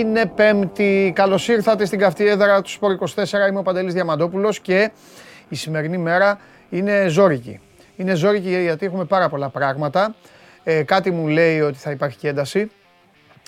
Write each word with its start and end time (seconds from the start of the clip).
Σήμερα 0.00 0.20
είναι 0.20 0.32
Πέμπτη. 0.34 1.12
Καλώς 1.14 1.48
ήρθατε 1.48 1.84
στην 1.84 1.98
καυτή 1.98 2.26
έδρα 2.26 2.62
του 2.62 2.70
Σπορ 2.70 2.98
24. 3.14 3.48
Είμαι 3.48 3.58
ο 3.58 3.62
Παντελής 3.62 3.94
Διαμαντόπουλος 3.94 4.60
και 4.60 4.90
η 5.48 5.56
σημερινή 5.56 5.98
μέρα 5.98 6.38
είναι 6.70 7.08
ζώρικη. 7.08 7.60
Είναι 7.96 8.14
ζώρικη 8.14 8.60
γιατί 8.60 8.86
έχουμε 8.86 9.04
πάρα 9.04 9.28
πολλά 9.28 9.48
πράγματα. 9.48 10.14
Ε, 10.64 10.82
κάτι 10.82 11.10
μου 11.10 11.28
λέει 11.28 11.60
ότι 11.60 11.78
θα 11.78 11.90
υπάρχει 11.90 12.18
και 12.18 12.28
ένταση. 12.28 12.70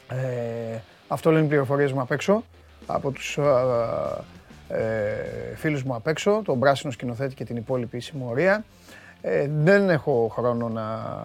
Ε, 0.09 0.79
αυτό 1.09 1.31
λένε 1.31 1.45
οι 1.45 1.49
πληροφορίες 1.49 1.93
μου 1.93 2.01
απ' 2.01 2.13
έξω 2.13 2.45
από 2.87 3.11
τους 3.11 3.39
ε, 4.69 4.77
ε, 4.77 5.57
φίλους 5.57 5.83
μου 5.83 5.95
απ' 5.95 6.07
έξω, 6.07 6.43
τον 6.45 6.59
πράσινο 6.59 6.93
σκηνοθέτη 6.93 7.35
και 7.35 7.45
την 7.45 7.57
υπόλοιπη 7.57 8.01
συμμορία. 8.01 8.65
Ε, 9.25 9.49
δεν 9.63 9.91
έχω 9.91 10.31
χρόνο 10.33 10.69
να 10.69 11.17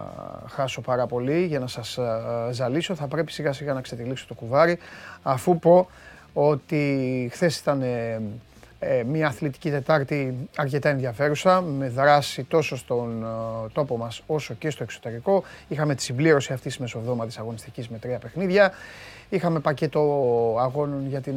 χάσω 0.48 0.80
πάρα 0.80 1.06
πολύ 1.06 1.44
για 1.44 1.58
να 1.58 1.66
σας 1.66 1.98
ε, 1.98 2.02
ζαλίσω. 2.50 2.94
Θα 2.94 3.06
πρέπει 3.06 3.32
σιγά 3.32 3.52
σιγά 3.52 3.72
να 3.72 3.80
ξετυλίξω 3.80 4.26
το 4.28 4.34
κουβάρι 4.34 4.78
αφού 5.22 5.58
πω 5.58 5.88
ότι 6.32 7.28
χθες 7.32 7.58
ήταν 7.58 7.82
ε, 7.82 9.02
μια 9.06 9.26
αθλητική 9.26 9.70
Τετάρτη 9.70 10.48
αρκετά 10.56 10.88
ενδιαφέρουσα 10.88 11.60
με 11.60 11.88
δράση 11.88 12.44
τόσο 12.44 12.76
στον 12.76 13.26
τόπο 13.72 13.96
μας 13.96 14.22
όσο 14.26 14.54
και 14.54 14.70
στο 14.70 14.82
εξωτερικό. 14.82 15.42
Είχαμε 15.68 15.94
τη 15.94 16.02
συμπλήρωση 16.02 16.52
αυτής 16.52 16.72
της 16.72 16.80
μεσοβδόματης 16.80 17.38
αγωνιστικής 17.38 17.88
με 17.88 17.98
τρία 17.98 18.18
παιχνίδια. 18.18 18.72
Είχαμε 19.30 19.60
πακέτο 19.60 20.00
αγώνων 20.60 21.06
για 21.08 21.20
την 21.20 21.34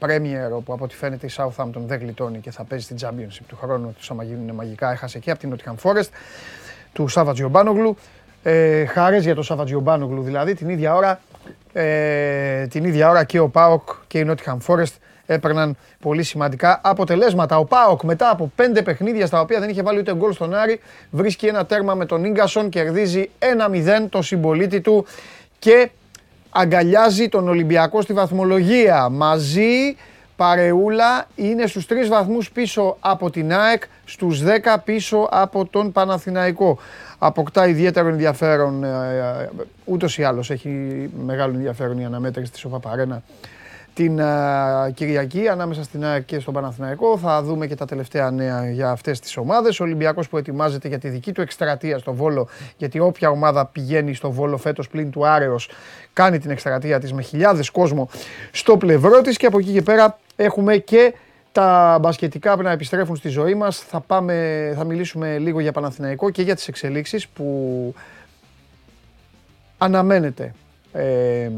Premier, 0.00 0.56
όπου 0.56 0.72
από 0.72 0.84
ό,τι 0.84 0.94
φαίνεται 0.94 1.26
η 1.26 1.30
Southampton 1.36 1.80
δεν 1.86 1.98
γλιτώνει 1.98 2.38
και 2.38 2.50
θα 2.50 2.64
παίζει 2.64 2.84
στην 2.84 2.96
Championship 3.00 3.42
του 3.48 3.56
χρόνου. 3.56 3.96
Του 4.00 4.06
άμα 4.12 4.22
γίνουν 4.22 4.54
μαγικά, 4.54 4.90
έχασε 4.90 5.18
και 5.18 5.30
από 5.30 5.40
την 5.40 5.54
Nottingham 5.54 5.74
Forest 5.82 6.08
του 6.92 7.08
Σάβα 7.08 7.32
Τζιομπάνογλου. 7.32 7.96
Ε, 8.42 8.84
χαρές 8.84 9.24
για 9.24 9.34
το 9.34 9.42
Σάβα 9.42 9.64
Τζιομπάνογλου 9.64 10.22
δηλαδή. 10.22 10.54
Την 10.54 10.68
ίδια 10.68 10.94
ώρα, 10.94 11.20
ε, 11.72 12.66
την 12.66 12.84
ίδια 12.84 13.10
ώρα 13.10 13.24
και 13.24 13.38
ο 13.38 13.48
Πάοκ 13.48 13.88
και 14.06 14.18
η 14.18 14.26
Nottingham 14.30 14.58
Forest 14.66 14.92
έπαιρναν 15.26 15.76
πολύ 16.00 16.22
σημαντικά 16.22 16.80
αποτελέσματα. 16.84 17.58
Ο 17.58 17.64
Πάοκ 17.64 18.02
μετά 18.02 18.30
από 18.30 18.52
πέντε 18.56 18.82
παιχνίδια 18.82 19.26
στα 19.26 19.40
οποία 19.40 19.60
δεν 19.60 19.68
είχε 19.68 19.82
βάλει 19.82 19.98
ούτε 19.98 20.14
γκολ 20.14 20.32
στον 20.32 20.54
Άρη 20.54 20.80
βρίσκει 21.10 21.46
ένα 21.46 21.66
τέρμα 21.66 21.94
με 21.94 22.06
τον 22.06 22.24
Ίγκασον, 22.24 22.68
κερδίζει 22.68 23.30
1-0 23.38 24.06
το 24.08 24.22
συμπολίτη 24.22 24.80
του 24.80 25.06
και 25.58 25.90
αγκαλιάζει 26.50 27.28
τον 27.28 27.48
Ολυμπιακό 27.48 28.02
στη 28.02 28.12
βαθμολογία. 28.12 29.08
Μαζί 29.08 29.96
παρεούλα 30.36 31.26
είναι 31.34 31.66
στους 31.66 31.86
τρεις 31.86 32.08
βαθμούς 32.08 32.50
πίσω 32.50 32.96
από 33.00 33.30
την 33.30 33.52
ΑΕΚ, 33.52 33.82
στους 34.04 34.42
10 34.42 34.78
πίσω 34.84 35.28
από 35.30 35.66
τον 35.66 35.92
Παναθηναϊκό. 35.92 36.78
Αποκτά 37.18 37.68
ιδιαίτερο 37.68 38.08
ενδιαφέρον, 38.08 38.84
ε, 38.84 38.88
ε, 39.42 39.48
ούτως 39.84 40.18
ή 40.18 40.22
άλλως 40.22 40.50
έχει 40.50 40.68
μεγάλο 41.24 41.54
ενδιαφέρον 41.54 41.98
η 41.98 42.04
αναμέτρηση 42.04 42.52
της 42.52 42.64
ΟΠΑΠΑΡΕΝΑ 42.64 43.22
την 43.98 44.20
Κυριακή 44.94 45.48
ανάμεσα 45.48 45.82
στην 45.82 46.04
ΑΕΚ 46.04 46.24
και 46.24 46.40
στον 46.40 46.54
Παναθηναϊκό. 46.54 47.18
Θα 47.18 47.42
δούμε 47.42 47.66
και 47.66 47.74
τα 47.74 47.84
τελευταία 47.84 48.30
νέα 48.30 48.70
για 48.70 48.90
αυτές 48.90 49.20
τις 49.20 49.36
ομάδες. 49.36 49.80
Ο 49.80 49.84
Ολυμπιακός 49.84 50.28
που 50.28 50.36
ετοιμάζεται 50.36 50.88
για 50.88 50.98
τη 50.98 51.08
δική 51.08 51.32
του 51.32 51.40
εκστρατεία 51.40 51.98
στο 51.98 52.14
Βόλο, 52.14 52.48
γιατί 52.76 52.98
όποια 52.98 53.30
ομάδα 53.30 53.66
πηγαίνει 53.66 54.14
στο 54.14 54.30
Βόλο 54.30 54.56
φέτος 54.56 54.88
πλην 54.88 55.10
του 55.10 55.26
Άρεος 55.26 55.70
κάνει 56.12 56.38
την 56.38 56.50
εκστρατεία 56.50 57.00
της 57.00 57.12
με 57.12 57.22
χιλιάδες 57.22 57.70
κόσμο 57.70 58.08
στο 58.50 58.76
πλευρό 58.76 59.20
της. 59.20 59.36
Και 59.36 59.46
από 59.46 59.58
εκεί 59.58 59.72
και 59.72 59.82
πέρα 59.82 60.18
έχουμε 60.36 60.76
και 60.76 61.14
τα 61.52 61.98
μπασκετικά 62.00 62.56
που 62.56 62.62
να 62.62 62.70
επιστρέφουν 62.70 63.16
στη 63.16 63.28
ζωή 63.28 63.54
μας. 63.54 63.78
Θα, 63.78 64.00
πάμε, 64.00 64.72
θα 64.76 64.84
μιλήσουμε 64.84 65.38
λίγο 65.38 65.60
για 65.60 65.72
Παναθηναϊκό 65.72 66.30
και 66.30 66.42
για 66.42 66.54
τις 66.54 66.68
εξελίξεις 66.68 67.28
που 67.28 67.94
αναμένεται 69.78 70.54
ε, 70.92 71.50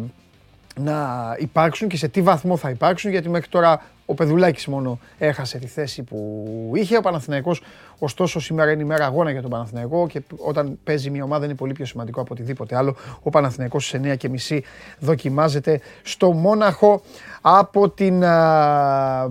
να 0.83 1.37
υπάρξουν 1.39 1.89
και 1.89 1.97
σε 1.97 2.09
τι 2.09 2.23
βαθμό 2.23 2.57
θα 2.57 2.71
υπάρξουν, 2.71 3.11
γιατί 3.11 3.29
μέχρι 3.29 3.49
τώρα 3.49 3.83
ο 4.11 4.15
Πεδουλάκης 4.15 4.67
μόνο 4.67 4.99
έχασε 5.19 5.59
τη 5.59 5.67
θέση 5.67 6.03
που 6.03 6.73
είχε. 6.75 6.97
Ο 6.97 7.01
Παναθηναϊκός, 7.01 7.63
ωστόσο, 7.99 8.41
σήμερα 8.41 8.71
είναι 8.71 8.83
η 8.83 8.85
μέρα 8.85 9.05
αγώνα 9.05 9.31
για 9.31 9.41
τον 9.41 9.51
Παναθηναϊκό 9.51 10.07
και 10.07 10.23
όταν 10.37 10.79
παίζει 10.85 11.11
μια 11.11 11.25
ομάδα 11.25 11.45
είναι 11.45 11.55
πολύ 11.55 11.73
πιο 11.73 11.85
σημαντικό 11.85 12.21
από 12.21 12.29
οτιδήποτε 12.33 12.77
άλλο. 12.77 12.97
Ο 13.23 13.31
Παναθηναϊκός 13.31 13.87
στις 13.87 14.01
9.30 14.49 14.61
δοκιμάζεται 14.99 15.81
στο 16.03 16.33
Μόναχο 16.33 17.03
από 17.41 17.89
την 17.89 18.23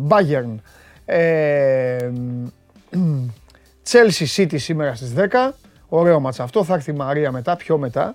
Bayern. 0.08 0.56
Ε, 1.06 2.10
Chelsea 3.90 4.26
City 4.36 4.60
σήμερα 4.60 4.96
στις 4.96 5.14
10. 5.16 5.54
Ωραίο 5.90 6.20
μάτσα 6.20 6.44
αυτό. 6.44 6.64
Θα 6.64 6.74
έρθει 6.74 6.92
η 6.92 6.96
Μαρία 6.96 7.32
μετά, 7.32 7.56
πιο 7.56 7.78
μετά. 7.78 8.14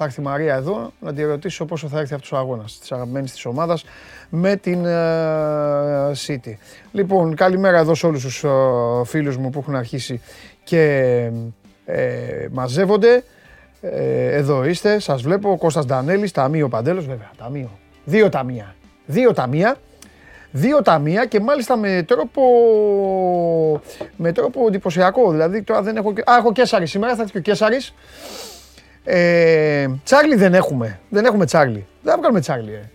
Θα 0.00 0.04
έρθει 0.04 0.20
η 0.20 0.24
Μαρία 0.24 0.54
εδώ 0.54 0.92
να 1.00 1.14
τη 1.14 1.22
ρωτήσω 1.22 1.64
πόσο 1.64 1.88
θα 1.88 1.98
έρθει 1.98 2.14
αυτός 2.14 2.32
ο 2.32 2.36
αγώνας 2.36 2.78
της 2.78 2.92
αγαπημένης 2.92 3.32
της 3.32 3.44
ομάδας 3.44 3.84
με 4.28 4.56
την 4.56 4.84
uh, 4.84 6.12
City. 6.26 6.54
Λοιπόν, 6.92 7.34
καλημέρα 7.34 7.78
εδώ 7.78 7.94
σε 7.94 8.06
όλους 8.06 8.22
τους 8.22 8.44
uh, 8.46 9.04
φίλους 9.04 9.36
μου 9.36 9.50
που 9.50 9.58
έχουν 9.58 9.76
αρχίσει 9.76 10.20
και 10.64 10.82
ε, 11.84 12.46
μαζεύονται. 12.50 13.24
Ε, 13.80 14.36
εδώ 14.36 14.64
είστε, 14.64 14.98
σας 14.98 15.22
βλέπω, 15.22 15.50
ο 15.50 15.56
Κώστας 15.56 15.86
Ντανέλης, 15.86 16.32
ταμείο 16.32 16.68
Παντέλος, 16.68 17.06
βέβαια, 17.06 17.30
ταμείο. 17.38 17.70
Δύο 18.04 18.28
ταμεία. 18.28 18.74
Δύο 19.06 19.32
ταμεία. 19.32 19.76
Δύο 20.50 20.82
ταμεία 20.82 21.26
και 21.26 21.40
μάλιστα 21.40 21.76
με 21.76 22.04
τρόπο, 22.06 22.42
με 24.16 24.32
τρόπο 24.32 24.66
εντυπωσιακό. 24.66 25.30
Δηλαδή 25.30 25.62
τώρα 25.62 25.82
δεν 25.82 25.96
έχω... 25.96 26.08
Α, 26.08 26.36
έχω 26.38 26.52
Κέσσαρη 26.52 26.86
σήμερα, 26.86 27.14
θα 27.14 27.20
έρθει 27.20 27.32
και 27.32 27.38
ο 27.38 27.42
Κέσσαρης. 27.42 27.94
Ε, 29.10 29.88
Τσάρλι 30.04 30.36
δεν 30.36 30.54
έχουμε. 30.54 31.00
Δεν 31.08 31.24
έχουμε 31.24 31.44
Τσάρλι. 31.44 31.86
Δεν 32.02 32.12
θα 32.12 32.18
βγάλουμε 32.18 32.40
Τσάρλι. 32.40 32.72
Ε. 32.72 32.90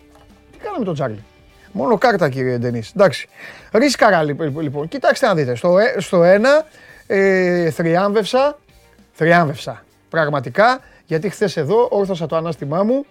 Τι 0.51 0.57
κάναμε 0.57 0.85
τον 0.85 0.93
Τσάρλι. 0.93 1.23
Μόνο 1.71 1.97
κάρτα 1.97 2.29
κύριε 2.29 2.57
Ντενής. 2.57 2.91
Εντάξει. 2.95 3.27
Ρίσκαρα 3.71 4.23
λοιπόν. 4.23 4.87
Κοιτάξτε 4.87 5.27
να 5.27 5.35
δείτε. 5.35 5.55
Στο, 5.55 5.77
ε, 5.77 5.95
στο 5.99 6.23
ένα 6.23 6.65
ε, 7.07 7.69
θριάμβευσα. 7.69 8.59
Θριάμβευσα. 9.11 9.83
Πραγματικά. 10.09 10.79
Γιατί 11.05 11.29
χθες 11.29 11.57
εδώ 11.57 11.87
όρθωσα 11.91 12.25
το 12.25 12.35
ανάστημά 12.35 12.83
μου 12.83 13.05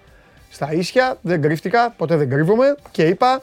στα 0.50 0.72
ίσια. 0.72 1.16
Δεν 1.20 1.42
κρύφτηκα. 1.42 1.94
Ποτέ 1.96 2.16
δεν 2.16 2.30
κρύβομαι. 2.30 2.76
Και 2.90 3.02
είπα 3.02 3.42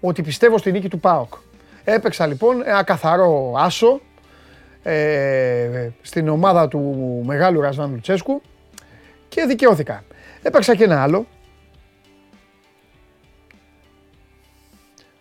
ότι 0.00 0.22
πιστεύω 0.22 0.58
στη 0.58 0.72
νίκη 0.72 0.88
του 0.88 1.00
ΠΑΟΚ. 1.00 1.34
Έπαιξα 1.84 2.26
λοιπόν 2.26 2.62
ένα 2.66 2.82
καθαρό 2.82 3.54
άσο 3.58 4.00
ε, 4.82 5.88
στην 6.02 6.28
ομάδα 6.28 6.68
του 6.68 6.80
μεγάλου 7.26 7.60
Ρασβάν 7.60 7.90
Λουτσέσκου 7.90 8.42
και 9.28 9.44
δικαιώθηκα. 9.44 10.04
Έπαιξα 10.42 10.74
και 10.74 10.84
ένα 10.84 11.02
άλλο, 11.02 11.26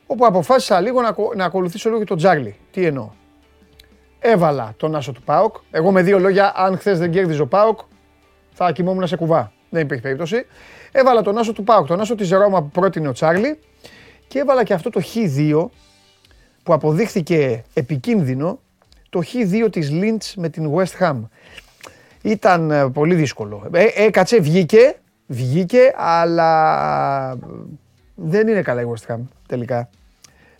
όπου 0.07 0.25
αποφάσισα 0.25 0.81
λίγο 0.81 1.01
να, 1.01 1.15
να 1.35 1.45
ακολουθήσω 1.45 1.89
λίγο 1.89 2.03
τον 2.03 2.17
Τζάρλι. 2.17 2.55
Τι 2.71 2.85
εννοώ. 2.85 3.09
Έβαλα 4.19 4.73
τον 4.77 4.95
άσο 4.95 5.11
του 5.11 5.21
ΠΑΟΚ. 5.21 5.55
Εγώ 5.71 5.91
με 5.91 6.01
δύο 6.01 6.19
λόγια, 6.19 6.53
αν 6.55 6.77
χθες 6.77 6.99
δεν 6.99 7.11
κέρδιζε 7.11 7.41
ο 7.41 7.47
ΠΑΟΚ, 7.47 7.79
θα 8.53 8.71
κοιμόμουν 8.71 9.07
σε 9.07 9.15
κουβά. 9.15 9.51
Δεν 9.69 9.81
υπήρχε 9.81 10.01
περίπτωση. 10.01 10.45
Έβαλα 10.91 11.21
τον 11.21 11.37
άσο 11.37 11.53
του 11.53 11.63
ΠΑΟΚ, 11.63 11.87
τον 11.87 11.99
άσο 11.99 12.15
της 12.15 12.29
Ρώμα 12.29 12.61
που 12.61 12.69
πρότεινε 12.69 13.07
ο 13.07 13.11
Τσάρλι 13.11 13.59
και 14.27 14.39
έβαλα 14.39 14.63
και 14.63 14.73
αυτό 14.73 14.89
το 14.89 15.01
Χ2 15.13 15.67
που 16.63 16.73
αποδείχθηκε 16.73 17.63
επικίνδυνο, 17.73 18.59
το 19.09 19.21
Χ2 19.33 19.71
της 19.71 19.89
Lynch 19.91 20.33
με 20.35 20.49
την 20.49 20.73
West 20.75 20.99
Ham. 20.99 21.21
Ήταν 22.27 22.71
ε, 22.71 22.89
πολύ 22.89 23.15
δύσκολο. 23.15 23.67
Ε, 23.71 23.85
έκατσε, 23.95 24.39
βγήκε, 24.39 24.95
βγήκε, 25.27 25.93
αλλά 25.95 27.37
δεν 28.15 28.47
είναι 28.47 28.61
καλά 28.61 28.81
η 28.81 28.85
West 28.93 29.13
Ham 29.13 29.19
τελικά. 29.47 29.89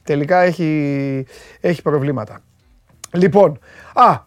Τελικά 0.04 0.38
έχει, 0.42 1.26
έχει 1.62 1.82
προβλήματα. 1.82 2.40
Λοιπόν, 3.12 3.60
α, 3.94 4.20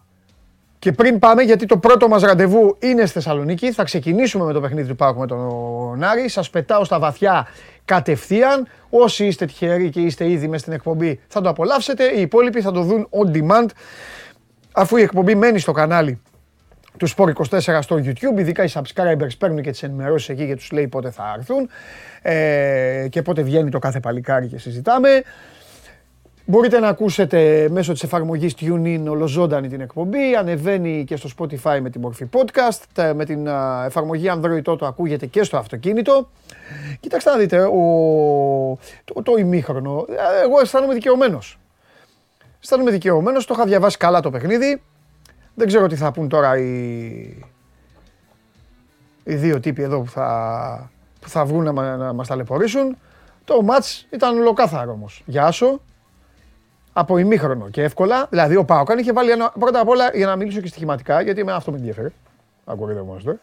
και 0.79 0.91
πριν 0.91 1.19
πάμε, 1.19 1.41
γιατί 1.41 1.65
το 1.65 1.77
πρώτο 1.77 2.07
μας 2.07 2.21
ραντεβού 2.21 2.77
είναι 2.79 3.01
στη 3.01 3.13
Θεσσαλονίκη, 3.13 3.71
θα 3.71 3.83
ξεκινήσουμε 3.83 4.45
με 4.45 4.53
το 4.53 4.61
παιχνίδι 4.61 4.87
του 4.87 4.95
Πάκου 4.95 5.19
με 5.19 5.27
τον 5.27 6.03
Άρη. 6.03 6.29
Σας 6.29 6.49
πετάω 6.49 6.83
στα 6.83 6.99
βαθιά 6.99 7.47
κατευθείαν. 7.85 8.67
Όσοι 8.89 9.25
είστε 9.25 9.45
τυχεροί 9.45 9.89
και 9.89 10.01
είστε 10.01 10.29
ήδη 10.29 10.47
μέσα 10.47 10.61
στην 10.61 10.73
εκπομπή 10.73 11.19
θα 11.27 11.41
το 11.41 11.49
απολαύσετε. 11.49 12.03
Οι 12.03 12.21
υπόλοιποι 12.21 12.61
θα 12.61 12.71
το 12.71 12.81
δουν 12.81 13.07
on 13.09 13.35
demand. 13.35 13.65
Αφού 14.71 14.97
η 14.97 15.01
εκπομπή 15.01 15.35
μένει 15.35 15.59
στο 15.59 15.71
κανάλι 15.71 16.21
του 17.01 17.09
Sport 17.09 17.33
24 17.59 17.79
στο 17.81 17.95
YouTube. 17.95 18.39
Ειδικά 18.39 18.63
οι 18.63 18.67
subscribers 18.73 19.37
παίρνουν 19.37 19.61
και 19.61 19.71
τις 19.71 19.83
ενημερώσεις 19.83 20.29
εκεί 20.29 20.47
και 20.47 20.55
τους 20.55 20.71
λέει 20.71 20.87
πότε 20.87 21.11
θα 21.11 21.33
έρθουν 21.37 21.69
ε, 22.21 23.07
και 23.09 23.21
πότε 23.21 23.41
βγαίνει 23.41 23.69
το 23.69 23.79
κάθε 23.79 23.99
παλικάρι 23.99 24.47
και 24.47 24.57
συζητάμε. 24.57 25.23
Μπορείτε 26.45 26.79
να 26.79 26.87
ακούσετε 26.87 27.67
μέσω 27.71 27.93
της 27.93 28.03
εφαρμογής 28.03 28.55
TuneIn 28.59 29.03
ολοζώντανη 29.07 29.67
την 29.67 29.81
εκπομπή, 29.81 30.35
ανεβαίνει 30.35 31.03
και 31.07 31.15
στο 31.15 31.29
Spotify 31.37 31.79
με 31.81 31.89
τη 31.89 31.99
μορφή 31.99 32.29
podcast, 32.33 33.11
με 33.15 33.25
την 33.25 33.47
εφαρμογή 33.85 34.31
Android 34.35 34.61
το 34.63 34.85
ακούγεται 34.85 35.25
και 35.25 35.43
στο 35.43 35.57
αυτοκίνητο. 35.57 36.29
Κοιτάξτε 36.99 37.29
να 37.29 37.37
δείτε, 37.37 37.61
ο, 37.61 38.77
το, 39.03 39.21
το 39.23 39.35
ημίχρονο, 39.37 40.05
ε, 40.09 40.43
εγώ 40.43 40.59
αισθάνομαι 40.59 40.93
δικαιωμένος. 40.93 41.59
Αισθάνομαι 42.61 42.91
δικαιωμένος, 42.91 43.45
το 43.45 43.53
είχα 43.53 43.65
διαβάσει 43.65 43.97
καλά 43.97 44.19
το 44.19 44.29
παιχνίδι. 44.29 44.81
Δεν 45.55 45.67
ξέρω 45.67 45.87
τι 45.87 45.95
θα 45.95 46.11
πούν 46.11 46.29
τώρα 46.29 46.57
οι, 46.57 47.09
οι 49.23 49.35
δύο 49.35 49.59
τύποι 49.59 49.81
εδώ 49.81 50.01
που 50.01 50.09
θα, 50.09 50.91
που 51.21 51.29
θα 51.29 51.45
βγουν 51.45 51.63
να, 51.63 51.71
μα- 51.71 51.95
να 51.95 52.13
μας 52.13 52.27
ταλαιπωρήσουν. 52.27 52.97
Το 53.45 53.61
μάτς 53.61 54.07
ήταν 54.09 54.37
ολοκάθαρο 54.39 54.91
όμως. 54.91 55.23
Για 55.25 55.45
Άσο, 55.45 55.81
από 56.93 57.17
ημίχρονο 57.17 57.69
και 57.69 57.83
εύκολα. 57.83 58.27
Δηλαδή 58.29 58.55
ο 58.55 58.65
Πάοκ 58.65 58.91
αν 58.91 58.97
είχε 58.97 59.13
βάλει 59.13 59.31
ένα, 59.31 59.53
πρώτα 59.59 59.79
απ' 59.79 59.87
όλα 59.87 60.09
για 60.13 60.25
να 60.25 60.35
μιλήσω 60.35 60.61
και 60.61 60.67
στοιχηματικά, 60.67 61.21
γιατί 61.21 61.39
εμένα 61.39 61.57
αυτό 61.57 61.71
με 61.71 61.77
ενδιαφέρει. 61.77 62.13
Ακούγεται 62.65 63.01
μόνο 63.01 63.19
τώρα. 63.23 63.39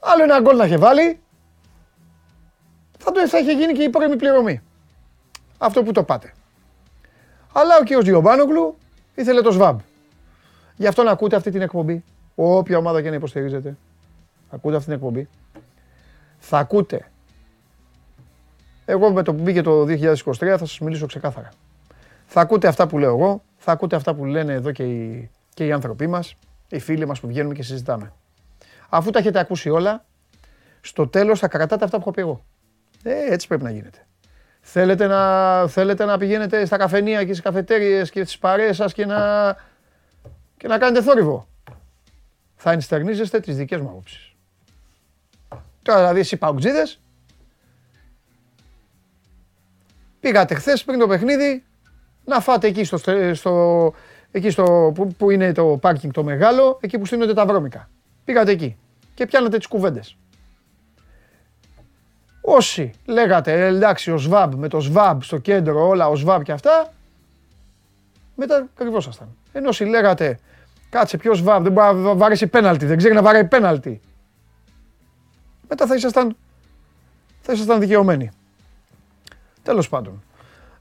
Άλλο 0.00 0.22
ένα 0.22 0.40
γκολ 0.40 0.56
να 0.56 0.64
είχε 0.64 0.76
βάλει, 0.76 1.18
θα, 2.98 3.12
το, 3.12 3.28
θα 3.28 3.38
είχε 3.38 3.52
γίνει 3.52 3.72
και 3.72 3.82
η 3.82 3.88
πρώιμη 3.88 4.16
πληρωμή. 4.16 4.62
Αυτό 5.58 5.82
που 5.82 5.92
το 5.92 6.02
πάτε. 6.02 6.32
Αλλά 7.52 7.76
ο 7.76 7.82
κ. 7.82 8.04
Διομπάνογλου 8.04 8.76
ήθελε 9.14 9.40
το 9.40 9.52
ΣΒΑΜ. 9.52 9.78
Γι' 10.76 10.86
αυτό 10.86 11.02
να 11.02 11.10
ακούτε 11.10 11.36
αυτή 11.36 11.50
την 11.50 11.60
εκπομπή. 11.60 12.04
Όποια 12.34 12.78
ομάδα 12.78 13.02
και 13.02 13.08
να 13.08 13.14
υποστηρίζετε. 13.14 13.76
Ακούτε 14.50 14.76
αυτή 14.76 14.88
την 14.88 14.96
εκπομπή. 14.96 15.28
Θα 16.38 16.58
ακούτε. 16.58 17.10
Εγώ 18.84 19.12
με 19.12 19.22
το 19.22 19.34
που 19.34 19.42
μπήκε 19.42 19.62
το 19.62 19.82
2023 19.82 20.14
θα 20.34 20.58
σας 20.58 20.78
μιλήσω 20.78 21.06
ξεκάθαρα. 21.06 21.48
Θα 22.26 22.40
ακούτε 22.40 22.68
αυτά 22.68 22.86
που 22.86 22.98
λέω 22.98 23.08
εγώ, 23.08 23.42
θα 23.56 23.72
ακούτε 23.72 23.96
αυτά 23.96 24.14
που 24.14 24.24
λένε 24.24 24.52
εδώ 24.52 24.72
και 24.72 24.82
οι, 24.82 25.30
και 25.54 25.66
οι 25.66 25.72
άνθρωποι 25.72 26.06
μας, 26.06 26.34
οι 26.68 26.78
φίλοι 26.78 27.06
μας 27.06 27.20
που 27.20 27.26
βγαίνουμε 27.26 27.54
και 27.54 27.62
συζητάμε. 27.62 28.12
Αφού 28.88 29.10
τα 29.10 29.18
έχετε 29.18 29.38
ακούσει 29.38 29.70
όλα, 29.70 30.04
στο 30.80 31.08
τέλος 31.08 31.38
θα 31.38 31.48
κρατάτε 31.48 31.84
αυτά 31.84 31.96
που 31.96 32.02
έχω 32.02 32.10
πει 32.10 32.20
εγώ. 32.20 32.44
Ε, 33.02 33.32
έτσι 33.32 33.46
πρέπει 33.46 33.62
να 33.62 33.70
γίνεται. 33.70 34.06
Θέλετε 34.60 35.06
να, 35.06 35.66
θέλετε 35.68 36.04
να 36.04 36.18
πηγαίνετε 36.18 36.64
στα 36.64 36.76
καφενεία 36.76 37.18
και 37.18 37.32
στις 37.32 37.40
καφετέριες 37.40 38.10
και 38.10 38.20
στις 38.20 38.38
παρέες 38.38 38.76
σας 38.76 38.92
και 38.92 39.06
να, 39.06 39.56
και 40.64 40.70
να 40.70 40.78
κάνετε 40.78 41.02
θόρυβο. 41.02 41.48
Θα 42.56 42.72
ενστερνίζεστε 42.72 43.40
τις 43.40 43.56
δικές 43.56 43.80
μου 43.80 43.88
απόψεις. 43.88 44.32
Τώρα 45.82 45.98
δηλαδή 45.98 46.20
εσείς 46.20 46.38
παουτζίδες, 46.38 47.00
πήγατε 50.20 50.54
χθες 50.54 50.84
πριν 50.84 50.98
το 50.98 51.06
παιχνίδι 51.06 51.64
να 52.24 52.40
φάτε 52.40 52.66
εκεί 52.66 52.84
στο, 52.84 52.96
στε- 52.96 53.34
στο, 53.34 53.94
εκεί 54.30 54.50
στο 54.50 54.92
που, 54.94 55.14
που 55.14 55.30
είναι 55.30 55.52
το 55.52 55.78
πάρκινγκ 55.80 56.12
το 56.12 56.24
μεγάλο, 56.24 56.78
εκεί 56.80 56.98
που 56.98 57.06
στείνονται 57.06 57.34
τα 57.34 57.46
βρώμικα. 57.46 57.88
Πήγατε 58.24 58.50
εκεί 58.50 58.76
και 59.14 59.26
πιάνατε 59.26 59.56
τις 59.56 59.66
κουβέντες. 59.66 60.16
Όσοι 62.40 62.90
λέγατε 63.04 63.52
«Ε, 63.52 63.66
εντάξει 63.66 64.10
ο 64.10 64.18
ΣΒΑΜ 64.18 64.54
με 64.54 64.68
το 64.68 64.80
ΣΒΑΜ 64.80 65.20
στο 65.20 65.38
κέντρο 65.38 65.86
όλα 65.86 66.08
ο 66.08 66.16
ΣΒΑΜ 66.16 66.42
και 66.42 66.52
αυτά, 66.52 66.92
μετά 68.34 68.68
κρυβόσασταν. 68.74 69.36
Ενώ 69.52 69.68
όσοι 69.68 69.84
λέγατε 69.84 70.38
κάτσε 70.94 71.16
ποιος 71.16 71.38
ΣΒΑΜ 71.38 71.62
δεν 71.62 71.72
μπορεί 71.72 71.96
να 71.96 72.14
βαρέσει 72.14 72.46
πέναλτι, 72.46 72.86
δεν 72.86 72.96
ξέρει 72.96 73.14
να 73.14 73.22
βαράει 73.22 73.44
πέναλτι. 73.44 74.00
Μετά 75.68 75.86
θα 75.86 75.94
ήσασταν, 75.94 76.36
θα 77.40 77.52
ήσασταν 77.52 77.80
δικαιωμένοι. 77.80 78.30
Τέλος 79.62 79.88
πάντων. 79.88 80.22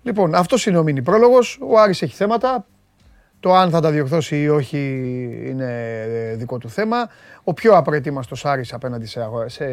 Λοιπόν, 0.01 0.35
αυτός 0.35 0.65
είναι 0.65 0.77
ο 0.77 0.83
μίνι 0.83 1.01
πρόλογος. 1.01 1.59
Ο 1.61 1.79
Άρης 1.79 2.01
έχει 2.01 2.15
θέματα. 2.15 2.65
Το 3.39 3.53
αν 3.53 3.69
θα 3.69 3.81
τα 3.81 3.91
διορθώσει 3.91 4.41
ή 4.41 4.49
όχι 4.49 4.77
είναι 5.45 6.01
ε, 6.07 6.35
δικό 6.35 6.57
του 6.57 6.69
θέμα. 6.69 7.09
Ο 7.43 7.53
πιο 7.53 7.75
απροετοίμαστος 7.75 8.45
Άρης 8.45 8.73
απέναντι, 8.73 9.05
σε, 9.05 9.21
αγο- 9.21 9.49
σε, 9.49 9.65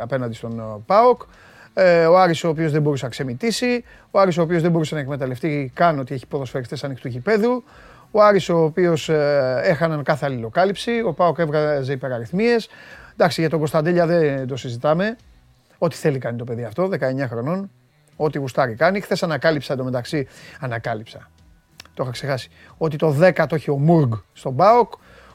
απέναντι 0.00 0.34
στον 0.34 0.58
ε, 0.58 0.62
ΠΑΟΚ. 0.86 1.22
Ε, 1.74 2.06
ο 2.06 2.18
Άρης 2.18 2.44
ο 2.44 2.48
οποίος 2.48 2.72
δεν 2.72 2.82
μπορούσε 2.82 3.04
να 3.04 3.10
ξεμητήσει. 3.10 3.84
Ο 4.10 4.20
Άρης 4.20 4.38
ο 4.38 4.42
οποίος 4.42 4.62
δεν 4.62 4.70
μπορούσε 4.70 4.94
να 4.94 5.00
εκμεταλλευτεί 5.00 5.70
καν 5.74 5.98
ότι 5.98 6.14
έχει 6.14 6.26
ποδοσφαιριστές 6.26 6.84
ανοιχτού 6.84 7.08
γηπέδου. 7.08 7.64
Ο 8.14 8.22
Άρης 8.22 8.48
ο 8.48 8.64
οποίος 8.64 9.08
ε, 9.08 9.60
έχαναν 9.62 10.02
κάθε 10.02 10.26
αλληλοκάλυψη. 10.26 11.02
Ο 11.06 11.12
ΠΑΟΚ 11.12 11.38
έβγαζε 11.38 11.92
υπεραριθμίες. 11.92 12.68
Εντάξει, 13.12 13.40
για 13.40 13.50
τον 13.50 13.58
Κωνσταντέλια 13.58 14.06
δεν 14.06 14.46
το 14.46 14.56
συζητάμε. 14.56 15.16
Ό,τι 15.78 15.96
θέλει 15.96 16.18
κάνει 16.18 16.38
το 16.38 16.44
παιδί 16.44 16.64
αυτό, 16.64 16.88
19 16.92 16.98
χρονών. 17.28 17.70
Ό,τι 18.16 18.38
γουστάρει 18.38 18.74
κάνει. 18.74 19.00
Χθες 19.00 19.22
ανακάλυψα 19.22 19.72
εντωμεταξύ. 19.72 20.26
Ανακάλυψα. 20.60 21.30
Το 21.94 22.02
είχα 22.02 22.12
ξεχάσει. 22.12 22.50
Ότι 22.78 22.96
το 22.96 23.16
10 23.20 23.44
το 23.48 23.54
έχει 23.54 23.70
ο 23.70 23.78
Μουργκ 23.78 24.12
στον 24.32 24.52
Μπάοκ. 24.52 24.92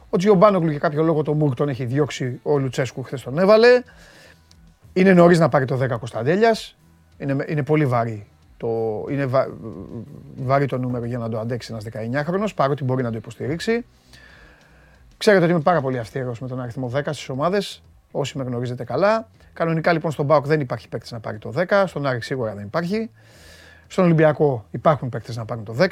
Ο 0.09 0.17
Τζιομπάνογλου 0.17 0.69
για 0.69 0.79
κάποιο 0.79 1.03
λόγο 1.03 1.21
το 1.21 1.33
Μουργκ 1.33 1.53
τον 1.53 1.69
έχει 1.69 1.85
διώξει. 1.85 2.39
Ο 2.43 2.57
Λουτσέσκου 2.57 3.03
χθες 3.03 3.21
τον 3.21 3.39
έβαλε. 3.39 3.81
Είναι 4.93 5.13
νωρίς 5.13 5.39
να 5.39 5.49
πάρει 5.49 5.65
το 5.65 5.79
10 5.83 5.87
Κωνσταντέλιας. 5.99 6.77
Είναι, 7.17 7.45
είναι 7.47 7.63
πολύ 7.63 7.85
βαρύ. 7.85 8.27
Το, 8.57 8.67
είναι 9.09 9.25
βα, 9.25 9.47
βαρύ 10.35 10.65
το 10.65 10.77
νούμερο 10.77 11.05
για 11.05 11.17
να 11.17 11.29
το 11.29 11.39
αντέξει 11.39 11.71
ένας 11.71 11.85
19χρονο, 12.23 12.47
παρότι 12.55 12.83
μπορεί 12.83 13.03
να 13.03 13.11
το 13.11 13.17
υποστηρίξει. 13.17 13.85
Ξέρετε 15.17 15.43
ότι 15.43 15.53
είμαι 15.53 15.61
πάρα 15.61 15.81
πολύ 15.81 15.99
αυστηρός 15.99 16.39
με 16.39 16.47
τον 16.47 16.61
αριθμό 16.61 16.91
10 16.95 17.01
στις 17.01 17.29
ομάδες. 17.29 17.83
Όσοι 18.11 18.37
με 18.37 18.43
γνωρίζετε 18.43 18.83
καλά. 18.83 19.27
Κανονικά 19.53 19.93
λοιπόν 19.93 20.11
στον 20.11 20.25
Μπάουκ 20.25 20.45
δεν 20.45 20.59
υπάρχει 20.59 20.89
παίκτης 20.89 21.11
να 21.11 21.19
πάρει 21.19 21.37
το 21.37 21.53
10. 21.67 21.83
Στον 21.87 22.05
Άρη 22.05 22.21
σίγουρα 22.21 22.53
δεν 22.53 22.65
υπάρχει. 22.65 23.09
Στον 23.87 24.03
Ολυμπιακό 24.03 24.65
υπάρχουν 24.71 25.09
παίκτες 25.09 25.35
να 25.35 25.45
πάρουν 25.45 25.63
το 25.63 25.75
10. 25.79 25.87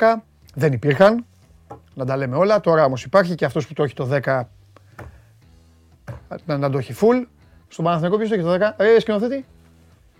Δεν 0.53 0.73
υπήρχαν. 0.73 1.25
Να 1.93 2.05
τα 2.05 2.17
λέμε 2.17 2.35
όλα. 2.35 2.59
Τώρα 2.59 2.85
όμως 2.85 3.03
υπάρχει 3.03 3.35
και 3.35 3.45
αυτός 3.45 3.67
που 3.67 3.73
το 3.73 3.83
έχει 3.83 3.93
το 3.93 4.09
10 4.23 4.41
να, 6.45 6.57
να 6.57 6.69
το 6.69 6.77
έχει 6.77 6.93
full. 7.01 7.25
Στον 7.67 7.85
Παναθηναϊκό 7.85 8.17
ποιος 8.17 8.29
το 8.29 8.35
έχει 8.35 8.43
το 8.43 8.73
10. 8.77 8.85
Ε, 8.85 8.99
σκηνοθέτη. 8.99 9.45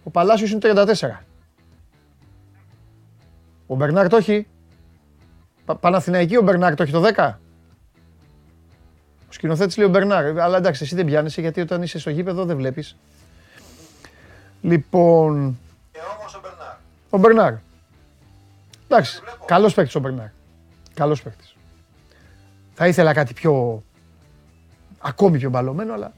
Ο 0.03 0.09
Παλάσιος 0.09 0.51
είναι 0.51 0.59
34. 0.63 1.25
Ο 3.67 3.75
Μπερνάρ 3.75 4.07
το 4.07 4.15
έχει. 4.15 4.47
Πα, 5.65 5.75
Παναθηναϊκή 5.75 6.37
ο 6.37 6.41
Μπερνάρ 6.41 6.75
το 6.75 6.83
έχει 6.83 6.91
το 6.91 7.03
10. 7.15 7.33
Ο 9.29 9.31
σκηνοθέτης 9.31 9.77
λέει 9.77 9.87
ο 9.87 9.89
Μπερνάρ. 9.89 10.39
Αλλά 10.39 10.57
εντάξει, 10.57 10.83
εσύ 10.83 10.95
δεν 10.95 11.05
πιάνεσαι 11.05 11.41
γιατί 11.41 11.61
όταν 11.61 11.81
είσαι 11.81 11.99
στο 11.99 12.09
γήπεδο 12.09 12.45
δεν 12.45 12.57
βλέπεις. 12.57 12.95
Λοιπόν. 14.61 15.59
Και 15.91 15.99
όμως 16.17 16.35
ο 16.35 16.39
Μπερνάρ. 16.41 16.75
Ο 17.09 17.17
Μπερνάρ. 17.17 17.53
Εντάξει. 18.87 19.21
Καλός 19.45 19.73
παίκτης 19.73 19.95
ο 19.95 19.99
Μπερνάρ. 19.99 20.27
Καλός 20.93 21.21
παίκτης. 21.21 21.55
Θα 22.73 22.87
ήθελα 22.87 23.13
κάτι 23.13 23.33
πιο. 23.33 23.83
ακόμη 24.99 25.37
πιο 25.37 25.49
μπαλωμένο, 25.49 25.93
αλλά. 25.93 26.13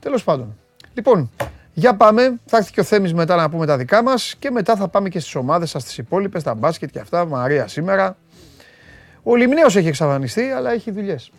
Τέλος 0.00 0.24
πάντων. 0.24 0.56
Λοιπόν, 0.94 1.30
για 1.78 1.96
πάμε. 1.96 2.40
Θα 2.44 2.56
έρθει 2.56 2.72
και 2.72 2.80
ο 2.80 2.84
Θέμης 2.84 3.14
μετά 3.14 3.36
να 3.36 3.50
πούμε 3.50 3.66
τα 3.66 3.76
δικά 3.76 4.02
μας 4.02 4.34
και 4.38 4.50
μετά 4.50 4.76
θα 4.76 4.88
πάμε 4.88 5.08
και 5.08 5.20
στις 5.20 5.34
ομάδες 5.34 5.70
σας, 5.70 5.84
τις 5.84 5.98
υπόλοιπες, 5.98 6.42
τα 6.42 6.54
μπάσκετ 6.54 6.90
και 6.90 6.98
αυτά. 6.98 7.24
Μαρία 7.24 7.68
σήμερα. 7.68 8.16
Ο 9.22 9.36
Λιμνέος 9.36 9.76
έχει 9.76 9.88
εξαφανιστεί, 9.88 10.42
αλλά 10.50 10.70
έχει 10.72 10.90
δουλειές. 10.90 11.30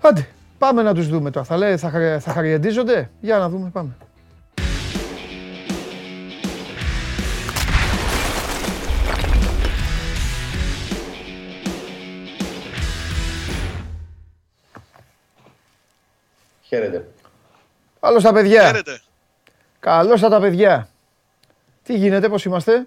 Άντε, 0.00 0.26
πάμε 0.58 0.82
να 0.82 0.94
τους 0.94 1.08
δούμε 1.08 1.30
τώρα. 1.30 1.46
Θα, 1.46 1.56
λέει, 1.56 1.76
θα, 1.76 1.90
χαρι- 1.90 2.20
θα 2.20 2.32
χαριεντίζονται; 2.32 3.10
Για 3.20 3.38
να 3.38 3.48
δούμε, 3.48 3.70
πάμε. 3.70 3.96
Χαίρετε. 16.62 17.08
Καλώς 18.04 18.22
τα 18.22 18.32
παιδιά. 18.32 18.64
Χαίρετε. 18.64 19.00
Καλώς 19.80 20.20
τα 20.20 20.40
παιδιά. 20.40 20.88
Τι 21.82 21.94
γίνεται, 21.94 22.28
πώς 22.28 22.44
είμαστε; 22.44 22.86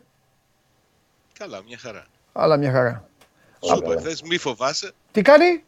Καλά, 1.40 1.62
μια 1.68 1.78
χαρά. 1.82 2.06
Άλλα 2.34 2.58
μια 2.58 2.72
χαρά. 2.72 3.10
Σου 3.66 3.76
είπα 3.78 3.88
καλά. 3.88 4.00
χθες 4.00 4.22
μη 4.22 4.38
φοβάσαι. 4.38 4.92
Τι 5.12 5.22
κάνει; 5.22 5.64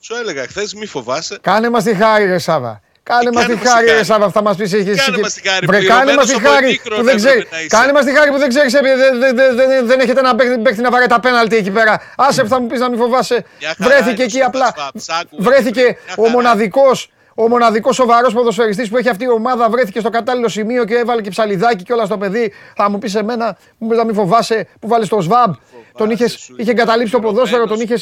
Σου 0.00 0.14
έλεγα 0.14 0.46
χθες 0.46 0.74
μη 0.74 0.86
φοβάσαι. 0.86 1.38
Κάνε 1.40 1.70
μας 1.70 1.84
τη 1.84 1.94
χάρη 1.94 2.26
ρε 2.26 2.38
Σάβα. 2.38 2.80
Κάνε 3.02 3.30
Τι 3.30 3.34
μας 3.36 3.46
τη 3.46 3.54
κάνε 3.54 3.62
μας 3.62 3.62
τη 3.62 3.68
χάρη 3.68 3.86
ρε 3.86 3.92
χάρη. 3.92 4.04
Σάβα, 4.04 4.30
θα 4.30 4.42
μας 4.42 4.56
πεις 4.56 4.72
έχεις... 4.72 5.04
Κάνε 5.04 5.18
μας 5.18 5.32
τη 5.34 5.48
χάρη, 5.48 5.66
Βρε, 5.66 5.84
κάνε 5.84 6.14
μας 6.14 6.26
τη 6.26 6.32
πληρωμένος 6.32 6.34
από 6.34 6.48
χάρη 6.48 6.66
ημίχρονο 6.66 7.00
που 7.00 7.04
δεν 7.06 7.16
έπρεπε 7.16 7.30
ξέρει. 7.30 7.48
να 7.50 7.58
είσαι. 7.58 7.68
Κάνε 7.76 7.92
μας 7.92 8.04
τη 8.04 8.14
χάρη 8.16 8.30
που 8.30 8.38
δεν 8.38 8.48
ξέρεις, 8.48 8.74
επειδή 8.74 8.94
δεν, 8.94 9.18
δεν, 9.18 9.36
δεν, 9.36 9.56
δεν, 9.56 9.86
δεν 9.86 10.00
έχετε 10.00 10.20
ένα 10.20 10.34
παίκτη, 10.34 10.58
παίκτη 10.58 10.80
να 10.80 10.90
βαράει 10.90 11.06
τα 11.06 11.20
πέναλτι 11.20 11.56
εκεί 11.56 11.70
πέρα. 11.70 12.00
Άσε 12.16 12.42
που 12.42 12.48
θα 12.48 12.60
μου 12.60 12.66
πεις 12.66 12.80
να 12.80 12.88
μην 12.88 12.98
φοβάσαι. 12.98 13.44
Μια 13.58 13.74
χαρά 13.78 13.88
Βρέθηκε 13.88 14.22
είναι 14.22 14.22
εκεί 14.22 14.40
ο 14.40 14.44
απλά. 14.46 14.66
Σούμπας 14.66 14.90
Παψάκου, 14.92 15.42
Βρέθηκε 15.42 15.82
μια 15.82 16.14
ο 16.16 16.22
χαρά. 16.22 16.94
Μοναδικός 17.36 17.44
ο 17.44 17.48
μοναδικό 17.48 17.92
σοβαρό 17.92 18.30
ποδοσφαιριστής 18.30 18.88
που 18.88 18.96
έχει 18.96 19.08
αυτή 19.08 19.24
η 19.24 19.28
ομάδα 19.30 19.70
βρέθηκε 19.70 20.00
στο 20.00 20.10
κατάλληλο 20.10 20.48
σημείο 20.48 20.84
και 20.84 20.94
έβαλε 20.94 21.20
και 21.20 21.30
ψαλιδάκι 21.30 21.84
και 21.84 21.92
όλα 21.92 22.04
στο 22.04 22.18
παιδί. 22.18 22.52
Θα 22.76 22.90
μου 22.90 22.98
πεις 22.98 23.14
εμένα, 23.14 23.56
μου 23.78 23.88
πεις 23.88 23.98
να 23.98 24.04
μην 24.04 24.14
φοβάσαι 24.14 24.66
που 24.80 24.88
βάλει 24.88 25.08
το 25.08 25.20
ΣΒΑΜ. 25.20 25.52
Τον 25.96 26.10
είχε, 26.10 26.28
σου 26.28 26.54
είχε 26.58 26.70
εγκαταλείψει 26.70 27.12
το 27.12 27.20
ποδόσφαιρο, 27.20 27.66
τον 27.66 27.80
είχες 27.80 28.00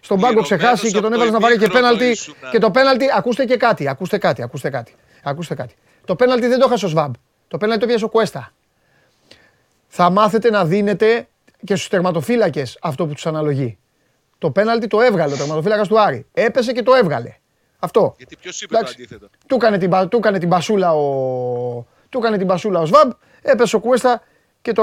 στον 0.00 0.20
πάγκο 0.20 0.42
Πληρωμένος 0.42 0.44
ξεχάσει 0.44 0.92
και 0.92 1.00
τον 1.00 1.04
από 1.04 1.14
έβαλες 1.14 1.32
το 1.32 1.38
να 1.38 1.40
βάλει 1.40 1.58
και 1.58 1.64
ημίχρονο 1.64 1.86
πέναλτι. 1.86 2.10
ήσουνα. 2.10 2.50
Και 2.50 2.58
το 2.58 2.70
πέναλτι, 2.70 3.06
ακούστε 3.16 3.44
και 3.44 3.56
κάτι, 3.56 3.88
ακούστε 3.88 4.18
κάτι, 4.18 4.42
ακούστε 4.42 4.70
κάτι. 4.70 4.94
Ακούστε 5.22 5.54
κάτι. 5.54 5.74
Το 6.04 6.14
πέναλτι 6.16 6.46
δεν 6.46 6.58
το 6.58 6.64
έχασε 6.66 6.84
ο 6.84 6.88
ΣΒΑΜ. 6.88 7.12
Το 7.48 7.58
πέναλτι 7.58 7.80
το 7.80 7.86
πιάσε 7.86 8.04
ο 8.04 8.08
Κουέστα. 8.08 8.52
Θα 9.88 10.10
μάθετε 10.10 10.50
να 10.50 10.64
δίνετε 10.64 11.28
και 11.64 11.74
στους 11.74 11.88
τερματοφύλακες 11.88 12.78
αυτό 12.80 13.06
που 13.06 13.12
τους 13.12 13.26
αναλογεί. 13.26 13.78
Το 14.38 14.50
πέναλτι 14.50 14.86
το 14.86 15.00
έβγαλε 15.00 15.34
ο 15.34 15.36
τερματοφύλακας 15.36 15.88
του 15.88 16.00
Άρη. 16.00 16.26
Έπεσε 16.32 16.72
και 16.72 16.82
το 16.82 16.94
έβγαλε. 16.94 17.34
Αυτό. 17.80 18.14
Γιατί 18.16 18.36
ποιο 18.36 18.50
είπε 18.60 18.72
το 18.72 18.78
Εντάξει. 18.78 18.94
αντίθετο. 18.98 19.28
Του 19.46 19.54
έκανε 19.54 19.78
την, 19.78 19.90
πα- 19.90 20.08
του 20.08 20.16
έκανε 20.16 20.38
την 20.38 20.48
μπασούλα 20.48 20.92
ο, 20.94 21.86
του 22.08 22.18
έκανε 22.18 22.36
την 22.36 22.46
μπασούλα 22.46 22.80
ο 22.80 22.86
Σβάμπ, 22.86 23.10
έπεσε 23.42 23.76
ο 23.76 23.80
Κουέστα 23.80 24.22
και 24.62 24.72
το 24.72 24.82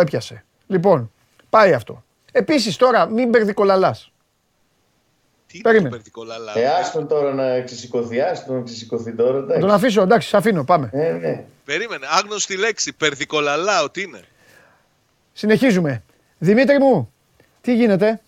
έπιασε. 0.00 0.44
Λοιπόν, 0.66 1.12
πάει 1.50 1.72
αυτό. 1.72 2.04
Επίσης 2.32 2.76
τώρα 2.76 3.06
μην 3.06 3.28
μπερδικολαλάς. 3.28 4.12
Τι 5.46 5.58
είναι 5.58 5.62
Περίμενε. 5.62 5.88
το 5.90 5.96
περδικολαλά. 5.96 6.58
Ε, 6.58 6.66
άστον 6.68 7.08
τώρα 7.08 7.32
να 7.34 7.60
ξεσηκωθεί, 7.60 8.20
άστον 8.20 8.56
να 8.56 8.62
ξεσηκωθεί 8.62 9.12
τώρα. 9.14 9.32
Να 9.32 9.38
εντάξει. 9.38 9.60
τον 9.60 9.70
αφήσω, 9.70 10.02
εντάξει, 10.02 10.28
σε 10.28 10.36
αφήνω, 10.36 10.64
πάμε. 10.64 10.90
Ε, 10.92 11.12
ναι. 11.12 11.44
Περίμενε, 11.64 12.06
άγνωστη 12.10 12.56
λέξη. 12.56 12.92
Περδικολαλάο, 12.92 13.90
τι 13.90 14.02
είναι; 14.02 14.20
Συνεχίζουμε. 15.32 16.02
Δημήτρη 16.38 16.78
μου, 16.78 17.12
τι 17.60 17.74
γίνεται; 17.74 18.20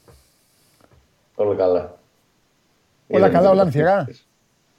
Όλα 1.35 1.55
καλά. 1.57 1.94
Όλα 3.09 3.27
Είδαμε 3.27 3.33
καλά, 3.33 3.51
όλα 3.51 3.61
το 3.61 3.67
ανθυρά; 3.67 4.09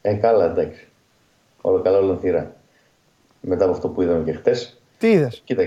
Ε, 0.02 0.14
καλά, 0.14 0.46
εντάξει. 0.46 0.88
Όλα 1.62 1.82
καλά, 1.82 1.98
όλα 1.98 2.12
ανθυρά. 2.12 2.56
Μετά 3.42 3.64
από 3.64 3.74
αυτό 3.74 3.88
που 3.90 4.02
είδαμε 4.02 4.24
και 4.24 4.32
χτες. 4.32 4.82
Τι 4.98 5.12
είδες; 5.12 5.42
Κοίτα. 5.46 5.64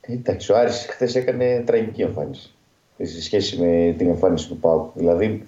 Εντάξει, 0.00 0.52
ο 0.52 0.56
Άρης 0.56 0.86
χθε 0.88 1.18
έκανε 1.18 1.62
τραγική 1.66 2.02
εμφάνιση 2.02 2.54
σε 3.02 3.22
σχέση 3.22 3.60
με 3.60 3.94
την 3.98 4.08
εμφάνιση 4.08 4.48
του 4.48 4.58
Πάου. 4.58 4.90
Δηλαδή 4.94 5.44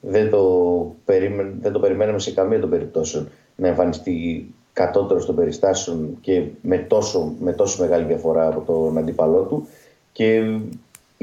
δεν 0.00 0.30
το, 0.30 0.94
περίμεν, 1.04 1.54
δεν 1.60 1.72
το 1.72 1.78
περιμέναμε 1.80 2.18
σε 2.18 2.32
καμία 2.32 2.60
των 2.60 2.70
περιπτώσεων 2.70 3.30
να 3.56 3.68
εμφανιστεί 3.68 4.46
κατώτερο 4.72 5.24
των 5.24 5.34
περιστάσεων 5.34 6.18
και 6.20 6.44
με 6.60 6.78
τόσο, 6.78 7.34
με 7.38 7.52
τόσο 7.52 7.82
μεγάλη 7.82 8.04
διαφορά 8.04 8.46
από 8.46 8.60
τον 8.60 8.98
αντίπαλό 8.98 9.42
του 9.42 9.68
και 10.12 10.42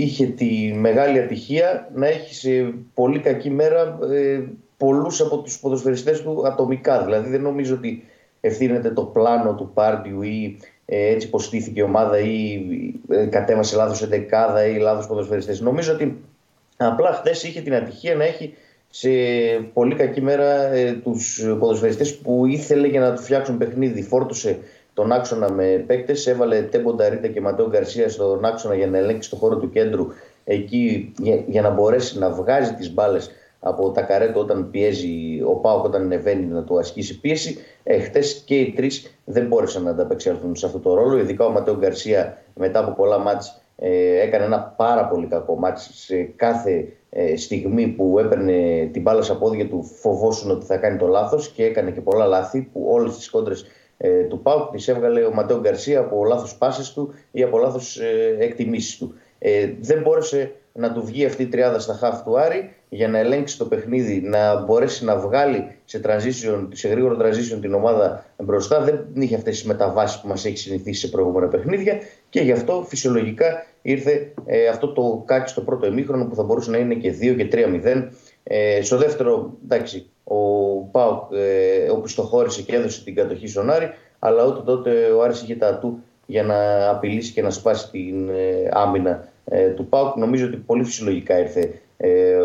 είχε 0.01 0.25
τη 0.25 0.73
μεγάλη 0.75 1.19
ατυχία 1.19 1.89
να 1.93 2.07
έχει 2.07 2.33
σε 2.33 2.73
πολύ 2.93 3.19
κακή 3.19 3.49
μέρα 3.49 3.99
ε, 4.11 4.43
πολλούς 4.77 5.21
από 5.21 5.37
τους 5.37 5.59
ποδοσφαιριστές 5.59 6.21
του 6.21 6.47
ατομικά. 6.47 7.03
Δηλαδή 7.03 7.29
δεν 7.29 7.41
νομίζω 7.41 7.75
ότι 7.75 8.03
ευθύνεται 8.41 8.89
το 8.89 9.03
πλάνο 9.03 9.55
του 9.55 9.71
Πάρντιου 9.73 10.21
ή 10.21 10.57
ε, 10.85 11.07
έτσι 11.07 11.29
πως 11.29 11.45
στήθηκε 11.45 11.79
η 11.79 11.83
ομάδα 11.83 12.19
ή 12.19 12.65
ε, 13.09 13.25
κατέβασε 13.25 13.75
λάθος 13.75 14.01
εντεκάδα 14.01 14.65
ή 14.65 14.77
λάθος 14.77 15.07
ποδοσφαιριστές. 15.07 15.61
Νομίζω 15.61 15.93
ότι 15.93 16.23
απλά 16.77 17.11
χθες 17.11 17.43
είχε 17.43 17.61
την 17.61 17.73
ατυχία 17.73 18.15
να 18.15 18.23
έχει 18.23 18.53
σε 18.89 19.09
πολύ 19.73 19.95
κακή 19.95 20.21
μέρα 20.21 20.71
ε, 20.71 20.93
τους 20.93 21.45
ποδοσφαιριστές 21.59 22.17
που 22.17 22.45
ήθελε 22.45 22.87
για 22.87 22.99
να 22.99 23.13
τους 23.13 23.23
φτιάξουν 23.23 23.57
παιχνίδι. 23.57 24.03
Φόρτωσε 24.03 24.59
τον 24.99 25.11
άξονα 25.11 25.51
με 25.51 25.83
παίκτες, 25.87 26.27
έβαλε 26.27 26.61
Τέμπο 26.61 26.93
Νταρίτα 26.93 27.27
και 27.27 27.41
Ματέο 27.41 27.67
Γκαρσία 27.69 28.09
στον 28.09 28.45
άξονα 28.45 28.75
για 28.75 28.87
να 28.87 28.97
ελέγξει 28.97 29.29
το 29.29 29.35
χώρο 29.35 29.57
του 29.57 29.69
κέντρου 29.69 30.07
εκεί 30.43 31.13
για, 31.17 31.43
για 31.47 31.61
να 31.61 31.69
μπορέσει 31.69 32.19
να 32.19 32.29
βγάζει 32.29 32.73
τις 32.73 32.93
μπάλες 32.93 33.31
από 33.59 33.91
τα 33.91 34.01
καρέτο 34.01 34.39
όταν 34.39 34.69
πιέζει 34.71 35.41
ο 35.45 35.53
Πάοκ, 35.53 35.83
όταν 35.83 36.01
ανεβαίνει 36.01 36.45
να 36.45 36.63
του 36.63 36.79
ασκήσει 36.79 37.19
πίεση. 37.19 37.57
Ε, 37.83 37.99
Χτες 37.99 38.43
και 38.45 38.55
οι 38.55 38.71
τρεις 38.71 39.19
δεν 39.25 39.47
μπόρεσαν 39.47 39.83
να 39.83 39.89
ανταπεξέλθουν 39.89 40.55
σε 40.55 40.65
αυτό 40.65 40.79
το 40.79 40.93
ρόλο. 40.93 41.17
Ειδικά 41.17 41.45
ο 41.45 41.49
Ματέο 41.49 41.77
Γκαρσία 41.77 42.37
μετά 42.55 42.79
από 42.79 42.91
πολλά 42.91 43.17
μάτς 43.17 43.61
ε, 43.75 44.19
έκανε 44.21 44.45
ένα 44.45 44.73
πάρα 44.77 45.05
πολύ 45.07 45.27
κακό 45.27 45.55
μάτς 45.55 45.89
σε 45.93 46.15
κάθε 46.35 46.87
ε, 47.09 47.35
στιγμή 47.35 47.87
που 47.87 48.19
έπαιρνε 48.19 48.89
την 48.91 49.01
μπάλα 49.01 49.21
στα 49.21 49.35
πόδια 49.35 49.67
του 49.67 49.83
φοβόσουν 49.83 50.51
ότι 50.51 50.65
θα 50.65 50.77
κάνει 50.77 50.97
το 50.97 51.07
λάθος 51.07 51.49
και 51.49 51.63
έκανε 51.63 51.91
και 51.91 52.01
πολλά 52.01 52.25
λάθη 52.25 52.69
που 52.73 52.87
όλες 52.89 53.15
τις 53.15 53.29
κόντρες 53.29 53.65
ε, 54.01 54.23
του 54.23 54.41
ΠΑΟΚ 54.41 54.71
τις 54.71 54.87
έβγαλε 54.87 55.23
ο 55.23 55.33
Ματέο 55.33 55.59
Γκαρσία 55.59 55.99
από 55.99 56.25
λάθος 56.25 56.55
πάσες 56.55 56.93
του 56.93 57.13
ή 57.31 57.43
από 57.43 57.57
λάθος 57.57 57.99
ε, 57.99 58.37
εκτιμήσεις 58.39 58.97
του. 58.97 59.13
Ε, 59.39 59.69
δεν 59.79 60.01
μπόρεσε 60.01 60.51
να 60.73 60.93
του 60.93 61.05
βγει 61.05 61.25
αυτή 61.25 61.43
η 61.43 61.47
τριάδα 61.47 61.79
στα 61.79 61.93
χάφ 61.93 62.23
του 62.23 62.39
Άρη 62.39 62.73
για 62.89 63.07
να 63.07 63.17
ελέγξει 63.17 63.57
το 63.57 63.65
παιχνίδι, 63.65 64.21
να 64.21 64.63
μπορέσει 64.63 65.05
να 65.05 65.17
βγάλει 65.17 65.67
σε, 65.85 66.01
transition, 66.03 66.67
σε 66.71 66.87
γρήγορο 66.87 67.17
transition 67.21 67.57
την 67.61 67.73
ομάδα 67.73 68.25
μπροστά. 68.37 68.81
Δεν 68.81 69.07
είχε 69.13 69.35
αυτές 69.35 69.57
τις 69.57 69.67
μεταβάσεις 69.67 70.21
που 70.21 70.27
μας 70.27 70.45
έχει 70.45 70.57
συνηθίσει 70.57 70.99
σε 70.99 71.07
προηγούμενα 71.07 71.47
παιχνίδια 71.47 71.99
και 72.29 72.41
γι' 72.41 72.51
αυτό 72.51 72.85
φυσιολογικά 72.87 73.65
ήρθε 73.81 74.33
ε, 74.45 74.67
αυτό 74.67 74.93
το 74.93 75.23
κάκι 75.25 75.49
στο 75.49 75.61
πρώτο 75.61 75.85
ημίχρονο 75.85 76.25
που 76.25 76.35
θα 76.35 76.43
μπορούσε 76.43 76.71
να 76.71 76.77
είναι 76.77 76.95
και 76.95 77.13
2 77.21 77.35
και 77.35 77.47
3-0. 77.51 78.07
Ε, 78.43 78.81
στο 78.81 78.97
δεύτερο, 78.97 79.57
εντάξει, 79.63 80.09
ο 80.29 80.75
Πάοκ 80.91 81.31
ε, 81.31 81.89
οπισθοχώρησε 81.89 82.61
και 82.61 82.75
έδωσε 82.75 83.03
την 83.03 83.15
κατοχή 83.15 83.47
στον 83.47 83.69
Άρη, 83.69 83.89
αλλά 84.19 84.45
ούτε 84.45 84.61
τότε 84.65 85.11
ο 85.11 85.21
Άρης 85.23 85.41
είχε 85.41 85.55
τα 85.55 85.67
ατού 85.67 85.99
για 86.25 86.43
να 86.43 86.89
απειλήσει 86.89 87.33
και 87.33 87.41
να 87.41 87.49
σπάσει 87.49 87.89
την 87.91 88.29
ε, 88.29 88.69
άμυνα 88.71 89.27
ε, 89.45 89.67
του 89.69 89.85
ΠΑΟΚ. 89.85 90.15
Νομίζω 90.15 90.45
ότι 90.45 90.55
πολύ 90.55 90.83
φυσιολογικά 90.83 91.39
ήρθε 91.39 91.81
ε, 91.97 92.37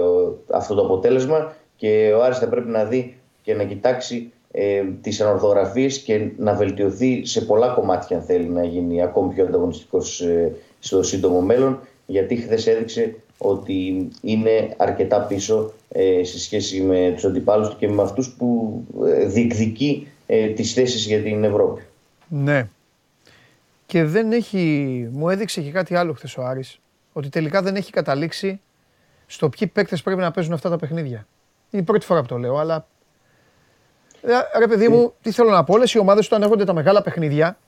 αυτό 0.50 0.74
το 0.74 0.82
αποτέλεσμα 0.82 1.56
και 1.76 2.12
ο 2.16 2.22
Άρης 2.22 2.38
θα 2.38 2.48
πρέπει 2.48 2.68
να 2.68 2.84
δει 2.84 3.16
και 3.42 3.54
να 3.54 3.64
κοιτάξει 3.64 4.32
ε, 4.50 4.82
τις 5.00 5.20
ανορθογραφίες 5.20 5.98
και 5.98 6.30
να 6.36 6.54
βελτιωθεί 6.54 7.26
σε 7.26 7.40
πολλά 7.40 7.68
κομμάτια 7.68 8.16
αν 8.16 8.22
θέλει 8.22 8.48
να 8.48 8.64
γίνει 8.64 9.02
ακόμη 9.02 9.34
πιο 9.34 9.44
ανταγωνιστικός 9.44 10.20
ε, 10.20 10.52
στο 10.78 11.02
σύντομο 11.02 11.40
μέλλον 11.40 11.80
γιατί 12.06 12.36
χθες 12.36 12.66
έδειξε 12.66 13.14
ότι 13.38 14.08
είναι 14.22 14.74
αρκετά 14.76 15.20
πίσω 15.20 15.72
ε, 15.96 16.24
σε 16.24 16.40
σχέση 16.40 16.80
με 16.80 17.12
τους 17.14 17.24
αντιπάλους 17.24 17.68
του 17.68 17.76
και 17.76 17.88
με 17.88 18.02
αυτούς 18.02 18.30
που 18.30 18.80
ε, 19.06 19.26
διεκδικεί 19.26 20.08
ε, 20.26 20.46
τις 20.46 20.72
θέσεις 20.72 21.06
για 21.06 21.22
την 21.22 21.44
Ευρώπη. 21.44 21.82
Ναι. 22.28 22.68
Και 23.86 24.04
δεν 24.04 24.32
έχει, 24.32 24.58
μου 25.12 25.28
έδειξε 25.28 25.60
και 25.60 25.70
κάτι 25.70 25.94
άλλο 25.94 26.12
χθες 26.12 26.36
ο 26.36 26.42
Άρης, 26.42 26.80
ότι 27.12 27.28
τελικά 27.28 27.62
δεν 27.62 27.76
έχει 27.76 27.92
καταλήξει 27.92 28.60
στο 29.26 29.48
ποιοι 29.48 29.68
παίκτες 29.68 30.02
πρέπει 30.02 30.20
να 30.20 30.30
παίζουν 30.30 30.52
αυτά 30.52 30.70
τα 30.70 30.76
παιχνίδια. 30.76 31.26
Είναι 31.70 31.82
η 31.82 31.84
πρώτη 31.84 32.06
φορά 32.06 32.20
που 32.20 32.26
το 32.26 32.38
λέω, 32.38 32.56
αλλά. 32.56 32.86
Ε, 34.22 34.58
Ρε 34.58 34.66
παιδί 34.66 34.88
μου, 34.88 35.12
τι 35.22 35.30
θέλω 35.30 35.50
να 35.50 35.64
πω, 35.64 35.74
όλες 35.74 35.92
οι 35.92 35.98
ομάδες 35.98 36.26
όταν 36.26 36.42
έρχονται 36.42 36.64
τα 36.64 36.72
μεγάλα 36.72 37.02
παιχνίδια, 37.02 37.58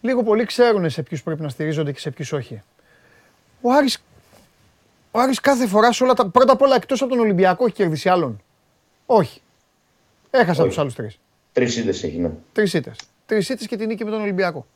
λίγο 0.00 0.22
πολύ 0.22 0.44
ξέρουν 0.44 0.90
σε 0.90 1.02
ποιους 1.02 1.22
πρέπει 1.22 1.42
να 1.42 1.48
στηρίζονται 1.48 1.92
και 1.92 1.98
σε 1.98 2.10
ποιους 2.10 2.32
όχι. 2.32 2.62
Ο 3.60 3.72
Άρης, 3.72 4.04
ο 5.14 5.20
Άρης 5.20 5.40
κάθε 5.40 5.66
φορά 5.66 5.92
σε 5.92 6.04
όλα 6.04 6.14
τα. 6.14 6.28
Πρώτα 6.28 6.52
απ' 6.52 6.62
όλα 6.62 6.74
εκτός 6.74 7.02
από 7.02 7.10
τον 7.10 7.20
Ολυμπιακό 7.20 7.64
έχει 7.64 7.74
κερδίσει 7.74 8.08
άλλον. 8.08 8.42
Όχι. 9.06 9.40
Έχασα 10.30 10.60
Όχι. 10.60 10.68
τους 10.68 10.78
άλλους 10.78 10.94
τρεις. 10.94 11.18
Τρεις 11.52 11.76
ήττες 11.76 12.02
έχει, 12.02 12.18
ναι. 12.18 12.30
Τρεις 12.52 12.74
ήττες. 12.74 12.96
Τρεις 13.26 13.48
ήττες 13.48 13.66
και 13.66 13.76
την 13.76 13.86
νίκη 13.86 14.04
με 14.04 14.10
τον 14.10 14.20
Ολυμπιακό. 14.20 14.66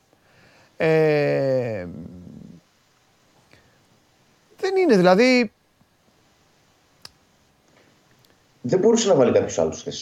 Ε, 0.76 1.87
δεν 4.59 4.76
είναι 4.76 4.97
δηλαδή. 4.97 5.52
Δεν 8.68 8.78
μπορούσε 8.78 9.08
να 9.08 9.14
βάλει 9.14 9.32
κάποιους 9.32 9.58
άλλους 9.58 9.80
χθε. 9.80 9.92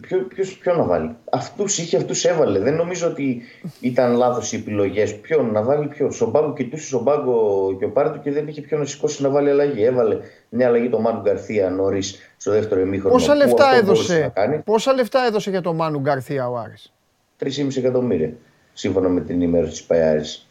Ποιο, 0.00 0.18
ποιος, 0.18 0.56
ποιο 0.58 0.74
να 0.74 0.82
βάλει. 0.82 1.16
Αυτούς 1.30 1.78
είχε, 1.78 1.96
αυτούς 1.96 2.24
έβαλε. 2.24 2.58
Δεν 2.58 2.74
νομίζω 2.74 3.06
ότι 3.08 3.42
ήταν 3.80 4.14
λάθος 4.16 4.52
οι 4.52 4.56
επιλογές. 4.56 5.14
Ποιον 5.20 5.50
να 5.52 5.62
βάλει, 5.62 5.86
ποιο. 5.86 6.10
Στον 6.10 6.32
πάγκο 6.32 6.52
κοιτούσε 6.52 6.86
στον 6.86 7.04
πάγκο 7.04 7.76
και 7.78 7.84
ο 7.84 7.90
Πάρτο 7.90 8.18
και 8.18 8.30
δεν 8.32 8.48
είχε 8.48 8.60
ποιον 8.60 8.80
να 8.80 8.86
σηκώσει 8.86 9.22
να 9.22 9.28
βάλει 9.28 9.50
αλλαγή. 9.50 9.84
Έβαλε 9.84 10.18
μια 10.48 10.66
αλλαγή 10.66 10.88
τον 10.88 11.00
Μάνου 11.00 11.20
Γκαρθία 11.20 11.70
νωρίς 11.70 12.18
στο 12.36 12.50
δεύτερο 12.50 12.80
ημίχρονο. 12.80 13.14
Πόσα 13.14 13.32
που 13.32 13.38
λεφτά 13.38 13.64
αυτό 13.68 13.84
μπορούσε 13.84 14.12
έδωσε, 14.14 14.20
Να 14.22 14.28
κάνει. 14.28 14.58
πόσα 14.64 14.92
λεφτά 14.92 15.24
έδωσε 15.26 15.50
για 15.50 15.60
τον 15.60 15.76
Μάνου 15.76 16.00
Γκαρθία 16.00 16.48
ο 16.50 16.56
Άρης; 16.56 16.92
3,5 17.38 17.76
εκατομμύρια. 17.76 18.32
Σύμφωνα 18.72 19.08
με 19.08 19.20
την 19.20 19.34
ενημέρωση 19.34 19.70
της 19.72 19.82
Παϊάρης. 19.82 20.48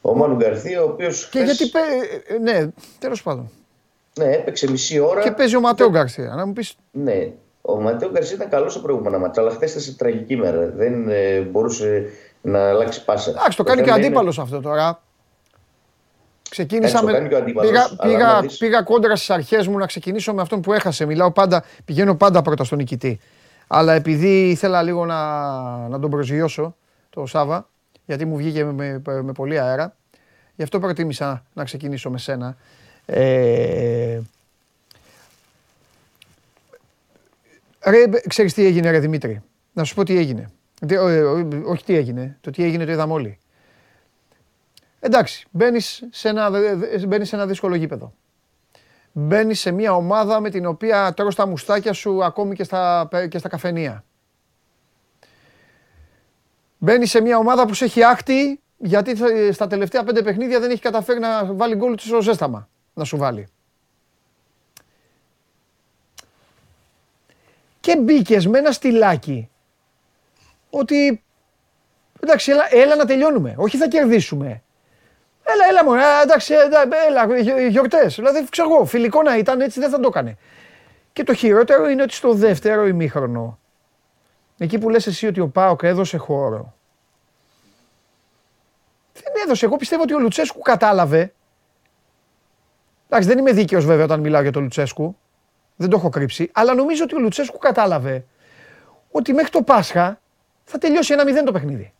Ο 0.00 0.14
Μάνου 0.16 0.36
Γκαρθία, 0.36 0.82
ο 0.82 0.88
οποίος. 0.88 1.28
Και 1.28 1.38
γιατί. 1.40 1.68
πέ- 1.68 1.82
ε, 2.26 2.38
Ναι, 2.38 2.68
τέλος 2.98 3.22
πάντων. 3.22 3.50
Ναι, 4.18 4.24
έπαιξε 4.30 4.70
μισή 4.70 4.98
ώρα. 4.98 5.20
Και 5.22 5.30
παίζει 5.30 5.56
ο 5.56 5.60
Ματέο 5.60 5.90
Γκαρθία. 5.90 6.34
Να 6.34 6.46
μου 6.46 6.52
πεις. 6.52 6.74
Ναι. 6.90 7.30
Ο 7.62 7.80
Ματέο 7.80 8.10
Γκαρσία 8.10 8.36
ήταν 8.36 8.48
καλός 8.48 8.72
στα 8.72 8.80
προηγούμενα 8.82 9.18
μάτια, 9.18 9.42
αλλά 9.42 9.50
χθες 9.50 9.70
ήταν 9.70 9.82
σε 9.82 9.92
τραγική 9.96 10.36
μέρα. 10.36 10.66
Δεν 10.76 11.08
ε, 11.08 11.40
μπορούσε 11.40 12.04
να 12.40 12.68
αλλάξει 12.68 13.04
πάσα. 13.04 13.30
Εντάξει, 13.30 13.56
το 13.56 13.62
κάνει 13.62 13.76
και 13.76 13.82
ο 13.82 13.86
θέμα 13.86 13.96
είναι- 13.98 14.06
αντίπαλος 14.06 14.38
αυτό 14.38 14.60
τώρα. 14.60 15.02
Ξεκίνησα 16.50 16.98
Εντάξει, 16.98 17.04
το 17.06 17.12
με. 17.12 17.18
κάνει 17.18 17.28
και 17.28 17.34
ο 17.34 17.38
αντίπαλος, 17.38 17.70
Πήγα, 17.70 17.82
αλλά 17.98 18.12
πήγα, 18.16 18.32
να 18.32 18.40
δεις- 18.40 18.58
πήγα 18.58 18.82
κόντρα 18.82 19.16
στις 19.16 19.30
αρχές 19.30 19.66
μου 19.66 19.78
να 19.78 19.86
ξεκινήσω 19.86 20.34
με 20.34 20.42
αυτόν 20.42 20.60
που 20.60 20.72
έχασε. 20.72 21.04
Μιλάω 21.06 21.30
πάντα, 21.32 21.64
πηγαίνω 21.84 22.14
πάντα 22.14 22.42
πρώτα 22.42 22.64
στον 22.64 22.78
νικητή. 22.78 23.20
Αλλά 23.66 23.92
επειδή 23.92 24.48
ήθελα 24.50 24.82
λίγο 24.82 25.04
να, 25.06 25.18
να 25.88 26.00
τον 26.00 26.10
προσγειώσω 26.10 26.76
το 27.10 27.26
Σάβα, 27.26 27.68
γιατί 28.04 28.24
μου 28.24 28.36
βγήκε 28.36 28.64
με, 28.64 29.00
με, 29.06 29.22
με 29.22 29.32
πολύ 29.32 29.58
αέρα, 29.60 29.96
γι' 30.56 30.62
αυτό 30.62 30.78
προτίμησα 30.78 31.44
να 31.52 31.64
ξεκινήσω 31.64 32.10
με 32.10 32.18
σένα. 32.18 32.56
Ε, 33.06 34.20
ρε, 37.84 38.04
ξέρεις 38.28 38.54
τι 38.54 38.64
έγινε 38.64 38.90
ρε 38.90 38.98
Δημήτρη; 38.98 39.42
Να 39.72 39.84
σου 39.84 39.94
πω 39.94 40.04
τι 40.04 40.16
έγινε. 40.18 40.50
Τι- 40.86 40.94
ε, 40.94 41.16
ε, 41.16 41.22
όχι 41.64 41.84
τι 41.84 41.94
έγινε, 41.96 42.38
το 42.40 42.50
τι 42.50 42.64
έγινε 42.64 42.84
το 42.84 42.92
είδαμε 42.92 43.12
όλοι. 43.12 43.38
Εντάξει, 45.00 45.46
μπαίνεις 45.50 46.02
σε, 46.10 46.28
ένα, 46.28 46.50
μπαίνεις 47.06 47.28
σε 47.28 47.36
ένα 47.36 47.46
δύσκολο 47.46 47.74
γήπεδο. 47.74 48.14
Μπαίνεις 49.12 49.60
σε 49.60 49.70
μια 49.70 49.94
ομάδα 49.94 50.40
με 50.40 50.50
την 50.50 50.66
οποία 50.66 51.14
τρως 51.14 51.34
τα 51.34 51.46
μουστάκια 51.46 51.92
σου 51.92 52.24
ακόμη 52.24 52.54
και 52.54 52.64
στα, 52.64 53.08
και 53.28 53.38
στα 53.38 53.48
καφενεία. 53.48 54.04
Μπαίνεις 56.78 57.10
σε 57.10 57.20
μια 57.20 57.38
ομάδα 57.38 57.66
που 57.66 57.74
σε 57.74 57.84
έχει 57.84 58.02
άχτη 58.04 58.60
γιατί 58.76 59.14
θα- 59.16 59.52
στα 59.52 59.66
τελευταία 59.66 60.04
πέντε 60.04 60.22
παιχνίδια 60.22 60.60
δεν 60.60 60.70
έχει 60.70 60.80
καταφέρει 60.80 61.18
να 61.20 61.44
βάλει 61.54 61.74
γκολ 61.74 61.94
του 61.94 62.02
στο 62.06 62.22
ζέσταμα. 62.22 62.68
Να 62.94 63.04
σου 63.04 63.16
βάλει. 63.16 63.48
Και 67.80 67.96
μπήκες 67.96 68.46
με 68.46 68.58
ένα 68.58 68.72
στυλάκι 68.72 69.48
ότι 70.70 71.24
εντάξει, 72.20 72.50
έλα, 72.50 72.74
έλα 72.74 72.96
να 72.96 73.04
τελειώνουμε. 73.04 73.54
Όχι 73.56 73.76
θα 73.76 73.88
κερδίσουμε. 73.88 74.62
Έλα, 75.44 75.64
έλα 75.68 75.84
μου, 75.84 75.92
εντάξει, 76.22 76.54
έλα, 77.08 77.38
γιορτές. 77.68 78.14
Δηλαδή, 78.14 78.48
ξέρω 78.48 78.74
εγώ, 78.74 78.84
φιλικό 78.84 79.22
να 79.22 79.36
ήταν 79.36 79.60
έτσι 79.60 79.80
δεν 79.80 79.90
θα 79.90 80.00
το 80.00 80.08
έκανε. 80.08 80.36
Και 81.12 81.24
το 81.24 81.34
χειρότερο 81.34 81.88
είναι 81.88 82.02
ότι 82.02 82.14
στο 82.14 82.32
δεύτερο 82.32 82.86
ημίχρονο, 82.86 83.58
εκεί 84.58 84.78
που 84.78 84.88
λες 84.90 85.06
εσύ 85.06 85.26
ότι 85.26 85.40
ο 85.40 85.48
Πάοκ 85.48 85.82
έδωσε 85.82 86.16
χώρο, 86.16 86.74
δεν 89.12 89.32
έδωσε. 89.44 89.64
Εγώ 89.64 89.76
πιστεύω 89.76 90.02
ότι 90.02 90.14
ο 90.14 90.18
Λουτσέσκου 90.18 90.60
κατάλαβε. 90.60 91.34
Εντάξει, 93.16 93.34
δεν 93.34 93.38
είμαι 93.38 93.52
δίκαιος 93.52 93.84
βέβαια 93.84 94.04
όταν 94.04 94.20
μιλάω 94.20 94.42
για 94.42 94.52
τον 94.52 94.62
Λουτσέσκου. 94.62 95.16
Δεν 95.76 95.88
το 95.88 95.96
έχω 95.96 96.08
κρύψει. 96.08 96.50
Αλλά 96.52 96.74
νομίζω 96.74 97.04
ότι 97.04 97.14
ο 97.14 97.18
Λουτσέσκου 97.18 97.58
κατάλαβε 97.58 98.24
ότι 99.10 99.32
μέχρι 99.32 99.50
το 99.50 99.62
Πάσχα 99.62 100.20
θα 100.64 100.78
τελειώσει 100.78 101.12
ένα 101.12 101.24
μηδέν 101.24 101.44
το 101.44 101.52
παιχνίδι. 101.52 101.92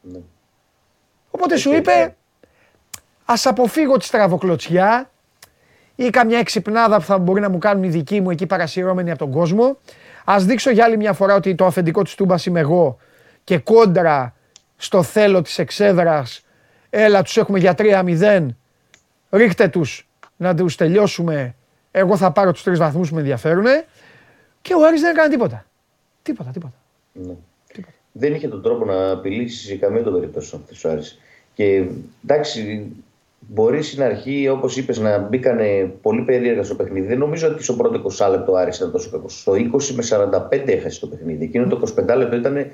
Ναι. 0.00 0.18
Οπότε 1.30 1.56
σου 1.56 1.74
είπε, 1.74 2.16
ας 3.24 3.46
αποφύγω 3.46 3.96
τη 3.96 4.04
στραβοκλωτσιά 4.04 5.10
ή 5.94 6.10
καμιά 6.10 6.38
εξυπνάδα 6.38 6.96
που 6.96 7.04
θα 7.04 7.18
μπορεί 7.18 7.40
να 7.40 7.48
μου 7.48 7.58
κάνουν 7.58 7.82
οι 7.82 7.88
δικοί 7.88 8.20
μου 8.20 8.30
εκεί 8.30 8.46
παρασυρώμενοι 8.46 9.10
από 9.10 9.18
τον 9.18 9.30
κόσμο. 9.30 9.76
Α 10.24 10.36
δείξω 10.40 10.70
για 10.70 10.84
άλλη 10.84 10.96
μια 10.96 11.12
φορά 11.12 11.34
ότι 11.34 11.54
το 11.54 11.66
αφεντικό 11.66 12.02
της 12.02 12.14
Τούμπας 12.14 12.46
είμαι 12.46 12.60
εγώ 12.60 12.98
και 13.44 13.58
κόντρα 13.58 14.34
στο 14.76 15.02
θέλω 15.02 15.42
της 15.42 15.58
εξέδρας. 15.58 16.44
Έλα, 16.90 17.22
τους 17.22 17.36
έχουμε 17.36 17.58
για 17.58 17.74
3-0. 17.78 18.46
Ρίχτε 19.30 19.68
τους 19.68 20.06
να 20.42 20.54
τους 20.54 20.76
τελειώσουμε. 20.76 21.54
Εγώ 21.90 22.16
θα 22.16 22.32
πάρω 22.32 22.52
τους 22.52 22.62
τρεις 22.62 22.78
βαθμούς 22.78 23.08
που 23.08 23.14
με 23.14 23.20
ενδιαφέρουν. 23.20 23.64
Και 24.62 24.74
ο 24.74 24.86
Άρης 24.86 25.00
δεν 25.00 25.10
έκανε 25.10 25.28
τίποτα. 25.28 25.66
Τίποτα, 26.22 26.50
τίποτα. 26.50 26.74
Ναι. 27.12 27.34
τίποτα. 27.72 27.94
Δεν 28.12 28.34
είχε 28.34 28.48
τον 28.48 28.62
τρόπο 28.62 28.84
να 28.84 29.10
απειλήσει 29.10 29.66
σε 29.66 29.76
καμία 29.76 30.02
των 30.02 30.12
περιπτώσεων 30.12 30.62
αυτής 30.62 30.84
ο 30.84 30.90
Άρης. 30.90 31.18
Και 31.54 31.84
εντάξει, 32.24 32.86
μπορεί 33.38 33.82
στην 33.82 34.02
αρχή, 34.02 34.48
όπως 34.48 34.76
είπες, 34.76 34.98
να 34.98 35.18
μπήκανε 35.18 35.92
πολύ 36.02 36.22
περίεργα 36.22 36.62
στο 36.62 36.74
παιχνίδι. 36.74 37.06
Δεν 37.06 37.18
νομίζω 37.18 37.48
ότι 37.48 37.62
στο 37.62 37.74
πρώτο 37.74 38.02
20 38.18 38.30
λεπτό 38.30 38.54
Άρης 38.54 38.76
ήταν 38.76 38.92
τόσο 38.92 39.10
κακός. 39.10 39.40
Στο 39.40 39.52
20 39.52 39.94
με 39.94 40.02
45 40.02 40.68
έχασε 40.68 41.00
το 41.00 41.06
παιχνίδι. 41.06 41.44
Εκείνο 41.44 41.66
το 41.66 41.94
25 41.96 42.16
λεπτό 42.16 42.36
ήταν 42.36 42.66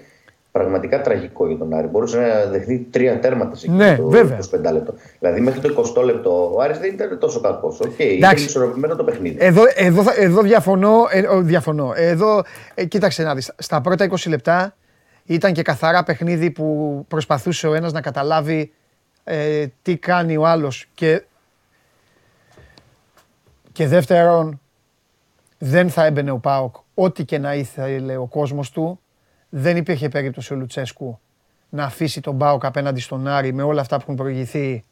πραγματικά 0.58 1.00
τραγικό 1.00 1.46
για 1.46 1.56
τον 1.56 1.74
Άρη. 1.74 1.86
Μπορούσε 1.86 2.18
να 2.18 2.50
δεχθεί 2.50 2.78
τρία 2.78 3.20
τέρματα 3.20 3.56
σε 3.56 3.70
ναι, 3.70 3.96
το 3.96 4.08
βέβαια. 4.08 4.38
25 4.38 4.72
λεπτό. 4.72 4.94
Δηλαδή 5.18 5.40
μέχρι 5.40 5.60
το 5.60 5.92
20 5.96 6.04
λεπτό 6.04 6.52
ο 6.54 6.60
Άρης 6.60 6.78
δεν 6.78 6.92
ήταν 6.92 7.18
τόσο 7.18 7.40
κακός. 7.40 7.80
OK, 7.80 7.90
okay, 7.98 8.16
ήταν 8.16 8.36
ισορροπημένο 8.36 8.96
το 8.96 9.04
παιχνίδι. 9.04 9.36
Εδώ, 9.40 9.62
εδώ, 9.74 10.02
εδώ 10.16 10.42
διαφωνώ. 10.42 11.06
Ε, 11.10 11.40
διαφωνώ. 11.40 11.92
Εδώ, 11.96 12.42
ε, 12.74 12.84
κοίταξε 12.84 13.22
να 13.22 13.34
δεις. 13.34 13.52
Στα 13.58 13.80
πρώτα 13.80 14.08
20 14.10 14.28
λεπτά 14.28 14.74
ήταν 15.24 15.52
και 15.52 15.62
καθαρά 15.62 16.02
παιχνίδι 16.02 16.50
που 16.50 17.04
προσπαθούσε 17.08 17.68
ο 17.68 17.74
ένας 17.74 17.92
να 17.92 18.00
καταλάβει 18.00 18.72
ε, 19.24 19.66
τι 19.82 19.96
κάνει 19.96 20.36
ο 20.36 20.46
άλλος 20.46 20.86
και, 20.94 21.22
και 23.72 23.86
δεύτερον 23.86 24.60
δεν 25.58 25.90
θα 25.90 26.04
έμπαινε 26.04 26.30
ο 26.30 26.38
Πάοκ 26.38 26.76
ό,τι 26.94 27.24
και 27.24 27.38
να 27.38 27.54
ήθελε 27.54 28.16
ο 28.16 28.26
κόσμος 28.26 28.70
του 28.70 29.00
δεν 29.49 29.76
υπήρχε 29.76 30.08
περίπτωση 30.08 30.52
ο 30.52 30.56
Λουτσέσκου 30.56 31.21
να 31.69 31.84
αφήσει 31.84 32.21
τον 32.21 32.39
Πάοκ 32.39 32.65
απέναντι 32.65 33.00
στον 33.00 33.26
Άρη 33.26 33.52
με 33.52 33.63
όλα 33.63 33.80
αυτά 33.80 33.97
που 33.97 34.02
έχουν 34.02 34.15
προηγηθεί 34.15 34.84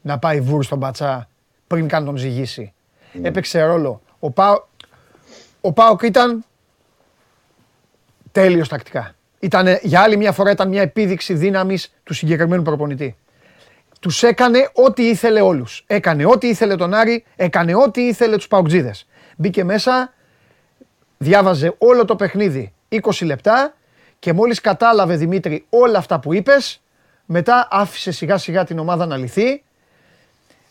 να 0.00 0.18
πάει 0.18 0.40
βούρ 0.40 0.64
στον 0.64 0.80
Πατσά 0.80 1.28
πριν 1.66 1.88
καν 1.88 2.04
τον 2.04 2.16
ζυγίσει. 2.16 2.72
Ναι. 3.12 3.28
Έπαιξε 3.28 3.62
ρόλο. 3.62 4.02
Ο, 4.18 4.30
Πάο, 4.30 4.62
ο 5.60 5.72
Πάοκ 5.72 6.02
ήταν 6.02 6.44
τέλειος 8.32 8.68
τακτικά. 8.68 9.14
Ήτανε, 9.38 9.80
για 9.82 10.00
άλλη 10.00 10.16
μια 10.16 10.32
φορά 10.32 10.50
ήταν 10.50 10.68
μια 10.68 10.82
επίδειξη 10.82 11.34
δύναμης 11.34 11.94
του 12.02 12.14
συγκεκριμένου 12.14 12.62
προπονητή. 12.62 13.16
Τους 14.00 14.22
έκανε 14.22 14.70
ό,τι 14.72 15.08
ήθελε 15.08 15.40
όλους. 15.40 15.84
Έκανε 15.86 16.26
ό,τι 16.26 16.48
ήθελε 16.48 16.76
τον 16.76 16.94
Άρη, 16.94 17.24
έκανε 17.36 17.74
ό,τι 17.74 18.00
ήθελε 18.00 18.36
τους 18.36 18.48
Παουτζίδες. 18.48 19.06
Μπήκε 19.36 19.64
μέσα, 19.64 20.12
διάβαζε 21.18 21.74
όλο 21.78 22.04
το 22.04 22.16
παιχνίδι 22.16 22.72
20 22.88 22.98
λεπτά 23.22 23.74
και 24.26 24.32
μόλις 24.32 24.60
κατάλαβε 24.60 25.16
Δημήτρη 25.16 25.66
όλα 25.70 25.98
αυτά 25.98 26.20
που 26.20 26.34
είπες, 26.34 26.80
μετά 27.24 27.68
άφησε 27.70 28.10
σιγά 28.10 28.38
σιγά 28.38 28.64
την 28.64 28.78
ομάδα 28.78 29.06
να 29.06 29.16
λυθεί. 29.16 29.62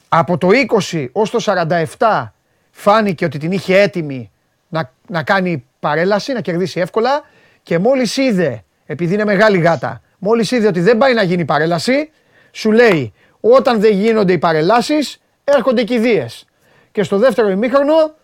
Από 0.10 0.38
το 0.38 0.50
20 0.91 1.08
ως 1.12 1.30
το 1.30 1.68
47 1.98 2.28
φάνηκε 2.72 3.26
ότι 3.26 3.38
την 3.38 3.52
είχε 3.52 3.80
έτοιμη 3.80 4.32
να, 4.68 4.91
να 5.08 5.24
κάνει 5.24 5.65
παρέλαση, 5.80 6.34
να 6.34 6.41
κερδίσει 6.41 6.80
εύκολα 6.80 7.24
και 7.63 7.80
μόλις 7.80 8.18
είδε, 8.18 8.63
επειδή 8.86 9.13
είναι 9.13 9.26
μεγάλη 9.26 9.58
γάτα, 9.58 10.02
μόλις 10.20 10.52
είδε 10.52 10.68
ότι 10.68 10.80
δεν 10.80 10.98
πάει 10.98 11.13
να 11.13 11.24
γίνει 11.24 11.46
παρέλαση, 11.46 12.10
σου 12.52 12.72
λέει 12.72 13.13
όταν 13.39 13.80
δεν 13.80 13.94
γίνονται 13.94 14.34
οι 14.34 14.38
παρελάσεις 14.38 15.22
έρχονται 15.44 15.82
οι 15.82 15.86
κηδείες. 15.86 16.46
Και 16.91 17.04
στο 17.04 17.18
δεύτερο 17.18 17.50
ημίχρονο 17.50 18.15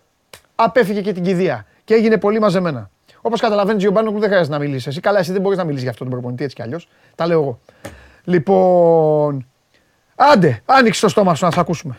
απέφυγε 0.54 1.00
και 1.00 1.12
την 1.12 1.22
κηδεία 1.22 1.66
και 1.84 1.94
έγινε 1.94 2.18
πολύ 2.18 2.40
μαζεμένα. 2.40 2.90
Όπως 3.22 3.40
καταλαβαίνεις, 3.40 3.82
Γιωμπάνο, 3.82 4.10
δεν 4.10 4.28
χρειάζεται 4.28 4.56
να 4.56 4.58
μιλήσεις. 4.58 4.86
Εσύ 4.86 5.00
καλά, 5.00 5.18
εσύ 5.18 5.32
δεν 5.32 5.40
μπορείς 5.40 5.58
να 5.58 5.64
μιλήσεις 5.64 5.82
για 5.82 5.92
αυτόν 5.92 6.06
τον 6.06 6.16
προπονητή 6.16 6.44
έτσι 6.44 6.56
κι 6.56 6.62
αλλιώς. 6.62 6.88
Τα 7.14 7.26
λέω 7.26 7.40
εγώ. 7.40 7.60
Λοιπόν. 8.24 9.46
Άντε, 10.14 10.62
άνοιξε 10.64 11.00
το 11.00 11.08
στόμα 11.08 11.34
σου 11.34 11.44
να 11.44 11.50
σε 11.50 11.60
ακούσουμε. 11.60 11.98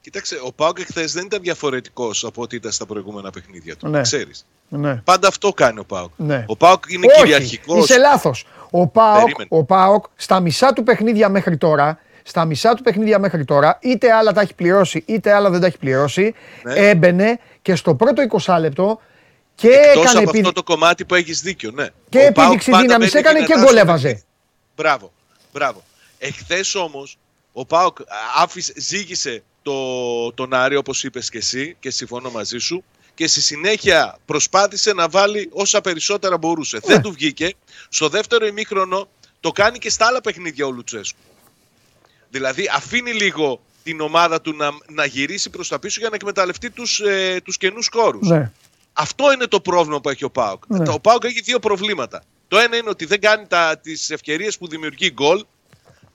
Κοίταξε, 0.00 0.38
ο 0.44 0.52
Πάοκ 0.52 0.78
εχθές 0.78 1.12
δεν 1.12 1.24
ήταν 1.24 1.42
διαφορετικός 1.42 2.24
από 2.24 2.42
ό,τι 2.42 2.56
ήταν 2.56 2.72
στα 2.72 2.86
προηγούμενα 2.86 3.30
παιχνίδια 3.30 3.76
του. 3.76 3.88
Ναι. 3.88 4.00
Ξέρεις. 4.00 4.46
Ναι. 4.68 4.94
Πάντα 4.94 5.28
αυτό 5.28 5.52
κάνει 5.52 5.78
ο 5.78 5.84
Πάοκ. 5.84 6.10
Ναι. 6.16 6.44
Ο 6.48 6.56
Πάοκ 6.56 6.84
είναι 6.88 7.06
κυριαρχικός. 7.16 7.84
Είσαι 7.84 7.98
λάθος. 7.98 8.46
Ο 8.70 8.86
Πάοκ, 8.86 9.28
ο 9.48 9.64
Πάοκ 9.64 10.04
στα 10.16 10.40
μισά 10.40 10.72
του 10.72 10.82
παιχνίδια 10.82 11.28
μέχρι 11.28 11.56
τώρα, 11.56 11.98
στα 12.22 12.44
μισά 12.44 12.74
του 12.74 12.82
παιχνίδια 12.82 13.18
μέχρι 13.18 13.44
τώρα, 13.44 13.78
είτε 13.80 14.12
άλλα 14.12 14.32
τα 14.32 14.40
έχει 14.40 14.54
πληρώσει, 14.54 15.02
είτε 15.06 15.32
άλλα 15.32 15.50
δεν 15.50 15.60
τα 15.60 15.66
έχει 15.66 15.78
πληρώσει, 15.78 16.34
ναι. 16.62 16.74
έμπαινε 16.74 17.38
και 17.62 17.74
στο 17.74 17.94
πρώτο 17.94 18.22
20 18.44 18.56
λεπτό 18.60 19.00
και 19.58 19.68
Εκτός 19.68 20.04
έκανε 20.04 20.18
από 20.18 20.30
αυτό 20.38 20.52
το 20.52 20.62
κομμάτι 20.62 21.04
που 21.04 21.14
έχεις 21.14 21.40
δίκιο, 21.40 21.70
ναι. 21.70 21.86
Και 22.08 22.18
επίδειξη 22.18 22.76
δύναμης 22.76 23.14
έκανε 23.14 23.44
και 23.44 23.54
γκολ 23.58 24.14
Μπράβο, 24.76 25.12
μπράβο. 25.52 25.84
Εχθές 26.18 26.74
όμως 26.74 27.18
ο 27.52 27.64
Πάοκ 27.64 27.98
άφησε, 28.36 28.72
ζήγησε 28.76 29.42
το, 29.62 30.32
τον 30.32 30.54
Άρη 30.54 30.76
όπως 30.76 31.04
είπες 31.04 31.30
και 31.30 31.38
εσύ 31.38 31.76
και 31.80 31.90
συμφωνώ 31.90 32.30
μαζί 32.30 32.58
σου 32.58 32.84
και 33.14 33.26
στη 33.26 33.40
συνέχεια 33.40 34.18
προσπάθησε 34.24 34.92
να 34.92 35.08
βάλει 35.08 35.48
όσα 35.52 35.80
περισσότερα 35.80 36.38
μπορούσε. 36.38 36.78
Δεν 36.84 36.96
ναι. 36.96 37.02
του 37.02 37.12
βγήκε. 37.12 37.54
Στο 37.88 38.08
δεύτερο 38.08 38.46
ημίχρονο 38.46 39.08
το 39.40 39.50
κάνει 39.50 39.78
και 39.78 39.90
στα 39.90 40.06
άλλα 40.06 40.20
παιχνίδια 40.20 40.66
ο 40.66 40.70
Λουτσέσκου. 40.70 41.18
Δηλαδή 42.30 42.70
αφήνει 42.74 43.12
λίγο 43.12 43.60
την 43.82 44.00
ομάδα 44.00 44.40
του 44.40 44.56
να, 44.56 44.70
να 44.88 45.04
γυρίσει 45.04 45.50
προς 45.50 45.68
τα 45.68 45.78
πίσω 45.78 46.00
για 46.00 46.08
να 46.08 46.14
εκμεταλλευτεί 46.14 46.70
τους, 46.70 47.00
ε, 47.00 47.40
τους 47.44 47.56
καινούς 47.56 47.88
κόρους. 47.88 48.28
Ναι. 48.28 48.52
Αυτό 49.00 49.32
είναι 49.32 49.46
το 49.46 49.60
πρόβλημα 49.60 50.00
που 50.00 50.08
έχει 50.08 50.24
ο 50.24 50.30
Πάοκ. 50.30 50.62
Ναι. 50.66 50.88
Ο 50.88 51.00
Πάοκ 51.00 51.24
έχει 51.24 51.40
δύο 51.40 51.58
προβλήματα. 51.58 52.22
Το 52.48 52.58
ένα 52.58 52.76
είναι 52.76 52.88
ότι 52.88 53.04
δεν 53.04 53.20
κάνει 53.20 53.46
τις 53.82 54.10
ευκαιρίες 54.10 54.58
που 54.58 54.68
δημιουργεί 54.68 55.10
γκολ. 55.10 55.44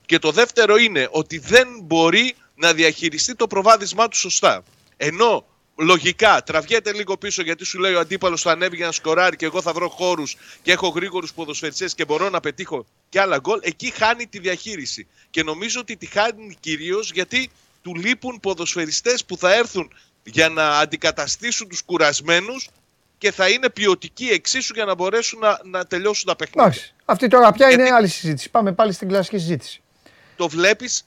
Και 0.06 0.18
το 0.18 0.30
δεύτερο 0.30 0.76
είναι 0.76 1.08
ότι 1.10 1.38
δεν 1.38 1.68
μπορεί 1.82 2.34
να 2.54 2.72
διαχειριστεί 2.72 3.34
το 3.34 3.46
προβάδισμά 3.46 4.08
του 4.08 4.16
σωστά. 4.16 4.62
Ενώ 4.96 5.46
λογικά 5.76 6.42
τραβιέται 6.42 6.92
λίγο 6.92 7.16
πίσω 7.16 7.42
γιατί 7.42 7.64
σου 7.64 7.78
λέει 7.78 7.94
ο 7.94 8.00
αντίπαλος 8.00 8.42
θα 8.42 8.50
ανέβει 8.50 8.76
για 8.76 8.86
να 8.86 8.92
σκοράρει 8.92 9.36
και 9.36 9.44
εγώ 9.44 9.62
θα 9.62 9.72
βρω 9.72 9.88
χώρους 9.88 10.36
και 10.62 10.72
έχω 10.72 10.88
γρήγορους 10.88 11.32
ποδοσφαιριστές 11.32 11.94
και 11.94 12.04
μπορώ 12.04 12.30
να 12.30 12.40
πετύχω 12.40 12.86
και 13.08 13.20
άλλα 13.20 13.38
γκολ. 13.38 13.58
Εκεί 13.62 13.90
χάνει 13.90 14.26
τη 14.26 14.38
διαχείριση. 14.38 15.06
Και 15.30 15.42
νομίζω 15.42 15.80
ότι 15.80 15.96
τη 15.96 16.06
χάνει 16.06 16.56
κυρίως 16.60 17.12
γιατί 17.12 17.50
του 17.82 17.94
λείπουν 17.94 18.40
ποδοσφαιριστές 18.40 19.24
που 19.24 19.36
θα 19.36 19.54
έρθουν 19.54 19.92
για 20.24 20.48
να 20.48 20.78
αντικαταστήσουν 20.78 21.68
τους 21.68 21.82
κουρασμένους 21.82 22.70
και 23.18 23.32
θα 23.32 23.48
είναι 23.48 23.70
ποιοτικοί 23.70 24.26
εξίσου 24.26 24.74
για 24.74 24.84
να 24.84 24.94
μπορέσουν 24.94 25.38
να, 25.38 25.60
να 25.64 25.86
τελειώσουν 25.86 26.26
τα 26.26 26.36
παιχνίδια. 26.36 26.64
Εντάξει. 26.64 26.94
Αυτή 27.04 27.28
τώρα 27.28 27.52
πια 27.52 27.70
είναι 27.70 27.90
άλλη 27.90 28.08
συζήτηση. 28.08 28.50
Πάμε 28.50 28.72
πάλι 28.72 28.92
στην 28.92 29.08
κλασική 29.08 29.38
συζήτηση. 29.38 29.82
Το 30.36 30.48
βλέπεις, 30.48 31.06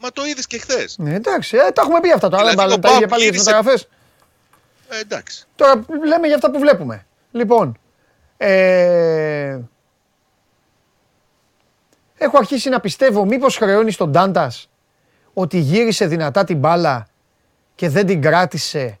μα 0.00 0.10
το 0.10 0.24
είδες 0.24 0.46
και 0.46 0.58
χθες. 0.58 0.96
Ναι, 0.98 1.14
εντάξει, 1.14 1.56
ε, 1.56 1.70
τα 1.70 1.82
έχουμε 1.82 2.00
πει 2.00 2.12
αυτά 2.12 2.28
τώρα. 2.28 2.50
Δηλαδή, 2.50 2.80
τα 2.80 2.92
ίδια 2.92 3.08
πάλι 3.08 3.22
για 3.22 3.32
τις 3.32 3.44
μεταγραφές. 3.44 3.88
Ε, 4.88 4.98
εντάξει. 5.00 5.46
Τώρα 5.56 5.84
λέμε 6.06 6.26
για 6.26 6.36
αυτά 6.36 6.50
που 6.50 6.58
βλέπουμε. 6.58 7.06
Λοιπόν, 7.32 7.78
ε, 8.36 9.58
έχω 12.16 12.38
αρχίσει 12.38 12.68
να 12.68 12.80
πιστεύω 12.80 13.24
μήπως 13.24 13.56
χρεώνει 13.56 13.94
τον 13.94 14.12
Τάντας 14.12 14.68
ότι 15.34 15.58
γύρισε 15.58 16.06
δυνατά 16.06 16.44
την 16.44 16.58
μπάλα 16.58 17.08
και 17.74 17.88
δεν 17.88 18.06
την 18.06 18.22
κράτησε 18.22 18.98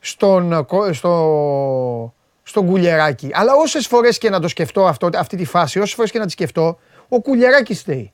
στον, 0.00 0.66
στο, 0.92 2.14
στον 2.42 2.66
κουλιεράκι. 2.66 3.30
Αλλά 3.32 3.54
όσες 3.54 3.86
φορές 3.86 4.18
και 4.18 4.30
να 4.30 4.40
το 4.40 4.48
σκεφτώ 4.48 4.86
αυτό, 4.86 5.08
αυτή 5.14 5.36
τη 5.36 5.44
φάση, 5.44 5.78
όσες 5.78 5.94
φορές 5.94 6.10
και 6.10 6.18
να 6.18 6.24
τη 6.24 6.30
σκεφτώ, 6.30 6.78
ο 7.08 7.20
κουλιεράκι 7.20 7.74
στέει. 7.74 8.10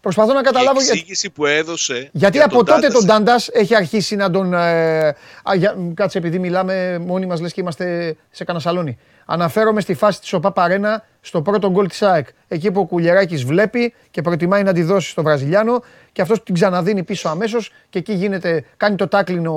Προσπαθώ 0.00 0.32
να 0.32 0.42
καταλάβω. 0.42 0.80
Η 0.80 0.84
εξήγηση 0.84 1.30
που 1.30 1.46
έδωσε. 1.46 2.08
Γιατί 2.12 2.36
για 2.36 2.46
από 2.46 2.54
τον 2.56 2.64
τότε 2.64 2.88
τον 2.88 3.06
Τάντας- 3.06 3.50
Ντάντα 3.50 3.60
έχει 3.60 3.74
αρχίσει 3.74 4.16
να 4.16 4.30
τον. 4.30 4.54
Ε, 4.54 5.08
α, 5.08 5.14
για, 5.56 5.76
κάτσε, 5.94 6.18
επειδή 6.18 6.38
μιλάμε 6.38 6.98
μόνοι 6.98 7.26
μας, 7.26 7.40
λες 7.40 7.52
και 7.52 7.60
είμαστε 7.60 8.16
σε 8.30 8.44
κανένα 8.44 8.64
σαλόνι. 8.64 8.98
Αναφέρομαι 9.30 9.80
στη 9.80 9.94
φάση 9.94 10.20
της 10.20 10.32
ΟΠΑ 10.32 10.52
Παρένα 10.52 11.04
στο 11.20 11.42
πρώτο 11.42 11.70
γκολ 11.70 11.88
της 11.88 12.02
ΑΕΚ. 12.02 12.28
Εκεί 12.48 12.70
που 12.70 12.80
ο 12.80 12.84
Κουλιεράκη 12.84 13.36
βλέπει 13.36 13.94
και 14.10 14.22
προτιμάει 14.22 14.62
να 14.62 14.72
τη 14.72 14.82
δώσει 14.82 15.10
στο 15.10 15.22
Βραζιλιάνο 15.22 15.82
και 16.12 16.22
αυτός 16.22 16.42
την 16.42 16.54
ξαναδίνει 16.54 17.02
πίσω 17.02 17.28
αμέσως 17.28 17.72
και 17.90 17.98
εκεί 17.98 18.12
γίνεται, 18.12 18.64
κάνει 18.76 18.96
το 18.96 19.08
τάκλιν 19.08 19.46
ο, 19.46 19.54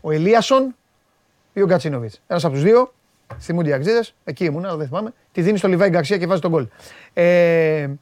ο 0.00 0.10
Ελίασον 0.10 0.74
ή 1.52 1.62
ο 1.62 1.66
Γκατσίνοβιτς. 1.66 2.20
Ένας 2.26 2.44
από 2.44 2.54
τους 2.54 2.62
δύο. 2.62 2.92
Θυμούνται 3.40 3.68
οι 3.68 3.72
Αξίδε. 3.72 4.04
Εκεί 4.24 4.44
ήμουν, 4.44 4.64
αλλά 4.64 4.76
δεν 4.76 4.86
θυμάμαι. 4.86 5.12
Τη 5.32 5.42
δίνει 5.42 5.58
στο 5.58 5.68
Λιβάη 5.68 5.88
Γκαρσία 5.88 6.18
και 6.18 6.26
βάζει 6.26 6.40
τον 6.40 6.50
γκολ. 6.50 6.66
Ε, 7.12 7.22
Για 7.82 7.98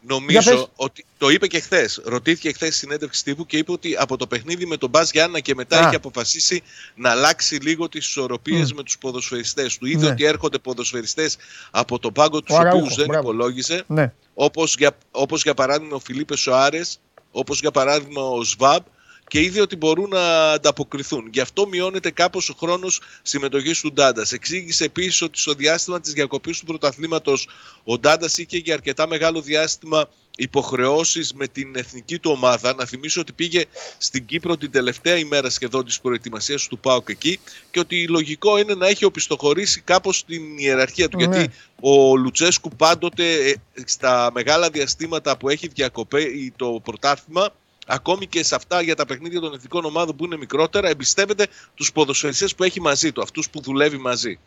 Νομίζω 0.00 0.50
πες. 0.50 0.66
ότι 0.76 1.04
το 1.18 1.28
είπε 1.28 1.46
και 1.46 1.60
χθες. 1.60 2.00
Ρωτήθηκε 2.04 2.52
χθες 2.52 2.76
στην 2.76 2.88
συνέντευξη 2.88 3.24
τύπου 3.24 3.46
και 3.46 3.56
είπε 3.58 3.72
ότι 3.72 3.96
από 3.98 4.16
το 4.16 4.26
παιχνίδι 4.26 4.66
με 4.66 4.76
τον 4.76 4.90
Μπα 4.90 5.02
Γιάννα 5.02 5.40
και 5.40 5.54
μετά 5.54 5.78
Α. 5.78 5.86
έχει 5.86 5.94
αποφασίσει 5.96 6.62
να 6.94 7.10
αλλάξει 7.10 7.54
λίγο 7.56 7.88
τις 7.88 8.06
ισορροπίες 8.06 8.72
με 8.72 8.82
τους 8.82 8.98
ποδοσφαιριστές 8.98 9.78
του. 9.78 9.86
Είδε 9.86 10.04
Ναι. 10.06 10.10
ότι 10.12 10.24
έρχονται 10.24 10.58
ποδοσφαιριστές 10.58 11.36
από 11.70 11.98
τον 11.98 12.12
πάγκο 12.12 12.42
τους 12.42 12.54
Ο 12.54 12.58
Αραούχο, 12.58 12.78
οποίους 12.78 12.94
δεν 12.96 13.06
μπράβο. 13.06 13.22
υπολόγιζε. 13.22 13.84
ναι. 13.86 14.12
Όπως 14.34 14.74
για, 14.78 14.96
όπως 15.10 15.42
για 15.42 15.54
παράδειγμα 15.54 15.94
ο 15.96 15.98
Φιλίπε 15.98 16.36
Σοάρες, 16.36 17.00
όπως 17.30 17.60
για 17.60 17.70
παράδειγμα 17.70 18.22
ο 18.22 18.42
Σβάμπ 18.42 18.82
και 19.28 19.40
είδε 19.40 19.60
ότι 19.60 19.76
μπορούν 19.76 20.08
να 20.08 20.52
ανταποκριθούν. 20.52 21.28
Γι' 21.32 21.40
αυτό 21.40 21.66
μειώνεται 21.66 22.10
κάπως 22.10 22.48
ο 22.48 22.54
χρόνος 22.58 23.00
συμμετοχής 23.22 23.80
του 23.80 23.92
Ντάντας. 23.92 24.32
Εξήγησε 24.32 24.84
επίσης 24.84 25.22
ότι 25.22 25.38
στο 25.38 25.54
διάστημα 25.54 26.00
της 26.00 26.12
διακοπής 26.12 26.58
του 26.58 26.66
πρωταθλήματος 26.66 27.48
ο 27.84 27.98
Ντάντας 27.98 28.38
είχε 28.38 28.56
για 28.56 28.74
αρκετά 28.74 29.06
μεγάλο 29.06 29.40
διάστημα 29.40 30.08
υποχρεώσεις 30.36 31.32
με 31.32 31.46
την 31.46 31.76
εθνική 31.76 32.18
του 32.18 32.30
ομάδα. 32.30 32.74
Να 32.74 32.84
θυμίσω 32.84 33.20
ότι 33.20 33.32
πήγε 33.32 33.64
στην 33.98 34.26
Κύπρο 34.26 34.56
την 34.56 34.70
τελευταία 34.70 35.16
ημέρα 35.16 35.50
σχεδόν 35.50 35.84
της 35.84 36.00
προετοιμασίας 36.00 36.66
του 36.66 36.78
ΠΑΟΚ 36.78 37.08
εκεί 37.08 37.40
και 37.70 37.78
ότι 37.78 38.08
λογικό 38.08 38.58
είναι 38.58 38.74
να 38.74 38.86
έχει 38.86 39.04
οπισθοχωρήσει 39.04 39.80
κάπως 39.80 40.24
την 40.24 40.58
ιεραρχία 40.58 41.08
του. 41.08 41.16
Ναι. 41.16 41.24
Γιατί 41.24 41.54
ο 41.80 42.16
Λουτσέσκου 42.16 42.68
πάντοτε 42.68 43.48
ε, 43.48 43.54
στα 43.84 44.30
μεγάλα 44.34 44.70
διαστήματα 44.70 45.36
που 45.36 45.48
έχει 45.48 45.68
διακοπεί 45.68 46.52
το 46.56 46.80
πρωτάθλημα 46.84 47.52
ακόμη 47.88 48.26
και 48.26 48.44
σε 48.44 48.54
αυτά 48.54 48.80
για 48.80 48.94
τα 48.94 49.06
παιχνίδια 49.06 49.40
των 49.40 49.54
εθνικών 49.54 49.84
ομάδων 49.84 50.16
που 50.16 50.24
είναι 50.24 50.36
μικρότερα 50.36 50.88
εμπιστεύεται 50.88 51.46
τους 51.74 51.92
ποδοσφαιριστές 51.92 52.54
που 52.54 52.64
έχει 52.64 52.80
μαζί 52.80 53.12
του, 53.12 53.22
αυτούς 53.22 53.50
που 53.50 53.60
δουλεύει 53.60 53.98
μαζί. 53.98 54.38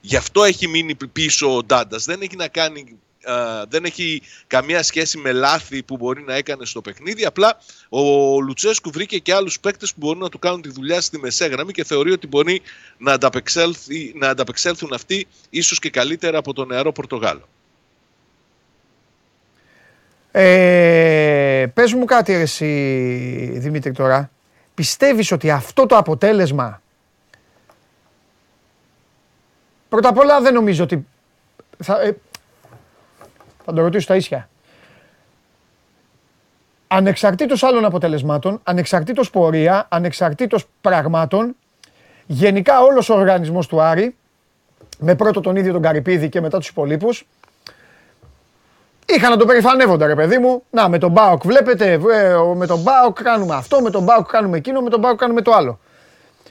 Γι' 0.00 0.16
αυτό 0.16 0.44
έχει 0.44 0.68
μείνει 0.68 0.94
πίσω 1.12 1.56
ο 1.56 1.62
Ντάντας. 1.62 2.04
Δεν 2.04 2.20
έχει 2.22 2.36
να 2.36 2.48
κάνει 2.48 2.98
α, 3.22 3.64
δεν 3.68 3.84
έχει 3.84 4.22
καμία 4.46 4.82
σχέση 4.82 5.18
με 5.18 5.32
λάθη 5.32 5.82
που 5.82 5.96
μπορεί 5.96 6.22
να 6.22 6.34
έκανε 6.34 6.64
στο 6.64 6.80
παιχνίδι. 6.80 7.24
Απλά 7.24 7.60
ο 7.88 8.00
Λουτσέσκου 8.40 8.90
βρήκε 8.90 9.18
και 9.18 9.34
άλλους 9.34 9.60
παίκτες 9.60 9.92
που 9.94 9.98
μπορούν 10.00 10.22
να 10.22 10.28
του 10.28 10.38
κάνουν 10.38 10.62
τη 10.62 10.68
δουλειά 10.68 11.00
στη 11.00 11.18
μεσαία 11.18 11.48
γραμμή 11.48 11.72
και 11.72 11.84
θεωρεί 11.84 12.12
ότι 12.12 12.26
μπορεί 12.26 12.62
να, 12.98 13.12
ανταπεξέλθει, 13.12 14.12
να 14.16 14.28
ανταπεξέλθουν 14.28 14.92
αυτοί 14.92 15.26
ίσως 15.50 15.78
και 15.78 15.90
καλύτερα 15.90 16.38
από 16.38 16.52
τον 16.52 16.68
νεαρό 16.68 16.92
Πορτογάλο. 16.92 17.48
Ε, 20.30 21.66
πες 21.74 21.92
μου 21.92 22.04
κάτι 22.04 22.32
ρε 22.32 22.40
εσύ 22.40 22.66
Δημήτρη 23.54 23.92
τώρα. 23.92 24.30
Πιστεύεις 24.74 25.32
ότι 25.32 25.50
αυτό 25.50 25.86
το 25.86 25.96
αποτέλεσμα 25.96 26.80
Πρώτα 29.88 30.08
απ' 30.08 30.18
όλα 30.18 30.40
δεν 30.40 30.54
νομίζω 30.54 30.84
ότι 30.84 31.06
θα, 31.78 32.00
ε, 32.00 32.16
θα 33.64 33.72
το 33.72 33.80
ρωτήσω 33.80 34.02
στα 34.02 34.16
ίσια. 34.16 34.48
Ανεξαρτήτως 36.86 37.62
άλλων 37.62 37.84
αποτελεσμάτων, 37.84 38.60
ανεξαρτήτως 38.62 39.30
πορεία, 39.30 39.86
ανεξαρτήτως 39.88 40.66
πραγμάτων, 40.80 41.56
γενικά 42.26 42.80
όλος 42.80 43.08
ο 43.08 43.14
οργανισμός 43.14 43.66
του 43.66 43.80
Άρη, 43.80 44.16
με 44.98 45.14
πρώτο 45.14 45.40
τον 45.40 45.56
ίδιο 45.56 45.72
τον 45.72 45.82
Καρυπίδη 45.82 46.28
και 46.28 46.40
μετά 46.40 46.58
τους 46.58 46.68
υπολείπους, 46.68 47.26
Είχαν 49.10 49.30
να 49.30 49.36
το 49.36 49.44
περηφανεύονται, 49.44 50.06
ρε 50.06 50.14
παιδί 50.14 50.38
μου. 50.38 50.62
Να, 50.70 50.88
με 50.88 50.98
τον 50.98 51.10
Μπάουκ 51.10 51.42
βλέπετε, 51.46 51.92
ε, 52.12 52.32
ο- 52.34 52.54
με 52.54 52.66
τον 52.66 52.80
Μπάουκ 52.80 53.22
κάνουμε 53.22 53.54
αυτό, 53.54 53.80
με 53.82 53.90
τον 53.90 54.02
Μπάουκ 54.02 54.26
κάνουμε 54.30 54.56
εκείνο, 54.56 54.80
με 54.80 54.90
τον 54.90 55.00
Μπάουκ 55.00 55.18
κάνουμε 55.18 55.42
το 55.42 55.52
άλλο. 55.52 55.78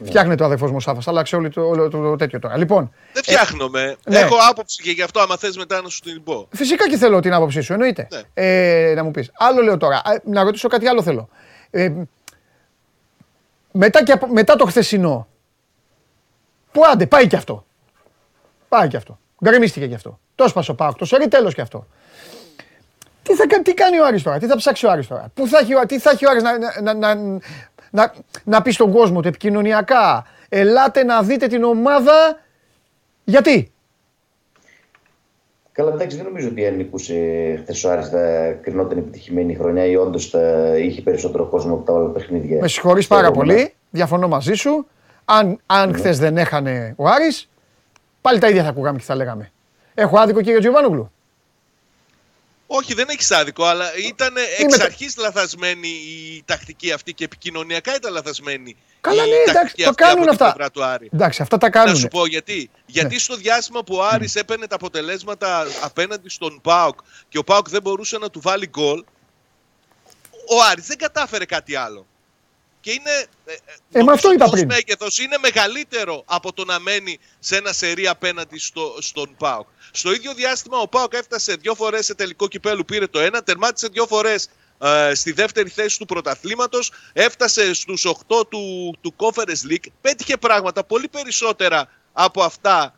Φτιάχνεται 0.06 0.44
ο 0.44 0.46
αδερφός 0.46 0.70
μου 0.70 0.76
ο 0.78 0.80
Σάφας, 0.80 1.08
άλλαξε 1.08 1.36
όλο 1.36 1.50
το, 1.50 1.62
όλο 1.68 1.90
το, 1.90 2.02
το 2.02 2.16
τέτοιο 2.16 2.40
τώρα. 2.40 2.58
Λοιπόν, 2.58 2.92
Δεν 3.14 3.24
φτιάχνομαι. 3.24 3.96
ναι. 4.06 4.20
Έχω 4.20 4.36
άποψη 4.50 4.82
και 4.82 4.92
γι' 4.92 5.02
αυτό 5.02 5.20
άμα 5.20 5.38
θες 5.38 5.58
μετά 5.58 5.82
να 5.82 5.90
σου 5.90 6.00
την 6.00 6.24
πω. 6.24 6.48
φυσικά 6.52 6.90
και 6.90 6.98
θέλω 6.98 7.20
την 7.20 7.34
άποψή 7.34 7.62
σου, 7.62 7.74
εννοείται. 7.74 8.08
Ναι. 8.12 8.22
Ε, 8.34 8.94
να 8.96 9.04
μου 9.04 9.12
πεις. 9.12 9.32
Άλλο 9.38 9.62
λέω 9.62 9.78
τώρα, 9.78 9.96
Α, 9.98 10.12
να 10.24 10.44
ρωτήσω 10.44 10.68
κάτι 10.68 10.88
άλλο 10.88 11.02
θέλω. 11.04 11.30
Ε, 11.70 11.92
μετά, 13.72 14.04
και, 14.04 14.12
από- 14.12 14.28
μετά 14.28 14.56
το 14.56 14.66
χθεσινό, 14.66 15.28
που 16.72 16.82
άντε, 16.92 17.06
πάει 17.08 17.28
και 17.28 17.36
αυτό. 17.36 17.66
Πάει 18.70 18.88
και 18.88 18.98
αυτό. 18.98 19.20
Γκρεμίστηκε 19.46 19.88
και 19.88 19.96
αυτό. 19.96 20.20
Το 20.36 20.44
έσπασε 20.44 20.72
ο 20.72 20.76
Πάουκ, 20.76 20.98
το 20.98 21.06
σερί 21.06 21.28
τέλος 21.28 21.54
και 21.54 21.62
αυτό. 21.62 21.88
Τι, 23.28 23.34
θα, 23.36 23.48
κα- 23.48 23.62
τι 23.62 23.74
κάνει 23.74 24.00
ο 24.00 24.06
Άρης 24.06 24.24
τώρα, 24.24 24.38
τι 24.40 24.46
θα 24.48 24.56
ψάξει 24.56 24.86
ο 24.86 24.92
Άρης 24.92 25.08
τώρα; 25.08 25.32
Πού 25.34 25.48
θα 25.48 25.58
έχει, 25.60 25.76
ο- 25.76 25.86
τι 25.86 26.00
θα 26.00 26.10
έχει 26.10 26.26
ο 26.26 26.30
Άρης 26.30 26.44
να, 26.44 26.58
να, 26.58 26.94
να, 26.94 27.16
να, 27.16 27.40
να, 27.92 28.14
να 28.44 28.62
πει 28.62 28.72
στον 28.72 28.92
κόσμο 28.92 29.22
του 29.22 29.28
επικοινωνιακά. 29.28 30.26
Ελάτε 30.50 31.04
να 31.04 31.22
δείτε 31.22 31.48
την 31.48 31.64
ομάδα; 31.64 32.14
Γιατί; 33.24 33.72
Καλά, 35.72 35.92
εντάξει, 35.94 36.18
δεν 36.18 36.26
νομίζω 36.26 36.48
ότι 36.48 36.66
αν 36.66 36.76
νικούσε 36.76 37.16
χθες 37.62 37.84
ο 37.84 37.92
Άρης 37.92 38.08
θα 38.10 38.52
κρινόταν 38.62 38.98
επιτυχημένη 38.98 39.52
η 39.52 39.56
χρονιά 39.56 39.86
ή 39.86 39.96
όντως 39.96 40.30
θα 40.30 40.74
είχε 40.78 41.02
περισσότερο 41.02 41.46
κόσμο 41.46 41.74
από 41.74 41.84
τα 41.86 41.94
όλα 41.94 42.10
παιχνίδια. 42.10 42.58
Με 42.62 42.68
συγχωρείς 42.68 43.06
στο 43.06 43.16
πάρα 43.16 43.28
επόμενο. 43.28 43.54
πολύ. 43.54 43.74
Διαφωνώ 43.90 44.28
μαζί 44.28 44.54
σου. 44.54 44.88
Αν, 45.26 45.60
αν 45.66 45.94
χθες 45.96 46.20
δεν 46.20 46.38
έχανε 46.38 46.94
ο 46.98 47.08
Άρης, 47.08 47.50
πάλι 48.22 48.40
τα 48.40 48.48
ίδια 48.50 48.64
θα 48.64 48.70
ακούγαμε 48.70 48.98
και 48.98 49.04
θα 49.04 49.16
λέγαμε. 49.16 49.52
Έχω 49.94 50.20
άδικο 50.20 50.42
κύριε 50.42 50.60
Τζιοβάνογλου. 50.60 51.12
Όχι, 52.68 52.94
δεν 52.94 53.10
έχεις 53.10 53.32
άδικο, 53.32 53.66
αλλά 53.66 53.98
ήταν 53.98 54.34
εξ 54.58 54.80
αρχής 54.80 55.18
λαθασμένη 55.18 55.88
η 55.88 56.44
τακτική 56.46 56.92
αυτή 56.92 57.14
και 57.14 57.24
επικοινωνιακά 57.24 57.96
ήταν 57.96 58.14
λαθασμένη. 58.14 58.76
Καλά, 59.02 59.26
η 59.26 59.30
ναι, 59.30 59.36
εντάξει, 59.36 59.54
τακτική 59.54 59.84
το 59.84 59.90
αυτή 59.90 60.04
κάνουν 60.04 60.18
από 60.18 60.32
την 60.32 60.34
αυτά. 60.42 60.54
πλευρά 60.54 60.72
Του 60.72 60.84
Άρη. 60.84 61.10
Εντάξει, 61.14 61.42
αυτά 61.42 61.58
τα 61.58 61.66
Να 61.66 61.72
κάνουν. 61.72 61.96
σου 61.96 62.08
πω 62.08 62.26
γιατί. 62.26 62.70
Γιατί 62.86 63.20
στο 63.20 63.36
διάστημα 63.36 63.84
που 63.84 63.96
ο 63.96 64.04
Άρης 64.06 64.36
έπαιρνε 64.36 64.68
τα 64.68 64.76
αποτελέσματα 64.76 65.66
απέναντι 65.82 66.30
στον 66.30 66.60
ΠΑΟΚ 66.62 67.00
και 67.30 67.38
ο 67.38 67.44
ΠΑΟΚ 67.44 67.70
δεν 67.70 67.82
μπορούσε 67.82 68.18
να 68.18 68.30
του 68.30 68.40
βάλει 68.42 68.68
γκολ, 68.68 69.04
ο 70.50 70.64
Άρης 70.72 70.86
δεν 70.88 70.98
κατάφερε 70.98 71.46
κάτι 71.46 71.76
άλλο. 71.76 72.06
Και 72.88 72.94
είναι. 72.94 73.26
Ε, 73.92 74.04
μα 74.04 74.14
αυτό 74.14 74.32
είπα 74.32 74.50
πριν. 74.50 74.66
μέγεθος 74.66 75.18
είναι 75.18 75.38
μεγαλύτερο 75.42 76.24
από 76.26 76.54
το 76.54 76.66
να 76.66 76.80
μένει 76.80 77.20
σε 77.40 77.58
ένα 77.58 77.74
σερί 77.74 78.08
απέναντι 78.08 78.60
στο, 78.60 78.98
στον 79.00 79.36
ΠΑΟΚ. 79.38 79.68
Στο 79.92 80.14
ίδιο 80.14 80.34
διάστημα 80.34 80.78
ο 80.78 80.88
ΠΑΟΚ 80.88 81.14
έφτασε 81.14 81.56
δύο 81.56 81.76
φορές 81.76 82.06
σε 82.06 82.16
τελικό 82.16 82.48
κυπέλου, 82.48 82.86
πήρε 82.86 83.08
το 83.08 83.20
ένα, 83.20 83.44
τερμάτισε 83.44 83.88
δύο 83.88 84.06
φορές 84.06 84.50
ε, 84.80 85.12
στη 85.14 85.32
δεύτερη 85.32 85.70
θέση 85.70 85.98
του 85.98 86.06
πρωταθλήματος, 86.06 86.92
έφτασε 87.14 87.74
στους 87.74 88.06
8 88.28 88.48
του, 88.50 88.96
του 89.02 89.14
Conference 89.18 89.72
League, 89.72 89.86
πέτυχε 90.02 90.38
πράγματα 90.38 90.84
πολύ 90.84 91.08
περισσότερα 91.08 91.90
από 92.14 92.44
αυτά 92.44 92.96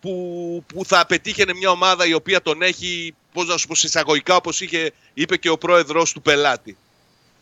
που, 0.00 0.64
που 0.66 0.84
θα 0.84 1.06
πετύχαινε 1.06 1.54
μια 1.54 1.70
ομάδα 1.70 2.06
η 2.06 2.12
οποία 2.12 2.42
τον 2.42 2.62
έχει, 2.62 3.14
πώς 3.32 3.46
να 3.46 3.56
σου 3.56 3.66
πω, 3.66 3.74
εισαγωγικά 3.82 4.36
όπως 4.36 4.60
είχε, 4.60 4.92
είπε 5.14 5.36
και 5.36 5.48
ο 5.48 5.58
πρόεδρος 5.58 6.12
του 6.12 6.22
πελάτη. 6.22 6.76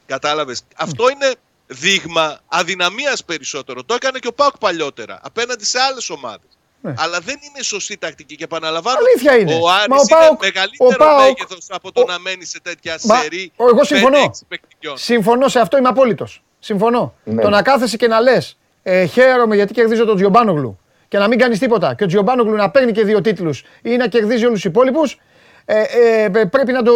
Κατάλαβες. 0.07 0.63
Αυτό 0.77 1.11
είναι 1.11 1.35
δείγμα 1.73 2.39
αδυναμίας 2.49 3.25
περισσότερο. 3.25 3.85
Το 3.85 3.95
έκανε 3.95 4.19
και 4.19 4.29
ο 4.29 4.33
Πάουκ 4.33 4.59
παλιότερα, 4.59 5.21
απέναντι 5.23 5.65
σε 5.65 5.79
άλλες 5.81 6.11
ομάδες. 6.11 6.49
Ναι. 6.83 6.95
Αλλά 6.99 7.19
δεν 7.21 7.35
είναι 7.49 7.63
σωστή 7.63 7.97
τακτική 7.97 8.37
και 8.37 8.45
επαναλαμβάνω. 8.45 8.99
Αλήθεια 8.99 9.37
είναι. 9.39 9.55
Ο 9.63 9.71
Άρης 9.71 9.87
Μα 9.89 9.97
ο 9.97 10.01
είναι 10.01 10.21
Πάοκ- 10.21 10.41
μεγαλύτερο 10.43 10.91
ο 10.93 10.97
Πάοκ- 10.97 11.21
μέγεθος 11.21 11.67
από 11.69 11.93
το 11.93 12.01
ο- 12.01 12.05
να 12.09 12.19
μένει 12.19 12.45
σε 12.45 12.61
τέτοια 12.63 12.99
Μα, 13.05 13.17
σερή. 13.21 13.53
ο- 13.57 13.69
εγώ 13.69 13.85
συμφωνώ. 13.85 14.17
5-6 14.19 14.45
παιχνιδιών. 14.49 14.97
Συμφωνώ 14.99 15.49
σε 15.49 15.61
αυτό, 15.61 15.77
είμαι 15.79 15.89
απόλυτος. 15.89 16.43
Συμφωνώ. 16.59 17.15
Ναι. 17.25 17.43
Το 17.43 17.49
να 17.49 17.63
κάθεσαι 17.63 17.97
και 17.97 18.07
να 18.07 18.21
λες 18.21 18.57
ε, 18.83 19.05
χαίρομαι 19.05 19.55
γιατί 19.57 19.73
κερδίζω 19.73 20.05
τον 20.05 20.17
Τζιομπάνογλου 20.17 20.79
και 21.09 21.19
να 21.19 21.29
μην 21.29 21.39
κάνεις 21.39 21.59
τίποτα 21.59 21.95
και 21.95 22.05
ο 22.05 22.07
Τζιομπάνογλου 22.07 22.55
να 22.57 22.71
παίρνει 22.71 22.93
και 22.93 23.05
δύο 23.05 23.21
τίτλους 23.21 23.63
ή 23.83 23.97
να 23.97 24.07
κερδίζει 24.09 24.45
όλους 24.45 24.61
τους 24.61 24.71
υπόλοιπους, 24.71 25.19
ε, 25.65 25.83
ε, 25.83 26.23
ε, 26.25 26.45
πρέπει 26.45 26.73
να 26.73 26.83
το, 26.83 26.93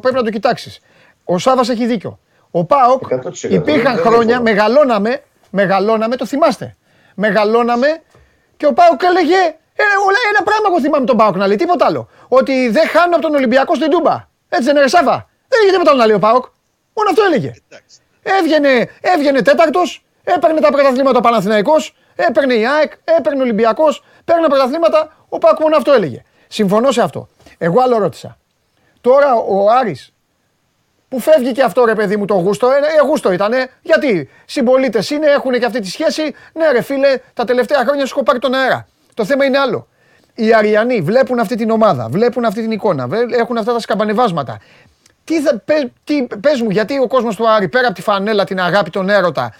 πρέπει 0.00 0.16
να 0.16 0.22
το 0.22 0.30
κοιτάξεις. 0.30 0.80
Ο 1.24 1.38
Σάβας 1.38 1.68
έχει 1.68 1.86
δίκιο. 1.86 2.18
Ο 2.50 2.64
Πάοκ 2.64 3.02
100%. 3.10 3.42
υπήρχαν 3.42 3.94
Δεν 3.94 4.04
χρόνια, 4.04 4.24
διαφωνώ. 4.24 4.42
μεγαλώναμε, 4.42 5.22
μεγαλώναμε, 5.50 6.16
το 6.16 6.26
θυμάστε. 6.26 6.76
Μεγαλώναμε 7.14 8.02
και 8.56 8.66
ο 8.66 8.72
Πάοκ 8.72 9.02
έλεγε 9.02 9.34
ένα, 9.74 9.94
ένα 10.30 10.42
πράγμα 10.44 10.66
εγώ 10.70 10.80
θυμάμαι 10.80 11.04
τον 11.06 11.16
Πάοκ 11.16 11.36
να 11.36 11.46
λέει, 11.46 11.56
τίποτα 11.56 11.86
άλλο. 11.86 12.08
Ότι 12.28 12.68
δεν 12.68 12.88
χάνω 12.88 13.14
από 13.14 13.22
τον 13.22 13.34
Ολυμπιακό 13.34 13.74
στην 13.74 13.90
Τούμπα. 13.90 14.12
Έτσι 14.48 14.64
δεν 14.64 14.72
είναι, 14.74 14.80
ρε 14.80 14.88
Σάβα. 14.88 15.28
Δεν 15.48 15.60
είχε 15.62 15.70
τίποτα 15.72 15.90
άλλο 15.90 15.98
να 15.98 16.06
λέει 16.06 16.16
ο 16.16 16.18
Πάοκ. 16.18 16.44
Μόνο 16.94 17.10
αυτό 17.10 17.22
έλεγε. 17.22 17.52
Εντάξει. 17.68 17.98
Έβγαινε, 18.22 18.90
έβγαινε 19.00 19.42
τέταρτος, 19.42 20.04
έπαιρνε 20.24 20.60
τα 20.60 20.70
πρωταθλήματα 20.70 21.18
ο 21.18 21.20
Παναθηναϊκός, 21.20 21.94
έπαιρνε 22.16 22.54
η 22.54 22.66
ΑΕΚ, 22.66 22.92
έπαιρνε 23.04 23.38
ο 23.38 23.42
Ολυμπιακός, 23.42 24.04
παίρνε 24.24 24.46
πρωταθλήματα. 24.48 25.16
Ο 25.28 25.38
Πάκ 25.38 25.60
μόνο 25.60 25.76
αυτό 25.76 25.92
έλεγε. 25.92 26.22
Συμφωνώ 26.48 26.90
σε 26.90 27.02
αυτό. 27.02 27.28
Εγώ 27.58 27.80
άλλο 27.82 27.98
ρώτησα. 27.98 28.38
Τώρα 29.00 29.34
ο 29.34 29.70
Άρης 29.70 30.12
που 31.08 31.20
φεύγει 31.20 31.52
και 31.52 31.62
αυτό 31.62 31.84
ρε 31.84 31.94
παιδί 31.94 32.16
μου 32.16 32.24
το 32.24 32.34
γούστο, 32.34 32.66
ε, 32.70 32.70
ε 32.70 33.06
γούστο 33.06 33.32
ήτανε. 33.32 33.70
Γιατί; 33.82 34.28
Συμπολίτες 34.44 35.10
είναι, 35.10 35.26
έχουν 35.26 35.52
και 35.52 35.64
αυτή 35.64 35.80
τη 35.80 35.88
σχέση. 35.88 36.22
Ναι, 36.52 36.70
ρε 36.72 36.82
φίλε, 36.82 37.18
τα 37.34 37.44
τελευταία 37.44 37.84
χρόνια 37.84 38.06
σου 38.06 38.12
έχω 38.14 38.22
πάρει 38.22 38.38
τον 38.38 38.54
αέρα. 38.54 38.88
Το 39.14 39.24
θέμα 39.24 39.44
είναι 39.44 39.58
άλλο. 39.58 39.88
Οι 40.34 40.54
Αριανοί 40.54 41.00
βλέπουν 41.00 41.38
αυτή 41.38 41.54
την 41.54 41.70
ομάδα, 41.70 42.08
βλέπουν 42.10 42.44
αυτή 42.44 42.60
την 42.60 42.70
εικόνα, 42.70 43.08
έχουν 43.38 43.56
αυτά 43.58 43.72
τα 43.72 43.78
σκαμπανεβάσματα. 43.78 44.58
Τι, 45.24 45.40
θα, 45.40 45.62
τι 46.04 46.26
πες 46.40 46.60
μου, 46.60 46.70
γιατί 46.70 46.98
ο 46.98 47.06
κόσμος 47.06 47.36
του 47.36 47.48
Άρη 47.48 47.68
πέρα 47.68 47.86
από 47.86 47.94
τη 47.94 48.02
φανέλα, 48.02 48.44
την 48.44 48.60
αγάπη, 48.60 48.90
τον 48.90 49.08
έρωτα, 49.08 49.52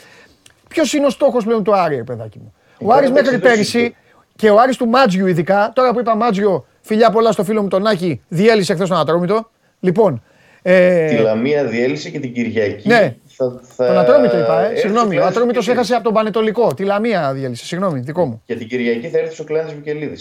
Ποιος 0.68 0.92
είναι 0.92 1.06
ο 1.06 1.10
στόχος 1.10 1.44
πλέον 1.44 1.64
του 1.64 1.76
Άρη, 1.76 2.04
παιδάκι 2.04 2.38
μου; 2.38 2.54
Ο 2.80 2.92
Άρης 2.92 3.10
μέχρι 3.10 3.38
πέρυσι 3.38 3.96
και 4.36 4.50
ο 4.50 4.60
Άρης 4.60 4.76
του 4.76 4.88
Μάτζιου 4.88 5.26
ειδικά, 5.26 5.70
τώρα 5.74 5.92
που 5.92 6.00
είπα 6.00 6.16
Μάτζιο, 6.16 6.66
φιλιά 6.80 7.10
πολλά 7.10 7.32
στο 7.32 7.44
φίλο 7.44 7.62
μου 7.62 7.68
τον 7.68 7.86
Άκη, 7.86 8.22
διέλυσε 8.28 8.74
χθες 8.74 8.88
τον 8.88 8.98
Ατρόμητο. 8.98 9.50
Λοιπόν. 9.80 10.22
Ε... 10.62 11.08
Τη 11.08 11.22
Λαμία 11.22 11.64
διέλυσε 11.64 12.10
και 12.10 12.20
την 12.20 12.32
Κυριακή. 12.32 12.88
Ναι, 12.88 13.16
θα, 13.26 13.60
θα... 13.62 13.86
Τον 13.86 13.98
Ατρόμητο 13.98 14.38
είπα, 14.38 14.70
ε. 14.70 14.76
Συγγνώμη. 14.76 15.18
Ο 15.18 15.24
Ατρόμητος 15.24 15.64
και... 15.64 15.70
έχασε 15.70 15.94
από 15.94 16.04
τον 16.04 16.12
Πανετολικό. 16.12 16.74
Τη 16.74 16.84
Λαμία 16.84 17.32
διέλυσε. 17.32 17.64
Συγγνώμη, 17.64 18.00
δικό 18.00 18.24
μου. 18.24 18.42
Και 18.46 18.54
την 18.54 18.68
Κυριακή 18.68 19.08
θα 19.08 19.18
έρθει 19.18 19.40
ο 19.40 19.44
Κλάνη 19.44 19.74
Μικελίδη. 19.74 20.16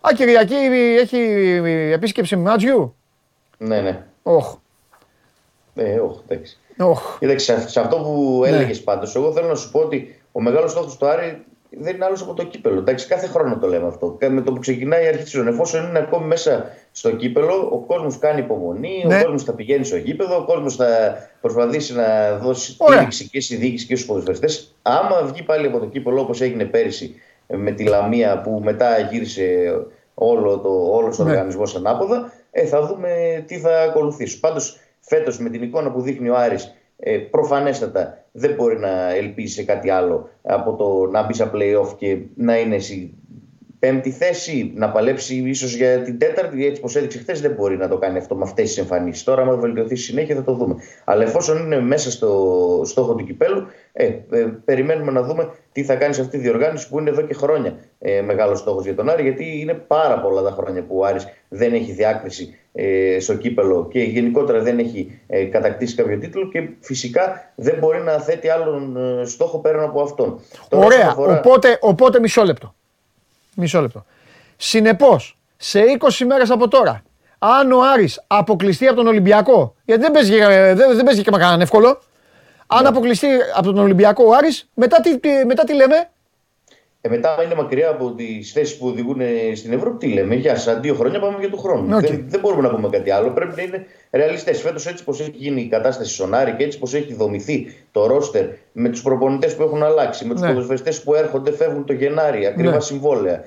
Α, 0.00 0.10
Κυριακή 0.16 0.54
έχει 1.00 1.18
επίσκεψη 1.92 2.36
Μάτζιου. 2.36 2.96
Ναι, 3.58 3.80
ναι. 3.80 4.02
Όχ. 4.22 4.54
Ε, 5.74 5.98
όχ, 5.98 6.18
εντάξει. 6.28 6.58
Oh. 6.78 6.96
Κοίταξε, 7.18 7.68
σε 7.68 7.80
αυτό 7.80 7.96
που 7.96 8.40
ναι. 8.42 8.48
έλεγες 8.48 8.82
πάντως, 8.82 9.14
εγώ 9.14 9.32
θέλω 9.32 9.46
να 9.46 9.54
σου 9.54 9.70
πω 9.70 9.80
ότι 9.80 10.20
ο 10.32 10.40
μεγάλος 10.40 10.70
στόχος 10.70 10.96
του 10.96 11.06
Άρη 11.06 11.44
δεν 11.70 11.94
είναι 11.94 12.04
άλλος 12.04 12.22
από 12.22 12.34
το 12.34 12.44
κύπελο. 12.44 12.78
Εντάξει, 12.78 13.06
κάθε 13.06 13.26
χρόνο 13.26 13.58
το 13.58 13.66
λέμε 13.66 13.86
αυτό. 13.86 14.18
Με 14.30 14.40
το 14.40 14.52
που 14.52 14.58
ξεκινάει 14.58 15.04
η 15.04 15.06
αρχή 15.06 15.22
της 15.22 15.30
σεζόν, 15.30 15.48
εφόσον 15.48 15.88
είναι 15.88 15.98
ακόμη 15.98 16.26
μέσα 16.26 16.70
στο 16.92 17.10
κύπελο, 17.10 17.68
ο 17.72 17.78
κόσμος 17.78 18.18
κάνει 18.18 18.40
υπομονή, 18.40 19.04
ναι. 19.06 19.18
ο 19.18 19.22
κόσμος 19.22 19.42
θα 19.42 19.52
πηγαίνει 19.52 19.84
στο 19.84 19.96
γήπεδο, 19.96 20.36
ο 20.36 20.44
κόσμος 20.44 20.76
θα 20.76 21.16
προσπαθήσει 21.40 21.94
να 21.94 22.36
δώσει 22.36 22.72
στήριξη 22.72 23.28
και 23.28 23.40
στη 23.40 23.56
διοίκηση 23.56 23.86
και 23.86 23.94
στους 23.94 24.06
ποδοσφαιριστές. 24.06 24.76
Άμα 24.82 25.22
βγει 25.24 25.42
πάλι 25.42 25.66
από 25.66 25.78
το 25.78 25.86
κύπελο 25.86 26.20
όπως 26.20 26.40
έγινε 26.40 26.64
πέρυσι 26.64 27.14
με 27.46 27.70
τη 27.70 27.84
Λαμία 27.84 28.40
που 28.40 28.60
μετά 28.64 28.98
γύρισε 28.98 29.74
όλο 30.14 30.58
το, 30.58 30.96
όλος 30.96 31.18
ο 31.18 31.24
ναι. 31.24 31.30
οργανισμός 31.30 31.76
ανάποδα, 31.76 32.32
ε, 32.50 32.64
θα 32.64 32.86
δούμε 32.86 33.44
τι 33.46 33.58
θα 33.58 33.82
ακολουθήσει. 33.82 34.40
Πάντως 34.40 34.80
Φέτος 35.08 35.38
με 35.38 35.50
την 35.50 35.62
εικόνα 35.62 35.90
που 35.90 36.00
δείχνει 36.00 36.28
ο 36.28 36.36
Άρης 36.36 36.74
ε, 36.96 37.18
προφανέστατα 37.18 38.24
δεν 38.32 38.54
μπορεί 38.54 38.78
να 38.78 39.10
ελπίζει 39.10 39.54
σε 39.54 39.64
κάτι 39.64 39.90
άλλο 39.90 40.28
από 40.42 40.74
το 40.74 41.10
να 41.10 41.22
μπει 41.22 41.34
σε 41.34 41.50
playoff 41.54 41.94
και 41.96 42.18
να 42.34 42.58
είναι 42.58 42.74
εσύ 42.74 43.14
πέμπτη 43.78 44.10
θέση, 44.10 44.72
να 44.74 44.90
παλέψει 44.90 45.34
ίσως 45.34 45.74
για 45.74 46.02
την 46.02 46.18
τέταρτη, 46.18 46.66
έτσι 46.66 46.82
όπω 46.84 46.98
έδειξε 46.98 47.18
χθες, 47.18 47.40
δεν 47.40 47.50
μπορεί 47.50 47.76
να 47.76 47.88
το 47.88 47.98
κάνει 47.98 48.18
αυτό 48.18 48.34
με 48.34 48.42
αυτές 48.42 48.68
τις 48.68 48.78
εμφανίσεις. 48.78 49.24
Τώρα, 49.24 49.42
άμα 49.42 49.56
βελτιωθεί 49.56 49.96
συνέχεια, 49.96 50.34
θα 50.34 50.44
το 50.44 50.52
δούμε. 50.52 50.74
Αλλά 51.04 51.22
εφόσον 51.22 51.58
είναι 51.58 51.80
μέσα 51.80 52.10
στο 52.10 52.82
στόχο 52.84 53.14
του 53.14 53.24
κυπέλου, 53.24 53.66
ε, 53.92 54.04
ε, 54.04 54.20
περιμένουμε 54.64 55.12
να 55.12 55.22
δούμε 55.22 55.50
τι 55.72 55.84
θα 55.84 55.94
κάνει 55.94 56.14
σε 56.14 56.20
αυτή 56.20 56.36
τη 56.36 56.42
διοργάνωση 56.42 56.88
που 56.88 56.98
είναι 56.98 57.10
εδώ 57.10 57.22
και 57.22 57.34
χρόνια 57.34 57.78
ε, 57.98 58.20
μεγάλος 58.20 58.58
στόχος 58.58 58.84
για 58.84 58.94
τον 58.94 59.10
Άρη, 59.10 59.22
γιατί 59.22 59.60
είναι 59.60 59.74
πάρα 59.74 60.20
πολλά 60.20 60.42
τα 60.42 60.50
χρόνια 60.50 60.82
που 60.82 60.98
ο 60.98 61.04
Άρης 61.04 61.26
δεν 61.48 61.74
έχει 61.74 61.92
διάκριση 61.92 62.54
ε, 62.72 63.20
στο 63.20 63.34
κύπελο 63.34 63.88
και 63.92 64.00
γενικότερα 64.00 64.60
δεν 64.60 64.78
έχει 64.78 65.20
ε, 65.26 65.44
κατακτήσει 65.44 65.94
κάποιο 65.94 66.18
τίτλο 66.18 66.48
και 66.48 66.68
φυσικά 66.80 67.52
δεν 67.54 67.76
μπορεί 67.78 67.98
να 67.98 68.12
θέτει 68.12 68.48
άλλον 68.48 68.96
ε, 68.96 69.24
στόχο 69.24 69.58
πέραν 69.58 69.84
από 69.84 70.02
αυτόν. 70.02 70.40
Ωραία. 70.70 71.14
Οπότε, 71.16 71.78
οπότε 71.80 72.20
μισό 72.20 72.42
λεπτό. 72.42 72.74
Μισό 73.56 73.80
λεπτό. 73.80 74.04
Συνεπώς, 74.56 75.38
σε 75.56 75.80
20 75.98 76.24
μέρες 76.26 76.50
από 76.50 76.68
τώρα, 76.68 77.02
αν 77.38 77.72
ο 77.72 77.78
Άρης 77.92 78.24
αποκλειστεί 78.26 78.86
από 78.86 78.96
τον 78.96 79.06
Ολυμπιακό, 79.06 79.74
γιατί 79.84 80.00
δεν 80.00 80.10
παίζει, 80.10 80.38
δεν, 80.38 80.76
δεν 80.76 81.04
παίζει 81.04 81.22
και 81.22 81.30
με 81.30 81.38
κανέναν 81.38 81.60
εύκολο, 81.60 82.00
αν 82.66 82.82
ναι. 82.82 82.88
αποκλειστεί 82.88 83.28
από 83.54 83.66
τον 83.66 83.78
Ολυμπιακό 83.78 84.24
ο 84.24 84.34
Άρης, 84.34 84.70
μετά 84.74 85.00
τι, 85.00 85.10
μετά 85.46 85.64
τι 85.64 85.74
λέμε, 85.74 86.10
ε, 87.06 87.08
μετά, 87.08 87.42
είναι 87.44 87.54
μακριά 87.54 87.88
από 87.88 88.12
τις 88.12 88.52
θέσεις 88.52 88.76
που 88.76 88.86
οδηγούν 88.86 89.20
στην 89.54 89.72
Ευρώπη, 89.72 90.06
τι 90.06 90.14
λέμε. 90.14 90.34
Γεια 90.34 90.56
σα, 90.56 90.74
δύο 90.74 90.94
χρόνια 90.94 91.20
πάμε 91.20 91.36
για 91.40 91.50
του 91.50 91.58
χρόνου. 91.58 92.00
Δεν, 92.00 92.24
δεν 92.28 92.40
μπορούμε 92.40 92.62
να 92.62 92.74
πούμε 92.74 92.88
κάτι 92.88 93.10
άλλο. 93.10 93.30
Πρέπει 93.30 93.52
να 93.56 93.62
είναι 93.62 93.86
ρεαλιστές. 94.10 94.60
Φέτος, 94.60 94.86
έτσι 94.86 95.04
πως 95.04 95.20
έχει 95.20 95.32
γίνει 95.34 95.60
η 95.60 95.68
κατάσταση 95.68 96.14
σονάρι 96.14 96.52
και 96.52 96.64
έτσι 96.64 96.78
πως 96.78 96.94
έχει 96.94 97.14
δομηθεί 97.14 97.66
το 97.92 98.06
ρόστερ 98.06 98.46
με 98.72 98.88
τους 98.88 99.02
προπονητές 99.02 99.54
που 99.54 99.62
έχουν 99.62 99.82
αλλάξει, 99.82 100.24
με 100.24 100.32
τους 100.32 100.42
ναι. 100.42 100.48
ποδοσφαιριστές 100.48 101.02
που 101.02 101.14
έρχονται, 101.14 101.52
φεύγουν 101.52 101.84
το 101.84 101.92
Γενάρη, 101.92 102.46
ακριβά 102.46 102.74
ναι. 102.74 102.80
συμβόλαια, 102.80 103.34
ε, 103.34 103.42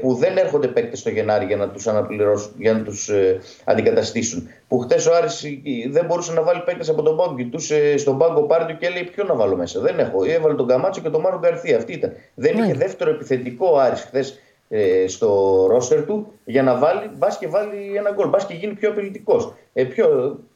που 0.00 0.14
δεν 0.14 0.36
έρχονται 0.36 0.68
παίκτες 0.68 1.02
το 1.02 1.10
Γενάρη 1.10 1.44
για 1.44 1.56
να 1.56 1.68
τους 1.68 1.86
αναπληρώσουν, 1.86 2.52
για 2.58 2.72
να 2.72 2.82
τους 2.82 3.08
ε, 3.08 3.40
αντικαταστήσουν. 3.64 4.48
Που 4.68 4.78
χτες 4.78 5.06
ο 5.06 5.14
Άρης 5.14 5.44
ε, 5.44 5.50
δεν 5.90 6.04
μπορούσε 6.04 6.32
να 6.32 6.42
βάλει 6.42 6.62
παίκτες 6.64 6.88
από 6.88 7.02
τον 7.02 7.16
πάγκο. 7.16 7.34
Κοιτούσε 7.36 7.96
στον 7.96 8.18
πάγκο 8.18 8.42
πάρτι 8.42 8.74
και 8.74 8.88
λέει: 8.88 9.04
Ποιο 9.04 9.24
να 9.24 9.34
βάλω 9.34 9.56
μέσα. 9.56 9.80
Δεν 9.80 9.98
έχω. 9.98 10.24
Έβαλε 10.24 10.54
τον 10.54 10.66
Καμάτσο 10.66 11.00
και 11.00 11.08
τον 11.08 11.20
Μάρο 11.20 11.38
Γκαρθία. 11.38 11.76
Αυτή 11.76 11.92
ήταν. 11.92 12.12
Δεν 12.34 12.56
ναι. 12.56 12.62
είχε 12.62 12.74
δεύτερο 12.74 13.10
επιθετικό 13.10 13.70
ο 13.72 13.78
Άρης 13.78 14.00
χθες 14.00 14.38
ε, 14.72 15.06
στο 15.06 15.66
ρόστερ 15.70 16.04
του 16.04 16.32
για 16.44 16.62
να 16.62 16.78
βάλει, 16.78 17.10
μπας 17.16 17.38
και 17.38 17.48
βάλει 17.48 17.96
ένα 17.96 18.10
γκολ, 18.10 18.28
μπας 18.28 18.46
και 18.46 18.54
γίνει 18.54 18.72
πιο 18.72 18.90
απειλητικός. 18.90 19.54
Ε, 19.72 19.86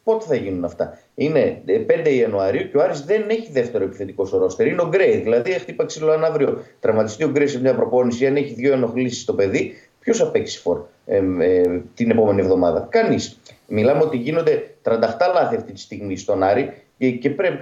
πότε 0.04 0.24
θα 0.26 0.34
γίνουν 0.34 0.64
αυτά; 0.64 0.98
Είναι 1.14 1.62
5 1.66 2.04
ε, 2.04 2.14
Ιανουαρίου 2.14 2.70
και 2.70 2.76
ο 2.76 2.82
Άρης 2.82 3.04
δεν 3.04 3.24
έχει 3.28 3.52
δεύτερο 3.52 3.84
επιθετικό 3.84 4.24
στο 4.24 4.38
ρόστερ. 4.38 4.66
Είναι 4.66 4.82
ο 4.82 4.88
Γκρέι. 4.88 5.16
Δηλαδή, 5.16 5.50
χτύπα 5.50 5.84
ξύλο 5.84 6.12
αν 6.12 6.24
αύριο 6.24 6.62
τραυματιστεί 6.80 7.24
ο 7.24 7.30
Γκρέι 7.30 7.46
σε 7.46 7.60
μια 7.60 7.74
προπόνηση, 7.74 8.26
αν 8.26 8.36
έχει 8.36 8.54
δύο 8.54 8.72
ενοχλήσεις 8.72 9.22
στο 9.22 9.34
παιδί, 9.34 9.72
ποιος 10.00 10.18
θα 10.18 10.30
παίξει 10.30 10.58
φορ 10.58 10.80
ε, 11.06 11.16
ε, 11.38 11.80
την 11.94 12.10
επόμενη 12.10 12.40
εβδομάδα; 12.40 12.86
Κανείς. 12.90 13.40
Μιλάμε 13.68 14.02
ότι 14.02 14.16
γίνονται 14.16 14.74
38 14.82 14.90
λάθη 15.34 15.56
αυτή 15.56 15.72
τη 15.72 15.80
στιγμή 15.80 16.16
στον 16.16 16.42
Άρη 16.42 16.72
και, 16.98 17.10
και 17.10 17.30
πρέπει 17.30 17.58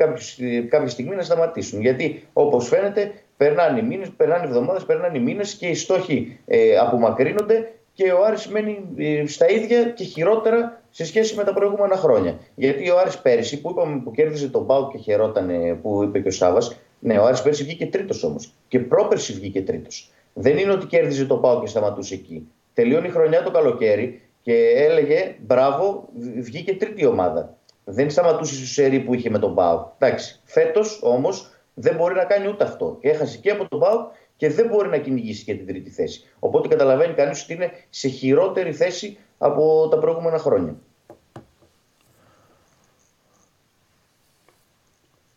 κάποια 0.68 0.88
στιγμή 0.88 1.14
να 1.16 1.22
σταματήσουν. 1.22 1.80
Γιατί 1.80 2.22
όπως 2.32 2.68
φαίνεται 2.68 3.12
περνάνε 3.42 3.78
οι 3.78 3.82
μήνες, 3.82 4.08
περνάνε 4.16 4.44
οι 4.44 4.48
εβδομάδες, 4.48 4.84
περνάνε 4.84 5.18
οι 5.18 5.20
μήνες 5.20 5.54
και 5.54 5.66
οι 5.66 5.74
στόχοι 5.74 6.38
ε, 6.46 6.78
απομακρύνονται 6.78 7.72
και 7.92 8.12
ο 8.12 8.24
Άρης 8.24 8.46
μένει 8.46 8.84
ε, 8.96 9.26
στα 9.26 9.48
ίδια 9.48 9.82
και 9.84 10.04
χειρότερα 10.04 10.80
σε 10.90 11.04
σχέση 11.04 11.34
με 11.34 11.44
τα 11.44 11.52
προηγούμενα 11.52 11.96
χρόνια. 11.96 12.38
Γιατί 12.54 12.90
ο 12.90 12.98
Άρης 12.98 13.18
πέρυσι 13.18 13.60
που 13.60 13.70
είπαμε 13.70 14.00
που 14.04 14.10
κέρδιζε 14.10 14.48
τον 14.48 14.66
Πάου 14.66 14.88
και 14.88 14.98
χαιρόταν 14.98 15.50
που 15.82 16.02
είπε 16.02 16.18
και 16.18 16.28
ο 16.28 16.30
Σάβα, 16.30 16.60
ναι, 16.98 17.18
ο 17.18 17.24
Άρης 17.24 17.42
πέρυσι 17.42 17.64
βγήκε 17.64 17.86
τρίτος 17.86 18.22
όμως. 18.24 18.52
Και 18.68 18.78
πρόπερσι 18.78 19.32
βγήκε 19.32 19.62
τρίτος. 19.62 20.10
Δεν 20.32 20.58
είναι 20.58 20.72
ότι 20.72 20.86
κέρδιζε 20.86 21.24
τον 21.24 21.40
Πάου 21.40 21.60
και 21.60 21.66
σταματούσε 21.66 22.14
εκεί. 22.14 22.48
Τελειώνει 22.74 23.06
η 23.06 23.10
χρονιά 23.10 23.42
το 23.42 23.50
καλοκαίρι 23.50 24.20
και 24.42 24.54
έλεγε 24.74 25.34
μπράβο, 25.40 26.08
βγήκε 26.40 26.74
τρίτη 26.74 27.06
ομάδα. 27.06 27.56
Δεν 27.84 28.10
σταματούσε 28.10 28.54
στο 28.54 28.66
σερί 28.66 29.00
που 29.00 29.14
είχε 29.14 29.30
με 29.30 29.38
τον 29.38 29.54
Πάου. 29.54 29.92
Εντάξει. 29.98 30.40
Φέτος 30.44 31.00
όμως 31.02 31.51
δεν 31.74 31.96
μπορεί 31.96 32.14
να 32.14 32.24
κάνει 32.24 32.48
ούτε 32.48 32.64
αυτό. 32.64 32.98
Έχασε 33.00 33.38
και 33.38 33.50
από 33.50 33.68
τον 33.68 33.78
Πάου 33.78 34.10
και 34.36 34.50
δεν 34.50 34.66
μπορεί 34.66 34.88
να 34.88 34.98
κυνηγήσει 34.98 35.44
και 35.44 35.54
την 35.54 35.66
τρίτη 35.66 35.90
θέση. 35.90 36.30
Οπότε 36.38 36.68
καταλαβαίνει 36.68 37.14
κανείς 37.14 37.42
ότι 37.42 37.52
είναι 37.52 37.72
σε 37.90 38.08
χειρότερη 38.08 38.72
θέση 38.72 39.18
από 39.38 39.88
τα 39.90 39.98
προηγούμενα 39.98 40.38
χρόνια. 40.38 40.76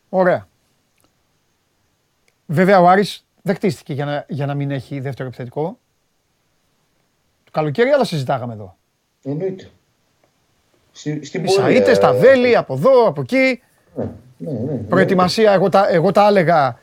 Ωραία. 0.09 0.47
Βέβαια 2.45 2.81
ο 2.81 2.87
Άρης 2.87 3.27
δεν 3.41 3.55
χτίστηκε 3.55 3.93
για 3.93 4.05
να, 4.05 4.25
για 4.27 4.45
να 4.45 4.53
μην 4.53 4.71
έχει 4.71 4.99
δεύτερο 4.99 5.27
επιθετικό. 5.27 5.79
Το 7.43 7.51
καλοκαίρι 7.51 7.89
άλλα 7.89 8.03
συζητάγαμε 8.03 8.53
εδώ. 8.53 8.77
Εννοείται. 9.23 9.69
Στην 11.21 11.43
πορεία... 11.43 11.95
στα 11.95 12.13
βέλη, 12.13 12.55
από 12.55 12.73
εδώ, 12.73 13.07
από 13.07 13.21
εκεί. 13.21 13.61
Ναι, 13.95 14.03
ναι, 14.03 14.03
ναι, 14.03 14.05
ναι. 14.05 14.15
Προετοιμασία, 14.89 15.51
εγώ 15.51 15.69
τα, 15.69 15.87
εγώ 15.89 16.11
τα 16.11 16.27
έλεγα. 16.27 16.79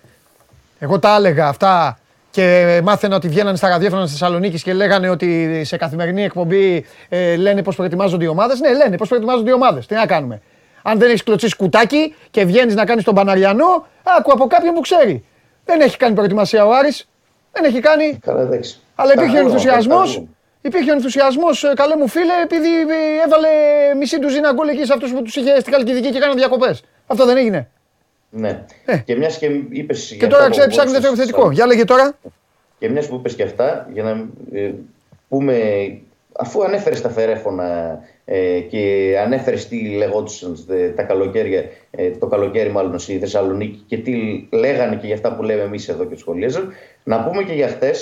Εγώ 0.78 0.98
τα 0.98 1.16
έλεγα 1.16 1.48
αυτά 1.48 1.98
και 2.30 2.80
μάθαινα 2.84 3.16
ότι 3.16 3.28
βγαίνανε 3.28 3.56
στα 3.56 3.68
ραδιόφωνα 3.68 4.04
τη 4.04 4.10
Θεσσαλονίκη 4.10 4.62
και 4.62 4.72
λέγανε 4.72 5.08
ότι 5.08 5.60
σε 5.64 5.76
καθημερινή 5.76 6.24
εκπομπή 6.24 6.84
ε, 7.08 7.36
λένε 7.36 7.62
πώς 7.62 7.76
προετοιμάζονται 7.76 8.24
οι 8.24 8.28
ομάδες. 8.28 8.60
Ναι, 8.60 8.74
λένε 8.74 8.96
πώς 8.96 9.08
προετοιμάζονται 9.08 9.50
οι 9.50 9.52
ομάδες. 9.52 9.86
Τι 9.86 9.94
να 9.94 10.06
κάνουμε. 10.06 10.40
Αν 10.82 10.98
δεν 10.98 11.08
έχεις 11.08 11.22
κλωτσίσει 11.22 11.56
κουτάκι 11.56 12.14
και 12.30 12.44
βγαίνεις 12.44 12.74
να 12.74 12.84
κάνεις 12.84 13.04
τον 13.04 13.14
Παναριανό, 13.14 13.86
άκου 14.18 14.32
από 14.32 14.46
κάποιον 14.46 14.74
που 14.74 14.80
ξέρει. 14.80 15.24
Δεν 15.64 15.80
έχει 15.80 15.96
κάνει 15.96 16.14
προετοιμασία 16.14 16.66
ο 16.66 16.72
Άρης. 16.72 17.08
Δεν 17.52 17.64
έχει 17.64 17.80
κάνει. 17.80 18.18
Καλά, 18.22 18.48
Αλλά 18.94 19.12
υπήρχε 19.12 19.36
ο 19.36 19.40
ενθουσιασμός. 19.40 20.22
Υπήρχε 20.64 20.90
ο 20.90 20.94
ενθουσιασμός, 20.94 21.64
ε, 21.64 21.72
καλέ 21.74 21.96
μου 21.96 22.08
φίλε, 22.08 22.32
επειδή 22.42 22.68
ε, 22.68 23.24
έβαλε 23.26 23.48
μισή 23.98 24.18
τουζίνα 24.18 24.52
γκολ 24.52 24.68
εκεί 24.68 24.84
σε 24.84 24.92
αυτούς 24.92 25.12
που 25.12 25.22
τους 25.22 25.36
είχε 25.36 25.60
στη 25.60 25.70
Χαλκιδική 25.72 26.10
και 26.10 26.18
κάνανε 26.18 26.38
διακοπές. 26.38 26.82
Αυτό 27.06 27.26
δεν 27.26 27.36
έγινε. 27.36 27.68
Ναι. 28.30 28.64
Ε. 28.84 28.96
Και 28.96 29.16
μιας 29.16 29.38
και 29.38 29.46
είπες. 29.70 30.16
Και 30.18 30.26
τώρα 30.26 30.50
ξέρει, 30.50 30.70
ψάχνει 30.70 30.92
δεύτερο 30.92 31.12
επιθετικό. 31.12 31.50
Για 31.50 31.66
λέγε 31.66 31.84
τώρα. 31.84 32.18
Και 32.78 32.88
μιας 32.88 33.08
που 33.08 33.14
είπες 33.14 33.34
και 33.34 33.42
αυτά, 33.42 33.88
για 33.92 34.02
να 34.02 34.10
ε, 34.52 34.74
πούμε, 35.28 35.56
αφού 36.32 36.64
ανέφερες 36.64 37.00
τα 37.00 37.08
φερέφωνα 37.08 37.98
ε, 38.24 38.60
και 38.60 39.14
ανέφερες 39.24 39.68
τι 39.68 39.88
λεγόντουσαν 39.88 40.56
τα 40.96 41.02
καλοκαίρια, 41.02 41.64
ε, 41.90 42.10
το 42.10 42.26
καλοκαίρι 42.26 42.70
μάλλον 42.70 42.98
στη 42.98 43.18
Θεσσαλονίκη 43.18 43.84
και 43.86 43.98
τι 43.98 44.12
λέγανε 44.50 44.96
και 44.96 45.06
για 45.06 45.14
αυτά 45.14 45.34
που 45.34 45.42
λέμε 45.42 45.62
εμείς 45.62 45.88
εδώ 45.88 46.04
και 46.04 46.16
σχολίαζαν, 46.16 46.72
να 47.04 47.24
πούμε 47.24 47.42
και 47.42 47.52
για 47.52 47.68
χτε, 47.68 47.94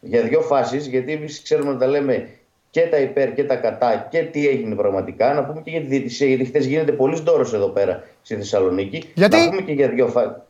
για 0.00 0.22
δύο 0.22 0.40
φάσεις, 0.40 0.86
γιατί 0.86 1.12
εμείς 1.12 1.42
ξέρουμε 1.42 1.72
να 1.72 1.78
τα 1.78 1.86
λέμε 1.86 2.28
και 2.74 2.86
τα 2.90 2.96
υπέρ 2.96 3.34
και 3.34 3.44
τα 3.44 3.56
κατά 3.56 4.08
και 4.10 4.22
τι 4.22 4.48
έγινε 4.48 4.74
πραγματικά. 4.74 5.34
Να 5.34 5.44
πούμε 5.44 5.60
και 5.64 5.70
για 5.70 5.80
τη 5.80 5.86
διαιτησία, 5.86 6.26
γιατί 6.26 6.44
χθες 6.44 6.66
γίνεται 6.66 6.92
πολύ 6.92 7.22
ντόρο 7.22 7.50
εδώ 7.54 7.68
πέρα 7.68 8.02
στη 8.22 8.34
Θεσσαλονίκη. 8.34 9.04
Γιατί; 9.14 9.36
Να 9.36 9.48
πούμε 9.48 9.60
και 9.60 9.72
για, 9.72 9.88
δύο 9.88 10.08
φα... 10.08 10.46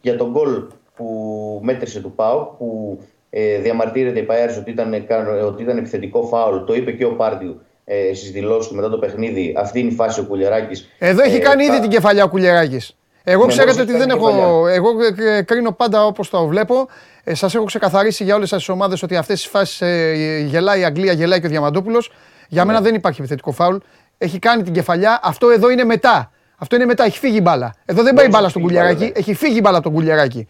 για 0.00 0.16
τον 0.16 0.30
γκολ 0.30 0.62
που 0.96 1.60
μέτρησε 1.62 2.00
του 2.00 2.12
Πάου, 2.12 2.54
που 2.58 2.98
ε, 3.30 3.58
διαμαρτύρεται 3.58 4.18
η 4.18 4.22
Παέρς 4.22 4.56
ότι 4.56 4.70
ήταν, 4.70 5.06
ότι 5.46 5.62
ήταν 5.62 5.78
επιθετικό 5.78 6.22
φάουλ. 6.22 6.64
Το 6.64 6.74
είπε 6.74 6.92
και 6.92 7.04
ο 7.04 7.12
Πάρντιου 7.12 7.60
ε, 7.84 8.14
στις 8.14 8.30
δηλώσεις 8.30 8.68
του 8.68 8.74
μετά 8.74 8.90
το 8.90 8.98
παιχνίδι. 8.98 9.54
Αυτή 9.56 9.80
είναι 9.80 9.90
η 9.90 9.94
φάση 9.94 10.20
ο 10.20 10.24
Κουλιαράκης. 10.24 10.88
Εδώ 10.98 11.22
έχει 11.22 11.36
ε, 11.36 11.38
κάνει 11.38 11.64
ήδη 11.64 11.80
την 11.80 11.90
κεφαλιά 11.90 12.24
ο 12.24 12.28
Κουλιαράκης. 12.28 12.97
Εγώ 13.30 13.46
ναι, 13.46 13.52
ξέρετε 13.52 13.80
ότι 13.80 13.96
δεν 13.96 14.10
έχω. 14.10 14.66
Εγώ 14.68 14.88
ε, 15.16 15.42
κρίνω 15.42 15.72
πάντα 15.72 16.06
όπως 16.06 16.30
το 16.30 16.46
βλέπω. 16.46 16.88
Ε, 17.24 17.34
Σας 17.34 17.54
έχω 17.54 17.64
ξεκαθαρίσει 17.64 18.24
για 18.24 18.34
όλες 18.34 18.50
τις 18.50 18.68
ομάδες 18.68 19.02
ότι 19.02 19.16
αυτές 19.16 19.40
τις 19.40 19.50
φάσεις 19.50 19.80
ε, 19.80 20.44
γελάει 20.46 20.80
η 20.80 20.84
Αγγλία, 20.84 21.12
γελάει 21.12 21.40
και 21.40 21.46
ο 21.46 21.48
Διαμαντόπουλος. 21.48 22.12
Για 22.48 22.64
μένα 22.64 22.78
ναι. 22.78 22.84
δεν 22.84 22.94
υπάρχει 22.94 23.20
επιθετικό 23.20 23.52
φάουλ. 23.52 23.76
Έχει 24.18 24.38
κάνει 24.38 24.62
την 24.62 24.72
κεφαλιά. 24.72 25.20
Αυτό 25.22 25.50
εδώ 25.50 25.70
είναι 25.70 25.84
μετά. 25.84 26.30
Αυτό 26.56 26.76
είναι 26.76 26.84
μετά. 26.84 27.04
Έχει 27.04 27.18
φύγει 27.18 27.36
η 27.36 27.40
μπάλα. 27.42 27.74
Εδώ 27.84 28.02
δεν 28.02 28.14
πάει 28.14 28.28
μπάλα 28.28 28.48
στον 28.48 28.62
κουλιαράκι. 28.62 29.04
Ναι. 29.04 29.10
Έχει 29.14 29.34
φύγει 29.34 29.56
η 29.56 29.60
μπάλα 29.62 29.80
τον 29.80 29.92
κουλιαράκι. 29.92 30.48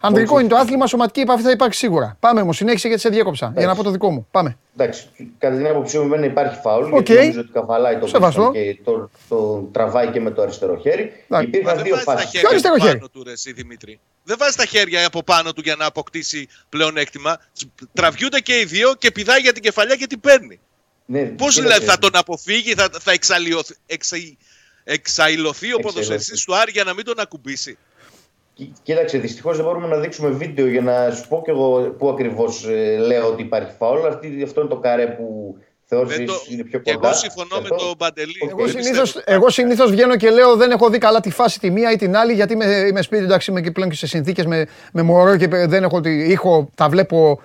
Ανδρικό 0.00 0.38
είναι 0.38 0.48
το 0.48 0.56
άθλημα, 0.56 0.86
σωματική 0.86 1.20
επαφή 1.20 1.42
θα 1.42 1.50
υπάρξει 1.50 1.78
σίγουρα. 1.78 2.16
Πάμε 2.20 2.40
όμως, 2.40 2.56
συνέχισε 2.56 2.86
γιατί 2.88 3.02
σε 3.02 3.08
διέκοψα. 3.08 3.52
Για 3.56 3.66
να 3.66 3.74
πω 3.74 3.82
το 3.82 3.90
δικό 3.90 4.10
μου. 4.10 4.26
Πάμε. 4.30 4.56
Εντάξει, 4.80 5.08
κατά 5.38 5.56
την 5.56 5.66
άποψή 5.66 5.98
μου 5.98 6.08
δεν 6.08 6.22
υπάρχει 6.22 6.60
φάουλ. 6.60 6.94
Okay. 6.94 7.04
Γιατί 7.04 7.12
νομίζω 7.14 7.40
ότι 7.40 7.52
καβαλάει 7.52 7.98
το 7.98 8.06
Σεβαστό. 8.06 8.50
και 8.52 8.78
το, 8.84 9.10
το, 9.28 9.68
τραβάει 9.72 10.08
και 10.08 10.20
με 10.20 10.30
το 10.30 10.42
αριστερό 10.42 10.76
χέρι. 10.76 11.12
Υπήρχαν 11.42 11.82
δύο 11.82 11.96
φάσεις. 11.96 12.30
Ποιο 12.30 12.48
αριστερό 12.48 12.78
χέρι. 12.78 12.98
Του, 12.98 13.22
ρε, 13.22 13.32
εσύ, 13.32 13.52
Δημήτρη. 13.52 14.00
Δεν 14.24 14.36
βάζει 14.38 14.56
τα 14.56 14.64
χέρια 14.64 15.06
από 15.06 15.22
πάνω 15.22 15.52
του 15.52 15.60
για 15.60 15.76
να 15.76 15.84
αποκτήσει 15.84 16.48
πλεονέκτημα. 16.68 17.40
Τραβιούνται 17.92 18.40
και 18.40 18.58
οι 18.60 18.64
δύο 18.64 18.94
και 18.94 19.10
πηδάει 19.10 19.40
για 19.40 19.52
την 19.52 19.62
κεφαλιά 19.62 19.96
και 19.96 20.06
την 20.06 20.20
παίρνει. 20.20 20.60
Ναι, 21.04 21.24
Πώς 21.24 21.54
δηλαδή 21.54 21.84
θα 21.84 21.98
τον 21.98 22.10
αποφύγει, 22.12 22.74
θα, 22.74 22.88
θα 23.00 23.12
εξαλειωθεί, 23.12 23.74
εξα, 23.86 24.16
εξαϊλωθεί 24.84 25.72
ο 25.72 25.78
ποδοσφαιριστής 25.78 26.44
του 26.44 26.56
Άρη 26.56 26.70
για 26.70 26.84
να 26.84 26.94
μην 26.94 27.04
τον 27.04 27.20
ακουμπήσει; 27.20 27.78
Κοίταξε, 28.82 29.18
δυστυχώς 29.18 29.56
δεν 29.56 29.64
μπορούμε 29.64 29.86
να 29.86 29.96
δείξουμε 29.96 30.30
βίντεο 30.30 30.66
για 30.66 30.80
να 30.80 31.10
σου 31.10 31.28
πω 31.28 31.42
και 31.44 31.50
εγώ 31.50 31.94
πού 31.98 32.08
ακριβώς 32.08 32.66
ε, 32.66 32.96
λέω 32.96 33.26
ότι 33.26 33.42
υπάρχει 33.42 33.70
φάουλ. 33.78 34.06
Αυτή, 34.06 34.42
αυτό 34.44 34.60
είναι 34.60 34.68
το 34.70 34.76
καρέ 34.76 35.06
που 35.06 35.56
θεώρησε 35.84 36.24
το... 36.24 36.32
είναι 36.48 36.62
πιο 36.62 36.82
κοντά. 36.82 37.08
Εγώ 37.08 37.16
συμφωνώ 37.16 37.60
με 37.62 37.68
τον 37.68 37.96
Παντελή. 37.98 38.34
Εγώ 39.24 39.50
συνήθω 39.50 39.86
βγαίνω 39.86 40.16
και 40.16 40.30
λέω 40.30 40.56
δεν 40.56 40.70
έχω 40.70 40.88
δει 40.90 40.98
καλά 40.98 41.20
τη 41.20 41.30
φάση 41.30 41.60
τη 41.60 41.70
μία 41.70 41.92
ή 41.92 41.96
την 41.96 42.16
άλλη 42.16 42.32
γιατί 42.32 42.52
είμαι, 42.52 42.64
είμαι 42.64 43.02
σπίτι 43.02 43.24
εντάξει 43.24 43.50
είμαι 43.50 43.60
και 43.60 43.70
πλέον 43.70 43.90
και 43.90 43.96
σε 43.96 44.06
συνθήκες 44.06 44.46
με, 44.46 44.66
με 44.92 45.02
μωρό 45.02 45.36
και 45.36 45.48
δεν 45.48 45.82
έχω 45.82 46.00
τη 46.00 46.10
ήχο, 46.10 46.70
τα 46.74 46.88
βλέπω. 46.88 47.40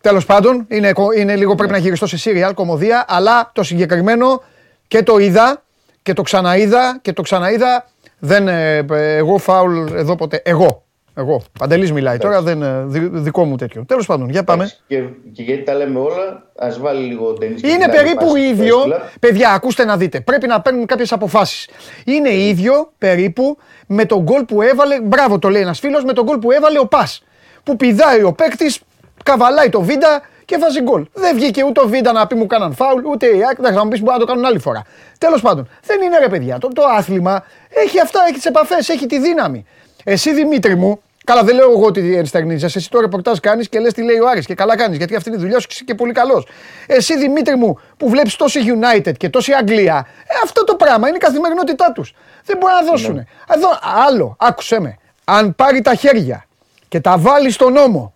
Τέλος 0.00 0.24
πάντων, 0.24 0.66
είναι, 0.68 0.92
είναι 1.16 1.36
λίγο 1.36 1.54
πρέπει 1.54 1.72
να 1.72 1.78
γυριστώ 1.78 2.06
σε 2.06 2.16
σύριαλ, 2.16 2.54
κομμωδία, 2.54 3.04
αλλά 3.08 3.50
το 3.54 3.62
συγκεκριμένο 3.62 4.42
και 4.88 5.02
το 5.02 5.18
είδα 5.18 5.62
και 6.02 6.12
το 6.12 6.22
ξαναείδα 6.22 6.98
και 7.02 7.12
το 7.12 7.22
ξαναείδα 7.22 7.86
δεν, 8.20 8.48
ε, 8.48 8.86
εγώ 9.16 9.38
φάουλ 9.38 9.86
εδώ 9.94 10.14
ποτέ. 10.14 10.42
Εγώ. 10.44 10.84
Εγώ. 11.14 11.42
Παντελής 11.58 11.92
μιλάει 11.92 12.18
τώρα, 12.18 12.42
δεν, 12.42 12.62
ε, 12.62 12.84
δικό 13.10 13.44
μου 13.44 13.56
τέτοιο. 13.56 13.84
Τέλος 13.84 14.06
πάντων, 14.06 14.28
για 14.28 14.44
πάμε. 14.44 14.70
Και, 14.86 15.02
και 15.32 15.42
γιατί 15.42 15.62
τα 15.62 15.74
λέμε 15.74 15.98
όλα, 15.98 16.50
ας 16.58 16.78
βάλει 16.78 17.06
λίγο 17.06 17.32
ταινί. 17.32 17.60
Είναι 17.62 17.88
περίπου 17.88 18.36
ίδιο. 18.36 18.76
Παιδιά, 19.20 19.50
ακούστε 19.50 19.84
να 19.84 19.96
δείτε. 19.96 20.20
Πρέπει 20.20 20.46
να 20.46 20.60
παίρνουν 20.60 20.86
κάποιες 20.86 21.12
αποφάσεις. 21.12 21.68
Είναι 22.04 22.34
ίδιο 22.34 22.92
περίπου 22.98 23.58
με 23.86 24.04
τον 24.04 24.22
γκολ 24.22 24.44
που 24.44 24.62
έβαλε. 24.62 25.00
Μπράβο, 25.00 25.38
το 25.38 25.48
λέει 25.48 25.62
ένας 25.62 25.78
φίλος, 25.78 26.04
με 26.04 26.12
τον 26.12 26.24
γκολ 26.24 26.38
που 26.38 26.50
έβαλε 26.50 26.78
ο 26.78 26.86
Πας. 26.86 27.24
Που 27.62 27.76
πηδάει 27.76 28.22
ο 28.22 28.32
παίκτης, 28.32 28.80
καβαλάει 29.24 29.68
το 29.68 29.80
βίντα 29.80 30.22
και 30.50 30.58
βάζει 30.58 30.80
γκολ. 30.82 31.06
Δεν 31.12 31.34
βγήκε 31.34 31.64
ούτε 31.64 31.80
ο 31.80 31.86
Βίντα 31.88 32.12
να 32.12 32.26
πει 32.26 32.34
μου 32.34 32.46
κάναν 32.46 32.74
φάουλ, 32.74 33.04
ούτε 33.04 33.26
η 33.26 33.40
Άκη. 33.50 33.62
Θα 33.74 33.84
μου 33.84 33.88
πει 33.90 33.98
μπορεί 33.98 34.12
να 34.12 34.18
το 34.18 34.24
κάνουν 34.24 34.44
άλλη 34.44 34.58
φορά. 34.58 34.82
Τέλος 35.18 35.40
πάντων, 35.40 35.68
δεν 35.84 36.02
είναι 36.02 36.18
ρε 36.18 36.28
παιδιά. 36.28 36.58
Το, 36.58 36.68
το 36.68 36.82
άθλημα 36.96 37.44
έχει 37.68 38.00
αυτά, 38.00 38.20
έχει 38.28 38.34
τις 38.34 38.44
επαφές, 38.44 38.88
έχει 38.88 39.06
τη 39.06 39.18
δύναμη. 39.18 39.66
Εσύ 40.04 40.34
Δημήτρη 40.34 40.76
μου, 40.76 41.02
Καλά, 41.24 41.42
δεν 41.42 41.54
λέω 41.54 41.70
εγώ 41.70 41.84
ότι 41.84 42.16
ενστερνίζεσαι. 42.16 42.78
Εσύ 42.78 42.90
το 42.90 43.00
ρεπορτάζ 43.00 43.38
κάνεις 43.38 43.68
και 43.68 43.78
λες 43.78 43.92
τι 43.92 44.02
λέει 44.02 44.18
ο 44.18 44.28
Άρης 44.28 44.46
και 44.46 44.54
καλά 44.54 44.76
κάνεις. 44.76 44.96
Γιατί 44.96 45.16
αυτή 45.16 45.28
είναι 45.28 45.38
η 45.38 45.40
δουλειά 45.40 45.60
σου 45.60 45.66
και 45.66 45.74
είσαι 45.74 45.84
και 45.84 45.94
πολύ 45.94 46.12
καλός. 46.12 46.46
Εσύ 46.86 47.18
Δημήτρη 47.18 47.56
μου 47.56 47.78
που 47.96 48.08
βλέπεις 48.08 48.36
τόση 48.36 48.60
United 48.64 49.12
και 49.16 49.28
τόση 49.28 49.52
Αγγλία, 49.52 50.06
ε, 50.24 50.34
αυτό 50.44 50.64
το 50.64 50.74
πράγμα 50.74 51.08
είναι 51.08 51.16
η 51.16 51.20
καθημερινότητά 51.20 51.92
τους. 51.92 52.14
Δεν 52.44 52.56
μπορεί 52.56 52.72
να 52.72 52.90
δώσουν. 52.90 53.14
Ναι. 53.14 53.24
Εδώ, 53.56 53.68
άλλο, 54.06 54.36
άκουσε 54.38 54.80
με. 54.80 54.96
Αν 55.24 55.54
πάρει 55.54 55.80
τα 55.80 55.94
χέρια 55.94 56.46
και 56.88 57.00
τα 57.00 57.18
βάλει 57.18 57.50
στον 57.50 57.72
νόμο 57.72 58.14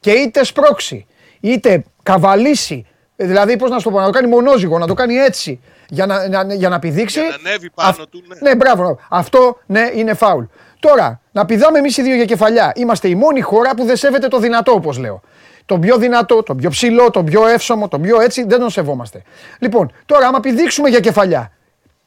και 0.00 0.10
είτε 0.10 0.44
σπρώξει 0.44 1.06
είτε 1.44 1.84
καβαλήσει, 2.02 2.86
δηλαδή 3.16 3.56
πώς 3.56 3.70
να 3.70 3.78
σου 3.78 3.84
το 3.84 3.90
πω, 3.90 3.98
να 3.98 4.04
το 4.04 4.10
κάνει 4.10 4.28
μονόζυγο, 4.28 4.78
να 4.78 4.86
το 4.86 4.94
κάνει 4.94 5.14
έτσι 5.14 5.60
για 5.88 6.06
να, 6.06 6.28
να, 6.28 6.54
για 6.54 6.68
να 6.68 6.78
πηδήξει. 6.78 7.20
Για 7.20 7.28
να 7.28 7.50
ανέβει 7.50 7.70
πάνω 7.70 8.06
του, 8.10 8.22
ναι. 8.28 8.48
Ναι, 8.48 8.56
μπράβο. 8.56 8.98
Αυτό 9.08 9.58
ναι, 9.66 9.90
είναι 9.94 10.14
φάουλ. 10.14 10.44
Τώρα, 10.80 11.20
να 11.32 11.44
πηδάμε 11.44 11.78
εμείς 11.78 11.96
οι 11.96 12.02
δύο 12.02 12.14
για 12.14 12.24
κεφαλιά. 12.24 12.72
Είμαστε 12.74 13.08
η 13.08 13.14
μόνη 13.14 13.40
χώρα 13.40 13.74
που 13.74 13.84
δεν 13.84 13.96
σέβεται 13.96 14.28
το 14.28 14.38
δυνατό, 14.38 14.72
όπως 14.72 14.98
λέω. 14.98 15.20
Το 15.66 15.78
πιο 15.78 15.96
δυνατό, 15.96 16.42
το 16.42 16.54
πιο 16.54 16.70
ψηλό, 16.70 17.10
το 17.10 17.24
πιο 17.24 17.46
εύσωμο, 17.46 17.88
το 17.88 17.98
πιο 17.98 18.20
έτσι 18.20 18.44
δεν 18.44 18.58
τον 18.58 18.70
σεβόμαστε. 18.70 19.22
Λοιπόν, 19.58 19.92
τώρα, 20.06 20.26
άμα 20.26 20.40
πηδήξουμε 20.40 20.88
για 20.88 21.00
κεφαλιά. 21.00 21.52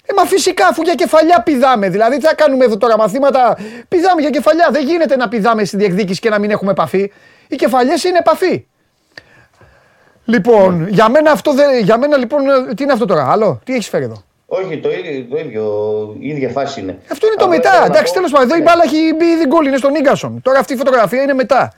Ε, 0.06 0.14
μα 0.14 0.26
φυσικά, 0.26 0.68
αφού 0.68 0.82
για 0.82 0.96
κεφαλιά 0.96 1.42
πηδάμε. 1.42 1.90
Δηλαδή, 1.90 2.18
τι 2.18 2.26
θα 2.26 2.36
κάνουμε 2.36 2.66
εδώ 2.66 2.78
τώρα 2.78 2.98
μαθήματα. 2.98 3.58
Πηδάμε 3.88 4.22
για 4.22 4.30
κεφαλιά. 4.30 4.70
Δεν 4.72 4.86
γίνεται 4.86 5.16
να 5.16 5.28
πηδάμε 5.28 5.64
στη 5.64 5.78
διεκδίκηση 5.78 6.20
και 6.20 6.30
να 6.30 6.40
μην 6.40 6.52
έχουμε 6.52 6.72
επαφή. 6.72 7.12
Οι 7.48 7.56
κεφαλιές 7.56 8.04
είναι 8.04 8.18
επαφή. 8.18 8.66
Λοιπόν, 10.28 10.88
για 10.88 11.10
μένα 11.10 11.32
αυτό 11.32 11.54
δεν. 11.54 11.84
Για 11.84 11.98
μένα 11.98 12.18
λοιπόν, 12.18 12.42
τι 12.76 12.84
είναι 12.84 12.92
αυτό 12.92 13.06
τώρα, 13.06 13.32
άλλο, 13.32 13.60
τι 13.64 13.74
έχει 13.74 13.90
φέρει 13.90 14.04
εδώ. 14.04 14.24
Όχι, 14.46 14.78
το 14.78 14.92
ίδιο, 14.92 15.26
το 15.30 15.38
ίδιο, 15.38 15.64
η 16.20 16.28
ίδια 16.28 16.50
φάση 16.50 16.82
είναι. 16.82 16.98
Αυτό 17.12 17.28
είναι 17.28 17.36
το 17.36 17.48
μετά. 17.48 17.86
Εντάξει, 17.86 18.14
τέλο 18.14 18.28
πάντων, 18.32 18.48
εδώ 18.48 18.56
η 18.56 18.60
ναι. 18.60 18.64
μπάλα 18.64 18.84
έχει 18.84 19.14
μπει 19.18 19.26
ήδη 19.26 19.48
γκολ, 19.48 19.66
είναι 19.66 19.78
στον 19.78 19.92
Νίγκασον. 19.92 20.42
Τώρα 20.42 20.60
αυτή 20.60 20.74
η 20.74 20.78
φωτογραφία 20.78 21.22
είναι 21.22 21.34
μετά. 21.34 21.74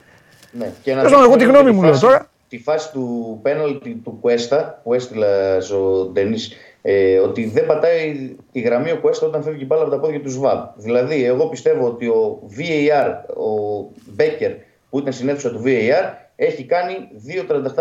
Ναι, 0.50 0.72
και 0.82 0.94
να 0.94 1.00
εγώ 1.00 1.36
τη 1.36 1.44
γνώμη 1.44 1.70
μου 1.70 1.82
λέω 1.82 1.98
τώρα. 1.98 2.28
Τη 2.48 2.58
φάση 2.58 2.92
του 2.92 3.38
πέναλτι 3.42 4.00
του 4.04 4.18
Κουέστα 4.20 4.80
που 4.82 4.94
έστειλα 4.94 5.60
στο 5.60 6.10
Ντενή 6.12 6.36
ε, 6.82 7.18
ότι 7.18 7.44
δεν 7.44 7.66
πατάει 7.66 8.36
τη 8.52 8.60
γραμμή 8.60 8.90
ο 8.90 8.96
Κουέστα 8.96 9.26
όταν 9.26 9.42
φεύγει 9.42 9.62
η 9.62 9.66
μπάλα 9.66 9.82
από 9.82 9.90
τα 9.90 9.98
πόδια 9.98 10.20
του 10.20 10.30
Σβάμπ. 10.30 10.64
Δηλαδή, 10.76 11.24
εγώ 11.24 11.46
πιστεύω 11.46 11.86
ότι 11.86 12.06
ο 12.06 12.38
VAR, 12.58 13.10
ο 13.36 13.86
Μπέκερ 14.04 14.52
που 14.90 14.98
ήταν 14.98 15.12
στην 15.12 15.28
αίθουσα 15.28 15.50
του 15.50 15.62
VAR, 15.64 16.14
έχει 16.42 16.64
κάνει 16.64 17.08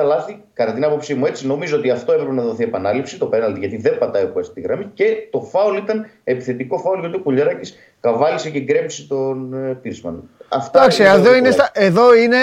2-37 0.02 0.04
λάθη, 0.04 0.44
κατά 0.54 0.74
την 0.74 0.84
άποψή 0.84 1.14
μου 1.14 1.26
έτσι. 1.26 1.48
Νομίζω 1.48 1.78
ότι 1.78 1.90
αυτό 1.90 2.12
έπρεπε 2.12 2.32
να 2.32 2.42
δοθεί 2.42 2.64
επανάληψη, 2.64 3.18
το 3.18 3.26
πέναλτι, 3.26 3.60
γιατί 3.60 3.78
δεν 3.78 3.98
πατάει 3.98 4.24
ο 4.24 4.44
στη 4.44 4.62
γραμμή. 4.62 4.92
Και 4.94 5.06
το 5.32 5.42
φάουλ 5.42 5.78
ήταν 5.78 6.08
επιθετικό 6.24 6.78
φάουλ, 6.78 7.00
γιατί 7.00 7.16
ο 7.16 7.20
Κουλιαράκης 7.20 7.78
καβάλισε 8.00 8.50
και 8.50 8.60
γκρέμψε 8.60 9.08
τον 9.08 9.54
ε, 9.54 9.74
Πίρσμαν. 9.74 10.30
Αυτά 10.50 10.80
Εντάξει, 10.80 11.04
εδώ, 11.04 11.36
είναι 11.36 11.52
στα, 11.52 11.70
εδώ 11.74 12.16
είναι. 12.16 12.38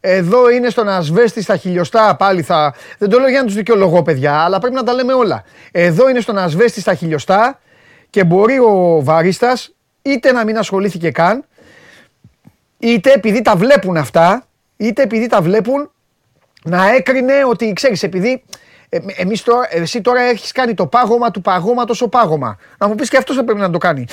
Εδώ 0.00 0.50
είναι 0.50 0.70
στον 0.70 0.88
Ασβέστη 0.88 1.42
στα 1.42 1.56
χιλιοστά 1.56 2.16
πάλι 2.16 2.42
θα. 2.42 2.74
Δεν 2.98 3.08
το 3.08 3.18
λέω 3.18 3.28
για 3.28 3.40
να 3.40 3.46
τους 3.46 3.54
δικαιολογώ, 3.54 4.02
παιδιά, 4.02 4.34
αλλά 4.34 4.58
πρέπει 4.58 4.74
να 4.74 4.82
τα 4.82 4.92
λέμε 4.92 5.12
όλα. 5.12 5.44
Εδώ 5.72 6.08
είναι 6.08 6.20
στον 6.20 6.38
Ασβέστη 6.38 6.80
στα 6.80 6.94
χιλιοστά 6.94 7.60
και 8.10 8.24
μπορεί 8.24 8.58
ο 8.58 9.00
Βαρίστας 9.02 9.74
είτε 10.02 10.32
να 10.32 10.44
μην 10.44 10.58
ασχολήθηκε 10.58 11.10
καν, 11.10 11.44
είτε 12.78 13.12
επειδή 13.12 13.42
τα 13.42 13.56
βλέπουν 13.56 13.96
αυτά, 13.96 14.46
είτε 14.76 15.02
επειδή 15.02 15.26
τα 15.26 15.40
βλέπουν 15.40 15.90
να 16.64 16.88
έκρινε 16.90 17.44
ότι 17.48 17.72
ξέρεις, 17.72 18.02
επειδή 18.02 18.42
ε, 18.88 18.98
εμείς 19.16 19.42
τώρα, 19.42 19.68
εσύ 19.70 20.00
τώρα 20.00 20.20
έχεις 20.20 20.52
κάνει 20.52 20.74
το 20.74 20.86
πάγωμα 20.86 21.30
του 21.30 21.40
παγώματο 21.40 21.94
ο 22.00 22.08
πάγωμα. 22.08 22.58
Να 22.78 22.88
μου 22.88 22.94
πεις 22.94 23.08
και 23.08 23.16
αυτός 23.16 23.36
θα 23.36 23.44
πρέπει 23.44 23.60
να 23.60 23.70
το 23.70 23.78
κάνει. 23.78 24.06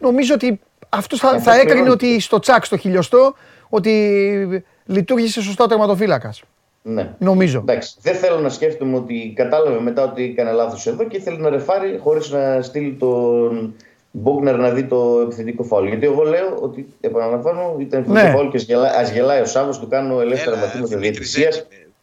Νομίζω 0.00 0.34
ότι 0.34 0.60
αυτός 0.88 1.18
θα, 1.18 1.40
θα 1.40 1.54
έκρινε 1.54 1.90
ότι 1.90 2.20
στο 2.20 2.38
τσακ, 2.38 2.64
στο 2.64 2.76
χιλιοστό, 2.76 3.34
ότι 3.68 4.64
λειτουργήσε 4.84 5.42
σωστά 5.42 5.64
ο 5.64 5.66
τερματοφύλακας. 5.66 6.42
Ναι. 6.82 7.14
Νομίζω. 7.18 7.58
Εντάξει. 7.58 7.94
Δεν 8.00 8.14
θέλω 8.14 8.38
να 8.38 8.48
σκέφτομαι 8.48 8.96
ότι 8.96 9.32
κατάλαβε 9.36 9.80
μετά 9.80 10.02
ότι 10.02 10.22
έκανε 10.24 10.50
λάθος 10.50 10.86
εδώ 10.86 11.04
και 11.04 11.16
ήθελε 11.16 11.38
να 11.38 11.50
ρεφάρει 11.50 12.00
χωρίς 12.02 12.30
να 12.30 12.62
στείλει 12.62 12.96
τον, 12.98 13.74
Μπόγκνερ 14.10 14.56
να 14.56 14.70
δει 14.70 14.84
το 14.84 15.20
επιθετικό 15.20 15.62
φάουλ. 15.62 15.88
Γιατί 15.88 16.06
εγώ 16.06 16.22
λέω 16.22 16.56
ότι, 16.60 16.94
επαναλαμβάνω, 17.00 17.76
ήταν 17.78 18.00
επιθετικό 18.00 18.12
ναι. 18.12 18.30
φάουλ 18.30 18.48
και 18.48 18.74
ας 18.74 19.10
γελάει 19.10 19.40
ο 19.40 19.46
Σάββος, 19.46 19.78
του 19.78 19.88
κάνω 19.88 20.20
ελεύθερα 20.20 20.56
μαθήματα 20.56 20.96
διαιτησία. 20.96 21.50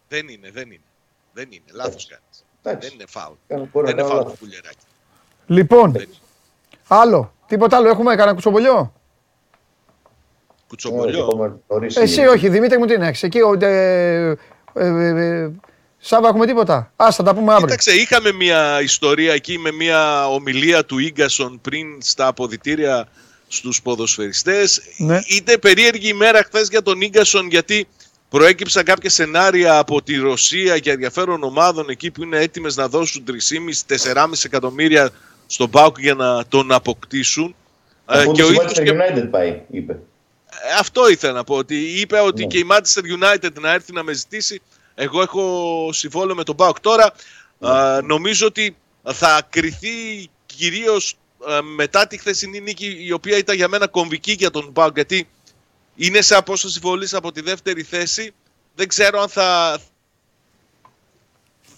Δεν 0.08 0.28
είναι, 0.28 0.50
δεν 0.54 0.66
είναι. 0.66 0.82
Δεν 1.34 1.48
είναι. 1.52 1.64
Λάθος 1.74 2.08
κάνεις. 2.08 2.46
Δεν 2.82 2.94
είναι 2.94 3.04
φάουλ. 3.08 3.36
Δεν 3.86 3.98
είναι 3.98 4.04
φάουλ 4.04 4.24
του 4.24 4.38
πουλεράκι. 4.40 4.86
Λοιπόν, 5.48 5.96
άλλο. 6.88 7.34
Τίποτα 7.48 7.78
άλλο 7.78 7.90
έχουμε, 7.90 8.10
κανένα 8.10 8.34
κουτσομπολιό; 8.34 8.94
Κουτσομπολιό. 10.68 11.62
Εσύ 11.96 12.26
όχι, 12.26 12.50
Δημήτρη 12.50 12.78
μου 12.78 12.86
τι 12.86 12.94
είναι. 12.94 13.12
Εκεί 13.22 13.40
ε, 13.60 14.34
ε, 14.74 14.86
ε, 14.86 15.52
Σάβα, 16.08 16.28
έχουμε 16.28 16.46
τίποτα. 16.46 16.92
Α, 16.96 17.12
θα 17.12 17.24
τα 17.24 17.34
πούμε 17.34 17.52
αύριο. 17.52 17.68
Κοίταξε, 17.68 17.92
είχαμε 17.92 18.32
μια 18.32 18.82
ιστορία 18.82 19.34
εκεί 19.34 19.58
με 19.58 19.72
μια 19.72 20.28
ομιλία 20.28 20.86
του 20.86 20.98
γκασον 21.00 21.60
πριν 21.62 22.02
στα 22.02 22.28
αποδητήρια 22.28 23.08
στους 23.48 23.82
ποδοσφαιριστές. 23.82 24.82
Ναι. 24.98 25.20
Είτε 25.28 25.58
περίεργη 25.58 26.08
ημέρα 26.08 26.44
χθες 26.44 26.68
για 26.68 26.82
τον 26.82 26.98
γκασον 27.10 27.48
γιατί 27.48 27.88
προέκυψαν 28.30 28.84
κάποια 28.84 29.10
σενάρια 29.10 29.78
από 29.78 30.02
τη 30.02 30.16
Ρωσία 30.16 30.76
για 30.76 30.92
ενδιαφέρον 30.92 31.44
ομάδων 31.44 31.90
εκεί 31.90 32.12
που 32.12 32.24
είναι 32.24 32.38
έτοιμες 32.38 32.76
να 32.76 32.88
δώσουν 32.88 33.24
3,5-4,5 33.88 34.30
εκατομμύρια 34.44 35.10
στον 35.48 35.70
Πάουκ 35.70 36.00
για 36.00 36.14
να 36.14 36.46
τον 36.46 36.72
αποκτήσουν. 36.72 37.56
Ε, 38.10 38.26
και 38.34 38.44
ο 38.44 38.52
ίδιος 38.52 38.74
και... 38.74 38.92
United 38.92 39.28
πάει, 39.32 39.62
είπε. 39.72 39.94
Ε, 39.94 40.80
αυτό 40.80 41.10
ήθελα 41.10 41.34
να 41.34 41.44
πω, 41.44 41.56
ότι 41.56 41.76
είπε 41.76 42.20
ότι 42.20 42.42
ναι. 42.42 42.48
και 42.48 42.58
η 42.58 42.68
Manchester 42.70 43.24
United 43.24 43.54
να 43.60 43.74
έρθει 43.74 43.94
να 43.94 44.04
με 44.04 44.14
ζητήσει. 44.14 44.62
Εγώ 44.96 45.22
έχω 45.22 45.90
συμβόλαιο 45.94 46.36
με 46.36 46.44
τον 46.44 46.56
Πάουκ 46.56 46.80
τώρα. 46.80 47.14
Ναι. 47.58 48.02
νομίζω 48.02 48.48
ότι 48.48 48.76
θα 49.14 49.48
κριθεί 49.50 50.28
κυρίως 50.46 51.18
μετά 51.76 52.08
τη 52.08 52.18
χθεσινή 52.18 52.60
νίκη 52.62 52.98
η 53.00 53.12
οποία 53.12 53.38
ήταν 53.38 53.56
για 53.56 53.68
μένα 53.68 53.88
κομβική 53.88 54.32
για 54.32 54.52
τον 54.52 54.74
Πάουκ 54.74 54.96
γιατί 54.96 55.30
είναι 55.96 56.22
σε 56.22 56.36
απόσταση 56.36 56.80
βολής 56.80 57.14
από 57.14 57.32
τη 57.32 57.42
δεύτερη 57.42 57.84
θέση. 57.84 58.34
Δεν 58.76 58.88
ξέρω 58.88 59.22
αν 59.22 59.30
θα, 59.30 59.80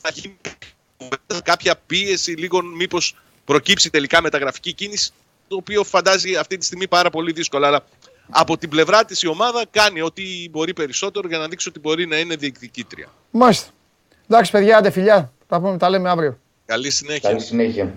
θα 0.01 0.09
γίνει 0.13 0.38
κάποια 1.43 1.76
πίεση, 1.86 2.32
λίγο 2.32 2.63
μήπως 2.63 3.15
προκύψει 3.45 3.89
τελικά 3.89 4.22
μεταγραφική 4.22 4.74
κίνηση, 4.74 5.11
το 5.47 5.55
οποίο 5.55 5.84
φαντάζει 5.84 6.36
αυτή 6.36 6.57
τη 6.57 6.65
στιγμή 6.65 6.88
πάρα 6.88 7.09
πολύ 7.09 7.32
δύσκολα. 7.32 7.68
Αλλά 7.68 7.86
από 8.30 8.57
την 8.57 8.69
πλευρά 8.69 9.05
της 9.05 9.21
η 9.21 9.28
ομάδα 9.28 9.65
κάνει 9.71 10.01
ό,τι 10.01 10.23
μπορεί 10.51 10.73
περισσότερο 10.73 11.28
για 11.28 11.38
να 11.38 11.47
δείξει 11.47 11.69
ότι 11.69 11.80
μπορεί 11.80 12.07
να 12.07 12.19
είναι 12.19 12.36
διεκδικήτρια. 12.36 13.07
Μάλιστα. 13.32 13.69
Εντάξει 14.30 14.51
παιδιά, 14.51 14.78
άντε 14.78 14.89
φιλιά. 14.89 15.32
Τα, 15.47 15.59
πούμε, 15.59 15.78
τα 15.78 15.89
λέμε 15.89 16.09
αύριο. 16.09 16.38
Καλή 16.65 16.91
συνέχεια. 16.91 17.30
Καλή 17.30 17.41
συνέχεια. 17.41 17.93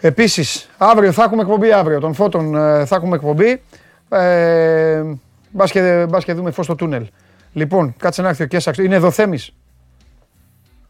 Επίσης, 0.00 0.68
αύριο 0.78 1.12
θα 1.12 1.22
έχουμε 1.22 1.42
εκπομπή 1.42 1.72
αύριο. 1.72 2.00
Τον 2.00 2.14
Φώτων 2.14 2.54
ε, 2.54 2.86
θα 2.86 2.96
έχουμε 2.96 3.16
εκπομπή. 3.16 3.62
Ε, 4.08 5.02
Μπας 5.50 5.70
και, 5.70 6.06
και 6.24 6.32
δούμε 6.32 6.50
φως 6.50 6.64
στο 6.64 6.74
τούνελ. 6.74 7.06
Λοιπόν, 7.52 7.94
κάτσε 7.96 8.22
να 8.22 8.28
έρθει 8.28 8.42
ο 8.42 8.46
Κέσσαξ. 8.46 8.78
Είναι 8.78 8.94
εδώ 8.94 9.10
Θέμης. 9.10 9.50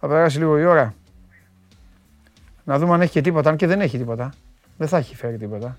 Θα 0.01 0.09
περάσει 0.09 0.39
λίγο 0.39 0.59
η 0.59 0.65
ώρα. 0.65 0.95
Να 2.65 2.79
δούμε 2.79 2.95
αν 2.95 3.01
έχει 3.01 3.13
και 3.13 3.21
τίποτα. 3.21 3.51
Αν 3.51 3.57
και 3.57 3.67
δεν 3.67 3.81
έχει 3.81 3.99
τίποτα. 3.99 4.33
Δεν 4.77 4.89
θα 4.89 4.97
έχει 4.97 5.17
φέρει 5.17 5.37
τίποτα. 5.37 5.79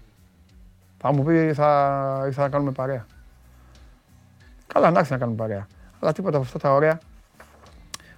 Θα 1.07 1.13
μου 1.13 1.23
πει 1.23 1.53
θα, 1.53 2.29
θα 2.31 2.49
κάνουμε 2.49 2.71
παρέα. 2.71 3.05
Καλά, 4.67 4.91
να 4.91 4.99
έρθει 4.99 5.11
να 5.11 5.17
κάνουμε 5.17 5.37
παρέα. 5.37 5.67
Αλλά 5.99 6.11
τίποτα 6.11 6.37
από 6.37 6.45
αυτά 6.45 6.59
τα 6.59 6.73
ωραία. 6.73 6.99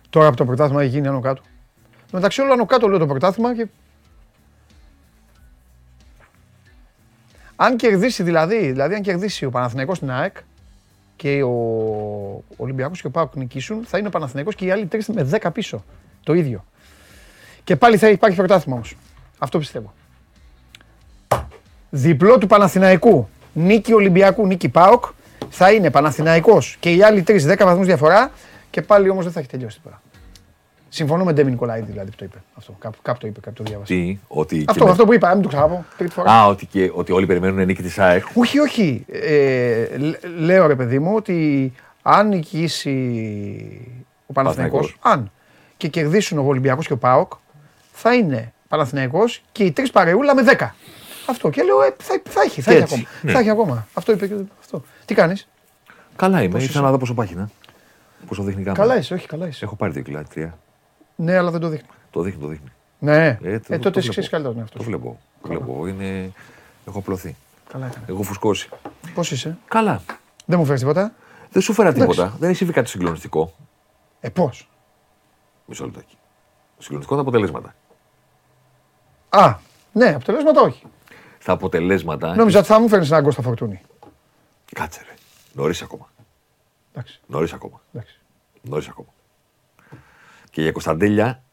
Τώρα 0.10 0.28
από 0.28 0.38
το 0.38 0.46
πρωτάθλημα 0.46 0.82
έχει 0.82 0.90
γίνει 0.90 1.08
άνω 1.08 1.20
κάτω. 1.20 1.42
Μεταξύ 2.12 2.42
όλων 2.42 2.54
άνω 2.54 2.66
κάτω 2.66 2.88
λέω 2.88 2.98
το 2.98 3.08
πρωτάθλημα 3.08 3.56
και 3.56 3.68
Αν 7.56 7.76
κερδίσει 7.76 8.24
δηλαδή, 8.24 8.72
δηλαδή 8.72 8.96
αν 8.96 9.02
κερδίσει 9.02 9.46
ο 9.46 9.50
Παναθηναϊκός 9.50 9.98
στην 9.98 10.12
ΑΕΚ, 10.12 10.38
και 11.16 11.44
ο 11.44 12.44
Ολυμπιακός 12.58 13.02
και 13.02 13.08
ο 13.08 13.12
Πάοκ 13.12 13.36
νικήσουν, 13.36 13.86
θα 13.86 13.98
είναι 13.98 14.08
ο 14.08 14.12
Παναθηναϊκός 14.12 14.56
και 14.56 14.66
οι 14.66 14.72
άλλοι 14.72 14.86
τρεις 14.86 15.08
με 15.08 15.30
10 15.42 15.50
πίσω. 15.54 15.84
Το 16.24 16.34
ίδιο. 16.34 16.66
Και 17.64 17.76
πάλι 17.76 17.98
θα 17.98 18.10
υπάρχει 18.10 18.38
πρωτάθλημα 18.38 18.76
όμως. 18.76 18.98
Αυτό 19.38 19.58
πιστεύω. 19.58 19.94
Διπλό 21.90 22.38
του 22.38 22.48
Παναθηναϊκού, 22.48 23.30
νίκη 23.54 23.94
Ολυμπιακού, 23.94 24.48
νίκη 24.48 24.70
Πάοκ, 24.70 25.06
θα 25.50 25.72
είναι 25.72 25.92
Παναθηναϊκός 25.92 26.78
και 26.80 26.92
οι 26.92 27.04
άλλοι 27.04 27.22
τρεις 27.22 27.46
10 27.48 27.56
βαθμούς 27.58 27.86
διαφορά 27.86 28.32
και 28.70 28.82
πάλι 28.82 29.10
όμως 29.10 29.24
δεν 29.24 29.34
θα 29.34 29.40
έχει 29.40 29.50
τελειώσει 29.50 29.78
τίποτα. 29.78 30.02
Συμφωνώ 30.90 31.24
με 31.24 31.34
Ντέμι 31.34 31.52
Νικολάηδη 31.52 31.92
δηλαδή 31.92 32.10
που 32.10 32.16
το 32.16 32.26
είπε. 32.26 32.38
Αυτό, 32.54 32.76
κάπου, 32.80 32.98
κάπου 33.02 33.20
το 33.20 33.28
είπε, 33.28 33.40
κάπου 33.40 33.56
το 33.56 33.64
διάβασα. 33.64 33.94
Τι, 33.94 34.18
ότι 34.28 34.66
αυτό, 34.68 34.86
με... 34.86 34.92
αυτό 34.92 35.06
που 35.06 35.14
είπα, 35.14 35.34
μην 35.34 35.42
το 35.42 35.48
ξαναπώ. 35.48 35.86
Τρίτη 35.98 36.14
φορά. 36.14 36.32
Α, 36.32 36.48
ότι, 36.48 36.66
και, 36.66 36.92
ότι 36.94 37.12
όλοι 37.12 37.26
περιμένουν 37.26 37.66
νίκη 37.66 37.82
της 37.82 38.00
ΑΕΚ. 38.00 38.24
Όχι, 38.34 38.60
όχι. 38.60 39.06
Ε, 39.12 39.88
λέω 40.38 40.68
ρε 40.68 40.76
παιδί 40.76 41.00
μου 41.00 41.16
ότι 41.16 41.74
αν 42.02 42.28
νικήσει 42.28 42.98
ο 44.26 44.34
Παναθηναϊκός, 44.34 44.98
αν 45.02 45.32
και 45.78 45.88
κερδίσουν 45.88 46.38
ο 46.38 46.44
Ολυμπιακός 46.46 46.88
και 46.88 46.94
ο 46.94 46.98
ΠΑΟΚ, 46.98 47.32
θα 47.92 48.14
είναι 48.14 48.54
Παναθηναϊκός 48.68 49.44
και 49.52 49.64
οι 49.64 49.72
τρεις 49.72 49.92
παρεούλα 49.92 50.36
με 50.36 50.44
10. 50.58 50.68
Αυτό. 51.28 51.50
Και 51.50 51.64
λέω, 51.64 51.82
ε, 51.82 51.96
θα, 51.98 52.22
θα, 52.30 52.42
έχει, 52.42 52.62
θα, 52.62 52.72
έχει 52.72 52.84
ακόμα. 52.84 53.04
Ναι. 53.22 53.32
θα 53.32 53.40
έχει 53.40 53.50
ακόμα. 53.50 53.88
Αυτό 53.94 54.12
είπε 54.12 54.28
και 54.28 54.36
αυτό. 54.60 54.84
Τι 55.06 55.14
κάνεις; 55.14 55.48
Καλά 56.16 56.44
είμαι. 56.44 56.64
Ήθελα 56.64 56.84
να 56.84 56.92
δω 56.92 56.98
πόσο 56.98 57.14
πάει. 57.14 57.28
Ναι. 57.36 57.46
Πόσο 58.28 58.44
δείχνει 58.44 58.64
κάμερα. 58.64 58.84
Καλά 58.84 58.98
είσαι, 58.98 59.14
όχι, 59.14 59.28
καλά 59.28 59.48
είσαι. 59.48 59.66
Έχω 59.66 59.76
πάρει 59.76 59.92
δύο 59.94 60.02
κιλά, 60.02 60.24
τρία. 60.24 60.58
Ναι, 61.16 61.38
αλλά 61.38 61.52
δεν 61.52 61.60
το 61.60 61.68
δείχνει. 61.68 61.88
Το 62.12 62.22
δείχνει, 62.22 62.42
το 62.42 62.48
δείχνει. 62.48 62.72
Ναι, 63.00 63.38
ε, 63.42 63.60
ε 63.68 63.78
τότε 63.78 64.00
εσύ 64.00 64.10
ξέρεις 64.10 64.30
καλύτερα 64.30 64.64
αυτό. 64.64 64.78
Το 64.78 64.84
βλέπω. 64.84 65.20
Το 65.42 65.48
βλέπω. 65.48 65.88
Είναι... 65.88 66.32
Έχω 66.88 67.00
απλωθεί. 67.00 67.36
Καλά 67.72 67.86
έκανε. 67.86 68.06
Έχω 68.10 68.24
φουσκώσει. 68.24 68.70
Πώς 69.14 69.32
είσαι; 69.32 69.58
Καλά. 69.68 70.02
Δεν 70.46 70.60
μου 70.60 70.66
φέρεις 70.66 70.82
τίποτα; 70.82 71.14
Δεν 71.52 71.62
σου 71.62 71.74
φέρα 71.74 71.94
τίποτα. 71.94 72.36
Δεν 72.40 72.50
έχει 72.50 72.58
συμβεί 72.58 72.74
κάτι 72.74 72.90
συγκλονιστικό. 72.90 73.54
Ε, 74.20 74.30
πώς; 74.30 74.70
Μισό 75.66 75.86
λεπτάκι. 75.86 76.18
Συγκλονιστικό 76.78 77.16
τα 77.16 77.22
αποτελέσματα. 77.22 77.76
Α, 79.30 79.56
ναι, 79.92 80.08
αποτελέσματα 80.08 80.62
όχι. 80.62 80.84
Στα 81.48 81.56
αποτελέσματα. 81.56 82.36
Νόμιζα 82.36 82.60
ότι 82.60 82.68
θα 82.68 82.80
μου 82.80 82.88
φέρνεις 82.88 83.12
ένα 83.12 83.22
γκολ 83.22 83.32
στα 83.32 83.42
φορτούνη. 83.42 83.82
Κάτσε 84.74 85.02
ρε. 85.08 85.14
Νωρίς 85.54 85.82
ακόμα. 85.82 86.10
Νωρίς 87.28 87.54
ακόμα. 87.54 87.82
Νωρίς 88.62 88.88
ακόμα. 88.88 89.08
Και 90.50 90.62
για 90.62 90.72
Κωνσταντέλια. 90.72 91.44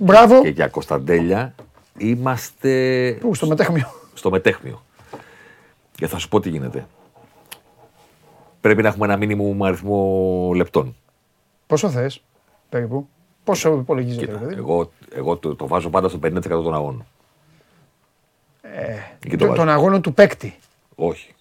Μπράβο. 0.00 0.42
Και 0.42 0.48
για 0.48 0.68
Κωνσταντέλια 0.68 1.54
είμαστε. 1.98 3.12
Πού, 3.20 3.34
στο 3.34 3.46
μετέχμιο. 3.46 3.92
Στο 4.14 4.30
μετέχμιο. 4.30 4.82
Και 5.92 6.06
θα 6.06 6.18
σου 6.18 6.28
πω 6.28 6.40
τι 6.40 6.48
γίνεται. 6.48 6.86
Πρέπει 8.60 8.82
να 8.82 8.88
έχουμε 8.88 9.06
ένα 9.06 9.16
μήνυμο 9.16 9.64
αριθμό 9.64 10.52
λεπτών. 10.54 10.96
Πόσο 11.66 11.90
θες, 11.90 12.22
περίπου. 12.68 13.08
Πόσο 13.44 13.72
υπολογίζεται, 13.72 14.26
δηλαδή. 14.26 14.54
Εγώ, 14.54 14.90
εγώ 15.12 15.36
το, 15.36 15.54
το, 15.54 15.66
βάζω 15.66 15.90
πάντα 15.90 16.08
στο 16.08 16.18
50% 16.22 16.42
των 16.42 16.74
αγώνων. 16.74 17.06
Ε, 18.76 19.36
το, 19.36 19.52
των 19.52 19.68
αγώνων 19.68 20.02
του 20.02 20.14
παίκτη. 20.14 20.54
Όχι. 20.94 21.34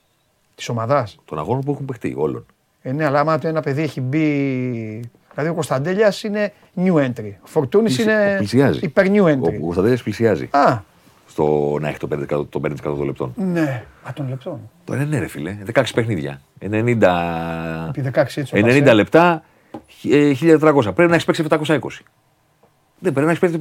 Της 0.56 0.70
ομάδας. 0.70 1.20
Των 1.26 1.40
αγώνων 1.40 1.62
που 1.62 1.72
έχουν 1.72 1.86
παιχτεί, 1.86 2.14
όλων. 2.18 2.46
Ε, 2.82 2.92
ναι, 2.92 3.06
αλλά 3.06 3.20
άμα 3.20 3.40
ένα 3.44 3.62
παιδί 3.62 3.82
έχει 3.82 4.02
μπει 4.02 5.10
Δηλαδή 5.34 5.52
ο 5.52 5.54
Κωνσταντέλιας 5.54 6.24
είναι 6.24 6.54
new 6.76 6.94
entry. 6.94 7.32
Ο 7.42 7.48
Φορτούνης 7.48 7.98
είναι 8.00 8.40
υπερ 8.82 9.06
new 9.10 9.26
entry. 9.26 9.58
Ο 9.58 9.60
Κωνσταντέλιας 9.60 10.04
πλησιάζει. 10.04 10.50
Α. 10.52 10.80
Στο 11.28 11.78
να 11.82 11.88
έχει 11.88 11.98
το 11.98 12.08
5%, 12.12 12.46
το 12.50 12.62
5 12.64 12.72
των 12.82 13.04
λεπτών. 13.04 13.34
Ναι, 13.36 13.84
α, 14.04 14.14
των 14.14 14.30
λεπτών. 14.30 14.70
Το 14.84 14.96
ναι, 14.96 15.20
ρε 15.20 15.28
φίλε. 15.28 15.58
16 15.74 15.84
παιχνίδια. 15.94 16.42
90, 16.60 16.72
16, 18.14 18.24
έτσι, 18.36 18.52
90 18.54 18.92
λεπτά, 18.94 19.44
1300. 20.04 20.60
Πρέπει 20.84 21.10
να 21.10 21.14
έχεις 21.14 21.26
παίξει 21.26 21.46
720. 21.50 21.78
Δεν 23.00 23.14
πρέπει 23.14 23.26
να 23.26 23.32
έχεις 23.32 23.40
παίξει 23.40 23.58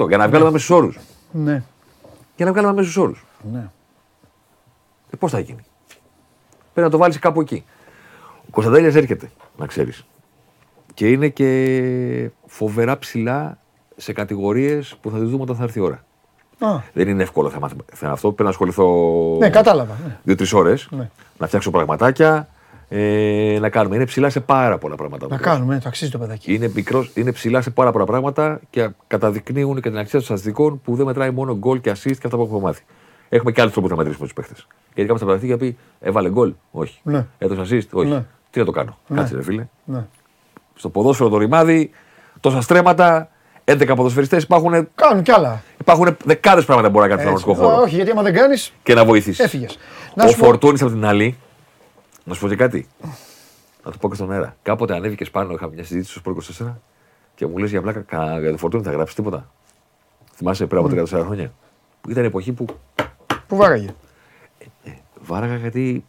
50% 0.00 0.08
για 0.08 0.16
να 0.16 0.28
βγάλουμε 0.28 0.50
μέσου 0.50 0.74
όρους. 0.74 0.98
Ναι. 1.30 1.62
Για 2.36 2.44
να 2.46 2.52
βγάλουμε 2.52 2.72
μέσου 2.72 3.02
όρου. 3.02 3.14
Ναι. 3.52 3.68
Ε, 5.10 5.16
Πώς 5.18 5.30
θα 5.30 5.38
γίνει; 5.38 5.64
Πρέπει 6.72 6.86
να 6.86 6.90
το 6.90 6.98
βάλεις 6.98 7.18
κάπου 7.18 7.40
εκεί. 7.40 7.64
Ο 8.46 8.50
Κωνσταντέλιας 8.50 8.94
έρχεται, 8.94 9.30
να 9.56 9.66
ξέρεις 9.66 10.04
και 10.96 11.08
είναι 11.10 11.28
και 11.28 12.30
φοβερά 12.46 12.98
ψηλά 12.98 13.58
σε 13.96 14.12
κατηγορίες 14.12 14.96
που 15.00 15.10
θα 15.10 15.18
τις 15.18 15.28
δούμε 15.28 15.42
όταν 15.42 15.56
θα 15.56 15.62
έρθει 15.62 15.78
η 15.78 15.82
ώρα. 15.82 16.04
Α. 16.58 16.80
Δεν 16.92 17.08
είναι 17.08 17.22
εύκολο 17.22 17.50
θέμα, 17.50 17.70
θέμα 17.92 18.12
αυτό. 18.12 18.26
Πρέπει 18.28 18.42
να 18.42 18.48
ασχοληθώ. 18.48 19.36
Ναι, 19.38 19.50
κατάλαβα. 19.50 19.94
Ναι. 20.06 20.18
Δύο-τρεις 20.22 20.52
ώρες. 20.52 20.88
Ναι. 20.90 21.10
Να 21.38 21.46
φτιάξω 21.46 21.70
πραγματάκια. 21.70 22.48
Ε, 22.88 23.58
να 23.60 23.68
κάνουμε. 23.68 23.96
Είναι 23.96 24.04
ψηλά 24.04 24.30
σε 24.30 24.40
πάρα 24.40 24.78
πολλά 24.78 24.94
πράγματα. 24.94 25.26
Να 25.30 25.36
κάνουμε, 25.36 25.74
ναι, 25.74 25.80
το 25.80 25.88
αξίζει 25.88 26.10
το 26.10 26.18
παιδάκι. 26.18 26.54
Είναι, 26.54 26.70
μικρός, 26.74 27.10
είναι 27.14 27.32
ψηλά 27.32 27.60
σε 27.60 27.70
πάρα 27.70 27.92
πολλά 27.92 28.04
πράγματα 28.04 28.60
και 28.70 28.90
καταδεικνύουν 29.06 29.74
και 29.74 29.88
την 29.88 29.98
αξία 29.98 30.18
των 30.18 30.22
στατιστικών 30.22 30.80
που 30.84 30.96
δεν 30.96 31.06
μετράει 31.06 31.30
μόνο 31.30 31.56
γκολ 31.56 31.80
και 31.80 31.90
assist 31.90 32.16
και 32.16 32.24
αυτά 32.24 32.36
που 32.36 32.42
έχουμε 32.42 32.60
μάθει. 32.60 32.82
Έχουμε 33.28 33.52
και 33.52 33.60
άλλους 33.60 33.72
τρόπους 33.72 33.90
να 33.90 33.96
μετρήσουμε 33.96 34.24
τους 34.24 34.34
παίχτες. 34.34 34.66
Γιατί 34.94 35.12
κάποιο 35.12 35.26
θα 35.26 35.38
πει 35.38 35.56
πει 35.56 35.76
έβαλε 36.00 36.30
γκολ. 36.30 36.54
Όχι. 36.70 37.00
Ναι. 37.02 37.26
Έδωσε 37.38 37.76
assist. 37.76 37.88
Όχι. 37.92 38.08
Ναι. 38.08 38.24
Τι 38.50 38.58
να 38.58 38.64
το 38.64 38.70
κάνω. 38.70 38.98
Ναι. 39.06 39.18
Κάτσε, 39.18 39.34
ρε 39.34 39.42
φίλε. 39.42 39.66
Ναι 39.84 40.04
στο 40.76 40.88
ποδόσφαιρο 40.88 41.28
το 41.28 41.38
ρημάδι, 41.38 41.90
τόσα 42.40 42.60
στρέμματα, 42.60 43.28
11 43.64 43.92
ποδοσφαιριστές 43.96 44.42
υπάρχουν. 44.42 44.88
Κάνουν 44.94 45.22
κι 45.22 45.30
άλλα. 45.30 45.62
Υπάρχουν 45.80 46.16
δεκάδες 46.24 46.64
πράγματα 46.64 46.88
που 46.90 46.98
μπορεί 46.98 47.10
να 47.10 47.16
κάνεις 47.16 47.40
στον 47.40 47.54
χώρο. 47.54 47.80
Όχι, 47.80 47.94
γιατί 47.94 48.10
άμα 48.10 48.22
δεν 48.22 48.34
κάνεις. 48.34 48.72
Και 48.82 48.94
να 48.94 49.04
βοηθήσεις. 49.04 49.44
Έφυγες. 49.44 49.78
Ο 50.16 50.28
Φορτούνης 50.28 50.82
από 50.82 50.90
την 50.90 51.04
άλλη. 51.04 51.36
Να 52.26 52.34
σου 52.34 52.40
πω 52.40 52.48
και 52.48 52.56
κάτι. 52.56 52.88
Να 53.84 53.90
το 53.90 53.98
πω 54.00 54.08
και 54.08 54.14
στον 54.14 54.32
αέρα. 54.32 54.56
Κάποτε 54.62 54.94
ανέβηκες 54.94 55.30
πάνω, 55.30 55.52
είχα 55.52 55.68
μια 55.68 55.84
συζήτηση 55.84 56.18
στο 56.18 56.36
24 56.64 56.72
και 57.34 57.46
μου 57.46 57.58
λες 57.58 57.70
για 57.70 57.82
πλάκα 57.82 58.38
για 58.40 58.50
το 58.50 58.56
Φορτούνη 58.56 58.82
θα 58.82 58.90
γράψεις 58.90 59.14
τίποτα. 59.14 59.50
Θυμάσαι 60.34 60.66
πριν 60.66 60.80
από 60.84 60.88
34 61.18 61.24
χρόνια. 61.24 61.52
Που 62.00 62.10
ήταν 62.10 62.24
εποχή 62.24 62.52
που. 62.52 62.64
Πού 63.46 63.56
βάραγε; 63.56 63.94
Ε, 64.58 64.90
ε, 64.90 64.92
βάραγα 65.20 65.56
γιατί 65.56 66.04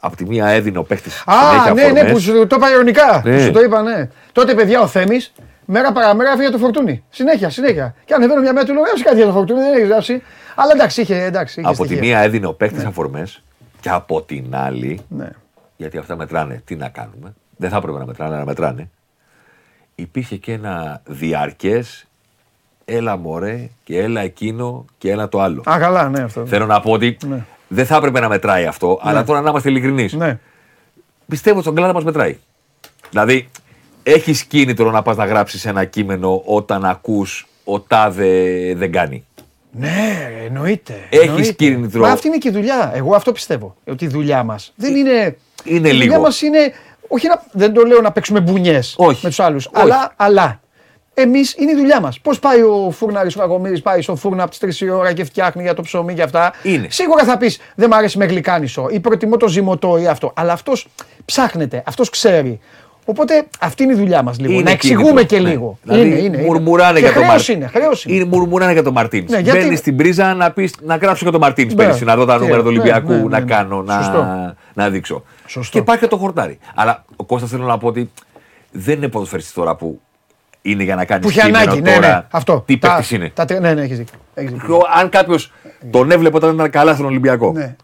από 0.00 0.16
τη 0.16 0.24
μία 0.26 0.46
έδινε 0.46 0.78
ο 0.78 0.84
παίχτης. 0.84 1.22
Α, 1.26 1.72
ναι, 1.74 1.88
ναι, 1.88 2.12
που 2.12 2.18
σου 2.18 2.46
το 2.46 2.56
είπα 2.56 2.70
ειρωνικά. 2.70 3.22
Ναι. 3.24 3.40
Σου 3.40 3.50
το 3.50 3.60
είπα, 3.60 3.82
ναι. 3.82 4.08
Τότε, 4.32 4.54
παιδιά, 4.54 4.80
ο 4.80 4.86
Θέμης 4.86 5.32
μέρα 5.64 5.92
παραμέρα 5.92 6.30
έφυγε 6.30 6.50
το 6.50 6.58
φορτούνι. 6.58 7.04
Συνέχεια, 7.10 7.50
συνέχεια. 7.50 7.94
Και 8.04 8.14
ανεβαίνω 8.14 8.40
μια 8.40 8.52
μέρα 8.52 8.66
του 8.66 8.72
λέω: 8.72 8.82
Έχει 8.94 9.02
κάτι 9.02 9.16
για 9.16 9.26
το 9.26 9.32
φορτούνι, 9.32 9.60
δεν 9.60 9.72
έχει 9.72 9.86
γράψει. 9.86 10.22
Αλλά 10.54 10.72
εντάξει, 10.74 11.00
είχε. 11.00 11.24
Εντάξει, 11.24 11.60
είχε 11.60 11.70
από 11.70 11.86
τη 11.86 11.96
μία 11.96 12.18
έδινε 12.18 12.46
ο 12.46 12.54
παίχτης 12.54 12.82
ναι. 12.82 12.88
αφορμέ 12.88 13.26
και 13.80 13.88
από 13.88 14.22
την 14.22 14.54
άλλη. 14.54 15.00
Ναι. 15.08 15.28
Γιατί 15.80 15.98
αυτά 15.98 16.16
μετράνε 16.16 16.62
τι 16.64 16.76
να 16.76 16.88
κάνουμε. 16.88 17.34
δεν 17.56 17.70
θα 17.70 17.76
έπρεπε 17.76 17.98
να 17.98 18.06
μετράνε, 18.06 18.30
αλλά 18.30 18.38
να 18.40 18.46
μετράνε. 18.46 18.90
Υπήρχε 19.94 20.36
και 20.36 20.52
ένα 20.52 21.02
διαρκές 21.06 22.06
έλα 22.84 23.16
μωρέ 23.16 23.68
και 23.84 23.98
έλα 23.98 24.20
εκείνο 24.20 24.84
και 24.98 25.10
έλα 25.10 25.28
το 25.28 25.40
άλλο. 25.40 25.62
Α, 25.70 25.76
καλά, 25.78 26.08
ναι, 26.08 26.22
αυτό. 26.22 26.46
Θέλω 26.46 26.66
να 26.66 26.80
πω 26.80 26.90
ότι 26.92 27.16
Ναι. 27.26 27.44
δεν 27.68 27.86
θα 27.86 27.96
έπρεπε 27.96 28.20
να 28.20 28.28
μετράει 28.28 28.66
αυτό, 28.66 28.98
αλλά 29.02 29.24
τώρα 29.24 29.40
να 29.40 29.50
είμαστε 29.50 29.68
ειλικρινείς. 29.68 30.12
Ναι. 30.12 30.38
Πιστεύω 31.28 31.54
ότι 31.54 31.64
στον 31.64 31.74
κλάδο 31.76 31.92
μας 31.92 32.04
μετράει. 32.04 32.38
Δηλαδή, 33.10 33.48
έχεις 34.02 34.44
κίνητρο 34.44 34.90
να 34.90 35.02
πας 35.02 35.16
να 35.16 35.24
γράψεις 35.24 35.64
ένα 35.66 35.84
κείμενο 35.84 36.42
όταν 36.44 36.84
ακούς 36.84 37.46
ο 37.64 37.80
τάδε 37.80 38.74
δεν 38.76 38.92
κάνει. 38.92 39.24
Ναι, 39.72 40.28
εννοείται. 40.46 40.94
Έχεις 41.10 41.26
εννοείται. 41.26 41.52
κίνητρο. 41.52 42.00
Μα 42.00 42.08
αυτή 42.08 42.26
είναι 42.26 42.38
και 42.38 42.48
η 42.48 42.52
δουλειά. 42.52 42.90
Εγώ 42.94 43.14
αυτό 43.14 43.32
πιστεύω. 43.32 43.76
Ότι 43.86 44.04
η 44.04 44.08
δουλειά 44.08 44.42
μας 44.44 44.72
δεν 44.76 44.96
είναι. 44.96 45.36
Είναι 45.64 45.88
η 45.88 45.90
δουλειά 45.90 46.04
λίγο. 46.04 46.20
μας 46.20 46.42
είναι. 46.42 46.72
Όχι 47.08 47.26
να, 47.28 47.42
δεν 47.52 47.72
το 47.72 47.82
λέω 47.82 48.00
να 48.00 48.12
παίξουμε 48.12 48.40
μπουνιές 48.40 48.94
Όχι. 48.98 49.20
με 49.22 49.28
τους 49.28 49.40
άλλους. 49.40 49.66
Όχι. 49.66 49.82
Αλλά, 49.84 50.12
αλλά 50.16 50.60
εμείς 51.14 51.54
είναι 51.58 51.70
η 51.70 51.74
δουλειά 51.74 52.00
μας. 52.00 52.20
Πώς 52.20 52.38
πάει 52.38 52.62
ο 52.62 52.90
φούρναρης 52.90 53.36
ο 53.36 53.38
Κακομοίρης, 53.38 53.82
πάει 53.82 54.02
στο 54.02 54.16
φούρνο 54.16 54.42
από 54.42 54.50
τις 54.50 54.80
3 54.80 54.86
η 54.86 54.90
ώρα 54.90 55.12
και 55.12 55.24
φτιάχνει 55.24 55.62
για 55.62 55.74
το 55.74 55.82
ψωμί 55.82 56.14
και 56.14 56.22
αυτά. 56.22 56.52
Είναι. 56.62 56.86
Σίγουρα 56.90 57.24
θα 57.24 57.36
πεις 57.36 57.58
δεν 57.74 57.88
μ' 57.88 57.94
αρέσει 57.94 58.18
με 58.18 58.24
γλυκάνισο 58.24 58.88
ή 58.90 59.00
προτιμώ 59.00 59.36
το 59.36 59.48
ζυμωτό 59.48 59.98
ή 59.98 60.06
αυτό. 60.06 60.32
Αλλά 60.36 60.52
αυτός 60.52 60.86
ψάχνεται, 61.24 61.82
αυτός 61.86 62.10
ξέρει. 62.10 62.60
Οπότε 63.10 63.46
αυτή 63.60 63.82
είναι 63.82 63.92
η 63.92 63.96
δουλειά 63.96 64.22
μας 64.22 64.38
λίγο. 64.40 64.52
Είναι 64.52 64.62
να 64.62 64.70
εξηγούμε 64.70 65.06
κίνητρο. 65.22 65.26
και 65.36 65.42
Ναι. 65.42 65.48
λίγο. 65.50 65.78
Δηλαδή, 65.82 66.00
είναι, 66.06 66.14
είναι, 66.14 66.36
είναι. 66.36 66.46
μουρμουράνε 66.46 66.92
Και 66.92 66.98
για 67.04 67.12
τον 67.12 67.22
χρέος 67.22 67.28
Μαρτίν. 67.36 67.54
είναι, 67.56 67.66
χρέος 67.66 68.04
είναι. 68.04 68.14
Είναι 68.16 68.24
μουρμουράνε 68.24 68.72
για 68.72 68.82
τον 68.82 68.92
Μαρτίνς. 68.92 69.30
Ναι, 69.30 69.38
γιατί- 69.38 69.58
Μπαίνεις 69.58 69.78
στην 69.78 69.96
πρίζα 69.96 70.34
να, 70.34 70.50
πεις, 70.50 70.74
να 70.82 70.96
γράψω 70.96 71.24
και 71.24 71.30
τον 71.30 71.40
Μαρτίνς 71.40 71.74
Ναι. 71.74 71.82
πέρυσι, 71.84 72.04
να 72.04 72.16
δω 72.16 72.24
τα 72.24 72.32
Ναι, 72.34 72.38
νούμερα 72.40 72.56
του 72.62 72.62
ναι, 72.62 72.68
Ολυμπιακού, 72.68 73.10
ναι, 73.12 73.16
ναι, 73.16 73.22
να 73.22 73.38
ναι. 73.38 73.44
κάνω, 73.44 73.82
να, 73.82 73.94
Σωστό. 74.02 74.54
να 74.74 74.88
δείξω. 74.90 75.22
Σωστό. 75.46 75.72
Και 75.72 75.78
υπάρχει 75.78 76.02
και 76.02 76.08
το 76.08 76.16
χορτάρι. 76.16 76.58
Αλλά 76.74 77.04
ο 77.16 77.24
Κώστας 77.24 77.50
θέλω 77.50 77.64
να 77.64 77.78
πω 77.78 77.86
ότι 77.86 78.10
δεν 78.72 78.96
είναι 78.96 79.08
ποδοσφαιριστής 79.08 79.54
τώρα 79.54 79.76
που 79.76 80.00
είναι 80.62 80.82
για 80.82 80.94
να 80.94 81.04
κάνεις 81.04 81.24
Που 81.24 81.30
έχει 81.30 81.40
ανάγκη, 81.40 81.80
ναι, 81.80 81.94
τώρα. 81.94 82.08
ναι. 82.08 82.24
Αυτό. 82.30 82.62
Τι 82.66 82.78
Τα- 82.78 82.88
παίκτης 82.88 83.10
είναι. 83.10 83.30
τα 83.34 83.44
τρία- 83.44 83.60
ναι, 83.60 83.74
ναι, 83.74 83.82
έχεις 83.82 83.98
δίκιο. 83.98 84.18
Έχεις 84.34 84.52
δίκιο. 84.52 84.76
Ο- 84.76 84.80
Αν 85.00 85.08
κάποιος 85.08 85.52
τον 85.90 86.10
έβλεπε 86.10 86.36
όταν 86.36 86.54
ήταν 86.54 86.70
καλά 86.70 86.94
στον 86.94 87.06
Ολυμπιακό 87.06 87.52
Ναι. 87.52 87.76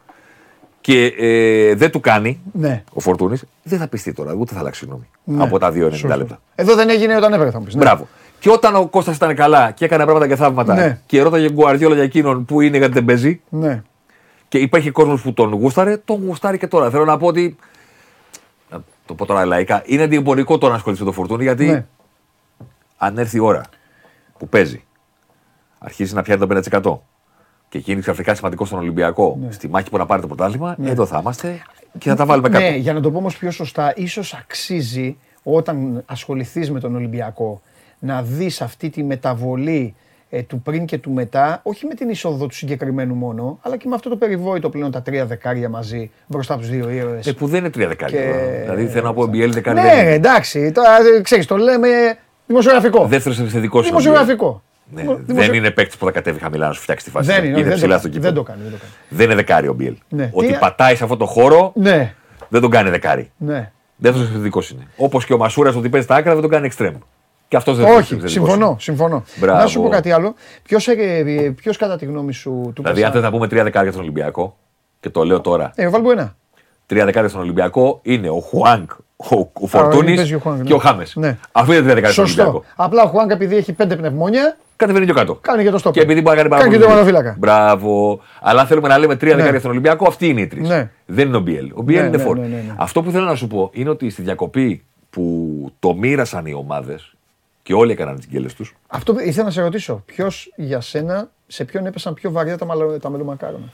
Και 0.87 1.14
ε, 1.18 1.74
δεν 1.74 1.91
του 1.91 2.01
κάνει 2.01 2.41
Ναι. 2.53 2.82
ο 2.93 3.01
Φορτούνης, 3.01 3.45
δεν 3.62 3.78
θα 3.78 3.89
πιστεί 3.89 4.12
τώρα, 4.12 4.32
ούτε 4.34 4.55
θα 4.55 4.61
αλλάξει 4.61 4.84
γνώμη. 4.87 5.43
Από 5.45 5.59
τα 5.59 5.70
2-90 5.70 5.89
Σωστό. 5.91 6.16
λεπτά. 6.16 6.39
Εδώ 6.55 6.74
δεν 6.74 6.89
έγινε 6.91 7.16
όταν 7.16 7.32
έπρεπε 7.32 7.51
θα 7.51 7.59
μου 7.59 7.64
πεις. 7.64 7.74
ναι. 7.74 7.80
Μπράβο. 7.84 8.09
Και 8.39 8.51
όταν 8.51 8.74
ο 8.76 8.87
Κώστας 8.87 9.16
ήταν 9.16 9.34
καλά 9.34 9.70
και 9.70 9.84
έκανε 9.84 10.03
πράγματα 10.03 10.28
και 10.28 10.37
θαύματα 10.37 10.74
Ναι. 10.74 11.01
και 11.07 11.22
ρώταγε 11.22 11.51
Γκουαρδιόλα 11.51 11.95
για 11.95 12.03
εκείνον 12.05 12.45
που 12.45 12.61
είναι 12.61 12.76
γιατί 12.78 12.93
δεν 12.93 13.05
παίζει 13.05 13.41
Ναι. 13.49 13.82
και 14.49 14.59
υπάρχει 14.59 14.91
κόσμος 14.91 15.22
που 15.22 15.32
τον 15.32 15.53
γούσταρε, 15.53 15.97
τον 15.97 16.24
γουστάρει 16.26 16.59
και 16.59 16.66
τώρα. 16.66 16.91
Θέλω 16.91 17.05
να 17.05 17.16
πω 17.18 17.26
ότι. 17.26 17.57
Να 18.70 18.82
το 19.07 19.14
πω 19.14 19.26
τώρα 19.26 19.45
λαϊκά. 19.45 19.82
Είναι 19.87 20.03
εντυπωσιακό 20.03 20.59
τώρα 20.59 20.72
να 20.72 20.78
ασχοληθεί 20.78 21.03
με 21.03 21.09
το 21.09 21.14
φορτούνι 21.14 21.43
γιατί 21.43 21.66
Ναι. 21.66 21.87
αν 22.97 23.18
έρθει 23.18 23.37
η 23.37 23.41
ώρα 23.41 23.62
που 24.39 24.49
παίζει, 24.49 24.84
αρχίζει 25.78 26.14
να 26.14 26.22
πιάνει 26.22 26.41
το 26.41 26.47
50% 26.47 26.99
και 27.68 27.78
γίνει 27.78 28.00
ξαφνικά 28.00 28.34
σημαντικό 28.34 28.64
στον 28.64 28.78
Ολυμπιακό 28.78 29.38
στη 29.48 29.68
μάχη 29.68 29.90
που 29.90 29.96
να 29.96 30.06
πάρει 30.06 30.20
το 30.20 30.26
πρωτάθλημα, 30.26 30.76
εδώ 30.84 31.06
θα 31.06 31.18
είμαστε 31.20 31.62
και 31.98 32.08
θα 32.08 32.14
τα 32.16 32.24
βάλουμε 32.26 32.48
κάτω. 32.48 32.64
Ναι, 32.64 32.76
για 32.76 32.92
να 32.92 33.00
το 33.00 33.10
πω 33.10 33.18
όμως 33.18 33.36
πιο 33.36 33.50
σωστά, 33.50 33.92
ίσως 33.96 34.34
αξίζει 34.34 35.16
όταν 35.42 36.02
ασχοληθείς 36.06 36.70
με 36.70 36.80
τον 36.80 36.94
Ολυμπιακό 36.96 37.60
να 37.98 38.22
δεις 38.22 38.60
αυτή 38.62 38.90
τη 38.90 39.02
μεταβολή 39.02 39.94
ε, 40.30 40.42
του 40.42 40.60
πριν 40.60 40.84
και 40.84 40.98
του 40.98 41.10
μετά, 41.10 41.60
όχι 41.62 41.86
με 41.86 41.94
την 41.94 42.08
είσοδο 42.08 42.46
του 42.46 42.54
συγκεκριμένου 42.54 43.14
μόνο, 43.14 43.58
αλλά 43.62 43.76
και 43.76 43.88
με 43.88 43.94
αυτό 43.94 44.08
το 44.08 44.16
περιβόητο 44.16 44.70
πλέον 44.70 44.90
τα 44.90 45.02
τρία 45.02 45.26
δεκάρια 45.26 45.68
μαζί 45.68 46.10
μπροστά 46.26 46.52
από 46.54 46.62
τους 46.62 46.70
δύο 46.70 46.90
ήρωες. 46.90 47.26
Ε, 47.26 47.32
που 47.32 47.46
δεν 47.46 47.60
είναι 47.60 47.70
τρία 47.70 47.88
δεκάρια. 47.88 48.20
Και- 48.20 48.26
τώρα. 48.30 48.74
Δηλαδή 48.74 48.86
θέλω 48.86 49.06
να 49.06 49.14
πω 49.14 49.22
BL 49.22 49.48
δεκάρια. 49.52 49.82
ναι, 49.82 50.12
εντάξει, 50.12 50.72
τώρα 50.72 50.90
ξέρεις, 51.22 51.46
το 51.46 51.56
λέμε 51.56 51.88
δημοσιογραφικό. 52.46 53.06
Δεύτερος 53.06 53.40
επιθετικός 53.40 53.86
Δημοσιογραφικό. 53.86 54.62
Ναι, 54.91 55.01
Δημο- 55.01 55.14
δεν 55.14 55.24
δημοσιο- 55.26 55.55
είναι 55.55 55.70
παίκτης 55.70 55.97
που 55.97 56.05
θα 56.05 56.11
κατέβει 56.11 56.39
χαμηλά 56.39 56.66
να 56.66 56.72
σου 56.72 56.80
φτιάξει 56.82 57.05
τη 57.05 57.11
φάση. 57.11 57.26
Δεν 57.32 57.45
είναι, 57.45 57.59
είναι 57.59 57.68
δεν, 57.68 57.76
ψηλά 57.76 57.95
το, 57.95 58.01
στο 58.01 58.09
δεν 58.11 58.20
κήπο. 58.20 58.34
το 58.34 58.43
κάνει. 58.43 58.61
Δεν 58.62 58.70
το 58.70 58.76
κάνει. 58.80 58.93
Δεν 59.09 59.26
είναι 59.26 59.34
δεκάρι 59.34 59.68
ο 59.68 59.72
Μπιέλ. 59.72 59.97
Ναι. 60.09 60.30
Ότι 60.32 60.47
Τι- 60.47 60.59
πατάει 60.59 60.97
σε 60.97 61.05
αυτό 61.05 61.16
το 61.16 61.26
χώρο 61.26 61.72
Ναι, 61.74 62.14
δεν 62.49 62.61
τον 62.61 62.70
κάνει 62.70 62.91
δεκάρι. 62.91 63.30
ναι. 63.37 63.70
Δεύτερο 63.97 64.24
επιθετικό 64.24 64.61
είναι. 64.72 64.87
Όπως 64.97 65.24
και 65.24 65.32
ο 65.32 65.37
Μασούρας 65.39 65.74
ότι 65.74 65.89
παίζει 65.89 66.07
τα 66.07 66.14
άκρα 66.14 66.32
δεν 66.32 66.41
τον 66.43 66.51
κάνει 66.51 66.66
εξτρέμ. 66.66 66.95
Και 67.49 67.57
αυτός 67.57 67.76
δεν 67.76 67.87
Όχι, 67.97 68.20
συμφωνώ. 68.24 68.76
συμφωνώ. 68.80 69.24
Μπράβο. 69.37 69.59
Να 69.59 69.66
σου 69.66 69.82
πω 69.82 69.89
κάτι 69.89 70.11
άλλο. 70.12 70.34
Ποιος 70.62 70.89
ποιος, 71.57 71.76
κατά 71.76 71.97
τη 71.97 72.05
γνώμη 72.05 72.32
σου 72.32 72.51
του 72.74 72.82
Δηλαδή, 72.82 73.05
αν 73.05 73.12
θες 73.12 73.22
να 73.22 73.30
πούμε 73.30 73.49
τρία 73.49 73.62
δεκάρια 73.62 73.91
στον 73.91 74.03
Ολυμπιακό, 74.03 74.57
και 75.01 75.11
το 75.11 75.24
λέω 75.24 75.41
τώρα, 75.41 75.72
Ε, 75.74 75.87
ο 75.87 75.91
Βαλμπουένα. 75.91 76.37
τρία 76.87 77.05
δεκάρια 77.05 77.28
στον 77.28 77.41
Ολυμπιακό 77.41 77.99
είναι 78.03 78.28
ο 78.30 78.41
Χουάνκ, 78.41 78.91
ο, 79.16 79.51
ο 79.61 79.66
Φορτούνης 79.66 80.16
παίζει 80.16 80.34
ο 80.34 80.39
Χουάνκ, 80.39 80.59
ναι. 80.59 80.64
και 80.64 80.72
ο 80.72 80.78
Χάμες. 80.78 81.12
Ναι. 81.16 81.37
Αυτή 81.53 81.70
είναι 81.70 81.80
τρία 81.80 81.95
δεκάρια 81.95 82.12
στον 82.12 82.26
Σωστό. 82.26 82.43
Ολυμπιακό. 82.43 82.64
Απλά 82.76 83.03
ο 83.03 83.07
Χουάνκα 83.07 83.34
επειδή 83.34 83.57
έχει 83.57 83.72
πέντε 83.72 83.97
πνευμόνια, 83.97 84.57
Κατεβαίνει 84.77 85.05
πιο 85.05 85.14
κάτω. 85.14 85.35
κάνει 85.35 85.62
και 85.62 85.70
το 85.70 85.79
στόπ. 85.79 85.93
Και 85.93 86.01
επειδή 86.01 86.20
μπορεί 86.20 86.37
να 86.37 86.43
κάνει 86.43 86.49
πάρα 86.55 86.62
Κάνει 86.62 86.74
και 86.77 86.85
πολύ 86.85 86.97
το 86.99 87.05
δουλειά. 87.05 87.22
ματοφύλακα. 87.22 87.37
Μπράβο. 87.39 88.20
Αλλά 88.41 88.61
αν 88.61 88.66
θέλουμε 88.66 88.89
να 88.89 88.99
λέμε 88.99 89.16
τρία 89.16 89.31
Ναι. 89.31 89.37
δεκάρια 89.39 89.59
στον 89.59 89.70
Ολυμπιακό, 89.70 90.07
αυτοί 90.09 90.29
είναι 90.29 90.41
οι 90.41 90.47
τρεις. 90.47 90.68
Ναι. 90.68 90.91
Δεν 91.07 91.27
είναι 91.29 91.37
ο 91.37 91.41
Μπιέλ. 91.41 91.70
Ο 91.74 91.83
Μπιέλ 91.83 92.01
Ναι, 92.03 92.07
είναι 92.09 92.16
ναι, 92.16 92.22
φόρ. 92.22 92.39
ναι, 92.39 92.47
ναι, 92.47 92.55
ναι. 92.66 92.74
Αυτό 92.77 93.03
που 93.03 93.11
θέλω 93.11 93.24
να 93.24 93.35
σου 93.35 93.47
πω 93.47 93.70
είναι 93.72 93.91
ότι 93.91 94.11
στη 94.11 94.22
διακοπή 94.22 94.85
που 95.11 95.33
το 95.79 95.95
μοίρασαν 95.95 96.47
οι 96.47 96.53
ομάδες 96.55 97.14
και 97.62 97.74
όλοι 97.74 97.93
έκαναν 97.93 98.16
τις 98.16 98.27
γκέλες 98.27 98.55
του. 98.55 98.64
Αυτό 98.87 99.12
που 99.12 99.20
ήθελα 99.20 99.45
να 99.45 99.51
σε 99.51 99.62
ρωτήσω. 99.62 100.03
Ποιος 100.07 100.53
για 100.57 100.81
σένα, 100.81 101.31
σε 101.47 101.64
ποιον 101.64 101.87
έπεσαν 101.87 102.14
πιο 102.14 102.31
βαριά 102.31 102.59
τα, 102.59 102.64
μαλο, 102.64 102.99
τα 102.99 103.11
μελομακάρονα; 103.11 103.72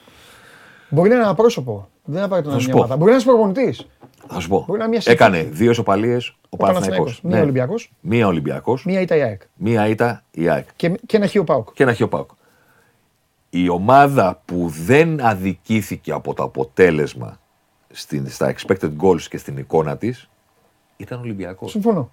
Μπορεί 0.92 1.08
να 1.08 1.14
είναι 1.14 1.24
ένα 1.24 1.34
πρόσωπο. 1.34 1.88
Δεν 2.04 2.14
είναι 2.16 2.24
απαραίτητο 2.24 2.54
να 2.54 2.60
Θα 2.60 2.62
είναι 2.62 2.62
σου 2.62 2.66
μια 2.68 2.74
πω. 2.76 2.78
ομάδα. 2.78 2.96
Μπορεί 2.96 3.10
να 3.10 3.16
είναι 3.16 3.24
προπονητή. 3.26 3.84
Θα 4.28 4.40
σου 4.40 4.48
πω. 4.48 4.64
Μπορεί 4.66 4.78
να 4.78 4.84
είναι 4.84 4.92
μια 4.92 5.00
συνθήκη. 5.00 5.22
Έκανε 5.24 5.42
δύο 5.42 5.70
ισοπαλίες 5.70 6.34
ο, 6.48 6.56
Παναθηναϊκός. 6.56 7.20
Παναθηναϊκός. 7.20 7.20
Ναι. 7.22 7.30
Μία 7.30 7.42
Ολυμπιακός. 7.42 7.92
Μία 8.00 8.26
Ολυμπιακός. 8.26 8.84
Μία 8.84 9.00
ήταν 9.00 9.18
η 9.18 9.22
ΑΕΚ. 9.22 9.42
Μία 9.54 9.86
ήταν 9.88 10.22
η 10.30 10.48
ΑΕΚ. 10.48 10.66
Και, 10.76 10.88
και 11.06 11.16
ένα 11.16 11.26
χείο 11.26 11.44
Πάουκ. 11.44 11.68
Και 11.72 11.82
ένα 11.82 11.92
χείο 11.92 12.08
ΠΑΟΚ. 12.08 12.30
Η 13.50 13.68
ομάδα 13.68 14.42
που 14.44 14.72
δεν 14.84 15.20
αδικήθηκε 15.20 16.12
από 16.12 16.34
το 16.34 16.42
αποτέλεσμα 16.42 17.40
στην, 17.90 18.28
στα 18.30 18.54
expected 18.54 18.90
goals 19.02 19.20
και 19.22 19.38
στην 19.38 19.56
εικόνα 19.56 19.96
της 19.96 20.28
ήταν 20.96 21.20
Ολυμπιακός. 21.20 21.70
Συμφωνώ. 21.70 22.10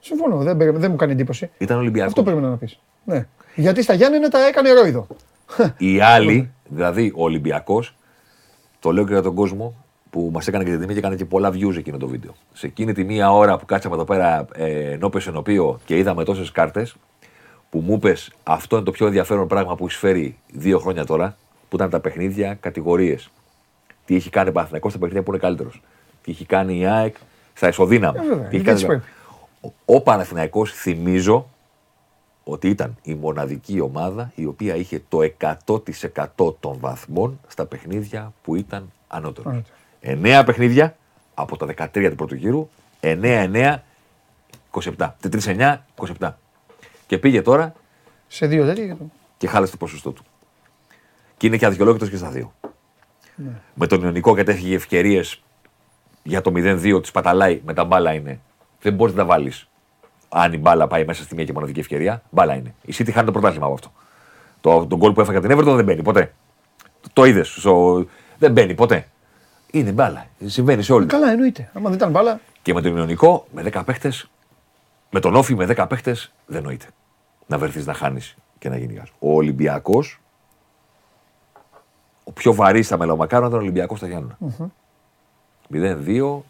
Συμφωνώ. 0.00 0.36
Δεν, 0.36 0.56
περι- 0.56 0.76
δεν 0.76 0.90
μου 0.90 0.96
κάνει 0.96 1.12
εντύπωση. 1.12 1.50
Ήταν 1.58 1.78
Ολυμπιακός. 1.78 2.08
Αυτό 2.12 2.22
πρέπει 2.22 2.40
να 2.40 2.56
πεις. 2.56 2.78
Ναι. 3.04 3.26
Γιατί 3.54 3.82
στα 3.82 3.94
Γιάννενα 3.94 4.28
τα 4.28 4.46
έκανε 4.46 4.72
ρόιδο. 4.72 5.06
Οι 5.76 6.00
άλλοι, 6.00 6.50
δηλαδή 6.68 7.12
ο 7.16 7.22
Ολυμπιακός, 7.22 7.95
το 8.86 8.92
λέω 8.92 9.04
και 9.04 9.12
για 9.12 9.22
τον 9.22 9.34
κόσμο 9.34 9.74
που 10.10 10.30
μας 10.32 10.46
έκανε 10.48 10.64
και 10.64 10.70
την 10.70 10.80
τιμή 10.80 10.92
και 10.92 10.98
έκανε 10.98 11.16
και 11.16 11.24
πολλά 11.24 11.50
views 11.52 11.76
εκείνο 11.76 11.96
το 11.96 12.08
βίντεο. 12.08 12.34
Σε 12.52 12.66
εκείνη 12.66 12.92
τη 12.92 13.04
μία 13.04 13.32
ώρα 13.32 13.58
που 13.58 13.66
κάτσαμε 13.66 13.94
εδώ 13.94 14.04
πέρα 14.04 14.46
ε, 14.54 14.90
ενώπιο 14.92 15.20
ενωπίο 15.26 15.78
και 15.84 15.96
είδαμε 15.98 16.24
τόσες 16.24 16.50
κάρτες, 16.50 16.96
που 17.70 17.78
μου 17.78 17.94
είπες 17.94 18.32
αυτό 18.42 18.76
είναι 18.76 18.84
το 18.84 18.90
πιο 18.90 19.06
ενδιαφέρον 19.06 19.46
πράγμα 19.48 19.74
που 19.76 19.86
έχει 19.86 19.96
φέρει 19.96 20.36
δύο 20.52 20.78
χρόνια 20.78 21.04
τώρα, 21.04 21.36
που 21.68 21.76
ήταν 21.76 21.90
τα 21.90 22.00
παιχνίδια 22.00 22.54
κατηγορίες. 22.60 23.30
Τι 24.04 24.14
έχει 24.14 24.30
κάνει 24.30 24.48
ο 24.48 24.52
Παναθηναϊκός 24.52 24.90
στα 24.90 25.00
παιχνίδια 25.00 25.24
που 25.24 25.30
είναι 25.32 25.40
καλύτερος. 25.40 25.82
Τι 26.22 26.30
έχει 26.30 26.44
κάνει 26.44 26.78
η 26.78 26.86
ΑΕΚ 26.86 27.16
στα 27.54 27.68
ισοδύναμα. 27.68 28.18
Ε, 28.22 28.26
βέβαια, 28.28 28.48
Τι 28.48 28.56
έχει 28.56 28.64
γιατί 28.64 28.84
κάνει- 28.84 28.96
έτσι 29.02 29.10
Ο, 29.60 29.94
ο 29.94 30.00
Παναθηναϊκός 30.00 30.72
θυμίζω 30.72 31.48
ότι 32.48 32.68
ήταν 32.68 32.96
η 33.02 33.14
μοναδική 33.14 33.80
ομάδα 33.80 34.32
η 34.34 34.44
οποία 34.46 34.74
είχε 34.74 35.02
το 35.08 35.18
100% 35.66 36.54
των 36.60 36.76
βαθμών 36.80 37.40
στα 37.48 37.66
παιχνίδια 37.66 38.32
που 38.42 38.54
ήταν 38.54 38.92
ανώτερος. 39.08 39.52
Ανώτερος. 39.52 40.40
9 40.40 40.42
παιχνίδια 40.46 40.96
από 41.34 41.56
τα 41.56 41.66
13 41.66 42.08
του 42.10 42.14
πρώτου 42.16 42.34
γύρου, 42.34 42.68
9-9, 43.00 43.76
27. 44.70 45.14
3-9, 45.20 45.76
27. 46.18 46.30
Και 47.06 47.18
πήγε 47.18 47.42
τώρα 47.42 47.72
Σε 48.28 48.46
δύο 48.46 48.64
τέτοια. 48.66 48.86
και 48.86 48.94
το- 48.94 49.10
και 49.38 49.46
χάλασε 49.46 49.70
το 49.72 49.78
ποσοστό 49.78 50.10
του. 50.12 50.24
Και 51.36 51.46
είναι 51.46 51.56
και 51.56 51.66
αδικαιολόγητος 51.66 52.10
και 52.10 52.16
στα 52.16 52.30
δύο. 52.30 52.52
Με 53.74 53.86
τον 53.86 54.02
Ιωνικό 54.02 54.34
γιατί 54.34 54.50
έφυγε 54.52 54.74
ευκαιρίες 54.74 55.42
για 56.22 56.40
το 56.40 56.50
0-2, 56.54 57.00
της 57.00 57.10
παταλάει 57.10 57.60
με 57.64 57.74
τα 57.74 57.84
μπάλα 57.84 58.12
είναι. 58.12 58.40
Δεν 58.80 58.94
μπορείς 58.94 59.14
να 59.14 59.20
τα 59.20 59.26
βάλεις. 59.28 59.68
Αν 60.28 60.52
η 60.52 60.58
μπάλα 60.58 60.86
πάει 60.86 61.04
μέσα 61.04 61.22
στη 61.22 61.34
μία 61.34 61.44
και 61.44 61.52
μοναδική 61.52 61.80
ευκαιρία, 61.80 62.22
μπάλα 62.30 62.54
είναι. 62.54 62.74
Η 62.82 62.94
City 62.98 63.10
χάνει 63.12 63.26
το 63.26 63.32
πρωτάθλημα 63.32 63.64
από 63.64 63.74
αυτό. 63.74 63.92
Το, 64.60 64.86
τον 64.86 64.98
γκολ 64.98 65.12
που 65.12 65.20
έφαγε 65.20 65.40
την 65.40 65.58
Everton 65.58 65.74
δεν 65.74 65.84
μπαίνει 65.84 66.02
ποτέ. 66.02 66.32
Το, 67.00 67.08
το 67.12 67.24
είδε. 67.24 67.44
Δεν 68.38 68.52
μπαίνει 68.52 68.74
ποτέ. 68.74 69.08
Είναι 69.70 69.90
μπάλα. 69.90 70.26
Συμβαίνει 70.46 70.82
σε 70.82 70.92
όλοι. 70.92 71.06
Καλά, 71.06 71.30
εννοείται. 71.30 71.70
Άμα 71.74 71.88
δεν 71.88 71.98
ήταν 71.98 72.10
μπάλα. 72.10 72.40
Και 72.62 72.74
με 72.74 72.80
τον 72.80 72.96
Ιωνικό, 72.96 73.46
με 73.52 73.62
10 73.72 73.82
παίχτες, 73.84 74.30
με 75.10 75.20
τον 75.20 75.34
Όφη 75.34 75.54
με 75.54 75.66
10 75.76 75.86
παίχτες, 75.88 76.32
δεν 76.46 76.62
νοείται. 76.62 76.86
Να 77.46 77.58
βρεθείς 77.58 77.86
να 77.86 77.94
χάνεις 77.94 78.36
και 78.58 78.68
να 78.68 78.76
γίνει 78.76 78.92
γεια. 78.92 79.06
Ο 79.18 79.34
Ολυμπιακός, 79.34 80.20
ο 82.24 82.32
πιο 82.32 82.54
βαρύς 82.54 82.86
στα 82.86 82.98
μελομακάρονα 82.98 83.48
ήταν 83.48 83.58
ο 83.58 83.62
Ολυμπιακό 83.62 83.96
στα 83.96 84.06
γιαννενα 84.06 84.38
0-2. 85.72 86.42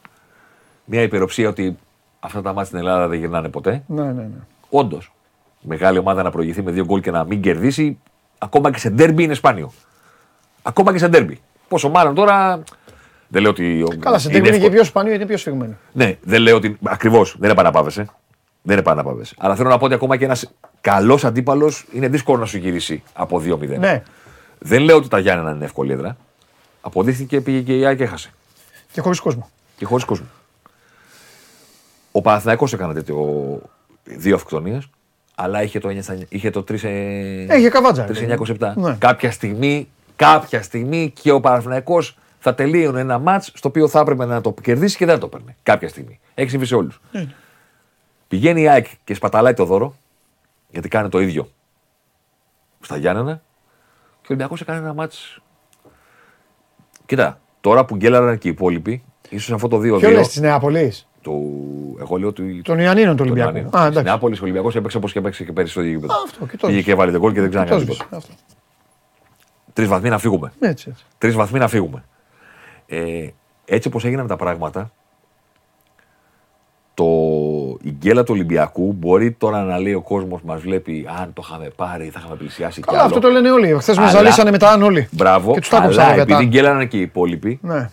Μια 0.85 1.03
υπεροψία 1.03 1.49
ότι 1.49 1.79
αυτά 2.27 2.43
τα 2.43 2.49
μάτια 2.49 2.65
στην 2.65 2.79
Ελλάδα 2.79 3.09
δεν 3.09 3.19
γυρνάνε 3.19 3.49
ποτέ. 3.49 3.83
Ναι, 3.87 4.03
ναι, 4.03 4.13
ναι. 4.13 4.39
Όντως. 4.71 5.13
Μεγάλη 5.61 5.99
ομάδα 5.99 6.23
να 6.23 6.31
προηγηθεί 6.31 6.63
με 6.63 6.71
δύο 6.71 6.85
γκολ 6.85 7.01
και 7.01 7.11
να 7.11 7.25
μην 7.25 7.41
κερδίσει, 7.41 7.99
ακόμα 8.39 8.71
και 8.71 8.79
σε 8.79 8.91
ντέρμπι 8.91 9.23
είναι 9.23 9.35
σπάνιο. 9.35 9.73
Ακόμα 10.63 10.93
και 10.93 10.99
σε 10.99 11.09
ντέρμπι. 11.09 11.41
Πόσο 11.69 11.89
μάλλον 11.89 12.15
τώρα 12.15 12.63
Δεν 13.29 13.43
λέω 13.43 13.51
ότι. 13.51 13.85
Καλά, 13.99 14.19
σε 14.19 14.37
είναι 14.37 14.59
και 14.59 14.71
πιο 14.71 14.85
σπάνιο 14.85 15.11
γιατί 15.11 15.25
είναι 15.25 15.33
πιο 15.33 15.37
σφιγμένο. 15.37 15.75
Ναι, 15.93 16.17
δεν 16.23 16.41
λέω 16.43 16.57
ότι. 16.57 16.79
Ακριβώς, 16.83 17.31
δεν 17.31 17.43
είναι 17.43 17.53
επαναπάβεσαι. 17.53 18.03
Δεν 18.63 18.77
είναι 18.77 18.81
επαναπάβεσαι. 18.81 19.35
Αλλά 19.39 19.55
θέλω 19.55 19.69
να 19.69 19.79
πω 19.79 19.85
ότι 19.85 19.95
ακόμα 19.95 20.17
και 20.17 20.25
ένας 20.25 20.53
καλός 20.81 21.25
αντίπαλος 21.25 21.87
είναι 21.93 22.09
δύσκολο 22.09 22.39
να 22.39 22.47
σου 22.47 22.59
γυρίσει 22.59 23.03
από 23.13 23.43
2-0. 23.45 23.79
Ναι. 23.79 24.03
Δεν 24.59 24.83
λέω 24.83 24.97
ότι 24.97 25.09
τα 25.09 25.19
Γιάννενα 25.19 25.51
είναι 25.51 25.65
εύκολη 25.65 25.93
έδρα. 25.93 26.17
Αποδείχθηκε 26.81 27.41
πήγε 27.41 27.61
και 27.61 27.79
η 27.79 27.87
ΑΕΚ 27.87 27.97
και 27.97 28.03
έχασε. 28.03 28.31
Και 28.93 29.01
χωρίς 29.01 29.21
κόσμο. 29.21 29.51
Και 29.77 29.85
χωρίς 29.85 30.05
κόσμο. 30.05 30.27
Ο 32.17 32.21
Παναθηναϊκός 32.21 32.73
έκανε 32.73 32.93
τέτοιο 32.93 33.61
δύο 34.05 34.35
αυτοκτονίε, 34.35 34.79
αλλά 35.35 35.63
είχε 35.63 35.79
το, 35.79 35.89
9, 35.89 36.19
είχε 36.29 36.51
το 36.51 36.65
3, 36.69 36.85
Έχει 37.49 37.69
καβάτζα. 37.69 38.07
3-9-27. 38.59 38.73
Ναι. 38.75 38.97
Κάποια 38.99 39.31
στιγμή, 39.31 39.89
κάποια 40.17 40.63
στιγμή 40.63 41.11
και 41.11 41.31
ο 41.31 41.41
Παναθηναϊκός 41.41 42.19
θα 42.39 42.55
τελείωνε 42.55 43.01
ένα 43.01 43.19
μάτς 43.19 43.53
στο 43.55 43.69
οποίο 43.69 43.89
θα 43.89 44.01
έπρεπε 44.01 44.25
να 44.25 44.41
το 44.41 44.55
κερδίσει 44.63 44.97
και 44.97 45.07
δεν 45.07 45.19
το 45.19 45.27
έπαιρνε. 45.27 45.57
Κάποια 45.63 45.89
στιγμή. 45.89 46.21
Έχει 46.35 46.51
συμβεί 46.51 46.67
σε 46.67 46.75
όλους. 46.75 47.01
Ναι. 47.13 47.35
Πηγαίνει 48.29 48.61
η 48.61 48.69
ΑΕΚ 48.69 48.87
και 49.05 49.15
σπαταλάει 49.15 49.55
το 49.55 49.65
δώρο, 49.65 49.97
γιατί 50.71 50.89
κάνει 50.89 51.09
το 51.09 51.21
ίδιο 51.21 51.49
στα 52.81 52.97
Γιάννενα, 52.97 53.35
και 54.21 54.23
ο 54.23 54.27
Ολυμπιακός 54.29 54.61
έκανε 54.61 54.79
ένα 54.79 54.95
μάτς. 54.95 55.41
Κοίτα, 57.07 57.41
τώρα 57.61 57.85
που 57.85 57.97
γκέλαραν 57.97 58.39
και 58.39 58.49
οι 58.49 58.51
υπόλοιποι, 58.51 59.05
ίσως 59.29 59.53
αυτό 59.53 59.69
το 59.69 59.79
2-2. 59.79 59.99
Ποιο 59.99 60.11
λες 60.11 60.29
της 60.29 60.41
Νεάπολης; 60.41 61.09
Του, 61.27 61.97
εγώ 62.01 62.17
λέω 62.17 62.33
του. 62.33 62.61
Τον 62.63 62.79
Ιωαννίνων 62.79 63.17
του 63.17 63.25
Ολυμπιακού. 63.27 63.77
Α, 63.77 63.91
Νεάπολης 64.03 64.41
ο 64.41 64.43
Ολυμπιακός 64.43 64.77
έπαιξε 64.77 64.97
όπως 64.97 65.13
και 65.13 65.19
έπαιξε 65.19 65.45
και 65.45 65.53
πέρυσι 65.53 65.73
στο 65.73 65.83
γήπεδο. 65.83 66.15
Αυτό 66.25 66.47
και 66.47 66.57
τότε. 66.57 66.73
Πήγε 66.73 66.83
και 66.83 66.95
βάλει 66.95 67.13
τον 67.13 67.21
κόλ 67.21 67.33
και 67.33 67.41
δεν 67.41 67.51
ξανά 67.51 67.85
Τρεις 69.73 69.89
βαθμοί 69.89 70.09
να 70.09 70.19
φύγουμε. 70.19 70.53
Έτσι, 70.61 70.89
έτσι. 70.91 71.05
Τρεις 71.19 71.35
βαθμοί 71.35 71.59
να 71.59 71.69
φύγουμε. 71.69 72.05
Ε, 72.87 73.27
έτσι 73.65 73.89
όπως 73.89 74.05
έγιναν 74.05 74.27
τα 74.27 74.37
πράγματα, 74.37 74.91
το, 76.95 77.05
η 77.83 77.91
γκέλα 77.91 78.23
του 78.23 78.33
Ολυμπιακού 78.35 78.93
μπορεί 78.93 79.33
τώρα 79.33 79.63
να 79.63 79.79
λέει 79.79 79.95
ο 79.95 80.03
κόσμος 80.03 80.43
μας 80.43 80.61
βλέπει 80.61 81.07
αν 81.21 81.33
το 81.33 81.43
είχαμε 81.45 81.69
πάρει, 81.77 82.09
θα 82.09 82.19
είχαμε 82.21 82.37
πλησιάσει 82.37 82.81
κι 82.81 82.89
άλλο. 82.91 83.03
Αυτό 83.03 83.19
το 83.19 83.29
λένε 83.29 83.51
όλοι. 83.51 83.77
Χθες 83.79 83.99
μας 83.99 84.11
ζαλίσανε 84.11 84.51
μετά 84.51 84.71
αν 84.71 84.83
όλοι. 84.83 85.09
Μπράβο. 85.11 85.53
Και 85.53 85.61
τους 85.61 85.73
αλλά 85.73 86.15
επειδή 86.15 86.45
γκέλανε 86.45 86.87
και 86.87 86.97
οι 86.97 87.01
υπόλοιποι, 87.01 87.59
ναι. 87.63 87.91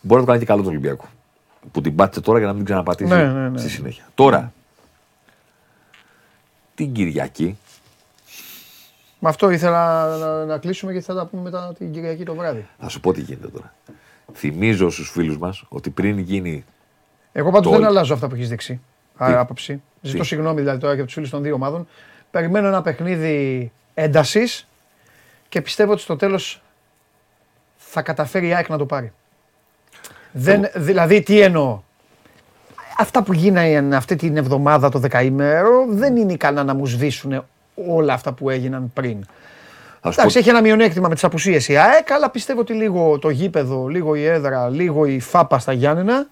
μπορεί 0.00 0.20
να 0.20 0.26
το 0.26 0.26
κάνει 0.26 0.38
και 0.38 0.46
καλό 0.46 0.60
του 0.62 0.68
Ολυμπιακού. 0.68 1.06
Που 1.72 1.80
την 1.80 1.94
πάτησε 1.94 2.20
τώρα 2.20 2.38
για 2.38 2.46
να 2.46 2.52
μην 2.52 2.64
ξαναπατήσει 2.64 3.14
ναι, 3.14 3.24
ναι, 3.24 3.48
ναι. 3.48 3.58
στη 3.58 3.68
συνέχεια. 3.68 4.04
Τώρα, 4.14 4.52
την 6.74 6.92
Κυριακή. 6.92 7.58
Με 9.18 9.28
αυτό 9.28 9.50
ήθελα 9.50 10.16
να, 10.16 10.44
να 10.44 10.58
κλείσουμε 10.58 10.92
γιατί 10.92 11.06
θα 11.06 11.14
τα 11.14 11.26
πούμε 11.26 11.42
μετά 11.42 11.74
την 11.78 11.92
Κυριακή 11.92 12.24
το 12.24 12.34
βράδυ. 12.34 12.68
Θα 12.78 12.88
σου 12.88 13.00
πω 13.00 13.12
τι 13.12 13.20
γίνεται 13.20 13.48
τώρα. 13.48 13.74
Θυμίζω 14.34 14.90
στους 14.90 15.10
φίλους 15.10 15.38
μας 15.38 15.64
ότι 15.68 15.90
πριν 15.90 16.18
γίνει. 16.18 16.64
Εγώ 17.32 17.50
πάντως 17.50 17.72
δεν 17.72 17.84
αλλάζω 17.84 18.14
αυτά 18.14 18.28
που 18.28 18.34
έχεις 18.34 18.48
δείξει. 18.48 18.80
Άποψη. 19.16 19.82
Ζητώ 20.00 20.24
συγγνώμη 20.24 20.60
δηλαδή 20.60 20.78
τώρα 20.78 20.94
για 20.94 21.04
τους 21.04 21.12
φίλους 21.12 21.30
των 21.30 21.42
δύο 21.42 21.54
ομάδων. 21.54 21.88
Περιμένω 22.30 22.66
ένα 22.66 22.82
παιχνίδι 22.82 23.72
έντασης 23.94 24.68
και 25.48 25.62
πιστεύω 25.62 25.92
ότι 25.92 26.00
στο 26.00 26.16
τέλος 26.16 26.62
θα 27.76 28.02
καταφέρει 28.02 28.48
η 28.48 28.54
ΑΕΚ 28.54 28.68
να 28.68 28.78
το 28.78 28.86
πάρει. 28.86 29.12
Δεν, 30.32 30.70
δηλαδή, 30.74 31.22
τι 31.22 31.40
εννοώ; 31.40 31.80
Αυτά 33.00 33.22
που 33.22 33.32
γίνανε 33.32 33.96
αυτή 33.96 34.16
την 34.16 34.36
εβδομάδα 34.36 34.88
το 34.88 34.98
δεκαήμερο 34.98 35.86
δεν 35.88 36.16
είναι 36.16 36.32
ικανά 36.32 36.64
να 36.64 36.74
μου 36.74 36.86
σβήσουν 36.86 37.44
όλα 37.88 38.12
αυτά 38.12 38.32
που 38.32 38.50
έγιναν 38.50 38.90
πριν. 38.94 39.24
Εντάξει, 40.02 40.38
έχει 40.38 40.48
ένα 40.48 40.60
μειονέκτημα 40.60 41.08
με 41.08 41.14
τις 41.14 41.24
απουσίες 41.24 41.68
η 41.68 41.76
ΑΕΚ, 41.76 42.10
αλλά 42.10 42.30
πιστεύω 42.30 42.60
ότι 42.60 42.72
λίγο 42.72 43.18
το 43.18 43.30
γήπεδο, 43.30 43.86
λίγο 43.86 44.14
η 44.14 44.24
έδρα, 44.24 44.68
λίγο 44.68 45.06
η 45.06 45.20
φάπα 45.20 45.58
στα 45.58 45.72
Γιάννενα. 45.72 46.26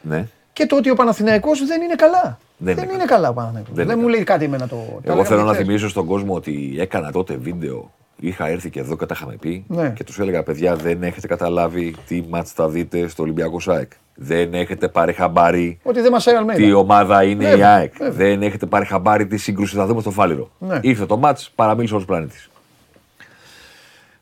Ναι. 0.00 0.26
Και 0.52 0.66
το 0.66 0.76
ότι 0.76 0.90
ο 0.90 0.94
Παναθηναϊκός 0.94 1.66
δεν 1.66 1.82
είναι 1.82 1.94
καλά. 1.94 2.38
Δεν, 2.56 2.74
δεν 2.74 2.88
είναι, 2.88 3.04
καλά 3.04 3.28
ο 3.28 3.32
Παναθηναϊκός. 3.32 3.74
Δεν, 3.74 3.86
δεν 3.86 3.98
μου 3.98 4.08
λέει 4.08 4.22
κάτι 4.22 4.44
εμένα 4.44 4.68
το. 4.68 5.00
Εγώ 5.02 5.24
θέλω 5.24 5.42
να 5.42 5.54
θυμίσω 5.54 5.88
στον 5.88 6.06
κόσμο 6.06 6.34
ότι 6.34 6.76
έκανα 6.78 7.12
τότε 7.12 7.34
βίντεο. 7.36 7.90
Είχα 8.20 8.46
έρθει 8.46 8.70
και 8.70 8.80
εδώ 8.80 8.96
και 8.96 9.06
τα 9.06 9.14
είχαμε 9.16 9.36
πει 9.36 9.64
ναι. 9.68 9.90
και 9.90 10.04
τους 10.04 10.18
έλεγα: 10.18 10.42
Παιδιά, 10.42 10.76
δεν 10.76 11.02
έχετε 11.02 11.26
καταλάβει 11.26 11.94
τι 12.06 12.24
μάτς 12.28 12.52
θα 12.52 12.68
δείτε 12.68 13.08
στο 13.08 13.22
Ολυμπιακό 13.22 13.60
ΣΑΕΚ. 13.60 13.92
Δεν 14.14 14.54
έχετε 14.54 14.88
πάρει 14.88 15.12
χαμπάρι. 15.12 15.78
Ότι 15.82 16.00
δεν 16.00 16.12
μας 16.12 16.26
έκανε 16.26 16.54
Τι 16.54 16.72
ομάδα 16.72 17.24
είναι 17.24 17.44
η 17.44 17.62
ΑΕΚ. 17.62 17.94
Δεν 18.10 18.42
έχετε 18.42 18.66
πάρει 18.66 18.86
χαμπάρι 18.86 19.26
τι 19.26 19.36
σύγκρουση 19.36 19.76
θα 19.76 19.86
δούμε 19.86 20.00
στο 20.00 20.10
Φάληρο. 20.10 20.50
Ναι. 20.58 20.78
Ήρθε 20.82 21.06
το 21.06 21.16
μάτς, 21.16 21.50
παραμίλησε 21.54 21.94
όλος 21.94 22.06
πλανήτης. 22.06 22.50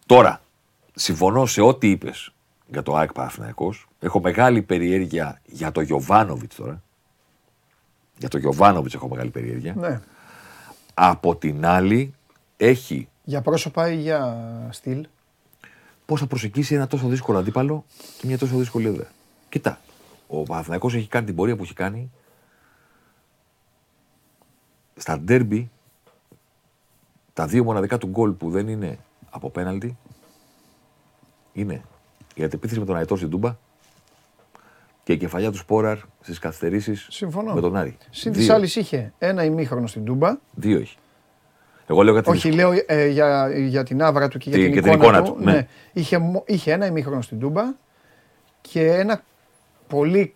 Τώρα, 0.06 0.40
συμφωνώ 0.94 1.46
σε 1.46 1.60
ό,τι 1.60 1.90
είπες 1.90 2.32
για 2.66 2.82
το 2.82 2.96
ΑΕΚ 2.96 3.12
Παναθυναϊκό. 3.12 3.74
Έχω 4.00 4.20
μεγάλη 4.20 4.62
περιέργεια 4.62 5.40
για 5.44 5.72
το 5.72 5.80
Γιωβάνοβιτς 5.80 6.56
τώρα. 6.56 6.82
Για 8.18 8.28
το 8.28 8.38
Γιωβάνοβιτς 8.38 8.94
έχω 8.94 9.08
μεγάλη 9.08 9.30
περιέργεια. 9.30 9.74
Ναι. 9.76 10.00
Από 10.94 11.36
την 11.36 11.66
άλλη, 11.66 12.14
έχει. 12.56 13.08
Για 13.28 13.42
πρόσωπα 13.42 13.90
ή 13.90 13.96
για 13.96 14.38
στυλ; 14.70 15.06
Πώς 16.06 16.20
θα 16.20 16.26
προσεγγίσει 16.26 16.74
ένα 16.74 16.86
τόσο 16.86 17.08
δύσκολο 17.08 17.38
αντίπαλο 17.38 17.84
και 18.18 18.26
μια 18.26 18.38
τόσο 18.38 18.56
δύσκολη 18.56 18.86
έδρα. 18.86 19.06
Κοίτα, 19.48 19.80
ο 20.26 20.42
Παναθηναϊκός 20.42 20.94
έχει 20.94 21.08
κάνει 21.08 21.26
την 21.26 21.34
πορεία 21.34 21.56
που 21.56 21.62
έχει 21.62 21.74
κάνει. 21.74 22.10
Στα 24.96 25.18
ντέρμπι, 25.18 25.70
τα 27.32 27.46
δύο 27.46 27.64
μοναδικά 27.64 27.98
του 27.98 28.06
γκολ 28.06 28.30
που 28.30 28.50
δεν 28.50 28.68
είναι 28.68 28.98
από 29.30 29.50
πέναλτι 29.50 29.96
είναι 31.52 31.82
η 32.34 32.42
αντεπίθεση 32.44 32.80
με 32.80 32.86
τον 32.86 32.96
Αϊτό 32.96 33.16
στην 33.16 33.30
Τούμπα 33.30 33.56
και 35.04 35.12
η 35.12 35.16
κεφαλιά 35.16 35.50
του 35.50 35.56
Σπόραρ 35.56 35.98
στις 36.20 36.38
καθυστερήσεις 36.38 37.24
με 37.54 37.60
τον 37.60 37.76
Άρη. 37.76 37.96
Συν 38.10 38.32
της 38.32 38.50
άλλης 38.50 38.76
είχε 38.76 39.12
ένα 39.18 39.44
ημίχρονο 39.44 39.86
στην 39.86 40.04
Τούμπα. 40.04 40.36
Δύο 40.54 40.78
έχει. 40.78 40.96
Εγώ 41.90 42.02
λέω 42.02 42.12
για 42.12 42.22
Όχι, 42.26 42.52
λέω 42.52 42.72
ε, 42.86 43.06
για, 43.06 43.50
για 43.58 43.82
την 43.82 44.02
άβρα 44.02 44.28
του 44.28 44.38
και 44.38 44.50
για 44.50 44.58
την, 44.58 44.72
εικόνα, 44.72 44.92
την 44.92 45.00
εικόνα 45.00 45.22
του. 45.22 45.32
του 45.32 45.44
ναι. 45.44 45.52
ναι. 45.52 45.68
Είχε, 45.92 46.42
είχε 46.46 46.72
ένα 46.72 46.86
ημίχρονο 46.86 47.22
στην 47.22 47.38
Τούμπα 47.40 47.62
και 48.60 48.92
ένα 48.92 49.22
πολύ 49.86 50.34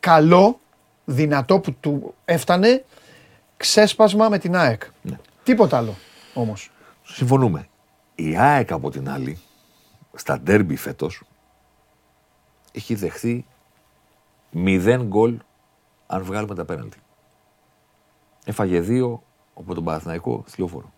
καλό, 0.00 0.60
δυνατό 1.04 1.58
που 1.60 1.72
του 1.80 2.14
έφτανε 2.24 2.84
ξέσπασμα 3.56 4.28
με 4.28 4.38
την 4.38 4.56
ΑΕΚ. 4.56 4.82
Ναι. 5.02 5.18
Τίποτα 5.42 5.76
άλλο 5.76 5.94
όμως. 6.34 6.70
Συμφωνούμε. 7.02 7.68
Η 8.14 8.36
ΑΕΚ 8.36 8.72
από 8.72 8.90
την 8.90 9.08
άλλη, 9.08 9.38
στα 10.14 10.40
ντέρμπι 10.40 10.76
φέτος, 10.76 11.22
έχει 12.72 12.94
δεχθεί 12.94 13.44
μηδέν 14.50 15.02
γκολ 15.02 15.36
αν 16.06 16.22
βγάλουμε 16.22 16.54
τα 16.54 16.64
πέναλτι. 16.64 16.98
Έφαγε 18.44 18.80
δύο 18.80 19.22
από 19.60 19.74
τον 19.74 19.84
Παναθηναϊκό 19.84 20.44
στη 20.46 20.60
λεωφόρο. 20.60 20.92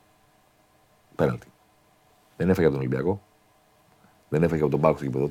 Πέναλτι. 1.15 1.47
Δεν 2.37 2.49
έφαγε 2.49 2.67
από 2.67 2.77
τον 2.77 2.87
Ολυμπιακό. 2.87 3.23
Δεν 4.29 4.43
έφαγε 4.43 4.63
από 4.63 4.71
τον 4.71 4.81
Πάκο 4.81 4.97
στο 4.97 5.05
γήπεδο 5.05 5.29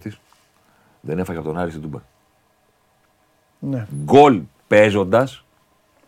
Δεν 1.02 1.20
έφαγε 1.20 1.38
από 1.40 1.48
τον 1.48 1.58
Άρη 1.58 1.70
στην 1.70 1.82
Τούμπα. 1.82 2.00
Ναι. 3.60 3.88
Γκολ 4.04 4.42
παίζοντας 4.68 5.46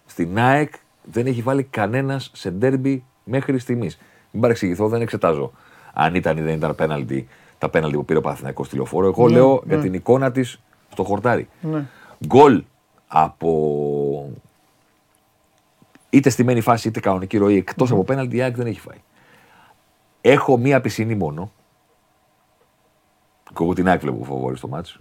στην 0.06 0.40
ΑΕΚ 0.40 0.74
δεν 1.04 1.28
έχει 1.28 1.42
βάλει 1.42 1.64
κανένας 1.64 2.32
σε 2.34 2.52
ντέρμπι 2.52 3.04
μέχρι 3.24 3.60
στιγμής. 3.60 4.00
Μην 4.32 4.42
παρεξηγηθώ, 4.42 4.88
δεν 4.88 5.02
εξετάζω 5.02 5.52
αν 5.94 6.16
ήταν 6.16 6.38
ή 6.38 6.42
δεν 6.42 6.56
ήταν 6.56 6.76
πέναλτι, 6.76 7.28
τα 7.58 7.70
πέναλτι 7.70 7.96
που 7.96 8.06
πήρε 8.06 8.20
ο 8.20 8.22
Παναθηναϊκός 8.22 8.70
τηλεφόρο. 8.70 9.08
Εγώ 9.08 9.28
ναι, 9.28 9.34
λέω 9.34 9.62
ναι. 9.66 9.74
για 9.74 9.84
την 9.84 9.94
εικόνα 9.94 10.32
της 10.32 10.60
στο 10.92 11.04
χορτάρι. 11.04 11.50
Ναι. 11.62 11.86
Γκολ 12.28 12.64
από 13.08 14.32
είτε 16.14 16.30
στημένη 16.30 16.62
φάση 16.62 16.88
είτε 16.88 17.00
κανονική 17.00 17.38
ροή 17.38 17.58
εκτός 17.58 17.92
από 17.92 18.04
πέναλτι, 18.04 18.36
η 18.36 18.42
ΑΕΚ 18.42 18.56
δεν 18.56 18.68
έχει 18.68 18.80
φάει. 18.80 19.02
Έχω 20.22 20.58
μία 20.58 20.82
πισινή 20.82 21.16
μόνο. 21.16 21.52
Και 23.44 23.64
εγώ 23.64 23.74
την 23.74 23.88
ΑΕΚ 23.88 24.02
βλέπω 24.02 24.24
φοβόρη 24.24 24.58
στο 24.58 24.68
μάτσο. 24.68 25.00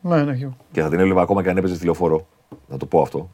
Ναι, 0.00 0.24
ναι, 0.24 0.50
Και 0.72 0.82
θα 0.82 0.88
την 0.88 0.98
έβλεπα 0.98 1.22
ακόμα 1.22 1.42
και 1.42 1.50
αν 1.50 1.56
έπαιζε 1.56 1.78
τηλεφόρο. 1.78 2.26
Να 2.68 2.76
το 2.76 2.86
πω 2.86 3.00
αυτό. 3.00 3.30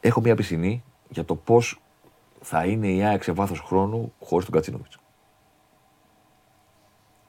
Έχω 0.00 0.20
μία 0.20 0.34
πισινή 0.34 0.84
για 1.08 1.24
το 1.24 1.34
πώς 1.34 1.80
θα 2.40 2.64
είναι 2.64 2.88
η 2.88 3.02
ΑΕΚ 3.02 3.22
σε 3.22 3.32
βάθος 3.32 3.60
χρόνου 3.60 4.12
χωρίς 4.20 4.44
τον 4.44 4.54
Κατσίνοβιτς. 4.54 4.98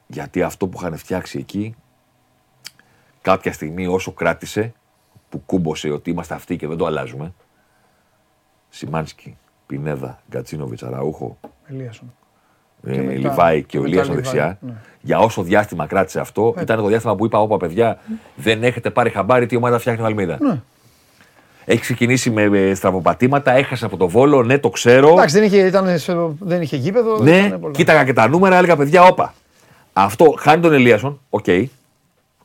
Γιατί 0.06 0.42
αυτό 0.42 0.68
που 0.68 0.78
είχαν 0.78 0.96
φτιάξει 0.96 1.38
εκεί, 1.38 1.74
κάποια 3.20 3.52
στιγμή 3.52 3.86
όσο 3.86 4.12
κράτησε, 4.12 4.74
που 5.28 5.42
κούμποσε 5.46 5.90
ότι 5.90 6.10
είμαστε 6.10 6.34
αυτοί 6.34 6.56
και 6.56 6.66
δεν 6.66 6.76
το 6.76 6.86
αλλάζουμε. 6.86 7.34
Σιμάνσκι, 8.68 9.36
Πινέδα, 9.66 10.22
Γκατσίνοβιτς, 10.30 10.82
Αραούχο. 10.82 11.38
Ελίασον 11.66 12.12
ε, 12.86 13.00
Λιβάη 13.00 13.62
και 13.62 13.78
ο 13.78 13.84
Ηλίας 13.84 14.08
δεξιά. 14.08 14.58
Ναι. 14.60 14.72
Για 15.00 15.18
όσο 15.18 15.42
διάστημα 15.42 15.86
κράτησε 15.86 16.20
αυτό, 16.20 16.52
ναι. 16.56 16.62
ήταν 16.62 16.76
το 16.82 16.86
διάστημα 16.86 17.16
που 17.16 17.24
είπα: 17.24 17.40
Όπα, 17.40 17.56
παιδιά, 17.56 17.98
δεν 18.36 18.62
έχετε 18.62 18.90
πάρει 18.90 19.10
χαμπάρι 19.10 19.46
τι 19.46 19.56
ομάδα 19.56 19.78
φτιάχνει 19.78 20.02
ο 20.02 20.04
Αλμίδα. 20.04 20.38
Ναι. 20.40 20.60
Έχει 21.64 21.80
ξεκινήσει 21.80 22.30
με 22.30 22.72
στραβοπατήματα, 22.74 23.52
έχασε 23.52 23.84
από 23.84 23.96
το 23.96 24.08
βόλο, 24.08 24.42
ναι, 24.42 24.58
το 24.58 24.68
ξέρω. 24.68 25.08
Εντάξει, 25.08 25.38
δεν 25.38 25.46
είχε, 25.46 25.66
ήταν, 25.66 25.86
δεν 26.38 26.62
είχε 26.62 26.76
γήπεδο. 26.76 27.18
Ναι, 27.18 27.58
κοίταγα 27.70 28.04
και 28.04 28.12
τα 28.12 28.28
νούμερα, 28.28 28.56
έλεγα 28.56 28.76
παιδιά, 28.76 29.02
όπα. 29.02 29.34
Αυτό 29.92 30.34
χάνει 30.38 30.62
τον 30.62 30.72
Ελίασον, 30.72 31.20
OK. 31.30 31.44
Okay. 31.46 31.64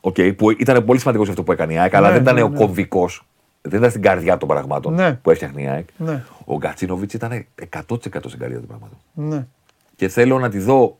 Okay, 0.04 0.36
που 0.36 0.50
ήταν 0.50 0.84
πολύ 0.84 0.98
σημαντικός 0.98 1.28
αυτό 1.28 1.42
που 1.42 1.52
έκανε 1.52 1.72
η 1.72 1.78
ΑΕΚ, 1.78 1.94
αλλά 1.94 2.06
Ναι, 2.06 2.12
δεν 2.12 2.22
ήταν 2.22 2.34
ναι, 2.34 2.42
ο 2.42 2.48
ναι. 2.48 2.56
κομβικός. 2.56 3.24
Δεν 3.62 3.78
ήταν 3.78 3.90
στην 3.90 4.02
καρδιά 4.02 4.38
των 4.38 4.48
πραγμάτων 4.48 4.94
Ναι. 4.94 5.12
που 5.14 5.30
έφτιαχνε 5.30 5.62
η 5.62 5.66
ΑΕΚ. 5.68 5.88
Ναι. 5.96 6.24
Ο 6.44 6.56
Γκατσίνοβιτς 6.56 7.14
ήταν 7.14 7.44
100% 7.70 8.28
στην 8.28 8.38
καρδιά 8.40 8.58
των 8.58 8.66
πραγμάτων. 8.66 8.98
Ναι. 9.12 9.46
Και 9.96 10.08
θέλω 10.08 10.38
να 10.38 10.48
τη 10.48 10.58
δω 10.58 10.98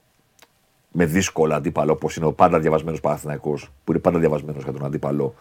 με 0.93 1.05
δύσκολο 1.05 1.55
αντίπαλο, 1.55 1.93
όπως 1.93 2.17
είναι 2.17 2.27
ο 2.27 2.33
πάντα 2.33 2.59
διαβασμένος 2.59 3.01
Παναθηναϊκός, 3.01 3.59
που 3.85 3.93
είναι 3.93 4.01
πάντα 4.01 4.19
διαβασμένος 4.19 4.63
για 4.63 4.73
τον 4.73 4.85
αντίπαλο, 4.85 5.35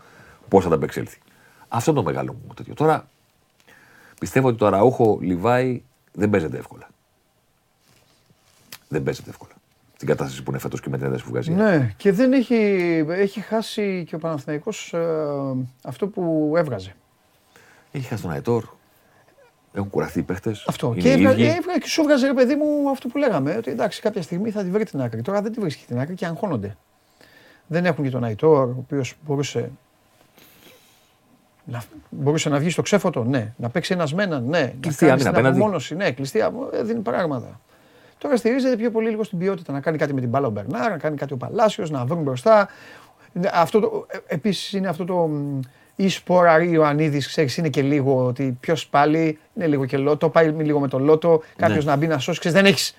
πώς 0.47 0.63
θα 0.63 0.69
τα 0.69 0.75
επεξέλθει. 0.75 1.17
Αυτό 1.67 1.91
είναι 1.91 1.99
το 1.99 2.05
μεγάλο 2.05 2.33
μου 2.33 2.53
τέτοιο. 2.53 2.73
Τώρα 2.73 3.07
πιστεύω 4.19 4.47
ότι 4.47 4.57
το 4.57 4.65
Αραούχο 4.65 5.17
Λιβάη 5.21 5.81
δεν 6.13 6.29
παίζεται 6.29 6.57
εύκολα. 6.57 6.87
Δεν 8.87 9.03
παίζεται 9.03 9.29
εύκολα. 9.29 9.51
Στην 9.95 10.07
κατάσταση 10.07 10.43
που 10.43 10.51
είναι 10.51 10.59
φέτος 10.59 10.81
και 10.81 10.89
με 10.89 10.97
την 10.97 11.05
ένταση 11.05 11.23
που 11.23 11.29
βγάζει. 11.29 11.51
Ναι, 11.51 11.93
και 11.97 12.11
δεν 12.11 12.33
έχει, 12.33 12.55
έχει 13.09 13.39
χάσει 13.39 14.03
και 14.07 14.15
ο 14.15 14.19
Παναθηναϊκός 14.19 14.93
ε, 14.93 15.07
αυτό 15.83 16.07
που 16.07 16.53
έβγαζε. 16.57 16.95
Έχει 17.91 18.05
χάσει 18.07 18.21
τον 18.21 18.31
Αϊτόρ. 18.31 18.63
Έχουν 19.73 19.89
κουραστεί 19.89 20.19
οι 20.19 20.23
παίχτες. 20.23 20.65
Αυτό. 20.67 20.87
Είναι 20.93 21.01
Και, 21.01 21.07
οι 21.09 21.11
έβγα, 21.11 21.31
ίδιοι. 21.31 21.43
έβγα- 21.45 21.77
και 21.77 21.87
σου 21.87 22.01
έβγαζε 22.01 22.27
ρε 22.27 22.33
παιδί 22.33 22.55
μου 22.55 22.89
αυτό 22.89 23.07
που 23.07 23.17
λέγαμε. 23.17 23.55
Ότι 23.57 23.71
εντάξει, 23.71 24.01
κάποια 24.01 24.21
στιγμή 24.21 24.51
θα 24.51 24.63
τη 24.63 24.69
βρει 24.69 24.85
την 24.85 25.01
άκρη. 25.01 25.21
Τώρα 25.21 25.41
δεν 25.41 25.51
τη 25.51 25.59
βρίσκει 25.59 25.85
την 25.87 25.99
άκρη 25.99 26.15
και 26.15 26.25
αγχώνονται. 26.25 26.77
Δεν 27.67 27.85
έχουν 27.85 28.03
και 28.03 28.09
τον 28.09 28.23
Αϊτόρ, 28.23 28.67
ο 28.69 28.75
οποίος 28.77 29.15
μπορούσε. 29.25 29.71
Να, 31.65 31.83
μπορούσε 32.09 32.49
να 32.49 32.57
βγει 32.59 32.69
στο 32.69 32.81
ξέφωτο, 32.81 33.23
ναι. 33.23 33.53
Να 33.57 33.69
παίξει 33.69 33.93
ένας 33.93 34.13
με 34.13 34.23
έναν, 34.23 34.43
ναι. 34.47 34.73
Κλειστή 34.79 35.03
να 35.05 35.09
κάνει 35.09 35.11
άμυνα 35.11 35.17
την 35.17 35.27
απέναντι. 35.27 35.57
απομόνωση, 35.57 35.95
ναι. 35.95 36.11
Κλειστή 36.11 36.41
άμυνα, 36.41 36.67
ε, 36.73 36.83
δίνει 36.83 36.99
πράγματα. 36.99 37.59
Τώρα 38.17 38.37
στηρίζεται 38.37 38.75
πιο 38.75 38.91
πολύ 38.91 39.09
λίγο 39.09 39.23
στην 39.23 39.37
ποιότητα. 39.37 39.71
Να 39.73 39.79
κάνει 39.81 39.97
κάτι 39.97 40.13
με 40.13 40.19
την 40.19 40.29
μπάλα 40.29 40.47
ο 40.47 40.49
Μπερνάρ, 40.49 40.89
να 40.91 40.97
κάνει 40.97 41.15
κάτι 41.15 41.33
ο 41.33 41.37
Παλάσιος, 41.37 41.89
να 41.89 42.05
βρουν 42.05 42.21
μπροστά. 42.23 42.67
Ναι, 43.33 43.49
Αυτό 43.53 43.79
το, 43.79 44.05
ε, 44.09 44.17
επίσης 44.27 44.73
είναι 44.73 44.87
αυτό 44.87 45.05
το 45.05 45.29
μ, 46.01 46.05
ή 46.05 46.09
σπόρα 46.09 46.63
ή 46.63 46.77
ο 46.77 46.85
Ανίδης, 46.85 47.27
ξέρεις, 47.27 47.57
είναι 47.57 47.69
και 47.69 47.81
λίγο 47.81 48.25
ότι 48.25 48.57
ποιος 48.59 48.87
πάλι 48.87 49.37
είναι 49.55 49.67
λίγο 49.67 49.85
και 49.85 49.97
λότο, 49.97 50.29
πάει 50.29 50.47
λίγο 50.47 50.79
με 50.79 50.87
το 50.87 50.99
λότο, 50.99 51.41
κάποιος 51.57 51.85
Ναι. 51.85 51.91
να 51.91 51.97
μπει 51.97 52.07
να 52.07 52.17
σώσει, 52.19 52.39
ξέρεις, 52.39 52.57
δεν 52.61 52.67
έχεις 52.71 52.95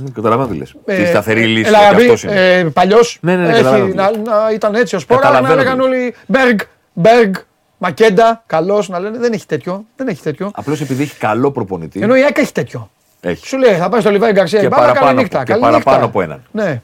Ναι, 0.00 0.10
Καταλαβαίνω 0.10 0.48
τι 0.48 0.56
λες. 0.56 0.74
ε, 0.84 0.96
Τη 1.02 1.06
σταθερή 1.06 1.46
λύση. 1.46 1.68
έλα, 1.68 1.78
γιατί 1.78 1.96
μπει, 1.96 2.02
αυτός 2.02 2.22
είναι. 2.22 2.56
ε, 2.58 2.64
παλιός, 2.64 3.18
Ναι, 3.20 3.36
ναι, 3.36 3.42
ναι, 3.42 3.48
έχει, 3.48 3.56
καταλαβαίνω 3.62 3.94
να, 3.94 4.10
τι 4.10 4.18
να 4.18 4.50
ήταν 4.52 4.74
έτσι 4.74 4.96
ο 4.96 4.98
Σπόρα, 4.98 5.20
να 5.20 5.26
Καταλαβαίνω 5.26 5.60
έλεγαν 5.60 5.78
τι 5.78 5.84
όλοι 5.84 6.14
Μπέργκ, 6.26 6.58
Μπέργκ, 6.92 7.34
Μακέντα, 7.78 8.42
καλός 8.46 8.88
να 8.88 8.98
λένε, 8.98 9.18
δεν 9.18 9.32
έχει 9.32 9.46
τέτοιο, 9.46 9.84
δεν 9.96 10.08
έχει 10.08 10.22
τέτοιο. 10.22 10.50
Απλώς 10.54 10.80
επειδή 10.80 11.02
έχει 11.02 11.16
καλό 11.18 11.50
προπονητή. 11.50 12.00
Ενώ 12.02 12.16
η 12.16 12.22
ΑΕΚ 12.22 12.38
έχει 12.38 12.52
τέτοιο. 12.52 12.90
Έχει. 13.20 13.46
Σου 13.46 13.58
λέει, 13.58 13.74
θα 13.74 13.88
πάει 13.88 14.00
στο 14.00 14.10
Λιβάη 14.10 14.32
Γκαρσία 14.32 14.58
Και 14.60 14.64
η 14.64 14.68
μπάλα, 14.70 14.82
παραπάνω 14.86 15.06
καλή 15.06 15.18
από- 15.18 15.22
νύχτα. 15.22 15.44
και 15.44 15.50
καλή 15.52 15.62
παραπάνω 15.62 15.96
νύχτα. 15.96 16.08
από 16.10 16.22
έναν. 16.22 16.42
Ναι, 16.52 16.80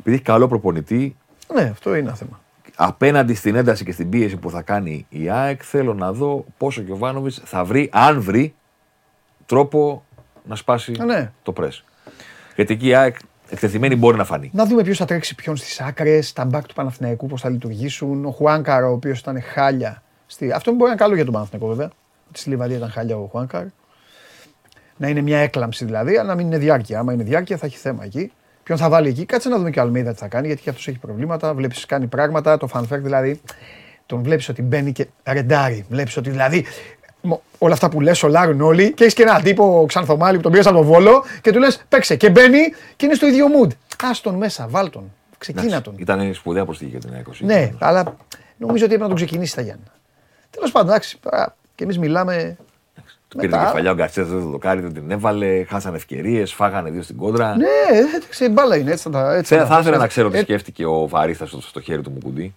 Επειδή 0.00 0.14
έχει 0.16 0.24
καλό 0.24 0.48
προπονητή, 0.48 1.16
ναι, 1.54 1.68
αυτό 1.72 1.90
είναι 1.90 1.98
ένα 2.08 2.14
θέμα. 2.16 2.40
Απέναντι 2.84 3.34
στην 3.34 3.54
ένταση 3.54 3.84
και 3.84 3.92
στην 3.92 4.08
πίεση 4.08 4.36
που 4.36 4.50
θα 4.50 4.62
κάνει 4.62 5.06
η 5.08 5.30
ΑΕΚ, 5.30 5.60
θέλω 5.64 5.94
να 5.94 6.12
δω 6.12 6.44
πόσο 6.58 6.80
ο 6.80 6.84
Γιωβάνοβιτ 6.84 7.32
θα 7.44 7.64
βρει, 7.64 7.88
αν 7.92 8.20
βρει, 8.20 8.54
τρόπο 9.46 10.04
να 10.44 10.56
σπάσει 10.56 10.96
Α, 11.00 11.04
ναι. 11.04 11.32
το 11.42 11.52
πρέσ. 11.52 11.84
Γιατί 12.56 12.72
εκεί 12.72 12.86
η 12.86 12.94
ΑΕΚ 12.94 13.16
εκτεθειμένη 13.48 13.96
μπορεί 13.96 14.16
να 14.16 14.24
φανεί. 14.24 14.50
Να 14.52 14.66
δούμε 14.66 14.82
ποιος 14.82 14.98
θα 14.98 15.04
τρέξει 15.04 15.34
ποιον 15.34 15.56
στις 15.56 15.80
άκρες, 15.80 16.32
τα 16.32 16.44
μπακ 16.44 16.66
του 16.66 16.74
Παναθηναϊκού, 16.74 17.26
πώς 17.26 17.40
θα 17.40 17.48
λειτουργήσουν. 17.48 18.24
Ο 18.24 18.30
Χουάνκαρ, 18.30 18.84
ο 18.84 18.92
οποίος 18.92 19.18
ήταν 19.18 19.42
χάλια. 19.42 20.02
Στη... 20.26 20.52
Αυτό 20.52 20.70
μπορεί 20.70 20.82
να 20.82 20.88
είναι 20.88 20.96
καλό 20.96 21.14
για 21.14 21.24
τον 21.24 21.32
Παναθηναϊκό 21.32 21.68
βέβαια. 21.68 21.90
Ότι 22.28 22.38
στη 22.38 22.48
Λιβαδία 22.48 22.76
ήταν 22.76 22.90
χάλια 22.90 23.16
ο 23.16 23.26
Χουάνκαρ. 23.26 23.64
Να 24.96 25.08
είναι 25.08 25.20
μια 25.20 25.38
έκλαμψη 25.38 25.84
δηλαδή, 25.84 26.16
αλλά 26.16 26.28
να 26.28 26.34
μην 26.34 26.46
είναι 26.46 26.58
διάρκεια. 26.58 26.98
Άμα 26.98 27.12
είναι 27.12 27.22
διάρκεια 27.22 27.56
θα 27.56 27.66
έχει 27.66 27.76
θέμα 27.76 28.04
εκεί. 28.04 28.32
Ποιον 28.72 28.84
θα 28.84 28.90
βάλει 28.90 29.08
εκεί, 29.08 29.24
κάτσε 29.24 29.48
να 29.48 29.56
δούμε 29.56 29.70
και 29.70 29.78
ο 29.78 29.82
Αλμίδα 29.82 30.12
τι 30.12 30.18
θα 30.18 30.28
κάνει, 30.28 30.46
γιατί 30.46 30.62
και 30.62 30.70
αυτός 30.70 30.88
έχει 30.88 30.98
προβλήματα. 30.98 31.54
Βλέπεις 31.54 31.86
κάνει 31.86 32.06
πράγματα. 32.06 32.56
Το 32.56 32.68
fanfare 32.72 32.98
δηλαδή, 33.00 33.40
τον 34.06 34.22
βλέπεις 34.22 34.48
ότι 34.48 34.62
μπαίνει 34.62 34.92
και 34.92 35.06
ρεντάρει. 35.24 35.84
Βλέπεις 35.88 36.16
ότι 36.16 36.30
δηλαδή 36.30 36.64
μο- 37.20 37.42
όλα 37.58 37.72
αυτά 37.74 37.88
που 37.88 38.00
λες, 38.00 38.18
σολάρουν 38.18 38.60
όλοι 38.60 38.92
και 38.92 39.02
έχεις 39.02 39.14
και 39.14 39.22
έναν 39.22 39.42
τύπο 39.42 39.84
ξανθομάλι 39.88 40.36
που 40.36 40.42
τον 40.42 40.50
πήρες 40.52 40.66
από 40.66 40.76
τον 40.76 40.84
βόλο 40.86 41.24
και 41.40 41.52
του 41.52 41.58
λες 41.58 41.84
παίξε 41.88 42.16
και 42.16 42.30
μπαίνει 42.30 42.58
και 42.96 43.06
είναι 43.06 43.14
στο 43.14 43.26
ίδιο 43.26 43.46
mood. 43.46 43.70
Α 44.06 44.10
τον 44.22 44.34
μέσα, 44.34 44.66
βάλ 44.68 44.90
τον. 44.90 45.12
Ξεκίνα 45.38 45.80
τον. 45.80 45.94
Ήταν 45.98 46.34
σπουδαία 46.34 46.64
προσθήκη 46.64 46.90
για 46.90 47.00
την 47.00 47.10
ΑΕΚ. 47.14 47.26
ο 47.26 47.30
Ναι, 47.30 47.36
συγκεκριμένος. 47.36 47.76
αλλά 47.80 48.16
νομίζω 48.56 48.84
ότι 48.84 48.94
έπρεπε 48.94 49.02
να 49.02 49.08
τον 49.08 49.16
ξεκινήσει 49.16 49.54
τα 49.54 49.60
Γιάννα. 49.62 49.92
Τέλος 50.50 50.70
πάντων, 50.70 50.88
εντάξει, 50.88 51.18
τώρα 51.20 51.56
και 51.74 51.84
εμείς 51.84 51.98
μιλάμε. 51.98 52.56
Του 53.32 53.38
πήρε 53.38 53.50
την 53.52 53.60
κεφαλιά 53.60 53.90
ο 53.90 53.94
Γκαρσίας, 53.94 54.28
δεν 54.28 54.40
το 54.40 54.46
δοκάρι, 54.48 54.80
δεν 54.80 54.92
την 54.92 55.10
έβαλε, 55.10 55.64
χάσανε 55.64 55.96
ευκαιρίες, 55.96 56.52
φάγανε 56.52 56.90
δύο 56.90 57.02
στην 57.02 57.16
κόντρα. 57.16 57.56
Ναι, 57.56 57.66
εντάξει, 58.16 58.48
μπάλα 58.48 58.76
είναι, 58.76 58.90
έτσι 58.90 59.02
θα 59.02 59.10
τα. 59.10 59.34
Έτσι 59.34 59.54
Θε- 59.54 59.62
τα 59.62 59.66
θα 59.74 59.78
ήθελα 59.78 59.90
πας. 59.92 60.00
να 60.00 60.06
ξέρω 60.06 60.30
τι 60.30 60.38
Ε, 60.38 60.40
σκέφτηκε 60.42 60.84
ο 60.86 61.08
Βαρίστα 61.08 61.46
στο, 61.46 61.60
στο 61.60 61.80
χέρι 61.80 62.02
του 62.02 62.10
Μουκουντή. 62.10 62.54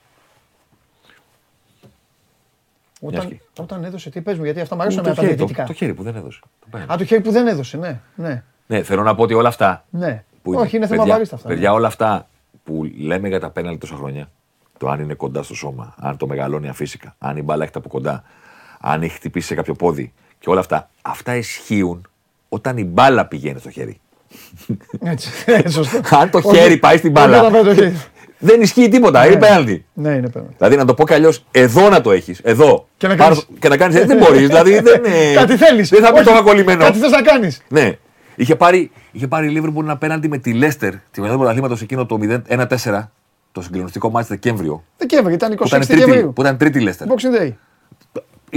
Όταν, 3.02 3.26
Μιας 3.26 3.40
όταν 3.60 3.84
έδωσε, 3.84 4.10
τι 4.10 4.22
πες 4.22 4.38
μου, 4.38 4.44
γιατί 4.44 4.60
αυτά 4.60 4.76
μου 4.76 4.82
αρέσουν 4.82 5.04
το, 5.04 5.10
με 5.10 5.16
τα 5.16 5.22
χέρι, 5.22 5.32
το, 5.32 5.38
διαιτητικά. 5.38 5.66
το 5.68 5.74
χέρι 5.74 5.94
που 5.94 6.04
δεν 6.04 6.16
έδωσε. 6.16 6.40
Το 6.60 6.68
πέναλτι. 6.72 6.94
Α, 6.94 6.98
το 6.98 7.06
χέρι 7.06 7.22
που 7.22 7.32
δεν 7.32 7.48
έδωσε, 7.48 7.78
ναι. 7.78 8.00
ναι. 8.16 8.44
Ναι, 8.68 8.84
θέλω 8.84 9.04
να 9.04 9.16
πω 9.16 9.24
ότι 9.24 9.34
όλα 9.34 9.48
αυτά. 9.48 9.86
Ναι. 9.90 10.24
Που 10.44 10.54
Όχι, 10.54 10.76
είναι 10.76 10.86
θέμα 10.88 10.98
παιδιά, 10.98 11.14
βαρύστα 11.14 11.36
αυτά. 11.36 11.48
ναι. 11.48 11.54
Παιδιά, 11.54 11.74
όλα 11.74 11.88
αυτά 11.88 12.28
που 12.64 12.92
λέμε 12.98 13.28
για 13.28 13.40
τα 13.40 13.50
πέναλτι 13.50 13.78
τόσα 13.80 13.96
χρόνια. 13.96 14.30
Το 14.78 14.90
αν 14.90 15.00
είναι 15.00 15.14
κοντά 15.14 15.44
στο 15.44 15.56
σώμα, 15.56 15.96
αν 15.98 16.18
το 16.18 16.28
μεγαλώνει 16.28 16.68
αφύσικα, 16.68 17.16
αν 17.20 17.38
η 17.38 17.42
μπάλα 17.42 17.64
έχετε 17.64 17.80
από 17.80 17.88
κοντά, 17.90 18.24
αν 18.80 19.02
έχει 19.04 19.14
χτυπήσει 19.16 19.48
σε 19.48 19.56
κάποιο 19.56 19.74
πόδι 19.74 20.14
και 20.46 20.52
όλα 20.52 20.60
αυτά. 20.60 20.90
Αυτά 21.02 21.36
ισχύουν 21.36 22.08
όταν 22.50 22.78
η 22.78 22.84
μπάλα 22.84 23.26
πηγαίνει 23.26 23.60
στο 23.60 23.70
χέρι. 23.70 24.00
Έτσι, 25.00 25.30
ε, 25.46 25.70
σωστό. 25.70 26.00
αν 26.18 26.30
το 26.30 26.38
Όχι, 26.44 26.58
χέρι 26.58 26.78
πάει 26.78 26.98
στην 26.98 27.12
μπάλα. 27.12 27.38
όχι 27.42 27.48
όταν 27.48 27.52
πάει 27.64 27.74
το 27.76 27.82
χέρι. 27.82 27.96
δεν 28.38 28.62
ισχύει 28.62 28.88
τίποτα. 28.90 29.26
Είναι 29.28 29.36
πέναλτι. 29.38 29.86
Ναι, 29.94 30.10
είναι 30.10 30.30
πέναλτι. 30.30 30.54
Δηλαδή 30.58 30.76
να 30.76 30.86
το 30.86 30.94
πω 30.94 31.06
κι 31.06 31.14
αλλιώς, 31.14 31.46
εδώ 31.52 31.90
να 31.90 32.02
το 32.02 32.12
έχεις. 32.12 32.40
Εδώ. 32.44 32.88
Και 32.98 33.08
να 33.08 33.16
Πάρ' 33.16 33.28
κάνεις- 33.28 33.46
το- 33.46 33.54
και 33.60 33.68
να 33.70 33.78
κάνεις. 33.78 34.06
Δεν 34.06 34.18
μπορείς. 34.18 34.48
Δηλαδή 34.48 34.80
δεν 34.80 35.04
είναι. 35.06 35.34
Κάτι 35.34 35.58
θέλεις. 35.58 35.90
Δεν 35.90 36.02
θα 36.04 36.08
πει 36.12 36.16
Όχι, 36.16 36.26
το 36.26 36.32
είχα 36.32 36.42
κολλημένο. 36.42 36.84
Κάτι 36.84 36.98
θες 37.00 37.12
να 37.12 37.22
κάνεις. 37.22 37.62
Ναι. 37.68 37.98
Είχε 38.36 38.56
πάρει, 38.56 38.92
είχε 39.12 39.28
πάρει 39.28 39.48
η 39.48 39.50
Λίβερπουλ 39.50 39.84
ένα 39.86 39.98
πέναλτι 39.98 40.28
με 40.28 40.38
τη 40.38 40.54
Λέστερ 40.54 40.92
τη 40.92 41.00
χρονιά 41.14 41.32
του 41.32 41.38
πρωταθλήματος 41.38 41.82
εκείνο 41.82 42.06
το 42.06 42.20
0-1-4, 42.22 43.10
το 43.52 43.62
συγκλονιστικό 43.62 44.10
μάτι 44.10 44.28
Δεκέμβριο. 44.30 44.84
Δεκέμβρη, 44.98 45.34
ήταν 45.34 45.56
Που 45.56 45.64
26 45.64 45.66
ήταν, 45.68 45.80
τρίτη, 45.80 45.94
Δεκεμβρίου. 45.96 46.34
που 46.34 46.42
ήταν 46.42 46.58
τρίτη 46.58 46.78
η 46.80 46.82
Λέστερ. 46.82 47.08
Boxing 47.08 47.42
Day. 47.42 47.52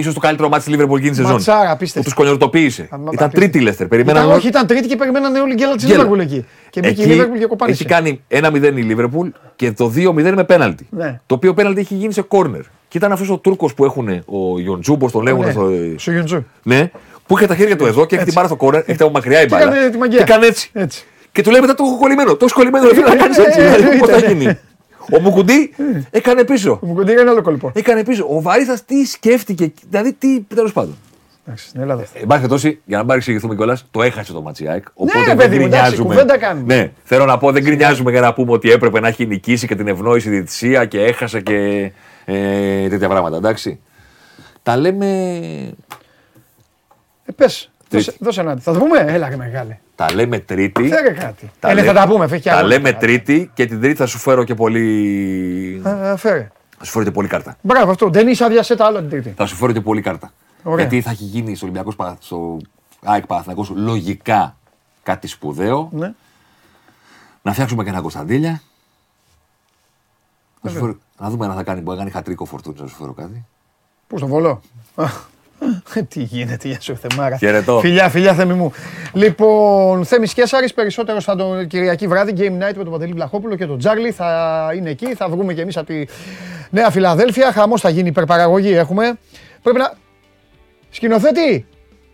Σω 0.03 0.13
το 0.13 0.21
καλύτερο 0.21 0.49
μάτι 0.49 0.65
τη 0.65 0.71
Λίβερπουλ 0.71 0.97
εκείνη 0.99 1.11
τη 1.11 1.17
σεζόν. 1.17 1.33
Ματσάρα, 1.33 1.71
απίστευτη. 1.71 2.09
Που 2.09 2.15
του 2.15 2.21
κονιορτοποίησε. 2.21 2.83
Α, 2.83 2.87
Ήταν 2.87 3.05
απίστευτη. 3.07 3.35
τρίτη 3.39 3.59
η 3.59 3.61
Λέστερ. 3.61 3.87
Ήταν, 3.87 3.99
Περιμέναν 4.05 4.31
όχι, 4.37 4.49
ήταν 4.49 4.67
τρίτη 4.67 4.89
και 4.89 4.97
περιμένανε 4.97 5.41
όλοι 5.41 5.55
γκέλα 5.55 5.75
τη 5.75 5.79
Γκέλα. 5.87 5.93
Λίβερπουλ 5.95 6.21
εκεί. 6.21 6.45
Και 6.71 6.81
μπήκε 6.81 7.01
η 7.01 7.03
Εκεί 7.05 7.11
Λίβερπουλ 7.13 7.39
και 7.39 7.47
κοπάνισε. 7.47 7.83
Έχει 7.83 7.93
κάνει 7.93 8.21
1-0 8.29 8.63
η 8.77 8.83
Λίβερπουλ 8.83 9.29
και 9.57 9.73
το 9.73 9.93
2-0 9.97 10.33
με 10.35 10.45
πέναλτι. 10.45 10.87
Ναι. 10.91 11.21
Το 11.27 11.35
οποίο 11.35 11.55
πέναλτι 11.55 11.81
έχει 11.81 11.95
γίνει 11.95 12.13
σε 12.13 12.23
κόρνερ. 12.23 12.61
Και 12.89 12.99
ήταν 12.99 13.13
αυτό 13.13 13.33
ο 13.33 13.39
Τούρκο 13.39 13.71
που 13.77 13.85
έχουν, 13.85 14.09
ο 14.09 14.59
Ιοντζού, 14.59 14.93
όπω 14.93 15.11
τον 15.11 15.23
λέγουν. 15.23 15.45
Ναι, 15.45 15.51
στο- 15.51 15.71
Στο 15.97 16.11
Γιοντζού. 16.11 16.45
Ναι, 16.63 16.91
που 17.27 17.37
είχε 17.39 17.47
τα 17.47 17.55
χέρια 17.55 17.77
του 17.77 17.87
εδώ 17.87 18.07
και 18.07 18.15
έχει 18.17 18.25
την 18.25 18.33
μπάρα 18.35 18.47
στο 18.47 18.57
κόρνερ, 18.57 18.83
έχει 18.87 19.03
από 19.03 19.11
μακριά 19.11 19.39
η 19.43 19.47
Και 19.47 19.55
μπάλα. 19.55 19.75
έκανε 19.75 19.91
τη 19.91 19.99
μαγεία. 19.99 20.17
Και 20.17 20.23
έκανε 20.33 20.47
έτσι. 20.47 20.71
Έτσι. 20.73 21.05
Και 21.33 21.43
του 21.43 21.51
λέει 21.51 21.61
μετά 21.61 21.75
το 21.75 21.85
έχω 21.87 21.99
κολλημένο. 21.99 22.37
Το 22.37 22.45
έχει 22.45 22.55
κολλημένο, 22.55 22.89
δεν 22.89 23.05
να 23.05 23.15
κάνει 23.17 23.35
έτσι. 23.47 23.61
Ε, 23.61 23.63
δηλαδή, 23.65 23.83
εννοείται, 23.83 23.99
Πώ 23.99 24.07
θα 24.07 24.21
ναι. 24.21 24.33
γίνει. 24.33 24.59
Ο 25.17 25.21
Μουκουντή 25.21 25.75
έκανε 26.11 26.45
πίσω. 26.45 26.79
Μου 26.83 26.95
κοντή 26.95 27.13
έκανε 27.13 27.31
άλλο 27.31 27.43
κόλπο. 27.43 27.73
Έκανε 27.75 28.05
πίσω. 28.05 28.27
Ο 28.31 28.41
Βαρύθας 28.43 28.85
τι 28.85 29.05
σκέφτηκε, 29.05 29.73
δηλαδή 29.89 30.13
τι. 30.13 30.41
τέλος 30.41 30.73
πάντων. 30.73 30.97
Εντάξει, 31.47 31.69
στην 31.69 31.81
Ελλάδα. 31.81 32.03
αυτό. 32.03 32.19
Εν 32.19 32.27
πάση 32.27 32.41
περιπτώσει, 32.41 32.69
για 32.69 32.81
να 32.89 32.99
μην 32.99 33.07
παρεξηγηθούμε 33.07 33.55
κιόλας, 33.55 33.87
το 33.91 34.03
έχασε 34.03 34.33
το 34.33 34.43
Ματσιάκ. 34.43 34.85
Οπότε 34.95 35.19
ρε, 35.19 35.25
δεν 35.25 35.37
παιδί 35.37 35.59
μου, 35.59 35.65
εντάξει, 35.65 35.81
γκρινιάζουμε. 35.83 36.09
κουβέντα 36.15 36.39
κάνουμε. 36.39 36.75
Ναι, 36.75 36.91
θέλω 37.05 37.25
να 37.25 37.39
πω, 37.39 37.53
δεν 37.53 37.63
γκρινιάζουμε 37.63 38.11
για 38.11 38.21
να 38.21 38.35
πούμε 38.35 38.53
ότι 38.53 38.71
έπρεπε 38.71 39.01
να 39.01 39.09
έχει 39.09 39.27
νικήσει 39.27 39.67
και 39.67 39.75
την 39.75 39.89
ευνόηση 39.89 40.31
διαιτησία 40.31 40.85
και 40.85 41.01
έχασε 41.05 41.41
και 41.41 41.93
ε, 42.25 42.89
τέτοια 42.89 43.09
πράγματα. 43.09 43.37
Εντάξει. 43.37 43.81
Τα 44.63 44.77
λέμε, 44.77 45.07
Ε, 47.25 47.33
πες, 47.37 47.71
Τρίτη. 47.89 48.05
δώσε, 48.05 48.17
δώσε 48.21 48.41
ένα. 48.41 48.57
Θα 48.57 48.73
το 48.73 48.79
πούμε, 48.79 48.99
έλα 49.07 49.29
ρε 49.29 49.37
μεγάλε. 49.37 49.79
Τα 49.99 50.15
λέμε 50.15 50.39
Τρίτη. 50.39 50.89
Φέρε 50.89 51.13
κάτι. 51.13 51.51
Τα 51.61 51.69
Ε, 51.71 51.75
ναι, 51.75 51.81
λέ- 51.81 51.89
θα 51.95 52.01
τα 52.01 52.09
πούμε, 52.09 52.27
φέρει 52.27 52.41
κι 52.41 52.49
Τα 52.49 52.57
άλλο. 52.57 52.67
λέμε 52.69 52.93
Τρίτη 52.93 53.51
και 53.55 53.67
την 53.67 53.81
Τρίτη 53.81 53.95
θα 53.97 54.07
σου 54.07 54.19
φέρω 54.19 54.45
και 54.45 54.55
πολύ. 54.55 55.83
Α, 55.85 55.91
α, 56.11 56.17
Φέρε. 56.17 56.51
Θα 56.79 56.85
σου 56.85 56.91
φέρω 56.93 57.05
και 57.05 57.11
πολύ 57.11 57.29
κάρτα. 57.29 57.57
Μπράβο 57.61 57.91
αυτό. 57.91 58.09
Δεν 58.11 58.29
είσαι 58.29 58.45
άδεια 58.45 58.77
τα 58.77 58.85
άλλο 58.87 58.99
την 58.99 59.09
τρίτη. 59.11 59.35
Θα 59.37 59.47
σου 59.47 59.55
φέρω 59.57 59.73
και 59.73 59.81
πολύ 59.81 60.01
κάρτα. 60.01 60.33
Ωραία. 60.63 60.81
Γιατί 60.81 61.01
θα 61.01 61.11
έχει 61.11 61.25
γίνει 61.25 61.55
στο 61.55 61.65
Ολυμπιακός 61.67 61.97
Παρα- 61.97 62.17
στο 62.21 62.57
ΑΕΚ 63.05 63.27
Παναθηναϊκός 63.27 63.71
λογικά 63.75 64.57
κάτι 65.03 65.27
σπουδαίο. 65.27 65.89
Ναι. 65.93 66.13
Να 67.43 67.53
φτιάξουμε 67.53 67.83
και 67.85 67.91
ένα 67.91 68.01
Κωνσταντέλια. 68.01 68.63
Να, 70.61 70.71
σου 70.71 70.79
φέρω- 70.79 70.97
να 71.19 71.31
δούμε 71.31 71.47
αν 71.47 71.55
θα 71.55 71.63
κάνει, 71.63 71.81
μπορεί 71.81 71.97
να 71.97 72.03
κάνει 72.03 72.15
χατρίκο 72.15 72.45
φορτούνι, 72.45 72.77
να 72.81 72.87
σου 72.87 72.97
φέρω 72.97 73.13
κάτι. 73.13 73.45
Πού 74.07 74.19
στο 74.19 74.27
βολό. 74.27 74.61
Α, 75.99 76.03
Τι 76.09 76.23
γίνεται, 76.23 76.69
γεια 76.69 76.81
σου 76.81 76.97
Θεμάρα. 76.97 77.37
Χαιρετώ. 77.37 77.79
Φιλιά, 77.81 78.09
φιλιά 78.09 78.35
Θέμη 78.35 78.53
μου. 78.55 78.73
Λοιπόν, 79.13 80.05
Θέμης 80.05 80.33
Κέσσαρης, 80.35 80.75
περισσότερο 80.75 81.21
θα 81.21 81.37
τον 81.37 81.67
Κυριακή 81.67 82.07
βράδυ, 82.07 82.33
Game 82.37 82.43
Night 82.69 82.75
με 82.77 82.83
τον 82.85 82.91
Παντελή 82.91 83.13
Βλαχόπουλο 83.13 83.57
και 83.57 83.67
τον 83.67 83.79
Τζάρλι. 83.79 84.11
Θα 84.13 84.71
είναι 84.77 84.91
εκεί, 84.91 85.15
θα 85.15 85.29
βγούμε 85.29 85.55
κι 85.55 85.61
εμείς 85.61 85.77
από 85.77 85.87
τη 85.87 86.05
Νέα 86.71 86.91
Φιλαδέλφια. 86.91 87.53
Χαμός 87.53 87.81
θα 87.81 87.89
γίνει, 87.89 88.09
υπερπαραγωγή 88.09 88.73
έχουμε. 88.73 89.19
Πρέπει 89.63 89.79
να... 89.79 89.93
Σκηνοθέτη, 90.91 91.67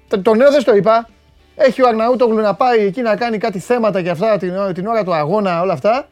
το- 0.08 0.20
το 0.22 0.34
νέο 0.34 0.50
δεν 0.50 0.60
στο 0.60 0.76
είπα. 0.76 1.08
Έχει 1.56 1.82
ο 1.82 1.88
Αρναούτογλου 1.88 2.40
να 2.40 2.54
πάει 2.54 2.78
εκεί 2.86 3.00
να 3.02 3.16
κάνει 3.16 3.38
κάτι 3.38 3.58
θέματα 3.58 4.02
και 4.02 4.10
αυτά 4.10 4.38
την, 4.38 4.56
ώρα- 4.56 4.72
την 4.72 4.86
ώρα 4.86 5.04
του 5.04 5.14
αγώνα, 5.14 5.60
όλα 5.60 5.72
αυτά. 5.72 6.08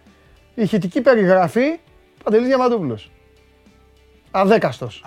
Ηχητική 0.55 1.01
περιγραφή, 1.01 1.79
Παντελής 2.25 2.47
Διαμαντούπουλος. 2.47 3.11
Αδέκαστος. 4.31 5.03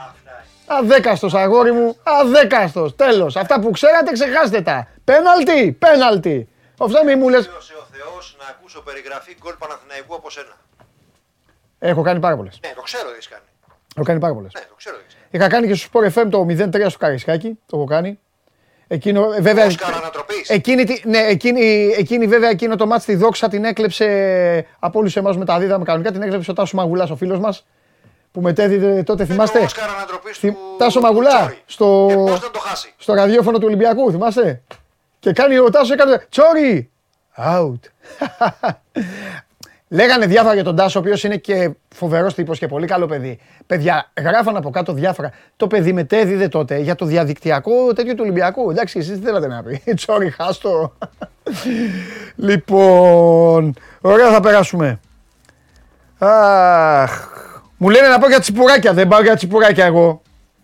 Αδέκαστος, 0.65 1.33
αγόρι 1.33 1.71
μου. 1.71 1.97
Αδέκαστος. 2.03 2.95
Τέλος. 2.95 3.35
Αυτά 3.35 3.59
που 3.59 3.71
ξέρατε, 3.71 4.11
ξεχάστε 4.11 4.61
τα. 4.61 4.87
Πέναλτι, 5.03 5.71
πέναλτι. 5.79 6.47
Αυτό 6.79 7.03
μη 7.05 7.15
μου 7.15 7.29
λε. 7.29 7.37
ο 7.37 7.41
Θεός 7.41 8.35
να 8.39 8.45
ακούσω 8.49 8.81
περιγραφή 8.81 9.35
γκολ 9.41 9.53
Παναθηναϊκού 9.59 10.15
από 10.15 10.29
σένα. 10.29 10.55
Έχω 11.79 12.01
κάνει 12.01 12.19
πάρα 12.19 12.35
πολλές. 12.35 12.59
Ναι, 12.65 12.73
το 12.75 12.81
ξέρω 12.81 13.03
τι 13.07 13.11
έχεις 13.13 13.27
κάνει. 13.27 13.43
Έχω 13.95 14.05
κάνει 14.05 14.19
πάρα 14.19 14.33
πολλές. 14.33 14.51
Ναι, 14.53 14.61
το 14.69 14.75
ξέρω 14.77 14.95
τι 14.95 15.01
έχεις 15.01 15.13
κάνει. 15.15 15.27
Είχα 15.31 15.47
κάνει 15.47 15.67
και 15.67 15.73
στο 15.75 15.89
Sport 15.93 16.23
FM 16.23 16.27
το 16.29 16.45
0-3 16.85 16.89
στο 16.89 16.97
Καρισκάκι. 16.99 17.59
Το 17.65 17.77
έχω 17.77 17.85
κάνει. 17.85 18.19
Εκείνο, 18.87 19.31
ε, 19.37 19.41
βέβαια, 19.41 19.65
Όσκαρ 19.65 19.93
ανατροπής. 19.93 20.49
εκείνη, 20.49 20.83
τη- 20.83 21.07
ναι, 21.09 21.17
εκείνη, 21.17 21.93
εκείνη, 21.97 22.27
βέβαια 22.27 22.49
εκείνο 22.49 22.75
το 22.75 22.87
μάτς 22.87 23.05
τη 23.05 23.15
δόξα 23.15 23.47
την 23.47 23.65
έκλεψε 23.65 24.05
από 24.79 24.99
όλους 24.99 25.15
εμάς 25.15 25.37
με 25.37 25.45
τα 25.45 25.59
δίδαμε 25.59 25.83
κανονικά. 25.85 26.11
Την 26.11 26.21
έκλεψε 26.21 26.51
ο 26.51 26.53
Τάσος 26.53 26.73
Μαγουλάς 26.73 27.09
ο 27.09 27.15
φίλος 27.15 27.39
μας 27.39 27.65
που 28.35 28.41
μετέδιδε 28.41 29.03
τότε, 29.03 29.25
θυμάστε. 29.25 29.57
Το 29.59 29.63
Όσκαρ 29.65 29.89
ανατροπής 29.89 30.37
Θυ- 30.37 30.53
του 30.53 30.59
Τάσο 30.77 30.99
του 30.99 31.05
Μαγουλά, 31.05 31.29
Τσόρι. 31.39 31.61
στο- 31.65 32.05
Και 32.09 32.15
πώς 32.15 32.39
δεν 32.39 32.51
το 32.51 32.59
χάσει; 32.59 32.93
στο 32.97 33.13
ραδιόφωνο 33.13 33.57
του 33.57 33.63
Ολυμπιακού, 33.67 34.11
θυμάστε; 34.11 34.61
Και 35.19 35.31
κάνει 35.31 35.57
ο 35.59 35.69
Τάσος, 35.69 35.91
έκανε 35.91 36.25
τσόρι. 36.29 36.89
Out. 37.37 37.79
Λέγανε 39.87 40.25
διάφορα 40.25 40.53
για 40.53 40.63
τον 40.63 40.75
Τάσο, 40.75 40.99
ο 40.99 41.01
οποίος 41.01 41.23
είναι 41.23 41.37
και 41.37 41.71
φοβερός 41.95 42.33
τύπος 42.33 42.59
και 42.59 42.67
πολύ 42.67 42.87
καλό 42.87 43.05
παιδί. 43.05 43.39
Παιδιά, 43.67 44.11
γράφαν 44.17 44.55
από 44.57 44.69
κάτω 44.69 44.93
διάφορα. 44.93 45.31
Το 45.57 45.67
παιδί 45.67 45.93
μετέδιδε 45.93 46.47
τότε 46.47 46.77
για 46.77 46.95
το 46.95 47.05
διαδικτυακό 47.05 47.93
τέτοιο 47.93 48.13
του 48.13 48.19
Ολυμπιακού. 48.21 48.69
Εντάξει, 48.71 48.99
εσείς 48.99 49.19
τι 49.19 49.25
θέλατε 49.25 49.47
να 49.47 49.63
πει; 49.63 49.81
Τσόρι, 49.95 50.29
χάστο. 50.29 50.93
λοιπόν, 52.35 53.73
ωραία 54.01 54.31
θα 54.31 54.39
περάσουμε. 54.39 54.99
Αχ, 56.17 57.27
μου 57.77 57.89
λένε 57.89 58.07
να 58.07 58.19
πάω 58.19 58.29
για 58.29 58.39
τσιπουράκια. 58.39 58.93
Δεν 58.93 59.07
πάω 59.07 59.21
για 59.21 59.35
τσιπουράκια 59.35 59.85
εγώ. 59.85 60.21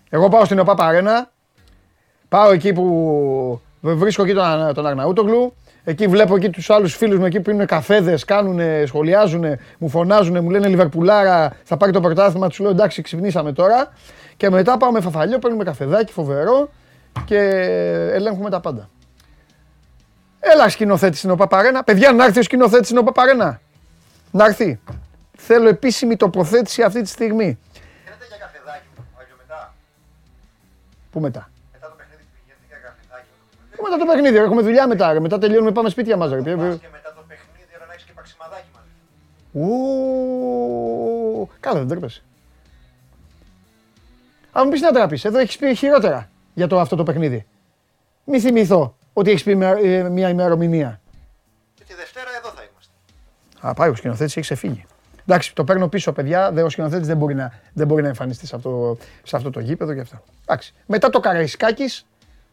Εγώ 0.10 0.30
πάω 0.30 0.46
στην 0.46 0.60
ΟΠΑ 0.60 0.76
Παρένα. 0.76 1.32
Πάω 2.30 2.52
εκεί 2.52 2.74
που 2.74 3.62
βρίσκω 3.82 4.24
εκεί 4.24 4.34
τον, 4.34 4.74
τον 4.74 4.86
Αρναούτογλου. 4.86 5.54
Εκεί 5.84 6.08
βλέπω 6.08 6.36
εκεί 6.36 6.50
τους 6.50 6.70
άλλους 6.70 6.96
φίλους 6.96 7.20
μου 7.20 7.26
εκεί 7.26 7.38
που 7.38 7.52
πίνουν 7.52 7.66
καφέδες, 7.66 8.26
κάνουν, 8.26 8.60
σχολιάζουν, 8.86 9.46
μου 9.78 9.90
φωνάζουν, 9.90 10.44
μου 10.44 10.50
λένε 10.50 10.68
Λιβερπουλάρα, 10.68 11.56
θα 11.64 11.78
πάρει 11.78 11.92
το 11.92 12.02
πρωτάθλημα. 12.02 12.48
Τους 12.48 12.60
λέω 12.60 12.70
εντάξει, 12.70 13.02
ξυπνήσαμε 13.02 13.54
τώρα. 13.54 13.94
Και 14.38 14.50
μετά 14.50 14.78
πάω 14.78 14.92
με 14.92 15.02
φαφαλιό, 15.02 15.40
παίρνουμε 15.40 15.64
καφεδάκι 15.64 16.12
φοβερό 16.12 16.70
και 17.26 17.38
ελέγχουμε 18.14 18.50
τα 18.50 18.60
πάντα. 18.60 18.90
Έλα 20.40 20.70
σκηνοθέτη 20.70 21.18
στην 21.18 21.30
ΟΠΑΠΑΡΕΝΑ. 21.30 21.84
Παιδιά, 21.84 22.12
να 22.12 22.26
έρθει 22.26 22.40
ο 22.40 22.44
σκηνοθέτης 22.44 22.86
στην 22.86 22.98
ΟΠΑΠΑΡΕΝΑ. 22.98 23.62
Να 24.32 24.46
έρθει. 24.46 24.80
Θέλω 25.54 25.68
επίσημη 25.68 26.16
τοποθέτηση 26.16 26.84
αυτή 26.84 27.02
τη 27.02 27.10
στιγμή. 27.10 27.60
Θέλετε 28.06 28.26
για 28.28 28.38
καφεδάκι 28.38 28.86
μου, 28.98 29.04
Άγιο 29.22 29.36
μετά; 29.42 29.74
Πού 31.12 31.20
μετά; 31.20 31.50
Μετά 31.74 31.88
το 31.90 31.96
παιχνίδι 31.98 32.24
πηγαίνετε 32.36 32.66
για 32.68 32.78
καφεδάκι. 32.88 33.28
Πού 33.76 33.84
μετά 33.84 33.98
το 33.98 34.06
παιχνίδι, 34.06 34.38
ρε, 34.38 34.44
έχουμε 34.44 34.62
δουλειά 34.62 34.88
μετά. 34.88 35.14
Ρε. 35.14 35.20
Μετά 35.20 35.38
τελειώνουμε, 35.38 35.72
πάμε 35.72 35.90
σπίτια 35.90 36.18
μας. 36.18 36.30
Πας 36.30 36.40
και 36.44 36.50
μετά 36.52 37.14
το 37.16 37.24
παιχνίδι 37.28 37.72
ώρα 37.78 37.86
να 37.88 37.94
έχεις 37.94 38.06
και 38.06 38.12
παξιμαδάκι 38.16 38.70
μαζί. 38.76 38.92
Ου, 39.52 41.50
Καλά, 41.60 41.78
δεν 41.80 41.88
τρέπεσαι. 41.88 42.24
Αν 44.52 44.62
μου 44.66 44.72
πεις 44.72 44.82
να 44.82 44.92
τραπείς, 44.92 45.26
εδώ 45.26 45.38
έχεις 45.40 45.58
πει 45.58 45.76
χειρότερα 45.76 46.30
για 46.54 46.68
το, 46.68 46.80
αυτό 46.80 46.96
το 46.96 47.04
παιχνίδι. 47.04 47.46
Μη 48.24 48.40
θυμηθώ 48.40 48.96
ότι 49.14 49.30
έχεις 49.30 49.44
πει 49.44 49.56
με- 49.56 49.80
ε, 49.84 50.04
μια 50.10 50.30
ημερομηνία. 50.30 51.02
Και 51.74 51.84
τη 51.84 51.94
Δευτέρα 51.94 52.30
εδώ 52.40 52.50
θα 52.50 52.62
είμαστε. 52.72 52.92
Α, 53.60 53.74
πάει 53.74 53.90
ο 53.90 53.96
σκηνοθέτης, 53.96 54.32
έχει 54.38 54.42
ξεφύγει. 54.46 54.86
Εντάξει, 55.26 55.56
το 55.56 55.64
παίρνω 55.64 55.88
πίσω, 55.88 56.12
παιδιά. 56.12 56.52
Δε, 56.52 56.64
ο 56.64 56.70
σκηνοθέτης 56.70 57.08
δεν, 57.08 57.18
μπορεί 57.18 57.36
να, 57.36 57.54
δεν 57.74 57.88
μπορεί 57.88 58.02
να 58.02 58.08
εμφανιστεί 58.08 58.48
σε 58.48 58.56
αυτό, 58.56 58.98
σε 59.24 59.36
αυτό 59.36 59.50
το 59.50 59.60
γήπεδο 59.60 59.94
και 59.94 60.00
αυτά. 60.00 60.24
Εντάξει. 60.42 60.74
Μετά 60.86 61.10
το 61.10 61.20
Καραϊσκάκης, 61.20 62.06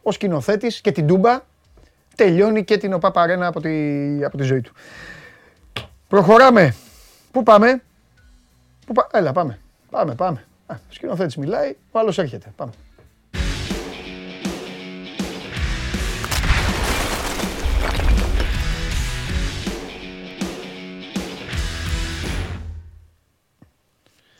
ο 0.02 0.12
σκηνοθέτης 0.12 0.80
και 0.80 0.92
την 0.92 1.06
Τούμπα 1.06 1.40
τελειώνει 2.14 2.64
και 2.64 2.76
την 2.76 2.92
ΟΠΑ 2.92 3.10
Παρένα 3.10 3.46
από 3.46 3.60
τη, 3.60 3.70
από 4.24 4.36
τη 4.36 4.42
ζωή 4.42 4.60
του. 4.60 4.72
Προχωράμε. 6.08 6.74
Πού 7.30 7.42
πάμε; 7.42 7.82
Πού 8.86 8.92
πα... 8.92 9.06
Έλα, 9.12 9.32
πάμε. 9.32 9.58
Πάμε, 9.90 10.14
πάμε. 10.14 10.44
Α, 10.66 10.74
ο 10.74 10.92
σκηνοθέτης 10.92 11.36
μιλάει, 11.36 11.76
ο 11.90 11.98
άλλος 11.98 12.18
έρχεται. 12.18 12.52
Πάμε. 12.56 12.72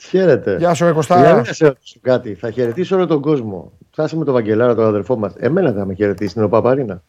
Χαίρετε. 0.09 0.57
Γεια 0.57 0.75
σου, 0.75 0.85
ρε 0.85 0.91
Για 0.91 0.97
Κωστάρα. 0.99 1.35
να 1.37 1.45
σε 1.45 1.67
ρωτήσω 1.67 1.99
κάτι. 2.03 2.35
Θα 2.35 2.51
χαιρετήσω 2.51 2.97
όλο 2.97 3.07
τον 3.07 3.21
κόσμο. 3.21 3.73
Φτάσε 3.91 4.17
με 4.17 4.25
τον 4.25 4.35
Βαγγελάρα, 4.35 4.75
τον 4.75 4.85
αδερφό 4.87 5.17
μας. 5.17 5.33
Εμένα 5.39 5.73
θα 5.73 5.85
με 5.85 5.95
χαιρετήσει 5.95 6.31
στην 6.31 6.43
ΟΠΑΠΑΡΗΝΑ. 6.43 7.03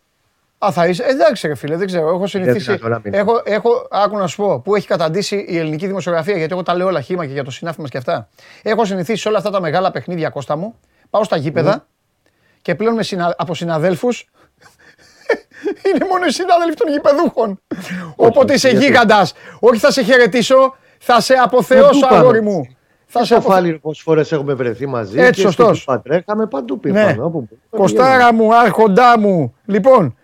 Α, 0.65 0.71
θα 0.71 0.87
είσαι. 0.87 1.03
Εντάξει, 1.03 1.47
ρε 1.47 1.55
φίλε, 1.55 1.75
δεν 1.75 1.87
ξέρω. 1.87 2.09
Έχω 2.09 2.27
συνηθίσει. 2.27 2.65
δυνατόν 2.65 2.89
να 2.89 2.99
μην. 3.03 3.13
Έχω, 3.13 3.41
έχω, 3.43 3.87
άκου 3.91 4.17
να 4.17 4.27
σου 4.27 4.37
πω, 4.37 4.59
που 4.59 4.75
έχει 4.75 4.87
καταντήσει 4.87 5.45
η 5.49 5.57
ελληνική 5.57 5.87
δημοσιογραφία, 5.87 6.37
γιατί 6.37 6.53
εγώ 6.53 6.63
τα 6.63 6.75
λέω 6.75 6.87
όλα 6.87 7.01
χήμα 7.01 7.25
και 7.25 7.33
για 7.33 7.43
το 7.43 7.51
συνάφη 7.51 7.81
μας 7.81 7.89
και 7.89 7.97
αυτά. 7.97 8.29
Έχω 8.61 8.85
συνηθίσει 8.85 9.21
σε 9.21 9.27
όλα 9.27 9.37
αυτά 9.37 9.49
τα 9.49 9.61
μεγάλα 9.61 9.91
παιχνίδια, 9.91 10.29
Κώστα 10.29 10.55
μου. 10.55 10.75
Πάω 11.09 11.23
στα 11.23 11.37
γήπεδα 11.37 11.71
Ναι. 11.71 11.81
και 12.61 12.75
πλέον 12.75 12.93
με 12.93 13.03
συνα, 13.03 13.35
από 13.37 13.55
συναδέλφους. 13.55 14.29
είναι 15.93 16.05
μόνο 16.09 16.25
οι 16.25 16.31
συνάδελφοι 16.31 16.75
των 16.75 16.89
γηπεδούχων. 16.91 17.61
Οπότε 18.15 18.53
είσαι 18.53 18.69
γιατί; 18.69 18.85
γίγαντας. 18.85 19.33
Όχι, 19.59 19.79
θα 19.79 19.91
σε 19.91 20.03
χαιρετήσω, 20.03 20.75
θα 20.99 21.21
σε 21.21 21.33
αποθεώσω, 21.33 21.99
πού 21.99 22.07
πάμε; 22.07 22.17
αγόρι 22.17 22.41
μου. 22.41 22.67
Θα 23.11 23.19
σε 23.19 23.25
Στο 23.25 23.35
αποθε... 23.35 23.53
φάλι 23.53 23.79
πόσες 23.79 24.03
φορές 24.03 24.31
έχουμε 24.31 24.53
βρεθεί 24.53 24.85
μαζί. 24.85 25.19
Έτσι, 25.19 25.31
και 25.33 25.41
σωστός. 25.41 25.81
στην 25.81 25.93
Πατρέχαμε 25.93 26.47
παντού 26.47 26.73
Ναι. 26.73 26.79
πήγαμε. 26.79 27.11
όπου 27.11 27.29
μπορούμε, 27.29 27.47
Κοστάρα 27.69 28.33
μου, 28.33 28.55
άρχοντά 28.55 29.19
μου. 29.19 29.55
Λοιπόν, 29.65 30.15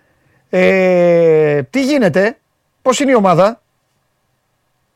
ε, 0.50 1.62
τι 1.64 1.84
γίνεται, 1.86 2.38
πώς 2.82 3.00
είναι 3.00 3.12
η 3.12 3.16
ομάδα; 3.16 3.62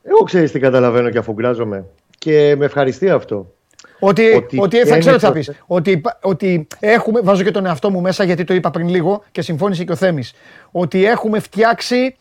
Εγώ 0.03 0.19
ξέρεις 0.23 0.51
τι 0.51 0.59
καταλαβαίνω 0.59 1.09
και 1.09 1.17
αφουγκράζομαι. 1.17 1.85
Και 2.17 2.55
με 2.57 2.65
ευχαριστεί 2.65 3.09
αυτό. 3.09 3.53
Ότι, 3.99 4.33
ότι, 4.35 4.59
Ότι 4.61 4.77
θα 4.85 4.97
ξέρω 4.97 5.15
τι 5.15 5.21
θα 5.21 5.27
είναι 5.27 5.37
πεις. 5.37 5.45
το- 5.45 5.53
Ότι, 5.67 5.91
υπά- 5.91 6.19
ότι 6.21 6.67
έχουμε, 6.79 7.19
βάζω 7.21 7.43
και 7.43 7.51
τον 7.51 7.65
εαυτό 7.65 7.89
μου 7.89 8.01
μέσα 8.01 8.23
γιατί 8.23 8.43
το 8.43 8.53
είπα 8.53 8.71
πριν 8.71 8.89
λίγο 8.89 9.23
και 9.31 9.41
συμφώνησε 9.41 9.83
και 9.83 9.91
ο 9.91 9.95
Θέμης. 9.95 10.33
Ότι 10.71 11.05
έχουμε 11.05 11.39
φτιάξει 11.39 12.15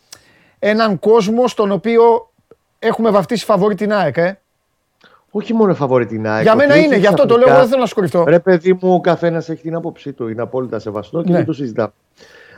έναν 0.59 0.99
κόσμο 0.99 1.49
στον 1.49 1.73
οποίο 1.73 2.31
έχουμε 2.79 3.11
βαφτίσει 3.11 3.45
φαβόρη 3.45 3.75
την 3.75 3.93
ΑΕΚ. 3.93 4.17
Ε. 4.17 4.39
Όχι 5.31 5.55
μόνο 5.55 5.75
φαβόρη 5.75 6.07
την 6.07 6.27
ΑΕΚ. 6.29 6.43
Για 6.43 6.55
μένα 6.55 6.75
ότι 6.75 6.83
είναι, 6.85 6.91
έχει 6.95 7.01
γι' 7.01 7.07
αυτό 7.07 7.27
το 7.27 7.37
λέω, 7.37 7.37
ξαφνικά- 7.37 7.59
δεν 7.61 7.69
θέλω 7.69 7.81
να 7.81 7.87
σου 7.87 7.95
κρυφτώ. 7.95 8.25
Ρε 8.29 8.39
παιδί 8.39 8.73
μου, 8.73 8.93
ο 8.95 9.01
καθένας 9.01 9.49
έχει 9.49 9.63
την 9.63 9.75
άποψή 9.75 10.13
του. 10.13 10.29
Είναι 10.29 10.43
απόλυτα 10.43 10.79
σεβαστό 10.79 11.23
και 11.23 11.31
Ναι. 11.31 11.37
δεν 11.37 11.47
το 11.47 11.53
συζητάμε. 11.53 11.93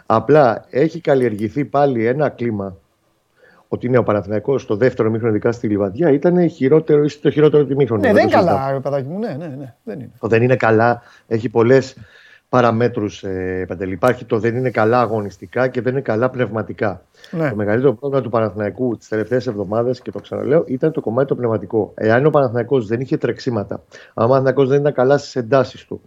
Απλά 0.06 0.64
έχει 0.70 1.00
καλλιεργηθεί 1.00 1.64
πάλι 1.64 2.06
ένα 2.06 2.28
κλίμα 2.28 2.76
ότι 3.68 3.86
είναι 3.86 3.98
ο 3.98 4.02
Παναθηναϊκός 4.02 4.62
στο 4.62 4.76
δεύτερο 4.76 5.10
μήχρονο, 5.10 5.32
ειδικά 5.34 5.52
στη 5.52 5.66
Λιβαδιά, 5.68 6.10
ήταν 6.10 6.48
χειρότερο, 6.48 7.02
ίσως 7.04 7.20
το 7.20 7.30
χειρότερο 7.30 7.64
του 7.64 7.76
μήχρονου. 7.76 8.00
Ναι, 8.02 8.12
δεν 8.12 8.22
είναι 8.22 8.30
το 8.30 8.36
συζητάμε. 8.36 8.58
καλά, 8.60 8.72
ρε 8.72 8.80
παιδάκι 8.80 9.08
μου. 9.08 9.18
Ναι, 9.18 9.34
ναι, 9.38 9.46
ναι, 9.46 9.74
δεν 9.84 9.98
είναι. 10.00 10.10
Το 10.20 10.26
δεν 10.28 10.42
είναι 10.42 10.56
καλά, 10.56 11.02
έχει 11.28 11.48
πολλές 11.48 11.96
παραμέτρους, 12.50 13.22
ε, 13.22 13.64
Παντελή. 13.68 13.92
Υπάρχει 13.92 14.24
το 14.24 14.38
δεν 14.38 14.56
είναι 14.56 14.70
καλά 14.70 15.00
αγωνιστικά 15.00 15.68
και 15.68 15.80
δεν 15.80 15.92
είναι 15.92 16.00
καλά 16.00 16.30
πνευματικά. 16.30 17.02
Ναι. 17.30 17.48
Το 17.48 17.56
μεγαλύτερο 17.56 17.94
πρόβλημα 17.94 18.22
του 18.22 18.30
Παναθηναϊκού 18.30 18.96
τις 18.96 19.08
τελευταίες 19.08 19.46
εβδομάδες, 19.46 20.00
και 20.00 20.10
το 20.10 20.18
ξαναλέω, 20.20 20.64
ήταν 20.66 20.92
το 20.92 21.00
κομμάτι 21.00 21.28
το 21.28 21.34
πνευματικό. 21.34 21.92
Εάν 21.94 22.26
ο 22.26 22.30
Παναθηναϊκός 22.30 22.86
δεν 22.86 23.00
είχε 23.00 23.16
τρεξίματα, 23.16 23.74
αν 24.14 24.24
ο 24.24 24.28
Παναθηναϊκός 24.28 24.68
δεν 24.68 24.80
ήταν 24.80 24.92
καλά 24.92 25.18
στις 25.18 25.36
εντάσεις 25.36 25.84
του 25.84 26.00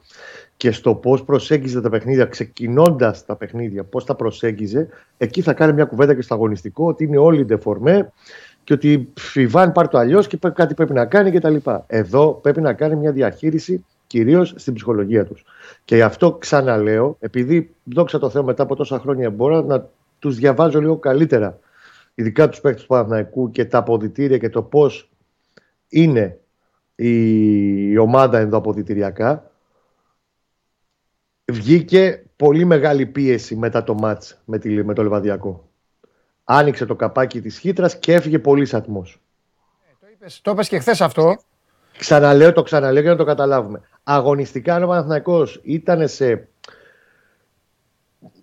και 0.58 0.72
στο 0.72 0.96
πώς 0.96 1.24
προσέγγιζε 1.24 1.82
τα 1.82 1.90
παιχνίδια, 1.90 2.26
ξεκινώντας 2.26 3.26
τα 3.26 3.36
παιχνίδια, 3.36 3.84
πώς 3.84 4.06
τα 4.06 4.16
προσέγγιζε, 4.16 4.88
εκεί 5.18 5.42
θα 5.42 5.54
κάνει 5.54 5.74
μια 5.74 5.86
κουβέντα 5.86 6.14
και 6.14 6.22
στο 6.22 6.34
αγωνιστικό 6.34 6.88
ότι 6.88 7.04
είναι 7.04 7.18
όλοι 7.18 7.46
ντεφορμέ 7.46 8.12
και 8.64 8.74
ότι 8.74 9.10
«Πφ, 9.14 9.36
η 9.36 9.48
Βαν 9.48 9.72
πάρει 9.72 9.88
το 9.88 9.98
αλλιώς 9.98 10.28
και 10.28 10.38
πέ- 10.38 10.54
κάτι 10.54 10.74
πρέπει 10.74 10.94
να 10.94 11.06
κάνει 11.06 11.32
κτλ. 11.32 11.56
Εδώ 11.88 12.40
πρέπει 12.42 12.62
να 12.62 12.74
κάνει 12.74 12.96
μια 12.96 13.12
διαχείριση 13.12 13.86
κυρίως 14.14 14.54
στην 14.56 14.74
ψυχολογία 14.74 15.26
τους. 15.26 15.44
Και 15.86 15.96
γι' 15.96 16.02
αυτό 16.02 16.34
ξαναλέω, 16.34 17.18
επειδή 17.20 17.76
δόξα 17.84 18.20
τω 18.20 18.30
Θεώ 18.30 18.44
μετά 18.44 18.64
από 18.64 18.76
τόσα 18.76 19.00
χρόνια 19.00 19.30
μπορώ 19.30 19.62
να 19.62 19.90
τους 20.20 20.36
διαβάζω 20.36 20.80
λίγο 20.80 20.98
καλύτερα, 20.98 21.60
ειδικά 22.16 22.50
τους 22.50 22.62
παίκτες 22.62 22.82
του 22.82 22.88
Παναθηναϊκού 22.88 23.52
και 23.52 23.66
τα 23.66 23.78
αποδητήρια 23.78 24.38
και 24.38 24.50
το 24.50 24.62
πώς 24.62 25.10
είναι 25.90 26.40
η, 26.96 27.92
η 27.92 27.98
ομάδα 27.98 28.40
ενδοαποδητηριακά, 28.40 29.52
βγήκε 31.52 32.24
πολύ 32.36 32.66
μεγάλη 32.66 33.06
πίεση 33.06 33.56
μετά 33.56 33.84
το 33.84 33.94
μάτς 33.94 34.42
με, 34.46 34.58
τη, 34.60 34.84
με 34.84 34.94
το 34.94 35.04
Λεβαδιακό. 35.04 35.70
Άνοιξε 36.44 36.86
το 36.86 36.96
καπάκι 36.96 37.42
της 37.42 37.60
χύτρας 37.60 38.00
και 38.00 38.14
έφυγε 38.14 38.40
πολύ 38.40 38.68
ατμός. 38.72 39.22
Το 40.42 40.52
είπες 40.52 40.68
και 40.68 40.80
χθες 40.80 41.02
αυτό. 41.02 41.38
Ξαναλέω, 41.98 42.52
το 42.52 42.64
ξαναλέω 42.64 43.02
για 43.02 43.12
να 43.12 43.18
το 43.18 43.24
καταλάβουμε. 43.24 43.82
Αγωνιστικά, 44.04 44.76
αν 44.76 44.84
ο 44.84 44.88
Παναθηναϊκός 44.88 45.62
ήταν 45.64 46.08
σε. 46.08 46.48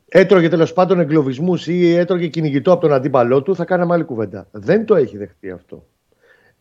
έτρωγε 0.09 0.48
τέλος 0.48 0.72
πάντων 0.72 1.01
εγκλωβισμούς 1.01 1.66
ή 1.66 1.94
έτρωγε 1.94 2.26
κυνηγητό 2.26 2.72
από 2.72 2.80
τον 2.80 2.92
αντίπαλό 2.92 3.42
του, 3.42 3.55
θα 3.55 3.64
κάναμε 3.64 3.94
άλλη 3.94 4.05
κουβέντα. 4.05 4.46
Δεν 4.51 4.84
το 4.84 4.94
έχει 4.94 5.16
δεχτεί 5.16 5.51
αυτό. 5.51 5.86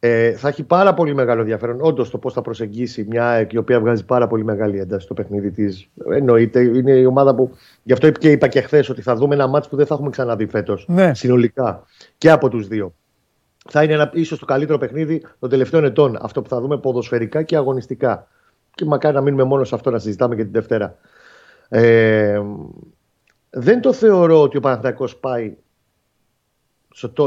Ε, 0.02 0.32
θα 0.32 0.48
έχει 0.48 0.64
πάρα 0.64 0.94
πολύ 0.94 1.14
μεγάλο 1.14 1.42
ενδιαφέρον 1.42 1.78
όντως 1.82 2.10
το 2.10 2.18
πώς 2.18 2.34
θα 2.34 2.42
προσεγγίσει 2.42 3.06
μια 3.10 3.28
ΑΕΚ 3.28 3.54
η 3.54 3.58
οποία 3.58 3.80
βγάζει 3.80 4.06
πάρα 4.06 4.28
πολύ 4.28 4.44
μεγάλη 4.44 4.80
ένταση 4.80 5.06
στο 5.06 5.14
παιχνίδι 5.14 5.52
της. 5.52 5.90
Εννοείται, 6.12 6.60
είναι 6.62 6.92
η 6.92 7.06
ομάδα 7.06 7.36
που. 7.36 7.52
Γι' 7.84 7.94
αυτό 7.94 8.12
και 8.12 8.32
είπα 8.32 8.48
και 8.48 8.62
χθες 8.62 8.90
ότι 8.90 9.02
θα 9.02 9.16
δούμε 9.16 9.36
ένα 9.36 9.48
μάτσο 9.48 9.70
που 9.70 9.76
δεν 9.76 9.86
θα 9.86 9.94
έχουμε 9.94 10.10
ξαναδεί 10.10 10.48
φέτος. 10.48 10.86
Ναι. 10.88 11.14
Συνολικά. 11.14 11.84
Και 12.18 12.32
από 12.32 12.50
τους 12.50 12.68
δύο. 12.68 12.94
Θα 13.70 13.84
είναι 13.84 13.93
ένα, 13.93 14.12
ίσως 14.14 14.39
το 14.39 14.45
καλύτερο 14.45 14.78
παιχνίδι 14.78 15.26
των 15.39 15.49
τελευταίων 15.49 15.84
ετών. 15.84 16.18
Αυτό 16.22 16.41
που 16.41 16.49
θα 16.49 16.62
δούμε 16.62 16.78
ποδοσφαιρικά 16.78 17.43
και 17.43 17.55
αγωνιστικά. 17.55 18.28
Και 18.76 18.86
μακάρι 18.86 19.16
να 19.16 19.22
μείνουμε 19.22 19.43
μόνο 19.43 19.64
σε 19.64 19.76
αυτό 19.76 19.89
να 19.89 19.99
συζητάμε 19.99 20.36
και 20.36 20.43
την 20.43 20.51
Δευτέρα. 20.51 20.97
Ε, 21.70 22.41
δεν 23.49 23.82
το 23.82 23.93
θεωρώ 23.93 24.41
ότι 24.41 24.57
ο 24.57 24.60
Παναθηναϊκός 24.60 25.16
πάει 25.16 25.55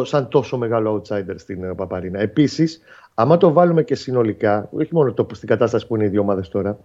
σαν 0.02 0.28
τόσο 0.28 0.58
μεγάλο 0.58 1.02
outsider 1.02 1.34
στην 1.36 1.64
ε, 1.64 1.74
Παπαρίνα. 1.74 2.20
Επίσης, 2.20 2.80
άμα 3.14 3.36
το 3.36 3.52
βάλουμε 3.52 3.82
και 3.82 3.94
συνολικά, 3.94 4.68
όχι 4.72 4.94
μόνο 4.94 5.12
το, 5.12 5.26
στην 5.32 5.48
κατάσταση 5.48 5.86
που 5.86 5.94
είναι 5.96 6.04
οι 6.04 6.08
δύο 6.08 6.20
ομάδες 6.20 6.48
τώρα, 6.48 6.78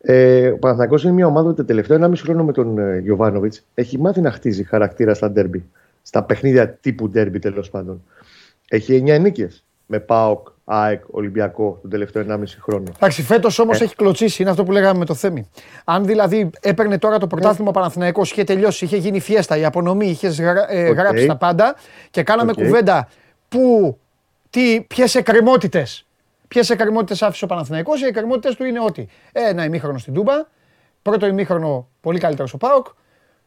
ε, 0.00 0.48
ο 0.48 0.58
Παναθηναϊκός 0.58 1.02
είναι 1.02 1.12
μια 1.12 1.26
ομάδα 1.26 1.48
που 1.48 1.54
το 1.54 1.64
τελευταίο 1.64 1.98
1,5 2.00 2.12
χρόνο 2.16 2.44
με 2.44 2.52
τον 2.52 2.78
ε, 2.78 2.98
Γιωβάνοβιτς 2.98 3.66
έχει 3.74 3.98
μάθει 3.98 4.20
να 4.20 4.30
χτίζει 4.30 4.64
χαρακτήρα 4.64 5.14
στα 5.14 5.30
ντέρμπι. 5.30 5.64
Στα 6.02 6.22
παιχνίδια 6.24 6.68
τύπου 6.72 7.08
ντέρμπι 7.08 7.38
τέλος 7.38 7.70
πάντων. 7.70 8.02
Έχει 8.74 9.02
9 9.06 9.20
νίκες 9.20 9.64
με 9.86 10.00
ΠΑΟΚ, 10.00 10.48
ΑΕΚ, 10.64 11.02
Ολυμπιακό 11.10 11.78
τον 11.80 11.90
τελευταίο 11.90 12.24
1,5 12.28 12.42
χρόνο. 12.60 12.84
Εντάξει, 12.96 13.22
φέτος 13.22 13.58
όμως 13.58 13.80
ε. 13.80 13.84
έχει 13.84 13.94
κλωτσίσει, 13.94 14.42
είναι 14.42 14.50
αυτό 14.50 14.64
που 14.64 14.72
λέγαμε 14.72 14.98
με 14.98 15.04
το 15.04 15.14
Θέμη. 15.14 15.48
Αν 15.84 16.04
δηλαδή 16.04 16.50
έπαιρνε 16.60 16.98
τώρα 16.98 17.18
το 17.18 17.26
πρωτάθλημα 17.26 17.70
ναι. 17.70 17.72
Παναθηναϊκός, 17.72 18.30
είχε 18.30 18.44
τελειώσει, 18.44 18.84
είχε 18.84 18.96
γίνει 18.96 19.20
φιέστα, 19.20 19.56
η 19.56 19.64
απονομή, 19.64 20.06
είχε 20.06 20.28
γρα, 20.28 20.72
ε, 20.72 20.90
okay. 20.90 20.94
γράψει 20.94 21.26
τα 21.26 21.36
πάντα 21.36 21.74
και 22.10 22.22
κάναμε 22.22 22.52
okay. 22.52 22.62
κουβέντα 22.62 23.08
που, 23.48 23.98
ποιες 24.86 25.14
εκκρεμότητες 25.14 26.06
Ποιες 26.48 26.70
εκκρεμότητες 26.70 27.22
άφησε 27.22 27.44
ο 27.44 27.46
Παναθηναϊκός, 27.48 28.02
οι 28.02 28.04
εκκρεμότητες 28.04 28.54
του 28.54 28.64
είναι 28.64 28.80
ότι 28.80 29.08
ένα 29.32 29.64
ημίχρονο 29.64 29.98
στην 29.98 30.14
Τούμπα, 30.14 30.32
πρώτο 31.02 31.26
ημίχρονο 31.26 31.88
πολύ 32.00 32.18
καλύτερος 32.18 32.54
ο 32.54 32.56
Πάοκ, 32.56 32.86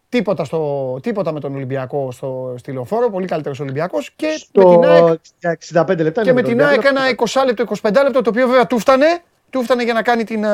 Τίποτα, 0.10 0.43
στο, 0.43 0.99
τίποτα 1.01 1.32
με 1.32 1.39
τον 1.39 1.56
Ολυμπιακό 1.56 2.12
στο, 2.12 2.56
στη 2.58 2.72
Λεωφόρο, 2.72 3.10
πολύ 3.10 3.28
καλύτερος 3.28 3.60
Ολυμπιακός. 3.60 4.12
Και 4.16 4.28
στο 4.38 4.70
με 4.70 4.76
την 4.76 4.86
ΑΕΚ. 4.86 5.60
65 5.95 6.03
λεπτά 6.03 6.22
και 6.22 6.34
με 6.34 6.41
την 6.41 6.64
ΑΕΚ 6.64 6.84
ένα 6.84 7.01
20 7.30 7.41
λεπτό, 7.45 7.64
25 7.82 7.91
λεπτό, 8.03 8.22
το 8.22 8.30
οποίο 8.30 8.47
βέβαια 8.47 8.68
του 8.68 8.80
φτάνε, 8.80 9.06
του 9.49 9.64
φτάνε 9.64 9.84
για 9.84 9.93
να 9.93 10.01
κάνει 10.01 10.24
την, 10.24 10.45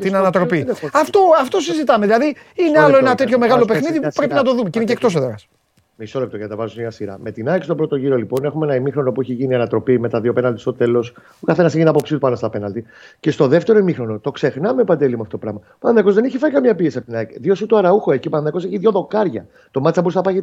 την 0.00 0.16
ανατροπή. 0.16 0.66
Αυτό, 0.92 1.20
αυτό 1.40 1.60
συζητάμε. 1.60 2.06
Δηλαδή 2.06 2.36
είναι 2.54 2.78
άλλο 2.78 2.96
ένα 2.96 3.14
τέτοιο 3.14 3.38
μεγάλο 3.38 3.64
παιχνίδι 3.64 4.00
που 4.00 4.08
πρέπει 4.14 4.34
να 4.34 4.42
το 4.42 4.54
δούμε 4.54 4.70
και 4.70 4.78
είναι 4.78 4.86
και 4.86 4.92
εκτός 4.92 5.14
έδρας. 5.14 5.48
Μισό 5.98 6.20
λεπτό 6.20 6.36
για 6.36 6.44
να 6.44 6.50
τα 6.50 6.56
βάζω 6.56 6.74
σε 6.74 6.80
μια 6.80 6.90
σειρά. 6.90 7.18
Με 7.22 7.30
την 7.30 7.48
ΑΕΚ 7.48 7.62
στον 7.62 7.76
πρώτο 7.76 7.96
γύρο 7.96 8.16
λοιπόν 8.16 8.44
έχουμε 8.44 8.66
ένα 8.66 8.74
ημίχρονο 8.74 9.12
που 9.12 9.20
έχει 9.20 9.32
γίνει 9.32 9.54
ανατροπή 9.54 9.98
με 9.98 10.08
τα 10.08 10.20
δύο 10.20 10.32
πέναλτις 10.32 10.60
στο 10.60 10.72
τέλος. 10.72 11.14
Ο 11.40 11.46
καθένας 11.46 11.74
έχει 11.74 11.88
απόψη 11.88 12.12
του 12.12 12.18
πάνω 12.18 12.36
στα 12.36 12.50
πέναλτι. 12.50 12.84
Και 13.20 13.30
στο 13.30 13.46
δεύτερο 13.46 13.78
ημίχρονο 13.78 14.18
το 14.18 14.30
ξεχνάμε 14.30 14.84
παντέλη 14.84 15.14
με 15.14 15.20
αυτό 15.20 15.30
το 15.30 15.38
πράγμα. 15.38 15.60
Ο 15.68 15.76
Παναγό 15.78 16.12
δεν 16.12 16.24
έχει 16.24 16.38
φάει 16.38 16.50
καμία 16.50 16.74
πίεση 16.74 16.98
από 16.98 17.06
την 17.06 17.16
ΑΕΚ. 17.16 17.30
Δύο 17.40 17.54
σου 17.54 17.66
το 17.66 17.76
αραούχο 17.76 18.12
εκεί. 18.12 18.28
Ο 18.28 18.30
Παναγό 18.30 18.58
έχει 18.58 18.78
δύο 18.78 18.90
δοκάρια. 18.90 19.46
Το 19.70 19.80
μάτσα 19.80 20.00
μπορούσε 20.00 20.18
να 20.18 20.24
πάει 20.24 20.40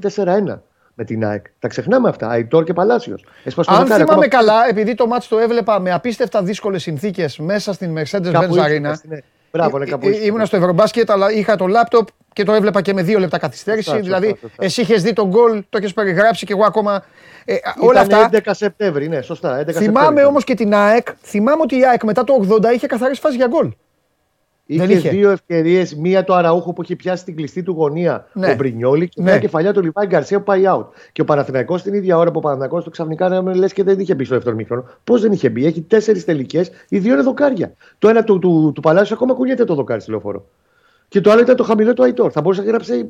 4-1 0.53 0.59
με 0.93 1.03
την 1.03 1.25
ΑΕΚ. 1.25 1.45
Τα 1.59 1.67
ξεχνάμε 1.67 2.09
αυτά. 2.09 2.27
Αϊτόρ 2.27 2.63
και 2.63 2.73
Παλάσιος. 2.73 3.25
Αν 3.65 3.85
θυμάμαι 3.85 4.01
ακόμα... 4.01 4.27
καλά, 4.27 4.67
επειδή 4.69 4.95
το 4.95 5.07
μάτσο 5.07 5.35
το 5.35 5.41
έβλεπα 5.41 5.79
με 5.79 5.91
απίστευτα 5.91 6.43
δύσκολες 6.43 6.81
συνθήκες 6.81 7.39
μέσα 7.39 7.73
στην 7.73 7.97
Mercedes-Benz 7.97 8.49
Arena. 8.49 8.93
Ναι. 9.07 9.17
Μπράβο, 9.57 9.77
ναι, 9.77 9.85
κάπου 9.85 10.09
Ήμουνα 10.09 10.45
στο 10.45 10.57
Ευρωμπάσκετ, 10.57 11.11
αλλά 11.11 11.31
είχα 11.31 11.55
το 11.55 11.67
λάπτοπ 11.67 12.07
και 12.33 12.43
το 12.43 12.53
έβλεπα 12.53 12.81
και 12.81 12.93
με 12.93 13.03
δύο 13.03 13.19
λεπτά 13.19 13.37
καθυστέρηση. 13.37 13.89
Σωστά, 13.89 14.03
δηλαδή, 14.03 14.27
σωστά, 14.27 14.47
σωστά. 14.47 14.63
εσύ 14.65 14.81
είχες 14.81 15.01
δει 15.01 15.13
τον 15.13 15.27
γκολ, 15.27 15.63
το 15.69 15.77
έχεις 15.77 15.93
περιγράψει 15.93 16.45
και 16.45 16.53
εγώ 16.53 16.65
ακόμα. 16.65 17.03
Ε, 17.45 17.55
όλα 17.79 17.99
αυτά. 17.99 18.29
11 18.31 18.37
Σεπτέμβρη, 18.51 19.07
ναι, 19.07 19.21
σωστά. 19.21 19.65
11 19.67 19.71
θυμάμαι 19.71 20.23
όμως 20.23 20.43
και 20.43 20.53
την 20.53 20.73
ΑΕΚ. 20.73 21.07
Θυμάμαι 21.21 21.61
ότι 21.61 21.77
η 21.77 21.85
ΑΕΚ 21.85 22.03
μετά 22.03 22.23
το 22.23 22.45
80 22.49 22.73
είχε 22.73 22.87
καθαρίσει 22.87 23.21
φάση 23.21 23.35
για 23.35 23.47
γκολ. 23.47 23.71
Είχε, 24.65 24.93
είχε. 24.93 25.09
δύο 25.09 25.29
ευκαιρίες. 25.29 25.95
Μία 25.95 26.23
το 26.23 26.33
Αραούχο 26.33 26.73
που 26.73 26.83
είχε 26.83 26.95
πιάσει 26.95 27.25
την 27.25 27.35
κλειστή 27.35 27.63
του 27.63 27.71
γωνία 27.71 28.27
ναι. 28.33 28.51
ο 28.51 28.55
Μπρινιόλη 28.55 29.09
και 29.09 29.21
ναι. 29.21 29.29
μια 29.29 29.39
κεφαλιά 29.39 29.73
του 29.73 29.81
Λιβάη 29.81 30.05
Γκαρσία 30.05 30.37
που 30.37 30.43
πάει 30.43 30.63
out. 30.65 30.85
Και 31.11 31.21
ο 31.21 31.25
Παναθηναϊκός 31.25 31.81
την 31.81 31.93
ίδια 31.93 32.17
ώρα 32.17 32.31
που 32.31 32.37
ο 32.37 32.41
Παναθηναϊκός 32.41 32.83
το 32.83 32.89
ξαφνικά 32.89 33.29
να 33.29 33.55
λες 33.55 33.73
και 33.73 33.83
δεν 33.83 33.99
είχε 33.99 34.15
μπει 34.15 34.23
στο 34.23 34.35
δεύτερο 34.35 34.55
μήχρονο. 34.55 34.85
Πώς 35.03 35.21
δεν 35.21 35.31
είχε 35.31 35.49
μπει, 35.49 35.65
έχει 35.65 35.81
τέσσερις 35.81 36.25
τελικές, 36.25 36.71
οι 36.89 36.99
δύο 36.99 37.13
είναι 37.13 37.21
δοκάρια. 37.21 37.73
Το 37.99 38.09
ένα 38.09 38.23
του, 38.23 38.39
του, 38.39 38.71
του, 38.75 38.81
του 38.81 38.89
ακόμα 39.11 39.33
κουνιέται 39.33 39.63
το 39.63 39.75
δοκάρι 39.75 40.01
στη 40.01 40.09
λεωφόρο. 40.09 40.45
Και 41.07 41.21
το 41.21 41.31
άλλο 41.31 41.41
ήταν 41.41 41.55
το 41.55 41.63
χαμηλό 41.63 41.93
του 41.93 42.03
Αϊτόρ. 42.03 42.31
Θα 42.33 42.41
μπορούσε 42.41 42.61
να 42.61 42.67
γράψει 42.67 43.07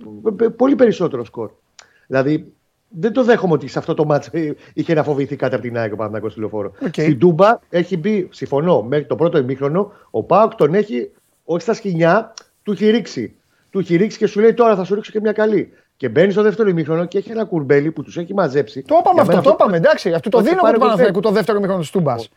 πολύ 0.56 0.76
περισσότερο 0.76 1.26
σκορ. 1.26 1.50
Δηλαδή 2.08 2.54
δεν 3.00 3.14
το 3.14 3.24
δέχομαι 3.24 3.54
ότι 3.54 3.68
σε 3.68 3.80
αυτό 3.80 3.94
το 3.94 4.06
μάτσο 4.06 4.32
είχε 4.74 4.94
να 4.94 5.04
φοβηθεί 5.04 5.36
κάτι 5.36 5.56
από 5.56 5.64
την 5.64 5.78
ΑΕΚ 5.78 5.94
ο 5.94 5.96
Παναθηναϊκός 5.96 6.32
στη 6.32 6.40
λεωφόρο. 6.40 6.72
Okay. 6.82 7.02
Στην 7.02 7.20
Τούμπα 7.20 7.60
έχει 7.70 7.98
μπει, 7.98 8.28
συμφωνώ, 8.32 8.82
μέχρι 8.82 9.06
το 9.06 9.16
πρώτο 9.16 9.38
ημίχρονο 9.38 9.92
ο 10.10 10.24
Πάοκ 10.24 10.56
τον 10.56 10.74
έχει 10.74 11.12
όχι 11.44 11.62
στα 11.62 11.74
σκηνιά, 11.74 12.34
του 12.64 12.72
έχει 12.72 12.90
ρίξει. 12.90 13.36
Του 13.70 13.80
έχει 13.80 13.96
ρίξει 13.96 14.18
και 14.18 14.28
σου 14.28 14.40
λέει 14.40 14.54
τώρα 14.54 14.76
θα 14.76 14.84
σου 14.84 14.96
ρίξω 14.96 15.12
και 15.12 15.20
μια 15.20 15.32
καλή. 15.32 15.74
Και 15.98 16.10
μπαίνει 16.10 16.32
στο 16.32 16.42
δεύτερο 16.42 16.70
ημίχρονο 16.70 17.06
και 17.06 17.18
έχει 17.18 17.32
ένα 17.32 17.44
κουρμπέλι 17.44 17.92
που 17.92 18.04
τους 18.04 18.18
έχει 18.18 18.34
μαζέψει. 18.34 18.82
Το 18.82 18.98
είπαμε 19.00 19.22
αυτό, 19.22 19.42
το 19.42 19.50
είπαμε. 19.54 19.78
Εντάξει, 19.78 20.12
αυτό 20.14 20.30
το 20.30 20.42
δίνω 20.42 20.72
του 20.74 20.80
Παναθηναϊκού 20.80 21.20
το 21.20 21.30
δεύτερο 21.30 21.58
ημίχρονο 21.58 21.82
της 21.82 21.92
Τούμπας. 21.92 22.30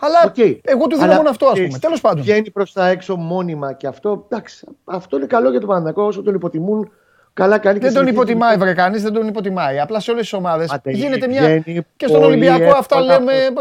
Αλλά 0.00 0.32
okay. 0.36 0.58
εγώ 0.62 0.86
του 0.86 0.96
δίνω 0.96 1.14
μόνο 1.14 1.28
αυτό, 1.28 1.46
ας 1.46 1.60
πούμε. 1.60 1.78
Τέλος 1.78 2.00
πάντων. 2.00 2.22
Βγαίνει 2.22 2.50
προς 2.50 2.72
τα 2.72 2.88
έξω 2.88 3.16
μόνιμα 3.16 3.72
και 3.72 3.86
αυτό. 3.86 4.26
Εντάξει, 4.30 4.66
αυτό 4.84 5.16
είναι 5.16 5.26
καλό 5.26 5.50
για 5.50 5.58
τον 5.58 5.68
Παναθηναϊκό 5.68 6.02
όσο 6.02 6.22
τον 6.22 6.34
υποτιμούν. 6.34 6.90
Καλά 7.34 7.58
κάνει 7.58 7.78
δεν 7.78 7.94
τον 7.94 8.06
υποτιμάει, 8.06 8.56
βρε 8.56 8.72
κανείς, 8.72 9.02
δεν 9.02 9.12
τον 9.12 9.28
υποτιμάει. 9.28 9.80
Απλά 9.80 10.00
σε 10.00 10.10
όλες 10.10 10.22
τις 10.22 10.32
ομάδες 10.32 10.78
γίνεται 10.84 11.28
μια. 11.28 11.58
Και 11.96 12.06
στον 12.06 12.22
Ολυμπιακό 12.22 12.70
αυτά 12.78 13.00
λέμε. 13.00 13.32
Ε, 13.32 13.52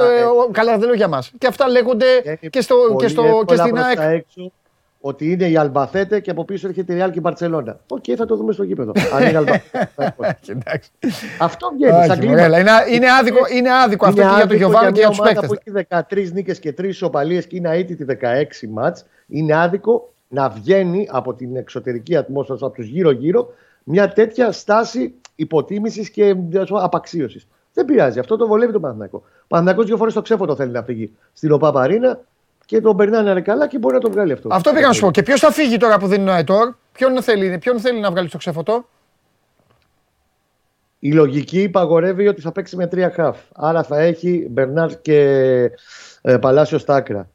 καλά, 0.52 0.78
δεν 0.78 0.86
λέω 0.86 0.96
για 0.96 1.08
μας. 1.08 1.32
Και 1.38 1.48
αυτά 1.48 1.68
λέγονται 1.68 2.06
και, 2.50 2.62
στο, 2.62 2.76
και, 2.98 3.08
στο, 3.08 3.44
και 3.46 3.56
στην 3.56 3.78
ΑΕΚ 3.78 4.24
ότι 5.02 5.32
είναι 5.32 5.50
η 5.50 5.58
Αλμπαθέτε 5.58 6.20
και 6.20 6.32
από 6.32 6.46
πίσω 6.46 6.68
έρχεται 6.68 6.94
η 6.94 6.96
Ρεάλ 6.96 7.12
και 7.12 7.18
η 7.18 7.22
Μπαρσελόνα. 7.24 7.80
Οκ, 7.88 8.04
θα 8.16 8.26
το 8.26 8.36
δούμε 8.36 8.54
στο 8.54 8.64
γήπεδο. 8.64 8.92
Αν 9.14 9.28
είναι 9.28 9.40
αυτό 11.40 11.72
βγαίνει 11.76 12.06
σαν 12.06 12.20
κλίμα. 12.20 12.46
Είναι, 12.46 12.72
είναι 12.92 13.12
άδικο, 13.20 13.40
είναι 13.56 13.70
άδικο 13.84 14.06
αυτό 14.06 14.22
και 14.22 14.28
για 14.36 14.48
τον 14.48 14.58
Γιωβάνο 14.58 14.92
και 14.92 15.00
για 15.00 15.10
τους 15.10 15.20
παίκτες. 15.20 15.48
που 15.48 15.54
έχει 15.54 15.88
13 16.10 16.32
νίκες 16.34 16.60
και 16.60 16.74
3 16.78 16.84
ισοπαλίε 16.84 17.42
και 17.42 17.56
είναι 17.56 17.70
αίτητη 17.70 18.06
16 18.22 18.68
μάτς, 18.70 19.06
είναι 19.28 19.62
άδικο 19.62 20.14
να 20.28 20.50
βγαίνει 20.50 21.08
από 21.12 21.34
την 21.34 21.56
εξωτερική 21.56 22.16
ατμόσφαιρα, 22.16 22.60
από 22.62 22.76
τους 22.76 22.88
γύρω-γύρω, 22.88 23.54
μια 23.84 24.14
τέτοια 24.14 24.52
στάση 24.52 25.14
υποτίμησης 25.36 26.10
και 26.10 26.36
απαξίωσης. 26.70 27.48
Δεν 27.74 27.86
πειράζει. 27.86 28.20
Αυτό 28.20 28.38
το 28.38 28.48
βολεύει 28.48 28.72
το 28.72 28.80
Παναθηναϊκό. 28.80 29.18
Ο 29.18 29.46
Παναθηναϊκός 29.48 29.86
δύο 29.86 29.98
φορές 29.98 30.14
το 30.14 30.22
ξέφωτο 30.22 30.56
θέλει 30.56 30.72
να 30.72 30.84
φύγει 30.84 31.12
στην 31.34 31.52
ΟΠΑ 31.52 31.72
Παρίνα 31.72 32.20
και 32.72 32.82
τον 32.82 32.96
περνάνε 32.96 33.42
καλά 33.42 33.68
και 33.68 33.78
μπορεί 33.78 33.94
να 33.94 34.00
τον 34.00 34.12
βγάλει 34.12 34.32
αυτό. 34.32 34.50
Αυτό 34.52 34.72
πήγα 34.72 34.88
να 34.88 34.94
σου 34.94 35.02
πω. 35.02 35.12
Και 35.12 35.24
ποιος 35.24 35.40
θα 35.40 35.52
φύγει 35.52 35.78
τώρα 35.78 35.98
που 35.98 36.08
δεν 36.08 36.22
είναι 36.22 36.30
ο 36.30 36.34
Αετόρ, 36.34 36.74
ποιον 36.92 37.22
θέλει, 37.22 37.58
ποιον 37.58 37.80
θέλει 37.80 38.00
να 38.00 38.12
βγάλει 38.12 38.28
στο 38.28 38.38
ξεφωτό; 38.38 38.86
Η 41.00 41.14
λογική 41.14 41.62
υπαγορεύει 41.62 42.28
ότι 42.28 42.42
θα 42.42 42.52
παίξει 42.52 42.76
με 42.76 42.88
τρία 42.88 43.12
χαφ. 43.12 43.38
Άρα 43.54 43.84
θα 43.84 44.00
έχει 44.00 44.48
Μπερνάρ 44.50 45.02
και 45.02 45.20
ε, 46.22 46.38
Παλάσιος 46.38 46.82
στα 46.82 46.96
άκρα. 46.96 47.30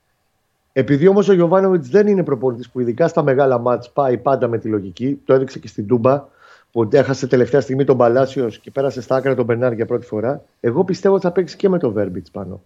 Επειδή 0.73 1.07
όμως 1.07 1.29
ο 1.29 1.33
Γιωβάνοβιτς 1.33 1.89
δεν 1.89 2.07
είναι 2.07 2.23
προπονητής 2.23 2.71
που 2.71 2.81
ειδικά 2.81 3.09
στα 3.09 3.23
μεγάλα 3.23 3.59
μάτς 3.59 3.91
πάει 3.91 4.19
πάντα 4.19 4.49
με 4.49 4.59
τη 4.59 4.69
λογική, 4.69 5.21
το 5.25 5.35
έδειξε 5.35 5.59
και 5.59 5.69
στην 5.69 5.87
Τούμπα, 5.87 6.25
που 6.73 6.89
έχασε 6.93 7.27
τελευταία 7.27 7.61
στιγμή 7.61 7.85
τον 7.85 7.97
Παλάσιος 7.97 8.59
και 8.59 8.71
πέρασε 8.71 9.01
στα 9.01 9.17
άκρα 9.17 9.35
τον 9.35 9.45
Μπερνάρ 9.45 9.73
για 9.73 9.87
πρώτη 9.87 10.07
φορά. 10.07 10.43
Εγώ 10.61 10.85
πιστεύω 10.85 11.15
ότι 11.15 11.25
θα 11.25 11.33
παίξει 11.33 11.57
και 11.57 11.69
με 11.69 11.79
τον 11.79 11.93
Βέρμπιτς 11.93 12.31
πάνω. 12.31 12.61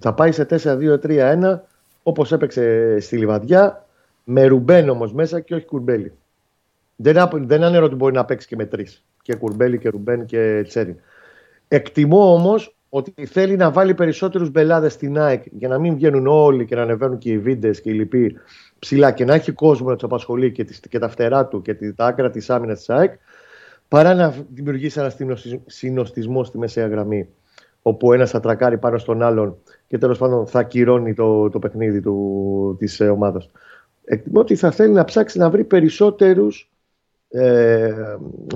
Θα 0.00 0.14
πάει 0.14 0.32
σε 0.32 0.46
4-2-3-1 0.50 1.58
όπως 2.02 2.32
έπαιξε 2.32 2.96
στη 3.00 3.16
Λιβαδιά, 3.16 3.86
με 4.24 4.46
Ρουμπέν 4.46 4.88
όμως 4.88 5.12
μέσα 5.12 5.40
και 5.40 5.54
όχι 5.54 5.64
Κουρμπέλι. 5.64 6.12
Δεν, 6.96 7.28
δεν 7.32 7.62
ανέρω 7.62 7.84
ότι 7.84 7.94
μπορεί 7.94 8.14
να 8.14 8.24
παίξει 8.24 8.46
και 8.46 8.56
με 8.56 8.64
τρεις. 8.64 9.04
Και 9.22 9.34
Κουρμπέλι 9.34 9.78
και 9.78 9.88
Ρουμπέν 9.88 10.24
και 10.24 10.62
Τσέρι. 10.66 10.96
Εκτιμώ 11.68 12.32
όμως 12.34 12.76
ότι 12.88 13.26
θέλει 13.26 13.56
να 13.56 13.70
βάλει 13.70 13.94
περισσότερους 13.94 14.50
μπελάδες 14.50 14.92
στην 14.92 15.18
ΑΕΚ 15.18 15.44
για 15.50 15.68
να 15.68 15.78
μην 15.78 15.94
βγαίνουν 15.94 16.26
όλοι 16.26 16.64
και 16.64 16.74
να 16.74 16.82
ανεβαίνουν 16.82 17.18
και 17.18 17.30
οι 17.30 17.38
βίντες 17.38 17.80
και 17.80 17.90
οι 17.90 17.92
λοιποί 17.92 18.36
ψηλά 18.78 19.12
και 19.12 19.24
να 19.24 19.34
έχει 19.34 19.52
κόσμο 19.52 19.88
να 19.88 19.94
τους 19.94 20.04
απασχολεί 20.04 20.52
και, 20.52 20.64
και 20.88 20.98
τα 20.98 21.08
φτερά 21.08 21.46
του 21.46 21.62
και 21.62 21.74
τα 21.74 22.06
άκρα 22.06 22.30
της 22.30 22.50
άμυνας 22.50 22.78
της 22.78 22.90
ΑΕΚ, 22.90 23.12
παρά 23.88 24.14
να 24.14 24.34
δημιουργήσει 24.48 25.00
ένα 25.00 25.36
συνοστισμό 25.66 26.44
στη 26.44 26.58
μεσαία 26.58 26.86
γραμμή 26.86 27.28
όπου 27.82 28.12
ένας 28.12 28.30
θα 28.30 28.40
τρακάρει 28.40 28.78
πάνω 28.78 28.98
στον 28.98 29.22
άλλον 29.22 29.58
και 29.90 29.98
τέλος 29.98 30.18
πάντων 30.18 30.46
θα 30.46 30.58
ακυρώνει 30.58 31.14
το, 31.14 31.50
το 31.50 31.58
παιχνίδι 31.58 32.00
του, 32.00 32.76
της 32.78 33.00
ε, 33.00 33.08
ομάδας. 33.08 33.50
Εκτιμώ 34.04 34.40
ότι 34.40 34.54
θα 34.54 34.70
θέλει 34.70 34.92
να 34.92 35.04
ψάξει 35.04 35.38
να 35.38 35.50
βρει 35.50 35.64
περισσότερους 35.64 36.70
ε, 37.28 37.94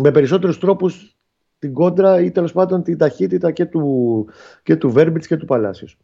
με 0.00 0.10
περισσότερους 0.10 0.58
τρόπους 0.58 1.16
την 1.58 1.72
κόντρα 1.72 2.20
ή 2.20 2.30
τέλος 2.30 2.52
πάντων 2.52 2.82
την 2.82 2.98
ταχύτητα 2.98 3.50
και 3.50 3.64
του, 3.64 4.26
και 4.62 4.76
του 4.76 4.90
Βέρμπιτς 4.90 5.26
και 5.26 5.36
του 5.36 5.44
Παλάσιος. 5.44 5.98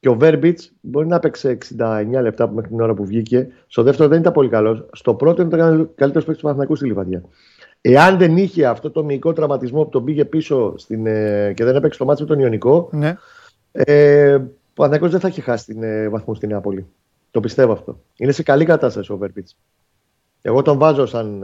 Και 0.00 0.08
ο 0.08 0.14
Βέρμπιτς 0.14 0.72
μπορεί 0.80 1.06
να 1.06 1.18
παίξει 1.18 1.58
69 1.78 2.04
λεπτά 2.20 2.50
μέχρι 2.50 2.70
την 2.70 2.80
ώρα 2.80 2.94
που 2.94 3.04
βγήκε. 3.04 3.48
Στο 3.66 3.82
δεύτερο 3.82 4.08
δεν 4.08 4.20
ήταν 4.20 4.32
πολύ 4.32 4.48
καλός. 4.48 4.86
Στο 4.92 5.14
πρώτο 5.14 5.42
ήταν 5.42 5.80
ο 5.80 5.88
καλύτερος 5.94 6.24
παίκτης 6.24 6.36
του 6.36 6.42
Παναθηνακού 6.42 6.76
στη 6.76 6.86
Λιβαδιά. 6.86 7.22
Εάν 7.80 8.18
δεν 8.18 8.36
είχε 8.36 8.66
αυτό 8.66 8.90
το 8.90 9.04
μυϊκό 9.04 9.32
τραυματισμό 9.32 9.82
που 9.84 9.90
τον 9.90 10.04
πήγε 10.04 10.24
πίσω 10.24 10.74
στην, 10.76 11.06
ε, 11.06 11.52
και 11.52 11.64
δεν 11.64 11.76
έπαιξε 11.76 11.98
το 11.98 12.04
μάτι 12.04 12.22
με 12.22 12.28
τον 12.28 12.38
Ιωνικό, 12.38 12.88
ναι. 12.92 13.16
Ε, 13.72 14.38
ο 14.74 14.82
Παναθηναϊκός 14.82 15.10
δεν 15.10 15.20
θα 15.20 15.26
έχει 15.28 15.40
χάσει 15.40 15.64
την 15.64 15.82
ε, 15.82 16.08
βαθμού 16.08 16.34
στην 16.34 16.48
Νεάπολη. 16.48 16.86
Το 17.30 17.40
πιστεύω 17.40 17.72
αυτό. 17.72 18.00
Είναι 18.16 18.32
σε 18.32 18.42
καλή 18.42 18.64
κατάσταση 18.64 19.12
ο 19.12 19.16
Βέρπιτς. 19.16 19.56
Εγώ 20.42 20.62
τον 20.62 20.78
βάζω 20.78 21.06
σαν 21.06 21.42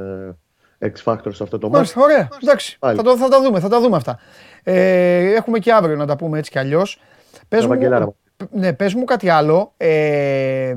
ε, 0.78 0.90
X 0.94 1.04
Factor 1.04 1.34
σε 1.34 1.42
αυτό 1.42 1.58
το 1.58 1.68
μάτι. 1.68 1.92
Ωραία, 1.96 2.28
εντάξει. 2.42 2.76
Θα, 2.80 2.94
το, 2.94 3.16
θα 3.16 3.28
τα 3.28 3.42
δούμε, 3.42 3.60
θα 3.60 3.68
τα 3.68 3.80
δούμε 3.80 3.96
αυτά. 3.96 4.18
Ε, 4.62 5.34
έχουμε 5.34 5.58
και 5.58 5.72
αύριο 5.72 5.96
να 5.96 6.06
τα 6.06 6.16
πούμε 6.16 6.38
έτσι 6.38 6.50
κι 6.50 6.58
αλλιώς. 6.58 7.00
Πες 7.48 7.66
μου, 7.66 8.14
ναι, 8.50 8.72
πες 8.72 8.94
μου 8.94 9.04
κάτι 9.04 9.28
άλλο. 9.28 9.72
Ε, 9.76 10.74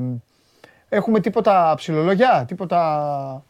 έχουμε 0.88 1.20
τίποτα 1.20 1.74
ψηλολόγια, 1.76 2.44
τίποτα... 2.48 3.44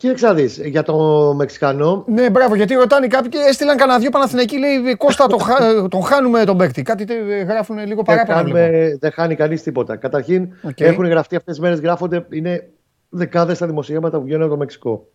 Κοίταξε 0.00 0.26
να 0.26 0.34
δεις, 0.34 0.60
για 0.64 0.82
το 0.82 0.96
Μεξικανό... 1.36 2.04
Ναι, 2.08 2.30
μπράβο, 2.30 2.54
γιατί 2.54 2.74
ρωτάνε 2.74 3.06
κάποιοι 3.06 3.28
και 3.28 3.38
έστειλαν 3.48 3.76
κανένα 3.76 3.98
δυο 3.98 4.10
Παναθηναϊκοί, 4.10 4.58
λέει 4.58 4.96
Κώστα 4.96 5.26
τον, 5.32 5.38
τον 5.88 6.02
χάνουμε 6.02 6.44
τον 6.44 6.56
παίκτη. 6.56 6.82
Κάτι 6.82 7.06
γράφουν 7.48 7.86
λίγο 7.86 8.02
παράπονο. 8.02 8.52
Δεν 8.98 9.12
χάνει 9.12 9.34
κανείς 9.34 9.62
τίποτα. 9.62 9.96
Καταρχήν 9.96 10.52
okay. 10.66 10.80
έχουν 10.80 11.06
γραφτεί 11.06 11.36
αυτές 11.36 11.54
τις 11.54 11.62
μέρες, 11.62 11.80
γράφονται, 11.80 12.26
είναι 12.30 12.70
δεκάδες 13.08 13.58
τα 13.58 13.66
δημοσιεύματα 13.66 14.18
που 14.18 14.24
βγαίνουν 14.24 14.42
από 14.42 14.50
το 14.50 14.58
Μεξικό. 14.58 15.08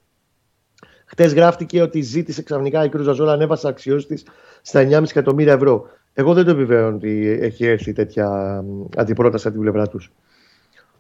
Χτες 1.06 1.34
γράφτηκε 1.34 1.82
ότι 1.82 2.02
ζήτησε 2.02 2.44
ξαφνικά 2.44 2.84
η 2.84 2.90
Κρούζα 2.90 3.12
Ζόλα 3.12 3.32
ανέβασε 3.32 3.68
αξιώσεις 3.68 4.08
της 4.08 4.26
στα 4.62 4.88
9,5 4.90 5.04
εκατομμύρια 5.10 5.54
ευρώ. 5.54 5.86
Εγώ 6.14 6.34
δεν 6.34 6.46
το 6.46 6.52
επιβεβαιώνω 6.52 6.96
ότι 6.96 7.40
έχει 7.42 7.66
έρθει 7.66 7.94
τέτοια 7.94 8.64
αντιπρόταση 8.96 9.48
από 9.48 9.56
την 9.56 9.66
πλευρά 9.66 9.88
τους. 9.88 10.12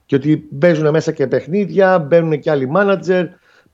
Και 0.05 0.15
ότι 0.15 0.37
παίζουν 0.37 0.89
μέσα 0.89 1.11
και 1.11 1.27
παιχνίδια, 1.27 1.99
μπαίνουν 1.99 2.39
και 2.39 2.51
άλλοι 2.51 2.69
μάνατζερ, 2.69 3.25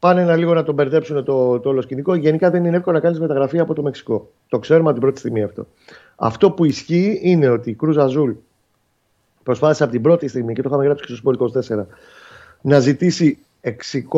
πάνε 0.02 0.22
ένα 0.22 0.36
λίγο 0.36 0.54
να 0.54 0.64
τον 0.64 0.74
μπερδέψουν 0.74 1.24
το, 1.24 1.60
το 1.60 1.70
όλο 1.70 1.82
σκηνικό. 1.82 2.16
Γενικά 2.16 2.50
δεν 2.50 2.66
είναι 2.66 2.78
εύκολο 2.78 2.96
να 2.96 3.02
κάνεις 3.02 3.20
μεταγραφή 3.20 3.60
από 3.60 3.74
το 3.74 3.82
Μεξικό. 3.82 4.32
Το 4.50 4.60
ξέρουμε 4.60 4.84
από 4.84 4.94
την 4.94 5.02
πρώτη 5.02 5.20
στιγμή 5.20 5.44
αυτό. 5.44 5.68
Αυτό 6.16 6.52
που 6.52 6.66
ισχύει 6.66 7.20
είναι 7.24 7.50
ότι 7.50 7.70
η 7.70 7.74
Κρουζ 7.74 8.08
Αζούλ 8.08 8.32
προσπάθησε 9.44 9.84
από 9.84 9.92
την 9.92 10.02
πρώτη 10.02 10.28
στιγμή 10.28 10.54
και 10.54 10.62
το 10.62 10.70
είχαμε 10.70 10.86
γράψει 10.86 11.06
και 11.06 11.16
στο 11.16 11.32
24 11.80 11.86
να 12.62 12.80
ζητήσει 12.80 13.38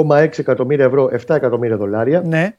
6,6 0.04 0.30
εκατομμύρια 0.38 0.86
ευρώ, 0.86 1.10
7 1.28 1.36
εκατομμύρια 1.36 1.78
δολάρια. 1.78 2.22
Ναι. 2.22 2.56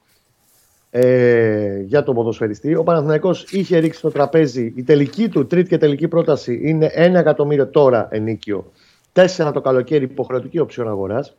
Ε, 0.90 1.80
για 1.80 2.02
τον 2.02 2.14
ποδοσφαιριστή. 2.14 2.74
Ο 2.74 2.82
Παναθηναϊκός 2.82 3.44
είχε 3.50 3.78
ρίξει 3.78 3.98
στο 3.98 4.10
τραπέζι 4.10 4.72
η 4.76 4.82
τελική 4.82 5.28
του, 5.28 5.46
τρίτη 5.46 5.68
και 5.68 5.78
τελική 5.78 6.08
πρόταση 6.08 6.60
είναι 6.62 6.90
1 6.96 6.98
εκατομμύριο 6.98 7.66
τώρα 7.66 8.08
ενοίκιο. 8.10 8.72
4 9.12 9.50
το 9.52 9.60
καλοκαίρι 9.60 10.04
υποχρεωτική 10.04 10.58
οψιόν 10.58 10.88
αγοράς. 10.88 11.36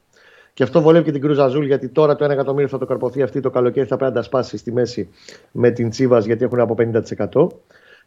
Και 0.55 0.63
αυτό 0.63 0.81
βολεύει 0.81 1.05
και 1.05 1.11
την 1.11 1.21
Κρουζ 1.21 1.47
Αζούλ 1.47 1.65
γιατί 1.65 1.87
τώρα 1.87 2.15
το 2.15 2.25
1 2.25 2.29
εκατομμύριο 2.29 2.67
θα 2.67 2.77
το 2.77 2.85
καρπωθεί 2.85 3.21
αυτή 3.21 3.39
το 3.39 3.49
καλοκαίρι 3.49 3.87
θα 3.87 3.97
πρέπει 3.97 4.11
να 4.13 4.17
τα 4.17 4.25
σπάσει 4.25 4.57
στη 4.57 4.71
μέση 4.71 5.09
με 5.51 5.71
την 5.71 5.89
Τσίβα 5.89 6.19
γιατί 6.19 6.43
έχουν 6.43 6.59
από 6.59 6.75
50%. 7.33 7.47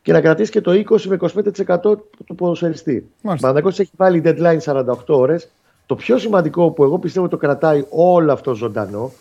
Και 0.02 0.12
να 0.12 0.20
κρατήσει 0.20 0.50
και 0.50 0.60
το 0.60 0.70
20 0.88 1.00
με 1.02 1.16
25% 1.20 1.80
του 2.26 2.34
ποδοσφαιριστή. 2.36 3.08
Ο 3.16 3.28
Παναθηναϊκός 3.28 3.78
έχει 3.78 3.90
βάλει 3.96 4.22
deadline 4.24 4.58
48 4.58 4.94
ώρες 5.06 5.48
το 5.86 5.94
πιο 5.94 6.18
σημαντικό 6.18 6.70
που 6.70 6.84
εγώ 6.84 6.98
πιστεύω 6.98 7.28
το 7.28 7.36
κρατάει 7.36 7.84
όλο 7.90 8.32
αυτό 8.32 8.54
ζωντανό 8.54 9.12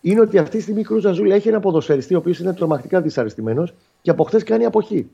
είναι 0.00 0.20
ότι 0.20 0.38
αυτή 0.38 0.56
τη 0.56 0.62
στιγμή 0.62 0.80
η 0.80 0.84
Κρούζα 0.84 1.12
Ζούλη 1.12 1.32
έχει 1.32 1.48
ένα 1.48 1.60
ποδοσφαιριστή 1.60 2.14
ο 2.14 2.18
οποίος 2.18 2.38
είναι 2.38 2.54
τρομακτικά 2.54 3.00
δυσαρεστημένος 3.00 3.74
και 4.02 4.10
από 4.10 4.24
χθες 4.24 4.42
κάνει 4.42 4.64
αποχή. 4.64 5.10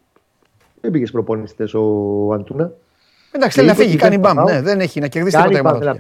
Δεν 0.81 0.91
πήγες 0.91 1.11
προπονητέ 1.11 1.65
ο 1.77 2.33
Αντούνα. 2.33 2.73
Εντάξει, 3.31 3.57
θέλει 3.59 3.69
να 3.69 3.75
φύγει, 3.75 3.97
κάνει 3.97 4.19
μπαμ. 4.19 4.39
Ναι, 4.45 4.63
δεν 4.63 4.81
έχει 4.81 5.01
να 5.01 5.07
κερδίσει 5.07 5.37
τίποτα. 5.43 5.79
να 5.79 5.97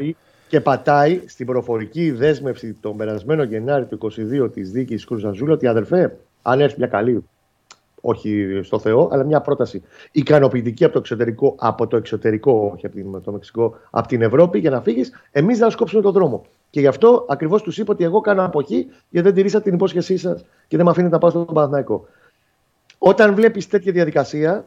και 0.52 0.60
πατάει 0.60 1.20
στην 1.26 1.46
προφορική 1.46 2.10
δέσμευση 2.10 2.72
τον 2.80 2.96
περασμένο 2.96 3.42
Γενάρη 3.42 3.84
του 3.84 3.98
22 4.44 4.52
της 4.52 4.70
δίκη 4.70 5.04
Κρούζα 5.04 5.32
Ζούλη 5.32 5.52
ότι 5.52 5.66
αδερφέ, 5.66 6.16
αν 6.42 6.60
έρθει 6.60 6.78
μια 6.78 6.86
καλή 6.86 7.24
όχι 8.00 8.60
στο 8.62 8.78
Θεό, 8.78 9.08
αλλά 9.12 9.24
μια 9.24 9.40
πρόταση 9.40 9.82
ικανοποιητική 10.12 10.84
από 10.84 10.92
το 10.92 10.98
εξωτερικό, 10.98 11.54
από 11.58 11.86
το 11.86 11.96
εξωτερικό, 11.96 12.70
όχι 12.74 12.86
από 12.86 13.20
το 13.20 13.32
Μεξικό, 13.32 13.76
από 13.90 14.08
την 14.08 14.22
Ευρώπη 14.22 14.58
για 14.58 14.70
να 14.70 14.80
φύγεις, 14.80 15.12
εμείς 15.30 15.58
να 15.58 15.70
σκόψουμε 15.70 16.02
τον 16.02 16.12
δρόμο. 16.12 16.44
Και 16.70 16.80
γι' 16.80 16.86
αυτό 16.86 17.26
ακριβώς 17.28 17.62
τους 17.62 17.78
είπα 17.78 17.92
ότι 17.92 18.04
εγώ 18.04 18.20
κάνω 18.20 18.44
αποχή 18.44 18.86
γιατί 19.10 19.26
δεν 19.26 19.34
τηρήσατε 19.34 19.64
την 19.64 19.74
υπόσχεσή 19.74 20.16
σας 20.16 20.44
και 20.68 20.76
δεν 20.76 20.84
με 20.84 20.90
αφήνετε 20.90 21.12
να 21.12 21.18
πάω 21.18 21.30
στον 21.30 21.46
Παναθναϊκό. 21.46 22.06
Όταν 22.98 23.34
βλέπεις 23.34 23.68
τέτοια 23.68 23.92
διαδικασία, 23.92 24.64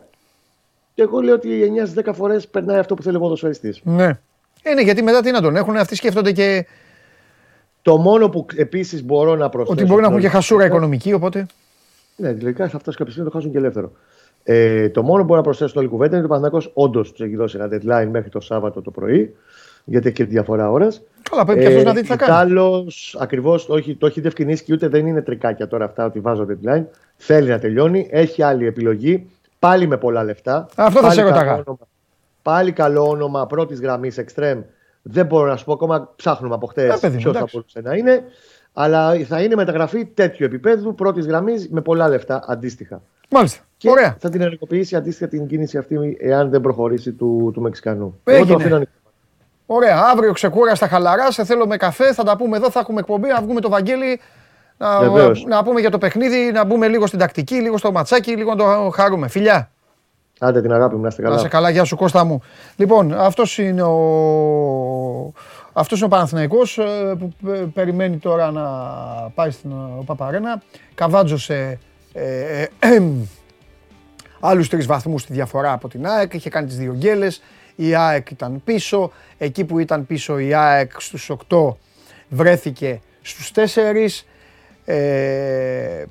και 0.93 1.01
εγώ 1.01 1.19
λέω 1.19 1.33
ότι 1.33 1.73
9-10 1.95 2.13
φορές 2.13 2.47
περνάει 2.47 2.79
αυτό 2.79 2.95
που 2.95 3.03
θέλει 3.03 3.15
ο 3.15 3.19
ποδοσφαιριστής. 3.19 3.81
Ναι. 3.83 4.19
Ε, 4.67 4.73
ναι, 4.73 4.81
γιατί 4.81 5.03
μετά 5.03 5.21
τι 5.21 5.31
να 5.31 5.41
τον 5.41 5.55
έχουν, 5.55 5.77
αυτοί 5.77 5.95
σκέφτονται 5.95 6.31
και. 6.31 6.65
Το 7.81 7.97
μόνο 7.97 8.29
που 8.29 8.45
επίσης 8.55 9.03
μπορώ 9.03 9.35
να 9.35 9.49
προσθέσω. 9.49 9.79
Ότι 9.79 9.85
μπορεί 9.85 10.01
να 10.01 10.07
έχουν 10.07 10.19
και 10.19 10.27
χασούρα 10.27 10.65
οικονομική, 10.65 11.13
οπότε. 11.13 11.45
Ναι, 12.15 12.33
τελικά 12.33 12.67
θα 12.67 12.79
φτάσει 12.79 12.97
κάποια 12.97 13.11
στιγμή 13.13 13.27
να 13.27 13.31
το 13.31 13.37
χάσουν 13.37 13.51
και 13.51 13.57
ελεύθερο. 13.57 13.91
Ε, 14.43 14.89
το 14.89 15.03
μόνο 15.03 15.19
που 15.19 15.25
μπορώ 15.25 15.37
να 15.37 15.43
προσθέσω 15.43 15.69
στην 15.69 15.81
όλη 15.81 15.89
κουβέντα 15.89 16.17
είναι 16.17 16.25
ότι 16.25 16.33
ο 16.33 16.35
Παναθυνακό 16.35 16.71
όντως 16.83 17.11
τους 17.11 17.21
έχει 17.25 17.35
δώσει 17.35 17.57
ένα 17.59 17.67
deadline 17.67 18.07
μέχρι 18.11 18.29
το 18.29 18.39
Σάββατο 18.39 18.81
το 18.81 18.91
πρωί, 18.91 19.35
γιατί 19.83 20.07
έχει 20.07 20.15
και 20.15 20.25
διαφορά 20.25 20.71
ώρας. 20.71 21.01
Καλά, 21.29 21.45
πρέπει 21.45 21.61
και 21.61 21.67
αυτός 21.67 21.83
να 21.83 21.93
δει 21.93 22.01
τι 22.01 22.07
θα 22.07 22.15
κάνει. 22.15 22.31
Άλλο, 22.31 22.87
ακριβώς, 23.17 23.65
το 23.65 23.75
έχει, 23.75 23.95
το 23.95 24.05
έχει 24.05 24.21
διευκρινίσει 24.21 24.63
και 24.63 24.73
ούτε 24.73 24.87
δεν 24.87 25.07
είναι 25.07 25.21
τρικάκια 25.21 25.67
τώρα 25.67 25.85
αυτά 25.85 26.05
ότι 26.05 26.19
βάζω 26.19 26.45
deadline. 26.49 26.83
Θέλει 27.15 27.49
να 27.49 27.59
τελειώνει, 27.59 28.07
έχει 28.11 28.43
άλλη 28.43 28.65
επιλογή. 28.65 29.29
Πάλι 29.59 29.87
με 29.87 29.97
πολλά 29.97 30.23
λεφτά. 30.23 30.67
Αυτό 30.75 30.99
θα 30.99 31.11
σε 31.11 31.21
ρωτάγα. 31.21 31.63
Πάλι 32.45 32.71
καλό 32.71 33.09
όνομα 33.09 33.45
πρώτης 33.45 33.79
γραμμής 33.79 34.17
εξτρέμ. 34.17 34.61
Δεν 35.01 35.25
μπορώ 35.25 35.49
να 35.49 35.55
σου 35.57 35.65
πω 35.65 35.73
ακόμα, 35.73 36.13
ψάχνουμε 36.15 36.55
από 36.55 36.67
χτες 36.67 36.99
ποιος 36.99 37.37
θα 37.37 37.47
μπορούσε 37.51 37.81
να 37.81 37.95
είναι 37.95 38.23
αλλά 38.73 39.13
θα 39.27 39.41
είναι 39.41 39.55
μεταγραφή 39.55 40.05
τέτοιου 40.05 40.45
επίπεδου 40.45 40.95
πρώτης 40.95 41.25
γραμμής 41.25 41.69
με 41.69 41.81
πολλά 41.81 42.09
λεφτά 42.09 42.43
αντίστοιχα. 42.47 43.01
Μάλιστα. 43.29 43.63
Και 43.77 43.89
Ωραία. 43.89 44.15
θα 44.19 44.29
την 44.29 44.41
ενεργοποιήσει 44.41 44.95
αντίστοιχα 44.95 45.27
την 45.29 45.47
κίνηση 45.47 45.77
αυτή 45.77 46.17
εάν 46.19 46.49
δεν 46.49 46.61
προχωρήσει 46.61 47.11
του, 47.11 47.51
του 47.53 47.61
Μεξικανού. 47.61 48.19
Έγινε. 48.23 48.87
Ωραία. 49.65 50.01
Αύριο 50.11 50.31
ξεκούραστα 50.31 50.87
χαλαρά. 50.87 51.31
Σε 51.31 51.45
θέλω 51.45 51.67
με 51.67 51.77
καφέ. 51.77 52.13
Θα 52.13 52.23
τα 52.23 52.37
πούμε 52.37 52.57
εδώ. 52.57 52.69
Θα 52.69 52.79
έχουμε 52.79 52.99
εκπομπή. 52.99 53.27
Να 53.27 53.41
βγούμε 53.41 53.61
το 53.61 53.69
Βαγγέλη. 53.69 54.19
Να, 54.77 54.99
να 55.47 55.63
πούμε 55.63 55.79
για 55.79 55.89
το 55.89 55.97
παιχνίδι. 55.97 56.51
Να 56.51 56.65
μπούμε 56.65 56.87
λίγο 56.87 57.07
στην 57.07 57.19
τακτική, 57.19 57.55
λίγο 57.55 57.77
στο 57.77 57.91
ματσάκι, 57.91 58.35
λίγο 58.35 58.55
να 58.55 58.57
το 58.57 58.89
χαρούμε. 58.89 59.27
Φιλιά. 59.27 59.69
Άντε 60.39 60.61
την 60.61 60.73
αγάπη 60.73 60.95
μου, 60.95 61.01
να 61.01 61.07
είστε 61.07 61.21
καλά. 61.21 61.33
Να 61.33 61.39
είστε 61.39 61.49
καλά, 61.49 61.69
γεια 61.69 61.83
σου 61.83 61.95
Κώστα 61.95 62.23
μου. 62.23 62.41
Λοιπόν, 62.75 63.13
αυτός 63.13 63.57
είναι 63.57 63.81
ο, 63.83 65.33
αυτός 65.73 65.97
είναι 65.97 66.05
ο 66.05 66.09
Παναθηναϊκός 66.09 66.77
ε, 66.77 67.15
που 67.19 67.33
περιμένει 67.73 68.17
τώρα 68.17 68.51
να 68.51 68.63
πάει 69.35 69.51
στην 69.51 69.71
Παπαρένα. 70.05 70.61
Καβάτζωσε 70.95 71.79
ε, 72.13 72.59
ε, 72.59 72.67
ε, 72.79 73.01
άλλους 74.39 74.69
τρεις 74.69 74.85
βαθμούς 74.85 75.21
στη 75.21 75.33
διαφορά 75.33 75.71
από 75.71 75.87
την 75.87 76.07
ΑΕΚ. 76.07 76.33
Είχε 76.33 76.49
κάνει 76.49 76.67
τις 76.67 76.77
δύο 76.77 76.93
γκέλες. 76.93 77.41
Η 77.75 77.95
ΑΕΚ 77.95 78.29
ήταν 78.29 78.61
πίσω. 78.63 79.11
Εκεί 79.37 79.65
που 79.65 79.79
ήταν 79.79 80.05
πίσω 80.05 80.39
η 80.39 80.53
ΑΕΚ 80.53 80.91
στους 80.97 81.31
8 81.49 81.73
βρέθηκε 82.29 83.01
στους 83.21 83.51
4. 83.55 84.23
Ε, 84.85 86.03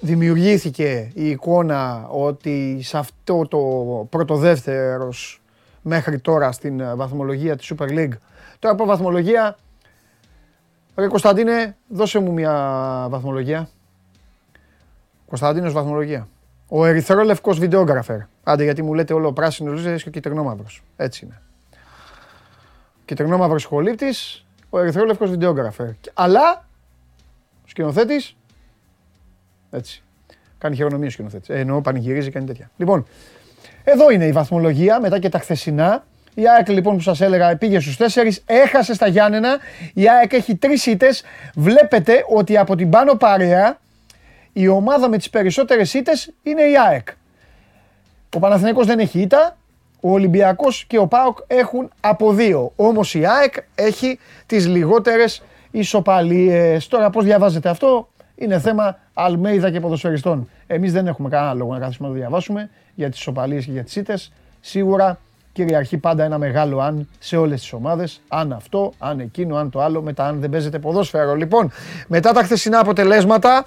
δημιουργήθηκε 0.00 1.10
η 1.14 1.28
εικόνα 1.30 2.06
ότι 2.08 2.80
σε 2.82 2.98
αυτό 2.98 3.46
το 3.48 3.58
πρώτο 4.10 4.36
δεύτερος 4.36 5.42
μέχρι 5.82 6.18
τώρα 6.18 6.52
στην 6.52 6.96
βαθμολογία 6.96 7.56
της 7.56 7.72
Super 7.74 7.88
League 7.88 8.16
Τώρα 8.58 8.74
από 8.74 8.84
βαθμολογία, 8.84 9.56
ρε 10.94 11.06
Κωνσταντίνε, 11.06 11.76
δώσε 11.88 12.18
μου 12.18 12.32
μια 12.32 12.52
βαθμολογία. 13.10 13.68
Κωνσταντίνος 15.26 15.72
βαθμολογία. 15.72 16.28
Ο 16.68 16.84
ερυθρόλευκος 16.84 17.58
βιντεόγραφερ. 17.58 18.18
Άντε 18.42 18.62
γιατί 18.62 18.82
μου 18.82 18.94
λέτε 18.94 19.14
όλο 19.14 19.32
πράσινο 19.32 19.72
λούζες 19.72 20.02
και 20.02 20.08
ο 20.08 20.12
κυτρινόμαυρος. 20.12 20.82
Έτσι 20.96 21.24
είναι. 21.24 21.42
Κυτρινόμαυρος 23.04 23.62
σχολήπτης, 23.62 24.46
ο 24.70 24.78
ερυθρόλευκος 24.78 25.30
βιντεόγραφερ. 25.30 25.88
Αλλά, 26.14 26.68
ο 27.64 27.68
σκηνοθέτης, 27.68 28.36
έτσι. 29.70 30.02
Κάνει 30.58 30.74
χειρονομία 30.76 31.06
ο 31.06 31.10
σκηνοθέτης. 31.10 31.48
Ε, 31.48 31.58
εννοώ 31.58 31.80
πανηγυρίζει, 31.80 32.30
κάνει 32.30 32.46
τέτοια. 32.46 32.70
Λοιπόν, 32.76 33.06
εδώ 33.84 34.10
είναι 34.10 34.26
η 34.26 34.32
βαθμολογία 34.32 35.00
μετά 35.00 35.18
και 35.18 35.28
τα 35.28 35.38
χθεσινά. 35.38 36.04
Η 36.34 36.48
ΑΕΚ 36.48 36.68
λοιπόν 36.68 36.96
που 36.96 37.02
σας 37.02 37.20
έλεγα 37.20 37.56
πήγε 37.56 37.80
στους 37.80 37.96
4, 37.96 38.42
έχασε 38.46 38.94
στα 38.94 39.06
Γιάννενα. 39.06 39.58
Η 39.94 40.08
ΑΕΚ 40.08 40.32
έχει 40.32 40.56
τρεις 40.56 40.86
ήττες. 40.86 41.22
Βλέπετε 41.54 42.24
ότι 42.28 42.56
από 42.56 42.76
την 42.76 42.90
πάνω 42.90 43.14
παρέα 43.14 43.78
η 44.52 44.68
ομάδα 44.68 45.08
με 45.08 45.16
τις 45.16 45.30
περισσότερες 45.30 45.94
ήττες 45.94 46.32
είναι 46.42 46.62
η 46.62 46.78
ΑΕΚ. 46.88 47.08
Ο 48.36 48.38
Παναθηναϊκός 48.38 48.86
δεν 48.86 48.98
έχει 48.98 49.20
ήττα. 49.20 49.56
Ο 50.00 50.10
Ολυμπιακός 50.10 50.84
και 50.84 50.98
ο 50.98 51.06
ΠΑΟΚ 51.06 51.38
έχουν 51.46 51.90
από 52.00 52.32
δύο. 52.32 52.72
Όμως 52.76 53.14
η 53.14 53.26
ΑΕΚ 53.26 53.54
έχει 53.74 54.18
τις 54.46 54.66
λιγότερες 54.66 55.42
ισοπαλίες. 55.70 56.86
Τώρα 56.86 57.10
πώς 57.10 57.24
διαβάζετε 57.24 57.68
αυτό; 57.68 58.08
Είναι 58.38 58.58
θέμα 58.58 58.98
Αλμέιδα 59.14 59.70
και 59.70 59.80
ποδοσφαιριστών. 59.80 60.48
Εμείς 60.66 60.92
δεν 60.92 61.06
έχουμε 61.06 61.28
κανένα 61.28 61.54
λόγο 61.54 61.72
να 61.72 61.78
καθίσουμε 61.78 62.08
να 62.08 62.14
το 62.14 62.20
διαβάσουμε 62.20 62.70
για 62.94 63.10
τις 63.10 63.18
ισοπαλίες 63.18 63.64
και 63.64 63.70
για 63.70 63.84
τις 63.84 63.96
ήττες. 63.96 64.32
Σίγουρα 64.60 65.18
κυριαρχεί 65.52 65.96
πάντα 65.96 66.24
ένα 66.24 66.38
μεγάλο 66.38 66.80
αν 66.80 67.08
σε 67.18 67.36
όλες 67.36 67.60
τις 67.60 67.72
ομάδες. 67.72 68.20
Αν 68.28 68.52
αυτό, 68.52 68.92
αν 68.98 69.20
εκείνο, 69.20 69.56
αν 69.56 69.70
το 69.70 69.82
άλλο, 69.82 70.02
μετά 70.02 70.26
αν 70.26 70.40
δεν 70.40 70.50
παίζεται 70.50 70.78
ποδόσφαιρο. 70.78 71.34
Λοιπόν, 71.34 71.70
μετά 72.06 72.32
τα 72.32 72.42
χθεσινά 72.42 72.78
αποτελέσματα, 72.78 73.64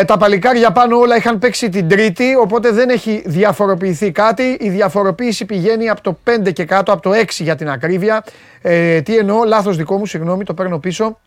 Ε, 0.00 0.04
τα 0.04 0.16
παλικάρια 0.16 0.72
πάνω 0.72 0.96
όλα 0.96 1.16
είχαν 1.16 1.38
παίξει 1.38 1.68
την 1.68 1.88
Τρίτη, 1.88 2.34
οπότε 2.34 2.70
δεν 2.70 2.88
έχει 2.88 3.22
διαφοροποιηθεί 3.26 4.10
κάτι. 4.10 4.56
Η 4.60 4.68
διαφοροποίηση 4.68 5.44
πηγαίνει 5.44 5.88
από 5.88 6.00
το 6.00 6.18
5 6.24 6.52
και 6.52 6.64
κάτω, 6.64 6.92
από 6.92 7.02
το 7.02 7.12
6 7.12 7.44
για 7.44 7.56
την 7.56 7.70
ακρίβεια. 7.70 8.24
Ε, 8.62 9.00
τι 9.00 9.16
εννοώ, 9.16 9.44
λάθος 9.44 9.76
δικό 9.76 9.98
μου, 9.98 10.06
συγγνώμη, 10.06 10.44
το 10.44 10.54
παίρνω 10.54 10.78
πίσω. 10.78 11.18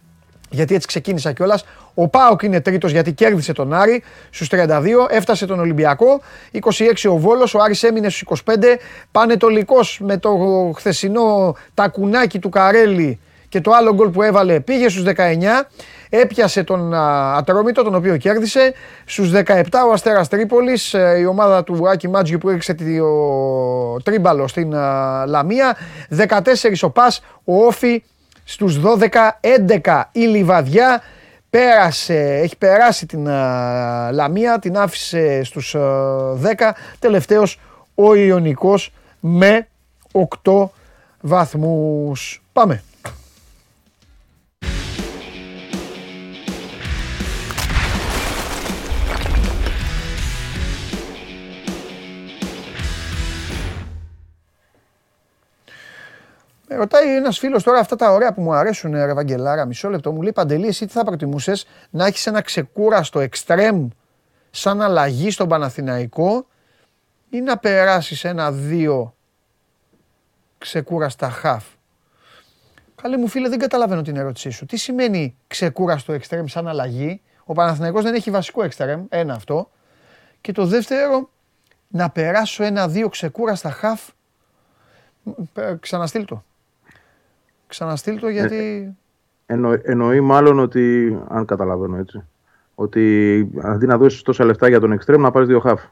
Γιατί 0.50 0.76
έτσι 0.76 0.88
ξεκίνησα 0.88 1.32
κιόλας. 1.32 1.66
Ο 1.94 2.08
Πάοκ 2.08 2.42
είναι 2.42 2.62
τρίτος 2.62 2.92
γιατί 2.92 3.14
κέρδισε 3.14 3.54
τον 3.54 3.74
Άρη 3.74 4.04
στους 4.30 4.48
32, 4.52 5.08
έφτασε 5.10 5.46
τον 5.46 5.60
Ολυμπιακό. 5.60 6.22
26 6.52 7.10
ο 7.10 7.18
Βόλος, 7.18 7.54
ο 7.54 7.60
Άρης 7.62 7.84
έμεινε 7.84 8.10
στους 8.10 8.22
25. 8.22 8.80
Πανετολικός 9.12 10.00
με 10.04 10.18
το 10.18 10.30
χθεσινό 10.76 11.56
τακουνάκι 11.74 12.40
του 12.40 12.50
Καρέλη 12.50 13.20
και 13.50 13.62
το 13.62 13.72
άλλο 13.72 13.94
γκολ 13.94 14.10
που 14.10 14.22
έβαλε 14.22 14.60
πήγε 14.60 14.90
στους 14.90 15.04
19. 15.04 15.68
Έπιασε 16.10 16.64
τον 16.64 16.94
Ατρόμητο, 17.38 17.84
τον 17.84 17.96
οποίο 17.96 18.18
κέρδισε. 18.18 18.74
Στους 19.06 19.32
17 19.32 19.64
ο 19.88 19.92
Αστέρας 19.94 20.28
Τρίπολης, 20.28 20.94
ε, 20.94 21.18
η 21.20 21.26
ομάδα 21.26 21.64
του 21.64 21.90
Άκη 21.90 22.08
Μάτζιου 22.08 22.38
που 22.38 22.50
έριξε 22.50 22.74
το 22.74 24.02
τρίμπαλο 24.04 24.48
στην 24.48 24.72
Λαμία. 25.26 25.78
14 26.10 26.84
ο 26.84 26.90
Πας, 26.90 27.22
ο 27.44 27.66
Όφη 27.66 28.04
στους 28.50 28.80
12, 28.80 29.40
11 29.42 30.04
η 30.12 30.20
Λιβαδιά. 30.20 31.02
Πέρασε, 31.50 32.40
έχει 32.44 32.58
περάσει 32.58 33.06
την 33.06 33.26
Λαμία, 34.12 34.60
την 34.60 34.78
άφησε 34.78 35.44
στους 35.44 35.76
10. 35.76 36.76
Τελευταίος 37.00 37.60
ο 37.96 38.16
Ιωνικός 38.16 38.94
με 39.20 39.68
8 40.44 40.72
βαθμούς. 41.22 42.44
Πάμε. 42.54 42.84
Ρωτάει 56.78 57.16
ένας 57.16 57.40
φίλος 57.40 57.64
τώρα 57.64 57.80
αυτά 57.80 57.96
τα 57.96 58.12
ωραία 58.12 58.34
που 58.34 58.42
μου 58.42 58.54
αρέσουν, 58.54 58.92
ρε 58.92 59.14
Βαγγελάρα, 59.14 59.66
μισό 59.66 59.90
λεπτό. 59.90 60.12
Μου 60.12 60.22
λέει 60.22 60.32
Παντελή, 60.32 60.68
εσύ 60.68 60.86
τι 60.86 60.92
θα 60.92 61.04
προτιμούσες; 61.04 61.66
Να 61.90 62.06
έχεις 62.06 62.28
ένα 62.28 62.42
ξεκούραστο 62.42 63.20
εξτρέμ 63.20 63.88
σαν 64.52 64.82
αλλαγή 64.82 65.32
στον 65.32 65.48
Παναθηναϊκό 65.48 66.48
ή 67.30 67.42
να 67.42 67.58
περάσεις 67.58 68.24
ένα-δύο 68.24 69.16
ξεκούραστα 70.58 71.30
χαφ; 71.30 71.66
Καλέ 73.02 73.18
μου 73.18 73.28
φίλε, 73.28 73.50
δεν 73.50 73.60
καταλαβαίνω 73.60 74.02
την 74.02 74.16
ερώτησή 74.16 74.50
σου. 74.50 74.66
Τι 74.66 74.78
σημαίνει 74.78 75.38
ξεκούραστο 75.48 76.14
εξτρέμ 76.14 76.46
σαν 76.46 76.68
αλλαγή; 76.68 77.22
Ο 77.44 77.54
Παναθηναϊκός 77.54 78.04
δεν 78.04 78.14
έχει 78.14 78.32
βασικό 78.32 78.64
εξτρέμ, 78.64 79.06
ένα 79.10 79.34
αυτό. 79.34 79.70
Και 80.42 80.52
το 80.52 80.66
δεύτερο, 80.66 81.30
να 81.88 82.10
περάσω 82.10 82.64
ένα-δύο 82.64 83.10
ξεκούραστα 83.10 83.72
χαφ. 83.72 84.02
Ξαναστείλ 85.80 86.26
το. 86.26 86.44
Ξαναστείλ 87.68 88.20
το 88.20 88.30
γιατί... 88.30 88.96
Ε, 89.46 89.54
εννο, 89.54 89.78
εννοεί 89.84 90.22
μάλλον 90.22 90.60
ότι, 90.60 91.18
αν 91.28 91.46
καταλαβαίνω 91.46 91.98
έτσι, 91.98 92.24
ότι 92.76 93.50
αντί 93.62 93.86
να 93.86 93.98
δώσεις 93.98 94.22
τόσα 94.22 94.46
λεφτά 94.46 94.68
για 94.68 94.80
τον 94.80 94.92
εξτρέμ 94.92 95.22
να 95.22 95.32
πάρεις 95.32 95.48
δύο 95.48 95.60
χαφ. 95.60 95.84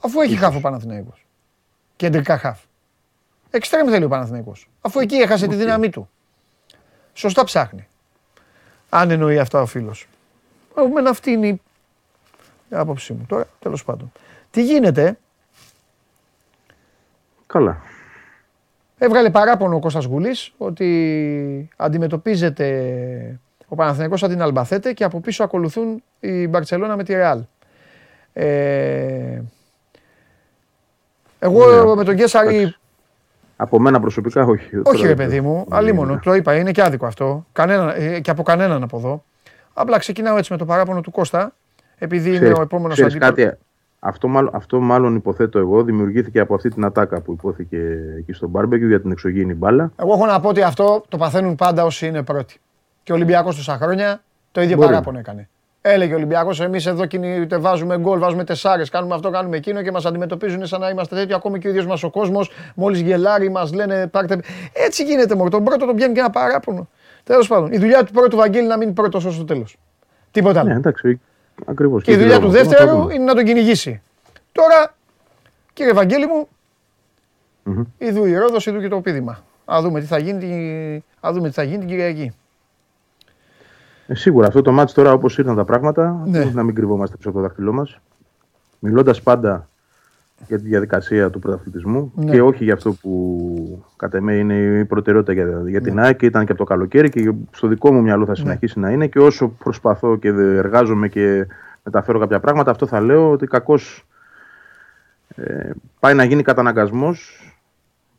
Αφού 0.00 0.20
έχει 0.20 0.36
χαφ 0.36 0.56
ο 0.56 0.60
Παναθηναϊκός. 0.60 1.26
Κεντρικά 1.96 2.38
χαφ. 2.38 2.60
Εξτρέμ 3.50 3.88
θέλει 3.88 4.04
ο 4.04 4.08
Παναθηναϊκός. 4.08 4.68
Αφού 4.80 5.00
εκεί 5.00 5.16
έχασε 5.16 5.46
τη 5.46 5.54
δύναμή 5.54 5.90
του. 5.90 6.08
Σωστά 7.12 7.44
ψάχνει. 7.44 7.88
Αν 8.88 9.10
εννοεί 9.10 9.38
αυτά 9.38 9.60
ο 9.60 9.66
φίλος. 9.66 10.08
Εμένα 10.76 11.10
αυτή 11.10 11.30
είναι 11.30 11.46
η 11.46 11.60
άποψή 12.70 13.12
μου. 13.12 13.24
Τώρα, 13.28 13.48
τέλος 13.58 13.84
πάντων. 13.84 14.12
Τι 14.50 14.64
γίνεται; 14.64 15.18
Καλά. 17.46 17.80
Έβγαλε 19.04 19.30
παράπονο 19.30 19.76
ο 19.76 19.78
Κώστας 19.78 20.04
Γουλής 20.04 20.52
ότι 20.58 21.68
αντιμετωπίζεται 21.76 23.40
ο 23.68 23.74
Παναθηναϊκός 23.74 24.20
σαν 24.20 24.28
την 24.28 24.42
Αλμπαθέτε 24.42 24.92
και 24.92 25.04
από 25.04 25.20
πίσω 25.20 25.44
ακολουθούν 25.44 26.02
η 26.20 26.48
Μπαρτσελώνα 26.48 26.96
με 26.96 27.04
τη 27.04 27.12
Ρεάλ. 27.14 27.42
Ε, 28.32 29.40
εγώ 31.38 31.70
ναι, 31.70 31.94
με 31.94 32.04
τον 32.04 32.14
Γκέσαρη... 32.14 32.74
Από 33.56 33.78
μένα 33.78 34.00
προσωπικά 34.00 34.44
όχι. 34.44 34.80
Όχι 34.82 35.06
ρε 35.06 35.14
παιδί 35.14 35.40
μου, 35.40 35.66
αλίμονο, 35.70 36.20
το 36.22 36.34
είπα, 36.34 36.56
είναι 36.56 36.70
και 36.70 36.82
άδικο 36.82 37.06
αυτό. 37.06 37.46
Κανένα, 37.52 37.96
ε, 37.96 38.20
και 38.20 38.30
από 38.30 38.42
κανέναν 38.42 38.82
από 38.82 38.96
εδώ. 38.96 39.24
Απλά 39.72 39.98
ξεκινάω 39.98 40.36
έτσι 40.36 40.52
με 40.52 40.58
το 40.58 40.64
παράπονο 40.64 41.00
του 41.00 41.10
Κώστα, 41.10 41.54
επειδή 41.98 42.36
είναι 42.36 42.52
ο 42.56 42.60
επόμενος 42.62 43.00
αντίπαλος. 43.00 43.52
Αυτό 44.04 44.28
μάλλον, 44.28 44.50
αυτό 44.54 44.80
μάλλον 44.80 45.14
υποθέτω 45.14 45.58
εγώ 45.58 45.82
δημιουργήθηκε 45.82 46.40
από 46.40 46.54
αυτή 46.54 46.68
την 46.68 46.84
ατάκα 46.84 47.20
που 47.20 47.32
υπόθηκε 47.32 47.78
εκεί 48.18 48.32
στο 48.32 48.48
Μπάρμπεκιου 48.48 48.88
για 48.88 49.00
την 49.00 49.10
εξωγήινη 49.10 49.54
μπάλα. 49.54 49.92
Εγώ 49.96 50.12
έχω 50.12 50.26
να 50.26 50.40
πω 50.40 50.48
ότι 50.48 50.62
αυτό 50.62 51.02
το 51.08 51.16
παθαίνουν 51.16 51.54
πάντα 51.54 51.84
όσοι 51.84 52.06
είναι 52.06 52.22
πρώτοι. 52.22 52.60
Και 53.02 53.12
ο 53.12 53.14
Ολυμπιακός 53.14 53.56
τόσα 53.56 53.76
χρόνια 53.76 54.22
το 54.52 54.62
ίδιο 54.62 54.76
Μπορεί. 54.76 54.88
παράπονο 54.88 55.18
έκανε. 55.18 55.48
Έλεγε 55.80 56.12
ο 56.12 56.16
Ολυμπιακός, 56.16 56.60
εμείς 56.60 56.86
εδώ 56.86 57.06
κινείται, 57.06 57.58
βάζουμε 57.58 57.98
γκολ, 57.98 58.18
βάζουμε 58.18 58.44
τεσσάρες, 58.44 58.88
κάνουμε 58.88 59.14
αυτό, 59.14 59.30
κάνουμε 59.30 59.56
εκείνο 59.56 59.82
και 59.82 59.90
μας 59.90 60.06
αντιμετωπίζουν 60.06 60.66
σαν 60.66 60.80
να 60.80 60.88
είμαστε 60.88 61.16
τέτοιοι. 61.16 61.34
Ακόμη 61.34 61.58
και 61.58 61.66
ο 61.66 61.70
ίδιος 61.70 61.86
μας 61.86 62.02
ο 62.02 62.10
κόσμος, 62.10 62.50
μόλις 62.74 63.00
γελάρει, 63.00 63.50
μας 63.50 63.72
λένε 63.72 64.06
πάρτε. 64.06 64.40
Έτσι 64.72 65.04
γίνεται 65.04 65.34
μόνο. 65.34 65.50
Τον 65.50 65.64
πρώτο 65.64 65.86
τον 65.86 65.96
πιάνει 65.96 66.14
και 66.14 66.20
ένα 66.20 66.30
παράπονο. 66.30 66.88
Τέλος 67.24 67.48
πάντων, 67.48 67.72
η 67.72 67.78
δουλειά 67.78 68.04
του 68.04 68.12
πρώτου 68.12 68.36
Βαγγέλη 68.36 68.66
να 68.66 68.76
μείνει 68.76 68.92
πρώτος 68.92 69.24
ως 69.24 69.38
το 69.38 69.44
τέλος. 69.44 69.76
Τίποτα 70.30 70.60
άλλο. 70.60 70.68
Ναι, 70.68 70.76
εντάξει, 70.76 71.20
ακριβώς. 71.64 72.02
Και 72.02 72.12
η 72.12 72.16
δουλειά 72.16 72.40
του 72.40 72.48
δεύτερου 72.48 73.08
είναι 73.08 73.24
να 73.24 73.34
τον 73.34 73.44
κυνηγήσει. 73.44 74.02
Τώρα, 74.52 74.94
κύριε 75.72 75.92
Βαγγέλη 75.92 76.26
μου, 76.26 76.48
mm-hmm. 77.66 77.86
ειδού 77.98 78.24
η 78.24 78.36
Ρόδος, 78.36 78.66
ειδού 78.66 78.80
και 78.80 78.88
το 78.88 79.00
πίδημα. 79.00 79.42
Α 79.64 79.78
δούμε 79.82 80.00
τι 80.00 80.06
θα 80.06 80.18
γίνει, 80.18 81.04
ας 81.20 81.34
δούμε 81.34 81.48
τι 81.48 81.54
θα 81.54 81.62
γίνει 81.62 81.78
την 81.78 81.88
Κυριακή. 81.88 82.32
Ε, 84.06 84.14
σίγουρα 84.14 84.46
αυτό 84.46 84.62
το 84.62 84.72
μάτς 84.72 84.92
τώρα 84.92 85.12
όπως 85.12 85.38
ήρθαν 85.38 85.56
τα 85.56 85.64
πράγματα, 85.64 86.22
ναι. 86.26 86.44
να 86.44 86.62
μην 86.62 86.74
κρυβόμαστε 86.74 87.16
πίσω 87.16 87.28
από 87.28 87.38
το 87.38 87.44
δάχτυλό 87.44 87.72
μας. 87.72 87.98
Μιλώντας 88.78 89.22
πάντα 89.22 89.68
για 90.48 90.58
τη 90.58 90.68
διαδικασία 90.68 91.30
του 91.30 91.38
πρωταθλητισμού 91.38 92.12
ναι. 92.14 92.30
και 92.30 92.42
όχι 92.42 92.64
για 92.64 92.74
αυτό 92.74 92.92
που 92.92 93.84
κατά 93.96 94.20
με 94.20 94.34
είναι 94.34 94.54
η 94.54 94.84
προτεραιότητα 94.84 95.32
για, 95.32 95.62
για 95.66 95.80
την 95.80 95.94
ναι. 95.94 96.02
ΑΕΚ 96.02 96.22
ήταν 96.22 96.44
και 96.44 96.52
από 96.52 96.60
το 96.60 96.66
καλοκαίρι 96.66 97.08
και 97.08 97.32
στο 97.50 97.68
δικό 97.68 97.92
μου 97.92 98.02
μυαλό 98.02 98.24
θα 98.24 98.30
ναι. 98.30 98.36
συνεχίσει 98.36 98.78
να 98.78 98.90
είναι 98.90 99.06
και 99.06 99.18
όσο 99.18 99.48
προσπαθώ 99.48 100.16
και 100.16 100.28
εργάζομαι 100.28 101.08
και 101.08 101.46
μεταφέρω 101.82 102.18
κάποια 102.18 102.40
πράγματα 102.40 102.70
αυτό 102.70 102.86
θα 102.86 103.00
λέω 103.00 103.30
ότι 103.30 103.46
κακώς 103.46 104.06
ε, 105.34 105.70
πάει 106.00 106.14
να 106.14 106.24
γίνει 106.24 106.42
καταναγκασμός 106.42 107.46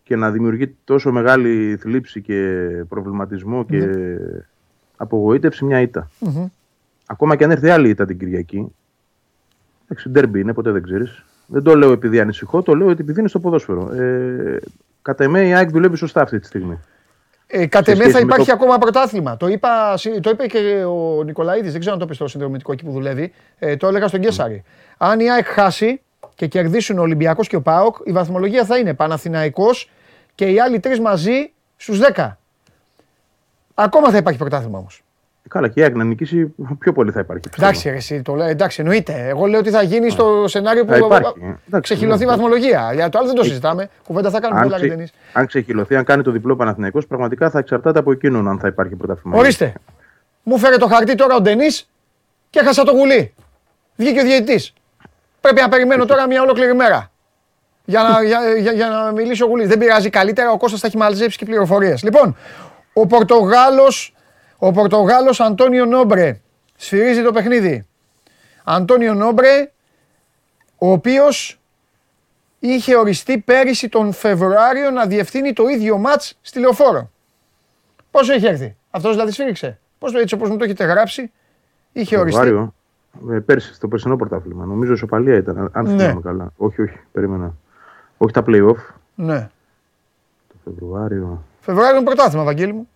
και 0.03 0.15
να 0.15 0.31
δημιουργεί 0.31 0.75
τόσο 0.83 1.11
μεγάλη 1.11 1.77
θλίψη 1.79 2.21
και 2.21 2.67
προβληματισμό 2.87 3.65
και 3.65 3.77
ναι. 3.77 4.17
απογοήτευση 4.97 5.65
μια 5.65 5.81
ήττα. 5.81 6.09
Ακόμα 7.05 7.35
και 7.35 7.43
αν 7.43 7.51
έρθει 7.51 7.69
άλλη 7.69 7.89
ήττα 7.89 8.05
την 8.05 8.19
Κυριακή, 8.19 8.73
εντάξει, 9.83 10.09
ντέρμπι 10.09 10.39
είναι, 10.39 10.53
ποτέ 10.53 10.71
δεν 10.71 10.83
ξέρεις. 10.83 11.23
Δεν 11.53 11.63
το 11.63 11.75
λέω 11.75 11.91
επειδή 11.91 12.19
ανησυχώ, 12.19 12.61
το 12.61 12.75
λέω 12.75 12.89
επειδή 12.89 13.19
είναι 13.19 13.29
στο 13.29 13.39
ποδόσφαιρο. 13.39 13.91
Ε, 13.93 14.59
κατά 15.01 15.23
εμέ 15.23 15.47
η 15.47 15.53
ΑΕΚ 15.53 15.69
δουλεύει 15.69 15.97
σωστά 15.97 16.21
αυτή 16.21 16.39
τη 16.39 16.45
στιγμή. 16.45 16.79
Ε, 17.47 17.65
κατ' 17.65 17.87
εμέ 17.87 18.09
θα 18.09 18.19
υπάρχει 18.19 18.47
το... 18.47 18.53
ακόμα 18.53 18.77
πρωτάθλημα. 18.77 19.37
Το, 19.37 19.47
είπα, 19.47 19.99
το 20.21 20.29
είπε 20.29 20.45
και 20.45 20.83
ο 20.87 21.23
Νικολαίδης, 21.23 21.71
δεν 21.71 21.79
ξέρω 21.79 21.95
αν 21.95 22.01
το 22.01 22.05
πει 22.05 22.13
στο 22.13 22.27
συνδρομητικό 22.27 22.71
εκεί 22.71 22.83
που 22.83 22.91
δουλεύει. 22.91 23.33
Ε, 23.59 23.77
το 23.77 23.87
έλεγα 23.87 24.07
στον 24.07 24.19
Κέσσαρη. 24.19 24.63
Αν 24.97 25.19
η 25.19 25.31
ΑΕΚ 25.31 25.45
χάσει, 25.45 26.01
και 26.35 26.47
κερδίσουν 26.47 26.97
ο 26.97 27.01
Ολυμπιακός 27.01 27.47
και 27.47 27.55
ο 27.55 27.61
ΠΑΟΚ, 27.61 27.97
η 28.03 28.11
βαθμολογία 28.11 28.65
θα 28.65 28.77
είναι 28.77 28.93
Παναθηναϊκός 28.93 29.89
και 30.35 30.45
οι 30.45 30.59
άλλοι 30.59 30.79
τρεις 30.79 30.99
μαζί 30.99 31.51
στους 31.75 31.99
10. 32.15 32.31
Ακόμα 33.73 34.09
θα 34.09 34.17
υπάρχει 34.17 34.39
πρωτάθλημα 34.39 34.77
όμως. 34.77 35.03
Καλά, 35.53 35.67
και 35.67 35.79
η 35.79 35.83
ΑΕΚ 35.83 35.95
να 35.95 36.03
νικήσει 36.03 36.53
πιο 36.79 36.93
πολύ 36.93 37.11
θα 37.11 37.19
υπάρχει. 37.19 37.49
Εντάξει, 37.57 37.89
εσύ, 37.89 38.21
το 38.21 38.33
λέω, 38.33 38.47
εντάξει, 38.47 38.81
εννοείται. 38.81 39.27
Εγώ 39.27 39.45
λέω 39.45 39.59
ότι 39.59 39.69
θα 39.69 39.81
γίνει 39.81 40.09
στο 40.09 40.47
σενάριο 40.47 40.85
που 40.85 40.93
θα 41.69 41.79
ξεχυλωθεί 41.79 42.23
η 42.23 42.25
βαθμολογία. 42.25 42.91
Για 42.93 43.09
το 43.09 43.17
άλλο 43.17 43.27
δεν 43.27 43.35
το 43.35 43.43
συζητάμε. 43.43 43.89
Κουβέντα 44.07 44.29
θα 44.29 44.39
κάνουμε 44.39 44.61
πολλά 44.61 44.75
ξε... 44.75 45.11
Αν 45.33 45.47
ξεχυλωθεί, 45.47 45.95
αν 45.95 46.03
κάνει 46.03 46.23
το 46.23 46.31
διπλό 46.31 46.55
Παναθηναϊκός, 46.55 47.07
πραγματικά 47.07 47.49
θα 47.49 47.59
εξαρτάται 47.59 47.99
από 47.99 48.11
εκείνον 48.11 48.47
αν 48.47 48.59
θα 48.59 48.67
υπάρχει 48.67 48.95
πρωτάθλημα. 48.95 49.37
Ορίστε. 49.37 49.73
Μου 50.43 50.57
φέρε 50.57 50.77
το 50.77 50.87
χαρτί 50.87 51.15
τώρα 51.15 51.35
ο 51.35 51.41
Ντενής 51.41 51.89
και 52.49 52.59
έχασα 52.59 52.83
το 52.83 52.91
γουλί. 52.91 53.33
Βγήκε 53.95 54.19
ο 54.19 54.23
διαιτητής. 54.23 54.73
Πρέπει 55.41 55.61
να 55.61 55.69
περιμένω 55.69 56.05
τώρα 56.05 56.27
μια 56.27 56.41
ολόκληρη 56.41 56.75
μέρα. 56.75 57.11
Για 57.85 58.01
να, 58.01 58.23
για, 58.23 58.39
για, 58.57 58.71
για 58.71 58.87
να 58.87 59.11
μιλήσει 59.11 59.43
ο 59.43 59.45
Γουλής. 59.45 59.67
Δεν 59.67 59.77
πειράζει 59.77 60.09
καλύτερα, 60.09 60.51
ο 60.51 60.57
Κώστας 60.57 60.79
θα 60.79 60.87
έχει 60.87 60.97
μαζέψει 60.97 61.37
και 61.37 61.45
πληροφορίες. 61.45 62.03
Λοιπόν, 62.03 62.35
ο 62.93 63.07
Πορτογάλος, 63.07 64.13
ο 64.65 64.71
Πορτογάλος 64.71 65.39
Αντώνιο 65.39 65.85
Νόμπρε 65.85 66.39
σφυρίζει 66.75 67.23
το 67.23 67.31
παιχνίδι. 67.31 67.85
Αντώνιο 68.63 69.13
Νόμπρε, 69.13 69.71
ο 70.77 70.91
οποίος 70.91 71.59
είχε 72.59 72.95
οριστεί 72.95 73.37
πέρυσι 73.37 73.89
τον 73.89 74.13
Φεβρουάριο 74.13 74.91
να 74.91 75.05
διευθύνει 75.05 75.53
το 75.53 75.67
ίδιο 75.67 75.97
μάτς 75.97 76.37
στη 76.41 76.59
Λεωφόρο. 76.59 77.09
Πόσο 78.11 78.33
έχει 78.33 78.45
έρθει, 78.45 78.75
αυτός 78.89 79.11
δηλαδή 79.11 79.31
σφύριξε. 79.31 79.79
Πώς 79.99 80.11
το 80.11 80.19
έτσι 80.19 80.35
όπως 80.35 80.49
μου 80.49 80.57
το 80.57 80.63
έχετε 80.63 80.83
γράψει, 80.83 81.31
Είχε 81.91 82.17
οριστεί. 82.17 82.71
Ε, 83.31 83.39
πέρσι, 83.39 83.73
στο 83.73 83.87
περσινό 83.87 84.15
πρωτάθλημα. 84.15 84.65
Νομίζω 84.65 84.93
ισοπαλία 84.93 85.35
ήταν, 85.35 85.69
αν 85.73 85.85
ναι. 85.85 86.03
θυμάμαι 86.03 86.21
καλά. 86.21 86.51
Όχι, 86.57 86.81
όχι, 86.81 86.99
περίμενα. 87.11 87.53
Όχι 88.17 88.33
τα 88.33 88.43
playoff. 88.47 88.77
Ναι. 89.15 89.49
Το 90.47 90.55
Φεβρουάριο. 90.63 91.43
Φεβρουάριο 91.59 91.95
είναι 91.95 92.05
πρωτάθλημα, 92.05 92.43
Βαγγέλη 92.43 92.73
μου. 92.73 92.87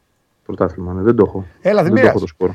Πρωτάθλημα, 0.47 0.93
ναι, 0.93 1.01
δεν 1.01 1.15
το 1.15 1.23
έχω. 1.27 1.45
Έλα, 1.61 1.83
δεν, 1.83 1.93
δεν 1.93 2.01
το 2.01 2.07
έχω 2.07 2.19
το 2.19 2.27
σκορ. 2.27 2.49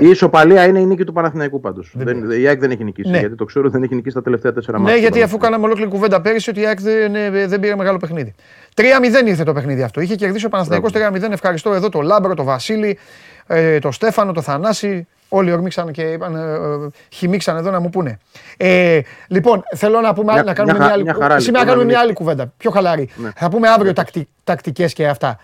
Η 0.00 0.08
ισοπαλία 0.08 0.64
είναι 0.64 0.80
η 0.80 0.86
νίκη 0.86 1.04
του 1.04 1.12
Παναθηναϊκού 1.12 1.60
πάντως. 1.60 1.94
Η 2.40 2.46
ΑΕΚ 2.46 2.60
δεν 2.60 2.70
έχει 2.70 2.84
νικήσει. 2.84 3.10
Ναι. 3.10 3.18
Γιατί 3.18 3.34
το 3.34 3.44
ξέρω 3.44 3.70
δεν 3.70 3.82
έχει 3.82 3.94
νικήσει 3.94 4.14
τα 4.14 4.22
τελευταία 4.22 4.52
τέσσερα 4.52 4.78
ματς. 4.78 4.94
Ναι, 4.94 5.00
γιατί 5.00 5.22
αφού 5.22 5.36
κάναμε 5.36 5.64
ολόκληρη 5.64 5.90
κουβέντα 5.90 6.20
πέρυσι 6.20 6.50
ότι 6.50 6.60
η 6.60 6.66
ΑΕΚ 6.66 6.80
δεν, 6.80 7.14
ε, 7.14 7.46
δεν 7.46 7.60
πήρε 7.60 7.76
μεγάλο 7.76 7.98
παιχνίδι. 7.98 8.34
3-0 8.74 8.82
ήρθε 9.26 9.44
το 9.44 9.52
παιχνίδι 9.52 9.82
αυτό. 9.82 10.00
Είχε 10.00 10.14
κερδίσει 10.14 10.46
ο 10.46 10.48
Παναθηναϊκός 10.48 10.92
3-0. 10.94 11.30
Ευχαριστώ 11.30 11.72
εδώ 11.72 11.88
το 11.88 12.00
Λάμπρο, 12.00 12.34
το 12.34 12.44
Βασίλη, 12.44 12.98
ε, 13.46 13.78
το 13.78 13.90
Στέφανο, 13.90 14.32
το 14.32 14.40
Θανάση. 14.40 15.06
Όλοι 15.28 15.52
ορμήξαν 15.52 15.92
και 15.92 16.02
είπαν, 16.02 16.34
ε, 16.36 16.40
ε, 16.40 16.88
χιμήξαν 17.08 17.56
εδώ 17.56 17.70
να 17.70 17.80
μου 17.80 17.90
πούνε. 17.90 18.18
Ε, 18.56 19.00
λοιπόν, 19.28 19.62
θέλω 19.76 20.00
να, 20.00 20.14
πούμε, 20.14 20.32
μια, 20.32 20.42
να 20.42 20.54
κάνουμε 20.54 20.76
μια, 20.76 20.84
μια 20.84 20.94
άλλη, 20.94 21.02
μια 21.02 21.14
χαρά, 21.14 21.38
σήμερα 21.38 21.64
λοιπόν, 21.64 21.66
κάνουμε 21.66 21.84
μια 21.84 22.00
άλλη 22.00 22.12
κουβέντα, 22.12 22.52
πιο 22.56 22.70
χαλαρή. 22.70 23.08
Ναι. 23.16 23.30
Θα 23.36 23.48
πούμε 23.48 23.68
αύριο 23.68 23.92
τακτι, 23.92 24.28
τακτικές 24.44 24.92
και 24.92 25.08
αυτά. 25.08 25.38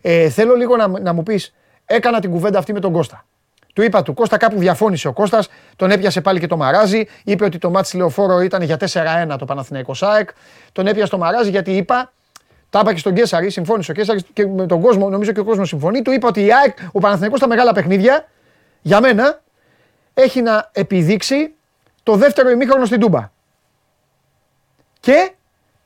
Ε, 0.00 0.28
θέλω 0.28 0.54
λίγο 0.54 0.76
να, 0.76 0.88
να 0.88 1.12
μου 1.12 1.22
πεις, 1.22 1.54
έκανα 1.84 2.20
την 2.20 2.30
κουβέντα 2.30 2.58
αυτή 2.58 2.72
με 2.72 2.80
τον 2.80 2.92
Κώστα. 2.92 3.24
Του 3.76 3.82
είπα 3.82 4.02
του 4.02 4.14
Κώστα, 4.14 4.36
κάπου 4.36 4.58
διαφώνησε 4.58 5.08
ο 5.08 5.12
Κώστας, 5.12 5.48
τον 5.76 5.90
έπιασε 5.90 6.20
πάλι 6.20 6.40
και 6.40 6.46
το 6.46 6.56
μαράζι. 6.56 7.06
Είπε 7.24 7.44
ότι 7.44 7.58
το 7.58 7.70
μάτι 7.70 7.96
λεωφόρο 7.96 8.40
ήταν 8.40 8.62
για 8.62 8.76
4-1 9.32 9.36
το 9.38 9.44
Παναθηναϊκό 9.44 9.94
ΣΑΕΚ. 9.94 10.28
Τον 10.72 10.86
έπιασε 10.86 11.10
το 11.10 11.18
μαράζι 11.18 11.50
γιατί 11.50 11.76
είπα, 11.76 12.12
τα 12.70 12.78
είπα 12.82 12.92
και 12.92 12.98
στον 12.98 13.14
Κέσσαρη, 13.14 13.50
συμφώνησε 13.50 13.90
ο 13.90 13.94
Κέσσαρη 13.94 14.22
και 14.32 14.46
με 14.46 14.66
τον 14.66 14.80
κόσμο, 14.80 15.08
νομίζω 15.08 15.32
και 15.32 15.40
ο 15.40 15.44
κόσμος 15.44 15.68
συμφωνεί. 15.68 16.02
Του 16.02 16.12
είπα 16.12 16.28
ότι 16.28 16.44
η 16.44 16.52
ΑΕΚ, 16.52 16.78
ο 16.92 16.98
Παναθηναϊκός 16.98 17.38
στα 17.38 17.48
μεγάλα 17.48 17.72
παιχνίδια, 17.72 18.28
για 18.82 19.00
μένα, 19.00 19.42
έχει 20.14 20.42
να 20.42 20.70
επιδείξει 20.72 21.54
το 22.02 22.16
δεύτερο 22.16 22.50
ημίχρονο 22.50 22.84
στην 22.84 23.00
Τούμπα. 23.00 23.30
Και 25.00 25.30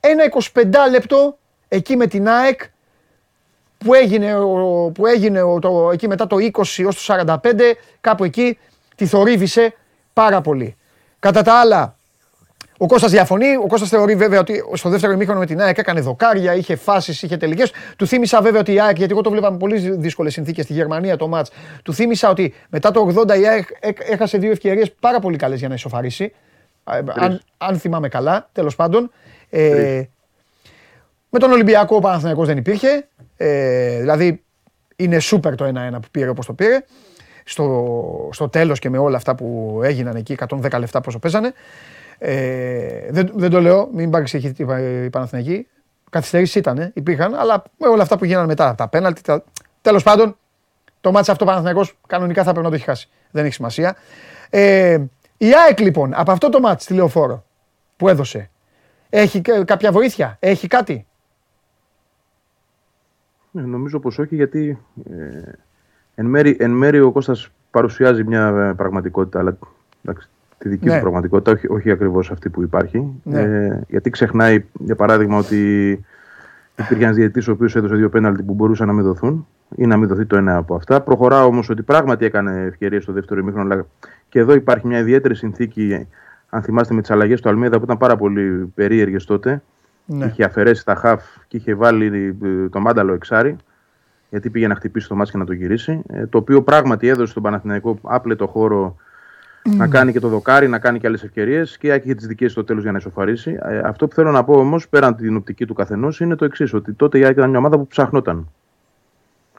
ένα 0.00 0.24
25 0.52 0.90
λεπτό 0.90 1.38
εκεί 1.68 1.96
με 1.96 2.06
την 2.06 2.28
ΑΕΚ 2.28 2.60
που 3.84 3.94
έγινε, 3.94 4.34
που 4.94 5.06
έγινε 5.06 5.40
το, 5.60 5.90
εκεί 5.92 6.08
μετά 6.08 6.26
το 6.26 6.36
20 6.36 6.60
ως 6.86 7.06
το 7.06 7.24
45, 7.24 7.36
κάπου 8.00 8.24
εκεί 8.24 8.58
τη 8.96 9.06
θορύβησε 9.06 9.74
πάρα 10.12 10.40
πολύ. 10.40 10.76
Κατά 11.18 11.42
τα 11.42 11.60
άλλα, 11.60 11.96
ο 12.78 12.86
Κώστας 12.86 13.10
διαφωνεί. 13.10 13.56
Ο 13.56 13.66
Κώστας 13.66 13.88
θεωρεί 13.88 14.14
βέβαια 14.14 14.40
ότι 14.40 14.62
στο 14.72 14.88
δεύτερο 14.88 15.12
ημίχρονο 15.12 15.38
με 15.38 15.46
την 15.46 15.60
ΑΕΚ 15.60 15.78
έκανε 15.78 16.00
δοκάρια, 16.00 16.54
είχε 16.54 16.76
φάσεις, 16.76 17.22
είχε 17.22 17.36
τελικές. 17.36 17.72
Του 17.96 18.06
θύμισα 18.06 18.42
βέβαια 18.42 18.60
ότι 18.60 18.72
η 18.72 18.80
ΑΕΚ, 18.80 18.96
γιατί 18.96 19.12
εγώ 19.12 19.20
το 19.20 19.30
βλέπα 19.30 19.50
με 19.50 19.56
πολύ 19.56 19.78
δύσκολες 19.78 20.32
συνθήκες 20.32 20.64
στη 20.64 20.72
Γερμανία 20.72 21.16
το 21.16 21.28
μάτς. 21.28 21.50
Του 21.82 21.94
θύμισα 21.94 22.28
ότι 22.28 22.54
μετά 22.68 22.90
το 22.90 23.12
80 23.28 23.38
η 23.38 23.46
ΑΕΚ 23.48 23.68
έχασε 23.98 24.38
δύο 24.38 24.50
ευκαιρίες 24.50 24.92
πάρα 25.00 25.20
πολύ 25.20 25.36
καλές 25.36 25.58
για 25.58 25.68
να 25.68 25.74
ισοφαρίσει. 25.74 26.32
Αν, 26.84 27.42
αν 27.58 27.78
θυμάμαι 27.78 28.08
καλά, 28.08 28.48
τέλος 28.52 28.76
πάντων. 28.76 29.10
Ε, 29.50 30.02
με 31.30 31.38
τον 31.38 31.50
Ολυμπιακό 31.50 31.96
ο 31.96 32.00
Παναθηναϊκός 32.00 32.46
δεν 32.46 32.56
υπήρχε. 32.56 33.08
Ε, 33.36 33.98
δηλαδή 33.98 34.44
είναι 34.96 35.18
σούπερ 35.18 35.54
το 35.54 35.64
1-1 35.64 35.70
που 35.92 36.08
πήρε 36.10 36.28
όπως 36.28 36.46
το 36.46 36.52
πήρε. 36.52 36.84
Στο, 37.44 38.28
στο 38.32 38.48
τέλος 38.48 38.78
και 38.78 38.90
με 38.90 38.98
όλα 38.98 39.16
αυτά 39.16 39.34
που 39.34 39.80
έγιναν 39.82 40.16
εκεί, 40.16 40.36
110 40.48 40.78
λεφτά 40.78 41.00
πόσο 41.00 41.18
παίζανε. 41.18 41.52
Ε, 42.18 43.10
δεν, 43.10 43.32
δεν 43.34 43.50
το 43.50 43.60
λέω, 43.60 43.88
μην 43.92 44.14
έχει 44.14 44.54
η 45.04 45.10
Παναθηναϊκή. 45.10 45.66
Καθυστερήσεις 46.10 46.54
ήταν, 46.54 46.90
υπήρχαν, 46.94 47.34
αλλά 47.34 47.62
με 47.76 47.88
όλα 47.88 48.02
αυτά 48.02 48.18
που 48.18 48.24
γίνανε 48.24 48.46
μετά, 48.46 48.74
τα 48.74 48.88
πέναλτι, 48.88 49.22
τα... 49.22 49.44
τέλος 49.82 50.02
πάντων, 50.02 50.36
το 51.00 51.12
μάτς 51.12 51.28
αυτό 51.28 51.44
Παναθηναϊκός 51.44 51.96
κανονικά 52.06 52.42
θα 52.42 52.50
πρέπει 52.50 52.64
να 52.64 52.70
το 52.70 52.76
έχει 52.76 52.84
χάσει. 52.84 53.08
Δεν 53.30 53.44
έχει 53.44 53.54
σημασία. 53.54 53.96
Ε, 54.50 54.98
η 55.36 55.54
ΑΕΚ 55.54 55.80
λοιπόν, 55.80 56.12
από 56.14 56.32
αυτό 56.32 56.48
το 56.48 56.60
μάτς 56.60 56.84
τηλεοφόρο 56.84 57.44
που 57.96 58.08
έδωσε, 58.08 58.50
έχει 59.10 59.40
κάποια 59.40 59.92
βοήθεια, 59.92 60.36
έχει 60.40 60.66
κάτι; 60.66 61.06
Ναι, 63.50 63.62
νομίζω 63.62 63.98
πως 64.00 64.18
όχι 64.18 64.34
γιατί 64.34 64.78
ε, 65.10 65.52
εν, 66.14 66.26
μέρη, 66.26 66.56
εν 66.60 66.70
μέρη 66.70 67.00
ο 67.00 67.12
Κώστας 67.12 67.50
παρουσιάζει 67.70 68.24
μια 68.24 68.48
ε, 68.48 68.72
πραγματικότητα 68.72 69.38
αλλά 69.38 69.58
εντάξει, 70.02 70.28
τη 70.58 70.68
δική 70.68 70.86
ναι. 70.86 70.94
του 70.94 71.00
πραγματικότητα, 71.00 71.52
όχι, 71.52 71.68
όχι 71.68 71.90
ακριβώς 71.90 72.30
αυτή 72.30 72.48
που 72.48 72.62
υπάρχει. 72.62 73.20
Ναι. 73.22 73.40
Ε, 73.40 73.80
γιατί 73.88 74.10
ξεχνάει 74.10 74.64
για 74.72 74.96
παράδειγμα 74.96 75.38
ότι 75.38 75.90
υπήρχε 76.76 77.04
ένας 77.04 77.16
διαιτητής 77.16 77.48
ο 77.48 77.52
οποίος 77.52 77.76
έδωσε 77.76 77.94
δύο 77.94 78.08
πέναλτι 78.08 78.42
που 78.42 78.54
μπορούσαν 78.54 78.86
να 78.86 78.92
μην 78.92 79.04
δοθούν 79.04 79.46
ή 79.76 79.86
να 79.86 79.96
μην 79.96 80.08
δοθεί 80.08 80.24
το 80.26 80.36
ένα 80.36 80.56
από 80.56 80.74
αυτά. 80.74 81.00
Προχωρά 81.00 81.44
όμως 81.44 81.70
ότι 81.70 81.82
πράγματι 81.82 82.24
έκανε 82.24 82.62
ευκαιρίες 82.62 83.02
στο 83.02 83.12
δεύτερο 83.12 83.40
ημίχρονο. 83.40 83.86
Και 84.28 84.38
εδώ 84.38 84.54
υπάρχει 84.54 84.86
μια 84.86 84.98
ιδιαίτερη 84.98 85.34
συνθήκη, 85.34 86.06
αν 86.48 86.62
θυμάστε, 86.62 86.94
με 86.94 87.00
τις 87.00 87.10
αλλαγές 87.10 87.40
του 87.40 87.48
Αλμίδα 87.48 87.78
που 87.78 87.84
ήταν 87.84 87.96
πάρα 87.96 88.16
πολύ 88.16 88.72
περίεργες 88.74 89.24
τότε. 89.24 89.62
Ναι. 90.12 90.24
Είχε 90.24 90.44
αφαιρέσει 90.44 90.84
τα 90.84 90.94
χαφ 90.94 91.24
και 91.48 91.56
είχε 91.56 91.74
βάλει 91.74 92.36
ε, 92.42 92.68
το 92.68 92.80
μάνταλο 92.80 93.12
εξάρι. 93.12 93.56
Γιατί 94.30 94.50
πήγε 94.50 94.66
να 94.66 94.74
χτυπήσει 94.74 95.08
το 95.08 95.14
μάτι 95.14 95.30
και 95.30 95.38
να 95.38 95.44
το 95.44 95.52
γυρίσει. 95.52 96.02
Ε, 96.08 96.26
το 96.26 96.38
οποίο 96.38 96.62
πράγματι 96.62 97.08
έδωσε 97.08 97.30
στον 97.30 97.42
Παναθηναϊκό 97.42 97.98
άπλετο 98.02 98.46
χώρο 98.46 98.96
να 99.76 99.88
κάνει 99.88 100.12
και 100.12 100.20
το 100.20 100.28
δοκάρι, 100.28 100.68
να 100.68 100.78
κάνει 100.78 100.98
και 100.98 101.06
άλλες 101.06 101.22
ευκαιρίες 101.22 101.78
και 101.78 101.92
έχει 101.92 102.14
τις 102.14 102.26
δικές 102.26 102.52
στο 102.52 102.64
τέλος 102.64 102.82
για 102.82 102.92
να 102.92 102.98
ισοφαρίσει. 102.98 103.58
Ε, 103.62 103.78
αυτό 103.78 104.06
που 104.06 104.14
θέλω 104.14 104.30
να 104.30 104.44
πω 104.44 104.52
όμως, 104.52 104.88
πέραν 104.88 105.16
την 105.16 105.36
οπτική 105.36 105.66
του 105.66 105.74
καθενός, 105.74 106.20
είναι 106.20 106.34
το 106.34 106.44
εξής: 106.44 106.74
Ότι 106.74 106.92
τότε 106.92 107.18
η 107.18 107.24
Άκη 107.24 107.38
ήταν 107.38 107.48
μια 107.50 107.58
ομάδα 107.58 107.78
που 107.78 107.86
ψαχνόταν. 107.86 108.48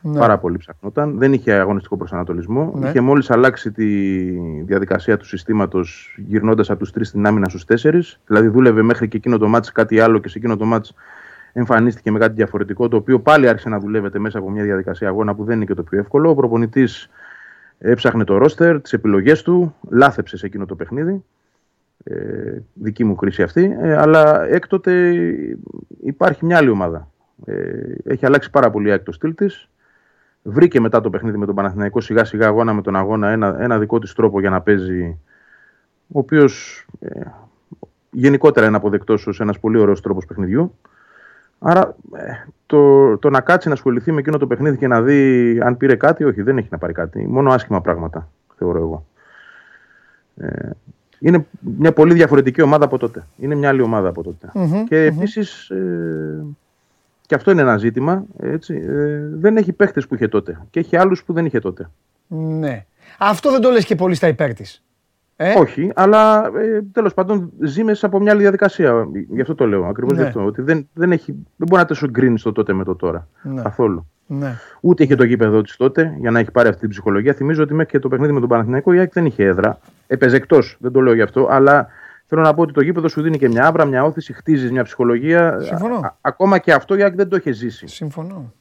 Ναι. 0.01 0.19
Πάρα 0.19 0.37
πολύ 0.37 0.57
ψαχνόταν. 0.57 1.17
Δεν 1.17 1.33
είχε 1.33 1.53
αγωνιστικό 1.53 1.97
προσανατολισμό. 1.97 2.73
Ναι. 2.75 2.87
Είχε 2.87 3.01
μόλις 3.01 3.31
αλλάξει 3.31 3.71
τη 3.71 3.85
διαδικασία 4.61 5.17
του 5.17 5.25
συστήματος 5.25 6.15
γυρνώντας 6.27 6.69
από 6.69 6.79
τους 6.79 6.91
τρεις 6.91 7.07
στην 7.07 7.25
άμυνα 7.25 7.49
στους 7.49 7.65
τέσσερις. 7.65 8.19
Δηλαδή 8.27 8.47
δούλευε 8.47 8.81
μέχρι 8.81 9.07
και 9.07 9.17
εκείνο 9.17 9.37
το 9.37 9.47
μάτι 9.47 9.71
κάτι 9.71 9.99
άλλο 9.99 10.19
και 10.19 10.27
σε 10.27 10.37
εκείνο 10.37 10.57
το 10.57 10.65
μάτι 10.65 10.89
εμφανίστηκε 11.53 12.11
με 12.11 12.19
κάτι 12.19 12.33
διαφορετικό, 12.33 12.87
το 12.87 12.97
οποίο 12.97 13.19
πάλι 13.19 13.47
άρχισε 13.47 13.69
να 13.69 13.79
δουλεύεται 13.79 14.19
μέσα 14.19 14.37
από 14.37 14.49
μια 14.49 14.63
διαδικασία 14.63 15.07
αγώνα 15.07 15.35
που 15.35 15.43
δεν 15.43 15.55
είναι 15.55 15.65
και 15.65 15.73
το 15.73 15.83
πιο 15.83 15.99
εύκολο. 15.99 16.29
Ο 16.29 16.35
προπονητής 16.35 17.09
έψαχνε 17.77 18.23
το 18.23 18.37
ρόστερ, 18.37 18.81
τις 18.81 18.93
επιλογές 18.93 19.41
του, 19.41 19.75
λάθεψε 19.89 20.37
σε 20.37 20.45
εκείνο 20.45 20.65
το 20.65 20.75
παιχνίδι. 20.75 21.23
Ε, 22.03 22.57
δική 22.73 23.03
μου 23.03 23.15
κρίση 23.15 23.43
αυτή. 23.43 23.77
Ε, 23.81 23.95
αλλά 23.95 24.45
έκτοτε 24.45 25.13
υπάρχει 26.03 26.45
μια 26.45 26.57
άλλη 26.57 26.69
ομάδα. 26.69 27.09
Ε, 27.45 27.53
έχει 28.03 28.25
αλλάξει 28.25 28.49
πάρα 28.49 28.69
πολύ 28.69 28.99
το 28.99 29.11
στυλ 29.11 29.35
της. 29.35 29.69
Βρήκε 30.43 30.80
μετά 30.80 31.01
το 31.01 31.09
παιχνίδι 31.09 31.38
με 31.38 31.45
τον 31.45 31.55
Παναθηναϊκό 31.55 32.01
σιγά 32.01 32.26
σιγά 32.26 32.47
αγώνα 32.47 32.73
με 32.73 32.81
τον 32.81 32.95
αγώνα 32.95 33.30
ένα, 33.30 33.55
ένα 33.59 33.80
δικό 33.80 33.99
της 33.99 34.13
τρόπο 34.13 34.39
για 34.39 34.49
να 34.49 34.61
παίζει 34.61 35.18
ο 36.07 36.19
οποίος 36.19 36.85
ε, 36.99 37.22
γενικότερα 38.11 38.68
είναι 38.68 38.76
αποδεκτός 38.76 39.27
ως 39.27 39.39
ένας 39.39 39.59
πολύ 39.59 39.77
ωραίος 39.77 40.01
τρόπος 40.01 40.26
παιχνιδιού. 40.26 40.76
Άρα 41.59 41.95
ε, 42.15 42.49
το, 42.65 43.18
το 43.18 43.30
να 43.30 43.41
κάτσει 43.41 43.68
να 43.68 43.73
ασχοληθεί 43.73 44.11
με 44.11 44.19
εκείνο 44.19 44.38
το 44.38 44.47
παιχνίδι 44.47 44.77
και 44.77 44.88
να 44.88 45.01
δει 45.01 45.59
αν 45.63 45.77
πήρε 45.77 45.95
κάτι, 45.95 46.23
όχι 46.23 46.41
δεν 46.41 46.57
έχει 46.57 46.68
να 46.72 46.77
πάρει 46.77 46.93
κάτι. 46.93 47.27
Μόνο 47.27 47.51
άσχημα 47.51 47.81
πράγματα 47.81 48.30
θεωρώ 48.57 48.77
εγώ. 48.77 49.05
Ε, 50.38 50.69
είναι 51.19 51.45
μια 51.59 51.93
πολύ 51.93 52.13
διαφορετική 52.13 52.61
ομάδα 52.61 52.85
από 52.85 52.97
τότε. 52.97 53.26
Είναι 53.38 53.55
μια 53.55 53.69
άλλη 53.69 53.81
ομάδα 53.81 54.09
από 54.09 54.23
τότε. 54.23 54.51
και 54.88 55.03
επίσης 55.03 55.69
ε, 55.69 56.45
και 57.31 57.37
αυτό 57.37 57.51
είναι 57.51 57.61
ένα 57.61 57.77
ζήτημα. 57.77 58.23
Έτσι. 58.39 58.73
Ε, 58.87 59.19
δεν 59.33 59.57
έχει 59.57 59.73
παίχτες 59.73 60.07
που 60.07 60.15
είχε 60.15 60.27
τότε. 60.27 60.61
Και 60.69 60.79
έχει 60.79 60.97
άλλους 60.97 61.23
που 61.23 61.33
δεν 61.33 61.45
είχε 61.45 61.59
τότε. 61.59 61.89
Ναι. 62.27 62.85
Αυτό 63.19 63.51
δεν 63.51 63.61
το 63.61 63.69
λες 63.69 63.85
και 63.85 63.95
πολύ 63.95 64.15
στα 64.15 64.27
υπέρ 64.27 64.53
της. 64.53 64.83
Ε; 65.35 65.59
Όχι, 65.59 65.91
αλλά 65.95 66.51
ε, 66.57 66.81
τέλος 66.91 67.13
πάντων 67.13 67.51
ζει 67.59 67.83
μέσα 67.83 68.05
από 68.05 68.19
μια 68.19 68.31
άλλη 68.31 68.41
διαδικασία. 68.41 69.07
Γι' 69.29 69.41
αυτό 69.41 69.55
το 69.55 69.65
λέω. 69.67 69.85
Ακριβώς 69.85 70.17
ναι. 70.17 70.21
γι' 70.21 70.27
αυτό. 70.27 70.45
Ότι 70.45 70.61
δεν, 70.61 70.89
δεν, 70.93 71.11
έχει, 71.11 71.31
δεν 71.31 71.67
μπορεί 71.67 71.81
να 71.81 71.87
το 71.87 71.93
συγκρίνει 71.93 72.39
το 72.39 72.51
τότε 72.51 72.73
με 72.73 72.83
το 72.83 72.95
τώρα. 72.95 73.27
Ναι. 73.41 73.61
Καθόλου. 73.61 74.07
Ναι. 74.27 74.55
Ούτε 74.81 75.03
είχε 75.03 75.15
το 75.15 75.23
γήπεδο 75.23 75.61
της 75.61 75.75
τότε 75.75 76.15
για 76.19 76.31
να 76.31 76.39
έχει 76.39 76.51
πάρει 76.51 76.67
αυτή 76.67 76.79
την 76.79 76.89
ψυχολογία. 76.89 77.33
Θυμίζω 77.33 77.63
ότι 77.63 77.73
μέχρι 77.73 77.91
και 77.91 77.99
το 77.99 78.07
παιχνίδι 78.07 78.31
με 78.31 78.39
τον 78.39 78.49
Παναθηναϊκό 78.49 78.93
η 78.93 78.99
Άκη 78.99 79.11
δεν 79.13 79.25
είχε 79.25 79.43
έδρα. 79.43 79.79
Έπαιζε 80.07 80.35
εκτός, 80.35 80.77
δεν 80.79 80.91
το 80.91 81.01
λέω 81.01 81.13
γι' 81.13 81.21
αυτό, 81.21 81.47
αλλά 81.51 81.87
Θέλω 82.33 82.43
να 82.43 82.53
πω 82.53 82.61
ότι 82.61 82.73
το 82.73 82.81
γήπεδο 82.81 83.07
σου 83.07 83.21
δίνει 83.21 83.37
και 83.37 83.47
μια 83.47 83.65
άβρα, 83.65 83.85
μια 83.85 84.03
όθηση, 84.03 84.33
χτίζεις 84.33 84.71
μια 84.71 84.83
ψυχολογία. 84.83 85.59
Συμφωνώ. 85.59 86.17
ακόμα 86.21 86.57
και 86.57 86.73
αυτό 86.73 86.95
γιατί 86.95 87.15
δεν 87.15 87.29
το 87.29 87.35
είχε 87.35 87.51
ζήσει. 87.51 87.87
Συμφωνώ. 87.87 88.53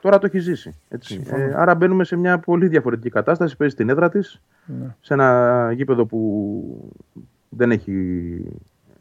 Τώρα 0.00 0.18
το 0.18 0.26
έχει 0.26 0.38
ζήσει. 0.38 0.74
Έτσι. 0.88 1.22
Ε, 1.30 1.52
άρα 1.54 1.74
μπαίνουμε 1.74 2.04
σε 2.04 2.16
μια 2.16 2.38
πολύ 2.38 2.68
διαφορετική 2.68 3.10
κατάσταση. 3.10 3.56
Παίζει 3.56 3.74
στην 3.74 3.88
έδρα 3.88 4.08
της, 4.08 4.42
ναι. 4.64 4.94
σε 5.00 5.14
ένα 5.14 5.70
γήπεδο 5.74 6.04
που 6.06 6.92
δεν 7.48 7.70
έχει 7.70 7.92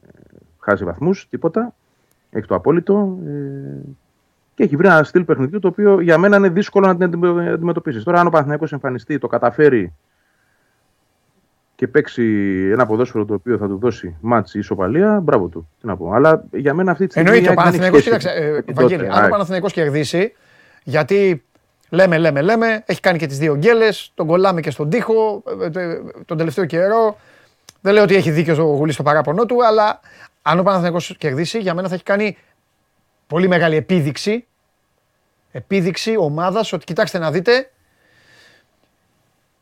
ε, 0.05 0.37
χάσει 0.59 0.83
βαθμούς, 0.83 1.27
τίποτα. 1.29 1.75
Έχει 2.29 2.47
το 2.47 2.55
απόλυτο. 2.55 3.17
Ε, 3.25 3.31
και 4.53 4.63
έχει 4.63 4.75
βρει 4.75 4.87
ένα 4.87 5.03
στυλ 5.03 5.23
παιχνιδιού 5.23 5.59
το 5.59 5.67
οποίο 5.67 5.99
για 5.99 6.17
μένα 6.17 6.37
είναι 6.37 6.49
δύσκολο 6.49 6.87
να 6.87 6.95
την 6.95 7.25
αντιμετωπίσεις. 7.53 8.03
Τώρα, 8.03 8.19
αν 8.19 8.27
ο 8.27 8.29
Παναθηναϊκός 8.29 8.73
εμφανιστεί, 8.73 9.17
το 9.17 9.27
καταφέρει 9.27 9.93
και 11.75 11.87
παίξει 11.87 12.23
ένα 12.71 12.85
ποδόσφαιρο 12.85 13.25
το 13.25 13.33
οποίο 13.33 13.57
θα 13.57 13.67
του 13.67 13.77
δώσει 13.77 14.15
μάτς 14.21 14.53
ή 14.53 14.59
ισοπαλία, 14.59 15.19
μπράβο 15.23 15.47
του. 15.47 15.69
Τι 15.81 15.87
να 15.87 15.97
πω. 15.97 16.11
Αλλά 16.11 16.43
για 16.51 16.73
μένα 16.73 16.91
αυτή 16.91 17.05
τη 17.05 17.11
στιγμή. 17.11 17.29
Εννοείται 17.29 17.51
ο 17.51 17.53
Παναθηναϊκός, 17.53 18.03
κοίταξε, 18.03 18.29
ε, 18.29 18.73
Βαγγέλη, 18.73 19.09
αν 19.09 19.25
ο 19.25 19.29
Παναθηναϊκός 19.29 19.73
κερδίσει, 19.73 20.33
γιατί 20.83 21.43
Λέμε, 21.89 22.17
λέμε, 22.17 22.41
λέμε. 22.41 22.83
Έχει 22.85 22.99
κάνει 22.99 23.17
και 23.17 23.27
τις 23.27 23.37
δύο 23.37 23.55
γκέλες. 23.55 24.11
Τον 24.13 24.27
κολλάμε 24.27 24.61
και 24.61 24.69
στον 24.69 24.89
τοίχο 24.89 25.43
ε, 25.61 25.79
ε, 25.79 26.01
τον 26.25 26.37
τελευταίο 26.37 26.65
καιρό. 26.65 27.17
Δεν 27.81 27.93
λέω 27.93 28.03
ότι 28.03 28.15
έχει 28.15 28.31
δίκιο 28.31 28.71
ο 28.71 28.75
Γουλής 28.75 28.93
στο 28.93 29.03
παράπονο 29.03 29.45
του, 29.45 29.65
αλλά 29.65 29.99
αν 30.41 30.59
ο 30.59 30.63
Παναθηναϊκός 30.63 31.15
κερδίσει, 31.17 31.59
για 31.59 31.73
μένα 31.73 31.87
θα 31.87 31.93
έχει 31.93 32.03
κάνει 32.03 32.37
πολύ 33.27 33.47
μεγάλη 33.47 33.75
επίδειξη. 33.75 34.45
Επίδειξη 35.51 36.17
ομάδας 36.17 36.73
ότι 36.73 36.85
κοιτάξτε 36.85 37.17
να 37.17 37.31
δείτε. 37.31 37.71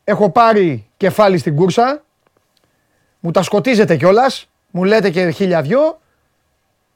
Έχω 0.03 0.29
πάρει 0.29 0.89
κεφάλι 0.97 1.37
στην 1.37 1.55
κούρσα. 1.55 2.03
Μου 3.19 3.31
τα 3.31 3.41
σκοτίζετε 3.41 3.95
κιόλας. 3.95 4.49
Μου 4.71 4.83
λέτε 4.83 5.09
και 5.09 5.29
χίλια 5.29 5.61
δυο. 5.61 5.99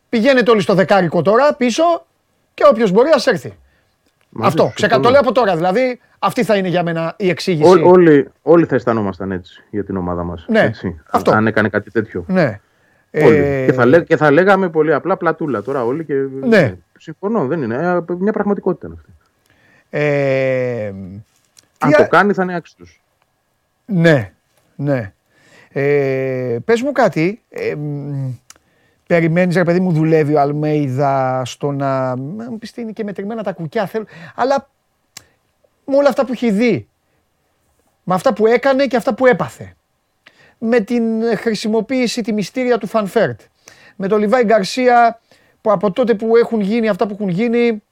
Πηγαίνετε 0.09 0.51
όλοι 0.51 0.61
στο 0.61 0.73
δεκάρικο 0.73 1.21
τώρα 1.21 1.53
πίσω 1.53 1.83
και 2.53 2.63
όποιος 2.69 2.91
μπορεί 2.91 3.09
ας 3.09 3.27
έρθει. 3.27 3.57
Αυτό. 4.41 4.71
Ξεκα... 4.75 4.99
Το 4.99 5.09
λέω 5.09 5.19
από 5.19 5.31
τώρα. 5.31 5.55
Δηλαδή, 5.55 5.99
αυτή 6.19 6.43
θα 6.43 6.55
είναι 6.55 6.67
για 6.67 6.83
μένα 6.83 7.13
η 7.17 7.29
εξήγηση. 7.29 7.81
Ό, 7.81 7.89
όλοι, 7.89 8.29
όλοι 8.41 8.65
θα 8.65 8.75
αισθανόμασταν 8.75 9.31
έτσι 9.31 9.63
για 9.69 9.83
την 9.83 9.97
ομάδα 9.97 10.23
μας. 10.23 10.45
Ναι, 10.47 10.61
έτσι, 10.61 11.01
αυτό. 11.09 11.31
Αν 11.31 11.47
έκανε 11.47 11.69
κάτι 11.69 11.91
τέτοιο. 11.91 12.23
Ναι. 12.27 12.59
Όλοι. 13.13 13.35
Ε... 13.35 13.65
Και, 13.65 13.73
θα 13.73 13.85
λέ, 13.85 14.01
και 14.01 14.17
θα 14.17 14.31
λέγαμε 14.31 14.69
πολύ 14.69 14.93
απλά 14.93 15.17
πλατούλα 15.17 15.61
τώρα 15.61 15.85
όλοι. 15.85 16.05
Και... 16.05 16.13
Ναι. 16.41 16.75
Συμφωνώ, 16.97 17.45
δεν 17.45 17.61
είναι. 17.61 17.75
Ε, 17.75 18.13
μια 18.17 18.31
πραγματικότητα 18.31 18.87
είναι 18.87 18.95
αυτή. 18.99 19.11
Ε... 19.89 20.93
Αν 21.77 21.91
το 21.91 22.07
κάνει 22.07 22.33
θα 22.33 22.43
είναι 22.43 22.55
άξιος. 22.55 23.01
Ναι, 23.85 24.33
ναι. 24.75 25.13
Ε, 25.69 26.57
πες 26.65 26.81
μου 26.81 26.91
κάτι, 26.91 27.41
ε, 27.49 27.75
Περιμένεις, 29.07 29.55
ρε 29.55 29.63
παιδί 29.63 29.79
μου, 29.79 29.91
δουλεύει 29.91 30.33
ο 30.33 30.39
Αλμέιδα 30.39 31.41
στο 31.45 31.71
να. 31.71 32.17
Μου 32.17 32.57
πεις 32.59 32.75
είναι 32.75 32.91
και 32.91 33.03
μετρημένα 33.03 33.43
τα 33.43 33.53
κουκιά, 33.53 33.85
θέλω. 33.85 34.05
Αλλά 34.35 34.69
με 35.85 35.95
όλα 35.95 36.09
αυτά 36.09 36.25
που 36.25 36.31
έχει 36.31 36.51
δει, 36.51 36.87
με 38.03 38.13
αυτά 38.13 38.33
που 38.33 38.47
έκανε 38.47 38.87
και 38.87 38.95
αυτά 38.95 39.13
που 39.13 39.25
έπαθε, 39.25 39.75
με 40.57 40.79
την 40.79 41.03
χρησιμοποίηση, 41.37 42.21
τη 42.21 42.33
μυστήρια 42.33 42.77
του 42.77 42.87
Φαν 42.87 43.09
Βέερτ, 43.09 43.41
με 43.95 44.07
τον 44.07 44.19
Λιβάι 44.19 44.43
Γκαρσία 44.43 45.19
που 45.61 45.71
από 45.71 45.91
τότε 45.91 46.13
που 46.13 46.37
έχουν 46.37 46.59
γίνει 46.59 46.89
αυτά 46.89 47.07
που 47.07 47.13
έχουν 47.13 47.29
γίνει, 47.29 47.83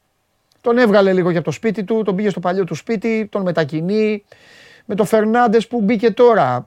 τον 0.66 0.78
έβγαλε 0.78 1.14
λίγο 1.14 1.30
για 1.30 1.42
το 1.42 1.52
σπίτι 1.52 1.84
του, 1.84 2.02
τον 2.04 2.16
πήγε 2.16 2.30
στο 2.30 2.40
παλιό 2.40 2.64
του 2.64 2.76
σπίτι, 2.76 3.28
τον 3.32 3.42
μετακινεί, 3.42 4.24
με 4.86 4.96
τον 4.96 5.06
Φερνάντες 5.06 5.68
που 5.68 5.82
μπήκε 5.82 6.12
τώρα. 6.12 6.66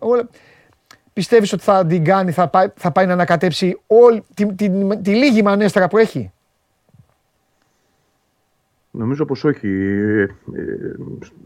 Πιστεύεις 1.12 1.52
ότι 1.52 1.62
θα 1.62 1.86
την 1.86 2.04
κάνει, 2.04 2.30
θα 2.30 2.48
πάει, 2.48 2.66
θα 2.74 2.90
πάει 2.90 3.06
να 3.06 3.12
ανακατέψει 3.12 3.80
όλη, 3.86 4.24
τη, 4.34 4.54
τη, 4.54 4.70
τη, 5.02 5.14
λίγη 5.14 5.42
μανέστρα 5.42 5.88
που 5.88 5.98
έχει; 5.98 6.32
Νομίζω 8.90 9.24
πως 9.24 9.44
όχι. 9.44 9.68
Ε, 9.68 10.26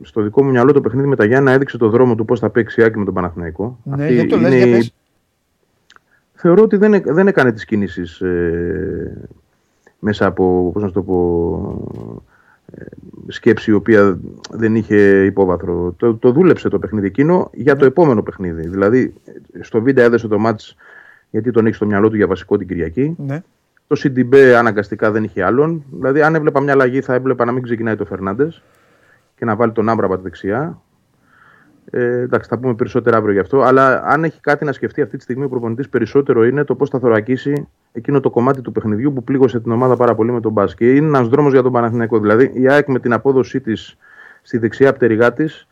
στο 0.02 0.22
δικό 0.22 0.44
μου 0.44 0.50
μυαλό 0.50 0.72
το 0.72 0.80
παιχνίδι 0.80 1.08
με 1.08 1.16
τα 1.16 1.24
Γιάννα 1.24 1.52
έδειξε 1.52 1.78
το 1.78 1.88
δρόμο 1.88 2.14
του 2.14 2.24
πώς 2.24 2.40
θα 2.40 2.50
παίξει 2.50 2.82
Άκη 2.82 2.98
με 2.98 3.04
τον 3.04 3.14
Παναθηναϊκό. 3.14 3.78
Ναι, 3.82 4.08
γιατί 4.08 4.28
το 4.28 4.36
λες, 4.36 4.54
για 4.54 4.66
πες. 4.66 4.94
Θεωρώ 6.32 6.62
ότι 6.62 6.76
δεν, 6.76 7.02
δεν 7.04 7.26
έκανε 7.26 7.52
τις 7.52 7.64
κινήσεις 7.64 8.20
ε, 8.20 9.28
μέσα 9.98 10.26
από, 10.26 10.70
πώς 10.72 10.82
να 10.82 10.90
το 10.90 11.02
πω, 11.02 12.31
σκέψη 13.28 13.70
η 13.70 13.74
οποία 13.74 14.18
δεν 14.50 14.74
είχε 14.74 15.24
υπόβαθρο. 15.24 15.94
Το, 15.96 16.14
το 16.14 16.32
δούλεψε 16.32 16.68
το 16.68 16.78
παιχνίδι 16.78 17.06
εκείνο 17.06 17.50
για 17.52 17.74
το 17.74 17.80
ναι. 17.80 17.86
επόμενο 17.86 18.22
παιχνίδι. 18.22 18.68
Δηλαδή, 18.68 19.14
στο 19.60 19.82
βίντεο 19.82 20.04
έδεσε 20.04 20.28
το 20.28 20.38
μάτς 20.38 20.76
γιατί 21.30 21.50
τον 21.50 21.66
έχει 21.66 21.74
στο 21.74 21.86
μυαλό 21.86 22.10
του 22.10 22.16
για 22.16 22.26
βασικό 22.26 22.56
την 22.56 22.68
Κυριακή. 22.68 23.14
Ναι. 23.18 23.42
Το 23.86 24.00
CDB 24.02 24.36
αναγκαστικά 24.36 25.10
δεν 25.10 25.24
είχε 25.24 25.44
άλλον. 25.44 25.84
Δηλαδή, 25.90 26.22
αν 26.22 26.34
έβλεπα 26.34 26.60
μια 26.60 26.72
αλλαγή, 26.72 27.00
θα 27.00 27.14
έβλεπα 27.14 27.44
να 27.44 27.52
μην 27.52 27.62
ξεκινάει 27.62 27.96
το 27.96 28.04
Φερνάντες 28.04 28.62
και 29.36 29.44
να 29.44 29.56
βάλει 29.56 29.72
τον 29.72 29.88
Άμπρα 29.88 30.06
από 30.06 30.16
τη 30.16 30.22
δεξιά. 30.22 30.80
Ε, 31.90 32.20
εντάξει, 32.20 32.48
θα 32.48 32.58
πούμε 32.58 32.74
περισσότερα 32.74 33.16
αύριο 33.16 33.32
γι' 33.32 33.40
αυτό. 33.40 33.60
Αλλά 33.60 34.02
αν 34.04 34.24
έχει 34.24 34.40
κάτι 34.40 34.64
να 34.64 34.72
σκεφτεί 34.72 35.02
αυτή 35.02 35.16
τη 35.16 35.22
στιγμή 35.22 35.44
ο 35.44 35.48
προπονητής 35.48 35.88
περισσότερο 35.88 36.44
είναι 36.44 36.64
το 36.64 36.74
πώς 36.74 36.90
θα 36.90 36.98
θωρακίσει 36.98 37.68
εκείνο 37.92 38.20
το 38.20 38.30
κομμάτι 38.30 38.60
του 38.60 38.72
παιχνιδιού 38.72 39.12
που 39.12 39.24
πλήγωσε 39.24 39.60
την 39.60 39.72
ομάδα 39.72 39.96
πάρα 39.96 40.14
πολύ 40.14 40.32
με 40.32 40.40
τον 40.40 40.52
μπάσκετ. 40.52 40.96
Είναι 40.96 41.06
ένας 41.06 41.28
δρόμος 41.28 41.52
για 41.52 41.62
τον 41.62 41.72
Παναθηναϊκό. 41.72 42.18
Δηλαδή 42.18 42.50
η 42.54 42.68
ΑΕΚ 42.68 42.88
με 42.88 42.98
την 42.98 43.12
απόδοσή 43.12 43.60
της 43.60 43.96
στη 44.42 44.58
δεξιά 44.58 44.92
πτεριγά 44.92 45.32
της 45.32 45.66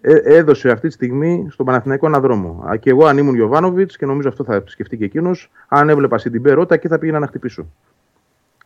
ε, 0.00 0.14
έδωσε 0.14 0.70
αυτή 0.70 0.86
τη 0.86 0.92
στιγμή 0.92 1.46
στον 1.50 1.66
Παναθηναϊκό 1.66 2.06
ένα 2.06 2.20
δρόμο. 2.20 2.64
Και 2.80 2.90
εγώ 2.90 3.06
αν 3.06 3.18
ήμουν 3.18 3.34
Ιωβάνοβιτ 3.34 3.90
και 3.98 4.06
νομίζω 4.06 4.28
αυτό 4.28 4.44
θα 4.44 4.62
σκεφτεί 4.66 4.96
και 4.96 5.04
εκείνος, 5.04 5.50
αν 5.68 5.88
έβλεπα 5.88 6.18
στην 6.18 6.42
Ρότα 6.44 6.76
και 6.76 6.88
θα 6.88 6.98
πήγαινα 6.98 7.18
να 7.18 7.26
χτυπήσω. 7.26 7.66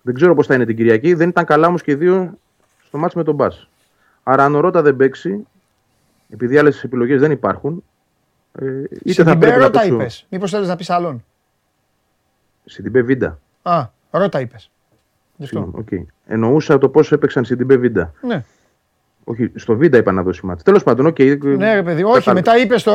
Δεν 0.03 0.15
ξέρω 0.15 0.35
πώς 0.35 0.47
θα 0.47 0.55
είναι 0.55 0.65
την 0.65 0.77
Κυριακή. 0.77 1.15
Δεν 1.15 1.29
ήταν 1.29 1.45
καλά 1.45 1.67
όμως 1.67 1.83
και 1.83 1.91
οι 1.91 1.95
δύο 1.95 2.39
στο 2.85 2.99
ματς 2.99 3.19
με 3.19 3.25
τον 3.25 3.35
ΠΑΣ. 3.35 3.49
Άρα 4.23 4.45
αν 4.45 4.55
ο 4.55 4.61
Ρότα 4.61 4.83
δεν 4.83 4.97
παίξει, 4.97 5.47
επειδή 6.29 6.59
άλλες 6.59 6.85
επιλογές 6.85 7.21
δεν 7.21 7.31
υπάρχουν. 7.31 7.85
Ε, 8.53 8.83
είτε 9.03 9.23
θα 9.23 9.39
πρέπει 9.39 9.71
να 9.73 9.85
είπες. 9.85 10.27
Μήπως 10.31 10.51
θέλεις 10.51 10.69
να 10.69 10.77
πεις 10.77 10.91
άλλον. 10.91 11.25
Σιντιμπέ 12.71 13.03
Βίντα. 13.03 13.39
Α, 13.63 13.87
Ρότα 14.11 14.41
είπες. 14.41 14.71
Okay. 15.55 16.05
Εννοούσα 16.27 16.79
το 16.79 16.89
πώς 16.89 17.13
έπαιξαν 17.13 17.45
Σιντιμπέ 17.45 17.77
Βίντα. 17.77 18.13
Ναι. 18.21 18.45
Όχι, 19.25 19.51
στο 19.55 19.77
Βίντα 19.77 19.97
είπα 19.97 20.13
να 20.13 20.23
δώσει 20.23 20.47
μάτι. 20.47 20.63
Τέλος 20.63 20.83
πάντων, 20.83 21.07
okay. 21.07 21.39
Ναι, 21.39 21.75
ρε 21.75 21.83
παιδί, 21.83 22.03
όχι, 22.03 22.33
μετά 22.33 22.59
είπες 22.59 22.87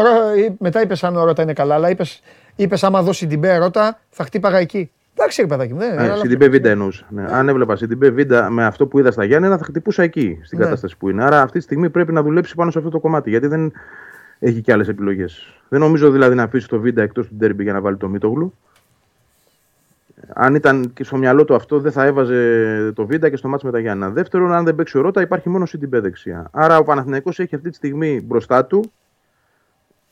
μετά 0.59 0.81
είπες 0.81 1.03
αν 1.03 1.15
ο 1.15 1.23
Ρότα 1.23 1.41
είναι 1.41 1.53
καλά, 1.53 1.75
αλλά 1.75 1.89
είπε 1.89 2.03
είπες 2.55 2.83
άμα 2.83 3.01
δώσει 3.01 3.27
την 3.27 3.41
Ρότα 3.57 3.99
θα 4.09 4.23
χτύπαγα 4.23 4.57
εκεί. 4.57 4.91
Εντάξει, 5.17 5.41
ρε 5.41 5.47
παιδάκι 5.47 5.73
μου. 5.73 5.79
Ναι, 5.79 6.15
Σιντιμπέ 6.15 6.47
Βίντα 6.47 6.69
εννοούσα. 6.69 7.05
Ναι. 7.09 7.25
Αν 7.29 7.49
έβλεπα 7.49 7.75
Σιντιμπέ 7.75 8.09
Βίντα 8.09 8.49
με 8.49 8.65
αυτό 8.65 8.87
που 8.87 8.99
είδα 8.99 9.11
στα 9.11 9.23
Γιάννενα, 9.23 9.57
θα 9.57 9.63
χτυπούσα 9.63 10.03
εκεί, 10.03 10.39
στην 10.43 10.57
ναι. 10.57 10.63
κατάσταση 10.63 10.97
που 10.97 11.09
είναι. 11.09 11.23
Άρα 11.23 11.41
αυτή 11.41 11.57
τη 11.57 11.63
στιγμή 11.63 11.89
πρέπει 11.89 12.11
να 12.11 12.23
δουλέψει 12.23 12.55
πάνω 12.55 12.71
σε 12.71 12.77
αυτό 12.77 12.89
το 12.89 12.99
κομμάτι. 12.99 13.29
Γιατί 13.29 13.47
δεν 13.47 13.71
έχει 14.39 14.61
και 14.61 14.71
άλλες 14.71 14.87
επιλογές. 14.87 15.59
Δεν 15.69 15.79
νομίζω 15.79 16.11
δηλαδή 16.11 16.35
να 16.35 16.43
αφήσει 16.43 16.67
το 16.67 16.79
Βίντα 16.79 17.01
εκτός 17.01 17.27
του 17.27 17.35
Ντέρμπι 17.35 17.63
για 17.63 17.73
να 17.73 17.81
βάλει 17.81 17.97
το 17.97 18.09
Μίτογλου 18.09 18.53
αν 20.33 20.55
ήταν 20.55 20.93
και 20.93 21.03
στο 21.03 21.17
μυαλό 21.17 21.45
του 21.45 21.55
αυτό, 21.55 21.79
δεν 21.79 21.91
θα 21.91 22.05
έβαζε 22.05 22.91
το 22.95 23.05
Βίντα 23.05 23.29
και 23.29 23.35
στο 23.35 23.47
ματς 23.47 23.65
με 23.65 23.71
τα 23.71 23.79
Γιάννενα. 23.79 24.09
Δεύτερον, 24.09 24.53
αν 24.53 24.65
δεν 24.65 24.75
παίξει 24.75 24.97
ο 24.97 25.01
Ρότα, 25.01 25.21
υπάρχει 25.21 25.49
μόνο 25.49 25.65
στην 25.65 25.89
δεξιά. 25.89 26.49
Άρα 26.51 26.77
ο 26.77 26.83
Παναθηναϊκός 26.83 27.39
έχει 27.39 27.55
αυτή 27.55 27.69
τη 27.69 27.75
στιγμή 27.75 28.21
μπροστά 28.21 28.65
του 28.65 28.91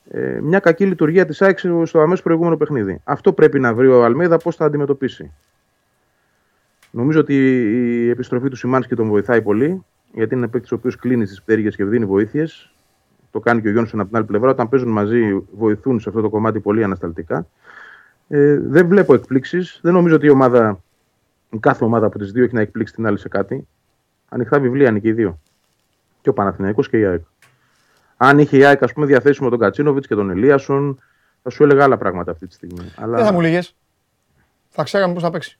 ε, 0.09 0.39
μια 0.41 0.59
κακή 0.59 0.85
λειτουργία 0.85 1.25
της 1.25 1.41
ΑΕΚ 1.41 1.59
στο 1.59 1.99
αμέσως 1.99 2.21
προηγούμενο 2.21 2.57
παιχνίδι. 2.57 3.01
Αυτό 3.03 3.33
πρέπει 3.33 3.59
να 3.59 3.73
βρει 3.73 3.87
ο 3.87 4.03
Αλμέδα 4.03 4.37
πώς 4.37 4.55
θα 4.55 4.65
αντιμετωπίσει. 4.65 5.31
Νομίζω 6.91 7.19
ότι 7.19 7.35
η 8.05 8.09
επιστροφή 8.09 8.49
του 8.49 8.55
Σιμάνσκι 8.55 8.95
τον 8.95 9.07
βοηθάει 9.07 9.41
πολύ, 9.41 9.83
γιατί 10.13 10.35
είναι 10.35 10.47
παίκτης 10.47 10.71
ο 10.71 10.75
οποίος 10.75 10.95
κλείνει 10.95 11.25
τι 11.25 11.35
πτέρυγες 11.45 11.75
και 11.75 11.85
δίνει 11.85 12.05
βοήθειες. 12.05 12.73
Το 13.31 13.39
κάνει 13.39 13.61
και 13.61 13.67
ο 13.67 13.71
Γιόνσον 13.71 13.99
από 13.99 14.09
την 14.09 14.17
άλλη 14.17 14.25
πλευρά. 14.25 14.49
Όταν 14.49 14.69
παίζουν 14.69 14.89
μαζί, 14.89 15.43
βοηθούν 15.57 15.99
σε 15.99 16.09
αυτό 16.09 16.21
το 16.21 16.29
κομμάτι 16.29 16.59
πολύ 16.59 16.83
ανασταλτικά. 16.83 17.47
Ε, 18.27 18.59
δεν 18.59 18.87
βλέπω 18.87 19.13
εκπλήξεις. 19.13 19.79
Δεν 19.81 19.93
νομίζω 19.93 20.15
ότι 20.15 20.25
η 20.25 20.29
ομάδα, 20.29 20.83
η 21.49 21.57
κάθε 21.57 21.83
ομάδα 21.83 22.05
από 22.05 22.19
τις 22.19 22.31
δύο 22.31 22.43
έχει 22.43 22.53
να 22.53 22.61
εκπλήξει 22.61 22.93
την 22.93 23.05
άλλη 23.05 23.17
σε 23.19 23.27
κάτι. 23.27 23.67
Ανοιχτά 24.29 24.59
βιβλία 24.59 24.89
είναι 24.89 24.99
και 24.99 25.07
οι 25.07 25.13
δύο. 25.13 25.39
Και 26.21 26.29
ο 26.29 26.33
Παναθηναϊκός 26.33 26.89
και 26.89 26.99
η 26.99 27.05
ΑΕΚ. 27.05 27.21
Αν 28.17 28.39
είχε 28.39 28.57
η 28.57 28.65
ΑΕΚ 28.65 28.83
ας 28.83 28.93
πούμε, 28.93 29.05
διαθέσιμο 29.05 29.49
τον 29.49 29.59
Κατσίνοβιτς 29.59 30.07
και 30.07 30.15
τον 30.15 30.29
Ελίασον, 30.29 30.99
θα 31.43 31.49
σου 31.49 31.63
έλεγα 31.63 31.83
άλλα 31.83 31.97
πράγματα 31.97 32.31
αυτή 32.31 32.47
τη 32.47 32.53
στιγμή. 32.53 32.91
Αλλά... 32.95 33.17
Δεν 33.17 33.25
θα 33.25 33.31
μου 33.33 33.41
λέγε. 33.41 33.61
Θα 34.69 34.83
ξέραμε 34.83 35.13
πώς 35.13 35.23
θα 35.23 35.29
παίξει. 35.29 35.59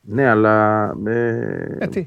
Ναι, 0.00 0.28
αλλά. 0.28 0.84
Ε, 1.06 1.76
ε, 1.78 1.86
τι; 1.86 2.06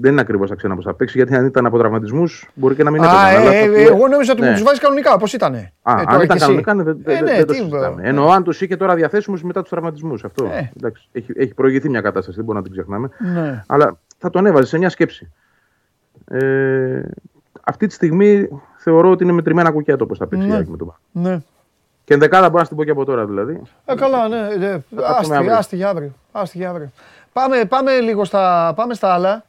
Δεν 0.00 0.12
είναι 0.12 0.20
ακριβώς 0.20 0.50
αξένα 0.50 0.74
πώ 0.74 0.82
θα 0.82 0.94
παίξει, 0.94 1.18
γιατί 1.18 1.34
αν 1.34 1.46
ήταν 1.46 1.66
από 1.66 1.78
τραυματισμούς 1.78 2.48
μπορεί 2.54 2.74
και 2.74 2.82
να 2.82 2.90
μην 2.90 3.02
έπαιζε. 3.02 3.56
Ε, 3.56 3.62
ε, 3.62 3.82
εγώ 3.82 4.08
νόμιζα 4.08 4.32
ότι 4.32 4.40
ναι. 4.40 4.52
τους 4.52 4.62
βάζεις 4.62 4.80
κανονικά 4.80 5.14
όπω 5.14 5.26
ήταν. 5.32 5.54
Α, 5.54 5.60
ε, 5.60 6.04
αν 6.06 6.20
ήταν 6.20 6.38
κανονικά, 6.38 6.74
δεν, 6.74 7.00
ε, 7.04 7.20
ναι, 7.20 7.32
δεν 7.36 7.46
το 7.46 7.52
συζητάμε. 7.52 8.02
Εννοώ 8.04 8.30
αν 8.30 8.42
τους 8.42 8.60
είχε 8.60 8.76
τώρα 8.76 8.94
διαθέσιμους 8.94 9.42
μετά 9.42 9.60
τους 9.60 9.70
τραυματισμούς. 9.70 10.24
Αυτό. 10.24 10.44
Ε. 10.44 10.70
Εντάξει, 10.76 11.08
έχει, 11.12 11.32
έχει 11.36 11.54
προηγηθεί 11.54 11.88
μια 11.88 12.00
κατάσταση, 12.00 12.36
δεν 12.36 12.44
μπορούμε 12.44 12.64
να 12.64 12.70
την 12.70 12.80
ξεχνάμε. 12.80 13.08
Ναι. 13.18 13.64
Αλλά 13.66 13.98
θα 14.18 14.30
τον 14.30 14.46
έβαζε 14.46 14.66
σε 14.66 14.78
μια 14.78 14.88
σκέψη. 14.88 15.32
Ε, 16.30 17.02
αυτή 17.62 17.86
τη 17.86 17.94
στιγμή 17.94 18.48
θεωρώ 18.76 19.10
ότι 19.10 19.24
είναι 19.24 19.32
μετρημένα 19.32 19.70
κουκιά 19.70 19.96
το 19.96 20.06
πώς 20.06 20.18
θα 20.18 20.26
παίξει 20.26 20.46
ναι. 20.46 20.64
με 20.66 20.76
τον 20.76 20.94
ναι. 21.12 21.38
Και 22.04 22.14
ενδεκάδα 22.14 22.48
μπορώ 22.48 22.62
να 22.62 22.68
την 22.68 22.76
πω 22.76 22.84
και 22.84 22.90
από 22.90 23.04
τώρα 23.04 23.26
δηλαδή. 23.26 23.62
Ε, 23.84 23.94
καλά, 23.94 24.28
ναι. 24.28 24.48
ναι. 24.58 24.80
Άστι, 25.56 25.76
για 25.76 25.88
αύριο. 25.88 26.12
αύριο. 26.68 26.90
Πάμε, 27.32 27.64
πάμε 27.64 28.00
λίγο 28.00 28.24
στα, 28.24 28.72
πάμε 28.76 28.94
στα 28.94 29.12
άλλα. 29.12 29.44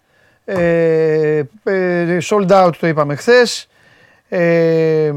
Ε, 0.52 1.44
ε, 1.64 2.18
sold 2.22 2.50
out 2.50 2.72
το 2.80 2.88
είπαμε 2.88 3.16
χθες. 3.16 3.68
Ε, 4.30 5.14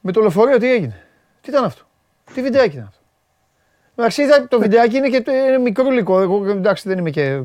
με 0.00 0.12
το 0.12 0.20
λεωφορείο 0.20 0.58
τι 0.58 0.72
έγινε; 0.72 1.02
Τι 1.40 1.50
ήταν 1.50 1.64
αυτό; 1.64 1.82
Τι 2.34 2.42
βιντεάκι 2.42 2.74
ήταν 2.76 2.86
αυτό; 2.86 3.00
Εντάξει, 3.94 4.22
το 4.48 4.60
βιντεάκι 4.60 4.96
είναι 4.96 5.08
και 5.08 5.30
είναι 5.30 5.58
μικρό 5.58 5.86
υλικό. 5.86 6.20
Εγώ 6.20 6.50
εντάξει 6.50 6.88
δεν 6.88 6.98
είμαι 6.98 7.10
και, 7.10 7.42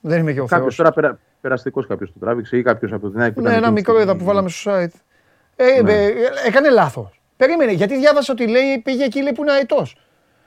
δεν 0.00 0.20
είμαι 0.20 0.32
και 0.32 0.40
ο 0.40 0.46
Κάποιος 0.46 0.76
τώρα 0.76 0.92
περα, 0.92 1.18
περαστικός 1.40 1.86
κάποιος 1.86 2.12
το 2.12 2.18
τράβηξε 2.18 2.56
ή 2.56 2.62
κάποιος 2.62 2.92
από 2.92 3.10
την 3.10 3.20
ΑΕΚ. 3.20 3.36
Ναι, 3.36 3.54
ένα 3.54 3.70
μικρό 3.70 4.00
είδα 4.00 4.16
που 4.16 4.24
βάλαμε 4.24 4.48
στο 4.48 4.72
site. 4.74 4.88
Ε, 5.56 5.82
ναι. 5.82 5.92
ε, 5.92 6.12
έκανε 6.46 6.70
λάθος. 6.70 7.20
Περίμενε, 7.36 7.72
γιατί 7.72 7.96
διάβασα 7.96 8.32
ότι 8.32 8.46
λέει, 8.46 8.78
πήγε 8.78 9.04
εκεί 9.04 9.22
λέει, 9.22 9.32
που 9.32 9.42
είναι 9.42 9.52
αετό. 9.52 9.86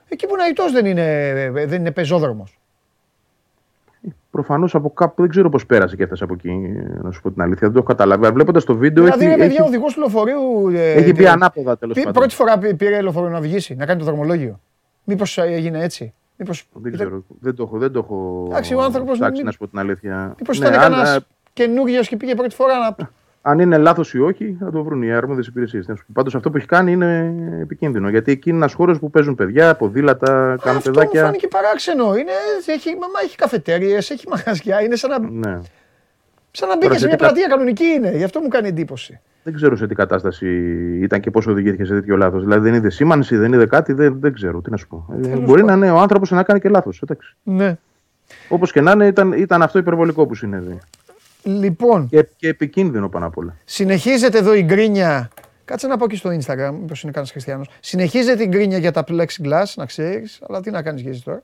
Εκεί 0.08 0.28
που 0.28 0.34
είναι 0.34 0.44
αετό 0.44 0.72
δεν 0.72 0.86
είναι, 0.86 1.50
δεν 1.52 1.80
είναι 1.80 1.92
πεζόδρομος. 1.92 2.57
Προφανώς 4.38 4.76
από 4.76 4.90
κάπου 4.92 5.22
δεν 5.22 5.30
ξέρω 5.30 5.50
πώς 5.50 5.66
πέρασε 5.66 5.96
και 5.96 6.04
έφτασε 6.04 6.24
από 6.24 6.34
εκεί. 6.34 6.52
Να 7.02 7.12
σου 7.12 7.22
πω 7.22 7.32
την 7.32 7.42
αλήθεια, 7.42 7.60
δεν 7.62 7.72
το 7.72 7.78
έχω 7.78 7.88
καταλάβει. 7.88 8.32
Βλέποντας 8.32 8.64
το 8.64 8.76
βίντεο. 8.76 9.04
Δηλαδή, 9.04 9.26
έχει, 9.26 9.36
ρε 9.36 9.42
παιδιά, 9.42 9.58
έχει, 9.60 9.68
οδηγό 9.68 9.86
του 9.86 10.00
λεωφορείου. 10.00 10.68
ε, 10.74 10.92
έχει 10.92 11.14
μπει 11.14 11.24
ε, 11.24 11.30
ανάποδα 11.30 11.78
τέλος 11.78 11.96
πή- 11.96 12.04
πάντων. 12.06 12.22
Πρώτη 12.22 12.36
φορά 12.36 12.58
πή- 12.58 12.76
πήρε 12.76 13.02
λεωφορείο 13.02 13.30
να 13.30 13.38
οδηγήσει, 13.38 13.76
να 13.76 13.86
κάνει 13.86 14.00
το 14.00 14.06
δρομολόγιο. 14.06 14.60
Μήπως 15.04 15.38
έγινε 15.38 15.84
έτσι; 15.84 16.14
Μήπως... 16.38 16.68
Δεν 16.74 16.92
ξέρω. 16.94 17.24
Δεν 17.40 17.56
το 17.56 17.64
έχω. 17.64 17.78
Δεν 17.78 17.92
το 17.92 18.00
έχω 18.00 18.46
Εντάξει, 18.50 18.74
ο 18.74 18.82
άνθρωπος 18.82 19.14
ψάξει, 19.18 19.34
μην- 19.36 19.46
να 19.46 19.52
σου 19.52 19.58
πω 19.58 19.68
την 19.68 19.80
αλήθεια. 19.80 20.36
Μήπως 20.40 20.60
Ναι, 20.60 20.68
ήταν 20.68 20.80
αν, 20.82 20.90
κανένας 20.92 21.16
ε, 21.16 21.20
καινούριος 21.54 22.08
και 22.08 22.18
πήγε 22.18 22.36
πρώτη 22.36 22.56
φορά 22.56 22.74
να. 22.78 22.96
αν 23.42 23.60
είναι 23.60 23.78
λάθος 23.78 24.14
ή 24.14 24.20
όχι, 24.20 24.58
θα 24.60 24.72
το 24.72 24.84
βρουν 24.84 25.02
οι 25.04 25.12
αρμόδιες 25.14 25.48
υπηρεσίες. 25.48 25.86
Πάντως 26.14 26.36
αυτό 26.36 26.50
που 26.52 26.58
έχει 26.58 26.66
κάνει 26.66 26.92
είναι 26.92 27.34
επικίνδυνο. 27.62 28.10
Γιατί 28.10 28.32
εκεί 28.32 28.50
είναι 28.50 28.58
ένα 28.58 28.70
χώρο 28.76 28.98
που 29.00 29.10
παίζουν 29.10 29.36
παιδιά, 29.36 29.76
ποδήλατα, 29.76 30.28
κάνουν 30.62 30.78
Αυτό 30.78 30.90
μου 30.90 30.96
παιδάκια. 30.96 31.24
φάνηκε 31.24 31.48
παράξενο. 31.48 32.04
Είναι, 32.16 32.32
έχει, 32.66 32.90
μαμά, 32.90 33.20
έχει 33.24 33.36
καφετέρειε, 33.36 33.98
έχει 33.98 34.28
μαγαζιά. 34.30 34.82
Είναι 34.82 34.96
σαν 34.96 35.10
να, 35.10 35.20
Ναι. 35.20 35.60
σαν 36.52 36.68
να 36.70 36.74
μπήκε 36.76 36.88
Τώρα 36.88 36.94
σε 36.94 37.00
σε 37.00 37.06
μια 37.08 37.16
τι 37.18 37.24
κα- 37.24 37.30
πλατεία 37.30 37.48
κανονική 37.48 37.86
είναι. 37.86 38.12
Γι' 38.18 38.24
αυτό 38.24 38.40
μου 38.40 38.48
κάνει 38.48 38.68
εντύπωση. 38.68 39.20
Δεν 39.44 39.56
ξέρω 39.56 39.76
σε 39.76 39.88
τι 39.88 39.96
κατάσταση 39.96 40.48
ήταν 41.02 41.20
και 41.20 41.32
πώ 41.32 41.42
οδηγήθηκε 41.48 41.86
σε 41.86 41.94
τέτοιο 41.94 42.18
λάθος. 42.18 42.44
Δηλαδή 42.44 42.70
δεν 42.70 42.74
είδε 42.74 42.90
σήμανση, 42.90 43.36
δεν 43.38 43.54
είδε 43.54 43.66
κάτι, 43.66 43.94
δεν, 43.94 44.18
δεν 44.20 44.34
ξέρω 44.34 44.62
τι 44.62 44.70
να 44.72 44.78
σου 44.78 44.88
πω. 44.88 45.06
Ε, 45.18 45.20
Τέλος 45.22 45.40
μπορεί 45.46 45.62
να 45.62 45.68
πάντων. 45.68 45.84
είναι 45.84 45.92
ο 45.92 45.98
άνθρωπος 46.00 46.32
να 46.32 46.44
κάνει 46.44 46.60
και 46.60 46.70
λάθος. 46.70 47.04
Ναι. 47.44 47.78
Όπως 48.50 48.72
και 48.72 48.82
να 48.82 48.92
είναι, 48.92 49.08
ήταν, 49.08 49.32
ήταν 49.32 49.62
αυτό 49.62 49.80
υπερβολικό 49.80 50.26
που 50.26 50.36
συνέβη. 50.36 50.78
Λοιπόν, 51.44 52.08
Και, 52.08 52.28
και 52.36 52.48
επικίνδυνο 52.48 53.10
πάνω 53.10 53.26
απ' 53.26 53.38
όλα. 53.38 53.56
συνεχίζεται 53.66 54.38
εδώ 54.38 54.54
η 54.54 54.62
γκρίνια. 54.64 55.30
Κάτσε 55.66 55.88
να 55.88 55.98
πω 55.98 56.08
και 56.08 56.16
στο 56.16 56.30
Instagram, 56.30 56.72
μήπως 56.80 57.02
είναι 57.04 57.12
κανένας 57.12 57.32
χριστιανός. 57.32 57.70
Συνεχίζεται 57.80 58.44
η 58.44 58.48
γκρίνια 58.50 58.78
για 58.78 58.92
τα 58.92 59.04
plexiglass, 59.08 59.64
να 59.76 59.86
ξέρεις. 59.86 60.42
Αλλά 60.50 60.62
τι 60.62 60.72
να 60.72 60.82
κάνεις 60.82 61.02
και 61.02 61.10
εσύ 61.10 61.24
τώρα. 61.24 61.44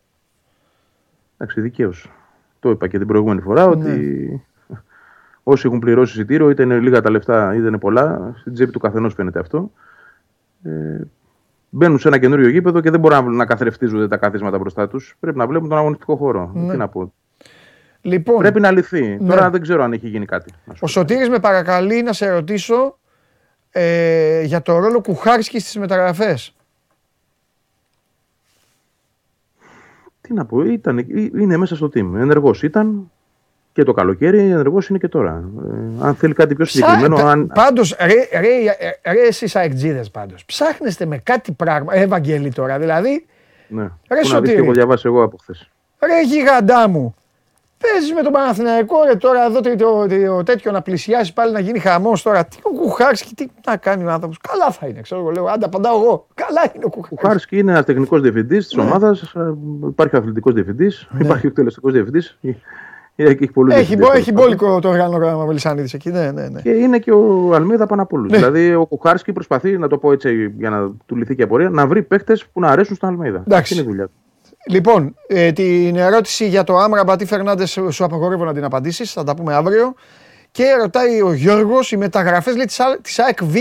Εντάξει, 1.37 1.61
δικαίως. 1.61 2.11
Το 2.59 2.69
είπα 2.69 2.87
και 2.87 2.97
την 2.97 3.07
προηγούμενη 3.07 3.39
Ναι. 3.39 3.45
φορά 3.45 3.65
ότι 3.67 4.43
όσοι 5.43 5.67
έχουν 5.67 5.79
πληρώσει 5.79 6.13
εισιτήριο, 6.13 6.49
είτε 6.49 6.63
είναι 6.63 6.79
λίγα 6.79 7.01
τα 7.01 7.09
λεφτά 7.09 7.55
είτε 7.55 7.67
είναι 7.67 7.77
πολλά, 7.77 8.33
στην 8.39 8.53
τσέπη 8.53 8.71
του 8.71 8.79
καθενός 8.79 9.13
φαίνεται 9.13 9.39
αυτό. 9.39 9.71
Ε, 10.63 11.01
μπαίνουν 11.69 11.99
σε 11.99 12.07
ένα 12.07 12.17
καινούριο 12.17 12.49
γήπεδο 12.49 12.81
και 12.81 12.89
δεν 12.89 12.99
μπορούν 12.99 13.23
να, 13.25 13.31
να 13.31 13.45
καθρεφτίζονται 13.45 14.07
τα 14.07 14.17
καθίσματα 14.17 14.57
μπροστά 14.57 14.87
τους. 14.87 15.15
Πρέπει 15.19 15.37
να 15.37 15.47
βλέπουν 15.47 15.69
τον 15.69 15.77
αγωνιστικό 15.77 16.15
χώρο. 16.15 16.51
Ναι. 16.53 16.71
Τι 16.71 16.77
να 16.77 16.87
πω. 16.87 17.13
Λοιπόν, 18.05 18.37
Πρέπει 18.37 18.59
να 18.59 18.71
λυθεί. 18.71 19.17
Ναι. 19.19 19.29
Τώρα 19.29 19.49
δεν 19.49 19.61
ξέρω 19.61 19.83
αν 19.83 19.93
έχει 19.93 20.07
γίνει 20.07 20.25
κάτι. 20.25 20.51
να 20.51 20.73
σου 20.73 20.79
ο 20.81 20.85
πω. 20.85 20.87
Σωτήρης 20.87 21.29
με 21.29 21.39
παρακαλεί 21.39 22.01
να 22.01 22.13
σε 22.13 22.29
ρωτήσω 22.29 22.97
ε, 23.71 24.41
για 24.41 24.61
το 24.61 24.77
ρόλο 24.79 25.01
Κουχάρσκι 25.01 25.59
στις 25.59 25.77
μεταγραφές. 25.77 26.55
Τι 30.21 30.33
να 30.33 30.45
πω, 30.45 30.61
ήταν, 30.61 30.97
ε, 30.97 31.05
είναι 31.39 31.57
μέσα 31.57 31.75
στο 31.75 31.87
team. 31.87 32.13
Ενεργός 32.15 32.63
ήταν 32.63 33.11
και 33.73 33.83
το 33.83 33.91
καλοκαίρι, 33.93 34.39
ενεργός 34.39 34.87
είναι 34.89 34.97
και 34.97 35.07
τώρα. 35.07 35.43
Ε, 35.99 36.05
αν 36.05 36.15
θέλει 36.15 36.33
κάτι 36.33 36.55
πιο 36.55 36.65
συγκεκριμένο, 36.65 37.15
Ψά- 37.15 37.27
αν, 37.27 37.47
Πάντως, 37.53 37.95
ρε, 37.99 38.39
ρε, 38.39 38.47
ε, 39.03 39.11
ρε 39.13 39.21
εσείς 39.27 39.55
αεκτζίδες 39.55 40.11
πάντως, 40.11 40.45
ψάχνεστε 40.45 41.05
με 41.05 41.17
κάτι 41.17 41.51
πράγμα, 41.51 41.95
ε, 41.95 42.01
Ευαγγέλη 42.01 42.51
τώρα, 42.51 42.79
δηλαδή, 42.79 43.25
ναι. 43.67 43.81
Ρε 43.81 43.89
Πού 44.07 44.07
να 44.09 44.17
δεις 44.19 44.27
Σωτήρη. 44.27 44.55
τι 44.55 44.61
έχω 44.61 44.71
διαβάσει 44.71 45.03
εγώ 45.07 45.23
από 45.23 45.37
χθες. 45.37 45.69
ρε 45.99 46.21
γιγαντά 46.21 46.87
μου, 46.89 47.15
παίζεις 47.83 48.13
με 48.13 48.21
τον 48.21 48.31
Παναθηναϊκό, 48.31 48.95
ρε 49.07 49.15
τώρα 49.15 49.45
εδώ 49.45 49.59
το, 49.61 49.75
το, 49.75 50.07
το 50.07 50.43
τέτοιο 50.43 50.71
να 50.71 50.81
πλησιάσει 50.81 51.33
πάλι 51.33 51.51
να 51.51 51.59
γίνει 51.59 51.79
χαμός 51.79 52.21
τώρα, 52.21 52.45
τι 52.45 52.57
ο 52.63 52.69
Κουχάρσκι, 52.69 53.35
τι 53.35 53.47
να 53.67 53.77
κάνει 53.77 54.03
ο 54.05 54.09
άνθρωπος, 54.11 54.37
καλά 54.49 54.71
θα 54.71 54.87
είναι, 54.87 55.01
ξέρω 55.01 55.21
εγώ, 55.21 55.29
λέω, 55.31 55.45
άντα 55.45 55.65
απαντάω 55.65 56.01
εγώ, 56.03 56.27
καλά 56.33 56.61
είναι 56.75 56.85
ο 56.85 56.87
Ο 56.87 56.89
Κουχάρσκι. 56.89 57.27
Χάρσκι 57.27 57.57
είναι 57.57 57.71
ένας 57.71 57.85
τεχνικός 57.85 58.21
διευθυντής 58.21 58.67
της 58.67 58.77
ομάδας. 58.77 59.33
Υπάρχει 59.87 60.15
ο 60.15 60.19
αθλητικός 60.19 60.53
διευθυντής, 60.53 61.07
υπάρχει 61.19 61.45
ο 61.45 61.49
εκτελεστικό 61.49 61.89
διευθυντής. 61.91 62.37
Έχει, 63.15 63.47
πολλούς 63.47 63.73
Έχει, 63.73 63.95
μπο- 63.95 64.11
διευθυντές, 64.11 64.19
έχει 64.21 64.31
τέλος 64.33 64.45
μπόλικο 64.45 64.79
το 64.79 64.89
οργανόγραμμα 64.89 65.45
Βελισανίδης 65.45 65.93
εκεί, 65.93 66.09
ναι, 66.09 66.31
ναι, 66.31 66.47
ναι. 66.47 66.61
Και 66.61 66.69
είναι 66.69 66.99
και 66.99 67.11
ο 67.11 67.51
Αλμίδα 67.53 67.85
πάνω 67.87 68.01
από 68.01 68.17
όλου. 68.17 68.29
Ναι. 68.29 68.37
Δηλαδή 68.37 68.73
ο 68.73 68.85
Κουχάρσκι 68.85 69.31
προσπαθεί, 69.33 69.77
να 69.77 69.87
το 69.87 69.97
πω 69.97 70.11
έτσι 70.11 70.53
για 70.57 70.69
να 70.69 70.91
του 71.05 71.15
λυθεί 71.15 71.35
και 71.35 71.43
απορία, 71.43 71.69
να 71.69 71.87
βρει 71.87 72.03
παίχτε 72.03 72.37
που 72.53 72.59
να 72.59 72.67
αρέσουν 72.67 72.95
στον 72.95 73.09
Αλμίδα. 73.09 73.37
Εντάξει. 73.47 73.55
Αυτή 73.61 73.73
είναι 73.73 73.81
η 73.83 73.85
δουλειά 73.85 74.05
του. 74.05 74.11
Λοιπόν, 74.69 75.15
ε, 75.27 75.51
την 75.51 75.95
ερώτηση 75.95 76.47
για 76.47 76.63
το 76.63 76.77
Άμραμπα, 76.77 77.15
τι 77.15 77.25
Φερνάντες 77.25 77.79
σου 77.89 78.03
απαγορεύω 78.03 78.45
να 78.45 78.53
την 78.53 78.63
απαντήσεις, 78.63 79.11
θα 79.11 79.23
τα 79.23 79.35
πούμε 79.35 79.53
αύριο. 79.53 79.93
Και 80.51 80.63
ρωτάει 80.81 81.21
ο 81.21 81.33
Γιώργος, 81.33 81.91
οι 81.91 81.97
μεταγραφές 81.97 82.55
της 83.01 83.19
ΑΕΚ 83.19 83.43
Β 83.43 83.55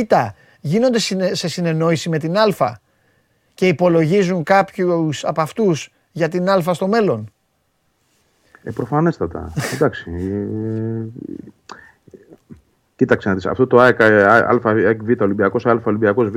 γίνονται 0.61 0.99
συνε- 0.99 1.35
σε 1.35 1.49
συνεννόηση 1.49 2.09
με 2.09 2.19
την 2.19 2.37
Α 2.37 2.81
και 3.55 3.69
υπολογίζουν 3.69 4.43
κάποιους 4.43 5.24
από 5.24 5.41
αυτούς 5.41 5.93
για 6.12 6.29
την 6.29 6.51
Α 6.51 6.74
στο 6.74 6.87
μέλλον; 6.89 7.33
Ε, 8.62 8.70
προφανέστατα. 8.70 9.53
Εντάξει. 9.74 10.11
Ε, 10.11 11.07
κοίταξε 12.97 13.29
να 13.29 13.35
δεις. 13.35 13.47
Αυτό 13.47 13.66
το 13.66 13.79
ΑΕΚ, 13.81 14.01
ε, 14.01 14.23
Α, 14.24 14.61
ΑΕΚ 14.65 15.03
Β, 15.03 15.20
Ολυμπιακός 15.23 15.66
Α, 15.66 15.81
Ολυμπιακός 15.85 16.31
Β, 16.31 16.37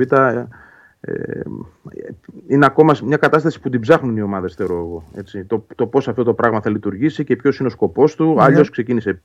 ε, 1.06 1.12
ε, 1.12 1.42
είναι 2.46 2.66
ακόμα 2.66 2.94
μια 3.04 3.16
κατάσταση 3.16 3.60
που 3.60 3.68
την 3.70 3.80
ψάχνουν 3.80 4.16
οι 4.16 4.22
ομάδες, 4.22 4.54
θεωρώ 4.54 4.74
εγώ. 4.74 5.02
Έτσι. 5.14 5.44
Το, 5.44 5.66
το 5.74 5.86
πώς 5.86 6.08
αυτό 6.08 6.22
το 6.24 6.34
πράγμα 6.34 6.60
θα 6.60 6.70
λειτουργήσει 6.70 7.24
και 7.24 7.36
ποιος 7.36 7.58
είναι 7.58 7.68
ο 7.68 7.70
σκοπός 7.70 8.14
του. 8.14 8.34
Ναι. 8.34 8.42
Αλλιώς 8.42 8.70
ξεκίνησε 8.70 9.22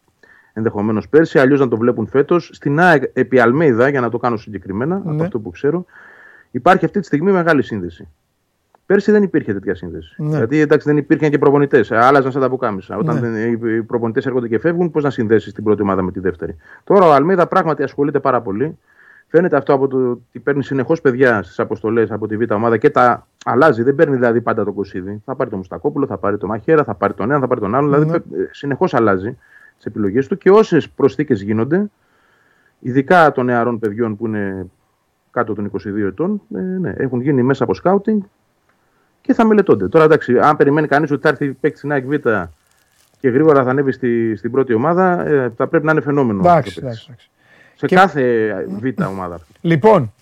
ενδεχομένως 0.54 1.10
πέρσι, 1.10 1.40
αλλιώς 1.40 1.60
να 1.60 1.68
το 1.68 1.78
βλέπουν 1.78 2.08
φέτος. 2.08 2.50
Στην 2.54 2.80
ΑΕΚ 2.80 3.04
επί 3.14 3.40
Αλμέιδα, 3.40 3.90
για 3.90 4.02
να 4.02 4.10
το 4.10 4.18
κάνω 4.18 4.38
συγκεκριμένα, 4.38 5.02
Ναι. 5.06 5.12
από 5.12 5.24
αυτό 5.24 5.40
που 5.40 5.50
ξέρω, 5.50 5.86
υπάρχει 6.52 6.86
αυτή 6.86 7.00
τη 7.00 7.06
στιγμή 7.06 7.32
μεγάλη 7.32 7.64
σύνδεση. 7.64 8.08
Πέρσι 8.86 9.12
δεν 9.12 9.24
υπήρχε 9.24 9.54
τέτοια 9.54 9.76
σύνδεση. 9.76 10.16
Ναι. 10.24 10.38
Γιατί 10.38 10.60
εντάξει, 10.60 10.88
δεν 10.88 10.98
υπήρχαν 10.98 11.30
και 11.30 11.38
προπονητές. 11.38 11.92
Άλλαζαν 11.92 12.32
σαν 12.32 12.42
τα 12.42 12.50
πουκάμισα. 12.50 12.98
Όταν 12.98 13.16
Ναι. 13.20 13.30
δεν- 13.30 13.52
οι 13.78 13.84
προπονητές 13.84 14.26
έρχονται 14.26 14.48
και 14.48 14.60
φεύγουν, 14.60 14.92
πώς 14.92 15.04
να 15.04 15.10
συνδέσεις 15.10 15.54
την 15.54 15.64
πρώτη 15.64 15.82
ομάδα 15.82 16.02
με 16.02 16.12
τη 16.12 16.20
δεύτερη. 16.20 16.56
Τώρα 16.84 17.06
ο 17.06 17.12
Αλμίδα 17.14 17.48
πράγματι 17.48 17.84
ασχολείται 17.84 18.20
πάρα 18.20 18.42
πολύ. 18.42 18.78
Φαίνεται 19.34 19.58
αυτό 19.58 19.74
από 19.74 19.88
το 19.88 20.10
ότι 20.10 20.40
παίρνει 20.40 20.64
συνεχώς 20.64 21.02
παιδιά 21.02 21.44
στις 21.44 21.60
αποστολές 21.60 22.12
από 22.12 22.28
τη 22.28 22.38
Β' 22.38 22.52
ομάδα 22.52 22.78
και 22.78 22.90
τα 22.90 23.28
αλλάζει. 23.46 23.84
Δεν 23.84 23.96
παίρνει 23.96 24.16
δηλαδή 24.16 24.42
πάντα 24.42 24.64
το 24.64 24.72
κοσίδι. 24.72 25.22
Θα 25.26 25.36
πάρει 25.36 25.50
το 25.50 25.58
Μουστακόπουλο, 25.58 26.06
θα 26.06 26.18
πάρει 26.18 26.38
το 26.38 26.48
Μαχαίρα, 26.48 26.84
θα 26.84 26.94
πάρει 26.94 27.14
τον 27.14 27.32
ένα, 27.32 27.40
θα 27.40 27.48
πάρει 27.48 27.60
τον 27.60 27.76
άλλον. 27.76 27.90
Ναι. 27.90 27.98
Δηλαδή 27.98 28.24
συνεχώς 28.52 28.94
αλλάζει 28.94 29.38
τις 29.76 29.86
επιλογές 29.86 30.28
του 30.28 30.38
και 30.38 30.50
όσες 30.50 30.90
προσθήκες 30.90 31.42
γίνονται, 31.42 31.90
ειδικά 32.80 33.32
των 33.32 33.46
νεαρών 33.46 33.80
παιδιών 33.80 34.18
που 34.18 34.26
είναι 34.26 34.66
κάτω 35.32 35.54
των 35.54 35.72
22 35.72 36.08
ετών, 36.08 36.42
ε, 36.56 36.60
ναι, 36.60 36.94
έχουν 36.98 37.22
γίνει 37.22 37.44
μέσα 37.44 37.64
από 37.64 37.74
σκάουτινγκ 37.74 38.22
και 39.22 39.34
θα 39.34 39.46
μελετώνται. 39.46 39.88
Τώρα 39.88 40.06
εντάξει, 40.06 40.40
αν 40.40 40.56
περιμένει 40.56 40.88
κανείς 40.88 41.12
ότι 41.12 41.22
θα 41.22 41.30
έρθει 41.30 41.54
παίκτης 41.54 41.80
στην 41.80 41.92
ΑΕΚ 41.92 42.06
Β 42.06 42.14
και 43.20 43.30
γρήγορα 43.30 43.64
θα 43.64 43.70
ανέβει 43.70 43.92
στη, 43.92 44.36
στην 44.36 44.52
πρώτη 44.52 44.74
ομάδα, 44.74 45.28
ε, 45.28 45.52
θα 45.56 45.68
πρέπει 45.68 45.86
να 45.86 45.92
είναι 45.92 46.02
φαινόμενο. 46.02 46.40
Εντάξει, 46.40 46.58
αυτός 46.58 46.74
το 46.74 46.82
παίκτης. 46.82 47.06
εντάξει, 47.06 47.06
εντάξει. 47.10 47.31
Σε 47.82 47.88
Και- 47.88 47.96
κάθε 47.96 48.54
Β 48.80 49.02
ομάδα. 49.08 49.40
Λοιπόν, 49.62 50.14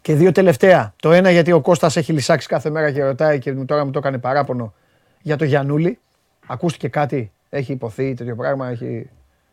και 0.00 0.14
δύο 0.14 0.32
τελευταία. 0.32 0.94
Το 1.02 1.12
ένα 1.12 1.30
γιατί 1.30 1.52
ο 1.52 1.60
Κώστας 1.60 1.96
έχει 1.96 2.12
λυσάξει 2.12 2.48
κάθε 2.48 2.70
μέρα 2.70 2.90
και 2.90 3.04
ρωτάει 3.04 3.38
και 3.38 3.52
τώρα 3.52 3.84
μου 3.84 3.90
το 3.90 3.98
έκανε 3.98 4.18
παράπονο 4.18 4.74
για 5.22 5.36
το 5.36 5.44
Γιανούλη. 5.44 5.98
Ακούστηκε 6.46 6.88
κάτι, 6.88 7.32
έχει 7.48 7.72
υποθεί 7.72 8.14
τέτοιο 8.14 8.34
πράγμα, 8.36 8.68
έχει... 8.68 9.08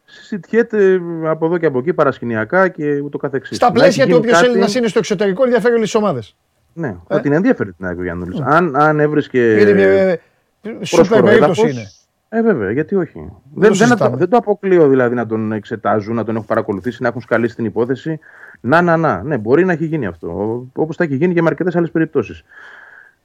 Συζητιέται 0.05 0.99
από 1.25 1.45
εδώ 1.45 1.57
και 1.57 1.65
από 1.65 1.79
εκεί 1.79 1.93
παρασκηνιακά 1.93 2.67
και 2.67 2.99
ούτω 2.99 3.17
καθεξής. 3.17 3.57
Στα 3.57 3.65
Να 3.65 3.71
πλαίσια 3.71 4.03
έχει 4.03 4.11
του 4.11 4.17
γίνει 4.17 4.27
όποιος 4.27 4.41
κάτι- 4.41 4.51
Έλληνα 4.57 4.77
είναι 4.77 4.87
στο 4.87 4.99
εξωτερικό 4.99 5.43
ενδιαφέρει 5.43 5.73
όλες 5.73 5.91
τις 5.91 5.95
ομάδες. 6.01 6.35
Ναι, 6.73 6.95
θα 7.07 7.19
την 7.21 7.33
ενδιαφέρει 7.33 7.73
την 7.73 7.85
ΑΕΚ 7.85 7.97
ο 7.99 8.03
Γιάννουλης. 8.03 8.39
Αν, 8.43 8.75
αν 8.75 8.99
έβρισκε. 8.99 9.39
Είναι 9.59 9.73
μια 9.73 9.87
ε, 9.87 10.19
σούπερ 10.61 10.87
πρόσφορο 10.89 11.23
περίπτωση 11.23 11.61
έδαφος, 11.61 11.71
είναι. 11.71 11.91
Ε, 12.33 12.41
βέβαια, 12.41 12.71
γιατί 12.71 12.95
όχι. 12.95 13.13
το 13.13 13.41
Δεν, 13.53 13.61
δεν, 13.61 13.73
συζητάμε. 13.73 14.11
το, 14.11 14.17
δεν 14.17 14.29
το 14.29 14.37
αποκλείω 14.37 14.87
δηλαδή 14.87 15.15
να 15.15 15.25
τον 15.25 15.51
εξετάζουν, 15.51 16.15
να 16.15 16.23
τον 16.23 16.35
έχουν 16.35 16.47
παρακολουθήσει, 16.47 17.01
να 17.01 17.07
έχουν 17.07 17.21
σκαλίσει 17.21 17.55
την 17.55 17.65
υπόθεση. 17.65 18.19
Να, 18.61 18.81
να, 18.81 18.97
να. 18.97 19.23
Ναι, 19.23 19.37
μπορεί 19.37 19.65
να 19.65 19.71
έχει 19.71 19.85
γίνει 19.85 20.05
αυτό. 20.05 20.29
Όπως 20.75 20.95
θα 20.95 21.03
έχει 21.03 21.15
γίνει 21.15 21.33
και 21.33 21.41
με 21.41 21.47
αρκετές 21.47 21.75
άλλες 21.75 21.91
περιπτώσεις. 21.91 22.43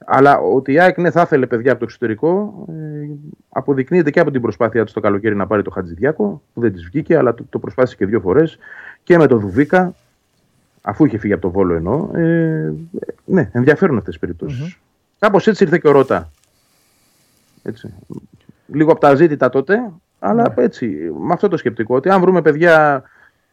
Αλλά 0.05 0.39
ότι 0.39 0.73
η 0.73 0.81
ΑΕΚ 0.81 0.99
ναι, 0.99 1.11
θα 1.11 1.21
ήθελε 1.21 1.47
παιδιά 1.47 1.71
από 1.71 1.79
το 1.79 1.85
εξωτερικό, 1.85 2.65
ε, 2.69 3.09
αποδεικνύεται 3.49 4.11
και 4.11 4.21
από 4.21 4.31
την 4.31 4.41
προσπάθειά 4.41 4.85
του 4.85 4.93
το 4.93 5.01
καλοκαίρι 5.01 5.37
να 5.37 5.47
πάρει 5.47 5.63
το 5.63 5.71
Χατζηδιάκο, 5.71 6.43
που 6.55 6.61
δεν 6.61 6.73
της 6.73 6.85
βγήκε, 6.85 7.17
αλλά 7.17 7.35
το, 7.35 7.45
το 7.51 7.59
προσπάθησε 7.59 7.97
και 7.97 8.07
δύο 8.07 8.21
φορές. 8.21 8.59
Και 9.03 9.19
με 9.19 9.27
το 9.27 9.39
Δουβίκα, 9.39 9.95
αφού 10.83 11.05
είχε 11.05 11.19
φύγει 11.19 11.33
από 11.33 11.43
το 11.43 11.51
Βόλο 11.51 11.75
εννοώ. 11.75 12.11
Ε, 12.15 12.73
ναι, 13.25 13.51
ενδιαφέρουν 13.53 13.97
αυτές 13.97 14.19
τις 14.19 14.21
περιπτώσεις. 14.21 14.79
Κάπως 15.19 15.47
έτσι 15.47 15.65
ήρθε 15.65 15.79
και 15.79 15.89
ο 15.89 15.91
Ρώτα. 15.91 16.31
Έτσι. 17.63 17.95
Λίγο 18.67 18.91
από 18.93 19.01
τα 19.01 19.15
ζήτητα 19.15 19.49
τότε, 19.49 19.91
αλλά 20.19 20.55
έτσι, 20.57 20.87
με 21.19 21.33
αυτό 21.33 21.49
το 21.49 21.57
σκεπτικό. 21.57 21.95
Ότι 21.95 22.09
αν 22.11 22.21
βρούμε 22.21 22.43
παιδιά 22.43 23.03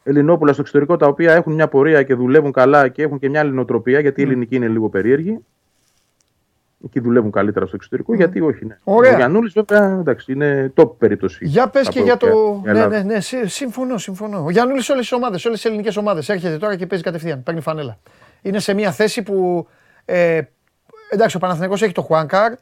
Ελληνόπουλα 0.03 0.51
στο 0.53 0.61
εξωτερικό 0.61 0.97
τα 0.97 1.07
οποία 1.07 1.33
έχουν 1.33 1.53
μια 1.53 1.67
πορεία 1.67 2.03
και 2.03 2.13
δουλεύουν 2.15 2.51
καλά 2.51 2.87
και 2.87 3.01
έχουν 3.03 3.19
και 3.19 3.29
μια 3.29 3.39
άλλη 3.39 3.51
νοοτροπία, 3.51 3.99
γιατί 3.99 4.21
η 4.21 4.23
ελληνική 4.23 4.55
είναι 4.55 4.67
λίγο 4.67 4.89
περίεργη. 4.89 5.39
Εκεί 6.85 6.99
δουλεύουν 6.99 7.31
καλύτερα 7.31 7.65
στο 7.65 7.75
εξωτερικό, 7.75 8.15
γιατί 8.15 8.41
όχι. 8.41 8.65
Ναι. 8.65 8.77
Ωραία. 8.83 9.13
Ο 9.13 9.15
Γιαννούλη, 9.15 9.51
βέβαια, 9.53 9.97
εντάξει, 9.99 10.31
είναι 10.31 10.73
top 10.75 10.89
περίπτωση. 10.97 11.45
Για 11.45 11.67
πες 11.67 11.87
από 11.87 11.91
και 11.97 12.03
για 12.03 12.17
το. 12.17 12.27
η 12.27 12.65
Ναι, 12.65 12.69
Ελλάδα. 12.71 12.97
ναι, 12.97 13.13
ναι, 13.13 13.19
συ- 13.19 13.47
συμφωνώ, 13.47 13.97
συμφωνώ. 13.97 14.43
Ο 14.45 14.49
Γιάννουλη 14.49 14.81
σε 14.81 14.91
όλες 14.91 15.03
τις 15.07 15.17
ομάδες, 15.17 15.41
σε 15.41 15.47
όλες 15.47 15.59
τις 15.61 15.69
ελληνικές 15.69 15.97
ομάδες. 15.97 16.29
Έρχεται 16.29 16.57
τώρα 16.57 16.75
και 16.75 16.85
παίζει 16.85 17.03
κατευθείαν. 17.03 17.43
Παίρνει 17.43 17.61
φανέλα. 17.61 17.97
Είναι 18.41 18.59
σε 18.59 18.73
μια 18.73 18.91
θέση 18.91 19.23
που. 19.23 19.67
Ε, 20.05 20.41
εντάξει, 21.09 21.35
ο 21.37 21.39
Παναθηναϊκός 21.39 21.81
έχει 21.81 21.93
το 21.93 22.01
Χουάνκαρ, 22.01 22.53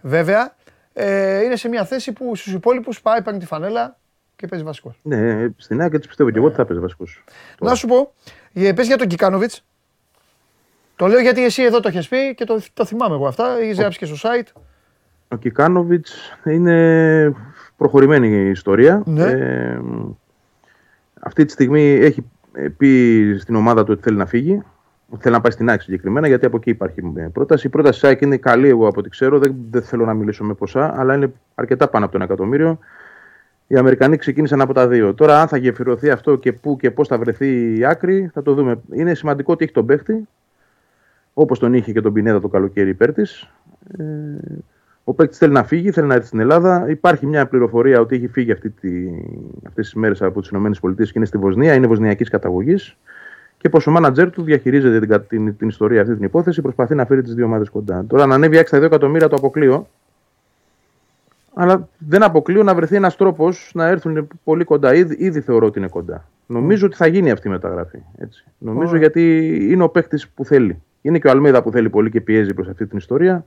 βέβαια. 0.00 0.54
Ε, 0.92 1.44
είναι 1.44 1.56
σε 1.56 1.68
μια 1.68 1.84
θέση 1.84 2.12
που 2.12 2.36
στους 2.36 2.52
υπόλοιπους 2.52 3.00
πάει, 3.00 3.22
παίρνει 3.22 3.38
τη 3.38 3.46
φανέλα 3.46 3.98
και 4.36 4.46
παίζει 4.46 4.64
βασικός. 4.64 4.98
Ναι, 5.02 5.48
στην 5.56 5.82
άκρη 5.82 5.98
τη 5.98 6.06
πιστεύω 6.06 6.30
και 6.30 6.38
εγώ 6.38 6.46
ότι 6.46 6.56
θα 6.56 6.64
παίζει 6.64 6.82
βασικός. 6.82 7.24
Να 7.60 7.74
σου 7.74 7.86
πω, 7.86 8.14
ε, 8.52 8.72
πες 8.72 8.86
για 8.86 8.96
τον 8.96 9.06
Κικάνοβιτς. 9.06 9.64
Το 10.96 11.06
λέω 11.06 11.20
γιατί 11.20 11.44
εσύ 11.44 11.62
εδώ 11.62 11.80
το 11.80 11.88
έχεις 11.88 12.08
πει 12.08 12.34
και 12.34 12.44
το, 12.44 12.60
το 12.74 12.84
θυμάμαι 12.84 13.14
εγώ 13.14 13.26
αυτά. 13.26 13.58
Έχει 13.58 13.72
γράψει 13.72 13.98
και 13.98 14.06
στο 14.06 14.28
site. 14.28 14.60
Ο 15.28 15.36
Κικάνοβιτς 15.36 16.38
είναι 16.44 17.34
προχωρημένη 17.76 18.28
η 18.28 18.50
ιστορία. 18.50 19.02
Ναι. 19.06 19.22
Ε, 19.22 19.80
αυτή 21.20 21.44
τη 21.44 21.52
στιγμή 21.52 21.82
έχει 21.82 22.24
πει 22.76 23.36
στην 23.40 23.54
ομάδα 23.54 23.84
του 23.84 23.92
ότι 23.92 24.02
θέλει 24.02 24.16
να 24.16 24.26
φύγει. 24.26 24.62
Θέλει 25.18 25.34
να 25.34 25.40
πάει 25.40 25.52
στην 25.52 25.68
άκρη 25.70 25.82
συγκεκριμένα, 25.82 26.26
γιατί 26.26 26.46
από 26.46 26.56
εκεί 26.56 26.70
υπάρχει 26.70 27.02
πρόταση. 27.32 27.66
Η 27.66 27.70
πρόταση 27.70 27.98
ΣΑΕΚ 27.98 28.20
είναι 28.20 28.36
καλή, 28.36 28.68
εγώ 28.68 28.88
από 28.88 29.00
ό,τι 29.00 29.08
ξέρω. 29.08 29.38
Δεν, 29.38 29.54
δεν 29.70 29.82
θέλω 29.82 30.04
να 30.04 30.14
μιλήσω 30.14 30.44
με 30.44 30.54
ποσά, 30.54 31.00
αλλά 31.00 31.14
είναι 31.14 31.32
αρκετά 31.54 31.88
πάνω 31.88 32.04
από 32.04 32.12
το 32.12 32.22
ένα 32.22 32.32
εκατομμύριο. 32.32 32.78
Οι 33.66 33.76
Αμερικανοί 33.76 34.16
ξεκίνησαν 34.16 34.60
από 34.60 34.72
τα 34.72 34.88
δύο. 34.88 35.14
Τώρα, 35.14 35.40
αν 35.40 35.48
θα 35.48 35.56
γεφυρωθεί 35.56 36.10
αυτό 36.10 36.36
και 36.36 36.52
πού 36.52 36.76
και 36.76 36.90
πώς 36.90 37.08
θα 37.08 37.18
βρεθεί 37.18 37.78
η 37.78 37.84
άκρη, 37.84 38.30
θα 38.32 38.42
το 38.42 38.54
δούμε. 38.54 38.80
Είναι 38.92 39.14
σημαντικό 39.14 39.52
ότι 39.52 39.64
έχει 39.64 39.72
τον 39.72 39.86
παίχτη, 39.86 40.28
όπως 41.34 41.58
τον 41.58 41.74
είχε 41.74 41.92
και 41.92 42.00
τον 42.00 42.12
Πινέδα 42.12 42.40
το 42.40 42.48
καλοκαίρι 42.48 42.88
υπέρ 42.88 43.12
της. 43.12 43.50
Ε, 43.98 44.04
ο 45.04 45.14
παίκτης 45.14 45.38
θέλει 45.38 45.52
να 45.52 45.64
φύγει, 45.64 45.90
θέλει 45.90 46.06
να 46.06 46.14
έρθει 46.14 46.26
στην 46.26 46.40
Ελλάδα. 46.40 46.86
Υπάρχει 46.88 47.26
μια 47.26 47.46
πληροφορία 47.46 48.00
ότι 48.00 48.16
έχει 48.16 48.28
φύγει 48.28 48.52
αυτή 48.52 48.70
τη, 48.70 48.88
αυτές 49.66 49.84
τις 49.84 49.94
μέρες 49.94 50.22
από 50.22 50.40
τις 50.40 50.50
ΗΠΑ 50.50 50.70
και 50.94 51.12
είναι 51.14 51.24
στη 51.24 51.38
Βοσνία, 51.38 51.74
είναι 51.74 51.86
βοσνιακής 51.86 52.28
καταγωγής. 52.28 52.96
Και 53.60 53.68
πως 53.68 53.86
ο 53.86 53.90
μάνατζερ 53.90 54.30
του 54.30 54.42
διαχειρίζεται 54.42 55.06
την, 55.06 55.26
την, 55.28 55.56
την, 55.56 55.68
ιστορία 55.68 56.00
αυτή 56.00 56.14
την 56.14 56.24
υπόθεση, 56.24 56.62
προσπαθεί 56.62 56.94
να 56.94 57.06
φέρει 57.06 57.22
τις 57.22 57.34
δύο 57.34 57.44
ομάδες 57.44 57.70
κοντά. 57.70 58.04
Τώρα, 58.08 58.26
να 58.26 58.34
ανέβει 58.34 58.64
6 58.70 58.78
2 58.78 58.82
εκατομμύρια 58.82 59.28
το 59.28 59.36
αποκλείω. 59.36 59.88
Αλλά 61.54 61.88
δεν 61.98 62.22
αποκλείω 62.22 62.62
να 62.62 62.74
βρεθεί 62.74 62.96
ένας 62.96 63.16
τρόπος 63.16 63.70
να 63.74 63.86
έρθουν 63.86 64.28
πολύ 64.44 64.64
κοντά. 64.64 64.94
Ήδη, 64.94 65.16
ήδη 65.18 65.40
θεωρώ 65.40 65.66
ότι 65.66 65.78
είναι 65.78 65.88
κοντά. 65.88 66.28
Νομίζω 66.46 66.86
ότι 66.86 66.96
θα 66.96 67.06
γίνει 67.06 67.30
αυτή 67.30 67.48
η 67.48 67.50
μεταγραφή. 67.50 67.98
Έτσι. 68.18 68.44
Νομίζω 68.58 68.96
γιατί 68.96 69.54
είναι 69.70 69.82
ο 69.82 69.88
παίκτης 69.88 70.28
που 70.28 70.44
θέλει. 70.44 70.82
Είναι 71.02 71.18
και 71.18 71.26
ο 71.26 71.30
Αλμίδα 71.30 71.62
που 71.62 71.70
θέλει 71.70 71.90
πολύ 71.90 72.10
και 72.10 72.20
πιέζει 72.20 72.54
προς 72.54 72.68
αυτή 72.68 72.86
την 72.86 72.98
ιστορία 72.98 73.44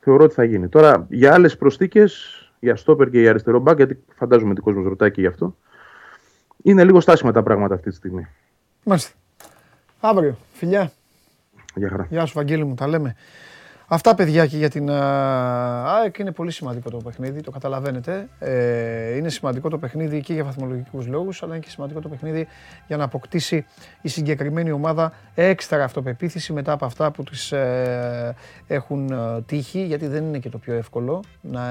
θεωρώ 0.00 0.24
ότι 0.24 0.34
θα 0.34 0.44
γίνει. 0.44 0.68
Τώρα 0.68 1.06
για 1.08 1.34
άλλες 1.34 1.56
προσθήκες, 1.56 2.34
για 2.60 2.76
στόπερ 2.76 3.10
και 3.10 3.20
για 3.20 3.30
αριστερό 3.30 3.58
μπακ, 3.58 3.76
γιατί 3.76 3.98
φαντάζομαι 4.14 4.50
ότι 4.50 4.60
ο 4.60 4.64
κόσμος 4.64 4.84
ρωτάει 4.84 5.10
και 5.10 5.20
γι' 5.20 5.26
αυτό, 5.26 5.56
είναι 6.62 6.84
λίγο 6.84 7.00
στάσιμα 7.00 7.32
τα 7.32 7.42
πράγματα 7.42 7.74
αυτή 7.74 7.90
τη 7.90 7.96
στιγμή. 7.96 8.26
Μάλιστα. 8.84 9.12
Αύριο. 10.00 10.36
Φιλιά. 10.52 10.92
Γεια 11.74 11.88
χαρά. 11.88 12.06
Γεια 12.10 12.26
σου, 12.26 12.32
Βαγγέλη 12.34 12.64
μου, 12.64 12.74
τα 12.74 12.86
λέμε. 12.86 13.16
Αυτά 13.92 14.14
παιδιά 14.14 14.46
και 14.46 14.56
για 14.56 14.70
την 14.70 14.90
ΑΕΚ 14.90 16.18
είναι 16.18 16.32
πολύ 16.32 16.50
σημαντικό 16.50 16.90
το 16.90 16.96
παιχνίδι, 16.96 17.40
το 17.40 17.50
καταλαβαίνετε. 17.50 18.28
Ε, 18.38 19.16
είναι 19.16 19.28
σημαντικό 19.28 19.68
το 19.68 19.78
παιχνίδι 19.78 20.20
και 20.20 20.32
για 20.32 20.44
βαθμολογικούς 20.44 21.06
λόγους, 21.06 21.42
αλλά 21.42 21.54
είναι 21.54 21.64
και 21.64 21.70
σημαντικό 21.70 22.00
το 22.00 22.08
παιχνίδι 22.08 22.46
για 22.86 22.96
να 22.96 23.04
αποκτήσει 23.04 23.66
η 24.00 24.08
συγκεκριμένη 24.08 24.70
ομάδα 24.70 25.12
έξτρα 25.34 25.84
αυτοπεποίθηση 25.84 26.52
μετά 26.52 26.72
από 26.72 26.84
αυτά 26.84 27.10
που 27.10 27.22
τις 27.22 27.52
ε, 27.52 28.34
έχουν 28.66 29.10
ε, 29.10 29.42
τύχει, 29.46 29.84
γιατί 29.84 30.06
δεν 30.06 30.24
είναι 30.24 30.38
και 30.38 30.48
το 30.48 30.58
πιο 30.58 30.74
εύκολο 30.74 31.22
να 31.40 31.62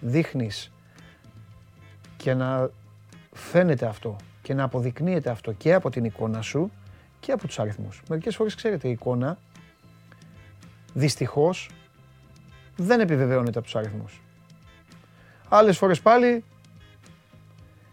δείχνεις 0.00 0.72
και 2.16 2.34
να 2.34 2.70
φαίνεται 3.40 3.86
αυτό 3.86 4.16
και 4.42 4.54
να 4.54 4.64
αποδεικνύεται 4.64 5.30
αυτό 5.30 5.52
και 5.52 5.74
από 5.74 5.90
την 5.90 6.04
εικόνα 6.04 6.42
σου 6.42 6.70
και 7.20 7.32
από 7.32 7.46
τους 7.46 7.58
αριθμούς. 7.58 8.02
Μερικές 8.08 8.36
φορές 8.36 8.54
ξέρετε 8.54 8.88
η 8.88 8.90
εικόνα 8.90 9.38
δυστυχώς 10.92 11.70
δεν 12.76 13.00
επιβεβαιώνεται 13.00 13.58
από 13.58 13.66
τους 13.66 13.76
αριθμούς. 13.76 14.22
Άλλες 15.48 15.78
φορές 15.78 16.00
πάλι 16.00 16.44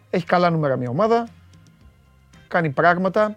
έχει 0.09 0.25
καλά 0.25 0.49
νούμερα 0.49 0.75
μια 0.75 0.89
ομάδα, 0.89 1.27
κάνει 2.47 2.69
πράγματα 2.69 3.35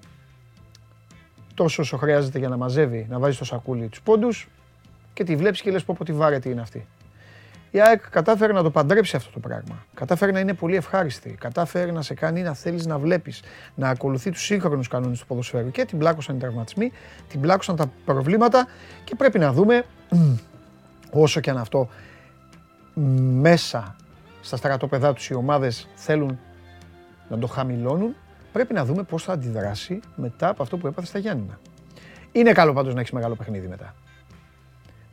τόσο 1.54 1.82
όσο 1.82 1.96
χρειάζεται 1.96 2.38
για 2.38 2.48
να 2.48 2.56
μαζεύει, 2.56 3.06
να 3.10 3.18
βάζει 3.18 3.34
στο 3.34 3.44
σακούλι 3.44 3.88
τους 3.88 4.02
πόντους 4.02 4.48
και 5.12 5.24
τη 5.24 5.36
βλέπεις 5.36 5.60
και 5.60 5.70
λες 5.70 5.84
πω 5.84 5.94
πω 5.98 6.04
τι 6.04 6.12
βάρετη 6.12 6.50
είναι 6.50 6.60
αυτή. 6.60 6.86
Η 7.70 7.80
ΑΕΚ 7.80 8.10
κατάφερε 8.10 8.52
να 8.52 8.62
το 8.62 8.70
παντρέψει 8.70 9.16
αυτό 9.16 9.30
το 9.30 9.38
πράγμα. 9.38 9.84
Κατάφερε 9.94 10.32
να 10.32 10.40
είναι 10.40 10.54
πολύ 10.54 10.76
ευχάριστη. 10.76 11.30
Κατάφερε 11.40 11.92
να 11.92 12.02
σε 12.02 12.14
κάνει 12.14 12.42
να 12.42 12.54
θέλεις 12.54 12.86
να 12.86 12.98
βλέπεις, 12.98 13.42
να 13.74 13.88
ακολουθεί 13.88 14.30
τους 14.30 14.44
σύγχρονους 14.44 14.88
κανόνες 14.88 15.20
του 15.20 15.26
ποδοσφαίρου. 15.26 15.70
Και 15.70 15.84
την 15.84 15.98
πλάκωσαν 15.98 16.36
οι 16.36 16.38
τραυματισμοί, 16.38 16.92
την 17.28 17.40
πλάκωσαν 17.40 17.76
τα 17.76 17.90
προβλήματα 18.04 18.66
και 19.04 19.14
πρέπει 19.14 19.38
να 19.38 19.52
δούμε, 19.52 19.84
όσο 21.10 21.40
και 21.40 21.50
αν 21.50 21.58
αυτό 21.58 21.88
μέσα 23.32 23.96
στα 24.40 24.56
στρατόπεδά 24.56 25.12
τους 25.12 25.28
οι 25.28 25.34
ομάδες 25.34 25.88
θέλουν 25.94 26.38
να 27.28 27.38
το 27.38 27.46
χαμηλώνουν, 27.46 28.16
πρέπει 28.52 28.74
να 28.74 28.84
δούμε 28.84 29.02
πώς 29.02 29.22
θα 29.22 29.32
αντιδράσει 29.32 30.00
μετά 30.16 30.48
από 30.48 30.62
αυτό 30.62 30.76
που 30.76 30.86
έπαθε 30.86 31.06
στα 31.06 31.18
Γιάννηνα. 31.18 31.58
Είναι 32.32 32.52
καλό 32.52 32.72
πάντως 32.72 32.94
να 32.94 33.00
έχεις 33.00 33.12
μεγάλο 33.12 33.34
παιχνίδι 33.34 33.68
μετά. 33.68 33.94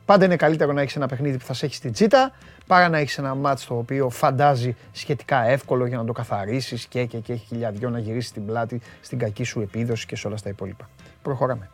Πάντα 0.08 0.24
είναι 0.24 0.36
καλύτερο 0.36 0.72
να 0.72 0.80
έχεις 0.80 0.96
ένα 0.96 1.06
παιχνίδι 1.06 1.38
που 1.38 1.44
θα 1.44 1.54
σε 1.54 1.66
έχει 1.66 1.74
στην 1.74 1.92
τσίτα 1.92 2.32
παρά 2.66 2.88
να 2.88 2.98
έχεις 2.98 3.18
ένα 3.18 3.34
μάτσο 3.34 3.68
το 3.68 3.76
οποίο 3.76 4.08
φαντάζει 4.08 4.76
σχετικά 4.92 5.44
εύκολο 5.44 5.86
για 5.86 5.96
να 5.96 6.04
το 6.04 6.12
καθαρίσεις 6.12 6.86
και, 6.86 7.04
και, 7.04 7.18
και 7.18 7.32
έχει 7.32 7.44
χιλιαδιό 7.46 7.90
να 7.90 7.98
γυρίσεις 7.98 8.32
την 8.32 8.46
πλάτη 8.46 8.80
στην 9.00 9.18
κακή 9.18 9.44
σου 9.44 9.60
επίδοση 9.60 10.06
και 10.06 10.16
σε 10.16 10.26
όλα 10.26 10.36
στα 10.36 10.48
υπόλοιπα. 10.48 10.88
Προχωράμε. 11.22 11.70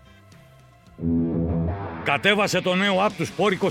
Κατέβασε 2.04 2.60
το 2.60 2.74
νέο 2.74 3.06
app 3.06 3.10
του 3.16 3.26
Sport 3.26 3.64
24 3.64 3.68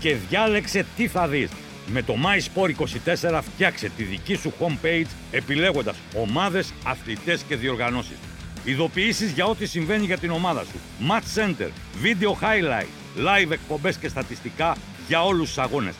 και 0.00 0.14
διάλεξε 0.14 0.86
τι 0.96 1.08
θα 1.08 1.28
δεις. 1.28 1.50
Με 1.86 2.02
το 2.02 2.14
MySport24 2.14 3.40
φτιάξε 3.42 3.88
τη 3.96 4.02
δική 4.02 4.34
σου 4.34 4.52
homepage 4.60 5.08
επιλέγοντας 5.30 5.96
ομάδες, 6.16 6.72
αθλητές 6.84 7.42
και 7.42 7.56
διοργανώσεις. 7.56 8.16
Ειδοποιήσεις 8.64 9.30
για 9.30 9.44
ό,τι 9.44 9.66
συμβαίνει 9.66 10.04
για 10.04 10.18
την 10.18 10.30
ομάδα 10.30 10.64
σου. 10.64 10.78
Match 11.10 11.40
Center, 11.40 11.68
Video 12.02 12.30
Highlight, 12.42 13.03
live 13.16 13.50
εκπομπές 13.50 13.96
και 13.96 14.08
στατιστικά 14.08 14.76
για 15.08 15.24
όλους 15.24 15.48
τους 15.48 15.58
αγώνες. 15.58 15.94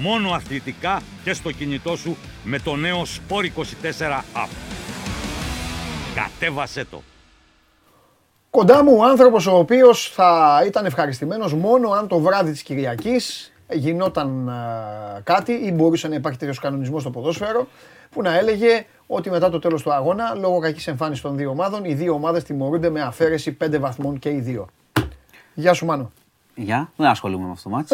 Μόνο 0.00 0.30
αθλητικά 0.30 1.02
και 1.24 1.32
στο 1.32 1.52
κινητό 1.52 1.96
σου 1.96 2.16
με 2.44 2.58
το 2.58 2.76
νέο 2.76 3.02
Sport 3.02 3.44
24 3.44 4.22
app. 4.34 4.48
Κατέβασέ 6.14 6.84
το. 6.84 7.02
Κοντά 8.50 8.84
μου 8.84 8.96
ο 8.96 9.04
άνθρωπος 9.04 9.46
ο 9.46 9.56
οποίος 9.56 10.10
θα 10.14 10.62
ήταν 10.66 10.84
ευχαριστημένος 10.84 11.54
μόνο 11.54 11.90
αν 11.90 12.08
το 12.08 12.18
βράδυ 12.18 12.50
της 12.50 12.62
Κυριακής 12.62 13.52
γινόταν 13.72 14.52
κάτι 15.24 15.52
ή 15.52 15.72
μπορούσε 15.72 16.08
να 16.08 16.14
υπάρχει 16.14 16.38
τέτοιος 16.38 16.58
κανονισμός 16.58 17.02
στο 17.02 17.10
ποδόσφαιρο 17.10 17.68
που 18.10 18.22
να 18.22 18.38
έλεγε 18.38 18.86
ότι 19.06 19.30
μετά 19.30 19.50
το 19.50 19.58
τέλος 19.58 19.82
του 19.82 19.92
αγώνα, 19.92 20.34
λόγω 20.34 20.58
κακής 20.58 20.86
εμφάνισης 20.86 21.22
των 21.22 21.36
δύο 21.36 21.50
ομάδων, 21.50 21.84
οι 21.84 21.94
δύο 21.94 22.12
ομάδες 22.12 22.44
τιμωρούνται 22.44 22.90
με 22.90 23.00
αφαίρεση 23.00 23.56
5 23.64 23.78
βαθμών 23.78 24.18
και 24.18 24.30
οι 24.30 24.40
δύο. 24.40 24.66
Γεια 25.54 25.72
σου 25.72 25.86
Μάνο. 25.86 26.12
Γεια, 26.58 26.90
δεν 26.96 27.06
ασχολούμαι 27.06 27.44
με 27.44 27.50
αυτό 27.50 27.68
το 27.68 27.74
μάτς. 27.76 27.92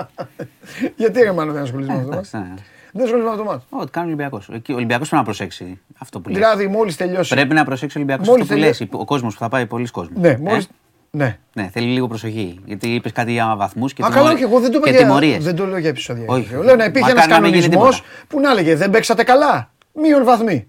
Γιατί 0.96 1.20
ρε 1.22 1.32
Μάνο 1.32 1.52
δεν 1.52 1.62
ασχολείσαι 1.62 1.90
με 1.92 1.96
αυτό 1.98 2.08
το 2.10 2.16
μάτς. 2.16 2.32
Ναι. 2.32 2.54
Δεν 2.92 3.04
ασχολείσαι 3.04 3.26
με 3.28 3.32
αυτό 3.32 3.42
το 3.44 3.50
μάτς. 3.50 3.64
Ό,τι 3.70 3.90
κάνει 3.90 4.06
ο 4.06 4.08
Ολυμπιακός. 4.08 4.48
Ο 4.48 4.52
Ολυμπιακός 4.52 5.08
πρέπει 5.08 5.14
να 5.14 5.22
προσέξει 5.22 5.80
αυτό 5.98 6.20
που 6.20 6.28
λέει. 6.28 6.38
Δηλαδή 6.38 6.66
μόλις 6.66 6.96
τελειώσει. 6.96 7.34
Πρέπει 7.34 7.54
να 7.54 7.64
προσέξει 7.64 7.96
ο 7.96 8.00
Ολυμπιακός 8.00 8.28
Μόλις 8.28 8.42
αυτό 8.42 8.54
που 8.54 8.60
τελειώσει- 8.60 8.82
λες. 8.92 9.00
Ο 9.00 9.04
κόσμος 9.04 9.34
που 9.34 9.40
θα 9.40 9.48
πάει, 9.48 9.66
πολλοί 9.66 9.86
κόσμος. 9.86 10.18
Ναι, 10.20 10.36
μόλις... 10.40 10.68
Ναι. 11.10 11.38
Ναι, 11.52 11.68
θέλει 11.72 11.86
λίγο 11.86 12.06
προσοχή. 12.08 12.60
Γιατί 12.64 12.94
είπες 12.94 13.12
κάτι 13.12 13.32
για 13.32 13.56
βαθμούς 13.56 13.92
και, 13.92 14.02
Α, 14.02 14.06
τιμωρ- 14.06 14.22
καλά, 14.24 14.34
όχι, 14.34 14.42
εγώ 14.42 14.60
δεν 14.60 14.70
το 14.70 14.76
είπα 14.76 14.86
και 14.86 14.96
για, 14.96 15.00
τιμωρίες. 15.06 15.44
δεν 15.44 15.56
το 15.56 15.66
λέω 15.66 15.78
για 15.78 15.88
επεισόδια. 15.88 16.24
Όχι. 16.28 16.54
Λέω 16.54 16.76
να 16.76 16.84
υπήρχε 16.84 17.10
ένας 17.10 17.26
Μακάρι 17.26 17.30
να 17.32 17.40
μην 17.48 17.54
γίνει 17.60 17.68
κανονισμός 17.74 17.96
τίποτα. 18.02 18.24
που 18.28 18.40
να 18.40 18.50
έλεγε 18.50 18.76
δεν 18.76 18.90
παίξατε 18.90 19.24
καλά. 19.24 19.70
Μείον 19.92 20.24
βαθμοί. 20.24 20.68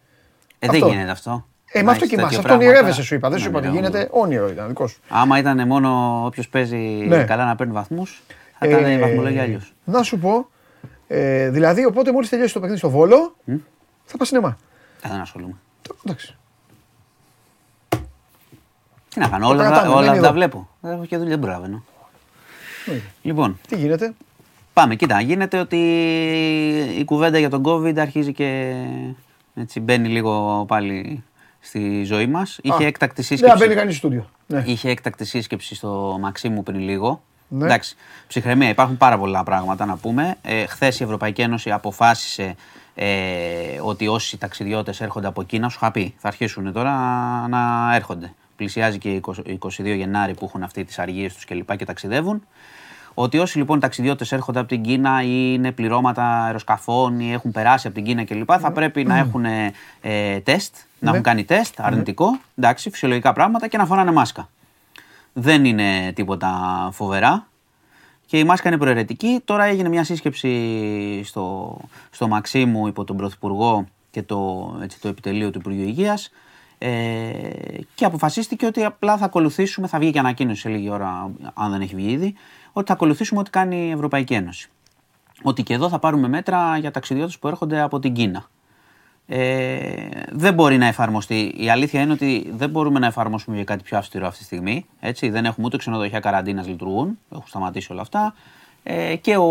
Ε, 0.59 0.67
δεν 0.67 0.69
αυτό. 0.69 0.87
γίνεται 0.87 1.11
αυτό. 1.11 1.45
Ε, 1.77 1.79
με 1.79 1.85
Να 1.85 1.91
αυτό 1.91 2.03
έχεις 2.03 2.15
κοιμάσαι. 2.15 2.35
τέτοιο 2.35 2.37
Αυτό 2.37 2.41
πράγμα. 2.41 2.63
ονειρεύεσαι, 2.65 3.03
σου 3.03 3.15
είπα. 3.15 3.29
Δεν 3.29 3.37
σου 3.39 3.43
Ναι, 3.43 3.49
είπα 3.49 3.59
ότι 3.59 3.67
ναι, 3.67 3.73
γίνεται. 3.75 4.07
Όνειρο 4.11 4.49
ήταν 4.49 4.67
δικό 4.67 4.87
σου. 4.87 4.99
Άμα 5.09 5.37
ήταν 5.37 5.67
μόνο 5.67 6.21
όποιος 6.25 6.47
παίζει 6.49 6.77
Ναι. 6.77 7.23
καλά 7.23 7.45
να 7.45 7.55
παίρνει 7.55 7.73
βαθμούς, 7.73 8.21
θα 8.59 8.67
ήταν 8.67 8.83
Ε, 8.85 8.91
η 8.91 8.97
βαθμολογία 8.99 9.41
αλλιώς. 9.41 9.73
Να 9.85 10.03
σου 10.03 10.19
πω. 10.19 10.49
Ε, 11.07 11.49
δηλαδή, 11.49 11.85
οπότε 11.85 12.11
μόλις 12.11 12.29
τελειώσει 12.29 12.53
το 12.53 12.59
παιχνίδι 12.59 12.79
στο 12.79 12.89
βόλο, 12.89 13.35
θα 14.05 14.17
πας 14.17 14.27
σινεμά. 14.27 14.57
Δεν 15.01 15.19
ασχολούμαι. 15.19 15.53
Το- 15.81 15.95
Εντάξει. 16.05 16.35
Τι 19.09 19.19
να 19.19 19.27
κάνω, 19.27 19.45
Το 19.47 19.53
όλα, 19.53 19.65
κρατάμε, 19.67 19.93
όλα 19.93 19.99
μένει 20.05 20.19
τα 20.19 20.25
εδώ. 20.25 20.33
βλέπω. 20.35 20.69
Δεν 20.81 20.91
έχω 20.93 21.05
και 21.05 21.17
δουλειά, 21.17 21.31
δεν 21.31 21.39
προλαβαίνω. 21.43 21.83
Ναι. 22.85 23.01
Λοιπόν, 23.21 23.59
Τι 23.67 23.75
γίνεται; 23.75 24.13
πάμε. 24.73 24.95
Κοίτα, 24.95 25.21
γίνεται 25.21 25.59
ότι 25.59 25.77
η 26.97 27.03
κουβέντα 27.05 27.37
για 27.39 27.49
τον 27.49 27.63
COVID 27.65 27.97
αρχίζει 27.97 28.33
και 28.33 28.75
έτσι 29.55 29.79
μπαίνει 29.79 30.07
λίγο 30.07 30.65
πάλι 30.67 31.23
στη 31.65 32.03
ζωή 32.03 32.27
μας. 32.27 32.59
Είχε 32.61 32.83
Α, 32.83 32.87
έκτακτη 32.87 33.15
Δεν 33.15 33.25
σύσκεψη. 33.25 33.57
μπαίνει 33.57 33.75
κανείς 33.75 33.95
στο 33.95 34.07
στούντιο. 34.07 34.29
Ναι. 34.47 34.63
Είχε 34.65 34.89
έκτακτη 34.89 35.25
σύσκεψη 35.25 35.75
στο 35.75 36.17
Μαξίμου 36.21 36.63
πριν 36.63 36.79
λίγο. 36.79 37.21
Ναι. 37.47 37.65
Εντάξει, 37.65 37.95
ψυχραιμία. 38.27 38.69
Υπάρχουν 38.69 38.97
πάρα 38.97 39.17
πολλά 39.17 39.43
πράγματα 39.43 39.85
να 39.85 39.95
πούμε. 39.97 40.35
Ε, 40.41 40.65
Χθες 40.65 40.99
η 40.99 41.03
Ευρωπαϊκή 41.03 41.41
Ένωση 41.41 41.71
αποφάσισε 41.71 42.55
ε, 42.95 43.05
ότι 43.81 44.07
όσοι 44.07 44.37
ταξιδιώτες 44.37 45.01
έρχονται 45.01 45.27
από 45.27 45.43
Κίνα, 45.43 45.69
σου 45.69 45.77
είχα 45.81 45.91
πει, 45.91 46.15
θα 46.17 46.27
αρχίσουν 46.27 46.73
τώρα 46.73 46.91
να 47.47 47.91
έρχονται. 47.95 48.33
Πλησιάζει 48.55 48.97
και 48.97 49.09
η 49.09 49.21
20 49.25 49.57
22 49.59 49.67
Γενάρη 49.83 50.33
που 50.33 50.45
έχουν 50.45 50.63
αυτοί 50.63 50.83
τις 50.83 50.99
αργίες 50.99 51.33
τους 51.33 51.45
κλπ. 51.45 51.75
Και, 51.75 51.85
ταξιδεύουν. 51.85 52.47
Ότι 53.17 53.37
όσοι 53.39 53.57
λοιπόν 53.57 53.79
ταξιδιώτες 53.79 54.31
έρχονται 54.31 54.59
από 54.59 54.67
την 54.67 54.81
Κίνα 54.81 55.23
ή 55.23 55.51
είναι 55.53 55.71
πληρώματα 55.71 56.43
αεροσκαφών 56.43 57.19
ή 57.19 57.33
έχουν 57.33 57.51
περάσει 57.51 57.87
από 57.87 57.95
την 57.95 58.05
Κίνα 58.05 58.23
κλπ. 58.23 58.49
θα 58.59 58.71
πρέπει 58.71 59.03
να 59.03 59.17
έχουν 59.17 59.45
ε, 60.01 60.39
τεστ, 60.39 60.75
να 60.99 61.09
έχουν 61.09 61.23
κάνει 61.23 61.43
τεστ 61.43 61.79
αρνητικό, 61.81 62.39
εντάξει, 62.55 62.89
φυσιολογικά 62.89 63.33
πράγματα 63.33 63.67
και 63.67 63.77
να 63.77 63.85
φοράνε 63.85 64.11
μάσκα. 64.11 64.49
Δεν 65.33 65.65
είναι 65.65 66.11
τίποτα 66.15 66.49
φοβερά. 66.91 67.47
Και 68.25 68.39
η 68.39 68.43
μάσκα 68.43 68.67
είναι 68.67 68.77
προαιρετική. 68.77 69.41
Τώρα 69.45 69.63
έγινε 69.63 69.89
μια 69.89 70.03
σύσκεψη 70.03 71.21
στο, 71.23 71.77
στο 72.09 72.27
Μαξίμου 72.27 72.87
υπό 72.87 73.03
τον 73.03 73.17
Πρωθυπουργό 73.17 73.85
και 74.11 74.21
το, 74.23 74.71
έτσι, 74.81 75.01
το 75.01 75.07
επιτελείο 75.07 75.49
του 75.49 75.59
Υπουργείου 75.59 75.87
Υγείας 75.87 76.31
ε, 76.77 76.89
και 77.95 78.05
αποφασίστηκε 78.05 78.65
ότι 78.65 78.83
απλά 78.83 79.17
θα 79.17 79.25
ακολουθήσουμε, 79.25 79.87
θα 79.87 79.99
βγει 79.99 80.11
και 80.11 80.19
ανακοίνωση 80.19 80.61
σε 80.61 80.69
λίγη 80.69 80.89
ώρα, 80.89 81.31
αν 81.53 81.71
δεν 81.71 81.81
έχει 81.81 81.95
βγει 81.95 82.11
ήδη, 82.11 82.35
ότι 82.77 82.87
θα 82.87 82.93
ακολουθήσουμε 82.93 83.39
ό,τι 83.39 83.49
κάνει 83.49 83.87
η 83.87 83.91
Ευρωπαϊκή 83.91 84.33
Ένωση. 84.33 84.69
Ότι 85.41 85.63
και 85.63 85.73
εδώ 85.73 85.89
θα 85.89 85.99
πάρουμε 85.99 86.27
μέτρα 86.27 86.77
για 86.77 86.91
ταξιδιώτες 86.91 87.39
που 87.39 87.47
έρχονται 87.47 87.81
από 87.81 87.99
την 87.99 88.13
Κίνα. 88.13 88.45
Ε, 89.27 90.07
δεν 90.31 90.53
μπορεί 90.53 90.77
να 90.77 90.85
εφαρμοστεί. 90.85 91.53
Η 91.57 91.69
αλήθεια 91.69 92.01
είναι 92.01 92.11
ότι 92.11 92.51
δεν 92.55 92.69
μπορούμε 92.69 92.99
να 92.99 93.05
εφαρμόσουμε 93.05 93.55
για 93.55 93.65
κάτι 93.65 93.83
πιο 93.83 93.97
αυστηρό 93.97 94.27
αυτή 94.27 94.39
τη 94.39 94.45
στιγμή. 94.45 94.85
Έτσι. 94.99 95.29
Δεν 95.29 95.45
έχουμε 95.45 95.65
ούτε 95.65 95.77
ξενοδοχεία 95.77 96.19
καραντίνας 96.19 96.67
λειτουργούν. 96.67 97.19
Έχουν 97.31 97.47
σταματήσει 97.47 97.91
όλα 97.91 98.01
αυτά. 98.01 98.35
Ε, 98.83 99.15
και 99.15 99.37
ο 99.37 99.49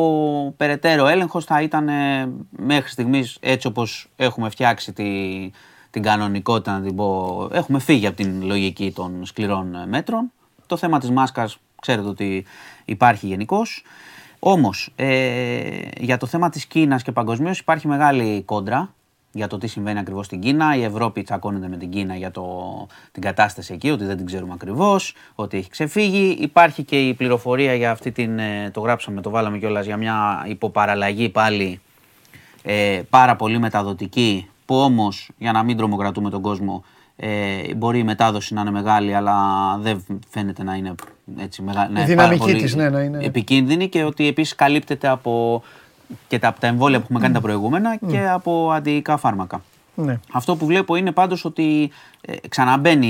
περαιτέρω 0.56 1.06
έλεγχος 1.06 1.44
θα 1.44 1.62
ήταν 1.62 1.88
ε, 1.88 2.30
μέχρι 2.50 2.90
στιγμής 2.90 3.36
έτσι 3.40 3.66
όπως 3.66 4.08
έχουμε 4.16 4.48
φτιάξει 4.50 4.92
τη, 4.92 5.04
την 5.90 6.02
κανονικότητα, 6.02 6.78
να 6.78 6.80
την 6.86 6.96
πω. 6.96 7.48
Έχουμε 7.52 7.78
φύγει 7.78 8.06
από 8.06 8.16
την 8.16 8.46
λογική 8.46 8.92
των 8.92 9.24
σκληρών 9.24 9.76
μέτρων. 9.88 10.32
Το 10.66 10.76
θέμα 10.76 10.98
της 10.98 11.10
μάσκας 11.10 11.58
ξέρετε 11.80 12.08
ότι 12.08 12.44
υπάρχει 12.84 13.26
γενικώς. 13.26 13.82
Όμως, 14.38 14.92
ε, 14.96 15.80
για 15.98 16.16
το 16.16 16.26
θέμα 16.26 16.48
της 16.48 16.66
Κίνας 16.66 17.02
και 17.02 17.12
παγκοσμίως 17.12 17.58
υπάρχει 17.58 17.88
μεγάλη 17.88 18.42
κόντρα 18.42 18.94
για 19.32 19.46
το 19.46 19.58
τι 19.58 19.66
συμβαίνει 19.66 19.98
ακριβώς 19.98 20.26
στην 20.26 20.40
Κίνα. 20.40 20.76
Η 20.76 20.82
Ευρώπη 20.82 21.22
τσακώνεται 21.22 21.68
με 21.68 21.76
την 21.76 21.90
Κίνα 21.90 22.16
για 22.16 22.30
το, 22.30 22.86
την 23.12 23.22
κατάσταση 23.22 23.72
εκεί, 23.74 23.90
ότι 23.90 24.04
δεν 24.04 24.16
την 24.16 24.26
ξέρουμε 24.26 24.52
ακριβώς, 24.52 25.14
ότι 25.34 25.56
έχει 25.56 25.70
ξεφύγει. 25.70 26.36
Υπάρχει 26.40 26.82
και 26.82 27.08
η 27.08 27.14
πληροφορία 27.14 27.74
για 27.74 27.90
αυτή 27.90 28.12
την. 28.12 28.38
Ε, 28.38 28.70
το 28.72 28.80
γράψαμε, 28.80 29.20
το 29.20 29.30
βάλαμε 29.30 29.58
κιόλας 29.58 29.86
για 29.86 29.96
μια 29.96 30.44
υποπαραλλαγή 30.48 31.28
πάλι 31.28 31.80
ε, 32.62 33.00
πάρα 33.10 33.36
πολύ 33.36 33.58
μεταδοτική, 33.58 34.48
που 34.64 34.76
όμως 34.76 35.30
για 35.38 35.52
να 35.52 35.62
μην 35.62 35.76
τρομοκρατούμε 35.76 36.30
τον 36.30 36.42
κόσμο. 36.42 36.84
Ε, 37.16 37.74
μπορεί 37.74 37.98
η 37.98 38.04
μετάδοση 38.04 38.54
να 38.54 38.60
είναι 38.60 38.70
μεγάλη, 38.70 39.14
αλλά 39.14 39.36
δεν 39.78 40.04
φαίνεται 40.28 40.62
να 40.62 40.74
είναι 40.74 40.94
έτσι 41.38 41.62
μεγάλη. 41.62 42.00
Η 42.00 42.04
δυναμική 42.04 42.52
της, 42.52 42.74
ναι, 42.74 42.90
να 42.90 43.00
είναι. 43.00 43.24
Επικίνδυνη 43.24 43.88
και 43.88 44.04
ότι 44.04 44.26
επίσης 44.26 44.54
καλύπτεται 44.54 45.08
από 45.08 45.62
και 46.28 46.38
τα, 46.38 46.54
τα 46.60 46.66
εμβόλια 46.66 46.98
που 46.98 47.04
έχουμε 47.04 47.20
κάνει 47.20 47.34
τα 47.34 47.40
προηγούμενα 47.40 47.96
και 47.96 48.28
από 48.28 48.70
αντιϊκά 48.72 49.16
φάρμακα. 49.16 49.62
Ναι. 49.94 50.20
Αυτό 50.32 50.56
που 50.56 50.66
βλέπω 50.66 50.96
είναι 50.96 51.12
πάντως 51.12 51.44
ότι 51.44 51.90
ε, 52.20 52.34
ξαναμπαίνει 52.48 53.06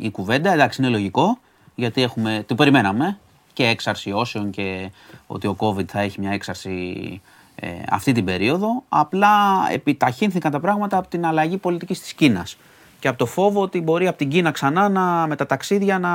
η, 0.00 0.10
κουβέντα, 0.10 0.52
εντάξει 0.52 0.82
είναι 0.82 0.90
λογικό, 0.90 1.38
γιατί 1.74 2.02
έχουμε, 2.02 2.44
το 2.46 2.54
περιμέναμε 2.54 3.18
και 3.52 3.66
έξαρση 3.66 4.12
όσεων 4.12 4.50
και 4.50 4.90
ότι 5.26 5.46
ο 5.46 5.56
COVID 5.58 5.86
θα 5.86 6.00
έχει 6.00 6.20
μια 6.20 6.30
έξαρση 6.30 7.20
ε, 7.54 7.68
αυτή 7.90 8.12
την 8.12 8.24
περίοδο, 8.24 8.82
απλά 8.88 9.30
επιταχύνθηκαν 9.70 10.52
τα 10.52 10.60
πράγματα 10.60 10.96
από 10.96 11.08
την 11.08 11.26
αλλαγή 11.26 11.56
πολιτικής 11.56 12.00
της 12.00 12.12
Κίνας 12.12 12.56
και 12.98 13.08
από 13.08 13.18
το 13.18 13.26
φόβο 13.26 13.60
ότι 13.60 13.80
μπορεί 13.80 14.06
από 14.06 14.18
την 14.18 14.28
Κίνα 14.28 14.50
ξανά 14.50 14.88
να, 14.88 15.26
με 15.26 15.36
τα 15.36 15.46
ταξίδια 15.46 15.98
να, 15.98 16.10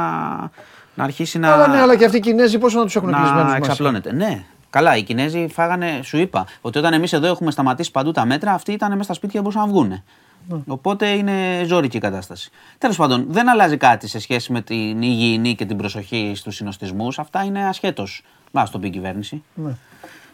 να 0.98 1.04
αρχίσει 1.04 1.40
να. 1.40 1.54
Αλλά 1.54 1.68
ναι, 1.68 1.82
αλλά 1.82 1.96
και 1.96 2.06
αυτοί 2.06 2.18
οι 2.18 2.20
Κινέζοι 2.20 2.58
πόσο 2.58 2.78
να 2.78 2.84
τους 2.84 2.96
έχουν 2.96 3.14
κλεισμένου. 3.14 3.50
Να 3.50 3.56
εξαπλώνεται. 3.56 4.14
Ναι, 4.14 4.44
Καλά, 4.70 4.98
οι 4.98 5.04
Κινέζοι 5.04 5.48
φάγανε, 5.48 6.00
σου 6.04 6.18
είπα, 6.18 6.46
ότι 6.62 6.78
όταν 6.78 6.94
εμείς 6.94 7.14
εδώ 7.14 7.28
έχουμε 7.28 7.52
σταματήσει 7.52 7.92
παντού 7.92 8.12
τα 8.12 8.26
μέτρα, 8.26 8.54
αυτοί 8.54 8.72
ήταν 8.72 8.92
μέσα 8.92 9.04
στα 9.04 9.14
σπίτια 9.14 9.36
και 9.36 9.40
μπορούσαν 9.40 9.62
να 9.62 9.68
βγουν. 9.68 9.88
Ναι. 9.88 10.58
Οπότε 10.68 11.08
είναι 11.08 11.64
ζώρικη 11.66 11.98
η 11.98 12.00
κατάσταση. 12.00 12.52
Τέλος 12.78 12.98
πάντων, 12.98 13.26
δεν 13.30 13.50
αλλάζει 13.50 13.78
κάτι 13.78 14.08
σε 14.08 14.20
σχέση 14.20 14.52
με 14.52 14.62
την 14.62 15.02
υγιεινή 15.02 15.56
και 15.56 15.66
την 15.66 15.78
προσοχή 15.78 16.34
στους 16.36 16.56
συνοστισμούς. 16.56 17.20
Αυτά 17.20 17.44
είναι 17.44 17.68
ασχέτως. 17.68 18.24
Μα 18.52 18.64
το 18.64 18.80
πει 18.80 18.88
η 18.88 18.90
κυβέρνηση. 18.90 19.44
Ναι. 19.54 19.72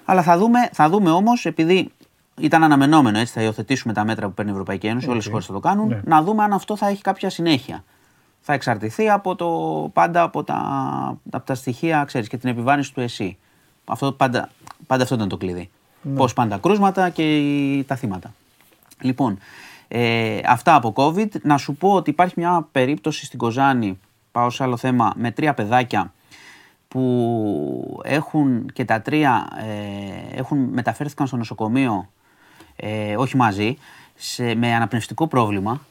Αλλά 0.05 0.21
θα 0.21 0.37
δούμε, 0.37 0.69
θα 0.71 0.89
δούμε 0.89 1.11
όμως, 1.11 1.45
επειδή 1.45 1.91
ήταν 2.39 2.63
αναμενόμενο 2.63 3.17
έτσι, 3.17 3.33
θα 3.33 3.41
υιοθετήσουμε 3.41 3.93
τα 3.93 4.05
μέτρα 4.05 4.27
που 4.27 4.33
παίρνει 4.33 4.51
η 4.51 4.53
Ευρωπαϊκή 4.53 4.87
Ένωση, 4.87 5.05
okay. 5.09 5.11
όλες 5.11 5.25
οι 5.25 5.29
χώρες 5.29 5.45
θα 5.45 5.53
το 5.53 5.59
κάνουν, 5.59 5.87
ναι. 5.87 6.01
να 6.03 6.21
δούμε 6.21 6.43
αν 6.43 6.53
αυτό 6.53 6.77
θα 6.77 6.87
έχει 6.87 7.01
κάποια 7.01 7.29
συνέχεια. 7.29 7.83
Θα 8.45 8.53
εξαρτηθεί 8.53 9.09
από 9.09 9.35
το, 9.35 9.89
πάντα 9.93 10.21
από 10.21 10.43
τα, 10.43 10.57
από 11.31 11.45
τα 11.45 11.55
στοιχεία 11.55 12.03
ξέρεις, 12.03 12.27
και 12.27 12.37
την 12.37 12.49
επιβάρυνση 12.49 12.93
του 12.93 13.01
ΕΣΥ. 13.01 13.37
Αυτό 13.85 14.11
πάντα, 14.11 14.49
πάντα 14.87 15.03
αυτό 15.03 15.15
ήταν 15.15 15.27
το 15.27 15.37
κλειδί. 15.37 15.69
Ναι. 16.01 16.15
Πώς 16.17 16.33
πάνε 16.33 16.49
τα 16.49 16.57
κρούσματα 16.57 17.09
και 17.09 17.83
τα 17.87 17.95
θύματα. 17.95 18.33
Λοιπόν, 19.01 19.37
ε, 19.87 20.39
αυτά 20.45 20.75
από 20.75 20.93
COVID. 20.95 21.41
Να 21.41 21.57
σου 21.57 21.75
πω 21.75 21.93
ότι 21.93 22.09
υπάρχει 22.09 22.33
μια 22.37 22.67
περίπτωση 22.71 23.25
στην 23.25 23.39
Κοζάνη, 23.39 23.99
πάω 24.31 24.49
σε 24.49 24.63
άλλο 24.63 24.77
θέμα, 24.77 25.13
με 25.15 25.31
τρία 25.31 25.53
παιδάκια 25.53 26.13
που 26.87 28.01
έχουν 28.03 28.71
και 28.73 28.85
τα 28.85 29.01
τρία 29.01 29.47
ε, 29.57 30.37
έχουν 30.37 30.57
μεταφέρθηκαν 30.57 31.27
στο 31.27 31.37
νοσοκομείο, 31.37 32.09
ε, 32.75 33.15
όχι 33.15 33.37
μαζί, 33.37 33.77
σε, 34.15 34.55
με 34.55 34.75
αναπνευστικό 34.75 35.27
πρόβλημα, 35.27 35.81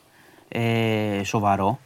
ε, 0.48 1.20
σοβαρό. 1.24 1.78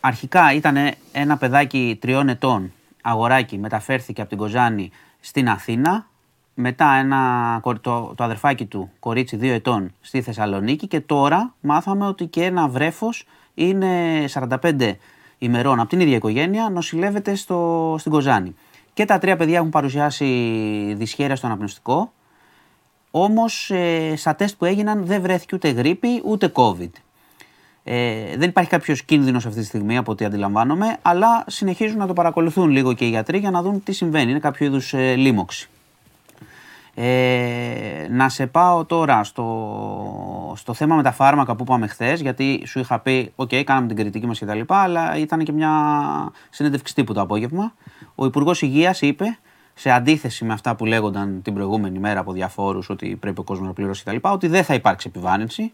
Αρχικά 0.00 0.52
ήταν 0.52 0.76
ένα 1.12 1.36
παιδάκι 1.36 1.98
τριών 2.00 2.28
ετών, 2.28 2.72
αγοράκι, 3.02 3.58
μεταφέρθηκε 3.58 4.20
από 4.20 4.30
την 4.30 4.38
Κοζάνη 4.38 4.90
στην 5.20 5.48
Αθήνα, 5.48 6.06
μετά 6.54 6.94
ένα, 6.94 7.60
το, 7.80 8.12
το 8.16 8.24
αδερφάκι 8.24 8.64
του, 8.64 8.90
κορίτσι 9.00 9.36
δύο 9.36 9.52
ετών, 9.54 9.94
στη 10.00 10.22
Θεσσαλονίκη. 10.22 10.86
Και 10.86 11.00
τώρα 11.00 11.54
μάθαμε 11.60 12.06
ότι 12.06 12.26
και 12.26 12.44
ένα 12.44 12.68
βρέφος 12.68 13.26
είναι 13.54 14.24
45 14.32 14.92
ημερών. 15.38 15.80
Από 15.80 15.88
την 15.88 16.00
ίδια 16.00 16.16
οικογένεια, 16.16 16.68
νοσηλεύεται 16.68 17.34
στο, 17.34 17.96
στην 17.98 18.12
Κοζάνη. 18.12 18.54
Και 18.94 19.04
τα 19.04 19.18
τρία 19.18 19.36
παιδιά 19.36 19.56
έχουν 19.56 19.70
παρουσιάσει 19.70 20.94
δυσχέρεια 20.96 21.36
στο 21.36 21.46
αναπνευστικό, 21.46 22.12
όμως 23.10 23.70
ε, 23.70 24.16
στα 24.16 24.34
τεστ 24.34 24.56
που 24.58 24.64
έγιναν 24.64 25.06
δεν 25.06 25.22
βρέθηκε 25.22 25.54
ούτε 25.54 25.68
γρήπη 25.68 26.22
ούτε 26.24 26.52
COVID. 26.54 26.90
Ε, 27.90 28.36
δεν 28.36 28.48
υπάρχει 28.48 28.70
κάποιος 28.70 29.02
κίνδυνος 29.02 29.46
αυτή 29.46 29.60
τη 29.60 29.66
στιγμή 29.66 29.96
από 29.96 30.12
ό,τι 30.12 30.24
αντιλαμβάνομαι, 30.24 30.96
αλλά 31.02 31.44
συνεχίζουν 31.46 31.98
να 31.98 32.06
το 32.06 32.12
παρακολουθούν 32.12 32.70
λίγο 32.70 32.92
και 32.92 33.04
οι 33.04 33.08
γιατροί 33.08 33.38
για 33.38 33.50
να 33.50 33.62
δουν 33.62 33.82
τι 33.82 33.92
συμβαίνει. 33.92 34.30
Είναι 34.30 34.38
κάποιο 34.38 34.66
είδους 34.66 34.94
ε, 34.94 35.14
λίμωξη. 35.14 35.68
Ε, 36.94 38.06
να 38.10 38.28
σε 38.28 38.46
πάω 38.46 38.84
τώρα 38.84 39.24
στο, 39.24 40.52
στο 40.56 40.74
θέμα 40.74 40.96
με 40.96 41.02
τα 41.02 41.12
φάρμακα 41.12 41.56
που 41.56 41.62
είπαμε 41.62 41.86
χθες, 41.86 42.20
γιατί 42.20 42.62
σου 42.66 42.78
είχα 42.78 42.98
πει: 42.98 43.32
OK, 43.36 43.62
κάναμε 43.62 43.86
την 43.86 43.96
κριτική 43.96 44.26
μας 44.26 44.38
κτλ. 44.38 44.60
Αλλά 44.66 45.16
ήταν 45.16 45.44
και 45.44 45.52
μια 45.52 45.72
συνέντευξη 46.50 46.94
τύπου 46.94 47.12
το 47.12 47.20
απόγευμα. 47.20 47.72
Ο 48.14 48.24
Υπουργός 48.24 48.62
Υγείας 48.62 49.00
είπε, 49.00 49.38
σε 49.74 49.90
αντίθεση 49.90 50.44
με 50.44 50.52
αυτά 50.52 50.76
που 50.76 50.84
λέγονταν 50.84 51.42
την 51.42 51.54
προηγούμενη 51.54 51.98
μέρα 51.98 52.20
από 52.20 52.32
διαφόρους, 52.32 52.90
ότι 52.90 53.16
πρέπει 53.20 53.40
ο 53.40 53.42
κόσμος 53.42 53.66
να 53.66 53.72
πληρώσει 53.72 54.04
κτλ., 54.04 54.16
ότι 54.20 54.46
δεν 54.46 54.64
θα 54.64 54.74
υπάρξει 54.74 55.08
επιβάρυνση. 55.08 55.72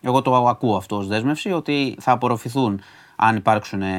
Εγώ 0.00 0.22
το 0.22 0.46
ακούω 0.46 0.76
αυτό 0.76 0.96
ως 0.96 1.06
δέσμευση 1.06 1.52
ότι 1.52 1.96
θα 2.00 2.12
απορροφηθούν 2.12 2.80
αν 3.16 3.36
υπάρξουν 3.36 3.82
ε, 3.82 3.96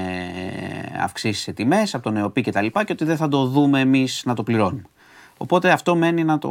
αυξήσεις 1.02 1.44
σε 1.44 1.52
τιμές 1.52 1.94
από 1.94 2.04
τον 2.04 2.18
ΕΟΠΗ 2.18 2.42
και 2.42 2.52
τα 2.52 2.62
λοιπά 2.62 2.84
και 2.84 2.92
ότι 2.92 3.06
δεν 3.06 3.18
θα 3.18 3.28
το 3.28 3.46
δούμε 3.46 3.80
εμείς 3.80 4.22
να 4.26 4.34
το 4.34 4.44
πληρώνουμε. 4.44 4.84
Οπότε 5.38 5.72
αυτό 5.72 5.96
μένει 5.96 6.24
να, 6.24 6.38
το, 6.38 6.50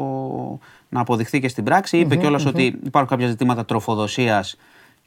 να 0.88 1.00
αποδειχθεί 1.00 1.40
και 1.40 1.48
στην 1.48 1.64
πράξη. 1.64 1.98
Είπε 1.98 2.16
κιόλας 2.16 2.46
ότι 2.46 2.62
υπάρχουν 2.84 3.10
κάποια 3.10 3.26
ζητήματα 3.26 3.64
τροφοδοσίας 3.64 4.56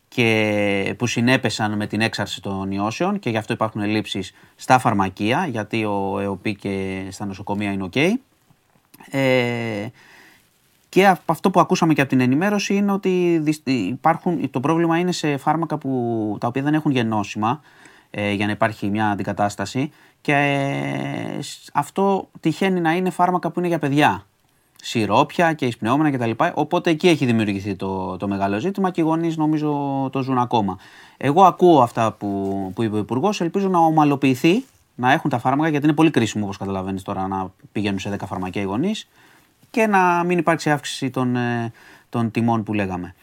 και 0.08 0.96
που 0.98 1.08
συνέπεσαν 1.08 1.76
με 1.76 1.88
την 1.88 2.02
έξαρση 2.02 2.42
των 2.42 2.72
ιώσεων 2.72 3.20
και 3.20 3.30
γι' 3.30 3.38
αυτό 3.38 3.54
υπάρχουν 3.54 3.82
ελλείψεις 3.82 4.34
στα 4.56 4.80
φαρμακεία 4.80 5.48
γιατί 5.48 5.86
ο 5.86 6.20
ΕΟΠΗ 6.22 6.56
και 6.56 7.06
στα 7.10 7.26
νοσοκομεία 7.26 7.72
είναι 7.72 7.90
ok. 7.94 8.08
Ε, 9.12 9.88
και 10.92 11.16
αυτό 11.26 11.52
που 11.52 11.60
ακούσαμε 11.60 11.94
και 11.94 12.02
από 12.02 12.10
την 12.10 12.20
ενημέρωση 12.20 12.76
είναι 12.76 12.92
ότι 12.92 13.44
υπάρχουν, 13.66 14.50
το 14.50 14.60
πρόβλημα 14.60 14.98
είναι 14.98 15.12
σε 15.12 15.38
φάρμακα 15.38 15.78
που, 15.78 16.38
τα 16.40 16.48
οποία 16.48 16.62
δεν 16.62 16.74
έχουν 16.74 16.92
γενώσιμα 16.92 17.62
ε, 18.10 18.32
για 18.32 18.46
να 18.46 18.52
υπάρχει 18.52 18.90
μια 18.90 19.10
αντικατάσταση 19.10 19.92
και 20.22 20.34
ε, 20.34 21.40
αυτό 21.74 22.30
τυχαίνει 22.40 22.80
να 22.80 22.92
είναι 22.92 23.10
φάρμακα 23.10 23.50
που 23.50 23.60
είναι 23.60 23.68
για 23.68 23.80
παιδιά. 23.80 24.26
Σιρόπια 24.82 25.54
και 25.54 25.66
εισπνεώμενα 25.66 26.12
κτλ. 26.18 26.44
Οπότε 26.54 26.90
εκεί 26.90 27.08
έχει 27.08 27.26
δημιουργηθεί 27.26 27.76
το, 27.76 28.18
το 28.18 28.28
μεγάλο 28.28 28.60
ζήτημα 28.60 28.92
και 28.92 29.02
οι 29.02 29.04
γονείς 29.04 29.38
νομίζω 29.38 30.10
το 30.12 30.22
ζουν 30.22 30.38
ακόμα. 30.38 30.78
Εγώ 31.18 31.44
ακούω 31.44 31.82
αυτά 31.82 32.12
που, 32.12 32.72
που 32.76 32.84
είπε 32.84 32.96
ο 32.96 33.00
Υπουργός. 33.00 33.42
Ελπίζω 33.42 33.70
να 33.70 33.80
ομαλοποιηθεί, 33.80 34.66
να 34.96 35.12
έχουν 35.12 35.30
τα 35.30 35.40
φάρμακα 35.40 35.70
γιατί 35.70 35.86
είναι 35.86 35.96
πολύ 35.96 36.12
κρίσιμο 36.12 36.44
όπως 36.44 36.58
καταλαβαίνεις 36.58 37.04
τώρα 37.04 37.28
να 37.28 37.52
πηγαίνουν 37.72 38.00
σε 38.00 38.16
10 38.20 38.26
φαρμακεία 38.28 38.62
οι 38.62 38.66
γονείς 38.66 39.08
και 39.72 39.88
να 39.88 40.24
μην 40.24 40.38
υπάρξει 40.38 40.70
αύξηση 40.72 41.10
των, 41.10 41.36
ε, 41.36 41.72
των 42.10 42.32
τιμών 42.32 42.64
που 42.64 42.74
λέγαμε. 42.74 43.16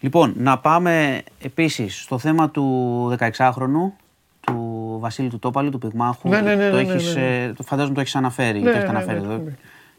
Λοιπόν, 0.00 0.34
να 0.36 0.58
πάμε 0.58 1.22
επίσης 1.40 2.02
στο 2.02 2.18
θέμα 2.18 2.50
του 2.50 3.16
16χρονου, 3.18 3.92
του 4.40 4.96
Βασίλη 5.00 5.28
του 5.28 5.38
Τόπαλου, 5.38 5.70
του 5.70 5.78
Πυγμάχου. 5.78 6.28
Ναι, 6.28 6.40
ναι, 6.40 6.54
ναι, 6.54 6.70
το 6.70 6.76
ναι, 6.76 6.82
ναι, 6.82 6.92
έχεις, 6.92 7.14
ναι. 7.14 7.42
ε, 7.42 7.52
το 7.52 7.62
φαντάζομαι 7.62 7.94
το 7.94 8.00
έχεις 8.00 8.14
αναφέρει. 8.16 8.58
Ναι, 8.58 8.64
το 8.64 8.70
έχετε 8.70 8.92
ναι, 8.92 8.98
αναφέρει 8.98 9.20
ναι, 9.20 9.26
εδώ 9.26 9.36
ναι. 9.36 9.52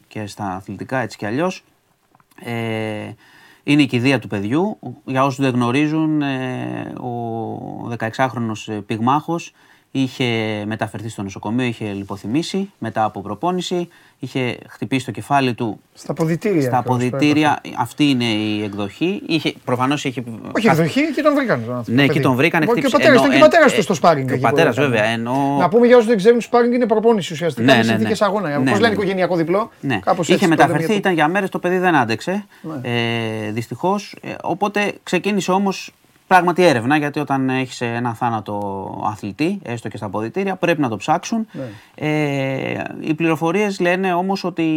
και 0.08 0.26
στα 0.26 0.44
αθλητικά 0.44 0.98
έτσι 0.98 1.16
κι 1.16 1.26
αλλιώς. 1.26 1.64
Ε, 2.44 3.10
είναι 3.62 3.82
η 3.82 3.86
κηδεία 3.86 4.18
του 4.18 4.28
παιδιού. 4.28 4.78
Για 5.04 5.24
όσους 5.24 5.44
δεν 5.44 5.54
γνωρίζουν, 5.54 6.22
ε, 6.22 6.92
ο 7.00 7.96
16χρονος 7.98 8.80
πυγμάχος 8.86 9.52
είχε 10.02 10.24
μεταφερθεί 10.66 11.08
στο 11.08 11.22
νοσοκομείο, 11.22 11.66
είχε 11.66 11.92
λιποθυμήσει 11.92 12.70
μετά 12.78 13.04
από 13.04 13.20
προπόνηση, 13.20 13.88
είχε 14.18 14.56
χτυπήσει 14.68 15.04
το 15.04 15.10
κεφάλι 15.10 15.54
του 15.54 15.80
Στα 15.94 16.12
ποδητήρια. 16.14 16.60
στα 16.62 16.78
ακριβώς, 16.78 16.98
το 16.98 17.06
αποδητήρια. 17.06 17.60
Αυτή 17.78 18.04
είναι 18.04 18.24
η 18.24 18.62
εκδοχή. 18.62 19.22
Είχε, 19.26 19.54
προφανώς 19.64 20.04
είχε... 20.04 20.22
Όχι 20.56 20.66
εκδοχή, 20.68 21.00
εκεί 21.00 21.22
τον 21.22 21.34
βρήκαν. 21.34 21.64
τον 21.66 21.74
άνθρωπο, 21.76 21.90
Ναι, 21.90 21.96
το 21.96 22.02
εκεί 22.02 22.12
παιδί. 22.12 22.20
τον 22.24 22.34
βρήκαν. 22.34 22.60
Και 22.60 22.66
ο 22.68 22.70
χτύπησε- 22.70 22.92
πατέρας 22.96 23.16
ενώ- 23.16 23.26
ήταν 23.26 23.38
και 23.38 23.44
ο 23.44 23.46
ε, 23.46 23.48
πατέρας 23.50 23.72
του 23.72 23.78
ε, 23.78 23.82
στο 23.82 23.94
σπάρινγκ. 23.94 24.26
και 24.26 24.32
Ο 24.32 24.34
εκεί 24.34 24.44
που 24.44 24.50
πατέρας, 24.50 24.76
ήταν. 24.76 24.90
βέβαια. 24.90 25.04
Ενώ... 25.04 25.56
Να 25.60 25.68
πούμε 25.68 25.86
για 25.86 25.96
όσους 25.96 26.08
δεν 26.08 26.16
ξέρουν, 26.16 26.40
σπάρινγκ 26.40 26.72
είναι 26.74 26.86
προπόνηση 26.86 27.32
ουσιαστικά. 27.32 27.66
Ναι, 27.66 27.72
με 27.72 27.78
ναι, 27.78 27.84
ναι. 27.84 27.90
συνθήκες 27.90 28.22
αγώνα. 28.22 28.48
Ναι, 28.48 28.54
Πώ 28.56 28.62
ναι, 28.62 28.70
λένε 28.70 28.86
ναι. 28.86 28.92
οικογενειακό 28.92 29.36
διπλό. 29.36 29.70
Ναι. 29.80 29.98
Κάπως 29.98 30.24
Είχε 30.28 30.34
έτσι, 30.34 30.44
το 30.48 30.50
λέμε 30.50 30.62
μεταφερθεί, 30.62 30.84
για 30.92 30.94
το- 30.94 30.98
ήταν 30.98 31.12
για 31.12 31.28
μέρες, 31.28 31.48
το 31.50 31.58
παιδί 31.58 31.78
δεν 31.78 31.96
άντεξε. 31.96 32.44
Ναι. 32.62 32.90
Ε, 33.46 33.50
Δυστυχώς. 33.50 34.14
οπότε 34.42 34.92
ξεκίνησε 35.02 35.50
όμως 35.52 35.92
πράγματι 36.26 36.64
έρευνα, 36.64 36.96
γιατί 36.96 37.20
όταν 37.20 37.50
έχεις 37.50 37.80
ένα 37.80 38.14
θάνατο 38.14 38.86
αθλητή, 39.06 39.58
έστω 39.62 39.88
και 39.88 39.96
στα 39.96 40.06
αποδητήρια, 40.06 40.56
πρέπει 40.56 40.80
να 40.80 40.88
το 40.88 40.96
ψάξουν. 40.96 41.46
Ναι. 41.52 41.64
Ε, 41.94 42.82
οι 43.00 43.14
πληροφορίες 43.14 43.80
λένε 43.80 44.14
όμως 44.14 44.44
ότι 44.44 44.68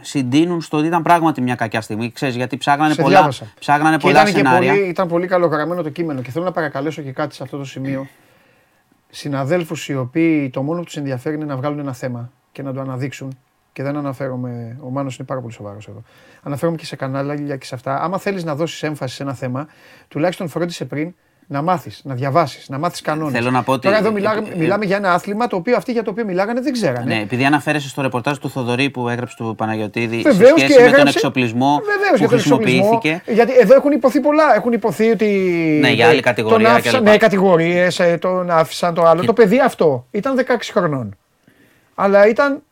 συντείνουν 0.00 0.60
στο 0.60 0.76
ότι 0.76 0.86
ήταν 0.86 1.02
πράγματι 1.02 1.40
μια 1.40 1.54
κακιά 1.54 1.80
στιγμή. 1.80 2.12
Ξέρεις, 2.12 2.36
γιατί 2.36 2.56
ψάγνανε 2.56 2.94
Σε 2.94 3.02
πολλά, 3.02 3.16
διάβασα. 3.16 3.46
ψάγνανε 3.58 3.96
Και 3.96 4.02
πολλά 4.02 4.20
ήταν, 4.20 4.32
και 4.32 4.38
σενάρια. 4.38 4.72
πολύ, 4.72 4.88
ήταν 4.88 5.08
πολύ 5.08 5.26
καλογραμμένο 5.26 5.82
το 5.82 5.90
κείμενο 5.90 6.22
και 6.22 6.30
θέλω 6.30 6.44
να 6.44 6.52
παρακαλέσω 6.52 7.02
και 7.02 7.12
κάτι 7.12 7.34
σε 7.34 7.42
αυτό 7.42 7.56
το 7.56 7.64
σημείο. 7.64 8.06
Συναδέλφους 9.10 9.88
οι 9.88 9.96
οποίοι 9.96 10.50
το 10.50 10.62
μόνο 10.62 10.78
που 10.78 10.84
τους 10.84 10.96
ενδιαφέρει 10.96 11.34
είναι 11.34 11.44
να 11.44 11.56
βγάλουν 11.56 11.78
ένα 11.78 11.92
θέμα 11.92 12.30
και 12.52 12.62
να 12.62 12.72
το 12.72 12.80
αναδείξουν 12.80 13.36
και 13.76 13.82
δεν 13.82 13.96
αναφέρομαι, 13.96 14.76
ο 14.80 14.90
Μάνος 14.90 15.16
είναι 15.16 15.26
πάρα 15.26 15.40
πολύ 15.40 15.52
σοβαρός 15.52 15.88
εδώ. 15.88 16.02
Αναφέρομαι 16.42 16.76
και 16.76 16.84
σε 16.84 16.96
κανάλια 16.96 17.56
και 17.56 17.66
σε 17.66 17.74
αυτά. 17.74 18.02
Άμα 18.02 18.18
θέλεις 18.18 18.44
να 18.44 18.54
δώσεις 18.54 18.82
έμφαση 18.82 19.14
σε 19.14 19.22
ένα 19.22 19.34
θέμα, 19.34 19.66
τουλάχιστον 20.08 20.48
φρόντισε 20.48 20.84
πριν 20.84 21.14
να 21.46 21.62
μάθεις, 21.62 22.00
να 22.04 22.14
διαβάσεις, 22.14 22.68
να 22.68 22.78
μάθεις 22.78 23.00
κανόνες. 23.00 23.32
Θέλω 23.32 23.50
να 23.50 23.62
πω 23.62 23.72
ότι- 23.72 23.82
Τώρα 23.86 23.96
εδώ 23.98 24.12
μιλά- 24.12 24.34
ε, 24.36 24.52
ε, 24.52 24.56
μιλάμε 24.56 24.84
για 24.84 24.96
ένα 24.96 25.12
άθλημα 25.12 25.46
το 25.46 25.56
οποίο 25.56 25.76
αυτοί 25.76 25.92
για 25.92 26.02
το 26.02 26.10
οποίο 26.10 26.24
μιλάγανε 26.24 26.60
δεν 26.60 26.72
ξέρανε. 26.72 27.14
Ναι, 27.14 27.20
επειδή 27.20 27.44
αναφέρεσαι 27.44 27.88
στο 27.88 28.02
ρεπορτάζ 28.02 28.36
του 28.38 28.50
Θοδωρή 28.50 28.90
που 28.90 29.08
έγραψε 29.08 29.36
του 29.36 29.54
Παναγιοτήδη 29.56 30.16
Βεβαίως 30.22 30.48
σε 30.48 30.56
σχέση 30.56 30.66
και 30.66 30.72
με 30.72 30.84
τον 30.84 30.92
έγραψε- 30.94 31.14
εξοπλισμό 31.16 31.80
Βεβαίως, 31.84 32.10
που 32.10 32.16
για 32.16 32.28
τον 32.28 32.38
εξοπλισμό. 32.38 32.82
χρησιμοποιήθηκε. 32.82 33.32
Γιατί 33.32 33.52
εδώ 33.60 33.74
έχουν 33.74 33.92
υποθεί 33.92 34.20
πολλά. 34.20 34.54
Έχουν 34.56 34.72
υποθεί 34.72 35.10
ότι. 35.10 35.26
Ναι, 35.80 35.90
για 35.90 36.08
άλλη 36.08 36.20
κατηγορία 36.20 36.66
Τον 36.66 36.76
άφησαν, 36.76 37.00
κλπ. 37.00 37.08
ναι, 37.08 37.16
κατηγορίες, 37.16 38.00
τον 38.18 38.50
άφησαν 38.50 38.94
το 38.94 39.02
άλλο. 39.02 39.24
Το 39.24 39.32
παιδί 39.32 39.60
αυτό 39.60 40.06
ήταν 40.10 40.36
16 40.36 40.72
χρονών. 40.72 41.16
Αλλά 41.94 42.28
ήταν. 42.28 42.62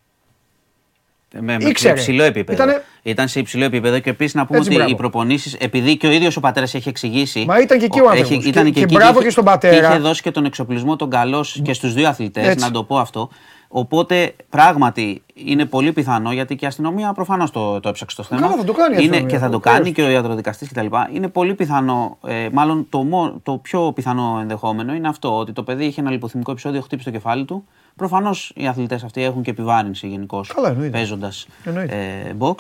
Με, 1.40 1.56
με 1.61 1.69
Ήξερε. 1.69 1.94
υψηλό 1.94 2.23
επίπεδο. 2.23 2.62
Ήτανε- 2.62 2.82
Ήταν 3.02 3.28
σε 3.28 3.39
υψηλό 3.40 3.65
επίπεδο 3.65 3.98
και 3.98 4.11
επίσης 4.11 4.35
να 4.35 4.47
πούμε 4.47 4.59
Έτσι, 4.59 4.70
ότι 4.70 4.78
μπράβο. 4.78 4.94
οι 4.94 4.97
προπονήσεις, 4.98 5.55
επειδή 5.55 5.97
και 5.97 6.06
ο 6.06 6.11
ίδιος 6.11 6.36
ο 6.36 6.40
πατέρας 6.40 6.74
έχει 6.74 6.89
εξηγήσει. 6.89 7.44
Μα 7.48 7.61
ήταν 7.61 7.78
και 7.78 7.85
εκεί 7.85 8.01
ο 8.01 8.05
άνθρωπος. 8.09 8.31
έχει- 8.31 8.43
Και- 8.43 8.48
ήταν 8.48 8.73
και 8.73 8.81
εκεί 8.82 8.94
μπράβο 8.94 9.12
είχε- 9.12 9.23
και 9.24 9.31
στον 9.31 9.44
πατέρα. 9.44 9.89
Είχε 9.89 9.98
δώσει 9.98 10.23
και 10.23 10.31
τον 10.31 10.44
εξοπλισμό 10.44 10.97
τον 10.97 11.11
καλό 11.11 11.47
και 11.62 11.73
στους 11.73 11.94
δύο 11.94 12.09
αθλητές, 12.09 12.47
Έτσι. 12.47 12.65
να 12.65 12.70
το 12.70 12.85
πω 12.85 12.98
αυτό. 12.98 13.28
Οπότε 13.69 14.35
πράγματι 14.51 15.23
είναι 15.35 15.65
πολύ 15.65 15.93
πιθανό 15.93 16.32
γιατί 16.32 16.56
και 16.56 16.65
η 16.65 16.69
αστυνομία 16.69 17.12
προφανώς 17.12 17.51
το, 17.51 17.81
το 17.81 17.89
έψαξε 17.89 18.16
το 18.16 18.23
θέμα. 18.23 18.40
Καλά, 18.40 18.56
θα 18.56 18.65
το 18.65 18.73
κάνει 18.73 18.94
η 18.94 18.97
είναι, 18.97 19.01
αστυνομία, 19.11 19.28
και 19.35 19.39
θα 19.44 19.51
το 19.51 19.59
βεβαίως. 19.61 19.77
κάνει 19.78 19.93
και 19.93 20.02
ο 20.02 20.09
ιατροδικαστής 20.09 20.69
κτλ. 20.69 20.86
Είναι 21.12 21.28
πολύ 21.28 21.55
πιθανό, 21.55 22.19
ε, 22.27 22.48
μάλλον 22.52 22.86
το, 22.90 23.02
μό- 23.02 23.35
το 23.43 23.52
πιο 23.56 23.93
πιθανό 23.94 24.39
ενδεχόμενο 24.40 24.94
είναι 24.94 25.09
αυτό, 25.09 25.39
ότι 25.39 25.52
το 25.52 25.62
παιδί 25.62 25.85
είχε 25.85 26.01
ένα 26.01 26.11
λιποθυμικό 26.11 26.51
επεισόδιο, 26.51 26.81
χτύπησε 26.81 27.11
το 27.11 27.16
κεφάλι 27.16 27.44
του. 27.44 27.65
Προφανώς 27.97 28.53
οι 28.57 28.66
αθλητές 28.66 29.05
αυτοί 29.05 29.23
έχουν 29.23 29.43
και 29.43 29.51
επιβάρυνση 29.51 30.09
γενικώς 30.09 30.53
Καλά, 30.55 30.69
εννοείται. 30.69 30.91
παίζοντας 30.91 31.47
Εννοείται. 31.65 31.95
ε, 32.29 32.33
box. 32.39 32.55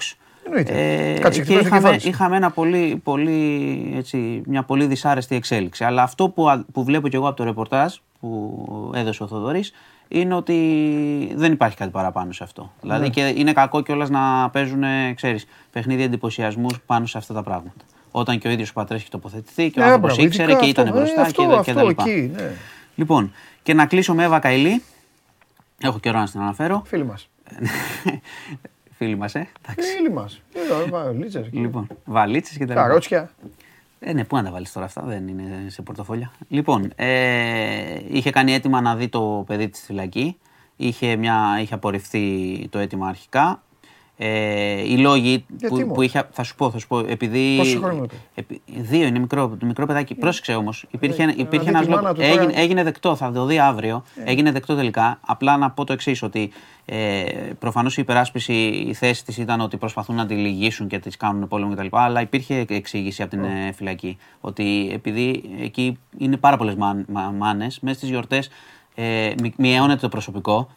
Εννοείται. 0.46 0.72
Ε, 1.14 1.18
Κάτσε, 1.18 1.38
και 1.42 1.44
χτυπάς 1.44 1.60
το 1.62 1.66
είχαμε, 1.66 1.80
κεφάλι 1.80 2.00
σου. 2.00 2.08
είχαμε 2.08 2.36
ένα 2.36 2.50
πολύ, 2.50 3.00
πολύ, 3.04 3.92
έτσι, 3.96 4.42
μια 4.46 4.62
πολύ 4.62 4.86
δυσάρεστη 4.86 5.34
εξέλιξη. 5.36 5.84
Αλλά 5.84 6.02
αυτό 6.02 6.28
που, 6.28 6.48
α- 6.50 6.64
που 6.72 6.84
βλέπω 6.84 7.08
και 7.08 7.16
εγώ 7.16 7.26
από 7.28 7.36
το 7.36 7.44
ρεπορτάζ 7.44 7.94
που 8.20 8.92
έδωσε 8.94 9.22
ο 9.22 9.26
Θοδωρής 9.26 9.72
είναι 10.08 10.34
ότι 10.34 11.32
δεν 11.34 11.52
υπάρχει 11.52 11.76
κάτι 11.76 11.90
παραπάνω 11.90 12.32
σε 12.32 12.44
αυτό. 12.44 12.72
Δηλαδή 12.80 13.02
Ναι. 13.02 13.08
και 13.08 13.32
είναι 13.36 13.52
κακό 13.52 13.80
κιόλας 13.82 14.10
να 14.10 14.50
παίζουν 14.50 14.82
ξέρεις, 15.14 15.46
παιχνίδια 15.72 16.04
εντυπωσιασμούς 16.04 16.80
πάνω 16.86 17.06
σε 17.06 17.18
αυτά 17.18 17.34
τα 17.34 17.42
πράγματα. 17.42 17.84
Όταν 18.10 18.38
και 18.38 18.48
ο 18.48 18.50
ίδιος 18.50 18.70
ο 18.70 18.72
πατέρας 18.72 19.02
έχει 19.02 19.10
τοποθετηθεί 19.10 19.70
και 19.70 19.80
ο 19.80 19.82
Ναι, 19.82 19.88
άνθρωπος 19.88 20.10
μπράβο, 20.14 20.26
ήξερε 20.28 20.50
ειδικά 20.50 20.64
και 20.64 20.70
ήταν 20.70 20.84
αυτό, 20.86 20.98
ε, 20.98 21.02
μπροστά 21.02 21.22
αυτό, 21.22 21.42
και, 21.42 21.48
και 21.48 21.54
αυτό 21.70 21.72
τα 21.74 21.82
λοιπά. 21.82 22.02
εκεί, 22.06 22.30
ναι. 22.34 22.50
Λοιπόν, 22.94 23.32
και 23.62 23.74
να 23.74 23.86
κλείσω 23.86 24.14
με 24.14 24.24
Εύα 24.24 24.38
Καηλή. 24.38 24.82
Έχω 25.84 25.98
καιρό 25.98 26.18
να 26.18 26.24
την 26.24 26.40
αναφέρω. 26.40 26.82
Φίλοι 26.86 27.04
μας. 27.04 27.28
Φίλοι 28.96 29.16
μας, 29.16 29.34
ε. 29.34 29.48
Εντάξει. 29.62 29.96
Φίλοι 29.96 30.10
μας. 30.12 30.42
Λίτσες. 31.18 31.48
Λοιπόν, 31.52 31.86
βαλίτσες 32.04 32.56
και 32.56 32.64
τα 32.66 32.72
λοιπά. 32.72 32.86
Καρότσια. 32.86 33.30
Ε, 34.00 34.12
ναι, 34.12 34.24
πού 34.24 34.36
να 34.36 34.42
τα 34.42 34.50
βάλεις 34.50 34.72
τώρα 34.72 34.86
αυτά, 34.86 35.02
δεν 35.02 35.28
είναι 35.28 35.64
σε 35.66 35.82
πορτοφόλια. 35.82 36.32
Λοιπόν, 36.48 36.92
ε, 36.96 38.00
είχε 38.08 38.30
κάνει 38.30 38.52
έτοιμα 38.52 38.80
να 38.80 38.96
δει 38.96 39.08
το 39.08 39.44
παιδί 39.46 39.68
της 39.68 39.78
στη 39.78 39.86
φυλακή. 39.86 40.38
Είχε, 40.76 41.16
μια, 41.16 41.58
είχε 41.60 41.74
απορριφθεί 41.74 42.68
το 42.70 42.78
αίτημα 42.78 43.08
αρχικά. 43.08 43.62
Ε, 44.16 44.80
οι 44.92 44.96
λόγοι 44.98 45.44
Γιατί, 45.48 45.66
που, 45.68 45.74
μωρέ; 45.80 45.84
που 45.84 46.02
είχε. 46.02 46.28
Θα 46.30 46.42
σου 46.42 46.54
πω, 46.54 46.70
θα 46.70 46.78
σου 46.78 46.86
πω. 46.86 46.98
Επειδή. 46.98 47.56
Πόσο 47.56 47.78
χρόνο 47.78 47.94
είναι 47.96 48.06
το 48.06 48.14
επει- 48.34 48.60
δύο 48.66 49.06
είναι 49.06 49.18
μικρό, 49.18 49.48
το 49.60 49.66
μικρό 49.66 49.86
παιδάκι. 49.86 50.14
Πρόσεξε 50.14 50.54
όμως. 50.54 50.84
Υπήρχε, 50.90 51.22
Ε, 51.22 51.34
υπήρχε 51.36 51.70
να 51.70 51.78
ένας 51.78 51.80
δει 51.80 51.86
τη 51.86 51.90
λόγος. 51.90 52.02
μάνα 52.02 52.14
του 52.14 52.20
τώρα. 52.20 52.42
Έγινε, 52.42 52.52
έγινε 52.62 52.82
δεκτό, 52.82 53.16
θα 53.16 53.32
το 53.32 53.44
δει 53.44 53.58
αύριο. 53.58 54.04
Ε. 54.24 54.30
Έγινε 54.30 54.52
δεκτό 54.52 54.74
τελικά. 54.76 55.18
Απλά 55.26 55.56
να 55.56 55.70
πω 55.70 55.84
το 55.84 55.92
εξής, 55.92 56.22
ότι 56.22 56.50
ε, 56.84 57.22
προφανώς 57.58 57.96
η 57.96 58.00
υπεράσπιση, 58.00 58.52
η 58.88 58.94
θέση 58.94 59.24
της 59.24 59.36
ήταν 59.36 59.60
ότι 59.60 59.76
προσπαθούν 59.76 60.16
να 60.16 60.26
τη 60.26 60.34
λυγίσουν 60.34 60.86
και 60.88 60.98
της 60.98 61.16
κάνουν 61.16 61.48
πόλεμο 61.48 61.74
κτλ. 61.74 61.86
Αλλά 61.90 62.20
υπήρχε 62.20 62.64
εξήγηση 62.68 63.22
από 63.22 63.30
την 63.30 63.44
ε, 63.44 63.72
φυλακή. 63.72 64.16
Ότι 64.40 64.90
επειδή 64.92 65.42
εκεί 65.60 65.98
είναι 66.18 66.36
πάρα 66.36 66.56
πολλές 66.56 66.74
μάνες, 67.38 67.78
μέσα 67.80 67.96
στις 67.96 68.08
γιορτές 68.08 68.48
ε, 68.94 69.32
μει- 69.42 69.54
μειώνεται 69.58 70.00
το 70.00 70.08
προσωπικό 70.08 70.68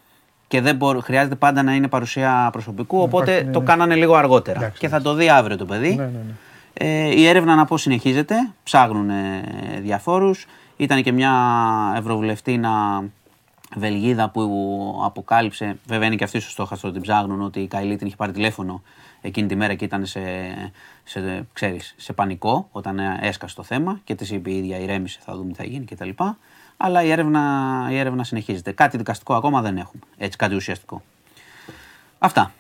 και 0.48 0.62
δεν 0.62 0.76
μπορώ, 0.76 1.00
χρειάζεται 1.00 1.36
πάντα 1.36 1.64
να 1.64 1.74
είναι 1.74 1.88
παρουσία 1.88 2.50
προσωπικού. 2.52 3.02
Οπότε 3.02 3.32
υπάρχει, 3.32 3.46
ναι, 3.46 3.52
το 3.52 3.60
ναι. 3.60 3.66
κάνανε 3.66 3.96
λίγο 3.96 4.16
αργότερα. 4.16 4.60
Εντάξει, 4.60 4.80
και 4.80 4.88
θα 4.88 5.02
το 5.02 5.14
δει 5.14 5.30
αύριο 5.30 5.58
το 5.58 5.66
παιδί. 5.66 5.96
Ναι, 5.96 6.04
ναι, 6.04 6.12
ναι. 6.12 6.34
Ε, 6.74 7.20
η 7.20 7.28
έρευνα 7.28 7.56
να 7.56 7.66
πω 7.66 7.78
συνεχίζεται, 7.78 8.36
ψάχνουν 8.64 9.10
ε, 9.10 9.44
διαφόρους. 9.82 10.46
Ήταν 10.78 11.04
και 11.04 11.12
μια 11.12 11.34
ευρωβουλευτήνα 11.98 13.04
Βελγίδα 13.76 14.30
που 14.30 15.02
αποκάλυψε, 15.06 15.80
βέβαια 15.88 16.08
είναι 16.08 16.16
και 16.16 16.24
αυτής 16.24 16.44
στο 16.44 16.52
στόχαστρο 16.52 16.90
ότι 16.90 17.00
την 17.00 17.08
ψάχνουν, 17.08 17.42
ότι 17.42 17.60
η 17.60 17.68
Καηλή 17.68 17.96
την 17.96 18.08
είχε 18.08 18.16
πάρει 18.16 18.32
τηλέφωνο 18.32 18.82
εκείνη 19.22 19.48
τη 19.48 19.56
μέρα 19.56 19.74
και 19.74 19.86
ήταν 19.86 20.06
σε, 20.06 20.22
σε, 21.04 21.48
ξέρεις, 21.54 21.94
σε 21.98 22.14
πανικό 22.14 22.68
όταν 22.72 23.00
ε, 23.00 23.20
έσκασε 23.22 23.56
το 23.56 23.64
θέμα 23.64 24.00
και 24.04 24.16
της 24.16 24.32
είπε 24.32 24.50
η 24.50 24.58
ίδια 24.58 24.80
ηρέμησε, 24.80 25.20
θα 25.22 25.36
δούμε 25.36 25.52
τι 25.52 25.58
θα 25.58 25.64
γίνει 25.64 25.86
κτλ. 25.86 26.10
Αλλά 26.78 27.04
η 27.04 27.12
έρευνα, 27.12 27.88
η 27.92 27.98
έρευνα 27.98 28.24
συνεχίζεται. 28.24 28.72
Κάτι 28.72 28.98
δικαστικό 28.98 29.36
ακόμα 29.36 29.62
δεν 29.62 29.78
έχουμε. 29.78 30.04
Έτσι, 30.18 30.38
κάτι 30.38 30.56
ουσιαστικό. 30.56 31.04
Αυτά. 32.20 32.54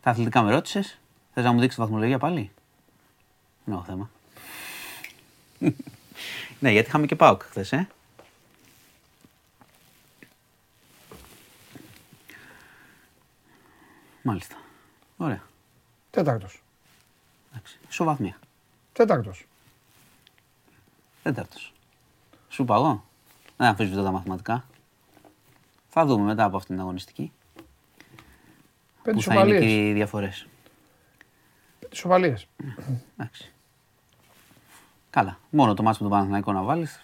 Τα 0.00 0.10
αθλητικά 0.10 0.42
με 0.42 0.50
ρώτησες. 0.50 0.98
Θες 1.34 1.44
να 1.44 1.52
μου 1.52 1.60
δείξεις 1.60 1.74
τη 1.74 1.80
βαθμολογία 1.80 2.18
πάλι; 2.18 2.50
Ναι, 3.64 3.80
θέμα. 3.86 4.10
ναι, 6.60 6.70
γιατί 6.70 6.88
είχαμε 6.88 7.06
και 7.06 7.16
πάω 7.16 7.36
χθες, 7.40 7.72
ε. 7.72 7.88
Μάλιστα. 14.22 14.56
Ωραία. 15.16 15.42
Τέταρτος. 16.10 16.62
Εντάξει. 17.50 17.78
Ισοβαθμία. 17.88 18.38
Τέταρτος. 18.92 19.46
Τέταρτος. 21.22 21.73
Σου 22.54 22.62
είπα 22.62 22.74
εγώ. 22.74 23.04
Δεν 23.56 23.66
αμφισβητώ 23.66 24.02
τα 24.02 24.10
μαθηματικά. 24.10 24.64
Θα 25.88 26.06
δούμε 26.06 26.24
μετά 26.24 26.44
από 26.44 26.56
αυτήν 26.56 26.74
την 26.74 26.84
αγωνιστική. 26.84 27.32
Πέντε 29.02 29.16
που 29.16 29.22
θα 29.22 29.34
είναι 29.34 29.44
και 29.44 29.54
ισοπαλίε. 29.54 29.88
οι 29.88 29.92
διαφορές. 29.92 30.46
Πέντε 31.78 31.94
ισοπαλίε. 31.94 32.34
Εντάξει. 33.16 33.52
Καλά. 35.10 35.38
Μόνο 35.50 35.74
το 35.74 35.82
μάτι 35.82 35.96
με 36.02 36.08
τον 36.08 36.10
Παναθηναϊκό 36.10 36.52
να 36.52 36.62
βάλεις 36.62 37.00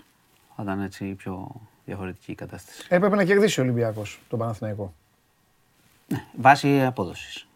θα 0.56 0.62
ήταν 0.62 0.80
έτσι 0.80 1.14
πιο 1.14 1.60
διαφορετική 1.84 2.32
η 2.32 2.34
κατάσταση. 2.34 2.86
Έπρεπε 2.88 3.16
να 3.16 3.24
κερδίσει 3.24 3.60
ο 3.60 3.62
Ολυμπιακός 3.62 4.20
τον 4.28 4.38
Παναθηναϊκό. 4.38 4.94
Βάση 6.36 6.84
απόδοσης. 6.84 7.46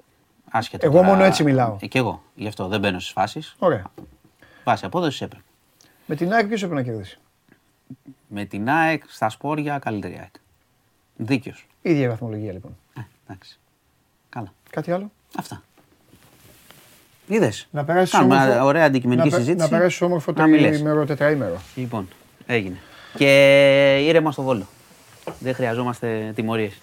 Άσχετα. 0.50 0.86
Εγώ 0.86 1.02
μόνο 1.02 1.24
έτσι 1.24 1.44
μιλάω. 1.44 1.76
Ε, 1.80 1.86
και 1.86 1.98
εγώ. 1.98 2.22
Γι' 2.34 2.48
αυτό 2.48 2.68
δεν 2.68 2.80
μπαίνω 2.80 2.98
στις 2.98 3.12
φάσεις. 3.12 3.54
Ωραία. 3.58 3.84
Βάση 4.64 4.84
απόδοσης 4.84 5.20
έπρεπε. 5.20 5.44
Με 6.06 6.14
την 6.14 6.32
ΑΕΚ 6.32 6.46
ποιος 6.46 6.62
έπρεπε 6.62 6.80
να 6.80 6.86
κερδίσει; 6.86 7.18
Με 8.28 8.44
την 8.44 8.70
ΑΕΚ 8.70 9.02
στα 9.08 9.28
σπόρια 9.28 9.78
καλύτερη 9.78 10.16
ΑΕΚ. 10.18 10.34
Δίκαιο. 11.16 11.52
ίδια 11.82 12.04
η 12.04 12.08
βαθμολογία 12.08 12.52
λοιπόν. 12.52 12.76
Ε, 12.98 13.00
εντάξει. 13.26 13.58
Καλά. 14.28 14.52
Κάτι 14.70 14.92
άλλο; 14.92 15.10
Αυτά. 15.38 15.62
Είδες. 17.26 17.68
Να 17.70 17.84
περάσεις 17.84 18.10
Κάνουμε 18.10 18.34
μια 18.46 18.64
ωραία 18.64 18.84
αντικειμενική 18.84 19.28
να, 19.28 19.36
πε- 19.36 19.44
συζήτηση. 19.44 19.70
Να 19.70 19.76
περάσεις 19.76 20.00
όμορφο 20.00 20.32
Να 20.32 20.46
μιλές. 20.46 20.70
τριήμερο, 20.70 21.04
τετραήμερο. 21.06 21.60
Λοιπόν, 21.74 22.08
έγινε. 22.46 22.76
Και 23.16 23.98
ήρεμα 24.06 24.32
στο 24.32 24.42
βόλο. 24.42 24.66
Δεν 25.38 25.54
χρειαζόμαστε 25.54 26.32
τιμωρίες. 26.34 26.80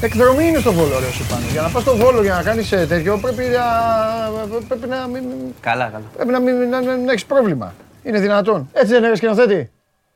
Εκδρομή 0.00 0.44
είναι 0.44 0.58
στο 0.58 0.72
Βόλο, 0.72 0.98
ρε 0.98 1.10
σου 1.10 1.26
πάνω. 1.26 1.46
Για 1.50 1.62
να 1.62 1.68
πας 1.68 1.82
στο 1.82 1.96
Βόλο 1.96 2.22
για 2.22 2.34
να 2.34 2.42
κάνεις 2.42 2.72
ε, 2.72 2.86
τέτοιο 2.86 3.18
πρέπει 3.18 3.42
να, 3.44 4.60
πρέπει 4.68 4.86
να 4.86 5.06
μην... 5.06 5.22
Καλά, 5.60 5.88
καλά. 5.88 6.04
Πρέπει 6.14 6.30
να 6.30 6.40
μην 6.40 6.68
να, 6.68 6.80
να, 6.80 6.96
να 6.96 7.12
έχεις 7.12 7.24
πρόβλημα. 7.26 7.74
Είναι 8.08 8.20
δυνατόν. 8.20 8.70
Έτσι 8.72 8.92
δεν 8.92 9.04
είναι 9.04 9.14
σκηνοθέτη. 9.16 9.70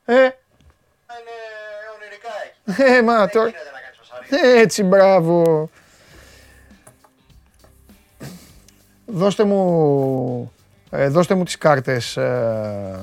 Ε, 0.04 0.14
Είναι 0.14 0.30
ονειρικά 1.96 2.82
έχει. 2.84 2.96
ε, 2.98 3.02
μα 3.02 3.28
τώρα... 3.28 3.46
Γίνεται 3.46 3.70
να 3.72 3.80
κάνεις 3.80 3.98
φασαρία. 4.02 4.60
Έτσι, 4.60 4.82
μπράβο. 4.82 5.68
Δώστε 9.06 9.44
μου, 9.44 10.52
ε, 10.90 11.08
δώστε 11.08 11.34
μου 11.34 11.44
τις 11.44 11.58
κάρτες 11.58 12.16
ε, 12.16 13.00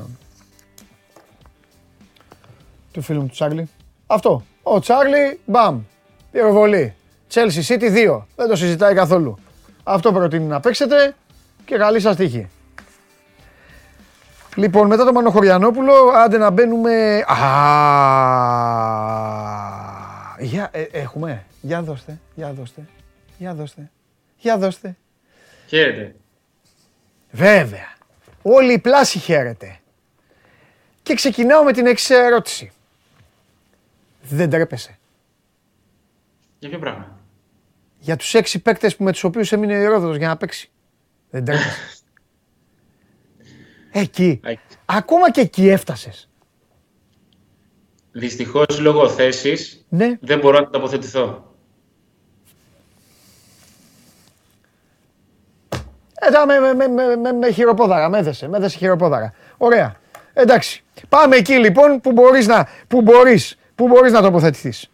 του 2.92 3.02
φίλου 3.02 3.20
μου 3.22 3.26
του 3.28 3.34
Τσάρλι. 3.34 3.70
Αυτό. 4.08 4.44
Ο 4.64 4.80
Τσάρλι, 4.80 5.40
μπαμ. 5.46 5.82
Πυροβολή. 6.32 6.94
Chelsea 7.34 7.64
City 7.68 8.10
2. 8.12 8.22
Δεν 8.36 8.48
το 8.48 8.56
συζητάει 8.56 8.94
καθόλου. 8.94 9.38
Αυτό 9.84 10.12
προτείνει 10.14 10.46
να 10.46 10.60
παίξετε 10.60 11.16
και 11.66 11.78
καλή 11.78 12.00
σας 12.00 12.16
τύχη. 12.16 12.50
Λοιπόν, 14.60 14.88
μετά 14.88 15.06
το 15.06 15.14
Μανοχωριανόπουλο, 15.14 15.94
άντε 16.16 16.38
να 16.38 16.50
μπαίνουμε... 16.50 17.24
Α, 17.28 17.36
για, 20.40 20.70
ε, 20.72 20.82
έχουμε. 20.82 21.46
Για 21.62 21.82
δώστε, 21.82 22.20
για 22.36 22.54
δώστε, 22.54 22.82
για 23.38 23.54
δώστε, 23.54 23.92
για 24.38 24.58
δώστε. 24.58 24.98
Χαίρετε. 25.68 26.16
Βέβαια. 27.32 27.98
Όλη 28.42 28.74
η 28.74 28.80
πλάση 28.80 29.20
χαίρεται. 29.20 29.80
Και 31.04 31.14
ξεκινάω 31.14 31.64
με 31.64 31.72
την 31.74 31.86
εξή 31.86 32.14
ερώτηση. 32.14 32.72
Δεν 34.22 34.50
τρέπεσαι. 34.50 34.98
Για 36.60 36.70
ποιο 36.70 36.80
πράγμα; 36.80 37.18
Για 38.00 38.16
τους 38.16 38.34
έξι 38.34 38.60
παίκτες 38.60 38.96
που 38.96 39.04
με 39.04 39.12
τους 39.12 39.24
οποίους 39.24 39.52
έμεινε 39.52 39.78
ο 39.78 39.82
Ηρόδοτος 39.82 40.18
για 40.18 40.28
να 40.28 40.38
παίξει. 40.38 40.70
Δεν 41.30 41.46
τρέπεσαι. 41.46 41.99
Εκεί. 43.92 44.40
Α, 44.44 44.52
Ακόμα 44.86 45.32
και 45.32 45.42
εκεί 45.42 45.68
έφτασες. 45.70 46.30
Δυστυχώς 48.12 48.80
λόγω 48.80 49.10
θέσης 49.10 49.86
Ναι. 49.90 50.18
δεν 50.22 50.40
μπορώ 50.40 50.60
να 50.60 50.70
τοποθετηθώ. 50.70 51.44
Ε, 56.22 56.32
τα 56.32 56.46
με, 56.46 56.60
με, 56.60 56.74
με, 56.74 56.88
με, 56.88 57.16
με, 57.16 57.32
με 57.32 57.52
χειροπόδαρα, 57.52 58.10
με 58.10 58.18
έδεσε, 58.18 58.48
με 58.48 58.58
έδεσε 58.58 58.78
χειροπόδαρα. 58.78 59.34
Ωραία. 59.58 59.96
Εντάξει. 60.34 60.84
Πάμε 61.10 61.36
εκεί 61.36 61.54
λοιπόν 61.54 62.02
που 62.02 62.12
μπορείς 62.12 62.48
να, 62.48 62.68
που 62.88 63.02
μπορείς, 63.02 63.58
που 63.76 63.88
μπορείς 63.88 64.12
να 64.12 64.22
τοποθετηθείς. 64.22 64.90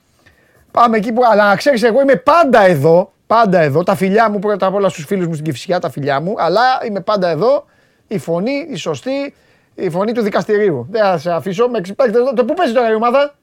Πάμε 0.72 0.98
εκεί 0.98 1.12
που, 1.12 1.22
αλλά 1.32 1.48
να 1.48 1.56
ξέρεις 1.56 1.84
εγώ 1.84 2.02
είμαι 2.02 2.16
πάντα 2.16 2.62
εδώ, 2.62 3.12
πάντα 3.28 3.60
εδώ, 3.60 3.84
τα 3.84 3.96
φιλιά 3.96 4.30
μου 4.30 4.40
πρώτα 4.40 4.66
απ' 4.66 4.74
όλα 4.74 4.90
στους 4.90 5.06
φίλους 5.06 5.28
μου 5.28 5.34
στην 5.34 5.46
Κηφισιά, 5.46 5.80
τα 5.80 5.90
φιλιά 5.90 6.20
μου, 6.22 6.36
αλλά 6.38 6.62
είμαι 6.88 7.00
πάντα 7.02 7.30
εδώ, 7.30 7.66
η 8.08 8.18
φωνή, 8.18 8.68
η 8.70 8.76
σωστή, 8.76 9.34
η 9.76 9.90
φωνή 9.90 10.12
του 10.12 10.22
δικαστηρίου. 10.22 10.88
Δεν 10.90 11.02
θα 11.04 11.18
σε 11.18 11.32
αφήσω, 11.32 11.68
με 11.68 11.78
εξυπέκτες 11.78 12.16
εδώ. 12.16 12.34
Το 12.34 12.46
πού 12.46 12.54
παίζει 12.54 12.74
τώρα 12.74 12.92
η 12.92 12.94
ομάδα, 12.94 13.36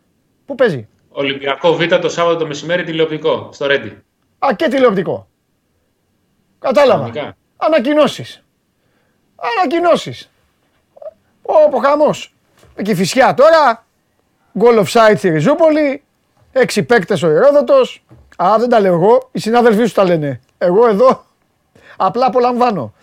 πού 0.47 0.55
παίζει; 0.55 0.89
Ολυμπιακό 1.09 1.75
Β 1.75 1.85
το 1.85 2.09
Σάββατο 2.09 2.39
το 2.39 2.47
μεσημέρι 2.47 2.85
τηλεοπτικό 2.85 3.49
στο 3.53 3.67
Ρέντι. 3.67 4.03
Α, 4.39 4.49
και 4.57 4.69
τηλεοπτικό. 4.69 5.29
Κατάλαβα. 6.59 6.99
Κανονικά. 6.99 7.37
Ανακοινώσεις. 7.57 8.45
Ανακοινώσεις. 9.37 10.31
Όπο 11.43 11.79
χαμός. 11.79 12.35
Με 12.77 12.83
Κηφισιά 12.83 13.35
τώρα. 13.35 13.87
Goal 14.61 14.85
offside 14.85 15.15
στη 15.17 15.29
Ριζούπολη. 15.29 16.03
Έξι 16.53 16.83
παίκτες 16.83 17.23
ο 17.23 17.31
Ηρόδοτος. 17.31 18.05
Α, 18.37 18.55
δεν 18.59 18.69
τα 18.69 18.81
λέω 18.81 18.95
εγώ. 18.95 19.29
Οι 19.33 19.39
συνάδελφοί 19.39 19.85
σου 19.85 19.95
τα 19.95 20.05
λένε. 20.05 20.41
Εγώ 20.59 20.89
εδώ 20.89 21.25
απλά 21.97 22.27
απολαμβάνω. 22.27 22.95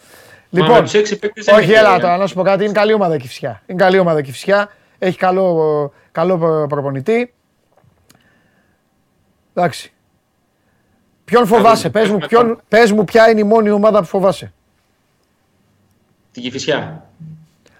Με 0.49 0.61
Λοιπόν, 0.61 0.81
τους 0.81 0.93
έξι 0.93 1.19
παίκτες 1.19 1.45
δεν 1.45 1.55
όχι, 1.55 1.63
έχει 1.63 1.73
έλα 1.73 1.87
λόγια. 1.89 2.01
τώρα 2.01 2.17
να 2.17 2.27
σου 2.27 2.35
πω 2.35 2.41
κάτι. 2.41 2.63
Είναι 2.63 2.73
καλή 2.73 2.93
ομάδα 2.93 3.15
η 3.15 3.17
Κηφισιά. 3.17 3.61
Είναι 3.65 3.83
καλή 3.83 3.99
ομάδα 3.99 4.19
η 4.19 4.23
Κηφισιά. 4.23 4.69
Έχει 4.99 5.17
καλό, 5.17 5.91
καλό 6.11 6.65
προπονητή. 6.67 7.33
Εντάξει. 9.53 9.93
Ποιον 11.25 11.45
φοβάσαι, 11.45 11.89
πες 11.89 12.09
μου, 12.09 12.17
ποιον, 12.17 12.61
πες 12.67 12.91
μου 12.91 13.03
ποια 13.03 13.29
είναι 13.29 13.39
η 13.39 13.43
μόνη 13.43 13.69
ομάδα 13.69 13.99
που 13.99 14.05
φοβάσαι. 14.05 14.53
Την 16.31 16.41
Κηφισιά. 16.41 17.03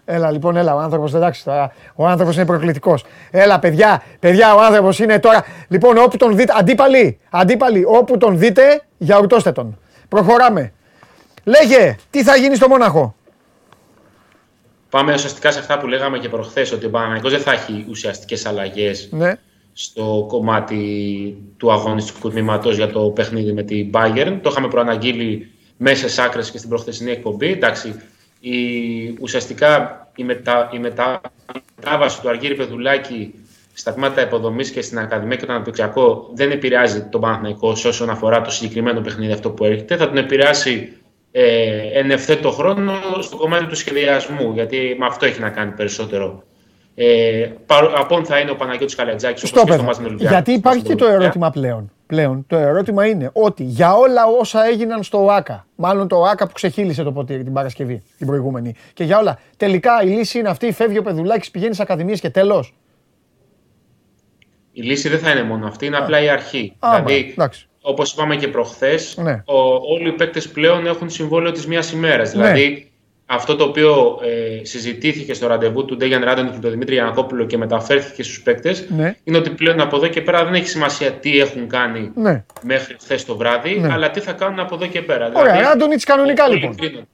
Έλα 0.05 0.31
λοιπόν, 0.31 0.57
έλα, 0.57 0.75
ο 0.75 0.79
άνθρωπος, 0.79 1.13
εντάξει, 1.13 1.43
τώρα, 1.43 1.73
ο 1.95 2.07
άνθρωπος 2.07 2.35
είναι 2.35 2.45
προκλητικός. 2.45 3.05
Έλα 3.31 3.59
παιδιά, 3.59 4.03
παιδιά, 4.19 4.55
ο 4.55 4.61
άνθρωπος 4.61 4.99
είναι 4.99 5.19
τώρα, 5.19 5.43
λοιπόν, 5.67 5.97
όπου 5.97 6.17
τον 6.17 6.35
δείτε, 6.35 6.53
αντίπαλοι, 6.57 7.19
αντίπαλοι, 7.29 7.83
όπου 7.87 8.17
τον 8.17 8.37
δείτε, 8.37 8.81
γιαουρτώστε 8.97 9.51
τον. 9.51 9.79
Προχωράμε. 10.09 10.73
Λέγε, 11.49 11.95
τι 12.09 12.23
θα 12.23 12.35
γίνει 12.35 12.55
στο 12.55 12.67
Μόναχο; 12.67 13.15
Πάμε 14.89 15.13
ουσιαστικά 15.13 15.51
σε 15.51 15.59
αυτά 15.59 15.77
που 15.77 15.87
λέγαμε 15.87 16.17
και 16.17 16.29
προχθές, 16.29 16.71
ότι 16.71 16.85
ο 16.85 16.89
Παναγιώτης 16.89 17.31
δεν 17.31 17.41
θα 17.41 17.51
έχει 17.51 17.85
ουσιαστικές 17.89 18.45
αλλαγές 18.45 19.09
Ναι, 19.11 19.33
στο 19.73 20.25
κομμάτι 20.27 21.37
του 21.57 21.71
αγωνιστικού 21.71 22.29
τμήματος 22.29 22.75
για 22.75 22.89
το 22.89 22.99
παιχνίδι 23.01 23.53
με 23.53 23.63
την 23.63 23.89
Bayern. 23.93 24.39
Το 24.41 24.49
είχαμε 24.49 24.67
προαναγγείλει 24.67 25.51
μέσα 25.77 26.09
σε 26.09 26.21
άκρες 26.21 26.51
και 26.51 26.57
στην 26.57 26.69
προχθεσινή 26.69 27.11
εκπομπή. 27.11 27.51
Εντάξει, 27.51 28.01
η, 28.39 28.57
ουσιαστικά 29.19 30.07
η, 30.15 30.23
μετα, 30.23 30.69
η 30.73 30.79
μετα- 30.79 31.21
μετάβαση 31.75 32.21
του 32.21 32.29
Αργύρι 32.29 32.55
Πεδουλάκη 32.55 33.33
στα 33.73 33.93
τμήματα 33.93 34.21
υποδομής 34.21 34.71
και 34.71 34.81
στην 34.81 34.99
Ακαδημία 34.99 35.35
και 35.35 35.45
τον 35.45 35.55
Αναπτυξιακό 35.55 36.29
δεν 36.33 36.51
επηρεάζει 36.51 37.03
τον 37.03 37.21
Παναθηναϊκό 37.21 37.75
σε 37.75 37.87
όσον 37.87 38.09
αφορά 38.09 38.41
το 38.41 38.51
συγκεκριμένο 38.51 39.01
παιχνίδι 39.01 39.31
αυτό 39.31 39.49
που 39.49 39.65
έρχεται. 39.65 39.95
Θα 39.97 40.07
τον 40.07 40.17
επηρεάσει 40.17 40.93
ε, 41.31 41.99
εν 41.99 42.11
ευθέτω 42.11 42.51
χρόνο 42.51 42.93
στο 43.21 43.37
κομμάτι 43.37 43.65
του 43.65 43.75
σχεδιασμού, 43.75 44.51
γιατί 44.53 44.95
με 44.99 45.05
αυτό 45.05 45.25
έχει 45.25 45.39
να 45.39 45.49
κάνει 45.49 45.71
περισσότερο. 45.71 46.43
Ε, 46.95 47.49
παρο- 47.65 47.93
απόν 47.95 48.25
θα 48.25 48.39
είναι 48.39 48.51
ο 48.51 48.55
Παναγιώτης 48.55 48.95
Καλατζάκης, 48.95 49.43
όπως 49.43 49.49
στο 49.49 49.59
και 49.59 49.65
στο 49.65 49.71
παιδό. 49.75 49.83
μάτς 49.83 49.97
με 49.97 50.03
τον 50.03 50.13
Ολυμπιακό. 50.13 50.33
Γιατί 50.35 50.51
υπάρχει 50.51 50.79
Στην 50.79 50.91
και 50.91 50.97
το 50.97 51.03
Ολυμπιακό. 51.05 51.23
ερώτημα 51.23 51.49
πλέον. 51.49 51.91
Πλέον 52.07 52.43
το 52.47 52.55
ερώτημα 52.55 53.05
είναι 53.07 53.29
ότι 53.33 53.63
για 53.63 53.93
όλα 53.93 54.25
όσα 54.39 54.65
έγιναν 54.65 55.03
στο 55.03 55.25
ΟΑΚΑ, 55.25 55.67
μάλλον 55.75 56.07
το 56.07 56.15
ΟΑΚΑ 56.15 56.45
που 56.47 56.53
ξεχύλισε 56.53 57.03
το 57.03 57.11
ποτήρι 57.11 57.43
την 57.43 57.53
Παρασκευή, 57.53 58.03
την 58.17 58.27
προηγούμενη, 58.27 58.73
και 58.93 59.03
για 59.03 59.17
όλα, 59.17 59.39
τελικά 59.57 59.91
η 60.03 60.07
λύση 60.07 60.39
είναι 60.39 60.49
αυτή, 60.49 60.71
φεύγει 60.71 60.97
ο 60.97 61.01
Πεδουλάκης, 61.01 61.51
πηγαίνει 61.51 61.73
σε 61.73 61.81
ακαδημίες 61.81 62.19
και 62.19 62.29
τέλος. 62.29 62.73
Η 64.71 64.81
λύση 64.81 65.09
δεν 65.09 65.19
θα 65.19 65.31
είναι 65.31 65.43
μόνο 65.43 65.67
αυτή, 65.67 65.85
είναι 65.85 65.97
απλά 65.97 66.21
η 66.21 66.29
αρχή. 66.29 66.75
Α, 66.79 66.89
δηλαδή, 66.89 67.13
μπράβο, 67.13 67.31
εντάξει. 67.33 67.68
Όπως 67.81 68.11
είπαμε 68.13 68.35
και 68.35 68.47
προχθές, 68.47 69.17
Ναι. 69.17 69.41
όλοι 69.95 70.07
οι 70.07 70.11
παίκτες 70.11 70.49
πλέον 70.49 70.85
έχουν 70.85 71.09
συμβόλαιο 71.09 71.51
της 71.51 71.67
μία 71.67 71.83
ημέρας. 71.93 72.31
Δηλαδή, 72.31 72.91
αυτό 73.31 73.55
το 73.55 73.63
οποίο 73.63 74.19
ε, 74.23 74.65
συζητήθηκε 74.65 75.33
στο 75.33 75.47
ραντεβού 75.47 75.85
του 75.85 75.95
Ντέγιαν 75.95 76.23
Ράντον 76.23 76.51
και 76.51 76.57
του 76.59 76.69
Δημήτρη 76.69 76.93
Γιανακόπουλο 76.93 77.45
και 77.45 77.57
μεταφέρθηκε 77.57 78.23
στους 78.23 78.41
παίκτες, 78.41 78.85
Ναι. 78.89 79.15
είναι 79.23 79.37
ότι 79.37 79.49
πλέον 79.49 79.79
από 79.81 79.95
εδώ 79.95 80.07
και 80.07 80.21
πέρα 80.21 80.43
δεν 80.43 80.53
έχει 80.53 80.67
σημασία 80.67 81.11
τι 81.11 81.39
έχουν 81.39 81.67
κάνει 81.67 82.11
Ναι. 82.15 82.43
μέχρι 82.61 82.95
χθες 82.99 83.25
το 83.25 83.37
βράδυ, 83.37 83.79
Ναι. 83.79 83.93
αλλά 83.93 84.11
τι 84.11 84.19
θα 84.19 84.31
κάνουν 84.33 84.59
από 84.59 84.75
εδώ 84.75 84.87
και 84.87 85.01
πέρα. 85.01 85.31
Ωραία, 85.33 85.61
Ράντονιτς 85.61 86.03
κανονικά 86.03 86.45
όλοι 86.45 86.55
λοιπόν. 86.55 86.75
κρίνουν. 86.75 87.07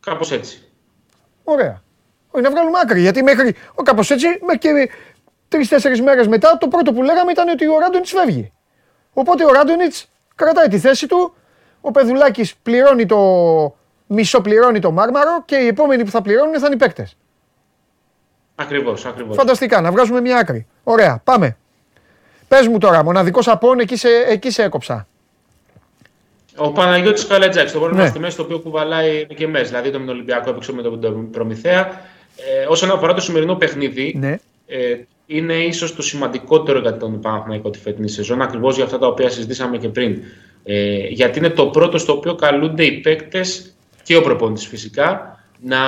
Κάπως 0.00 0.32
έτσι. 0.32 0.62
Ωραία. 1.44 1.82
Όχι, 2.30 2.44
να 2.44 2.50
βγάλουμε 2.50 2.78
άκρη. 2.82 3.00
Γιατί 3.00 3.22
μέχρι. 3.22 3.54
Ο, 3.74 3.82
κάπως 3.82 4.10
έτσι, 4.10 4.26
μέχρι 4.40 4.58
και 4.58 4.90
τρει-τέσσερι 5.50 6.02
μέρες 6.02 6.26
μετά, 6.28 6.58
το 6.60 6.68
πρώτο 6.68 6.92
που 6.92 7.02
λέγαμε 7.02 7.30
ήταν 7.30 7.48
ότι 7.48 7.66
ο 7.66 7.78
Ράντονιτς 7.78 8.10
φεύγει. 8.10 8.52
Οπότε 9.12 9.44
ο 9.44 9.48
Ράντονιτς 9.52 10.08
κρατάει 10.34 10.68
τη 10.68 10.78
θέση 10.78 11.06
του. 11.06 11.34
Ο 11.80 11.90
Πεδουλάκης 11.90 12.54
πληρώνει 12.62 13.06
το. 13.06 13.18
Μισό 14.06 14.40
πληρώνει 14.40 14.78
το 14.78 14.90
μάρμαρο 14.90 15.42
και 15.44 15.56
οι 15.56 15.66
επόμενοι 15.66 16.04
που 16.04 16.10
θα 16.10 16.22
πληρώνουν 16.22 16.58
θα 16.58 16.66
είναι 16.66 16.74
οι 16.74 16.78
παίκτες. 16.78 17.16
Ακριβώς, 18.54 19.06
ακριβώς. 19.06 19.36
Φανταστικά, 19.36 19.80
να 19.80 19.90
βγάζουμε 19.90 20.20
μια 20.20 20.36
άκρη. 20.36 20.66
Ωραία, 20.84 21.20
πάμε. 21.24 21.56
Πες 22.48 22.66
μου 22.66 22.78
τώρα, 22.78 23.04
μοναδικός 23.04 23.48
απόν, 23.48 23.78
εκεί 23.78 23.96
σε, 23.96 24.08
εκεί 24.08 24.50
σε 24.50 24.62
έκοψα. 24.62 25.06
Ο 26.56 26.70
Παναγιώτης 26.72 27.26
Καλατζάκης, 27.26 27.72
το 27.72 27.78
πρόβλημα 27.78 28.02
Ναι. 28.02 28.08
στη 28.08 28.18
μέση 28.18 28.36
το 28.36 28.42
οποίο 28.42 28.58
κουβαλάει 28.58 29.26
και 29.26 29.46
μέσα. 29.46 29.64
Δηλαδή 29.64 29.90
το 29.90 29.98
με 29.98 30.04
τον 30.06 30.14
Ολυμπιακό 30.14 30.50
έπαιξε 30.50 30.72
με 30.72 30.82
τον 30.82 31.30
Προμηθέα. 31.30 32.00
Ε, 32.36 32.66
όσον 32.68 32.90
αφορά 32.90 33.14
το 33.14 33.20
σημερινό 33.20 33.54
παιχνίδι, 33.54 34.14
Ναι. 34.18 34.36
ε, 34.66 34.96
είναι 35.32 35.54
ίσως 35.54 35.94
το 35.94 36.02
σημαντικότερο 36.02 36.78
για 36.78 36.96
τον 36.96 37.20
Παναθηναϊκό 37.20 37.70
τη 37.70 37.78
φετινή 37.78 38.08
σεζόν, 38.08 38.42
ακριβώς 38.42 38.74
για 38.74 38.84
αυτά 38.84 38.98
τα 38.98 39.06
οποία 39.06 39.30
συζητήσαμε 39.30 39.78
και 39.78 39.88
πριν. 39.88 40.22
Ε, 40.64 41.06
γιατί 41.08 41.38
είναι 41.38 41.50
το 41.50 41.66
πρώτο 41.66 41.98
στο 41.98 42.12
οποίο 42.12 42.34
καλούνται 42.34 42.84
οι 42.84 42.92
παίκτες 42.92 43.74
και 44.02 44.16
ο 44.16 44.22
προπονητής 44.22 44.66
φυσικά 44.66 45.38
να 45.60 45.78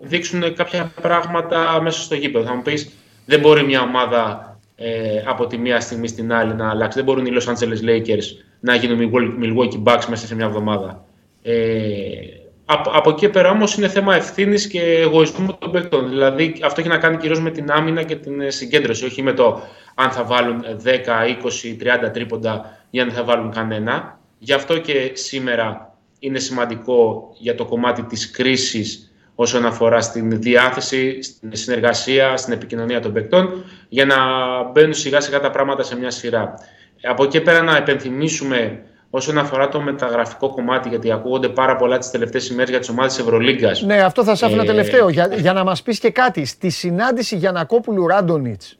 δείξουν 0.00 0.54
κάποια 0.54 0.92
πράγματα 1.02 1.80
μέσα 1.82 2.00
στο 2.00 2.14
γήπεδο. 2.14 2.44
Θα 2.44 2.54
μου 2.54 2.62
πεις, 2.62 2.90
δεν 3.26 3.40
μπορεί 3.40 3.64
μια 3.64 3.80
ομάδα 3.80 4.56
ε, 4.76 5.22
από 5.26 5.46
τη 5.46 5.58
μία 5.58 5.80
στιγμή 5.80 6.08
στην 6.08 6.32
άλλη 6.32 6.54
να 6.54 6.70
αλλάξει. 6.70 6.98
Δεν 6.98 7.04
μπορούν 7.04 7.26
οι 7.26 7.30
Los 7.34 7.52
Angeles 7.52 7.88
Lakers 7.88 8.24
να 8.60 8.74
γίνουν 8.74 9.10
Milwaukee 9.42 9.82
Bucks 9.84 10.04
μέσα 10.08 10.26
σε 10.26 10.34
μια 10.34 10.46
εβδομάδα. 10.46 11.04
Ε, 11.42 11.56
Από, 12.70 12.90
από 12.92 13.10
εκεί 13.10 13.28
πέρα 13.28 13.50
όμως 13.50 13.76
είναι 13.76 13.88
θέμα 13.88 14.14
ευθύνης 14.14 14.66
και 14.66 14.80
εγωισμού 14.80 15.56
των 15.58 15.72
παικτών. 15.72 16.08
Δηλαδή 16.08 16.60
αυτό 16.64 16.80
έχει 16.80 16.88
να 16.88 16.98
κάνει 16.98 17.16
κυρίως 17.16 17.40
με 17.40 17.50
την 17.50 17.70
άμυνα 17.70 18.02
και 18.02 18.16
την 18.16 18.50
συγκέντρωση, 18.50 19.04
όχι 19.04 19.22
με 19.22 19.32
το 19.32 19.62
αν 19.94 20.10
θα 20.10 20.24
βάλουν 20.24 20.64
10, 20.84 20.88
20, 22.02 22.06
30 22.06 22.12
τρίποντα 22.12 22.78
ή 22.90 23.00
αν 23.00 23.06
δεν 23.06 23.16
θα 23.16 23.24
βάλουν 23.24 23.50
κανένα. 23.50 24.18
Γι' 24.38 24.52
αυτό 24.52 24.78
και 24.78 25.10
σήμερα 25.14 25.94
είναι 26.18 26.38
σημαντικό 26.38 27.28
για 27.38 27.54
το 27.54 27.64
κομμάτι 27.64 28.02
της 28.02 28.30
κρίσης 28.30 29.12
όσον 29.34 29.66
αφορά 29.66 30.00
στην 30.00 30.40
διάθεση, 30.40 31.22
στην 31.22 31.50
συνεργασία, 31.56 32.36
στην 32.36 32.52
επικοινωνία 32.52 33.00
των 33.00 33.12
παικτών, 33.12 33.64
για 33.88 34.04
να 34.04 34.16
μπαίνουν 34.62 34.94
σιγά 34.94 35.20
σιγά 35.20 35.40
τα 35.40 35.50
πράγματα 35.50 35.82
σε 35.82 35.96
μια 35.98 36.10
σειρά. 36.10 36.54
Από 37.02 37.24
εκεί 37.24 37.40
πέρα 37.40 37.62
να 37.62 37.76
επενθυμίσουμε 37.76 38.82
όσον 39.10 39.38
αφορά 39.38 39.68
το 39.68 39.80
μεταγραφικό 39.80 40.50
κομμάτι, 40.50 40.88
γιατί 40.88 41.12
ακούγονται 41.12 41.48
πάρα 41.48 41.76
πολλά 41.76 41.98
τις 41.98 42.10
τελευταίες 42.10 42.48
ημέρες 42.48 42.70
για 42.70 42.78
τις 42.78 42.88
ομάδες 42.88 43.18
Ευρωλίγκας. 43.18 43.82
Ναι, 43.82 44.02
αυτό 44.02 44.24
θα 44.24 44.34
σα 44.34 44.46
άφηνα 44.46 44.62
ε... 44.62 44.66
τελευταίο. 44.66 45.08
Για, 45.08 45.34
για 45.36 45.52
να 45.52 45.64
μας 45.64 45.82
πεις 45.82 45.98
και 45.98 46.10
κάτι. 46.10 46.44
Στη 46.44 46.70
συνάντηση 46.70 47.36
Γιανακόπουλου 47.36 48.06
Ράντονιτς, 48.06 48.78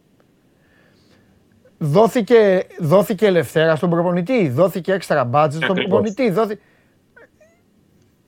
δόθηκε, 1.79 2.67
δόθηκε 2.79 3.27
ελευθέρα 3.27 3.77
στον 3.77 3.91
προπονητή, 3.91 4.49
δόθηκε 4.49 4.93
έξτρα 4.93 5.31
budget 5.33 5.53
στον 5.63 5.75
προπονητή. 5.75 6.31
Δόθηκε... 6.31 6.61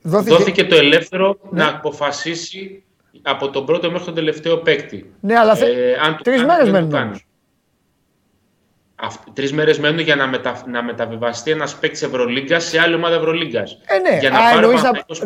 Δόθηκε... 0.01 0.65
το 0.65 0.75
ελεύθερο 0.75 1.37
ναι. 1.49 1.63
να 1.63 1.69
αποφασίσει 1.69 2.83
από 3.21 3.49
τον 3.49 3.65
πρώτο 3.65 3.91
μέχρι 3.91 4.05
τον 4.05 4.15
τελευταίο 4.15 4.57
παίκτη. 4.57 5.13
Ναι, 5.19 5.37
αλλά 5.37 5.55
θε... 5.55 5.65
ε, 5.65 5.93
αν 6.05 6.19
τρεις 6.23 6.43
μέρες 6.43 6.69
μένουν 6.69 7.21
Τρεις 9.33 9.53
μέρες 9.53 9.79
μένουν 9.79 9.99
για 9.99 10.15
να, 10.15 10.27
μετα, 10.27 10.63
να 10.67 10.83
μεταβιβαστεί 10.83 11.51
ένας 11.51 11.75
παίκτης 11.75 12.01
Ευρωλίγκας 12.01 12.63
σε 12.63 12.79
άλλη 12.79 12.95
ομάδα 12.95 13.15
Ευρωλίγκας. 13.15 13.79
Ε, 13.85 13.97
ναι. 13.97 14.17
Για 14.19 14.29
να 14.29 14.37
Α, 14.37 14.53
πάρει 14.53 14.67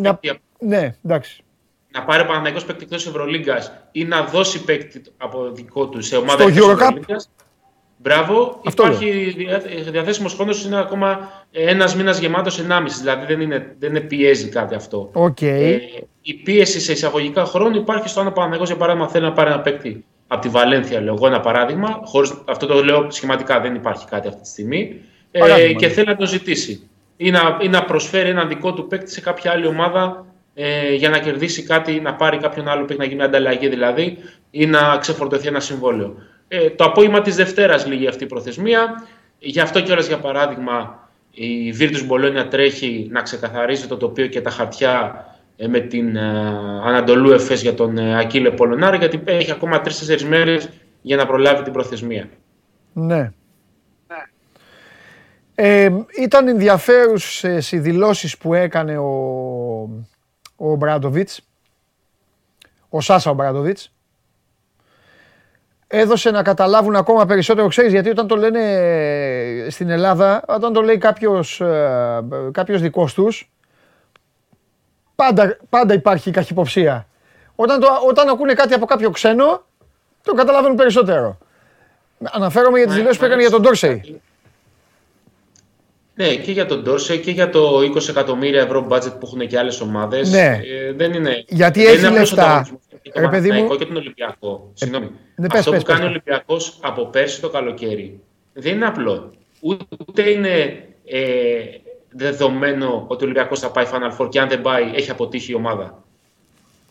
να... 0.00 0.18
Ναι, 0.58 0.94
εντάξει. 1.04 1.42
Να 1.90 2.02
πάρει 2.02 2.24
Παναγενικό 2.24 2.64
παίκτη 2.64 2.82
εκτός 2.84 3.06
Ευρωλίγκας 3.06 3.72
ή 3.92 4.04
να 4.04 4.22
δώσει 4.22 4.64
παίκτη 4.64 5.02
από 5.16 5.50
δικό 5.52 5.88
του 5.88 6.02
σε 6.02 6.16
ομάδα 6.16 6.44
Ευρωλίγκας. 6.44 7.30
Μπράβο, 7.98 8.60
Αυτό 8.66 8.86
υπάρχει 8.86 9.34
διαθέσιμος 9.90 10.34
χρόνο, 10.34 10.52
είναι 10.64 10.78
ακόμα 10.78 11.30
ένας 11.50 11.96
μήνας 11.96 12.18
γεμάτος, 12.18 12.58
ενάμιση. 12.58 12.98
Δηλαδή 12.98 13.26
δεν, 13.26 13.40
είναι, 13.40 13.74
δεν 13.78 13.90
είναι 13.90 14.00
πιέζει 14.00 14.48
κάτι 14.48 14.74
αυτό. 14.74 15.10
Okay. 15.14 15.42
Ε, 15.42 15.78
η 16.20 16.34
πίεση 16.34 16.80
σε 16.80 16.92
εισαγωγικά 16.92 17.44
χρόνο 17.44 17.76
υπάρχει 17.76 18.08
στο 18.08 18.20
αν 18.20 18.26
ο 18.26 18.30
Παναγενικό, 18.30 18.64
για 18.64 18.76
παράδειγμα, 18.76 19.08
θέλει 19.08 19.24
να 19.24 19.32
πάρει 19.32 19.50
ένα 19.50 19.60
παίκτη 19.60 20.04
από 20.26 20.40
τη 20.40 20.48
Βαλένθια, 20.48 21.00
λέω 21.00 21.14
εγώ 21.14 21.26
ένα 21.26 21.40
παράδειγμα. 21.40 22.00
Χωρίς, 22.04 22.42
αυτό 22.44 22.66
το 22.66 22.84
λέω 22.84 23.10
σχηματικά, 23.10 23.60
δεν 23.60 23.74
υπάρχει 23.74 24.06
κάτι 24.06 24.28
αυτή 24.28 24.40
τη 24.40 24.48
στιγμή. 24.48 25.00
Ε, 25.30 25.72
και 25.72 25.88
θέλει 25.88 26.06
να 26.06 26.16
το 26.16 26.26
ζητήσει. 26.26 26.88
Ή 27.16 27.30
να, 27.30 27.58
ή 27.60 27.68
να 27.68 27.84
προσφέρει 27.84 28.28
ένα 28.28 28.44
δικό 28.44 28.72
του 28.72 28.86
παίκτη 28.86 29.10
σε 29.10 29.20
κάποια 29.20 29.50
άλλη 29.50 29.66
ομάδα 29.66 30.26
ε, 30.54 30.94
για 30.94 31.08
να 31.08 31.18
κερδίσει 31.18 31.62
κάτι, 31.62 32.00
να 32.00 32.14
πάρει 32.14 32.38
κάποιον 32.38 32.68
άλλο 32.68 32.84
παίκτη, 32.84 32.96
να 32.96 33.04
γίνει 33.04 33.16
μια 33.16 33.24
ανταλλαγή 33.24 33.68
δηλαδή, 33.68 34.18
ή 34.50 34.66
να 34.66 34.96
ξεφορτωθεί 34.96 35.48
ένα 35.48 35.60
συμβόλαιο. 35.60 36.14
Ε, 36.48 36.70
το 36.70 36.84
απόγευμα 36.84 37.20
της 37.20 37.36
Δευτέρας 37.36 37.86
λύγει 37.86 38.06
αυτή 38.06 38.24
η 38.24 38.26
προθεσμία. 38.26 39.06
Γι' 39.38 39.60
αυτό 39.60 39.80
κιόλας, 39.80 40.06
για 40.06 40.18
παράδειγμα, 40.18 41.08
η 41.30 41.74
Virtus 41.80 42.12
Bologna 42.12 42.46
τρέχει 42.50 43.08
να 43.10 43.22
ξεκαθαρίζει 43.22 43.86
το 43.86 43.96
τοπίο 43.96 44.26
και 44.26 44.40
τα 44.40 44.50
χαρτιά 44.50 45.24
ε, 45.26 45.35
με 45.56 45.80
την 45.80 46.16
ε, 46.16 46.20
Ανατολού 46.84 47.32
Εφές 47.32 47.62
για 47.62 47.74
τον 47.74 47.98
ε, 47.98 48.18
Ακύλε 48.18 48.50
Πολωνάρη, 48.50 48.96
γιατί 48.96 49.22
έχει 49.24 49.50
ακόμα 49.50 49.80
τρει-τέσσερι 49.80 50.24
μέρες 50.24 50.68
για 51.02 51.16
να 51.16 51.26
προλάβει 51.26 51.62
την 51.62 51.72
προθεσμία. 51.72 52.28
Ναι. 52.92 53.32
Ε, 55.54 55.90
ήταν 56.22 56.48
ενδιαφέρουσες 56.48 57.72
οι 57.72 57.78
δηλώσεις 57.78 58.38
που 58.38 58.54
έκανε 58.54 58.98
ο, 58.98 59.10
ο 60.56 60.74
Μπράντοβιτς, 60.76 61.40
ο 62.88 63.00
Σάσα 63.00 63.30
ο 63.30 63.34
Μπράντοβιτς. 63.34 63.90
Έδωσε 65.88 66.30
να 66.30 66.42
καταλάβουν 66.42 66.96
ακόμα 66.96 67.26
περισσότερο, 67.26 67.68
ξέρεις, 67.68 67.92
γιατί 67.92 68.08
όταν 68.08 68.26
το 68.26 68.36
λένε 68.36 68.60
στην 69.68 69.90
Ελλάδα, 69.90 70.44
όταν 70.48 70.72
το 70.72 70.82
λέει 70.82 70.98
κάποιος, 70.98 71.62
κάποιος 72.50 72.80
δικός 72.80 73.14
τους, 73.14 73.50
πάντα, 75.16 75.56
πάντα 75.68 75.94
υπάρχει 75.94 76.30
καχυποψία. 76.30 77.06
Όταν, 77.54 77.80
το, 77.80 77.86
όταν 78.08 78.28
ακούνε 78.28 78.54
κάτι 78.54 78.74
από 78.74 78.86
κάποιο 78.86 79.10
ξένο, 79.10 79.64
το 80.22 80.32
καταλαβαίνουν 80.32 80.76
περισσότερο. 80.76 81.38
Αναφέρομαι 82.22 82.78
για 82.78 82.86
τις 82.86 82.96
δηλώσεις 82.96 83.18
που 83.18 83.24
έκανε 83.24 83.40
για 83.40 83.50
τον 83.50 83.62
Ντόρσεϊ. 83.62 84.20
Ναι, 86.14 86.34
και 86.34 86.52
για 86.52 86.66
τον 86.66 86.82
Ντόρσεϊ 86.82 87.18
και 87.18 87.30
για 87.30 87.50
το 87.50 87.78
20 87.78 88.08
εκατομμύρια 88.08 88.60
ευρώ 88.60 88.86
budget 88.90 89.12
που 89.20 89.26
έχουν 89.26 89.46
και 89.46 89.58
άλλες 89.58 89.80
ομάδες. 89.80 90.30
Ναι. 90.30 90.60
Ε, 90.64 90.92
δεν 90.92 91.12
είναι, 91.12 91.44
Γιατί 91.48 91.84
δεν 91.84 91.94
έχει 91.94 92.06
είναι 92.06 92.18
λεφτά. 92.18 92.68
Ρε 93.14 93.28
παιδί 93.28 93.50
μου. 93.50 93.76
και 93.76 93.84
τον 93.84 93.96
Ολυμπιακό. 93.96 94.68
Ε, 94.68 94.70
Συγγνώμη. 94.74 95.10
Ναι, 95.34 95.46
Αυτό 95.50 95.70
πες, 95.70 95.80
που 95.80 95.86
κάνει 95.86 96.04
ο 96.04 96.08
Ολυμπιακός 96.08 96.78
από 96.82 97.06
πέρσι 97.06 97.40
το 97.40 97.48
καλοκαίρι 97.48 98.20
δεν 98.52 98.74
είναι 98.74 98.86
απλό. 98.86 99.32
Ούτε 100.06 100.30
είναι 100.30 100.84
ε, 101.06 101.20
δεδομένο 102.16 103.04
ότι 103.06 103.22
ο 103.22 103.26
Ολυμπιακός 103.26 103.60
θα 103.60 103.70
πάει 103.70 103.86
Final 103.92 104.16
Four 104.18 104.28
και 104.28 104.40
αν 104.40 104.48
δεν 104.48 104.60
πάει 104.60 104.90
έχει 104.94 105.10
αποτύχει 105.10 105.52
η 105.52 105.54
ομάδα. 105.54 106.02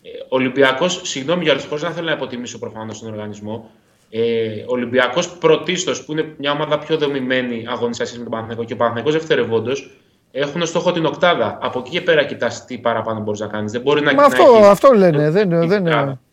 Ε, 0.02 0.08
ο 0.22 0.26
Ολυμπιακός, 0.28 1.00
συγγνώμη 1.04 1.42
για 1.42 1.52
όλους 1.52 1.80
δεν 1.80 1.92
θέλω 1.92 2.06
να 2.06 2.12
υποτιμήσω 2.12 2.58
προφανώς 2.58 2.98
τον 2.98 3.12
οργανισμό. 3.12 3.70
Ε, 4.10 4.60
ο 4.60 4.72
Ολυμπιακός 4.72 5.28
πρωτίστως, 5.28 6.04
που 6.04 6.12
είναι 6.12 6.34
μια 6.38 6.52
ομάδα 6.52 6.78
πιο 6.78 6.96
δομημένη 6.96 7.64
αγωνιστικά 7.68 8.10
με 8.12 8.22
τον 8.22 8.30
Παναθηναϊκό 8.30 8.64
και 8.64 8.72
ο 8.72 8.76
Παναθηναϊκός 8.76 9.12
δευτερευόντως, 9.12 9.90
έχουν 10.32 10.66
στόχο 10.66 10.92
την 10.92 11.04
οκτάδα. 11.06 11.58
Από 11.62 11.78
εκεί 11.78 11.90
και 11.90 12.00
πέρα 12.00 12.24
κοιτάς 12.24 12.64
τι 12.64 12.78
παραπάνω 12.78 13.20
μπορείς 13.20 13.40
να 13.40 13.46
κάνεις. 13.46 13.72
Δεν 13.72 13.80
μπορεί 13.80 14.02
να 14.02 14.14
Μα 14.14 14.24
αυτό, 14.24 14.44
αυτό 14.64 14.92
λένε. 14.92 15.30
Δεν, 15.30 15.48
δεν, 15.68 15.84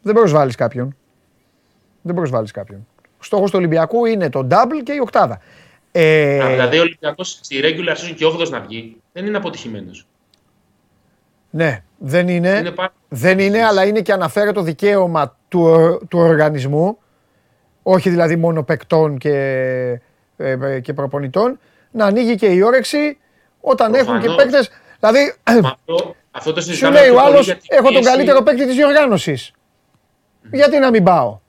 δεν 0.02 0.14
προσβάλλεις 0.14 0.56
κάποιον. 0.56 0.96
Δεν 2.02 2.16
προσβάλλεις 2.16 2.52
κάποιον. 2.52 2.88
Ο 3.20 3.24
στόχος 3.24 3.52
του 3.52 3.58
Ολυμπιακού 3.58 4.06
είναι 4.06 4.30
το 4.30 4.48
double 4.52 4.82
και 4.84 4.94
η 4.94 5.00
οκτάδα. 5.00 5.40
Ε... 5.96 6.48
δηλαδή 6.50 6.78
ο 6.78 6.82
Ολυμπιακός 6.82 7.40
στη 7.42 7.62
regular 7.64 7.92
season 7.92 8.14
και 8.16 8.26
8 8.26 8.50
να 8.50 8.60
βγει 8.60 9.02
δεν 9.14 9.26
είναι 9.26 9.38
αποτυχημένος. 9.38 10.06
Ναι, 11.50 11.84
δεν 11.98 12.28
είναι. 12.28 12.50
είναι 12.50 12.74
δεν 13.10 13.40
είναι, 13.40 13.64
αλλά 13.64 13.86
είναι 13.86 14.02
και 14.02 14.12
αναφέρει 14.12 14.52
το 14.52 14.62
δικαίωμα 14.62 15.38
του, 15.48 15.68
του 16.10 16.20
οργανισμού, 16.20 16.98
όχι 17.84 18.10
δηλαδή 18.10 18.36
μόνο 18.36 18.64
παικτών 18.64 19.18
και, 19.18 19.36
ε, 20.38 20.80
και 20.80 20.94
προπονητών, 20.94 21.60
να 21.92 22.06
ανοίγει 22.06 22.36
και 22.36 22.46
η 22.46 22.62
όρεξη 22.62 23.18
όταν 23.62 23.92
Προφανώς. 23.92 24.24
έχουν 24.24 24.36
και 24.36 24.44
παίκτες. 24.44 24.70
Δηλαδή, 25.00 25.36
αυτό, 25.44 26.16
αυτό 26.32 26.54
το 26.54 26.62
σου 26.62 26.92
λέει 26.92 27.10
ο 27.10 27.20
άλλος: 27.20 27.56
Έχω 27.68 27.92
τον 27.92 28.04
καλύτερο 28.04 28.42
παίκτη 28.42 28.66
της 28.66 28.76
διοργάνωσης. 28.76 29.52
Mm. 29.52 30.48
Γιατί 30.52 30.78
να 30.78 30.90
μην 30.90 31.04
πάω; 31.04 31.40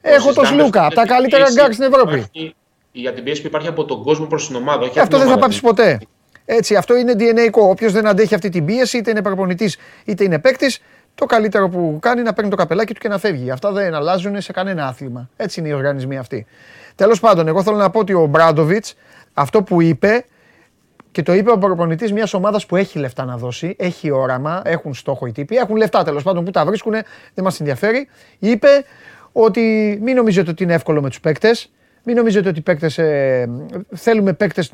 Έχω 0.00 0.32
τον 0.32 0.46
Σλούκα, 0.46 0.88
τα 0.88 1.06
καλύτερα 1.06 1.46
γκάρ 1.52 1.72
στην 1.72 1.84
Ευρώπη. 1.84 2.14
Υπάρχει, 2.14 2.54
για 3.00 3.12
την 3.12 3.24
πίεση 3.24 3.40
που 3.40 3.46
υπάρχει 3.46 3.68
από 3.68 3.84
τον 3.84 4.02
κόσμο 4.02 4.26
προς 4.26 4.46
την 4.46 4.56
ομάδα. 4.56 4.84
Όχι 4.84 5.00
αυτό 5.00 5.18
δεν 5.18 5.28
θα 5.28 5.38
πάψει 5.38 5.60
ποτέ. 5.60 5.98
Έτσι, 6.44 6.76
αυτό 6.76 6.96
είναι 6.96 7.12
DNA. 7.18 7.50
Όποιος 7.52 7.92
δεν 7.92 8.06
αντέχει 8.06 8.34
αυτή 8.34 8.48
την 8.48 8.64
πίεση, 8.64 8.98
είτε 8.98 9.10
είναι 9.10 9.22
προπονητής 9.22 9.78
είτε 10.04 10.24
είναι 10.24 10.38
παίκτης, 10.38 10.80
το 11.14 11.26
καλύτερο 11.26 11.68
που 11.68 11.98
κάνει 12.00 12.20
είναι 12.20 12.28
να 12.28 12.34
παίρνει 12.34 12.50
το 12.50 12.56
καπελάκι 12.56 12.94
του 12.94 13.00
και 13.00 13.08
να 13.08 13.18
φεύγει. 13.18 13.50
Αυτά 13.50 13.72
δεν 13.72 13.94
αλλάζουν 13.94 14.40
σε 14.40 14.52
κανένα 14.52 14.86
άθλημα. 14.86 15.30
Έτσι 15.36 15.60
είναι 15.60 15.68
οι 15.68 15.72
οργανισμοί 15.72 16.18
αυτοί. 16.18 16.46
Τέλος 16.94 17.20
πάντων, 17.20 17.48
εγώ 17.48 17.62
θέλω 17.62 17.76
να 17.76 17.90
πω 17.90 17.98
ότι 17.98 18.12
ο 18.12 18.26
Ομπράντοβιτς 18.26 18.94
αυτό 19.34 19.62
που 19.62 19.82
είπε 19.82 20.24
και 21.10 21.22
το 21.22 21.32
είπε 21.32 21.50
ο 21.50 21.58
προπονητής 21.58 22.12
μιας 22.12 22.34
ομάδας 22.34 22.66
που 22.66 22.76
έχει 22.76 22.98
λεφτά 22.98 23.24
να 23.24 23.36
δώσει, 23.36 23.76
έχει 23.78 24.10
όραμα, 24.10 24.62
έχουν 24.64 24.94
στόχο 24.94 25.26
οι 25.26 25.32
τύποι, 25.32 25.56
έχουν 25.56 25.76
λεφτά 25.76 26.04
τέλος 26.04 26.22
πάντων 26.22 26.44
που 26.44 26.50
τα 26.50 26.64
βρίσκουν, 26.64 26.92
δεν 27.34 27.44
μας 27.44 27.60
ενδιαφέρει. 27.60 28.08
Είπε 28.38 28.68
ότι 29.32 29.98
μην 30.02 30.16
νομίζετε 30.16 30.50
ότι 30.50 30.62
είναι 30.62 30.74
εύκολο 30.74 31.02
με 31.02 31.08
τους 31.08 31.20
παίκτες. 31.20 31.70
Μην 32.08 32.16
νομίζετε 32.16 32.48
ότι 32.48 32.60
παίκτες, 32.60 32.98
ε, 32.98 33.48
θέλουμε 33.94 34.32
παίκτες 34.32 34.72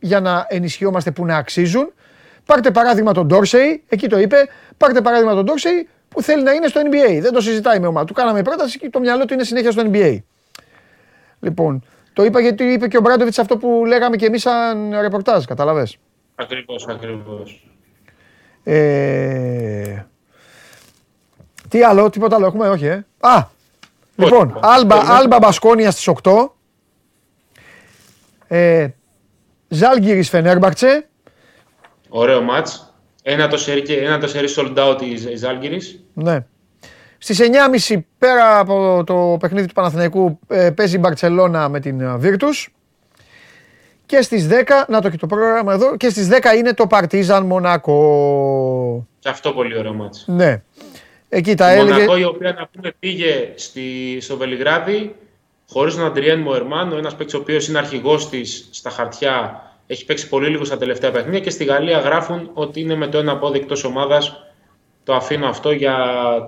για 0.00 0.20
να 0.20 0.46
ενισχυόμαστε 0.48 1.10
που 1.10 1.24
να 1.24 1.36
αξίζουν. 1.36 1.92
Πάρτε 2.46 2.70
παράδειγμα 2.70 3.12
τον 3.12 3.26
Ντόρσεϊ, 3.26 3.82
εκεί 3.88 4.08
το 4.08 4.18
είπε. 4.18 4.36
Πάρτε 4.76 5.00
παράδειγμα 5.00 5.34
τον 5.34 5.44
Ντόρσεϊ 5.44 5.88
που 6.08 6.22
θέλει 6.22 6.42
να 6.42 6.52
είναι 6.52 6.66
στο 6.66 6.80
NBA. 6.84 7.18
Δεν 7.20 7.32
το 7.32 7.40
συζητάει 7.40 7.80
με 7.80 7.86
ομάδα. 7.86 8.06
Του 8.06 8.12
κάναμε 8.12 8.42
πρόταση 8.42 8.78
και 8.78 8.90
το 8.90 9.00
μυαλό 9.00 9.24
του 9.24 9.34
είναι 9.34 9.44
συνέχεια 9.44 9.70
στο 9.70 9.82
NBA. 9.92 10.18
Λοιπόν, 11.40 11.84
το 12.12 12.24
είπα 12.24 12.40
γιατί 12.40 12.64
είπε 12.64 12.88
και 12.88 12.96
ο 12.96 13.00
Μπράντοβιτς 13.00 13.38
αυτό 13.38 13.56
που 13.56 13.84
λέγαμε 13.86 14.16
και 14.16 14.26
εμείς 14.26 14.42
σαν 14.42 15.00
ρεπορτάζ, 15.00 15.44
καταλαβέ. 15.44 15.86
Ακριβώς, 16.34 16.86
ακριβώς. 16.88 17.70
Ε... 18.64 20.06
Τι 21.68 21.82
άλλο, 21.82 22.10
τίποτα 22.10 22.36
άλλο 22.36 22.46
έχουμε, 22.46 22.68
όχι, 22.68 22.86
ε. 22.86 23.06
Α, 23.20 23.54
Λοιπόν, 24.16 24.58
Άλμπα, 24.62 24.96
Άλμπα 24.96 25.38
Μπασκόνια 25.38 25.90
στις 25.90 26.08
8. 26.22 26.52
Ε, 28.48 28.88
Ζάλγκυρης 29.68 30.28
Φενέρμπαρτσε. 30.28 31.08
Ωραίο 32.08 32.42
μάτς. 32.42 32.94
Ένα 33.22 33.48
το 33.48 33.56
σερί, 33.56 33.94
ένα 33.94 34.18
το 34.18 34.28
σερί 34.28 34.48
sold 34.56 34.76
out 34.76 35.02
η 35.02 35.36
Ζάλγκυρης. 35.36 36.00
Ναι. 36.12 36.46
Στις 37.18 37.40
9.30 37.88 37.98
πέρα 38.18 38.58
από 38.58 39.02
το 39.06 39.36
παιχνίδι 39.40 39.66
του 39.66 39.72
Παναθηναϊκού 39.72 40.38
ε, 40.46 40.70
παίζει 40.70 40.96
η 40.96 40.98
Μπαρτσελώνα 41.00 41.68
με 41.68 41.80
την 41.80 42.20
Virtus. 42.22 42.66
Και 44.06 44.22
στις 44.22 44.48
10, 44.50 44.52
να 44.88 45.00
το 45.00 45.10
και 45.10 45.16
το 45.16 45.26
πρόγραμμα 45.26 45.72
εδώ, 45.72 45.96
και 45.96 46.08
στις 46.08 46.28
10 46.30 46.56
είναι 46.56 46.74
το 46.74 46.86
Παρτίζαν 46.86 47.46
Μονακό. 47.46 49.06
Και 49.18 49.28
αυτό 49.28 49.52
πολύ 49.52 49.78
ωραίο 49.78 49.92
μάτς. 49.94 50.24
Ναι. 50.26 50.62
Εκεί 51.28 51.54
τα 51.54 51.74
η 51.74 51.78
έλεγε. 51.78 51.92
Μονακό 51.92 52.16
η 52.16 52.24
οποία 52.24 52.52
να 52.52 52.68
πούμε 52.72 52.94
πήγε 52.98 53.52
στη, 53.54 54.18
στο 54.20 54.36
Βελιγράδι 54.36 55.14
χωρίς 55.68 55.94
τον 55.94 56.04
Αντριέν 56.04 56.40
Μοερμάν, 56.40 56.92
ένας 56.92 57.16
παίκτης 57.16 57.34
ο 57.34 57.38
οποίος 57.38 57.68
είναι 57.68 57.78
αρχηγός 57.78 58.28
της 58.28 58.68
στα 58.72 58.90
χαρτιά, 58.90 59.62
έχει 59.86 60.04
παίξει 60.04 60.28
πολύ 60.28 60.48
λίγο 60.48 60.64
στα 60.64 60.76
τελευταία 60.76 61.10
παιχνίδια 61.10 61.40
και 61.40 61.50
στη 61.50 61.64
Γαλλία 61.64 61.98
γράφουν 61.98 62.50
ότι 62.54 62.80
είναι 62.80 62.94
με 62.94 63.06
το 63.06 63.18
ένα 63.18 63.38
πόδι 63.38 63.58
εκτός 63.58 63.84
ομάδας. 63.84 64.40
Το 65.04 65.14
αφήνω 65.14 65.46
αυτό 65.46 65.72
για 65.72 65.96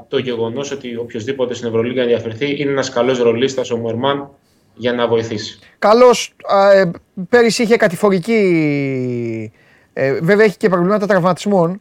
το 0.08 0.18
γεγονός 0.18 0.70
ότι 0.70 0.96
οποιοδήποτε 0.96 1.54
στην 1.54 1.68
Ευρωλίγα 1.68 2.02
ενδιαφερθεί 2.02 2.60
είναι 2.60 2.70
ένας 2.70 2.90
καλός 2.90 3.18
ρολίστας 3.18 3.70
ο 3.70 3.76
Μοερμάν 3.76 4.30
για 4.74 4.92
να 4.92 5.08
βοηθήσει. 5.08 5.58
Καλώς. 5.78 6.34
Ε, 6.74 6.90
πέρυσι 7.28 7.62
είχε 7.62 7.76
κατηφορική. 7.76 9.52
Ε, 9.92 10.12
βέβαια 10.12 10.44
έχει 10.44 10.56
και 10.56 10.68
προβλήματα 10.68 11.06
τραυματισμών. 11.06 11.80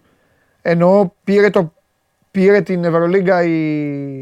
Ενώ 0.62 1.14
πήρε, 1.24 1.50
το, 1.50 1.74
πήρε 2.38 2.62
την 2.62 2.84
Ευρωλίγκα 2.84 3.44
η, 3.44 4.20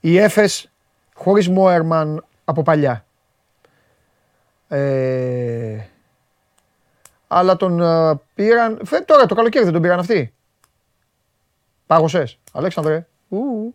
η 0.00 0.18
Έφες 0.18 0.70
χωρίς 1.14 1.48
Μόερμαν 1.48 2.24
από 2.44 2.62
παλιά. 2.62 3.04
Ε, 4.68 5.84
αλλά 7.26 7.56
τον 7.56 7.80
ε, 7.80 8.20
πήραν. 8.34 8.80
Φε, 8.84 9.00
τώρα 9.00 9.26
το 9.26 9.34
καλοκαίρι 9.34 9.64
δεν 9.64 9.72
τον 9.72 9.82
πήραν 9.82 9.98
αυτοί. 9.98 10.34
Πάγωσες. 11.86 12.38
Αλέξανδρε. 12.52 13.06
Ου, 13.28 13.74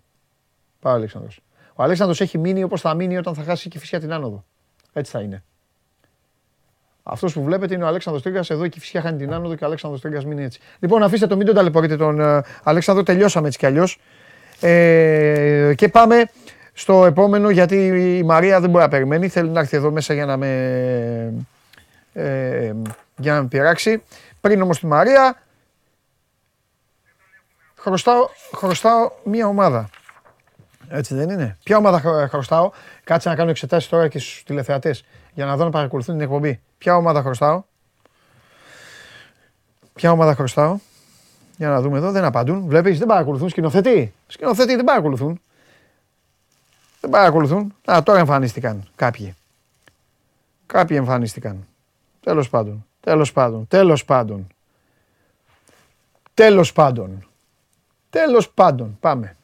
Πάει 0.80 0.94
Αλέξανδρος. 0.94 1.40
Ο 1.76 1.84
Αλέξανδρος 1.84 2.22
έχει 2.22 2.38
μείνει 2.38 2.64
όπως 2.64 2.82
θα 2.82 2.94
μείνει 2.94 3.18
όταν 3.18 3.36
θα 3.36 3.44
χάσει 3.44 3.70
και 3.70 3.80
φυσικά 3.80 4.00
την 4.00 4.14
άνοδο. 4.14 4.46
Έτσι 4.94 5.12
θα 5.12 5.22
είναι. 5.22 5.44
Αυτός 7.04 7.34
που 7.34 7.44
βλέπετε 7.44 7.74
είναι 7.74 7.84
ο 7.84 7.88
Αλέξανδρος 7.88 8.24
Τρίγκας. 8.24 8.50
Εδώ 8.50 8.64
η 8.66 8.72
φυσικά 8.80 9.02
χάνει 9.02 9.18
την 9.18 9.34
άνοδο 9.34 9.56
και 9.56 9.64
ο 9.64 9.68
Αλέξανδρος 9.68 10.02
Τρίγκας 10.02 10.26
μείνει 10.26 10.44
έτσι. 10.44 10.60
Λοιπόν, 10.80 11.04
αφήστε 11.04 11.28
το, 11.28 11.36
μην 11.36 11.46
τον 11.46 11.56
ταλαιπωρείτε 11.56 11.98
τον 11.98 12.18
uh, 12.22 12.40
Αλέξανδρο. 12.64 13.04
Τελειώσαμε 13.04 13.48
έτσι 13.48 13.60
κι 13.60 13.66
αλλιώς. 13.66 14.00
Ε, 14.60 15.74
και 15.76 15.88
πάμε 15.88 16.30
στο 16.74 17.06
επόμενο 17.06 17.50
γιατί 17.50 17.76
η 18.18 18.24
Μαρία 18.24 18.60
δεν 18.60 18.70
μπορεί 18.70 18.84
να 18.84 18.90
περιμένει. 18.90 19.28
Θέλει 19.28 19.50
να 19.50 19.60
έρθει 19.60 19.78
εδώ 19.78 19.92
μέσα 19.92 20.14
για 20.14 20.26
να 20.26 20.38
με, 20.38 20.48
ε, 22.14 22.74
για 23.18 23.34
να 23.34 23.42
με 23.42 23.48
πειράξει. 23.48 24.04
Πριν 24.42 24.62
όμως 24.62 24.80
τη 24.80 24.86
Μαρία, 24.86 25.42
χρωστάω, 27.78 28.30
χρωστάω 28.56 29.12
μία 29.24 29.48
ομάδα. 29.48 29.90
Έτσι 30.90 31.16
δεν 31.16 31.30
είναι; 31.30 31.58
Ποια 31.64 31.78
ομάδα 31.78 32.28
χρωστάω; 32.30 32.72
Κάτσε 33.04 33.30
να 33.30 33.36
κάνω 33.36 33.50
εξετάσεις 33.50 33.90
τώρα 33.90 34.08
και 34.08 34.20
στους 34.20 34.44
τηλεθεατές 34.44 35.04
για 35.34 35.46
να 35.46 35.58
δω 35.58 35.64
να 35.64 35.70
παρακολουθούν 35.70 36.16
την 36.16 36.24
εκπομπή. 36.24 36.62
Ποια 36.78 36.96
ομάδα 36.96 37.22
χρωστάω. 37.22 37.64
Ποια 39.94 40.12
ομάδα 40.12 40.36
χρωστάω. 40.36 40.78
Για 41.58 41.70
να 41.70 41.82
δούμε 41.82 41.98
εδώ, 41.98 42.12
δεν 42.12 42.24
απαντούν. 42.24 42.68
Βλέπεις, 42.68 43.00
δεν 43.00 43.08
παρακολουθούν. 43.08 43.50
Σκηνοθετή. 43.50 44.14
Σκηνοθετή 44.28 44.76
δεν 44.76 44.86
παρακολουθούν. 44.86 45.42
Δεν 47.02 47.10
παρακολουθούν. 47.10 47.76
Α, 47.92 48.04
τώρα 48.04 48.20
εμφανίστηκαν 48.20 48.90
κάποιοι. 48.96 49.36
Κάποιοι 50.66 50.98
εμφανίστηκαν. 51.00 51.68
Τέλος 52.20 52.50
πάντων. 52.50 52.86
Τέλος 53.00 53.32
πάντων. 53.32 53.68
Τέλος 53.68 54.06
πάντων. 54.06 54.48
Τέλος 56.34 56.74
πάντων. 56.74 57.28
Τέλος 58.10 58.50
πάντων. 58.50 58.98
Πάμε. 59.00 59.36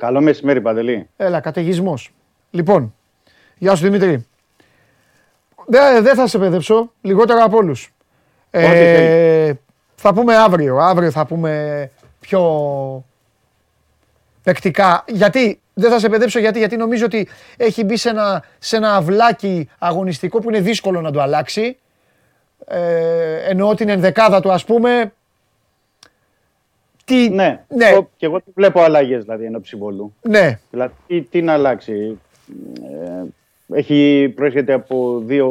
Καλό 0.00 0.20
μεσημέρι, 0.20 0.60
Παντελή. 0.60 1.08
Έλα, 1.16 1.40
καταιγισμός. 1.40 2.12
Λοιπόν, 2.50 2.94
Γεια 3.58 3.74
σου 3.74 3.82
Δημήτρη. 3.82 4.26
Δεν 5.66 6.02
δε 6.02 6.14
θα 6.14 6.26
σε 6.26 6.38
παιδέψω, 6.38 6.92
λιγότερο 7.00 7.42
από 7.44 7.56
όλους. 7.56 7.92
Ε, 8.50 9.52
θα 9.94 10.14
πούμε 10.14 10.36
αύριο. 10.36 10.78
Αύριο 10.78 11.10
θα 11.10 11.26
πούμε 11.26 11.90
πιο 12.20 12.42
παικτικά. 14.42 15.04
Γιατί, 15.08 15.60
δεν 15.74 15.90
θα 15.90 15.98
σε 15.98 16.08
παιδέψω 16.08 16.38
γιατί, 16.38 16.58
γιατί 16.58 16.76
νομίζω 16.76 17.04
ότι 17.04 17.28
έχει 17.56 17.84
μπει 17.84 17.96
σε 17.96 18.08
ένα, 18.08 18.44
σε 18.58 18.76
ένα 18.76 18.94
αυλάκι 18.94 19.68
αγωνιστικό 19.78 20.38
που 20.40 20.48
είναι 20.48 20.60
δύσκολο 20.60 21.00
να 21.00 21.10
το 21.10 21.20
αλλάξει. 21.20 21.76
Ε, 22.66 23.50
εννοώ 23.50 23.74
την 23.74 23.88
ενδεκάδα 23.88 24.40
του 24.40 24.52
ας 24.52 24.64
πούμε. 24.64 25.12
Τι, 27.10 27.28
ναι, 27.28 27.64
ναι. 27.68 27.98
και 28.16 28.26
εγώ 28.26 28.40
βλέπω 28.54 28.80
αλλαγές 28.80 29.22
δηλαδή 29.22 29.44
ενώ 29.44 29.60
ψηβολού. 29.60 30.14
Ναι. 30.22 30.58
Δηλαδή 30.70 30.92
τι, 31.06 31.22
τι 31.22 31.42
να 31.42 31.52
αλλάξει. 31.52 32.18
Ε, 32.82 33.24
έχει 33.78 34.32
προέρχεται 34.36 34.72
από 34.72 35.22
δύο 35.24 35.48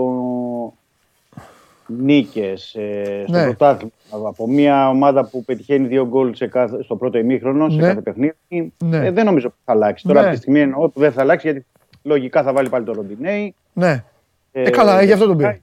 νίκες 1.87 2.75
ε, 2.75 3.23
στο 3.27 3.37
ναι. 3.37 3.43
πρωτάθλημα. 3.43 3.91
Από 4.27 4.47
μια 4.47 4.89
ομάδα 4.89 5.25
που 5.25 5.43
πετυχαίνει 5.43 5.87
δύο 5.87 6.07
γκολ 6.07 6.33
σε 6.33 6.47
κάθε, 6.47 6.83
στο 6.83 6.95
πρώτο 6.95 7.17
ημίχρονο, 7.17 7.69
σε 7.69 7.75
ναι. 7.75 7.87
κάθε 7.87 8.01
παιχνίδι. 8.01 8.33
Ναι. 8.77 9.05
Ε, 9.05 9.11
δεν 9.11 9.25
νομίζω 9.25 9.49
που 9.49 9.55
θα 9.65 9.71
αλλάξει. 9.71 10.07
Τώρα 10.07 10.19
ναι. 10.19 10.25
από 10.25 10.35
τη 10.35 10.41
στιγμή 10.41 10.59
εννοώ 10.59 10.83
ότι 10.83 10.99
δεν 10.99 11.11
θα 11.11 11.21
αλλάξει 11.21 11.47
γιατί 11.49 11.65
λογικά 12.03 12.43
θα 12.43 12.53
βάλει 12.53 12.69
πάλι 12.69 12.85
το 12.85 12.93
Ροντινέι. 12.93 13.55
Ναι. 13.73 14.03
Ε, 14.51 14.63
ε 14.63 14.69
καλά, 14.69 15.03
γι' 15.03 15.11
αυτό 15.11 15.25
τον 15.25 15.37
πήρε. 15.37 15.59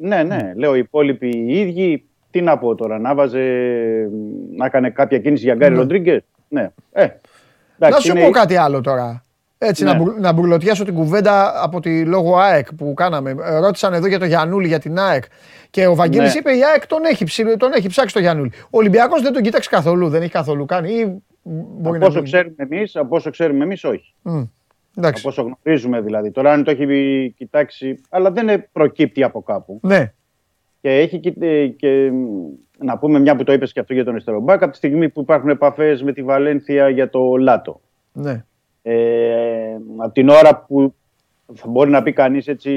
Ναι, 0.00 0.22
ναι, 0.22 0.52
λέω 0.56 0.74
οι 0.74 0.78
υπόλοιποι 0.78 1.28
οι 1.28 1.60
ίδιοι. 1.60 2.04
Τι 2.30 2.40
να 2.40 2.58
πω 2.58 2.74
τώρα, 2.74 2.98
να 2.98 3.14
βάζε, 3.14 3.40
να 4.56 4.66
έκανε 4.66 4.90
κάποια 4.90 5.18
κίνηση 5.18 5.44
για 5.44 5.54
Γκάρι 5.54 5.72
ναι. 5.72 5.78
Ροντρίγκες; 5.78 6.22
Ναι. 6.48 6.70
Ε, 6.92 7.06
να 7.76 8.00
σου 8.00 8.12
πω 8.12 8.30
κάτι 8.30 8.56
άλλο 8.56 8.80
τώρα. 8.80 9.24
Έτσι, 9.62 9.84
ναι. 9.84 9.92
να, 9.92 10.18
να 10.18 10.32
μπουρλωτιάσω 10.32 10.84
την 10.84 10.94
κουβέντα 10.94 11.62
από 11.62 11.80
τη 11.80 12.04
λόγο 12.04 12.36
ΑΕΚ 12.36 12.74
που 12.74 12.94
κάναμε. 12.94 13.30
Ε, 13.30 13.58
ρώτησαν 13.58 13.92
εδώ 13.92 14.06
για 14.06 14.18
το 14.18 14.24
Γιανούλη, 14.24 14.66
για 14.66 14.78
την 14.78 14.98
ΑΕΚ. 14.98 15.24
Και 15.70 15.86
ο 15.86 15.94
Βαγγέλης 15.94 16.32
ναι. 16.32 16.38
είπε 16.38 16.56
η 16.56 16.64
ΑΕΚ 16.64 16.86
τον 16.86 17.04
έχει, 17.04 17.44
τον 17.56 17.72
έχει 17.72 17.88
ψάξει 17.88 18.14
το 18.14 18.20
Γιανούλη. 18.20 18.52
Ο 18.62 18.68
Ολυμπιακός 18.70 19.22
δεν 19.22 19.32
τον 19.32 19.42
κοίταξε 19.42 19.68
καθόλου, 19.70 20.08
δεν 20.08 20.22
έχει 20.22 20.30
καθόλου 20.30 20.64
κάνει. 20.64 20.92
Ή 20.92 21.22
μπορεί 21.42 21.96
από, 21.96 22.06
όσο 22.06 22.22
ξέρουμε 22.22 22.54
εμείς, 22.56 22.96
από 22.96 23.16
όσο 23.16 23.30
ξέρουμε 23.30 23.64
εμείς, 23.64 23.84
όχι. 23.84 24.14
Mm. 24.24 24.48
Από 24.94 25.20
όσο 25.22 25.42
γνωρίζουμε 25.42 26.00
δηλαδή. 26.00 26.30
Τώρα 26.30 26.52
αν 26.52 26.64
το 26.64 26.70
έχει 26.70 27.34
κοιτάξει, 27.36 28.00
αλλά 28.08 28.30
δεν 28.30 28.68
προκύπτει 28.72 29.22
από 29.22 29.42
κάπου. 29.42 29.80
Ναι. 29.82 30.12
Και 30.80 30.88
έχει 30.88 31.18
και, 31.18 31.30
και 31.66 32.10
να 32.78 32.98
πούμε 32.98 33.18
μια 33.18 33.36
που 33.36 33.44
το 33.44 33.52
είπες 33.52 33.72
και 33.72 33.80
αυτό 33.80 33.94
για 33.94 34.04
τον 34.04 34.16
Εστερομπάκ, 34.16 34.62
από 34.62 34.70
τη 34.70 34.76
στιγμή 34.76 35.08
που 35.08 35.20
υπάρχουν 35.20 35.48
επαφές 35.48 36.02
με 36.02 36.12
τη 36.12 36.22
Βαλένθια 36.22 36.88
για 36.88 37.10
το 37.10 37.36
Λάτο. 37.36 37.80
Ναι. 38.12 38.44
Ε, 38.82 39.76
από 39.96 40.12
την 40.12 40.28
ώρα 40.28 40.56
που 40.56 40.94
θα 41.54 41.68
μπορεί 41.68 41.90
να 41.90 42.02
πει 42.02 42.12
κανείς 42.12 42.46
έτσι 42.46 42.70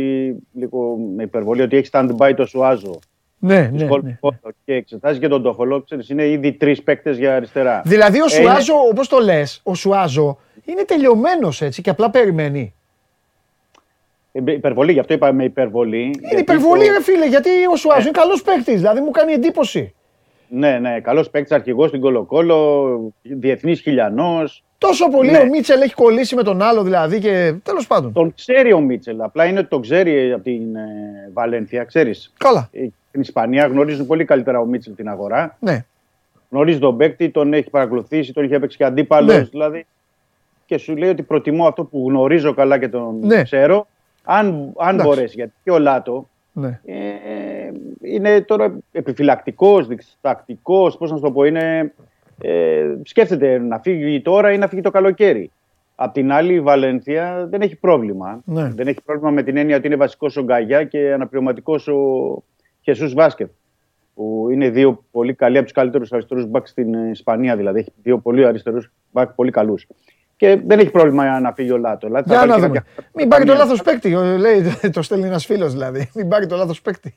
λίγο 0.53 0.97
με 1.15 1.23
υπερβολή 1.23 1.61
ότι 1.61 1.77
έχει 1.77 1.89
stand-by 1.91 2.33
το 2.35 2.45
Σουάζο 2.45 2.99
ναι, 3.45 3.69
ναι, 3.73 3.85
ναι, 4.01 4.17
και 4.65 4.73
εξετάζει 4.73 5.19
και 5.19 5.27
τον 5.27 5.43
Τόφολο, 5.43 5.85
είναι 6.09 6.27
ήδη 6.27 6.53
τρεις 6.53 6.83
παίκτες 6.83 7.17
για 7.17 7.35
αριστερά. 7.35 7.81
Δηλαδή 7.85 8.21
ο 8.21 8.25
ε, 8.25 8.29
Σουάζο, 8.29 8.73
ε, 8.73 8.89
όπως 8.89 9.07
το 9.07 9.19
λες, 9.19 9.59
ο 9.63 9.75
Σουάζο 9.75 10.37
είναι 10.65 10.83
τελειωμένος 10.83 11.61
έτσι 11.61 11.81
και 11.81 11.89
απλά 11.89 12.09
περιμένει. 12.09 12.73
Ε, 14.35 14.51
υπερβολή, 14.51 14.91
γι' 14.91 14.99
αυτό 14.99 15.13
είπαμε 15.13 15.43
υπερβολή. 15.43 16.01
Είναι 16.01 16.39
υπερβολή, 16.39 16.85
το... 16.85 16.91
ρε 16.91 17.01
φίλε, 17.01 17.27
γιατί 17.27 17.49
ο 17.71 17.75
Σουάζο 17.75 18.01
είναι 18.01 18.11
καλός 18.11 18.41
παίκτης, 18.41 18.75
δηλαδή 18.75 18.99
μου 18.99 19.11
κάνει 19.11 19.33
εντύπωση. 19.33 19.93
Ναι, 20.47 20.79
ναι, 20.79 20.99
καλός 20.99 21.29
παίκτης, 21.29 21.51
αρχηγός 21.51 21.89
στην 21.89 22.01
Κολοκόλο, 22.01 23.13
διεθνής 23.21 23.81
χιλιανός. 23.81 24.63
Τόσο 24.77 25.09
πολύ 25.09 25.31
ναι. 25.31 25.37
ο 25.37 25.45
Μίτσελ 25.45 25.81
έχει 25.81 25.93
κολλήσει 25.93 26.35
με 26.35 26.43
τον 26.43 26.61
άλλο 26.61 26.83
δηλαδή 26.83 27.19
και 27.19 27.53
τέλος 27.63 27.87
πάντων. 27.87 28.13
Τον 28.13 28.33
ξέρει 28.35 28.73
ο 28.73 28.79
Μίτσελ. 28.79 29.21
Απλά 29.21 29.45
είναι 29.45 29.59
ότι 29.59 29.67
τον 29.67 29.81
ξέρει 29.81 30.31
από 30.31 30.43
την 30.43 30.75
ε, 30.75 31.29
Βαλένθια, 31.33 31.83
ξέρεις. 31.83 32.33
Καλά. 32.37 32.69
Ε, 32.71 32.87
στην 33.07 33.21
Ισπανία 33.21 33.65
γνωρίζουν 33.65 34.05
πολύ 34.05 34.25
καλύτερα 34.25 34.59
ο 34.59 34.65
Μίτσελ 34.65 34.95
την 34.95 35.09
αγορά. 35.09 35.57
Ναι. 35.59 35.85
Γνωρίζει 36.49 36.79
τον 36.79 36.97
παίκτη, 36.97 37.29
τον 37.29 37.53
έχει 37.53 37.69
παρακολουθήσει, 37.69 38.33
τον 38.33 38.43
έχει 38.43 38.53
έπαιξει 38.53 38.77
και 38.77 38.83
αντίπαλος. 38.83 39.35
Ναι. 39.35 39.43
Δηλαδή. 39.43 39.85
Και 40.65 40.77
σου 40.77 40.95
λέει 40.95 41.09
ότι 41.09 41.23
προτιμώ 41.23 41.67
αυτό 41.67 41.83
που 41.83 42.05
γνωρίζω 42.09 42.53
καλά 42.53 42.79
και 42.79 42.87
τον 42.87 43.19
ναι. 43.21 43.43
ξέρω. 43.43 43.87
Αν, 44.23 44.73
αν 44.77 44.95
μπορέσει. 45.03 45.35
Γιατί 45.35 45.53
και 45.63 45.71
ο 45.71 45.79
Λάτο 45.79 46.29
ναι. 46.53 46.79
ε, 46.85 47.71
είναι 48.01 48.41
τώρα 48.41 48.77
επιφυλακτικός, 48.91 49.87
διστακτικός, 49.87 50.97
πώς 50.97 51.11
να 51.11 51.17
σου 51.17 51.23
το 51.23 51.31
πω, 51.31 51.43
είναι 51.43 51.93
ε, 52.41 52.95
σκέφτεται 53.03 53.57
να 53.57 53.79
φύγει 53.79 54.21
τώρα 54.21 54.51
ή 54.51 54.57
να 54.57 54.67
φύγει 54.67 54.81
το 54.81 54.91
καλοκαίρι. 54.91 55.51
Απ' 55.95 56.13
την 56.13 56.31
άλλη, 56.31 56.53
η 56.53 56.61
Βαλένθια 56.61 57.47
δεν 57.49 57.61
έχει 57.61 57.75
πρόβλημα. 57.75 58.41
Ναι. 58.45 58.69
Δεν 58.69 58.87
έχει 58.87 59.01
πρόβλημα 59.05 59.31
με 59.31 59.43
την 59.43 59.57
έννοια 59.57 59.75
ότι 59.75 59.87
είναι 59.87 59.95
βασικός 59.95 60.37
ο 60.37 60.43
Γκαγιά 60.43 60.83
και 60.83 61.13
αναπληρωματικός 61.13 61.87
ο 61.87 61.97
Χεσούς 62.81 63.13
Βάσκετ. 63.13 63.49
Που 64.15 64.47
είναι 64.51 64.69
δύο 64.69 65.03
πολύ 65.11 65.33
καλοί 65.33 65.55
από 65.55 65.63
τους 65.63 65.73
καλύτερους 65.73 66.11
αριστερούς 66.11 66.45
μπακς 66.45 66.69
στην 66.69 66.93
Ισπανία. 66.93 67.55
Δηλαδή, 67.55 67.79
έχει 67.79 67.91
δύο 68.03 68.17
πολύ 68.17 68.45
αριστερούς 68.45 68.91
μπακ 69.11 69.31
πολύ 69.31 69.51
καλούς. 69.51 69.87
Και 70.43 70.61
δεν 70.65 70.79
έχει 70.79 70.91
πρόβλημα 70.91 71.39
να 71.39 71.53
φύγει 71.53 71.71
ο 71.71 71.77
Λάτο. 71.77 72.07
Δηλαδή, 72.07 72.29
Για 72.29 72.45
να 72.45 72.57
δούμε. 72.57 72.83
Μην 73.13 73.27
πάρει 73.27 73.45
το 73.45 73.53
λάθος 73.53 73.81
παίκτη. 73.81 74.09
Λέει, 74.37 74.63
το 74.93 75.01
στέλνει 75.01 75.25
ένας 75.25 75.45
φίλος 75.45 75.71
δηλαδή. 75.71 76.09
Μην 76.15 76.27
πάρει 76.27 76.45
το 76.45 76.55
λάθος 76.55 76.81
παίκτη. 76.81 77.15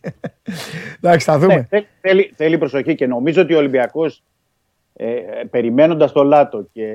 Εντάξει, 1.00 1.26
θα 1.26 1.38
δούμε. 1.38 1.68
Ναι, 1.70 1.86
θέλει, 2.00 2.32
θέλει 2.36 2.58
προσοχή 2.58 2.94
και 2.94 3.06
νομίζω 3.06 3.42
ότι 3.42 3.54
ο 3.54 3.58
Ολυμπιακός 3.58 4.22
ε, 4.96 5.06
περιμένοντας 5.50 6.12
το 6.12 6.22
Λάτο 6.22 6.66
και 6.72 6.88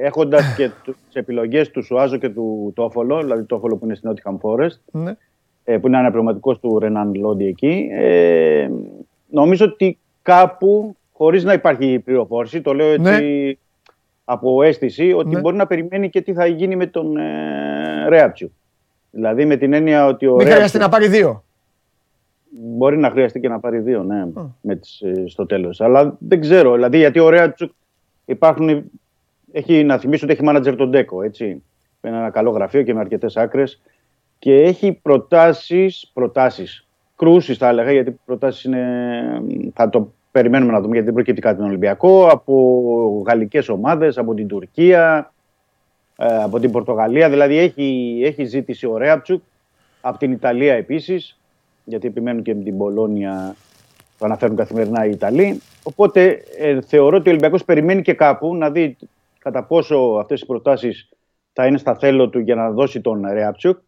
έχοντας 0.00 0.54
και 0.56 0.70
τις 0.84 1.14
επιλογές 1.14 1.70
του 1.70 1.84
Σουάζο 1.84 2.16
και 2.16 2.28
του 2.28 2.72
Τόφολο, 2.74 3.20
δηλαδή 3.20 3.42
Τόφολο 3.42 3.76
που 3.76 3.84
είναι 3.84 3.94
στην 3.94 4.10
Nottingham 4.12 4.36
Forest, 4.40 4.76
Ναι. 4.90 5.16
ε, 5.64 5.78
που 5.78 5.86
είναι 5.86 5.98
αναπληρωματικός 5.98 6.60
του 6.60 6.78
Ρενάν 6.78 7.14
Λόντι 7.14 7.46
εκεί, 7.46 7.88
ε, 7.92 8.68
νομίζω 9.30 9.64
ότι 9.64 9.98
κάπου, 10.22 10.96
χωρίς 11.12 11.44
να 11.44 11.52
υπάρχει 11.52 11.98
πληροφόρηση, 11.98 12.60
το 12.60 12.74
λέω 12.74 12.88
έτσι 12.88 13.56
από 14.24 14.62
αίσθηση, 14.62 15.12
ότι 15.12 15.28
Ναι. 15.34 15.40
μπορεί 15.40 15.56
να 15.56 15.66
περιμένει 15.66 16.10
και 16.10 16.20
τι 16.20 16.32
θα 16.32 16.46
γίνει 16.46 16.76
με 16.76 16.86
τον 16.86 17.16
ε, 17.16 18.08
Ρέατσου. 18.08 18.50
Δηλαδή 19.10 19.44
με 19.44 19.56
την 19.56 19.72
έννοια 19.72 20.06
ότι 20.06 20.26
ο 20.26 20.30
Μην 20.30 20.38
Ρέατσου 20.38 20.54
χρειαστεί 20.56 20.78
να 20.78 20.88
πάρει 20.88 21.08
δύο. 21.08 21.44
μπορεί 22.50 22.96
να 22.98 23.10
χρειαστεί 23.10 23.40
και 23.40 23.48
να 23.48 23.60
πάρει 23.60 23.78
δύο, 23.78 24.02
ναι, 24.02 24.22
με 24.60 24.76
τις, 24.76 25.00
ε, 25.00 25.24
στο 25.26 25.46
τέλος. 25.46 25.80
Αλλά 25.80 26.16
δεν 26.18 26.40
ξέρω, 26.40 26.74
δηλαδή 26.74 26.98
γιατί 26.98 27.18
ο 27.18 27.28
Ρέατσου 27.28 27.74
υπάρχουν, 28.24 28.90
έχει, 29.52 29.84
να 29.84 29.98
θυμίσω 29.98 30.24
ότι 30.24 30.34
έχει 30.34 30.42
μάνατζερ 30.44 30.76
τον 30.76 30.90
Ντέκο, 30.90 31.22
έτσι, 31.22 31.62
με 32.00 32.08
ένα 32.10 32.30
καλό 32.30 32.50
γραφείο 32.50 32.82
και 32.82 32.94
με 32.94 33.00
αρκετές 33.00 33.36
άκρες 33.36 33.80
και 34.38 34.54
έχει 34.62 34.92
προτάσεις, 35.02 36.10
προτάσεις, 36.12 36.86
κρούσεις 37.16 37.56
θα 37.58 37.68
έλεγα, 37.68 37.92
γιατί 37.92 38.18
προτάσεις 38.24 38.64
είναι, 38.64 39.42
θα 39.74 39.88
το 39.88 40.12
περιμένουμε 40.32 40.72
να 40.72 40.80
δούμε 40.80 40.92
γιατί 40.92 41.06
δεν 41.06 41.14
προκύπτει 41.14 41.40
κάτι 41.40 41.56
τον 41.56 41.66
Ολυμπιακό, 41.66 42.26
από 42.26 43.22
γαλλικές 43.26 43.68
ομάδες, 43.68 44.18
από 44.18 44.34
την 44.34 44.48
Τουρκία, 44.48 45.32
ε, 46.16 46.42
από 46.42 46.60
την 46.60 46.70
Πορτογαλία, 46.70 47.30
δηλαδή 47.30 47.56
έχει, 47.56 48.20
έχει 48.24 48.44
ζήτηση 48.44 48.86
ο 48.86 48.96
Ρέατσουκ, 48.96 49.42
από 50.00 50.18
την 50.18 50.32
Ιταλία 50.32 50.74
επίσης, 50.74 51.38
γιατί 51.84 52.06
επιμένουν 52.06 52.42
και 52.42 52.54
με 52.54 52.62
την 52.62 52.76
Πολώνια, 52.76 53.56
το 54.18 54.24
αναφέρουν 54.24 54.56
καθημερινά 54.56 55.06
οι 55.06 55.10
Ιταλοί. 55.10 55.60
Οπότε 55.82 56.42
ε, 56.58 56.80
θεωρώ 56.80 57.16
ότι 57.16 57.28
ο 57.28 57.30
Ολυμπιακός 57.30 57.64
περιμένει 57.64 58.02
και 58.02 58.14
κάπου 58.14 58.56
να 58.56 58.70
δει 58.70 58.96
κατά 59.38 59.64
πόσο 59.64 59.96
αυτές 60.20 60.40
οι 60.40 60.46
προτάσεις 60.46 61.08
θα 61.52 61.66
είναι 61.66 61.78
στα 61.78 61.94
θέλω 61.94 62.28
του 62.28 62.38
για 62.38 62.54
να 62.54 62.70
δώσει 62.70 63.00
τον 63.00 63.26
Ρέατσουκ 63.32 63.78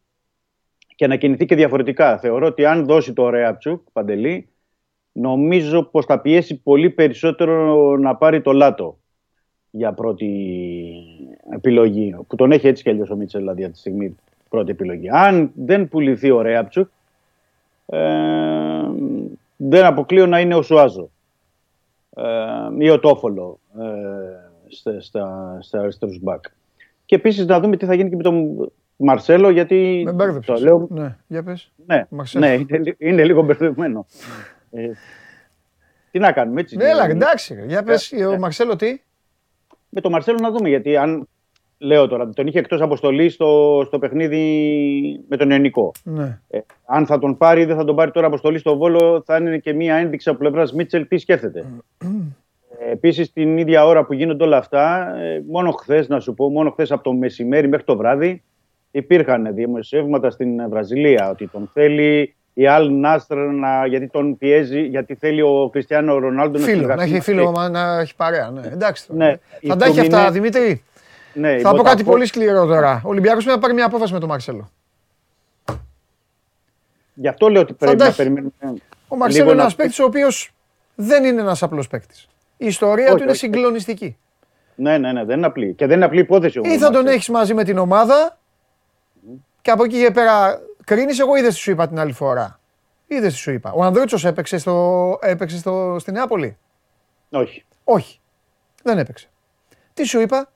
και 0.97 1.07
να 1.07 1.17
κινηθεί 1.17 1.45
και 1.45 1.55
διαφορετικά. 1.55 2.19
Θεωρώ 2.19 2.47
ότι 2.47 2.65
αν 2.65 2.85
δώσει 2.85 3.13
το 3.13 3.29
Ρέατσουκ, 3.29 3.81
Παντελή, 3.93 4.49
νομίζω 5.17 5.83
πως 5.83 6.05
θα 6.05 6.21
πιέσει 6.21 6.57
πολύ 6.63 6.91
περισσότερο 6.91 7.97
να 7.97 8.17
πάρει 8.17 8.41
το 8.41 8.53
Λάτο 8.53 8.99
για 9.71 9.93
πρώτη 9.93 10.31
επιλογή. 11.55 12.17
Που 12.29 12.37
τον 12.37 12.53
έχει 12.53 12.67
έτσι 12.67 12.83
κι 12.83 12.89
αλλιώς 12.91 13.11
ο 13.11 13.17
Μίτσελ, 13.17 13.41
δηλαδή, 13.41 13.61
αυτή 13.63 13.75
τη 13.75 13.79
στιγμή 13.81 14.17
πρώτη 14.49 14.71
επιλογή. 14.71 15.09
Αν 15.11 15.51
δεν 15.55 15.89
πουληθεί 15.89 16.31
ο 16.31 16.41
Ρέατσουκ, 16.43 16.89
ε, 17.87 17.99
δεν 19.57 19.85
αποκλείω 19.85 20.27
να 20.27 20.41
είναι 20.41 20.55
ο 20.55 20.63
Σουάζο 20.63 21.11
ε, 22.17 22.23
ή 22.79 22.91
ο 22.91 23.01
Τόφολο 23.01 23.59
ε, 23.79 23.85
στα, 24.69 25.01
στα, 25.01 25.59
στα 25.61 25.81
αριστερούς 25.81 26.19
μπακ. 26.23 26.45
Και 27.05 27.15
επίσης 27.15 27.47
να 27.47 27.61
δούμε 27.61 27.77
τι 27.77 27.87
θα 27.87 27.95
γίνει 27.95 28.09
και 28.11 28.17
με 28.17 28.23
τον 28.23 28.69
Μαρσέλο, 28.97 29.51
γιατί 29.51 30.03
Με 30.05 30.13
μπέρδεψες. 30.13 30.59
το 30.59 30.65
λέω, 30.65 30.87
Ναι, 30.91 31.17
για 31.27 31.43
πες. 31.43 31.73
ναι, 31.87 32.07
Μαρσέλο. 32.09 32.47
ναι 32.47 32.53
είναι, 32.53 32.79
λι- 32.79 32.97
είναι 32.99 33.25
λίγο 33.25 33.43
μπερδευμένο. 33.43 34.07
ε, 34.75 34.91
τι 36.11 36.19
να 36.19 36.33
κάνουμε 36.33 36.61
έτσι. 36.61 36.77
Ναι, 36.77 36.85
έλα, 36.85 36.93
δηλαδή. 36.93 37.13
εντάξει. 37.13 37.55
ρε. 37.55 37.65
Για 37.65 37.83
πες, 37.83 38.13
Ε, 38.13 38.25
ο 38.25 38.39
Μαρσέλο 38.39 38.77
τι. 38.77 39.01
Με 39.89 40.01
τον 40.01 40.13
Μαρσέλο 40.13 40.39
να 40.41 40.51
δούμε, 40.51 40.69
γιατί 40.69 40.97
αν 40.97 41.29
λέω 41.79 42.07
τώρα, 42.09 42.29
τον 42.29 42.47
είχε 42.47 42.59
εκτός 42.59 42.81
αποστολής 42.81 43.35
στο, 43.35 43.83
στο 43.87 43.99
παιχνίδι 43.99 45.21
με 45.29 45.37
τον 45.37 45.51
Ιωνικό. 45.51 45.93
Ναι. 46.03 46.41
Ε, 46.49 46.59
αν 46.85 47.07
θα 47.07 47.19
τον 47.19 47.37
πάρει 47.37 47.61
ή 47.61 47.65
δεν 47.65 47.77
θα 47.77 47.85
τον 47.85 47.97
πάρει 47.97 48.11
τώρα 48.11 48.27
αποστολή 48.27 48.59
στο 48.59 48.77
Βόλο, 48.77 49.23
θα 49.27 49.37
είναι 49.37 49.59
και 49.59 49.73
μία 49.73 49.95
ένδειξη 49.95 50.29
από 50.29 50.39
πλευράς 50.39 50.73
Μίτσελ 50.73 51.09
τι 51.09 51.19
σκέφτεται. 51.19 51.65
Ε, 52.79 52.91
Επίσης, 52.91 53.33
την 53.33 53.59
ίδια 53.59 53.87
ώρα 53.87 54.05
που 54.05 54.13
γίνονται 54.13 54.45
όλα 54.45 54.57
αυτά, 54.57 55.15
ε, 55.17 55.43
μόνο 55.47 55.71
χθες, 55.71 56.09
να 56.09 56.21
σου 56.21 56.35
πω, 56.35 56.51
μόνο 56.51 56.71
χθες 56.71 56.93
από 56.93 57.03
το 57.03 57.13
μεσημέρι 57.13 57.69
μέχρι 57.69 57.85
το 57.85 57.97
βράδυ, 57.97 58.43
υπήρχαν 58.91 59.55
δημοσιεύματα 59.55 60.31
στην 60.31 60.69
Βραζιλία 60.69 61.31
ότι 61.31 61.49
τον 61.49 61.71
θέλει 61.73 62.35
η 62.55 62.67
Αλ 62.67 62.93
Νάστρ 62.93 63.37
να, 63.37 63.87
γιατί 63.87 64.07
τον 64.09 64.39
πιέζει, 64.39 64.81
γιατί 64.83 65.15
θέλει 65.15 65.43
ο 65.43 65.69
Κριστιανό 65.73 66.19
Ρονάλντο 66.19 66.59
να 66.59 66.65
Φίλο, 66.65 66.77
να 66.77 66.83
συνεργαστεί 66.83 67.03
έχει 67.03 67.13
μαζί. 67.13 67.31
φίλο, 67.31 67.51
μα 67.51 67.69
να 67.69 67.99
έχει 68.01 68.15
παρέα. 68.17 68.51
Ναι. 68.51 68.67
Εντάξει. 68.73 69.07
τώρα. 69.07 69.25
Ναι, 69.25 69.31
Θα 69.37 69.75
η 69.75 69.77
τα 69.77 69.85
έχει 69.87 70.01
αυτά, 70.01 70.17
Φλουμινέ- 70.19 70.33
Δημήτρη. 70.33 70.83
Ναι, 71.35 71.53
η 71.53 71.61
Θα 71.61 71.71
πω 71.71 71.77
κάτι 71.77 71.83
Μποταφό- 71.89 72.11
πολύ 72.13 72.27
σκληρό 72.27 72.67
τώρα. 72.67 73.01
Ο 73.05 73.09
Ολυμπιακός 73.09 73.43
πρέπει 73.45 73.57
να 73.59 73.63
πάρει 73.63 73.75
μια 73.75 73.87
απόφαση 73.87 74.13
με 74.13 74.19
τον 74.19 74.29
Μαρσέλο. 74.29 74.71
Γι' 77.15 77.29
αυτό 77.29 77.49
λέω 77.49 77.61
ότι 77.63 77.73
Θα 77.73 77.79
πρέπει 77.79 77.97
τα 77.99 78.03
να 78.05 78.09
έχει. 78.09 78.17
περιμένουμε. 78.17 78.53
Ο 79.09 79.17
Μαρσέλο 79.17 79.43
λίγο 79.43 79.47
είναι 79.47 79.55
να- 79.57 79.63
ένας 79.63 79.75
παίκτης 79.75 79.99
ο 79.99 80.05
οποίος 80.05 80.53
δεν 80.95 81.25
είναι 81.25 81.41
ένας 81.41 81.63
απλός 81.63 81.89
παίκτης. 81.89 82.29
Η 82.57 82.67
ιστορία 82.67 83.05
Όχι, 83.07 83.15
του 83.17 83.23
είναι 83.23 83.31
όχι. 83.31 83.39
συγκλονιστική. 83.41 84.17
Ναι, 84.75 84.99
ναι, 84.99 85.13
ναι, 85.13 85.25
δεν 85.25 85.37
είναι 85.37 85.47
απλή. 85.47 85.73
Και 85.75 85.87
δεν 85.87 85.97
είναι 85.97 86.05
απλή 86.05 86.21
υπόθεση 86.21 86.59
όμως. 86.59 86.75
Ή 86.75 86.79
θα 86.79 86.91
τον 86.91 87.07
έχεις 87.07 87.29
μαζί 87.29 87.55
με 87.55 87.65
την 87.65 87.79
ομάδα 87.79 88.39
και 89.63 89.71
από 89.71 89.85
εκεί 89.85 90.01
και 90.05 90.11
πέρα 90.11 90.61
κρίνεις. 90.85 91.19
Εγώ 91.19 91.37
είδες 91.37 91.55
τι 91.55 91.61
σου 91.61 91.71
είπα 91.71 91.89
την 91.89 91.99
άλλη 91.99 92.13
φορά. 92.13 92.61
Είδες 93.07 93.33
τι 93.33 93.39
σου 93.39 93.51
είπα. 93.53 93.73
Ο 93.73 93.83
Ανδρούτσος 93.83 94.25
έπαιξε, 94.25 94.59
στο, 94.59 95.19
έπαιξε 95.23 95.59
στο, 95.59 95.97
στη 96.01 96.13
Νεάπολη; 96.13 96.57
Όχι. 97.31 97.65
Όχι. 97.85 98.21
Δεν 98.83 98.99
έπαιξε. 98.99 99.29
Τι 99.95 100.05
σου 100.05 100.21
είπα; 100.21 100.49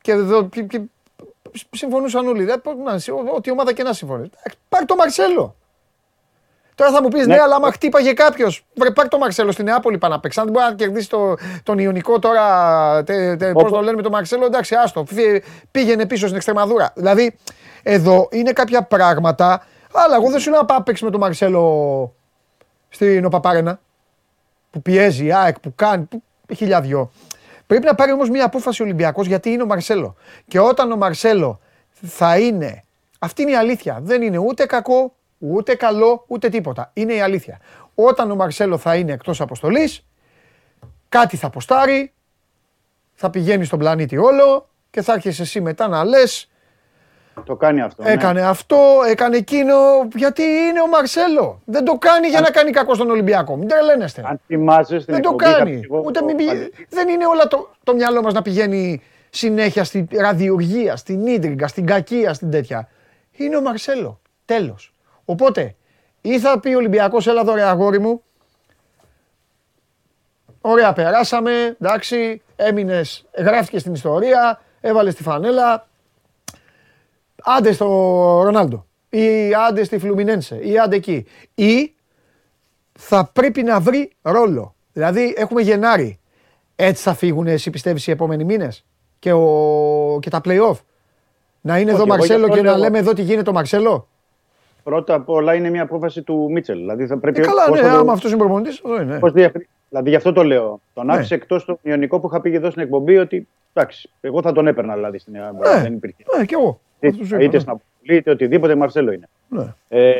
Και 0.00 0.12
εδώ 0.12 0.48
και- 0.48 0.62
και 0.62 0.80
συμφωνούσαν 1.70 2.26
όλοι. 2.26 2.44
Δεν, 2.44 2.60
πώς 2.62 2.74
να, 2.76 3.14
ό- 3.14 3.34
ό,τι 3.36 3.50
ομάδα 3.50 3.72
και 3.72 3.82
να 3.82 3.92
συμφωνεί. 3.92 4.30
Πάρ 4.68 4.84
το 4.84 4.94
Μαρσέλο. 4.94 5.56
Τώρα 6.74 6.90
θα 6.90 7.02
μου 7.02 7.08
πεις 7.08 7.26
ναι, 7.26 7.34
Ναι. 7.34 7.40
αλλά 7.40 7.54
άμα 7.54 7.72
χτύπαγε 7.72 8.12
κάποιος. 8.12 8.66
Βρε, 8.74 8.90
πάρ 8.90 9.08
το 9.08 9.18
Μαρσέλο 9.18 9.52
στη 9.52 9.62
Νεάπολη 9.62 9.98
πάνω 9.98 10.14
να 10.14 10.20
παίξει. 10.20 10.40
Αν 10.40 10.44
δεν 10.46 10.54
μπορεί 10.54 10.66
να 10.70 10.74
κερδίσει 10.74 11.08
το, 11.08 11.34
τον 11.62 11.78
Ιωνικό 11.78 12.18
τώρα. 12.18 13.04
Τε, 13.04 13.36
τε, 13.36 13.52
Πώς 13.52 13.62
Όπως- 13.62 13.72
το 13.72 13.80
λένε 13.80 13.96
με 13.96 14.02
τον 14.02 14.12
Μαρσέλο, 14.12 14.44
εντάξει, 14.44 14.74
άστο. 14.74 15.04
φύγε- 15.06 15.44
Πήγαινε 15.70 16.06
πίσω 16.06 16.24
στην 16.24 16.36
Εξτρεμαδούρα. 16.36 16.92
Δηλαδή, 16.94 17.36
εδώ 17.88 18.28
είναι 18.32 18.52
κάποια 18.52 18.82
πράγματα. 18.82 19.66
Αλλά 19.92 20.16
εγώ 20.16 20.30
δεν 20.30 20.40
σου 20.40 20.50
λέω 20.50 20.60
να 20.60 20.66
πάω 20.66 20.78
να 20.78 20.82
παίξει 20.82 21.04
με 21.04 21.10
τον 21.10 21.20
Μαρσέλο 21.20 22.14
στην 22.88 23.24
Οπαπάρενα. 23.24 23.80
Που 24.70 24.82
πιέζει, 24.82 25.24
η 25.24 25.32
ΑΕΚ, 25.32 25.60
που 25.60 25.74
κάνει. 25.74 26.04
Που, 26.04 26.22
χιλιαδιό. 26.54 27.10
Πρέπει 27.66 27.84
να 27.84 27.94
πάρει 27.94 28.12
όμως 28.12 28.30
μια 28.30 28.44
απόφαση 28.44 28.82
ο 28.82 28.84
Ολυμπιακός 28.84 29.26
γιατί 29.26 29.50
είναι 29.50 29.62
ο 29.62 29.66
Μαρσέλο. 29.66 30.16
Και 30.48 30.60
όταν 30.60 30.92
ο 30.92 30.96
Μαρσέλο 30.96 31.60
θα 32.02 32.38
είναι. 32.38 32.82
Αυτή 33.18 33.42
είναι 33.42 33.50
η 33.50 33.56
αλήθεια. 33.56 33.98
Δεν 34.02 34.22
είναι 34.22 34.38
ούτε 34.38 34.66
κακό, 34.66 35.14
ούτε 35.38 35.74
καλό, 35.74 36.24
ούτε 36.26 36.48
τίποτα. 36.48 36.90
Είναι 36.92 37.14
η 37.14 37.20
αλήθεια. 37.20 37.60
Όταν 37.94 38.30
ο 38.30 38.34
Μαρσέλο 38.34 38.78
θα 38.78 38.96
είναι 38.96 39.12
εκτός 39.12 39.40
αποστολής, 39.40 40.06
κάτι 41.08 41.36
θα 41.36 41.50
ποστάρει, 41.50 42.12
θα 43.14 43.30
πηγαίνει 43.30 43.64
στον 43.64 43.78
πλανήτη 43.78 44.16
όλο 44.16 44.68
και 44.90 45.02
θα 45.02 45.12
έρχεσαι 45.12 45.42
εσύ 45.42 45.60
μετά 45.60 45.88
να 45.88 46.04
λες. 46.04 46.50
Το 47.44 47.56
κάνει 47.56 47.80
αυτό. 47.80 48.02
ναι. 48.02 48.10
Έκανε 48.12 48.40
αυτό, 48.40 48.76
έκανε 49.08 49.36
εκείνο. 49.36 49.74
Γιατί 50.14 50.42
είναι 50.42 50.80
ο 50.80 50.86
Μαρσέλο. 50.88 51.60
Δεν 51.64 51.84
το 51.84 51.98
κάνει 51.98 52.28
για 52.28 52.40
να 52.40 52.50
κάνει 52.50 52.70
κακό 52.70 52.94
στον 52.94 53.10
Ολυμπιακό. 53.10 53.56
Μην 53.56 53.68
τρελαίνεστε. 53.68 54.22
Αν 54.26 54.40
θυμάσαι 54.46 54.98
στην 55.00 55.14
Δεν 55.14 55.22
το 55.22 55.28
εκπομπή, 55.30 55.50
είχα 55.50 55.58
κάνει. 55.58 55.78
πει 55.80 55.86
εγώ- 55.90 56.02
Ούτε 56.06 56.22
μην 56.22 56.36
πηγα- 56.36 56.52
Παντελή. 56.52 56.72
Δεν 56.88 57.08
είναι 57.08 57.26
όλα 57.26 57.46
το, 57.48 57.70
το 57.84 57.94
μυαλό 57.94 58.22
μας 58.22 58.32
να 58.32 58.42
πηγαίνει 58.42 59.02
συνέχεια 59.30 59.84
στη 59.84 60.08
ραδιοργία, 60.12 60.96
στην 60.96 61.26
ίντριγκα, 61.26 61.68
στην 61.68 61.86
κακία, 61.86 62.34
στην 62.34 62.50
τέτοια. 62.50 62.88
Είναι 63.32 63.56
ο 63.56 63.60
Μαρσέλο. 63.60 64.20
Τέλος. 64.44 64.94
Οπότε, 65.24 65.74
ή 66.20 66.38
θα 66.38 66.60
πει 66.60 66.68
ο 66.74 66.76
Ολυμπιακός, 66.76 67.26
έλα 67.26 67.40
εδώ 67.40 67.54
ρε 67.54 67.62
αγόρι 67.62 67.98
μου, 67.98 68.22
ωραία 70.60 70.92
περάσαμε, 70.92 71.76
εντάξει, 71.80 72.42
έμεινες, 72.56 73.24
γράφτηκες 73.38 73.80
στην 73.80 73.92
ιστορία, 73.92 74.60
έβαλες 74.80 75.14
τη 75.14 75.22
φανέλα, 75.22 75.86
άντε 77.48 77.72
στο 77.72 77.86
Ρονάλντο 78.44 78.86
ή 79.08 79.54
άντε 79.68 79.84
στη 79.84 79.98
Φλουμινένσε 79.98 80.58
ή 80.62 80.78
άντε 80.78 80.96
εκεί. 80.96 81.26
Ή 81.54 81.94
θα 82.98 83.30
πρέπει 83.32 83.62
να 83.62 83.80
βρει 83.80 84.12
ρόλο. 84.22 84.74
Δηλαδή 84.92 85.34
έχουμε 85.36 85.60
Γενάρη. 85.62 86.18
Έτσι 86.76 87.02
θα 87.02 87.14
φύγουν 87.14 87.46
εσύ 87.46 87.70
πιστεύεις 87.70 88.06
οι 88.06 88.10
επόμενοι 88.10 88.44
μήνες; 88.44 88.84
Και, 89.18 89.32
ο... 89.32 90.18
και 90.20 90.30
τα 90.30 90.40
play-off; 90.44 90.76
Να 91.60 91.78
είναι 91.78 91.90
Όχι, 91.92 91.94
εδώ 91.94 91.96
εγώ 91.96 92.06
Μαρσέλο 92.06 92.38
γι' 92.38 92.44
αυτό 92.44 92.56
και 92.56 92.62
να 92.62 92.70
λέω- 92.70 92.80
λέμε 92.84 92.98
εδώ 92.98 93.12
τι 93.12 93.22
γίνεται 93.22 93.42
το 93.42 93.52
Μαρσέλο; 93.52 94.08
Πρώτα 94.82 95.14
απ' 95.14 95.28
όλα 95.28 95.54
είναι 95.54 95.70
μια 95.70 95.82
απόφαση 95.82 96.22
του 96.22 96.48
Μίτσελ. 96.50 96.76
Δηλαδή 96.78 97.06
θα 97.06 97.18
πρέπει. 97.18 97.40
Ε, 97.40 97.44
καλά, 97.44 97.64
πώς 97.68 97.80
ναι, 97.80 97.86
θα 97.86 97.92
το- 97.92 97.98
άμα 97.98 98.12
αυτός 98.12 98.30
είναι 98.30 98.38
προπονητής, 98.40 98.80
εδώ 98.84 99.00
είναι. 99.02 99.18
πώς 99.18 99.32
δια- 99.32 99.52
Δηλαδή 99.88 100.10
γι' 100.10 100.16
αυτό 100.16 100.32
το 100.32 100.42
λέω. 100.44 100.80
Τον 100.94 101.06
Ναι. 101.06 101.12
άφησε 101.12 101.34
εκτός 101.34 101.64
τον 101.64 101.78
Ιωνικό 101.82 102.20
που 102.20 102.26
είχα 102.26 102.40
πει 102.40 102.54
εδώ 102.54 102.70
στην 102.70 102.82
εκπομπή 102.82 103.16
ότι 103.16 103.48
εντάξει, 103.72 104.10
εγώ 104.20 104.42
θα 104.42 104.52
τον 104.52 104.66
έπαιρνα 104.66 104.94
δηλαδή 104.94 105.18
στην 105.18 105.34
Ελλάδα. 105.34 105.74
Ναι, 105.76 105.82
Δεν 105.82 105.92
υπήρχε. 105.92 106.16
ναι, 106.38 106.44
κι 106.44 106.54
εγώ. 106.54 106.80
Αυτό 107.02 107.24
σου 107.24 107.34
είπα, 107.34 107.42
Είτε 107.44 107.52
ναι. 107.56 107.58
στην 107.58 107.70
Απολή, 107.72 108.18
είτε 108.18 108.30
οτιδήποτε 108.30 108.74
Μαρσέλο 108.74 109.12
είναι. 109.12 109.28
Ναι. 109.48 109.64
Ε, 109.88 110.14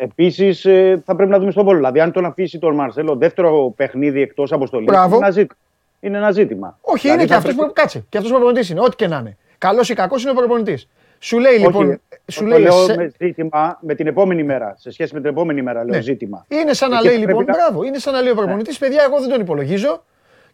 Επίσης 0.00 0.60
θα 1.04 1.14
πρέπει 1.16 1.30
να 1.30 1.38
δούμε 1.38 1.50
στον 1.50 1.64
Βόλο. 1.64 1.76
Δηλαδή, 1.76 2.00
αν 2.00 2.12
τον 2.12 2.24
αφήσει 2.24 2.58
τον 2.58 2.74
Μαρσέλο 2.74 3.16
δεύτερο 3.16 3.72
παιχνίδι 3.76 4.20
εκτός 4.22 4.52
αποστολής. 4.52 4.86
Μπράβο. 4.86 5.16
Είναι, 5.16 5.24
ένα 5.24 5.30
ζήτημα. 5.30 5.56
είναι 6.00 6.16
ένα 6.18 6.30
ζήτημα. 6.30 6.78
Όχι, 6.80 7.00
Δηλαδή, 7.00 7.18
είναι 7.18 7.28
και 7.28 7.32
θα 7.32 7.38
αυτός 7.38 7.54
πρέπει- 7.54 7.68
που 7.74 7.80
κάτσε. 7.80 8.04
Και 8.08 8.16
αυτός 8.18 8.32
προπονητής 8.32 8.70
είναι, 8.70 8.80
ό,τι 8.80 8.96
και 8.96 9.06
να 9.06 9.18
είναι. 9.18 9.36
Καλός 9.58 9.88
ή 9.88 9.94
κακός 9.94 10.22
είναι 10.22 10.30
ο 10.30 10.34
προπονητής. 10.34 10.88
Σου 11.18 11.38
λέει 11.38 11.52
Όχι, 11.54 11.64
λοιπόν, 11.64 12.00
σου 12.26 12.40
το 12.42 12.46
λέει 12.48 12.60
λέω 12.60 12.82
εσέ- 12.82 12.96
με 12.96 13.12
ζήτημα 13.18 13.78
με 13.80 13.94
την 13.94 14.06
επόμενη 14.06 14.42
μέρα. 14.42 14.74
Σε 14.78 14.90
σχέση 14.90 15.14
με 15.14 15.20
την 15.20 15.28
επόμενη 15.30 15.62
μέρα, 15.62 15.84
λέω 15.84 15.94
Ναι. 15.94 16.00
ζήτημα. 16.00 16.44
Είναι 16.48 16.72
σαν 16.72 16.90
να 16.90 16.96
Εκεί 16.96 17.04
λέει 17.06 17.14
θα 17.14 17.20
λοιπόν, 17.20 17.44
πρέπει 17.44 17.58
να- 17.58 17.66
μπράβο, 17.68 17.84
είναι 17.86 17.98
σαν 17.98 18.12
να 18.12 18.20
λέει 18.20 18.32
ο 18.32 18.34
προπονητής, 18.34 18.78
παιδιά, 18.78 19.02
εγώ 19.06 19.20
δεν 19.20 19.28
τον 19.28 19.40
υπολογίζω 19.40 20.02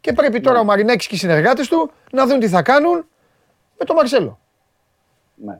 Και 0.00 0.12
πρέπει 0.12 0.40
τώρα 0.40 0.60
ο 0.60 0.64
Μαρινέκης 0.64 1.06
και 1.06 1.14
οι 1.14 1.18
συνεργάτες 1.18 1.68
του 1.68 1.90
να 2.12 2.26
δουν 2.26 2.38
τι 2.38 2.48
θα 2.48 2.62
κάνουν 2.62 3.06
με 3.78 3.84
τον 3.84 3.96
Μαρσέλο. 3.96 4.38
Ναι. 5.34 5.58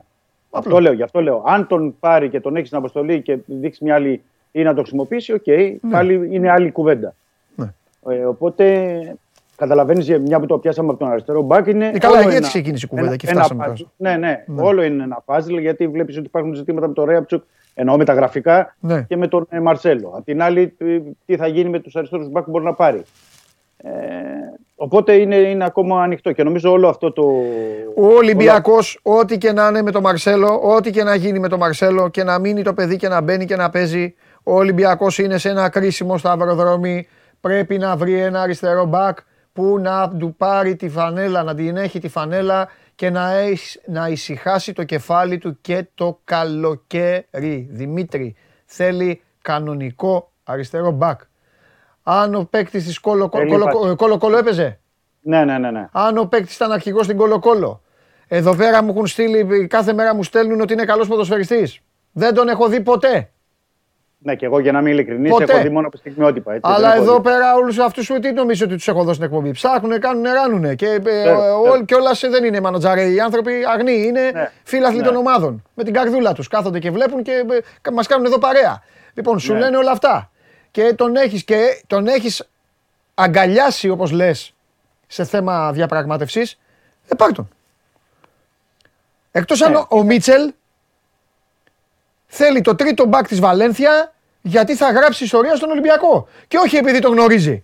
Αυτό 0.51 0.79
λέω, 0.79 0.93
γι' 0.93 1.03
αυτό 1.03 1.21
λέω. 1.21 1.43
Αν 1.45 1.67
τον 1.67 1.95
πάρει 1.99 2.29
και 2.29 2.39
τον 2.39 2.55
έχεις 2.55 2.67
στην 2.67 2.79
αποστολή 2.79 3.21
και 3.21 3.37
δείξεις 3.45 3.81
μια 3.81 3.95
άλλη 3.95 4.21
ή 4.51 4.63
να 4.63 4.73
το 4.73 4.81
χρησιμοποιήσει, 4.81 5.33
OK, 5.33 5.43
okay, 5.45 5.75
ναι. 5.81 5.91
πάλι 5.91 6.27
είναι 6.31 6.51
άλλη 6.51 6.71
κουβέντα. 6.71 7.15
Ναι. 7.55 7.73
Ε, 8.09 8.25
οπότε 8.25 9.17
καταλαβαίνεις 9.55 10.19
μια 10.19 10.39
που 10.39 10.45
το 10.45 10.57
πιάσαμε 10.57 10.89
από 10.89 10.99
τον 10.99 11.07
αριστερό 11.07 11.41
μπακ 11.41 11.67
είναι. 11.67 11.91
Ε, 11.93 11.97
καλά, 11.97 12.21
γιατί 12.21 12.47
ξεκίνησε 12.47 12.85
η 12.85 12.89
κουβέντα 12.89 13.15
και 13.15 13.27
φτάσαμε 13.27 13.65
ένα, 13.65 13.75
ναι, 13.97 14.17
ναι, 14.17 14.43
ναι, 14.45 14.61
όλο 14.61 14.83
είναι 14.83 15.03
ένα 15.03 15.23
puzzle 15.25 15.59
γιατί 15.59 15.87
βλέπεις 15.87 16.17
ότι 16.17 16.25
υπάρχουν 16.25 16.53
ζητήματα 16.53 16.87
με 16.87 16.93
τον 16.93 17.05
Ρέαμπτσιουκ 17.05 17.43
εννοώ 17.73 17.97
με 17.97 18.05
τα 18.05 18.13
γραφικά 18.13 18.75
ναι. 18.79 19.01
και 19.01 19.17
με 19.17 19.27
τον 19.27 19.47
ε, 19.49 19.59
Μαρσέλο. 19.59 20.13
Απ' 20.17 20.23
την 20.23 20.41
άλλη, 20.41 20.75
τι 21.25 21.35
θα 21.37 21.47
γίνει 21.47 21.69
με 21.69 21.79
τους 21.79 21.95
αριστερούς 21.95 22.29
μπακ 22.29 22.43
που 22.43 22.51
μπορεί 22.51 22.63
να 22.63 22.73
πάρει. 22.73 23.03
Ε, 23.77 23.89
οπότε 24.75 25.13
είναι, 25.13 25.35
είναι 25.35 25.65
ακόμα 25.65 26.03
ανοιχτό 26.03 26.31
και 26.31 26.43
νομίζω 26.43 26.71
όλο 26.71 26.87
αυτό 26.87 27.11
το. 27.11 27.23
Ο 27.95 28.05
Ολυμπιακός, 28.05 28.99
ό,τι 29.01 29.37
και 29.37 29.51
να 29.51 29.67
είναι 29.67 29.81
με 29.81 29.91
τον 29.91 30.01
Μαρσέλο, 30.01 30.61
ό,τι 30.63 30.91
και 30.91 31.03
να 31.03 31.15
γίνει 31.15 31.39
με 31.39 31.47
τον 31.47 31.59
Μαρσέλο 31.59 32.09
και 32.09 32.23
να 32.23 32.39
μείνει 32.39 32.61
το 32.61 32.73
παιδί 32.73 32.95
και 32.95 33.07
να 33.07 33.21
μπαίνει 33.21 33.45
και 33.45 33.55
να 33.55 33.69
παίζει, 33.69 34.15
ο 34.43 34.55
Ολυμπιακός 34.55 35.17
είναι 35.17 35.37
σε 35.37 35.49
ένα 35.49 35.69
κρίσιμο 35.69 36.17
σταυροδρόμι. 36.17 37.07
Πρέπει 37.41 37.77
να 37.77 37.95
βρει 37.95 38.19
ένα 38.19 38.41
αριστερό 38.41 38.85
μπακ 38.85 39.17
που 39.53 39.79
να 39.79 40.09
του 40.09 40.35
πάρει 40.37 40.75
τη 40.75 40.89
φανέλα, 40.89 41.43
να 41.43 41.55
την 41.55 41.77
έχει 41.77 41.99
τη 41.99 42.07
φανέλα 42.07 42.67
και 42.95 43.09
να, 43.09 43.29
να 43.85 44.07
ησυχάσει 44.07 44.73
το 44.73 44.83
κεφάλι 44.83 45.37
του 45.37 45.57
και 45.61 45.85
το 45.95 46.19
καλοκαίρι. 46.23 47.67
Δημήτρη, 47.71 48.35
θέλει 48.65 49.21
κανονικό 49.41 50.31
αριστερό 50.43 50.91
μπακ. 50.91 51.21
Αν 52.07 52.35
ο 52.35 52.47
παίκτης 52.49 52.85
της 52.85 52.99
Κόλο 52.99 53.29
Κόλο 54.17 54.37
έπαιζε; 54.37 54.79
Ναι, 55.21 55.43
ναι, 55.43 55.57
ναι, 55.57 55.71
ναι. 55.71 55.87
Αν 55.91 56.17
ο 56.17 56.25
παίκτης 56.25 56.55
ήταν 56.55 56.71
αρχηγός 56.71 57.05
στην 57.05 57.17
Κόλο 57.17 57.39
Κόλο; 57.39 57.81
Εδώ 58.27 58.55
πέρα 58.55 58.83
μου 58.83 58.89
έχουν 58.89 59.07
στείλει, 59.07 59.67
κάθε 59.67 59.93
μέρα 59.93 60.15
μου 60.15 60.23
στέλνουν 60.23 60.61
ότι 60.61 60.73
είναι 60.73 60.85
καλός 60.85 61.07
ποδοσφαιριστής. 61.07 61.79
Δεν 62.11 62.33
τον 62.33 62.47
έχω 62.47 62.67
δει 62.67 62.81
ποτέ. 62.81 63.29
Ναι, 64.17 64.35
και 64.35 64.45
εγώ 64.45 64.59
για 64.59 64.71
να 64.71 64.79
είμαι 64.79 64.89
ειλικρινή, 64.89 65.29
έχω 65.29 65.61
δει 65.61 65.69
μόνο 65.69 65.87
από 65.87 65.97
στιγμιότυπα. 65.97 66.53
Έτσι, 66.53 66.71
Αλλά 66.73 66.95
εδώ 66.95 67.15
δει. 67.15 67.21
πέρα 67.21 67.55
όλους 67.55 67.79
αυτούς 67.79 68.05
σου 68.05 68.19
τι 68.19 68.31
νομίζω 68.31 68.65
ότι 68.65 68.75
τους 68.75 68.87
έχω 68.87 69.03
δώσει 69.03 69.13
στην 69.13 69.25
εκπομπή; 69.25 69.51
Ψάχνουν, 69.51 69.99
κάνουν, 69.99 70.23
ράνουν. 70.23 70.75
Και, 70.75 70.87
ε, 71.05 71.95
όλας 71.95 72.19
δεν 72.19 72.43
είναι 72.43 72.59
μανατζάρε. 72.61 73.05
Οι 73.05 73.19
άνθρωποι 73.19 73.51
αγνοί 73.73 74.03
είναι 74.05 74.31
ναι, 74.33 74.51
φίλαθλοι 74.63 74.99
ναι. 74.99 75.05
των 75.05 75.15
ομάδων. 75.15 75.63
Με 75.73 75.83
την 75.83 75.93
καρδούλα 75.93 76.33
τους 76.33 76.47
κάθονται 76.47 76.79
και 76.79 76.91
βλέπουν 76.91 77.23
και 77.23 77.31
ε, 77.81 77.91
μας 77.91 78.07
κάνουν 78.07 78.25
εδώ 78.25 78.37
παρέα. 78.37 78.81
Λοιπόν, 79.13 79.39
σου 79.39 79.53
ναι. 79.53 79.59
λένε 79.59 79.77
όλα 79.77 79.91
αυτά. 79.91 80.29
Και 80.75 80.93
τον 80.93 81.15
έχεις 81.15 81.43
και 81.43 81.83
τον 81.87 82.07
έχεις 82.07 82.49
αγκαλιάσει, 83.13 83.89
όπως 83.89 84.11
λες, 84.11 84.53
σε 85.07 85.23
θέμα 85.23 85.71
διαπραγμάτευσης. 85.71 86.59
Ε, 87.07 87.15
πάρ 87.15 87.31
τον. 87.31 87.49
Εκτός 89.31 89.61
αν 89.61 89.71
ναι. 89.71 89.81
ο 89.89 90.03
Μίτσελ 90.03 90.53
θέλει 92.25 92.61
το 92.61 92.75
τρίτο 92.75 93.05
μπακ 93.05 93.27
της 93.27 93.39
Βαλένθια 93.39 94.13
γιατί 94.41 94.75
θα 94.75 94.91
γράψει 94.91 95.23
ιστορία 95.23 95.55
στον 95.55 95.69
Ολυμπιακό. 95.69 96.27
Και 96.47 96.57
όχι 96.57 96.75
επειδή 96.75 96.99
το 96.99 97.09
γνωρίζει. 97.09 97.63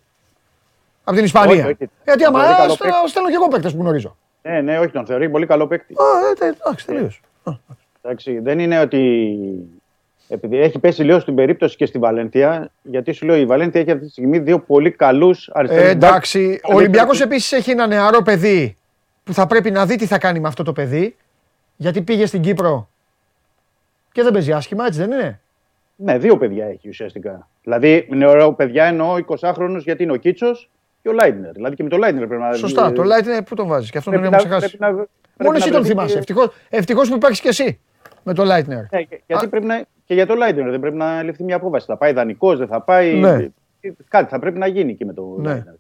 Από 1.03 1.15
την 1.15 1.25
Ισπανία. 1.25 1.65
Όχι, 1.65 1.89
γιατί 2.03 2.23
άμα 2.23 2.67
στέλνω 3.07 3.29
και 3.29 3.35
εγώ 3.35 3.47
παίκτες 3.47 3.73
που 3.73 3.81
γνωρίζω. 3.81 4.17
Ναι, 4.41 4.61
ναι, 4.61 4.79
όχι, 4.79 4.91
τον 4.91 5.05
θεωρεί 5.05 5.29
πολύ 5.29 5.45
καλό 5.45 5.67
παίκτη. 5.67 5.93
Α, 5.93 6.45
ε, 6.45 6.47
εντάξει, 6.47 6.85
τελείως. 6.85 7.21
Εντάξει, 8.01 8.39
δεν 8.39 8.59
είναι 8.59 8.79
ότι. 8.79 9.27
Επειδή 10.33 10.57
έχει 10.57 10.79
πέσει 10.79 11.03
λίγο 11.03 11.19
στην 11.19 11.35
περίπτωση 11.35 11.75
και 11.75 11.85
στη 11.85 11.99
Βαλένθια, 11.99 12.71
γιατί 12.81 13.11
σου 13.11 13.25
λέω 13.25 13.35
η 13.35 13.45
Βαλένθια 13.45 13.81
έχει 13.81 13.91
αυτή 13.91 14.05
τη 14.05 14.11
στιγμή 14.11 14.39
δύο 14.39 14.59
πολύ 14.59 14.91
καλούς 14.91 15.49
αριστερούς. 15.53 15.85
Ε, 15.85 15.89
εντάξει, 15.89 16.59
ο 16.63 16.75
Ολυμπιακός 16.75 17.21
επίσης 17.21 17.51
έχει 17.51 17.71
ένα 17.71 17.87
νεαρό 17.87 18.21
παιδί 18.21 18.75
που 19.23 19.33
θα 19.33 19.47
πρέπει 19.47 19.71
να 19.71 19.85
δει 19.85 19.95
τι 19.95 20.05
θα 20.05 20.17
κάνει 20.17 20.39
με 20.39 20.47
αυτό 20.47 20.63
το 20.63 20.73
παιδί. 20.73 21.15
Γιατί 21.75 22.01
πήγε 22.01 22.25
στην 22.25 22.41
Κύπρο 22.41 22.89
και 24.11 24.23
δεν 24.23 24.33
παίζει 24.33 24.51
άσχημα, 24.51 24.85
έτσι 24.85 24.99
δεν 24.99 25.11
είναι; 25.11 25.39
Ναι, 25.95 26.17
δύο 26.17 26.37
παιδιά 26.37 26.65
έχει 26.65 26.89
ουσιαστικά. 26.89 27.47
Δηλαδή, 27.63 28.07
νεαρό 28.09 28.53
παιδιά 28.53 28.85
εννοώ 28.85 29.17
20χρονου 29.27 29.77
γιατί 29.77 30.03
είναι 30.03 30.11
ο 30.11 30.15
Κίτσος 30.15 30.69
και 31.01 31.09
ο 31.09 31.11
Λάιτνερ. 31.11 31.51
Δηλαδή 31.51 31.75
και 31.75 31.83
με 31.83 31.89
το 31.89 31.97
Λάιτνερ 31.97 32.27
πρέπει 32.27 32.41
να. 32.41 32.53
Σωστά, 32.53 32.91
το 32.91 33.03
Λάιτνερ 33.03 33.43
πού 33.43 33.55
τον 33.55 33.67
βάζεις 33.67 33.91
και 33.91 33.97
αυτό 33.97 34.11
δεν 34.11 34.23
έχουμε 34.23 34.37
ξεχάσει. 34.37 34.77
Μόνο 35.37 35.57
εσύ 35.57 35.71
τον 35.71 35.85
θυμάσαι. 35.85 36.23
Ευτυχώς 36.69 37.01
που 37.01 37.15
υπάρχεις 37.15 37.39
και 37.39 37.47
εσύ 37.47 37.79
με 38.23 38.33
το 38.33 38.43
Λάιτνερ. 38.43 38.83
Ναι, 38.91 39.01
γιατί 39.27 39.47
πρέπει 39.47 39.65
να, 39.65 39.85
και 40.11 40.17
για 40.17 40.25
το 40.25 40.35
Λάιτνερ 40.35 40.69
δεν 40.69 40.79
πρέπει 40.79 40.95
να 40.95 41.23
ληφθεί 41.23 41.43
μια 41.43 41.55
απόφαση. 41.55 41.85
Θα 41.85 41.97
πάει 41.97 42.13
δανεικός, 42.13 42.57
δεν 42.57 42.67
θα 42.67 42.81
πάει. 42.81 43.13
Ναι. 43.13 43.47
Κάτι 44.07 44.29
θα 44.29 44.39
πρέπει 44.39 44.57
να 44.57 44.67
γίνει 44.67 44.95
και 44.95 45.05
με 45.05 45.13
το 45.13 45.35
ναι. 45.37 45.49
Λάιτνερ 45.49 45.73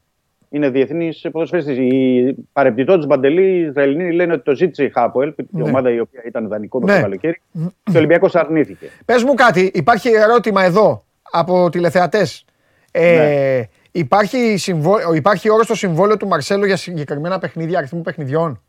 είναι 0.49 0.69
διεθνής 0.69 1.27
ποδοσφαιριστής. 1.31 1.77
Παρεμπιπτόντως, 1.77 3.05
Παντελή, 3.05 3.41
οι 3.41 3.61
Ισραηλινοί 3.61 4.11
λένε 4.11 4.33
ότι 4.33 4.43
το 4.43 4.55
ζήτησε 4.55 4.83
η 4.83 4.89
Χάποελ, 4.89 5.33
η 5.37 5.45
ναι. 5.49 5.63
ομάδα 5.63 5.91
η 5.91 5.99
οποία 5.99 6.21
ήταν 6.25 6.47
δανεικό 6.47 6.79
το 6.79 6.85
ναι. 6.85 7.01
καλοκαίρι, 7.01 7.41
και 7.83 7.91
ο 7.93 7.97
Ολυμπιακός 7.97 8.35
αρνήθηκε. 8.35 8.89
Πες 9.05 9.23
μου 9.23 9.33
κάτι, 9.33 9.71
υπάρχει 9.73 10.09
ερώτημα 10.09 10.63
εδώ 10.63 11.03
από 11.31 11.69
τηλεθεατές. 11.69 12.45
Ε, 12.91 13.15
ναι. 13.15 13.67
Υπάρχει, 13.91 14.57
συμβο... 14.57 15.13
υπάρχει 15.13 15.49
όρος 15.49 15.65
στο 15.65 15.75
συμβόλαιο 15.75 16.17
του 16.17 16.27
Μαρσέλο 16.27 16.65
για 16.65 16.77
συγκεκριμένα 16.77 17.39
παιχνίδια, 17.39 17.77
αριθμού 17.77 18.01
παιχνιδιών. 18.01 18.61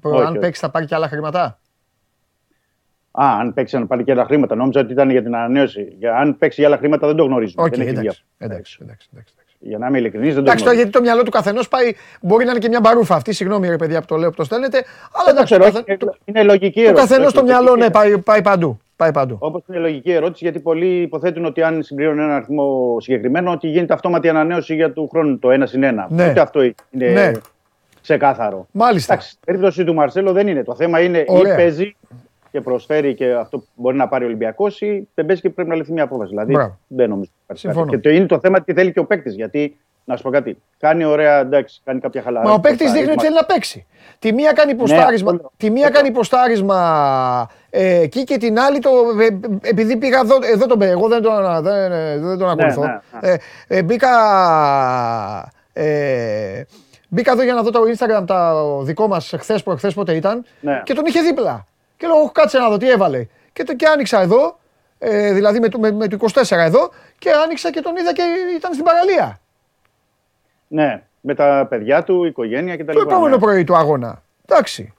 Που 0.00 0.18
αν 0.18 0.38
παίξει 0.38 0.60
θα 0.60 0.70
πάρει 0.70 0.86
και 0.86 0.94
άλλα 0.94 1.08
χρήματα; 1.08 1.59
Α, 3.22 3.38
αν 3.40 3.54
παίξει 3.54 3.78
να 3.78 3.86
πάρει 3.86 4.04
και 4.04 4.12
άλλα 4.12 4.24
χρήματα. 4.24 4.54
Νόμιζα 4.54 4.80
ότι 4.80 4.92
ήταν 4.92 5.10
για 5.10 5.22
την 5.22 5.34
ανανέωση. 5.34 5.94
Για, 5.98 6.16
αν 6.16 6.38
παίξει 6.38 6.60
για 6.60 6.68
άλλα 6.68 6.78
χρήματα 6.78 7.06
δεν 7.06 7.16
το 7.16 7.24
γνωρίζουμε. 7.24 7.62
Okay, 7.62 7.80
εντάξει, 7.80 8.24
εντάξει, 8.38 8.78
εντάξει, 8.82 9.08
εντάξει. 9.12 9.34
Για 9.62 9.78
να 9.78 9.86
είμαι 9.86 9.98
ειλικρινής, 9.98 10.34
δεν 10.34 10.44
το 10.44 10.50
Εντάξει, 10.50 10.64
τώρα 10.64 10.76
γιατί 10.76 10.90
το 10.90 11.00
μυαλό 11.00 11.22
του 11.22 11.30
καθενός 11.30 11.68
πάει. 11.68 11.92
Μπορεί 12.20 12.44
να 12.44 12.50
είναι 12.50 12.60
και 12.60 12.68
μια 12.68 12.80
μπαρούφα 12.80 13.14
αυτή. 13.14 13.32
Συγγνώμη, 13.32 13.68
ρε 13.68 13.76
παιδιά 13.76 14.00
που 14.00 14.06
το 14.06 14.16
λέω 14.16 14.30
που 14.30 14.36
το 14.36 14.44
στέλνετε. 14.44 14.84
Αλλά 15.12 15.30
εντάξει, 15.30 15.54
ξέρω, 15.54 16.08
είναι 16.24 16.42
λογική 16.42 16.80
ερώτηση. 16.80 17.06
Το 17.06 17.08
καθενός 17.08 17.32
το 17.32 17.42
μυαλό 17.42 17.76
ναι, 17.76 17.90
πάει, 17.90 18.18
πάει 18.18 18.42
παντού. 18.42 18.80
Πάει 18.96 19.12
παντού. 19.12 19.36
Όπως 19.40 19.62
είναι 19.68 19.78
λογική 19.78 20.12
ερώτηση, 20.12 20.44
γιατί 20.44 20.60
πολλοί 20.60 21.00
υποθέτουν 21.00 21.44
ότι 21.44 21.62
αν 21.62 21.82
συμπληρώνουν 21.82 22.24
ένα 22.24 22.34
αριθμό 22.34 22.96
συγκεκριμένο, 23.00 23.50
ότι 23.50 23.68
γίνεται 23.68 23.92
αυτόματη 23.92 24.28
ανανέωση 24.28 24.74
για 24.74 24.92
του 24.92 25.08
χρόνου 25.08 25.38
το 25.38 25.50
ένα 25.50 25.66
συν 25.66 25.82
ένα. 25.82 26.06
Ναι. 26.10 26.30
Ούτε 26.30 26.40
αυτό 26.40 26.62
είναι 26.62 26.74
ναι. 26.90 27.32
ξεκάθαρο. 28.02 28.66
Μάλιστα. 28.70 29.12
Εντάξει, 29.12 29.36
περίπτωση 29.46 29.84
του 29.84 29.94
Μαρσέλο 29.94 30.32
δεν 30.32 30.48
είναι. 30.48 30.62
Το 30.62 30.74
θέμα 30.74 31.00
είναι 31.00 31.24
Ωραία. 31.26 31.52
ή 31.52 31.56
παίζει 31.56 31.96
και 32.50 32.60
προσφέρει 32.60 33.14
και 33.14 33.32
αυτό 33.32 33.58
που 33.58 33.66
μπορεί 33.74 33.96
να 33.96 34.08
πάρει 34.08 34.24
ο 34.24 34.26
Ολυμπιακός 34.26 34.80
ή 34.80 35.08
δεν 35.14 35.26
παίζει 35.26 35.42
και 35.42 35.50
πρέπει 35.50 35.68
να 35.68 35.74
λυθεί 35.74 35.92
μια 35.92 36.02
απόφαση. 36.02 36.30
Δηλαδή 36.30 36.52
Μπράβο. 36.52 36.78
δεν 36.86 37.08
νομίζω. 37.08 37.30
Και 37.88 37.98
το 37.98 38.10
είναι 38.10 38.26
το 38.26 38.38
θέμα 38.38 38.62
τι 38.62 38.72
θέλει 38.72 38.92
και 38.92 38.98
ο 38.98 39.04
παίκτης. 39.04 39.34
Γιατί 39.34 39.76
να 40.04 40.16
σου 40.16 40.22
πω 40.22 40.30
κάτι. 40.30 40.58
Κάνει 40.78 41.04
ωραία, 41.04 41.40
εντάξει, 41.40 41.80
κάνει 41.84 42.00
κάποια 42.00 42.22
χαλαρά. 42.22 42.48
Μα 42.48 42.54
ο 42.54 42.60
παίκτης 42.60 42.92
δείχνει 42.92 43.10
ότι 43.10 43.22
θέλει 43.22 43.34
να 43.34 43.44
παίξει. 43.44 43.86
Τη 44.18 44.32
μία 44.32 44.52
κάνει 44.52 44.72
ναι, 44.72 44.78
υποστάρισμα, 44.78 45.32
ναι, 45.32 45.38
τη 45.56 45.70
μία 45.70 45.90
κάνει 45.90 46.08
υποστάρισμα 46.08 47.50
ε, 47.70 48.00
εκεί 48.00 48.24
και 48.24 48.36
την 48.36 48.58
άλλη 48.58 48.78
το. 48.78 48.90
Ε, 49.20 49.68
επειδή 49.68 49.96
πήγα 49.96 50.18
εδώ, 50.18 50.36
εδώ 50.52 50.66
τον 50.66 50.82
Εγώ 50.82 51.08
δεν 51.08 51.22
τον, 51.22 51.62
δεν, 51.62 51.90
δεν 52.20 52.38
τον 52.38 52.46
ναι, 52.46 52.50
ακολουθώ. 52.50 52.82
Ναι, 52.82 53.28
ναι, 53.28 53.36
ε, 53.68 53.82
μπήκα. 53.82 54.08
Ε, 55.72 56.62
μπήκα 57.08 57.32
εδώ 57.32 57.42
για 57.42 57.54
να 57.54 57.62
δω 57.62 57.70
το 57.70 57.80
Instagram 57.80 58.26
τα 58.26 58.64
δικό 58.82 59.08
μας 59.08 59.34
χθες 59.38 59.62
προχθέ 59.62 59.90
πότε 59.90 60.14
ήταν 60.14 60.44
και 60.84 60.94
τον 60.94 61.04
είχε 61.06 61.20
δίπλα. 61.20 61.66
Και 62.00 62.06
λέω, 62.06 62.30
κάτσε 62.32 62.58
να 62.58 62.68
δω 62.68 62.76
τι 62.76 62.90
έβαλε. 62.90 63.26
Και, 63.52 63.64
το, 63.64 63.74
και 63.74 63.86
άνοιξα 63.86 64.20
εδώ, 64.20 64.58
ε, 64.98 65.32
δηλαδή 65.32 65.60
με, 65.60 65.68
με, 65.78 65.92
με, 65.92 66.08
το 66.08 66.16
24 66.32 66.42
εδώ, 66.50 66.90
και 67.18 67.30
άνοιξα 67.44 67.70
και 67.70 67.80
τον 67.80 67.96
είδα 67.96 68.12
και 68.12 68.22
ήταν 68.56 68.72
στην 68.72 68.84
παραλία. 68.84 69.40
Ναι, 70.68 71.02
με 71.20 71.34
τα 71.34 71.66
παιδιά 71.68 72.02
του, 72.02 72.24
η 72.24 72.28
οικογένεια 72.28 72.76
κτλ. 72.76 72.92
Το 72.92 73.00
επόμενο 73.00 73.34
ναι. 73.34 73.40
πρωί 73.40 73.64
του 73.64 73.76
αγώνα. 73.76 74.22
Εντάξει. 74.46 74.94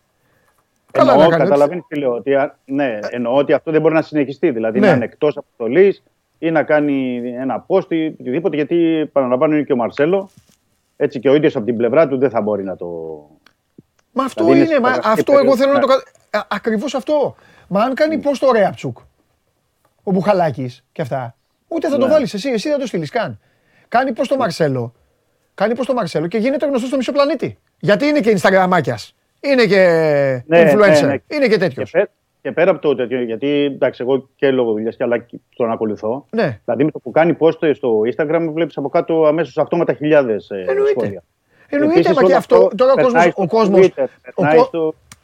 Καλά 0.91 1.13
εννοώ, 1.13 1.29
καταλαβαίνεις 1.29 1.83
τι 1.87 1.95
λέω. 1.95 2.13
Ότι, 2.13 2.31
ναι, 2.65 2.99
εννοώ 3.09 3.35
ότι 3.35 3.53
αυτό 3.53 3.71
δεν 3.71 3.81
μπορεί 3.81 3.93
να 3.93 4.01
συνεχιστεί. 4.01 4.51
Δηλαδή 4.51 4.79
ναι. 4.79 4.87
να 4.87 4.93
είναι 4.93 5.05
εκτός 5.05 5.37
αποστολής 5.37 6.03
ή 6.39 6.51
να 6.51 6.63
κάνει 6.63 7.21
ένα 7.39 7.65
post 7.67 7.91
ή 7.91 8.05
οτιδήποτε. 8.05 8.55
Γιατί 8.55 9.09
παραλαμβάνω 9.11 9.55
είναι 9.55 9.63
και 9.63 9.73
ο 9.73 9.75
Μαρσέλο. 9.75 10.29
Έτσι 10.97 11.19
και 11.19 11.29
ο 11.29 11.35
ίδιος 11.35 11.55
από 11.55 11.65
την 11.65 11.77
πλευρά 11.77 12.07
του 12.07 12.17
δεν 12.17 12.29
θα 12.29 12.41
μπορεί 12.41 12.63
να 12.63 12.75
το. 12.75 12.87
Μα 14.11 14.23
αυτό 14.23 14.43
είναι. 14.47 14.57
είναι 14.57 14.79
μα, 14.79 14.99
αυτό 15.03 15.33
εγώ 15.37 15.55
θέλω 15.55 15.73
να 15.73 15.79
το. 15.79 15.87
Ακριβώς 16.47 16.93
αυτό. 16.93 17.35
Μα 17.67 17.83
αν 17.83 17.93
κάνει 17.93 18.17
πώς 18.17 18.39
το 18.39 18.51
Ρέαπτσουκ, 18.51 18.97
ο 20.03 20.11
Μπουχαλάκης 20.11 20.85
και 20.91 21.01
αυτά, 21.01 21.35
ούτε 21.67 21.89
θα 21.89 21.97
το 21.97 22.05
ναι. 22.05 22.11
βάλεις 22.11 22.33
εσύ, 22.33 22.49
εσύ 22.49 22.69
δεν 22.69 22.79
το 22.79 22.87
στείλεις 22.87 23.09
καν. 23.09 23.39
Κάνει 23.87 24.13
πώς 24.13 24.27
το 24.27 24.35
Μαρσέλο, 24.35 24.93
κάνει 25.53 25.75
πώς 25.75 25.85
το 25.85 25.93
Μαρσέλο 25.93 26.27
και 26.27 26.37
γίνεται 26.37 26.65
γνωστός 26.65 26.87
στο 26.87 26.97
μισό 26.97 27.11
πλανήτη. 27.11 27.59
Γιατί 27.79 28.05
είναι 28.05 28.19
και 28.19 28.39
Instagramάκιας. 28.41 29.09
Είναι 29.39 29.65
και 29.65 29.77
ναι, 30.45 30.63
ναι, 30.63 30.71
influencer. 30.71 31.05
Ναι, 31.05 31.35
είναι 31.35 31.47
και 31.47 31.57
τέτοιος. 31.57 31.91
Και, 31.91 32.09
και, 32.41 32.51
πέρα 32.51 32.71
από 32.71 32.81
το 32.81 32.95
τέτοιο, 32.95 33.21
γιατί 33.21 33.47
εντάξει, 33.47 34.01
εγώ 34.01 34.29
και 34.35 34.51
λόγω 34.51 34.71
δουλειάς 34.71 34.95
και 34.95 35.03
αλλά 35.03 35.25
τον 35.55 35.71
ακολουθώ. 35.71 36.25
Ναι. 36.29 36.59
Δηλαδή 36.65 36.83
με 36.83 36.91
το 36.91 36.99
που 36.99 37.11
κάνει 37.11 37.37
post 37.39 37.75
στο 37.75 38.01
Instagram, 38.15 38.49
βλέπεις 38.53 38.77
από 38.77 38.89
κάτω 38.89 39.25
αμέσως 39.25 39.57
αυτόματα 39.57 39.93
χιλιάδες 39.93 40.49
ε, 40.49 40.65
σχόλια. 40.89 41.23
Εννοείται, 41.69 42.13
μα 42.13 42.23
και 42.23 42.35
αυτό. 42.35 42.69
Τώρα 42.75 42.93
ο 43.33 43.47
κόσμο. 43.47 43.77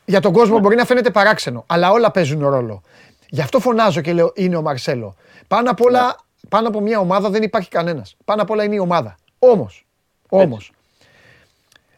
Για 0.10 0.20
τον 0.20 0.34
κόσμο 0.34 0.60
μπορεί 0.60 0.76
να 0.76 0.86
φαίνεται 0.86 1.10
παράξενο, 1.10 1.64
αλλά 1.68 1.92
όλα 1.92 2.12
παίζουν 2.12 2.48
ρόλο. 2.48 2.82
Γι' 3.30 3.42
αυτό 3.42 3.60
φωνάζω 3.60 4.02
και 4.02 4.14
λέω 4.14 4.32
είναι 4.36 4.56
ο 4.56 4.62
Μαρσέλο. 4.62 5.16
Πάνω 5.48 5.72
απ' 5.72 5.82
όλα, 5.82 6.16
πάνω 6.50 6.68
από 6.68 6.80
μια 6.80 7.00
ομάδα 7.00 7.30
δεν 7.30 7.44
υπάρχει 7.44 7.70
κανένας. 7.70 8.16
Πάνω 8.26 8.42
απ' 8.42 8.50
όλα 8.50 8.64
είναι 8.64 8.76
η 8.76 8.80
ομάδα. 8.80 9.16
Όμως, 9.40 9.86
όμως, 10.30 10.72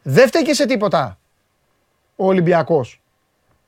Δεν 0.02 0.28
φταίει 0.28 0.42
και 0.42 0.54
σε 0.54 0.66
τίποτα 0.66 1.18
ο 2.16 2.26
Ολυμπιακός. 2.26 3.02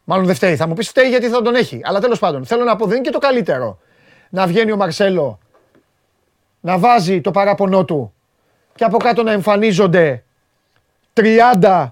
Μάλλον 0.03 0.25
δεν 0.25 0.35
φταίει. 0.35 0.55
Θα 0.55 0.67
μου 0.67 0.73
πεις 0.73 0.87
φταίει 0.87 1.09
γιατί 1.09 1.27
θα 1.27 1.41
τον 1.41 1.55
έχει. 1.55 1.81
Αλλά 1.83 1.99
τέλος 1.99 2.19
πάντων, 2.19 2.45
θέλω 2.45 2.63
να 2.63 2.75
πω 2.75 2.85
δεν 2.85 2.95
είναι 2.95 3.05
και 3.05 3.11
το 3.11 3.19
καλύτερο. 3.19 3.79
Να 4.29 4.47
βγαίνει 4.47 4.71
ο 4.71 4.75
Μαρσέλο 4.75 5.39
να 6.61 6.77
βάζει 6.77 7.21
το 7.21 7.31
παράπονό 7.31 7.85
του 7.85 8.13
και 8.75 8.83
από 8.83 8.97
κάτω 8.97 9.23
να 9.23 9.31
εμφανίζονται 9.31 10.23
30 11.13 11.87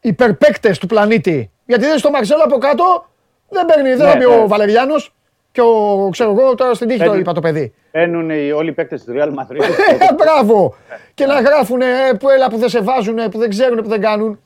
υπερπαίκτες 0.00 0.78
του 0.78 0.86
πλανήτη. 0.86 1.50
Γιατί 1.68 1.84
δεν 1.84 1.98
στο 1.98 2.10
Μαρσέλο 2.10 2.42
από 2.44 2.58
κάτω 2.58 3.06
δεν 3.48 3.64
παίρνει, 3.66 3.94
δεν 3.94 4.18
ναι, 4.18 4.26
ο 4.26 4.40
ναι. 4.40 4.46
Βαλεριάνος 4.46 5.12
και 5.52 5.60
ο, 5.60 6.08
ξέρω 6.10 6.30
εγώ, 6.30 6.54
τώρα 6.54 6.74
στην 6.74 6.88
τύχη 6.88 7.04
το 7.04 7.14
είπα 7.14 7.32
το 7.32 7.40
παιδί. 7.40 7.74
Μπαίνουν 7.92 8.30
όλοι 8.54 8.68
οι 8.68 8.72
παίκτες 8.72 9.04
του 9.04 9.12
Real 9.16 9.28
Madrid. 9.28 9.62
Μπράβο! 10.18 10.74
και 11.14 11.26
να 11.26 11.40
γράφουν 11.40 11.80
που 12.18 12.28
έλα 12.28 12.50
που 12.50 12.56
δεν 12.56 12.68
σε 12.68 12.80
βάζουν, 12.80 13.16
που 13.30 13.38
δεν 13.38 13.48
ξέρουν, 13.48 13.82
που 13.82 13.88
δεν 13.88 14.00
κάνουν. 14.00 14.40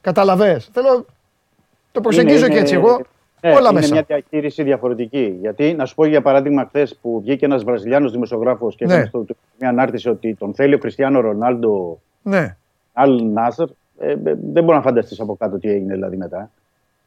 Καταλαβες. 0.00 0.70
Θέλω, 0.72 1.06
το 1.92 2.00
προσεγγίζω 2.00 2.48
και 2.48 2.58
έτσι 2.58 2.74
εγώ. 2.74 3.00
Ναι, 3.40 3.50
Όλα 3.50 3.68
είναι 3.70 3.72
μέσα. 3.72 3.92
μια 3.92 4.02
διαχείριση 4.06 4.62
διαφορετική. 4.62 5.36
Γιατί, 5.40 5.74
να 5.74 5.84
σου 5.84 5.94
πω 5.94 6.04
για 6.04 6.22
παράδειγμα, 6.22 6.64
χθες 6.64 6.98
που 7.02 7.20
βγήκε 7.20 7.44
ένας 7.44 7.64
Βραζιλιάνος 7.64 8.12
δημοσιογράφος 8.12 8.76
και 8.76 8.84
έκανε 8.84 9.10
ναι. 9.12 9.24
μια 9.58 9.68
ανάρτηση 9.68 10.08
ότι 10.08 10.34
τον 10.34 10.54
θέλει 10.54 10.74
ο 10.74 10.78
Κριστιανό 10.78 11.20
Ρονάλντο 11.20 12.00
ναι. 12.22 12.56
Αλ 12.92 13.22
Νάσερ. 13.24 13.66
Ε, 13.98 14.14
δεν 14.52 14.64
μπορεί 14.64 14.76
να 14.76 14.82
φανταστείς 14.82 15.20
από 15.20 15.36
κάτω 15.36 15.58
τι 15.58 15.68
έγινε 15.68 15.94
δηλαδή 15.94 16.16
μετά. 16.16 16.50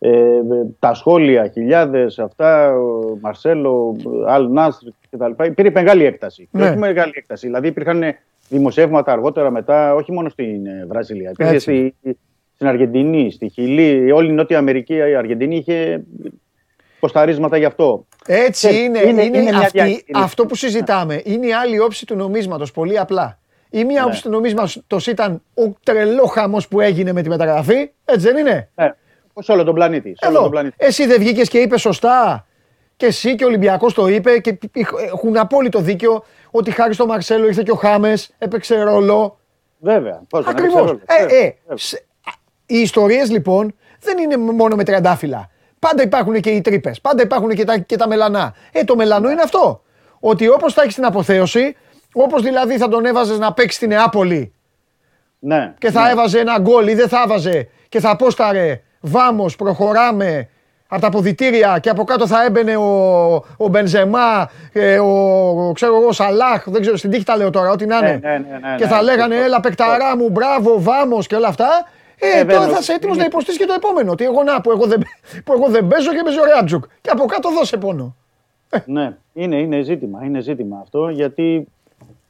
Ε, 0.03 0.41
τα 0.79 0.93
σχόλια, 0.93 1.47
χιλιάδες, 1.47 2.19
αυτά, 2.19 2.77
ο 2.77 3.17
Μαρσέλο, 3.21 3.95
Αλ 4.27 4.51
Νάσερ 4.51 4.89
κτλ. 5.09 5.43
Υπήρχε 5.43 5.71
μεγάλη 5.71 6.05
έκταση. 6.05 6.47
Ναι. 6.51 6.63
όχι 6.63 6.77
μεγάλη 6.77 7.11
έκταση. 7.15 7.45
Δηλαδή 7.45 7.67
υπήρχαν 7.67 8.03
δημοσιεύματα 8.49 9.11
αργότερα 9.11 9.51
μετά, 9.51 9.95
όχι 9.95 10.11
μόνο 10.11 10.29
στην 10.29 10.65
ε, 10.65 10.85
Βραζιλία. 10.87 11.29
Υπήρχε 11.29 11.59
στη, 11.59 11.95
στην 12.53 12.67
Αργεντινή, 12.67 13.31
στη 13.31 13.49
Χιλή, 13.49 14.11
όλη 14.11 14.29
η 14.29 14.33
Νότια 14.33 14.57
Αμερική, 14.57 14.93
η 14.93 15.15
Αργεντινή 15.15 15.55
είχε 15.55 16.03
ποσταρίσματα 16.99 17.57
γι' 17.57 17.65
αυτό. 17.65 18.05
Έτσι 18.25 18.83
είναι, 18.83 18.99
είναι, 18.99 19.23
είναι, 19.23 19.37
είναι 19.37 19.49
αυτή, 19.49 20.05
αυτό 20.13 20.45
που 20.45 20.55
συζητάμε. 20.55 21.21
Είναι 21.23 21.47
η 21.47 21.53
άλλη 21.53 21.79
όψη 21.79 22.05
του 22.05 22.15
νομίσματος, 22.15 22.71
πολύ 22.71 22.99
απλά. 22.99 23.39
Η 23.69 23.83
μία 23.83 24.01
ναι. 24.01 24.07
όψη 24.07 24.23
του 24.23 24.29
νομίσματος 24.29 25.07
ήταν 25.07 25.41
ο 25.53 25.73
τρελό 25.83 26.25
χαμός 26.25 26.67
που 26.67 26.79
έγινε 26.79 27.13
με 27.13 27.21
τη 27.21 27.29
μεταγραφή, 27.29 27.91
έτσι 28.05 28.27
δεν 28.27 28.37
είναι; 28.37 28.69
Ναι, 28.75 28.91
σε 29.39 29.51
όλο 29.51 29.63
τον 29.63 29.73
πλανήτη. 29.73 30.13
Σε 30.17 30.27
όλο 30.27 30.41
τον 30.41 30.49
πλανήτη. 30.49 30.75
Εσύ 30.77 31.05
δεν 31.05 31.19
βγήκες 31.19 31.49
και 31.49 31.57
είπες 31.57 31.81
σωστά. 31.81 32.45
Και 32.95 33.05
εσύ 33.05 33.35
και 33.35 33.43
ο 33.43 33.47
Ολυμπιακός 33.47 33.93
το 33.93 34.07
είπε 34.07 34.39
και 34.39 34.57
έχουν 35.13 35.37
απόλυτο 35.37 35.79
δίκιο 35.79 36.23
ότι 36.51 36.71
χάρη 36.71 36.93
στο 36.93 37.05
Μαρσέλο 37.05 37.47
ήρθε 37.47 37.63
και 37.63 37.71
ο 37.71 37.75
Χάμες, 37.75 38.33
έπαιξε 38.37 38.81
ρόλο. 38.81 39.39
Βέβαια. 39.79 40.21
Ακριβώς. 40.45 40.91
Ε, 41.05 41.45
ε, 41.45 41.55
οι 42.65 42.77
ιστορίες 42.79 43.31
λοιπόν 43.31 43.75
δεν 43.99 44.17
είναι 44.17 44.37
μόνο 44.37 44.75
με 44.75 44.83
τριαντάφυλλα. 44.83 45.49
Πάντα 45.79 46.03
υπάρχουν 46.03 46.41
και 46.41 46.49
οι 46.49 46.61
τρύπες. 46.61 47.01
Πάντα 47.01 47.23
υπάρχουν 47.23 47.49
και 47.49 47.63
τα, 47.63 47.77
και 47.77 47.95
τα 47.95 48.07
μελανά. 48.07 48.55
Ε, 48.71 48.83
το 48.83 48.95
μελανό 48.95 49.29
είναι 49.29 49.41
αυτό. 49.41 49.81
Ότι 50.19 50.47
όπως 50.49 50.73
θα 50.73 50.81
έχεις 50.81 50.95
την 50.95 51.05
αποθέωση, 51.05 51.75
όπως 52.13 52.41
δηλαδή 52.41 52.77
θα 52.77 52.87
τον 52.87 53.05
έβαζες 53.05 53.39
να 53.39 53.53
παίξει 53.53 53.75
στην 53.75 53.89
Νεάπολη 53.89 54.53
ναι, 55.39 55.73
και 55.77 55.91
θα 55.91 56.03
ναι. 56.03 56.09
έβαζε 56.09 56.39
ένα 56.39 56.59
γκολ 56.59 56.87
ή 56.87 56.93
δεν 56.93 57.07
θα 57.07 57.21
έβαζε 57.25 57.69
και 57.89 57.99
θα 57.99 58.09
απόσταρε 58.09 58.81
Βάμος, 59.01 59.55
προχωράμε 59.55 60.49
από 60.87 61.01
τα 61.01 61.07
αποδητήρια 61.07 61.79
και 61.81 61.89
από 61.89 62.03
κάτω 62.03 62.27
θα 62.27 62.45
έμπαινε 62.45 62.75
ο, 62.75 63.33
ο 63.57 63.67
Μπενζεμά, 63.67 64.49
ε, 64.71 64.99
ο, 64.99 65.71
ξέρω 65.73 65.95
εγώ, 65.95 66.11
Σαλάχ, 66.11 66.69
δεν 66.69 66.81
ξέρω, 66.81 66.97
στην 66.97 67.09
τύχη 67.09 67.23
τα 67.23 67.37
λέω 67.37 67.49
τώρα, 67.49 67.71
ό,τι 67.71 67.85
να 67.85 67.97
είναι. 67.97 68.19
Ναι, 68.21 68.29
ναι, 68.29 68.37
ναι, 68.37 68.75
και 68.77 68.85
θα 68.85 69.01
λέγανε, 69.01 69.35
έλα 69.35 69.59
παικταρά 69.59 70.17
μου, 70.17 70.29
μπράβο, 70.29 70.81
βάμος 70.81 71.27
και 71.27 71.35
όλα 71.35 71.47
αυτά. 71.47 71.69
Ε, 72.21 72.39
ε 72.39 72.45
τώρα 72.45 72.67
θα 72.67 72.77
είσαι 72.79 72.93
έτοιμος 72.93 73.17
να 73.17 73.23
υποστείς 73.23 73.57
και 73.57 73.65
το 73.65 73.73
επόμενο. 73.73 74.11
Ότι 74.11 74.23
εγώ 74.23 74.43
να 74.43 74.61
που 74.61 74.71
εγώ 74.71 74.85
δεν, 74.85 75.01
που 75.43 75.53
εγώ 75.53 75.67
δεν 75.67 75.87
παίζω 75.87 76.11
και 76.11 76.21
παίζω 76.23 76.43
Ρέατζουκ. 76.43 76.83
Και 77.01 77.09
από 77.09 77.25
κάτω 77.25 77.49
δώσε 77.51 77.77
πόνο. 77.77 78.15
Ναι, 78.85 79.17
είναι, 79.33 79.55
είναι 79.55 79.81
ζήτημα. 79.81 80.19
Είναι 80.23 80.41
ζήτημα 80.41 80.79
αυτό 80.81 81.09
γιατί. 81.09 81.67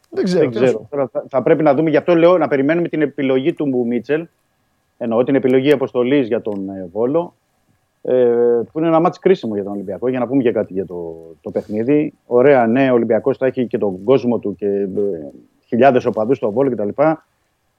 Δεν 0.10 0.24
ξέρω. 0.24 0.50
Δεν 0.50 0.64
ξέρω. 0.64 0.88
Τώρα 0.90 1.10
θα, 1.12 1.26
θα, 1.30 1.42
πρέπει 1.42 1.64
να 1.64 1.74
δούμε. 1.74 1.90
Γι' 1.90 1.98
αυτό 1.98 2.16
λέω 2.16 2.38
να 2.38 2.48
περιμένουμε 2.48 2.88
την 2.88 3.02
επιλογή 3.02 3.54
του 3.54 3.86
Μίτσελ. 3.88 4.28
Εννοώ 5.04 5.24
την 5.24 5.36
επιλογή 5.36 5.72
αποστολής 5.72 6.28
για 6.28 6.42
τον 6.42 6.70
ε, 6.70 6.90
Βόλο. 6.92 7.34
Ε, 8.02 8.14
που 8.72 8.80
είναι 8.80 8.88
ένα 8.88 9.00
μάτι 9.00 9.20
κρίσιμο 9.20 9.54
για 9.54 9.64
τον 9.64 9.74
Ολυμπιακό. 9.74 10.10
Για 10.10 10.20
να 10.20 10.28
πούμε 10.28 10.42
και 10.44 10.52
κάτι 10.52 10.74
για 10.74 10.86
το, 10.86 11.16
το 11.42 11.52
παιχνίδι. 11.52 12.14
Ωραία, 12.26 12.68
ναι, 12.68 12.92
ο 12.92 12.94
Ολυμπιακός 12.94 13.38
θα 13.38 13.46
έχει 13.46 13.68
και 13.68 13.78
τον 13.78 14.04
κόσμο 14.04 14.40
του 14.40 14.56
και 14.56 14.68
ε, 14.68 14.88
χιλιάδες 15.66 16.06
οπαδούς 16.06 16.38
στο 16.38 16.52
Βόλο 16.52 16.72
κτλ. 16.72 16.90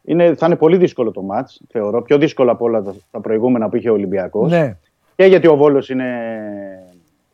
Είναι, 0.03 0.35
θα 0.35 0.47
είναι 0.47 0.57
πολύ 0.57 0.77
δύσκολο 0.77 1.11
το 1.11 1.23
μάτς, 1.23 1.61
θεωρώ. 1.69 2.03
Πιο 2.03 2.19
δύσκολο 2.19 2.51
από 2.51 2.65
όλα 2.65 2.83
τα, 3.11 3.21
προηγούμενα 3.21 3.69
που 3.69 3.77
είχε 3.77 3.91
ο 3.91 3.93
Ολυμπιακός. 3.93 4.51
Ναι. 4.51 4.77
Και 5.17 5.25
γιατί 5.25 5.47
ο 5.47 5.57
Βόλος 5.57 5.89
είναι 5.89 6.07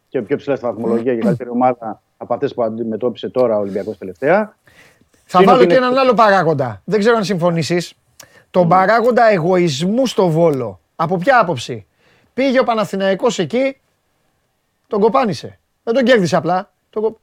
και 0.08 0.22
πιο 0.22 0.36
ψηλά 0.36 0.56
στη 0.56 0.66
βαθμολογία 0.66 1.14
και 1.14 1.20
καλύτερη 1.26 1.50
ομάδα 1.50 2.02
από 2.16 2.34
αυτές 2.34 2.54
που 2.54 2.62
αντιμετώπισε 2.62 3.28
τώρα 3.28 3.56
ο 3.56 3.60
Ολυμπιακός 3.60 3.98
τελευταία. 3.98 4.56
Θα 5.24 5.42
βάλω 5.42 5.64
και 5.64 5.74
έναν 5.74 5.98
άλλο 5.98 6.14
παράγοντα. 6.14 6.82
Δεν 6.84 6.98
ξέρω 6.98 7.16
αν 7.16 7.24
συμφωνήσεις. 7.24 7.94
Τον 8.50 8.68
παράγοντα 8.68 9.30
εγωισμού 9.30 10.06
στο 10.06 10.28
Βόλο. 10.28 10.80
Από 10.96 11.16
ποια 11.16 11.38
άποψη; 11.38 11.86
Πήγε 12.34 12.60
ο 12.60 12.64
Παναθηναϊκός 12.64 13.38
εκεί, 13.38 13.80
τον 14.86 15.00
κοπάνισε. 15.00 15.58
Δεν 15.82 15.94
τον 15.94 16.04
κέρδισε 16.04 16.36
απλά. 16.36 16.72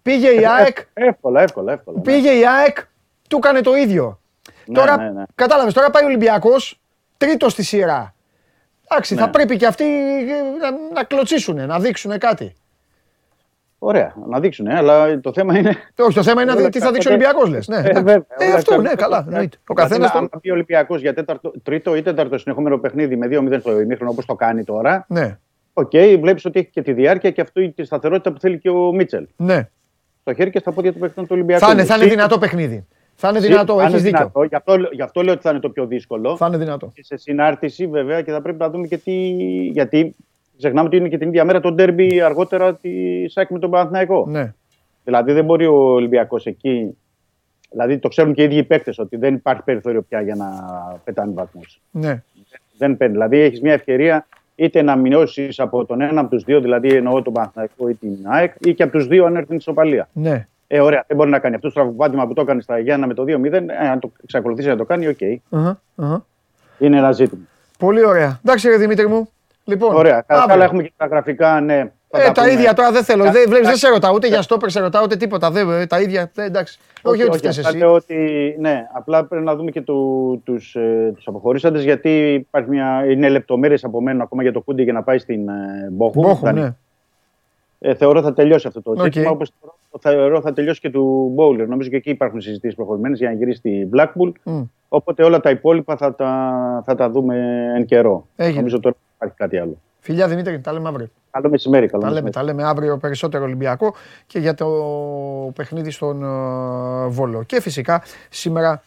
Πήγε 0.02 0.30
η 0.30 0.46
ΑΕΚ. 0.48 0.78
Εύκολα, 0.94 1.42
εύκολα, 1.42 1.74
εύκολα. 1.74 2.00
Πήγε 2.00 2.32
η 2.32 2.48
ΑΕΚ, 2.48 2.78
του 3.30 3.38
έκανε 3.38 3.62
το 3.62 3.76
ίδιο. 3.76 4.20
Ναι, 4.66 4.76
τώρα, 4.76 4.98
ναι, 4.98 5.10
ναι. 5.10 5.24
κατάλαβες, 5.36 5.74
τώρα 5.74 5.90
πάει 5.90 6.04
ο 6.04 6.06
Ολυμπιακός, 6.06 6.80
τρίτος 7.18 7.52
στη 7.52 7.64
σειρά. 7.64 8.14
Εντάξει, 8.90 9.16
θα 9.16 9.26
ναι. 9.26 9.32
πρέπει 9.32 9.58
και 9.58 9.66
αυτοί 9.66 9.84
να, 10.60 10.72
να 10.94 11.04
κλωτσίσουν, 11.04 11.66
να 11.66 11.80
δείξουν 11.80 12.18
κάτι. 12.18 12.56
Ωραία, 13.88 14.14
να 14.30 14.40
δείξουν, 14.40 14.68
αλλά 14.68 15.20
το 15.20 15.34
θέμα 15.34 15.58
είναι. 15.58 15.76
Όχι, 16.00 16.16
το 16.16 16.24
θέμα 16.24 16.42
είναι 16.42 16.70
τι 16.70 16.80
θα 16.80 16.92
δείξει 16.92 17.08
ο 17.08 17.12
Ολυμπιακός, 17.12 17.50
λες. 17.50 17.68
Ναι, 17.68 17.78
ε, 17.78 18.24
ε, 18.38 18.52
αυτό, 18.56 18.82
ναι, 18.82 18.90
καλά. 18.90 19.28
Ο 19.68 19.74
καθένας. 19.74 20.12
Αν 20.12 20.30
πει 20.42 20.50
ο 20.50 20.54
Ολυμπιακός 20.54 21.02
για 21.02 21.14
τέταρτο, 21.14 21.54
τρίτο 21.64 21.96
ή 21.96 22.02
τέταρτο 22.02 22.38
συνεχόμενο 22.38 22.78
παιχνίδι 22.78 23.16
με 23.16 23.28
2-0 23.32 23.60
στο 23.60 23.80
ημίχρονο 23.80 24.12
όπως 24.12 24.26
το 24.26 24.36
κάνει 24.36 24.64
τώρα. 24.64 25.06
Ναι. 25.10 25.38
OK, 25.74 25.90
okay, 25.94 26.18
βλέπεις 26.22 26.46
ότι 26.46 26.60
έχει 26.60 26.70
και 26.70 26.82
τη 26.82 26.94
διάρκεια 26.94 27.32
και 27.32 27.42
αυτή 27.42 27.70
τη 27.70 27.84
σταθερότητα 27.84 28.32
που 28.32 28.40
θέλει 28.40 28.60
και 28.60 28.70
ο 28.70 28.94
Μίτσελ. 28.94 29.28
Ναι. 29.36 29.70
Στο 30.22 30.34
χέρι 30.34 30.50
και 30.50 30.60
στα 30.60 30.72
πόδια 30.72 30.94
του 30.94 31.00
παιχνιδιού 31.00 31.24
του 31.24 31.34
Ολυμπιακού. 31.34 31.66
Θα 31.66 31.72
είναι, 31.72 31.84
θα 31.84 31.96
είναι 31.96 32.06
δυνατό 32.06 32.38
παιχνίδι. 32.38 32.88
Θα 33.16 33.30
είναι 33.30 33.40
δυνατό, 33.40 33.80
έχεις 33.82 34.02
δίκιο. 34.02 34.32
Γι, 34.50 34.56
αυτό, 34.56 34.76
γι' 34.92 35.02
αυτό 35.02 35.22
λέω 35.22 35.34
ότι 35.34 35.42
θα 35.42 35.50
είναι 35.50 35.60
το 35.60 35.70
πιο 35.70 35.86
δύσκολο. 35.86 36.38
Θα 36.38 36.48
είναι 36.48 36.58
δυνατό. 36.58 36.92
Και 36.94 37.04
σε 37.04 37.18
συνάρτηση 37.18 37.88
βέβαια 37.88 38.22
και 38.22 38.32
θα 38.32 38.42
πρέπει 38.42 38.60
να 38.60 38.70
δούμε 38.70 38.88
και 38.88 38.98
τι. 38.98 39.12
Γιατί 39.72 40.16
ξεχνάμε 40.58 40.88
ότι 40.88 40.98
είναι 40.98 41.08
και 41.08 41.18
την 41.18 41.28
ίδια 41.28 41.46
μέρα 41.46 41.60
το 41.60 41.72
ντέρμπι 41.72 42.22
αργότερα 42.22 42.76
της 42.76 43.32
ΑΕΚ 43.32 43.50
με 43.50 43.60
τον 43.60 43.70
Παναθηναϊκό. 43.70 44.26
Ναι. 44.28 44.54
Δηλαδή 45.04 45.32
δεν 45.32 45.46
μπορεί 45.46 45.66
ο 45.66 45.76
Ολυμπιακός 45.76 46.46
εκεί. 46.46 46.98
Δηλαδή 47.70 47.98
το 47.98 48.08
ξέρουν 48.08 48.34
και 48.34 48.42
οι 48.42 48.46
ίδιοι 48.46 48.58
οι 48.58 48.64
παίκτες 48.64 49.00
ότι 49.00 49.18
δεν 49.18 49.34
υπάρχει 49.34 49.64
περιθώριο 49.64 50.02
πια 50.02 50.22
για 50.22 50.36
να 50.36 50.48
πετάνε 51.04 51.32
βαθμούς. 51.34 51.82
Ναι. 51.92 52.24
Δεν 52.78 52.98
παίρνει. 52.98 53.14
Δηλαδή 53.14 53.40
έχεις 53.40 53.62
μια 53.62 53.74
ευκαιρία 53.74 54.28
είτε 54.56 54.82
να 54.82 54.96
μειώσεις 54.96 55.60
από 55.60 55.86
τον 55.86 56.02
ένα 56.02 56.22
από 56.22 56.30
τους 56.30 56.44
δύο, 56.44 56.62
δηλαδή 56.62 56.96
εννοώ 56.96 57.22
τον 57.22 57.34
Παναθηναϊκό 57.34 57.90
ή 57.90 57.94
την 57.94 58.18
ΑΕΚ, 58.24 58.54
ή 58.60 58.74
και 58.74 58.84
από 58.84 58.92
τους 58.92 59.08
δύο 59.08 59.26
αν 59.26 59.36
έρθει 59.36 59.48
την 59.48 59.58
ισοπαλία. 59.58 60.10
Ναι. 60.14 60.48
Ε, 60.68 60.80
ωραία, 60.80 61.04
δεν 61.08 61.18
μπορεί 61.18 61.30
να 61.30 61.40
κάνει 61.40 61.56
αυτό 61.56 61.68
το 61.68 61.74
στραβοπάτημα 61.74 62.28
που 62.28 62.34
το 62.34 62.42
έκανε 62.42 62.62
στα 62.62 62.80
Γιάννενα 62.80 63.08
με 63.08 63.14
το 63.14 63.24
2-0. 63.24 63.52
Ε, 63.54 63.90
αν 63.90 64.00
το 64.00 64.12
εξακολουθήσει 64.24 64.68
να 64.68 64.76
το 64.76 64.86
κάνει, 64.86 65.08
OK. 65.08 65.18
Okay. 65.20 65.36
Uh-huh, 65.52 65.74
uh-huh. 65.96 66.22
Είναι 66.80 66.98
ένα 66.98 67.12
ζήτημα. 67.12 67.44
Πολύ 67.80 68.06
ωραία. 68.06 68.40
Εντάξει, 68.46 68.70
ρε 68.70 68.78
Δημήτρη 68.78 69.08
μου. 69.08 69.30
Λοιπόν, 69.66 69.96
ωραία. 69.96 70.24
Κατά 70.28 70.54
άλλα 70.54 70.64
έχουμε 70.64 70.84
και 70.84 70.92
τα 70.98 71.06
γραφικά, 71.06 71.62
ναι. 71.62 71.92
Ε, 72.10 72.32
τα, 72.32 72.50
ίδια 72.50 72.74
τώρα 72.74 72.92
δεν 72.92 73.04
θέλω. 73.04 73.24
Δεν, 73.24 73.44
βλέπεις, 73.48 73.68
δεν 73.68 73.78
σε 73.78 73.90
ρωτάω 73.90 74.14
ούτε 74.14 74.28
για 74.28 74.42
στόπερ, 74.42 74.70
σε 74.70 74.80
ρωτάω 74.80 75.04
ούτε 75.04 75.16
τίποτα. 75.16 75.52
Δεν, 75.52 75.70
ε, 75.70 75.86
τα 75.86 76.02
ίδια. 76.02 76.32
Ε, 76.36 76.44
εντάξει. 76.44 76.80
Όχι, 77.02 77.22
όχι, 77.22 77.48
όχι 77.48 77.48
εσύ. 77.48 77.78
Λέω 77.78 77.94
ότι, 77.94 78.56
ναι, 78.60 78.88
απλά 78.94 79.26
πρέπει 79.26 79.46
να 79.46 79.56
δούμε 79.56 79.72
και 79.72 79.82
του, 79.82 80.42
τους, 80.46 80.76
ε, 80.76 81.12
τους 81.16 81.28
αποχωρήσαντες 81.28 81.84
γιατί 81.84 82.34
υπάρχει 82.34 82.70
μια, 82.70 83.06
είναι 83.10 83.30
λεπτομέρειες 83.30 83.84
από 83.84 84.02
μένα 84.02 84.24
ακόμα 84.24 84.42
για 84.42 84.52
το 84.52 84.62
Κούντι 84.62 84.84
για 84.84 84.94
να 84.94 85.04
πάει 85.04 85.18
στην 85.18 85.50
ε, 85.50 85.90
Μπόχου. 85.92 86.22
Μπόχου 86.22 86.52
ναι 86.52 86.76
ε, 87.80 87.96
θεωρώ 87.96 88.22
θα 88.22 88.34
τελειώσει 88.34 88.68
αυτό 88.68 88.82
το 88.82 88.92
okay. 88.92 89.04
ζήτημα. 89.04 89.30
Όπως 89.30 89.52
θεωρώ 90.00 90.42
θα 90.42 90.54
τελειώσει 90.54 90.80
και 90.80 90.90
του 90.90 91.32
Μπόουλερ. 91.34 91.68
Νομίζω 91.68 91.90
και 91.90 91.96
εκεί 91.96 92.10
υπάρχουν 92.10 92.42
συζητήσεις 92.42 92.76
προχωρημένες 92.76 93.20
για 93.20 93.30
να 93.30 93.36
γυρίσει 93.36 93.58
στη 93.58 93.90
Blackpool. 93.94 94.32
Mm. 94.44 94.68
Οπότε 94.88 95.24
όλα 95.24 95.40
τα 95.40 95.50
υπόλοιπα 95.50 95.98
θα 95.98 96.16
τα, 96.16 96.84
θα 96.86 96.96
τα 96.96 97.10
δούμε 97.10 97.66
εν 97.76 97.86
καιρό. 97.86 98.28
Έγινε. 98.36 98.56
Νομίζω 98.56 98.80
τώρα 98.80 98.96
υπάρχει 99.16 99.36
κάτι 99.36 99.58
άλλο. 99.58 99.78
Φιλιά 100.00 100.28
Δημήτρη, 100.28 100.60
τα 100.60 100.74
λέμε 100.74 100.88
αύριο. 100.88 101.08
Καλό 101.32 101.50
μεσημέρι. 101.50 101.88
Καλό 101.88 102.04
τα, 102.04 102.12
λέμε, 102.12 102.30
τα 102.30 102.44
λέμε 102.44 102.64
αύριο 102.64 102.98
περισσότερο 102.98 103.44
Ολυμπιακό 103.44 103.96
και 104.28 104.40
για 104.40 104.54
το 104.54 104.68
παιχνίδι 105.56 105.92
στον 105.92 106.22
uh, 106.24 107.10
Βόλο. 107.10 107.44
Και 107.44 107.62
φυσικά 107.62 108.04
σήμερα 108.30 108.84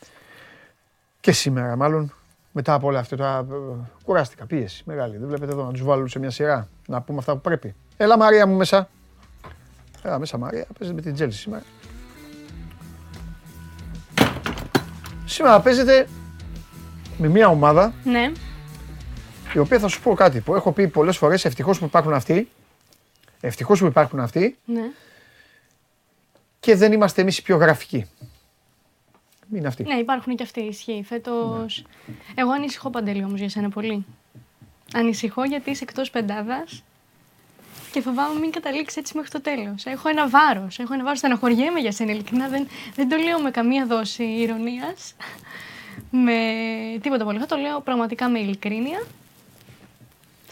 και 1.20 1.32
σήμερα 1.32 1.76
μάλλον 1.76 2.12
μετά 2.52 2.74
από 2.74 2.86
όλα 2.86 2.98
αυτά 2.98 3.16
τώρα 3.16 3.46
κουράστηκα, 4.04 4.46
πίεση 4.46 4.82
μεγάλη. 4.86 5.16
Δεν 5.16 5.28
βλέπετε 5.28 5.52
εδώ 5.52 5.64
να 5.64 5.70
τους 5.70 5.82
βάλουν 5.82 6.08
σε 6.08 6.18
μια 6.18 6.30
σειρά, 6.30 6.68
να 6.86 7.00
πούμε 7.02 7.18
αυτά 7.18 7.32
που 7.32 7.40
πρέπει. 7.40 7.74
Έλα 7.96 8.18
Μαρία 8.18 8.46
μου 8.46 8.56
μέσα. 8.56 8.88
Έλα 10.02 10.18
μέσα 10.18 10.38
Μαρία, 10.38 10.66
παίζετε 10.78 11.00
με 11.00 11.02
την 11.06 11.14
Τζέλση 11.14 11.38
σήμερα. 11.38 11.62
Σήμερα 15.24 15.60
παίζετε 15.60 16.06
με 17.18 17.28
μια 17.28 17.48
ομάδα 17.48 17.92
Ναι. 18.04 18.32
Η 19.54 19.58
οποία 19.58 19.78
θα 19.78 19.88
σου 19.88 20.02
πω 20.02 20.14
κάτι 20.14 20.40
που 20.40 20.54
έχω 20.54 20.72
πει 20.72 20.88
πολλές 20.88 21.16
φορές 21.16 21.44
ευτυχώς 21.44 21.78
που 21.78 21.84
υπάρχουν 21.84 22.12
αυτοί 22.12 22.48
ευτυχώς 23.40 23.78
που 23.80 23.86
υπάρχουν 23.86 24.20
αυτοί 24.20 24.56
Ναι. 24.64 24.82
και 26.60 26.74
δεν 26.76 26.92
είμαστε 26.92 27.20
εμείς 27.22 27.38
οι 27.38 27.42
πιο 27.42 27.56
γραφικοί. 27.56 28.06
Είναι 29.54 29.66
αυτοί. 29.66 29.82
Ναι, 29.82 29.94
υπάρχουν 29.94 30.36
και 30.36 30.42
αυτοί. 30.42 30.60
Ισχύει. 30.60 31.04
Φέτος. 31.08 31.84
Εγώ 32.34 32.50
ανησυχώ 32.50 32.90
παντελή 32.90 33.24
όμως 33.24 33.38
για 33.40 33.48
σένα 33.48 33.68
πολύ. 33.68 34.04
Ανησυχώ 34.94 35.44
γιατί 35.44 35.70
είσαι 35.70 35.84
εκτός 35.84 36.10
πεντάδας 36.10 36.82
και 37.92 38.00
φοβάμαι 38.00 38.40
μην 38.40 38.50
καταλήξεις 38.50 38.96
έτσι 38.96 39.16
μέχρι 39.16 39.30
το 39.30 39.40
τέλος. 39.40 39.84
Έχω 39.86 40.08
ένα 40.08 40.28
βάρος. 40.28 40.78
Έχω 40.78 40.94
ένα 40.94 41.02
βάρος. 41.02 41.18
Στεναχωριέμαι 41.18 41.80
για 41.80 41.92
σένα, 41.92 42.12
ειλικρινά. 42.12 42.48
Δεν, 42.48 42.68
δεν 42.94 43.08
το 43.08 43.16
λέω 43.16 43.40
με 43.40 43.50
καμία 43.50 43.86
δόση 43.86 44.22
ηρωνίας. 44.24 45.14
με 46.10 46.34
τίποτα 47.02 47.24
πολύ. 47.24 47.46
Το 47.46 47.56
λέω 47.56 47.80
πραγματικά 47.80 48.28
με 48.28 48.38
ειλικρίνεια. 48.38 49.02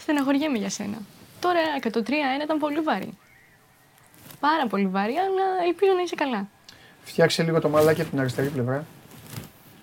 Στεναχωριέμαι 0.07 0.57
για 0.57 0.69
σένα. 0.69 0.97
Τώρα 1.39 1.59
και 1.81 1.89
το 1.89 2.03
3-1 2.07 2.11
ήταν 2.43 2.57
πολύ 2.57 2.79
βαρύ. 2.79 3.17
Πάρα 4.39 4.67
πολύ 4.67 4.87
βαρύ, 4.87 5.13
αλλά 5.13 5.45
ελπίζω 5.67 5.91
να 5.93 6.01
είσαι 6.01 6.15
καλά. 6.15 6.47
Φτιάξε 7.03 7.43
λίγο 7.43 7.61
το 7.61 7.69
μαλάκι 7.69 8.01
από 8.01 8.09
την 8.09 8.19
αριστερή 8.19 8.47
πλευρά. 8.47 8.85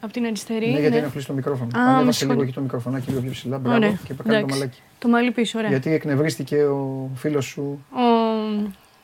Από 0.01 0.12
την 0.12 0.24
αριστερή. 0.24 0.66
Ναι, 0.66 0.78
γιατί 0.78 0.88
ναι. 0.90 0.96
είναι 0.96 1.09
κλείσει 1.12 1.26
το 1.26 1.32
μικρόφωνο. 1.32 1.78
Α, 1.78 1.80
με 1.80 1.88
Ανέβασε 1.88 2.02
λίγο 2.02 2.12
συγχωρείτε. 2.12 2.42
εκεί 2.42 2.52
το 2.52 2.60
μικροφωνάκι 2.60 3.09
λίγο 3.10 3.20
πιο 3.20 3.30
ψηλά. 3.30 3.59
Μπράβο. 3.59 3.76
Ωραία. 3.76 3.90
Και 3.90 4.14
κάνει 4.14 4.22
το 4.22 4.28
Εντάξει. 4.28 4.59
μαλάκι. 4.59 4.80
Το 4.98 5.09
μαλλί 5.09 5.30
πίσω, 5.30 5.59
ωραία. 5.59 5.70
Γιατί 5.70 5.92
εκνευρίστηκε 5.92 6.64
ο 6.64 7.10
φίλος 7.14 7.44
σου, 7.44 7.84
Ο... 7.90 8.02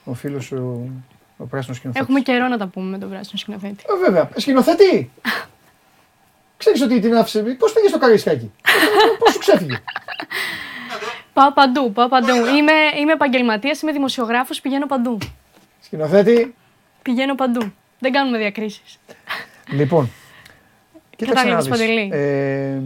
ο 0.05 0.15
φίλος 0.15 0.45
σου, 0.45 0.91
ο 1.37 1.45
πράσινος 1.45 1.77
σκηνοθέτης. 1.77 2.07
Έχουμε 2.09 2.21
καιρό 2.21 2.49
να 2.49 2.59
τα 2.59 2.67
πούμε 2.67 2.91
με 2.91 2.99
τον 2.99 3.09
πράσινο 3.09 3.39
σκηνοθέτη. 3.39 3.85
Ε, 3.89 4.05
βέβαια. 4.05 4.31
Σκηνοθέτη! 4.37 5.11
Ξέρεις 6.57 6.83
ότι 6.83 7.01
την 7.01 7.15
άφησε. 7.17 7.43
Πώς 7.43 7.73
πήγε 7.73 7.89
στο 7.89 7.99
καρισκάκι; 7.99 8.51
Πώς 9.21 9.33
σου 9.33 9.39
ξέφυγε; 9.39 9.83
Πάω 11.41 11.53
παντού, 11.53 11.93
πάω 11.93 12.09
παντού. 12.09 12.35
Είμαι, 12.35 12.73
είμαι 13.01 13.13
επαγγελματίας, 13.13 13.83
είμαι 13.83 13.93
δημοσιογράφος, 13.93 14.61
πηγαίνω 14.61 14.87
παντού. 14.87 15.19
Σκηνοθέτη. 15.81 16.55
Πηγαίνω 17.03 17.35
παντού. 17.35 17.73
Δεν 17.99 18.13
κάνουμε 18.13 18.39
διακρίσεις. 18.39 18.99
Λοιπόν. 19.71 20.11
κοίταξε 21.17 21.45
να 21.45 21.51
Κατάλαβες, 21.51 21.65
δεις. 21.65 21.79
Παντελή. 21.79 22.11
Ε, 22.13 22.81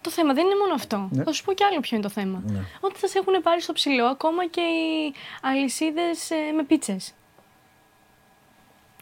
Το 0.00 0.10
θέμα 0.10 0.32
δεν 0.34 0.44
είναι 0.44 0.54
μόνο 0.60 0.74
αυτό. 0.74 1.08
Ναι. 1.10 1.22
Θα 1.22 1.32
σου 1.32 1.44
πω 1.44 1.52
κι 1.52 1.64
άλλο 1.64 1.80
ποιο 1.80 1.96
είναι 1.96 2.06
το 2.06 2.12
θέμα. 2.12 2.42
Ότι 2.80 2.98
θα 2.98 3.06
σε 3.06 3.18
έχουν 3.18 3.42
πάρει 3.42 3.60
στο 3.60 3.72
ψηλό 3.72 4.04
ακόμα 4.04 4.46
και 4.46 4.60
οι 4.60 5.14
αλυσίδες 5.42 6.28
με 6.56 6.62
πίτσες. 6.64 7.12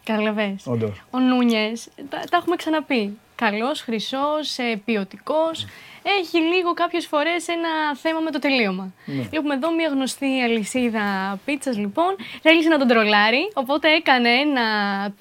Καταλαβέ. 0.05 0.57
όντως. 0.65 1.03
Ο 1.11 1.19
Νούνιες, 1.19 1.89
τα, 2.09 2.19
τα 2.31 2.37
έχουμε 2.37 2.57
ξαναπεί. 2.57 3.19
Καλός, 3.35 3.81
χρυσός, 3.81 4.57
ποιοτικός. 4.85 5.67
Έχει 6.03 6.39
λίγο 6.39 6.75
κάποιες 6.75 7.07
φορές 7.07 7.49
ένα 7.49 7.97
θέμα 7.97 8.21
με 8.21 8.31
το 8.31 8.39
τελείωμα. 8.39 8.93
Ναι. 9.05 9.29
Έχουμε 9.31 9.55
εδώ 9.55 9.75
μια 9.75 9.89
γνωστή 9.89 10.41
αλυσίδα 10.41 11.39
πίτσας, 11.45 11.79
λοιπόν. 11.79 12.17
Θέλησε 12.43 12.69
να 12.69 12.79
τον 12.79 12.89
τρολάρει, 12.89 13.51
οπότε 13.55 13.93
έκανε 13.93 14.29
ένα 14.29 14.65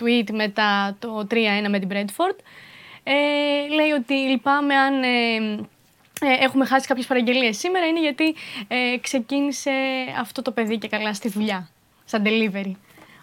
tweet 0.01 0.31
μετά 0.31 0.95
το 0.99 1.27
3-1 1.31 1.35
με 1.69 1.79
την 1.79 1.89
Brentford. 1.91 2.35
Ε, 3.03 3.13
λέει 3.73 3.91
ότι 3.91 4.13
λυπάμαι 4.13 4.75
αν 4.75 5.03
ε, 5.03 5.35
ε, 6.21 6.43
έχουμε 6.43 6.65
χάσει 6.65 6.87
κάποιες 6.87 7.05
παραγγελίες 7.05 7.57
σήμερα, 7.57 7.85
είναι 7.85 7.99
γιατί 7.99 8.35
ε, 8.67 8.97
ξεκίνησε 9.01 9.71
αυτό 10.19 10.41
το 10.41 10.51
παιδί 10.51 10.77
και 10.77 10.87
καλά 10.87 11.13
στη 11.13 11.29
δουλειά, 11.29 11.69
σαν 12.05 12.23
delivery. 12.25 12.71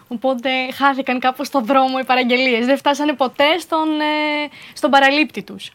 Οπότε 0.07 0.49
χάθηκαν 0.71 1.19
κάπως 1.19 1.47
στο 1.47 1.61
δρόμο 1.61 1.97
οι 2.01 2.05
παραγγελίες. 2.05 2.65
Δεν 2.65 2.77
φτάσανε 2.77 3.13
ποτέ 3.13 3.57
στον, 3.57 3.99
ε, 3.99 4.49
στον 4.73 4.89
παραλήπτη 4.91 5.43
τους. 5.43 5.71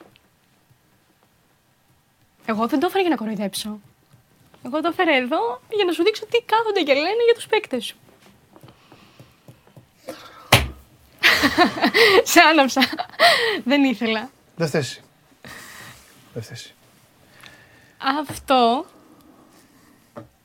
Εγώ 2.46 2.66
δεν 2.66 2.80
το 2.80 2.86
έφερα 2.86 3.00
για 3.00 3.10
να 3.10 3.16
κοροϊδέψω. 3.16 3.80
Εγώ 4.66 4.80
το 4.80 4.88
έφερα 4.88 5.16
εδώ 5.16 5.60
για 5.70 5.84
να 5.84 5.92
σου 5.92 6.02
δείξω 6.02 6.26
τι 6.26 6.42
κάθονται 6.46 6.82
και 6.82 6.92
λένε 6.92 7.24
για 7.24 7.34
τους 7.34 7.46
παίκτες 7.46 7.84
σου. 7.84 7.96
Σε 12.32 12.40
άναψα. 12.40 12.80
δεν 13.64 13.84
ήθελα. 13.84 14.30
Δεν 14.56 14.68
θέσει. 14.68 15.02
Δεν 16.32 16.42
θέσει. 16.42 16.74
Αυτό. 18.28 18.86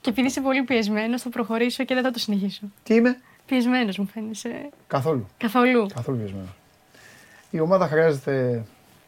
Και 0.01 0.09
επειδή 0.09 0.27
είσαι 0.27 0.41
πολύ 0.41 0.63
πιεσμένος, 0.63 1.21
θα 1.21 1.29
προχωρήσω 1.29 1.83
και 1.83 1.93
δεν 1.93 2.03
θα 2.03 2.11
το 2.11 2.19
συνεχίσω. 2.19 2.61
Τι 2.83 2.93
είμαι; 2.93 3.21
Πιεσμένος 3.45 3.97
μου 3.97 4.09
φαίνεσαι. 4.13 4.69
Καθόλου. 4.87 5.27
Καθόλου. 5.37 5.87
Καθόλου 5.93 6.17
βιασμένο. 6.17 6.55
Η 7.49 7.59
ομάδα 7.59 7.87
χρειάζεται 7.87 8.65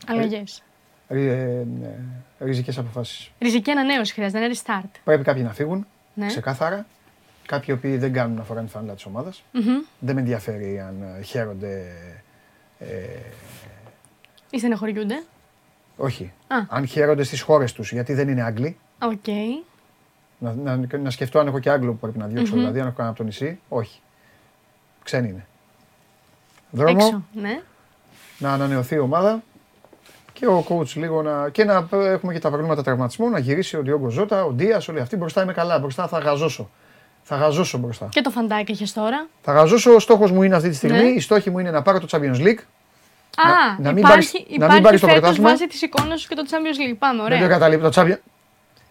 Αλλαγές. 0.07 0.63
Ρι, 1.11 1.27
ε, 1.27 1.65
ριζικές 2.40 2.77
αποφάσεις. 2.77 3.31
Ριζική 3.40 3.72
ανανέωση 3.72 4.14
χρειάζεται, 4.14 4.45
ένα 4.45 4.53
restart. 4.56 4.90
Πρέπει 5.03 5.23
κάποιοι 5.23 5.43
να 5.45 5.53
φύγουν, 5.53 5.88
Ναι. 6.14 6.25
ξεκάθαρα. 6.27 6.85
Κάποιοι 7.45 7.65
οι 7.69 7.72
οποίοι 7.72 7.98
δεν 7.98 8.14
κάνουν 8.14 8.38
να 8.38 8.43
φοράνε 8.43 8.65
τη 8.65 8.72
φανέλα 8.72 8.93
της 8.93 9.06
ομάδας. 9.06 9.43
Μμμ. 9.51 9.64
Δεν 9.99 10.15
με 10.15 10.22
ενδιαφέρει 10.22 10.80
αν 10.80 11.15
ε, 11.19 11.22
χαίρονται. 11.22 11.83
Ε, 12.80 12.85
Ή 14.49 14.57
στεναχωριούνται. 14.57 15.23
όχι. 15.98 16.31
Α. 16.48 16.56
Αν 16.69 16.85
χαίρονται 16.88 17.23
στις 17.23 17.41
χώρες 17.41 17.73
τους, 17.73 17.91
γιατί 17.91 18.14
δεν 18.14 18.27
είναι 18.27 18.41
Άγγλοι. 18.41 18.77
Οκ. 19.01 19.27
Να, 20.38 20.53
να, 20.53 20.98
να 20.98 21.09
σκεφτώ 21.09 21.40
αν 21.40 21.48
έχω 21.48 21.59
και 21.59 21.69
Άγγλο 21.69 21.91
που 21.91 21.98
πρέπει 21.98 22.17
να 22.17 22.27
διώξω, 22.27 22.53
Μμμ. 22.53 22.59
δηλαδή 22.59 22.80
αν 22.80 22.85
έχω 22.85 22.95
κανένα 22.95 23.09
από 23.15 23.17
το 23.17 23.23
νησί. 23.25 23.59
Όχι. 23.69 23.99
Ξένοι 25.03 25.27
είναι. 25.30 25.45
Δρόμο, 26.72 26.98
Έξω. 27.06 27.23
Ναι. 27.33 27.61
να 28.38 28.53
ανανεωθεί 28.53 28.95
η 28.95 28.99
ομάδα 28.99 29.43
και 30.33 30.45
ο 30.47 30.65
coach 30.69 30.93
λίγο 30.93 31.21
να. 31.21 31.49
και 31.49 31.63
να 31.63 31.87
έχουμε 31.91 32.33
και 32.33 32.39
τα 32.39 32.49
προβλήματα 32.49 32.83
τραυματισμού, 32.83 33.29
να 33.29 33.39
γυρίσει 33.39 33.77
ο 33.77 33.81
Διόγκο 33.81 34.09
Ζώτα, 34.09 34.43
ο 34.45 34.51
Ντίας, 34.51 34.87
όλοι 34.87 34.99
αυτοί 34.99 35.15
μπροστά 35.15 35.41
είμαι 35.43 35.53
καλά. 35.53 35.79
Μπροστά 35.79 36.07
θα 36.07 36.19
γαζώσω. 36.19 36.69
Θα 37.23 37.35
γαζώσω 37.35 37.77
μπροστά. 37.77 38.07
Και 38.11 38.21
το 38.21 38.29
φαντάκι 38.29 38.71
είχε 38.71 38.85
τώρα. 38.93 39.27
Θα 39.41 39.51
γαζώσω, 39.51 39.93
ο 39.93 39.99
στόχος 39.99 40.31
μου 40.31 40.43
είναι 40.43 40.55
αυτή 40.55 40.69
τη 40.69 40.75
στιγμή. 40.75 40.97
Ναι. 41.03 41.09
Η 41.09 41.19
στόχη 41.19 41.49
μου 41.49 41.59
είναι 41.59 41.71
να 41.71 41.81
πάρω 41.81 41.99
το 41.99 42.07
Champions 42.11 42.37
League. 42.47 42.59
Α, 43.37 43.75
να 43.79 43.91
μην 43.91 44.03
υπάρχει, 44.03 44.31
πάρεις- 44.31 44.33
να 44.33 44.43
μην 44.49 44.57
υπάρχει 44.65 44.81
πάρεις 44.81 44.99
το 45.01 45.07
φέτος 45.07 45.19
πρωτάθλημα. 45.21 45.49
βάσει 45.49 45.67
τη 45.67 45.77
εικόνα 45.81 46.17
σου 46.17 46.27
και 46.27 46.35
το 46.35 46.43
Champions 46.49 46.91
League. 46.91 46.95
Πάμε, 46.99 47.15
Δεν 47.17 47.25
ωραία. 47.25 47.41
το 47.41 47.47
καταλείπω. 47.47 47.89
Το 47.89 48.01
Champions... 48.01 48.17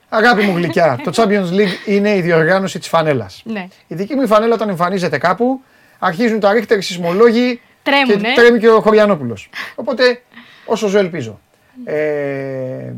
Αγάπη 0.08 0.42
μου 0.42 0.56
γλυκιά, 0.56 0.98
το 1.04 1.10
Champions 1.14 1.50
League 1.58 1.86
είναι 1.86 2.14
η 2.16 2.20
διοργάνωση 2.20 2.78
της 2.78 2.88
φανέλας. 2.88 3.42
Ναι. 3.44 3.68
Η 3.86 3.94
δική 3.94 4.14
μου 4.14 4.22
η 4.22 4.26
φανέλα 4.26 4.54
όταν 4.54 4.68
εμφανίζεται 4.68 5.18
κάπου, 5.18 5.60
αρχίζουν 5.98 6.40
τα 6.40 6.52
ρίχτερ 6.52 6.82
σεισμολόγοι 6.82 7.60
Τρέμουνε. 7.82 8.28
και 8.28 8.40
τρέμει 8.40 8.58
και 8.58 8.68
ο 8.68 8.80
Χωριανόπουλος. 8.80 9.50
Οπότε, 9.74 10.22
όσο 10.70 10.86
ζω, 10.88 10.98
ελπίζω. 10.98 11.40
Ε, 11.84 12.92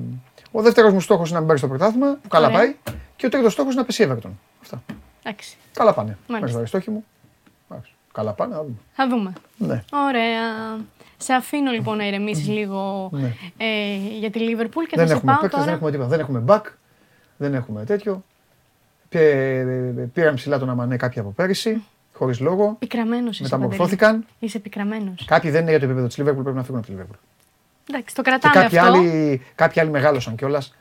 ο 0.50 0.62
δεύτερος 0.62 0.92
μου 0.92 1.00
στόχος 1.00 1.24
είναι 1.28 1.34
να 1.34 1.38
μην 1.38 1.48
πάρει 1.48 1.60
το 1.60 1.68
πρωτάθλημα, 1.68 2.18
που 2.22 2.28
καλά 2.28 2.46
Ωραία. 2.46 2.58
πάει. 2.58 2.74
Και 3.16 3.26
ο 3.26 3.28
τρίτος 3.28 3.52
στόχος 3.52 3.72
είναι 3.72 3.80
να 3.80 3.86
πέσει 3.86 4.02
η 4.02 4.06
Everton. 4.10 4.30
Αυτά. 4.62 4.82
Εντάξει. 5.22 5.56
Καλά 5.72 5.94
πάνε. 5.94 6.08
Μάλιστα. 6.08 6.32
Μέχρι 6.38 6.50
τώρα 6.52 6.62
οι 6.64 6.66
στόχοι 6.66 6.90
μου. 6.90 7.04
Εντάξει. 7.70 7.92
Καλά 8.12 8.32
πάνε, 8.32 8.54
να 8.54 8.62
δούμε. 8.62 8.74
Θα 8.92 9.08
δούμε. 9.08 9.32
Ναι. 9.56 9.82
Ωραία. 9.92 10.40
Σε 11.16 11.32
αφήνω 11.32 11.70
λοιπόν 11.70 11.96
να 11.96 12.06
ηρεμήσεις 12.06 12.48
λίγο 12.48 13.08
Ναι. 13.12 13.32
ε, 13.56 13.96
για 14.18 14.30
τη 14.30 14.38
Liverpool 14.42 14.84
και 14.88 14.96
δεν 14.96 15.06
θα 15.06 15.06
σε 15.06 15.12
έχουμε 15.12 15.32
πάω 15.32 15.40
παίκτες, 15.40 15.50
τώρα. 15.50 15.64
δεν 15.64 15.74
έχουμε 15.74 15.90
τίποτα. 15.90 16.08
Δεν 16.08 16.20
έχουμε 16.20 16.42
back, 16.46 16.62
δεν 17.36 17.54
έχουμε 17.54 17.84
τέτοιο. 17.84 18.24
Πέ- 19.08 20.06
Πήραν 20.12 20.34
ψηλά 20.34 20.58
τον 20.58 20.70
Αμανέ 20.70 20.96
κάποιοι 20.96 21.20
από 21.20 21.30
πέρυσι, 21.30 21.82
χωρίς 22.12 22.40
λόγο. 22.40 22.76
Πικραμένος 22.78 23.34
είσαι. 23.34 23.42
Μεταμορφώθηκαν. 23.42 24.10
Παντελή. 24.10 24.26
Είσαι 24.38 24.58
πικραμένος. 24.58 25.24
Κάποιοι 25.24 25.50
δεν 25.50 25.60
είναι 25.62 25.70
για 25.70 25.78
το 25.78 25.84
επίπεδο 25.84 26.06
της 26.06 26.16
Liverpool, 26.20 26.42
πρέπει 26.42 26.56
να 26.56 26.62
φύγουν 26.62 26.78
από 26.78 26.86
τη 26.86 26.92
Liverpool. 26.96 27.18
Εντάξει, 27.90 28.14
το 28.14 28.22
Και 28.22 28.30
κρατάμε 28.30 28.54
κάποιοι 28.54 28.78
αυτό. 28.78 28.92
άλλοι, 28.92 29.42
κάποιοι 29.54 29.80
άλλοι 29.80 29.90
μεγάλωσαν 29.90 30.36
κιόλας. 30.36 30.74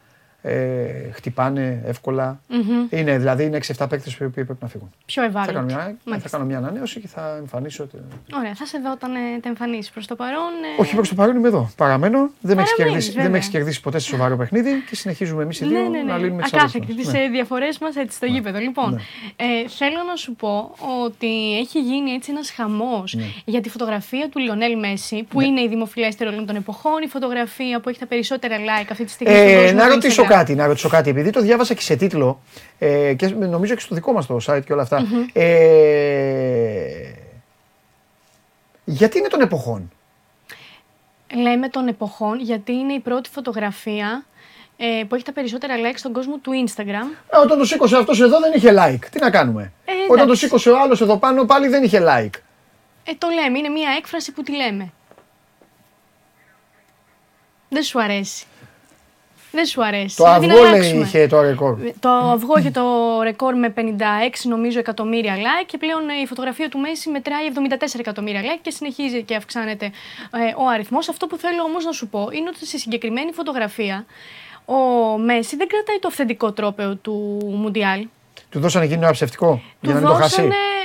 Ε, 0.43 1.11
χτυπάνε 1.11 1.81
εύκολα. 1.85 2.39
Μμμ. 2.47 2.85
Είναι, 2.89 3.17
δηλαδή 3.17 3.43
είναι 3.43 3.57
6-7 3.77 3.85
παίκτες 3.89 4.15
που 4.17 4.29
πρέπει 4.31 4.57
να 4.61 4.67
φύγουν. 4.67 4.89
Πιο 5.05 5.21
Θα 5.21 5.27
ευάλωτο. 5.27 5.53
κάνω, 5.53 5.65
μια, 5.65 5.75
θα 5.77 5.95
Μάλιστα. 6.03 6.29
κάνω 6.29 6.45
μια 6.45 6.57
ανανέωση 6.57 6.99
και 6.99 7.07
θα 7.07 7.35
εμφανίσω. 7.39 7.83
τε- 7.87 8.01
Ωραία, 8.37 8.53
θα 8.55 8.65
σε 8.65 8.79
δω 8.83 8.91
όταν 8.91 9.15
ε, 9.15 9.19
τα 9.41 9.49
εμφανίσεις. 9.49 9.89
Προς 9.91 10.07
το 10.07 10.15
παρόν. 10.15 10.51
ε, 10.77 10.81
Όχι 10.81 10.95
προς 10.95 11.09
το 11.09 11.15
παρόν 11.15 11.35
είμαι 11.35 11.47
εδώ. 11.47 11.71
Παραμένω. 11.77 12.17
Δεν 12.41 12.55
με 12.55 12.61
έχεις 12.61 12.75
Παραμένεις, 12.75 12.75
κερδίσει, 12.77 13.07
δεν 13.09 13.15
με 13.17 13.21
βέβαια. 13.23 13.37
έχεις 13.37 13.49
κερδίσει 13.49 13.81
ποτέ 13.81 13.99
σε 13.99 14.07
σοβαρό 14.07 14.35
παιχνίδι 14.37 14.71
και 14.89 14.95
συνεχίζουμε 14.95 15.43
εμείς 15.43 15.59
οι 15.61 15.65
δύο 15.65 15.81
ναι, 15.81 15.87
ναι, 15.87 15.97
ναι. 15.97 16.03
να 16.11 16.17
λύνουμε 16.17 16.41
τις 16.41 16.53
Ακάθεκτη 16.53 16.91
απόψει. 16.91 17.11
τις 17.11 17.29
διαφορές 17.31 17.77
μας 17.79 17.95
έτσι 17.95 18.15
στο 18.15 18.25
γήπεδο. 18.25 18.59
Λοιπόν, 18.59 18.99
ε, 19.35 19.67
θέλω 19.69 19.97
να 20.09 20.15
σου 20.15 20.35
πω 20.35 20.75
ότι 21.05 21.57
έχει 21.59 21.81
γίνει 21.81 22.11
έτσι 22.11 22.31
ένας 22.31 22.51
χαμός 22.51 23.13
Ναι. 23.13 23.23
για 23.45 23.61
τη 23.61 23.69
φωτογραφία 23.69 24.29
του 24.29 24.39
Λιονέλ 24.39 24.79
Μέση, 24.79 25.23
που 25.29 25.41
είναι 25.41 25.61
η 25.61 25.67
δημοφιλέστερη 25.67 26.29
όλων 26.33 26.45
των 26.45 26.55
εποχών, 26.55 27.01
η 27.03 27.07
φωτογραφία 27.07 27.79
που 27.79 27.89
έχει 27.89 27.99
τα 27.99 28.05
περισσότερα 28.05 28.55
like 28.57 28.87
αυτή 28.91 29.03
τη 29.05 29.11
στιγμή. 29.11 29.33
στον 29.35 29.47
Ε, 29.47 29.53
κόσμο 29.55 29.77
να 29.77 29.83
στο 29.83 29.93
ρωτήσω 29.93 30.23
Instagram. 30.23 30.27
Κάτι, 30.33 30.55
να 30.55 30.65
ρωτήσω 30.65 30.89
κάτι, 30.89 31.09
επειδή 31.09 31.29
το 31.29 31.41
διάβασα 31.41 31.73
και 31.73 31.81
σε 31.81 31.95
τίτλο 31.95 32.41
ε, 32.79 33.13
και 33.13 33.27
νομίζω 33.27 33.73
και 33.75 33.81
στο 33.81 33.95
δικό 33.95 34.11
μας 34.11 34.25
το 34.25 34.37
site 34.47 34.61
και 34.65 34.73
όλα 34.73 34.81
αυτά. 34.81 35.01
Μμμ. 35.01 35.25
Ε, 35.33 37.13
γιατί 38.85 39.17
είναι 39.17 39.27
των 39.27 39.41
εποχών; 39.41 39.91
Λέμε 41.35 41.69
των 41.69 41.87
εποχών 41.87 42.39
γιατί 42.39 42.71
είναι 42.71 42.93
η 42.93 42.99
πρώτη 42.99 43.29
φωτογραφία 43.29 44.25
ε, 44.77 45.03
που 45.07 45.15
έχει 45.15 45.23
τα 45.23 45.31
περισσότερα 45.31 45.75
like 45.75 45.95
στον 45.95 46.13
κόσμο 46.13 46.37
του 46.37 46.51
Instagram. 46.67 47.07
Ε, 47.29 47.37
όταν 47.37 47.57
το 47.57 47.65
σήκωσε 47.65 47.97
αυτός 47.97 48.21
εδώ 48.21 48.39
δεν 48.39 48.51
είχε 48.55 48.73
like. 48.77 49.05
Τι 49.11 49.19
να 49.19 49.29
κάνουμε; 49.29 49.71
Ε, 49.85 49.91
όταν 49.91 50.17
το 50.17 50.23
εντάξει. 50.23 50.43
σήκωσε 50.43 50.69
ο 50.69 50.79
άλλος 50.81 51.01
εδώ 51.01 51.17
πάνω 51.17 51.45
πάλι 51.45 51.67
δεν 51.67 51.83
είχε 51.83 51.99
like. 52.07 52.39
Ε, 53.03 53.11
το 53.17 53.27
λέμε, 53.27 53.57
είναι 53.57 53.69
μια 53.69 53.89
έκφραση 53.97 54.31
που 54.31 54.43
τη 54.43 54.55
λέμε. 54.55 54.91
Δεν 57.69 57.83
σου 57.83 58.01
αρέσει. 58.01 58.45
Δεν 59.51 59.65
σου 59.65 59.85
αρέσει. 59.85 60.15
Το 60.15 60.23
Δηλαδή, 60.23 60.47
να 60.47 60.53
αυγό 60.53 60.63
λέει 60.63 60.73
αλλάξουμε. 60.73 61.03
είχε 61.05 61.27
το 61.27 61.41
ρεκόρ. 61.41 61.77
Το 61.99 62.09
αυγό 62.09 62.57
είχε 62.57 62.71
το 62.71 62.83
ρεκόρ 63.23 63.55
με 63.55 63.73
56 63.77 63.81
νομίζω 64.43 64.79
εκατομμύρια 64.79 65.35
like 65.35 65.65
και 65.65 65.77
πλέον 65.77 66.09
ε, 66.09 66.21
η 66.21 66.25
φωτογραφία 66.25 66.69
του 66.69 66.79
Μέση 66.79 67.09
μετράει 67.09 67.43
74 67.73 67.99
εκατομμύρια 67.99 68.41
like 68.41 68.59
και 68.61 68.71
συνεχίζει 68.71 69.23
και 69.23 69.35
αυξάνεται 69.35 69.85
ε, 69.85 70.53
ο 70.57 70.67
αριθμός. 70.73 71.09
Αυτό 71.09 71.27
που 71.27 71.37
θέλω 71.37 71.63
όμως 71.63 71.85
να 71.85 71.91
σου 71.91 72.07
πω 72.07 72.29
είναι 72.31 72.49
ότι 72.49 72.65
στη 72.65 72.79
συγκεκριμένη 72.79 73.31
φωτογραφία 73.31 74.05
ο 74.65 75.17
Μέση 75.17 75.55
δεν 75.55 75.67
κρατάει 75.67 75.99
το 75.99 76.07
αυθεντικό 76.07 76.51
τρόπεο 76.51 76.95
του 76.95 77.39
Μουντιάλ. 77.55 78.07
Του 78.51 78.59
δώσανε 78.59 78.85
εκείνο 78.85 79.01
ένα 79.01 79.11
ψευτικό 79.11 79.61
για 79.81 79.93
να 79.93 79.99
μην 79.99 80.07
το 80.09 80.13
χάσει. 80.13 80.41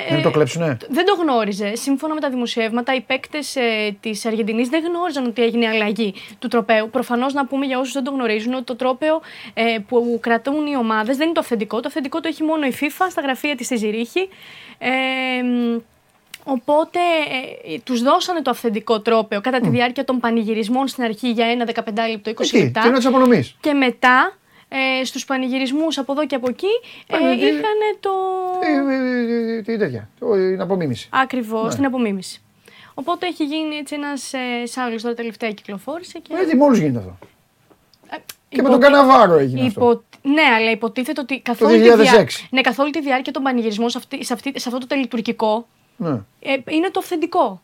Να 0.08 0.14
μην 0.14 0.22
το 0.22 0.30
κλέψουνε. 0.30 0.76
Δεν 0.88 1.04
το 1.04 1.14
γνώριζε. 1.14 1.74
Σύμφωνα 1.74 2.14
με 2.14 2.20
τα 2.20 2.30
δημοσιεύματα, 2.30 2.94
οι 2.94 3.00
παίκτες 3.00 3.56
ε, 3.56 3.96
της 4.00 4.26
Αργεντινής 4.26 4.68
δεν 4.68 4.84
γνώριζαν 4.84 5.26
ότι 5.26 5.42
έγινε 5.42 5.66
αλλαγή 5.66 6.14
του 6.38 6.48
τροπέου. 6.48 6.90
Προφανώς, 6.90 7.32
να 7.32 7.46
πούμε 7.46 7.66
για 7.66 7.78
όσους 7.78 7.92
δεν 7.92 8.04
το 8.04 8.10
γνωρίζουν, 8.10 8.54
ότι 8.54 8.64
το 8.64 8.76
τρόπεο 8.76 9.20
ε, 9.54 9.62
που 9.88 10.18
κρατούν 10.22 10.66
οι 10.66 10.76
ομάδες 10.76 11.16
δεν 11.16 11.24
είναι 11.26 11.34
το 11.34 11.40
αυθεντικό. 11.40 11.80
Το 11.80 11.88
αυθεντικό 11.88 12.20
το 12.20 12.28
έχει 12.28 12.42
μόνο 12.42 12.66
η 12.66 12.72
FIFA 12.80 13.06
στα 13.10 13.20
γραφεία 13.20 13.56
της 13.56 13.66
στη 13.66 13.76
Ζηρίχη. 13.76 14.28
Ε, 14.78 14.88
μ, 15.42 15.78
Οπότε 16.48 16.98
ε, 17.64 17.78
τους 17.84 18.02
δώσανε 18.02 18.42
το 18.42 18.50
αυθεντικό 18.50 19.00
τρόπεο 19.00 19.40
κατά 19.40 19.60
τη 19.60 19.68
διάρκεια 19.68 20.04
των 20.04 20.20
πανηγυρισμών 20.20 20.88
στην 20.88 21.04
αρχή 21.04 21.30
για 21.30 21.46
ένα 21.46 21.64
15 21.74 21.80
λεπτό, 22.10 22.30
20 22.30 22.40
Εκεί, 22.40 22.58
λεπτά. 22.58 22.80
την 22.80 22.88
ώρα 22.88 22.98
της 22.98 23.06
απονομής. 23.06 23.56
Και 23.60 23.72
μετά 23.72 24.36
ε, 24.68 25.04
στους 25.04 25.24
πανηγυρισμούς 25.24 25.98
από 25.98 26.12
εδώ 26.12 26.26
και 26.26 26.34
από 26.34 26.48
εκεί 26.48 26.66
ε, 27.06 27.16
Πανηγύρι- 27.18 27.52
είχαν 27.52 27.62
το... 28.00 28.10
Ε, 28.62 28.94
ε, 28.94 29.56
ε, 29.56 29.62
Τι 29.62 29.76
τέτοια. 29.76 30.08
το- 30.18 30.32
Την 30.32 30.60
απομίμηση. 30.60 31.08
Ακριβώς, 31.12 31.68
Ναι. 31.68 31.74
την 31.74 31.84
απομίμηση. 31.84 32.40
Οπότε 32.94 33.26
έχει 33.26 33.44
γίνει 33.44 33.76
έτσι 33.76 33.94
ένας 33.94 34.32
ε, 34.32 34.66
Σάουλος 34.66 35.02
τώρα 35.02 35.14
τελευταία 35.14 35.50
κυκλοφόρησε 35.50 36.18
και... 36.18 36.34
Έτσι, 36.36 36.56
με 36.56 36.64
όλους 36.64 36.78
γίνεται 36.78 36.98
αυτό. 36.98 37.16
Ε, 38.10 38.16
Και 38.48 38.62
με 38.62 38.68
τον 38.68 38.80
Καναβάρο 38.80 39.34
έγινε 39.38 39.66
αυτό. 39.66 40.02
Ναι, 40.22 40.42
αλλά 40.56 40.70
υποτίθεται 40.70 41.20
ότι 41.20 41.40
καθ' 41.40 41.58
Το 41.58 41.66
όλη, 41.66 41.80
τη 41.82 41.88
2006. 41.96 41.96
διά... 42.00 42.26
ναι, 42.50 42.60
καθ' 42.60 42.78
όλη 42.78 42.90
τη 42.90 43.00
διάρκεια 43.00 43.32
των 43.32 43.42
πανηγυρισμών 43.42 43.90
σε, 43.90 43.98
αυτή, 43.98 44.24
σε, 44.24 44.32
αυτή, 44.32 44.52
σε 44.60 44.68
αυτό 44.68 44.80
το 44.80 44.86
τελειτουργικό 44.86 45.68
Ναι. 45.96 46.10
ε, 46.40 46.56
είναι 46.70 46.90
το 46.90 46.98
αυθεντικό. 46.98 47.62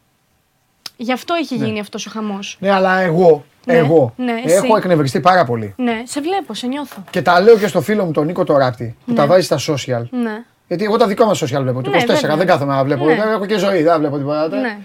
Γι' 1.02 1.12
αυτό 1.12 1.34
έχει 1.34 1.54
γίνει 1.54 1.80
αυτός 1.80 2.06
ο 2.06 2.10
χαμός. 2.10 2.56
Ναι, 2.60 2.70
αλλά 2.70 2.98
εγώ, 3.00 3.44
Ναι, 3.64 3.74
εγώ 3.74 4.12
ναι, 4.16 4.32
εσύ. 4.44 4.54
έχω 4.54 4.76
εκνευριστεί 4.76 5.20
πάρα 5.20 5.44
πολύ. 5.44 5.74
Ναι, 5.76 6.02
σε 6.04 6.20
βλέπω, 6.20 6.54
σε 6.54 6.66
νιώθω. 6.66 7.04
Και 7.10 7.22
τα 7.22 7.40
λέω 7.40 7.58
και 7.58 7.66
στο 7.66 7.80
φίλο 7.80 8.04
μου 8.04 8.12
τον 8.12 8.26
Νίκο 8.26 8.44
Τωράπτη 8.44 8.96
που 9.04 9.10
Ναι. 9.12 9.16
τα 9.16 9.26
βάζει 9.26 9.44
στα 9.44 9.58
social. 9.58 10.02
Ναι. 10.10 10.44
Γιατί 10.68 10.84
εγώ 10.84 10.96
τα 10.96 11.06
δικά 11.06 11.26
μας 11.26 11.42
social 11.44 11.60
βλέπω. 11.62 11.82
Το 11.82 11.90
Ναι, 11.90 11.96
24 11.98 12.06
βέβαια. 12.20 12.36
δεν 12.36 12.46
κάθομαι 12.46 12.74
να 12.74 12.84
βλέπω. 12.84 13.04
Ναι. 13.04 13.12
Έχω 13.12 13.46
και 13.46 13.58
ζωή, 13.58 13.82
δεν 13.82 13.98
βλέπω 13.98 14.16
τίποτα. 14.16 14.48
ναι. 14.48 14.78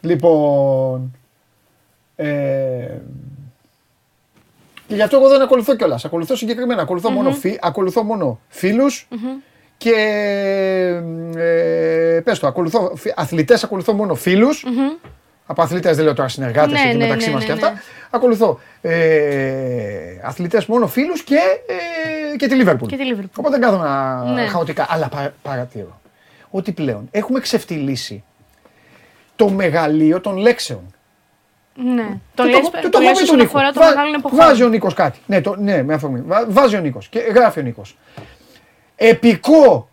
Λοιπόν. 0.00 1.14
Ε, 2.16 2.26
και 4.86 4.94
γι' 4.94 5.02
αυτό 5.02 5.16
εγώ 5.16 5.28
δεν 5.28 5.42
ακολουθώ 5.42 5.76
κιόλας. 5.76 6.04
Ακολουθώ 6.04 6.36
συγκεκριμένα. 6.36 6.82
Ακολουθώ 6.82 7.10
μόνο, 7.10 7.30
φι, 7.32 7.58
ακολουθώ 7.62 8.02
μόνο 8.02 8.40
φίλους 8.48 9.08
και 9.76 9.92
ε, 11.36 12.20
πες 12.24 12.38
το, 12.38 12.46
ακολουθώ, 12.46 12.92
φι- 12.96 13.12
αθλητές 13.16 13.64
ακολουθώ 13.64 13.92
μόνο 13.92 14.14
φίλους. 14.14 14.64
Από 15.50 15.62
αθλητές 15.62 15.96
δεν 15.96 16.04
λέω 16.04 16.14
τώρα 16.14 16.28
συνεργάτες 16.28 16.72
Ναι, 16.72 16.88
εκεί 16.88 16.96
ναι, 16.96 17.04
μεταξύ 17.04 17.26
ναι, 17.28 17.32
μας 17.34 17.42
ναι, 17.42 17.46
και 17.46 17.52
αυτά. 17.52 17.70
ναι. 17.70 17.80
Ακολουθώ 18.10 18.60
ε, 18.80 20.20
αθλητές 20.22 20.66
μόνο 20.66 20.86
φίλους 20.86 21.22
και, 21.22 21.36
ε, 22.32 22.36
και 22.36 22.46
τη 22.48 22.54
Λίβερπουλ. 22.54 22.88
Και 22.88 22.96
τη 22.96 23.02
Liverpool. 23.14 23.28
Οπότε 23.36 23.58
δεν 23.58 23.60
κάθομαι 23.60 23.84
να 23.88 24.24
Ναι. 24.32 24.46
χαοτικά. 24.46 24.86
Αλλά 24.90 25.08
πα, 25.08 25.32
παρατηρώ 25.42 26.00
ότι 26.50 26.72
πλέον 26.72 27.08
έχουμε 27.10 27.40
ξεφτυλίσει 27.40 28.24
το 29.36 29.48
μεγαλείο 29.48 30.20
των 30.20 30.36
λέξεων. 30.36 30.94
Ναι. 31.94 32.06
Το 32.34 32.42
Και 32.42 32.48
λες, 32.50 32.58
και 32.82 32.88
το 32.88 32.98
έχω 32.98 33.08
λες 33.08 33.16
πει 33.18 33.22
όσον 33.22 33.26
του 33.36 33.42
Νίκου. 33.42 33.58
αφορά 33.58 33.72
το 33.72 33.80
Βα- 33.80 33.88
μεγάλο 33.88 34.14
εποχών. 34.18 34.38
Βάζει 34.38 34.62
ο 34.62 34.68
Νίκος 34.68 34.94
κάτι. 34.94 35.18
Ναι, 35.26 35.40
το, 35.40 35.56
ναι, 35.58 35.82
με 35.82 35.94
αφορμή. 35.94 36.20
Βα- 36.26 36.46
Βάζει 36.48 36.76
ο 36.76 36.80
Νίκος 36.80 37.08
και 37.08 37.18
γράφει 37.18 37.58
ο 37.58 37.62
Νίκος. 37.62 37.96
Επικό 38.96 39.88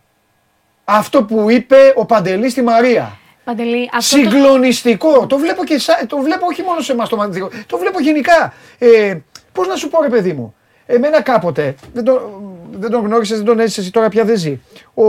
αυτό 0.84 1.24
που 1.24 1.50
είπε 1.50 1.76
ο 1.94 2.04
Παντελής 2.06 2.52
στη 2.52 2.62
Μαρία. 2.62 3.16
Παντελή, 3.48 3.90
αυτό 3.92 4.16
το... 4.16 4.22
Συγκλονιστικό. 4.22 5.26
Το... 5.26 5.38
βλέπω 5.38 5.64
και 5.64 5.78
σα... 5.78 6.06
το 6.06 6.18
βλέπω 6.18 6.46
όχι 6.46 6.62
μόνο 6.62 6.80
σε 6.80 6.92
εμάς 6.92 7.08
το 7.08 7.16
μαθητικό. 7.16 7.50
Το 7.66 7.78
βλέπω 7.78 8.00
γενικά. 8.00 8.52
Ε, 8.78 9.18
Πώς 9.52 9.66
να 9.66 9.76
σου 9.76 9.88
πω, 9.88 10.02
ρε 10.02 10.08
παιδί 10.08 10.32
μου. 10.32 10.54
Εμένα 10.86 11.22
κάποτε, 11.22 11.74
δεν, 11.92 12.04
το, 12.04 12.40
δεν 12.70 12.90
τον 12.90 13.04
γνώρισες, 13.04 13.36
δεν 13.36 13.46
τον 13.46 13.60
έζησες, 13.60 13.90
τώρα 13.90 14.08
πια 14.08 14.24
δεν 14.24 14.36
ζει. 14.36 14.60
Ο, 14.94 15.04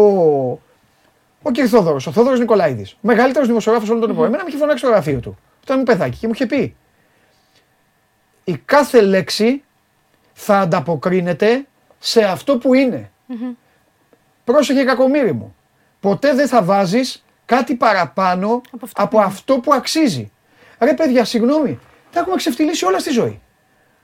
ο 1.41 1.51
κ. 1.51 1.57
Θόδωρος, 1.67 2.07
ο 2.07 2.11
Θόδωρος 2.11 2.39
Νικολάηδης. 2.39 2.97
Μεγαλύτερος 3.01 3.47
δημοσιογράφος 3.47 3.89
όλων 3.89 4.01
των 4.01 4.09
εποχών. 4.09 4.27
Εμένα 4.27 4.43
με 4.43 4.49
είχε 4.49 4.57
φωνάξει 4.57 4.83
στο 4.83 4.93
γραφείο 4.93 5.19
του. 5.19 5.37
Ήταν 5.63 5.77
μου 5.77 5.83
παιδάκι 5.83 6.17
και 6.17 6.27
μου 6.27 6.33
είχε 6.33 6.45
πει. 6.45 6.75
Η 8.43 8.57
κάθε 8.65 9.01
λέξη 9.01 9.63
θα 10.33 10.59
ανταποκρίνεται 10.59 11.65
σε 11.99 12.23
αυτό 12.23 12.57
που 12.57 12.73
είναι. 12.73 13.11
Πρόσεχε 14.43 14.83
κακομύρι 14.83 15.33
μου. 15.33 15.55
Ποτέ 15.99 16.33
δεν 16.33 16.47
θα 16.47 16.63
βάζεις 16.63 17.23
κάτι 17.49 17.75
παραπάνω 17.75 18.61
από 18.95 19.19
αυτό, 19.19 19.57
που 19.59 19.73
αξίζει. 19.73 20.31
Ρε 20.79 20.93
παιδιά, 20.93 21.25
συγγνώμη, 21.25 21.79
τα 22.11 22.19
έχουμε 22.19 22.35
ξεφτυλίσει 22.35 22.85
όλα 22.85 22.99
στη 22.99 23.09
ζωή. 23.11 23.41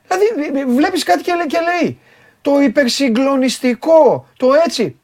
Δηλαδή 0.07 0.63
βλέπεις 0.65 1.03
κάτι 1.03 1.23
και, 1.23 1.33
λέ- 1.33 1.47
και 1.47 1.57
λέει 1.59 1.99
το 2.41 2.59
υπερσυγκλονιστικό, 2.61 4.27
το 4.37 4.47
έτσι. 4.65 4.99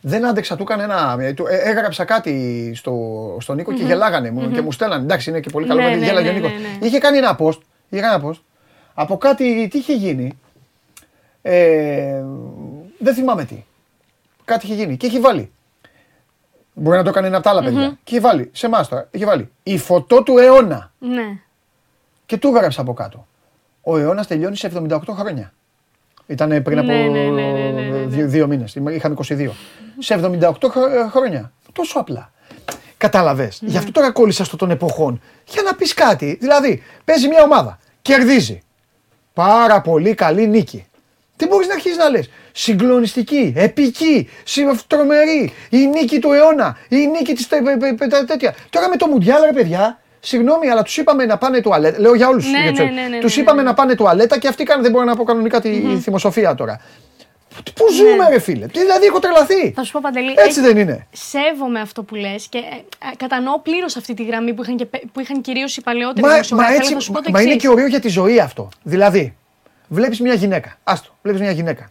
Δεν 0.00 0.26
άντεξα, 0.26 0.56
του 0.56 0.62
έκανε 0.62 0.82
ένα. 0.82 1.16
ε, 1.20 1.32
του- 1.32 1.46
ε, 1.46 1.56
έγραψα 1.56 2.04
κάτι 2.04 2.72
στο, 2.74 2.92
στον 3.40 3.56
νικο 3.56 3.72
και 3.72 3.82
γελάγανε 3.82 4.30
μου 4.30 4.50
και 4.50 4.60
μου 4.60 4.72
στέλνανε. 4.72 5.02
Εντάξει, 5.02 5.30
είναι 5.30 5.40
και 5.40 5.50
πολύ 5.50 5.66
καλό 5.66 5.80
Ναι, 5.80 5.86
παιδί, 5.88 5.98
ναι, 6.00 6.06
γέλαγε 6.06 6.28
ο 6.28 6.32
ναι, 6.32 6.38
Νίκος. 6.38 6.52
ναι, 6.52 6.58
ναι. 6.80 6.86
Είχε 6.86 6.98
κάνει 6.98 7.16
ένα 7.18 7.36
post, 7.38 7.58
είχε 7.88 8.02
κάνει 8.02 8.14
ένα 8.14 8.30
post 8.30 8.40
από 8.94 9.16
κάτι, 9.18 9.68
τι 9.70 9.78
είχε 9.78 9.92
γίνει. 9.94 10.38
Ε, 11.42 12.22
δεν 12.98 13.14
θυμάμαι 13.14 13.44
τι. 13.44 13.64
Κάτι 14.44 14.66
είχε 14.66 14.74
γίνει 14.74 14.96
και 14.96 15.06
έχει 15.06 15.18
βάλει. 15.20 15.52
Μπορεί 16.74 16.96
να 16.96 17.02
το 17.02 17.08
έκανε 17.08 17.26
ένα 17.26 17.36
από 17.36 17.44
τα 17.44 17.50
άλλα 17.50 17.62
παιδιά. 17.62 17.98
Και 18.04 18.14
έχει 18.16 18.24
βάλει, 18.24 18.50
σε 18.52 18.66
εμάς 18.66 18.88
τώρα, 18.88 19.08
είχε 19.10 19.24
βάλει 19.24 19.50
η 19.62 19.78
φωτό 19.78 20.22
του 20.22 20.38
αιώνα. 20.38 20.92
Ναι. 20.98 21.38
Και 22.26 22.36
του 22.36 22.48
έγραψε 22.48 22.80
από 22.80 22.92
κάτω. 22.94 23.26
Ο 23.82 23.98
αιώνας 23.98 24.26
τελειώνει 24.26 24.56
σε 24.56 24.70
78 24.88 24.98
χρόνια. 25.18 25.52
Ήταν 26.26 26.62
πριν 26.62 26.78
από 26.78 26.86
Ναι, 26.86 27.02
ναι, 27.02 27.24
ναι, 27.24 27.42
ναι, 27.42 27.70
ναι, 27.70 27.80
ναι. 27.82 28.06
δύο, 28.06 28.26
δύο 28.26 28.46
μήνες. 28.46 28.74
Είχαμε 28.74 29.14
22. 29.28 29.50
σε 29.98 30.14
78 30.14 30.68
χρο- 30.70 31.10
χρόνια. 31.10 31.52
Τόσο 31.72 31.98
απλά. 31.98 32.32
Κατάλαβες. 32.96 33.62
Ναι. 33.62 33.68
Γι' 33.70 33.76
αυτό 33.76 33.90
τώρα 33.92 34.10
κόλλησα 34.12 34.44
στο 34.44 34.56
των 34.56 34.70
εποχών. 34.70 35.20
Για 35.48 35.62
να 35.62 35.74
πεις 35.74 35.94
κάτι. 35.94 36.36
Δηλαδή, 36.40 36.82
παίζει 37.04 37.28
μια 37.28 37.42
ομάδα. 37.42 37.78
Κερδίζει. 38.02 38.62
Πάρα 39.32 39.80
πολύ 39.80 40.14
καλή 40.14 40.46
νίκη. 40.46 40.86
Τι 41.36 41.46
μπορείς 41.46 41.66
να 41.66 41.74
αρχίσεις 41.74 41.98
να 41.98 42.08
λες; 42.08 42.30
Συγκλονιστική, 42.52 43.52
επική, 43.56 44.28
συ- 44.44 44.66
τρομερή, 44.86 45.52
η 45.70 45.86
νίκη 45.86 46.18
του 46.18 46.32
αιώνα, 46.32 46.76
η 46.88 46.96
νίκη 47.06 47.32
της 47.34 47.48
τέτοια. 48.26 48.54
Τώρα 48.70 48.88
με 48.88 48.96
το 48.96 49.06
Μουντιάλ, 49.06 49.42
ρε 49.44 49.52
παιδιά, 49.52 50.00
συγγνώμη, 50.20 50.68
αλλά 50.68 50.82
τους 50.82 50.96
είπαμε 50.96 51.24
να 51.26 51.38
πάνε 51.38 51.60
τουαλέτα. 51.60 52.00
Λέω 52.00 52.14
για 52.14 52.28
όλους 52.28 52.50
Ναι, 52.50 52.58
ναι, 52.84 52.90
ναι, 52.90 53.06
ναι, 53.08 53.18
Τους 53.18 53.36
ναι, 53.36 53.42
είπαμε 53.42 53.62
ναι. 53.62 53.68
να 53.68 53.74
πάνε 53.74 53.94
τουαλέτα 53.94 54.38
και 54.38 54.48
αυτοί 54.48 54.64
κάνουν, 54.64 54.82
δεν 54.82 54.92
μπορώ 54.92 55.04
να 55.04 55.16
πω 55.16 55.24
κανονικά 55.24 55.60
τη 55.60 55.98
θυμοσοφία 56.00 56.54
τώρα. 56.54 56.80
Πού 57.74 57.92
ζούμε, 57.92 58.28
ρε 58.30 58.38
φίλε; 58.40 58.66
Τι 58.66 58.78
δηλαδή, 58.80 59.06
έχω 59.06 59.18
τρελαθεί. 59.18 59.64
Ναι. 59.64 59.70
Θα 59.70 59.84
σου 59.84 59.92
πω 59.92 59.98
Παντελή. 60.02 60.34
Έτσι 60.36 60.60
ε, 60.60 60.62
δεν 60.62 60.76
είναι. 60.76 61.06
Σέβομαι 61.12 61.80
αυτό 61.80 62.02
που 62.02 62.14
λες 62.14 62.46
και 62.48 62.58
ε, 62.58 62.60
ε, 62.60 63.16
κατανοώ 63.16 63.60
πλήρως 63.60 63.96
αυτή 63.96 64.14
τη 64.14 64.24
γραμμή 64.24 64.54
που 64.54 64.62
είχαν, 64.62 64.76
και, 64.76 64.84
πε- 64.84 65.02
που 65.12 65.20
είχαν 65.20 65.40
κυρίως 65.40 65.76
οι 65.76 65.80
παλαιότεροι 65.80 66.20
Μα, 66.20 66.26
μα, 66.28 66.32
δημοσιογράφοι. 66.32 66.70
αλλά 66.72 66.80
έτσι, 66.82 66.92
θα 66.94 67.00
σου 67.00 67.12
πω 67.12 67.22
το 67.22 67.30
μα 67.30 67.40
είναι 67.40 67.52
εξής. 67.52 67.68
και 67.68 67.74
ωραίο 67.74 67.86
για 67.86 68.00
τη 68.00 68.08
ζωή 68.08 68.38
αυτό. 68.40 68.68
Δηλαδή, 68.82 69.36
βλέπεις 69.88 70.20
μια 70.20 70.34
γυναίκα. 70.34 70.76
Άστο, 70.84 71.16
βλέπεις 71.22 71.40
μια 71.42 71.50
γυναίκα. 71.50 71.88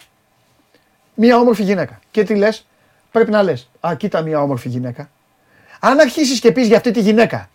Μια 1.24 1.38
όμορφη 1.38 1.64
γυναίκα. 1.64 2.00
Και 2.12 2.24
τι 2.24 2.36
λες, 2.36 2.66
πρέπει 3.12 3.32
να 3.32 3.44
λες. 3.44 3.70
Α, 3.80 3.96
κοίτα 3.96 4.22
μια 4.22 4.42
όμορφη 4.42 4.70
γυναίκα. 4.70 5.10
Αν 5.80 6.00
αρχίσεις 6.00 6.40
και 6.40 6.52
πεις 6.52 6.68
για 6.68 6.78
αυτή 6.78 6.92
τη 6.92 7.00
γυναίκα, 7.00 7.50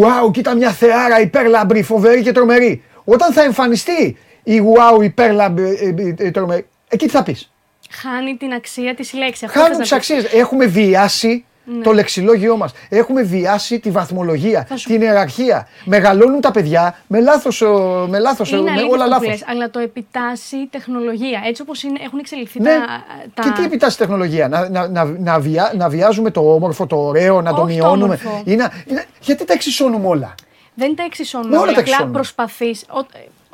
Wow, 0.00 0.30
κοίτα 0.32 0.54
μια 0.54 0.70
θεάρα 0.70 1.20
υπέρλαμπρη, 1.20 1.82
φοβερή 1.82 2.22
και 2.22 2.32
τρομερή. 2.32 2.82
Όταν 3.04 3.32
θα 3.32 3.42
εμφανιστεί 3.42 4.16
η 4.42 4.60
Wow, 4.60 5.02
υπέρλαμπρη, 5.04 5.64
ε, 5.64 6.02
ε, 6.02 6.26
ε, 6.26 6.30
τρομερή, 6.30 6.66
εκεί 6.88 7.04
τι 7.06 7.10
θα 7.10 7.22
πεις; 7.22 7.52
Χάνει 7.90 8.36
την 8.36 8.52
αξία 8.52 8.94
της 8.94 9.12
λέξης. 9.14 9.42
Αυτό 9.42 9.58
Χάνουν 9.60 9.76
θες 9.76 9.82
τις 9.82 9.90
να 9.90 9.98
πεις. 9.98 10.10
αξίες. 10.10 10.40
Έχουμε 10.40 10.66
βιάσει 10.66 11.44
Ναι. 11.64 11.82
το 11.82 11.92
λεξιλόγιό 11.92 12.56
μας. 12.56 12.72
Έχουμε 12.88 13.22
βιάσει 13.22 13.78
τη 13.80 13.90
βαθμολογία, 13.90 14.64
Θα 14.68 14.76
σου- 14.76 14.88
την 14.88 15.02
ιεραρχία. 15.02 15.68
Μεγαλώνουν 15.84 16.40
τα 16.40 16.50
παιδιά 16.50 16.98
με 17.06 17.20
λάθος. 17.20 17.60
Με 18.08 18.18
λάθος, 18.18 18.50
Είναι 18.50 18.60
με 18.60 18.70
αλήθεια 18.70 18.88
όλα 18.90 19.04
αυτό 19.04 19.16
που 19.16 19.22
λάθος. 19.24 19.40
λες, 19.40 19.44
αλλά 19.48 19.70
το 19.70 19.78
επιτάσσει 19.78 20.56
η 20.56 20.66
τεχνολογία. 20.70 21.42
Έτσι 21.46 21.62
όπως 21.62 21.84
έχουν 22.04 22.18
εξελιχθεί 22.18 22.60
Ναι. 22.60 22.70
τα, 22.70 23.04
τα... 23.34 23.42
Και 23.42 23.50
τι 23.50 23.64
επιτάσσει 23.64 23.98
τεχνολογία, 23.98 24.48
να, 24.48 24.68
να, 24.68 24.88
να, 24.88 25.04
να, 25.04 25.38
βιά- 25.40 25.72
να 25.76 25.88
βιάζουμε 25.88 26.30
το 26.30 26.52
όμορφο, 26.54 26.86
το 26.86 26.96
ωραίο, 26.96 27.42
να 27.42 27.54
το 27.54 27.62
Όχι 27.62 27.78
το 27.78 27.84
μειώνουμε; 27.86 28.04
όμορφο. 28.04 28.42
Ή 28.44 28.54
να- 28.56 28.72
ή 28.86 28.92
να- 28.92 29.04
γιατί 29.20 29.44
τα 29.44 29.52
εξισώνουμε 29.52 30.06
όλα; 30.06 30.34
Δεν 30.74 30.96
τα 30.96 31.02
εξισώνουμε 31.02 31.50
Με 31.50 31.56
όλα 31.56 31.64
όλα. 31.64 31.72
τα 31.74 31.80
Απλά 31.80 31.90
εξισώνουμε. 31.92 32.18
προσπαθείς. 32.18 32.84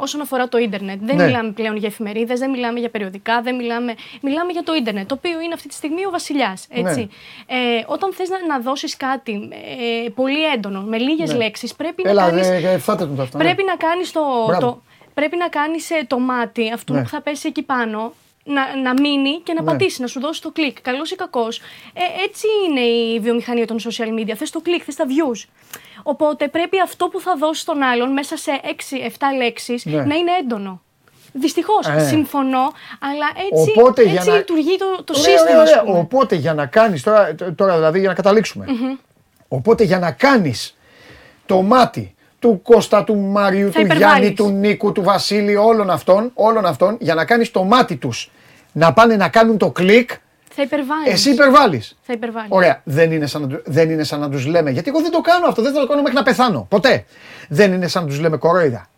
Όσον 0.01 0.21
αφορά 0.21 0.49
το 0.49 0.59
ίντερνετ, 0.59 0.99
δεν 1.03 1.17
Ναι. 1.17 1.25
μιλάμε 1.25 1.51
πλέον 1.53 1.77
για 1.77 1.89
εφημερίδες, 1.89 2.39
δεν 2.39 2.51
μιλάμε 2.51 2.79
για 2.81 2.91
περιοδικά, 2.91 3.41
δεν 3.43 3.55
μιλάμε, 3.55 3.95
μιλάμε 4.23 4.53
για 4.53 4.63
το 4.63 4.75
ίντερνετ, 4.75 5.09
το 5.09 5.15
οποίο 5.15 5.41
είναι 5.41 5.55
αυτή 5.55 5.69
τη 5.69 5.75
στιγμή 5.75 6.07
ο 6.07 6.11
βασιλιάς. 6.11 6.67
Ναι. 6.83 6.91
Ε, 6.91 7.07
όταν 7.87 8.13
θες 8.13 8.29
να, 8.29 8.47
να 8.47 8.61
δώσεις 8.61 8.97
κάτι 8.97 9.49
ε, 10.05 10.09
πολύ 10.09 10.45
έντονο, 10.55 10.81
με 10.81 10.99
λίγες 10.99 11.31
Ναι. 11.31 11.37
λέξεις, 11.37 11.75
πρέπει 11.75 12.03
Έλα, 12.07 12.25
να 12.25 12.31
κάνει. 12.31 12.47
ε, 12.67 12.73
ε, 12.73 12.79
φάτε 12.79 13.07
τον 13.07 13.17
το 13.17 13.23
αυτό. 13.23 13.39
ναι. 13.39 13.45
Πρέπει 13.45 13.63
να 13.65 13.77
κάνεις 13.77 14.13
το, 14.13 14.21
Μπράβο. 14.47 14.67
το. 14.67 14.83
πρέπει 15.15 15.37
να 15.37 15.49
κάνεις 15.49 15.91
το 16.07 16.19
μάτι 16.19 16.71
αυτού 16.73 16.93
Ναι. 16.93 17.03
που 17.03 17.09
θα 17.09 17.21
πέσει 17.21 17.49
εκεί 17.49 17.63
πάνω. 17.63 18.13
Να, 18.45 18.77
να 18.77 18.93
μείνει 19.01 19.41
και 19.43 19.53
να 19.53 19.63
Ναι. 19.63 19.71
πατήσει, 19.71 20.01
να 20.01 20.07
σου 20.07 20.21
δώσει 20.21 20.43
το 20.43 20.51
κλικ. 20.51 20.81
Καλός 20.81 21.11
ή 21.11 21.15
κακός. 21.17 21.59
Ε, 21.93 22.23
έτσι 22.25 22.47
είναι 22.69 22.81
η 22.81 23.21
βιομηχανία 23.21 23.67
των 23.67 23.79
social 23.79 24.19
media. 24.21 24.33
Θες 24.37 24.51
το 24.51 24.61
κλικ, 24.61 24.83
θες 24.85 24.95
τα 24.97 25.05
views. 25.09 25.45
Οπότε 26.11 26.49
πρέπει 26.49 26.81
αυτό 26.81 27.07
που 27.09 27.21
θα 27.21 27.37
δώσει 27.39 27.61
στον 27.61 27.83
άλλον 27.83 28.13
μέσα 28.13 28.37
σε 28.37 28.51
6-7 28.65 29.37
λέξεις 29.37 29.85
Ναι. 29.85 29.93
να 30.05 30.15
είναι 30.15 30.31
έντονο. 30.43 30.83
Δυστυχώς, 31.33 31.87
Ε. 31.89 31.99
συμφωνώ, 32.07 32.73
αλλά 33.01 33.27
έτσι, 33.53 33.73
Οπότε, 33.79 34.03
για 34.03 34.13
έτσι 34.13 34.29
να- 34.31 34.37
λειτουργεί 34.37 34.77
το, 34.79 35.05
το 35.05 35.15
Ωραία, 35.19 35.25
σύστημα. 35.25 35.51
ωραία, 35.51 35.63
ας 35.63 35.71
ωραία. 35.71 35.83
πούμε. 35.83 35.99
Οπότε 35.99 36.35
για 36.35 36.55
να 36.55 36.67
κάνει. 36.67 37.01
Τώρα, 37.01 37.35
τώρα 37.55 37.75
δηλαδή 37.77 37.99
για 37.99 38.09
να 38.09 38.15
καταλήξουμε. 38.15 38.65
Μμμ. 38.69 38.97
Οπότε 39.49 39.85
για 39.85 39.99
να 39.99 40.11
κάνεις 40.11 40.77
το 41.47 41.63
μάτι 41.63 42.15
του 42.39 42.61
Κώστα, 42.63 43.05
του 43.05 43.17
Μάριου, 43.17 43.67
Θα 43.73 43.79
του 43.81 43.85
υπερβάλλεις. 43.85 44.17
Γιάννη, 44.19 44.33
του 44.35 44.49
Νίκου, 44.49 44.93
του 44.93 45.03
Βασίλη, 45.03 45.57
όλων 45.57 45.91
αυτών, 45.91 46.31
όλων 46.35 46.67
αυτών, 46.67 46.97
για 47.01 47.15
να 47.15 47.25
κάνεις 47.25 47.51
το 47.51 47.65
μάτι 47.65 47.97
τους 47.97 48.31
να 48.73 48.93
πάνε 48.93 49.17
να 49.17 49.29
κάνουν 49.29 49.59
το 49.59 49.71
κλικ, 49.71 50.11
Θα 50.55 50.63
υπερβάλλεις. 50.63 51.13
εσύ 51.13 51.31
υπερβάλλεις. 51.31 51.97
Θα 52.03 52.13
υπερβάλλεις. 52.13 52.51
Ωραία. 52.53 52.81
Δεν 52.85 53.13
είναι, 53.13 53.27
σαν 53.27 53.41
να, 53.43 53.49
του- 53.49 53.63
δεν 53.65 53.91
είναι 53.91 54.05
σαν 54.05 54.21
να 54.21 54.31
τους 54.31 54.47
λέμε. 54.47 54.71
Γιατί 54.71 54.89
εγώ 54.89 55.01
δεν 55.01 55.11
το 55.11 55.21
κάνω 55.21 55.47
αυτό. 55.47 55.63
Δεν 55.63 55.73
θα 55.73 55.81
το 55.81 55.87
κάνω 55.87 56.01
μέχρι 56.01 56.17
να 56.17 56.23
πεθάνω. 56.23 56.67
Ποτέ. 56.71 57.05
Δεν 57.49 57.73
είναι 57.73 57.89
σαν 57.89 58.03
να 58.03 58.09
τους 58.09 58.19
λέμε 58.21 58.37
κορόιδα. 58.37 58.89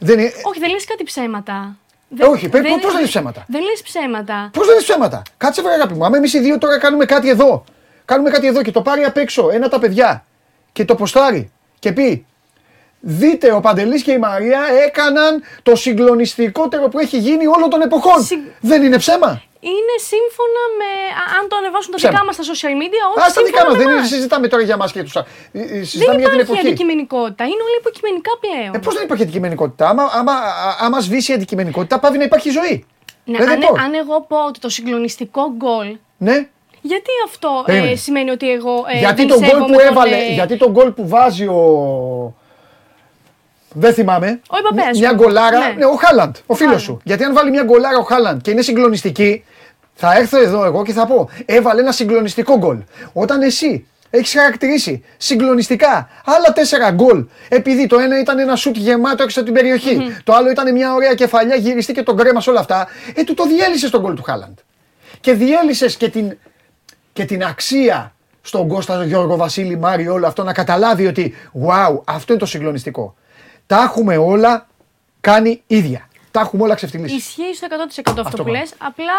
Δεν 0.00 0.18
είναι... 0.18 0.32
Όχι, 0.42 0.58
δεν 0.60 0.70
λες 0.70 0.84
κάτι 0.84 1.04
ψέματα. 1.04 1.76
Ε, 2.18 2.24
όχι, 2.24 2.48
πρέπει- 2.48 2.68
πώς 2.68 2.92
δεν 2.92 3.00
λες 3.00 3.08
ψέματα; 3.08 3.44
Δεν 3.48 3.60
λες 3.62 3.82
ψέματα. 3.82 4.50
Πώς 4.52 4.66
δεν 4.66 4.74
είναι 4.74 4.84
ψέματα; 4.84 5.22
Κάτσε 5.36 5.62
βρε 5.62 5.72
αγάπη 5.72 5.94
μου. 5.94 6.04
Άμα 6.04 6.16
εμείς 6.16 6.32
οι 6.34 6.38
δύο 6.40 6.58
τώρα 6.58 6.78
κάνουμε 6.78 7.04
κάτι 7.04 7.28
εδώ. 7.28 7.64
Κάνουμε 8.04 8.30
κάτι 8.30 8.46
εδώ 8.46 8.62
και 8.62 8.70
το 8.70 8.82
πάρει 8.82 9.02
απ' 9.04 9.16
έξω 9.16 9.48
ένα 9.52 9.68
τα 9.68 9.78
παιδιά 9.78 10.24
και 10.72 10.84
το 10.84 10.94
ποστάρει 10.94 11.50
και 11.78 11.92
πει 11.92 12.26
Δείτε, 13.00 13.52
ο 13.52 13.60
Παντελής 13.60 14.02
και 14.02 14.12
η 14.12 14.18
Μαρία 14.18 14.60
έκαναν 14.86 15.42
το 15.62 15.76
συγκλονιστικότερο 15.76 16.88
που 16.88 16.98
έχει 16.98 17.18
γίνει 17.18 17.46
όλων 17.46 17.70
των 17.70 17.80
εποχών. 17.80 18.28
Δεν 18.60 18.82
είναι 18.82 18.98
ψέμα; 18.98 19.42
Είναι 19.60 19.94
σύμφωνα 20.12 20.62
με. 20.78 20.90
α- 21.22 21.38
Αν 21.40 21.48
το 21.48 21.56
ανεβάσουν 21.56 21.90
τα 21.90 21.96
Ψέμα. 21.96 22.12
δικά 22.12 22.24
μας 22.24 22.34
στα 22.34 22.44
social 22.52 22.74
media, 22.82 23.00
όχι. 23.10 23.20
Α 23.30 23.32
τα 23.32 23.42
δικά 23.42 23.60
σύμφωνα 23.60 23.64
μας. 23.68 23.72
με 23.72 23.78
Δεν 23.78 23.86
είναι, 23.88 23.96
εμάς. 23.98 24.08
συζητάμε 24.08 24.46
τώρα 24.48 24.62
για 24.62 24.76
μας 24.76 24.92
και 24.92 25.02
τους 25.02 25.16
άλλου. 25.16 25.26
Δεν 25.52 25.84
Συζητάμε 25.90 26.18
για 26.18 26.28
την 26.28 26.38
υπάρχει 26.38 26.52
εποχή. 26.52 26.66
αντικειμενικότητα. 26.66 27.42
Είναι 27.44 27.62
όλα 27.68 27.76
υποκειμενικά 27.82 28.32
πλέον. 28.42 28.74
Ε, 28.74 28.78
Πώς 28.78 28.94
δεν 28.94 29.04
υπάρχει 29.04 29.22
αντικειμενικότητα; 29.22 29.88
Άμα, 29.88 30.02
άμα, 30.18 30.32
α- 30.32 30.76
άμα 30.84 30.98
σβήσει 31.00 31.30
η 31.32 31.34
αντικειμενικότητα, 31.34 31.98
πάβει 31.98 32.18
να 32.22 32.24
υπάρχει 32.30 32.50
ζωή. 32.58 32.74
Ναι, 33.24 33.38
Δηλαδή, 33.38 33.52
αν, 33.52 33.60
πώς; 33.70 33.78
αν 33.84 33.94
εγώ 34.02 34.16
πω 34.30 34.38
ότι 34.50 34.58
το 34.60 34.68
συγκλονιστικό 34.68 35.42
γκολ. 35.56 35.88
Ναι. 36.28 36.36
Γιατί 36.80 37.10
αυτό 37.26 37.50
ε, 37.66 37.70
Περίμενε. 37.72 37.94
σημαίνει 37.96 38.30
ότι 38.30 38.50
εγώ. 38.50 38.74
Ε, 38.94 38.98
γιατί 38.98 39.14
δεν 39.24 39.26
το 39.28 39.34
γκολ 39.38 39.48
σέβομαι 39.48 39.66
που 39.66 39.78
τον, 39.82 39.86
έβαλε, 39.90 40.16
ε, 40.16 40.32
γιατί 40.32 40.56
το 40.56 40.70
γκολ 40.70 40.90
που 40.92 41.08
βάζει 41.08 41.46
ο. 41.46 41.62
Δεν 43.78 43.94
θυμάμαι. 43.94 44.40
Ο 44.50 44.56
Εμπαπέ, 44.56 44.90
Μια 44.98 45.08
ας 45.10 45.14
πούμε. 45.16 45.24
γκολάρα. 45.24 45.58
Ναι. 45.58 45.74
Ναι, 45.78 45.84
ο 45.84 45.94
Χάλαντ, 45.94 46.36
ο 46.46 46.54
φίλος 46.54 46.82
σου. 46.82 47.00
Γιατί 47.04 47.24
αν 47.24 47.34
βάλει 47.34 47.50
μια 47.50 47.62
γκολάρα 47.62 47.98
ο 47.98 48.02
Χάλαντ 48.02 48.40
και 48.40 48.50
είναι 48.50 48.62
συγκλονιστική, 48.62 49.44
θα 49.94 50.16
έρθω 50.16 50.40
εδώ 50.42 50.64
εγώ 50.64 50.82
και 50.82 50.92
θα 50.92 51.06
πω: 51.06 51.28
Έβαλε 51.44 51.80
ένα 51.80 51.92
συγκλονιστικό 51.92 52.58
γκολ. 52.58 52.78
Όταν 53.12 53.42
εσύ 53.42 53.86
έχεις 54.10 54.32
χαρακτηρίσει 54.32 55.04
συγκλονιστικά 55.16 56.08
άλλα 56.24 56.52
τέσσερα 56.52 56.90
γκολ, 56.90 57.26
επειδή 57.48 57.86
το 57.86 57.98
ένα 57.98 58.20
ήταν 58.20 58.38
ένα 58.38 58.56
σουτ 58.56 58.76
γεμάτο 58.76 59.22
έξω 59.22 59.40
από 59.40 59.52
την 59.52 59.58
περιοχη 59.58 60.16
το 60.24 60.32
άλλο 60.32 60.50
ήταν 60.50 60.72
μια 60.72 60.94
ωραία 60.94 61.14
κεφαλιά 61.14 61.56
γυριστή 61.56 61.92
και 61.92 62.02
τον 62.02 62.16
κρέμα 62.16 62.42
όλα 62.46 62.60
αυτά, 62.60 62.88
ε, 63.14 63.24
του 63.24 63.34
το 63.34 63.46
διέλυσες 63.46 63.90
τον 63.90 64.00
γκολ 64.00 64.14
του 64.14 64.22
Χάλαντ. 64.22 64.58
Και 65.20 65.32
διέλυσες 65.32 65.96
και 65.96 66.08
την, 66.08 66.38
και 67.12 67.24
την 67.24 67.44
αξία 67.44 68.14
στον 68.42 68.68
Κώστα 68.68 69.04
Γιώργο 69.04 69.36
Βασίλη 69.36 69.78
Μάριο 69.78 70.12
όλο 70.12 70.26
αυτό 70.26 70.42
να 70.42 70.52
καταλάβει 70.52 71.06
ότι 71.06 71.34
wow, 71.66 72.00
αυτό 72.04 72.32
είναι 72.32 72.40
το 72.40 72.46
συγκλονιστικό. 72.46 73.14
Τα 73.66 73.82
έχουμε 73.82 74.16
όλα 74.16 74.66
κάνει 75.20 75.62
ίδια. 75.66 76.08
Τα 76.30 76.40
έχουμε 76.42 76.62
όλα 76.62 76.74
ξεφτυλίσει. 76.74 77.14
Ισχύει 77.14 77.54
στο 77.54 77.66
100% 77.70 78.00
αυτό, 78.06 78.20
Αυτό 78.20 78.36
που 78.36 78.42
πάνω. 78.42 78.58
λες. 78.58 78.74
Απλά 78.78 79.12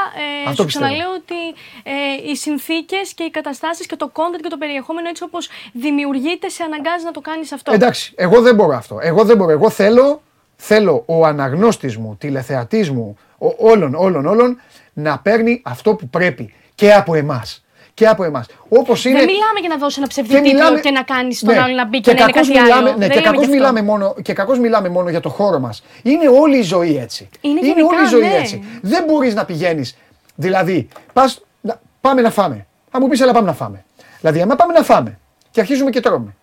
ε, 0.43 0.49
Αυτό 0.49 0.61
σου 0.61 0.65
πιστεύω. 0.65 0.85
ξαναλέω 0.85 1.13
ότι 1.15 1.35
ε, 1.83 2.29
οι 2.31 2.35
συνθήκες 2.35 3.13
και 3.13 3.23
οι 3.23 3.29
καταστάσεις 3.29 3.85
και 3.85 3.95
το 3.95 4.11
content 4.13 4.39
και 4.41 4.49
το 4.49 4.57
περιεχόμενο 4.57 5.09
έτσι 5.09 5.23
όπως 5.23 5.49
δημιουργείται 5.73 6.49
σε 6.49 6.63
αναγκάζει 6.63 7.05
να 7.05 7.11
το 7.11 7.21
κάνεις 7.21 7.51
αυτό. 7.51 7.73
Εντάξει, 7.73 8.13
εγώ 8.15 8.41
δεν 8.41 8.55
μπορώ 8.55 8.75
αυτό. 8.75 8.97
Εγώ 9.01 9.23
δεν 9.23 9.37
μπορώ. 9.37 9.51
Εγώ 9.51 9.69
θέλω, 9.69 10.21
θέλω 10.55 11.03
ο 11.05 11.25
αναγνώστης 11.25 11.97
μου, 11.97 12.15
τηλεθεατής 12.19 12.89
μου, 12.91 13.17
ο, 13.37 13.47
όλων, 13.69 13.95
όλων, 13.95 14.25
όλων, 14.25 14.61
να 14.93 15.19
παίρνει 15.19 15.61
αυτό 15.65 15.95
που 15.95 16.07
πρέπει 16.09 16.53
και 16.75 16.93
από 16.93 17.13
εμάς. 17.15 17.63
Και 17.97 18.07
από 18.07 18.23
εμάς. 18.23 18.45
Όπως 18.69 19.05
είναι... 19.05 19.17
Δεν 19.17 19.25
μιλάμε 19.25 19.59
για 19.59 19.69
να 19.69 19.77
δώσει 19.77 19.95
ένα 19.99 20.07
ψευδή 20.07 20.33
Και 20.33 20.41
τίτλο 20.41 20.57
μιλάμε- 20.57 20.79
και 20.79 20.91
να 20.91 21.03
κάνει 21.03 21.35
τον 21.35 21.53
Ναι. 21.53 21.61
άλλο 21.61 21.75
να 21.75 21.85
μπει 21.87 21.99
και, 22.01 22.13
να 22.13 22.21
είναι 22.21 22.31
κακώς 22.31 22.47
κάτι 22.47 22.59
μιλάμε, 22.61 22.73
άλλο. 22.73 22.91
Ναι, 22.91 22.97
Δεν 22.97 23.09
και 23.09 23.13
λέμε 23.15 23.25
κακώς 23.25 23.39
γι' 23.39 23.43
αυτό. 23.45 23.55
μιλάμε, 23.55 23.81
μόνο, 23.81 24.15
και 24.21 24.33
κακώς 24.33 24.59
μιλάμε 24.59 24.89
μόνο 24.89 25.09
για 25.09 25.19
το 25.19 25.29
χώρο 25.29 25.59
μας. 25.59 25.83
Είναι 26.03 26.27
όλη 26.27 26.57
η 26.57 26.61
ζωή 26.61 26.97
έτσι. 26.97 27.29
Είναι 27.41 27.59
όλη 27.59 27.67
γενικά, 27.67 28.03
η 28.03 28.07
ζωή 28.07 28.21
ναι. 28.21 28.35
έτσι. 28.35 28.63
Δεν 28.81 29.03
μπορείς 29.03 29.33
να 29.33 29.45
πηγαίνεις. 29.45 29.97
Δηλαδή, 30.35 30.87
πας, 31.13 31.41
να- 31.61 31.79
πάμε 32.01 32.21
να 32.21 32.29
φάμε. 32.31 32.65
Θα 32.91 32.99
μου 32.99 33.07
πεις, 33.07 33.21
έλα 33.21 33.31
πάμε 33.33 33.47
να 33.47 33.53
φάμε. 33.53 33.85
Δηλαδή, 34.19 34.41
άμα 34.41 34.55
πάμε 34.55 34.73
να 34.73 34.83
φάμε 34.83 35.19
και 35.51 35.59
αρχίζουμε 35.59 35.89
και 35.89 35.99
τρώμε. 35.99 36.35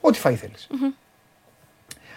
Ό,τι 0.00 0.18
φάει 0.18 0.34
θέλεις. 0.34 0.66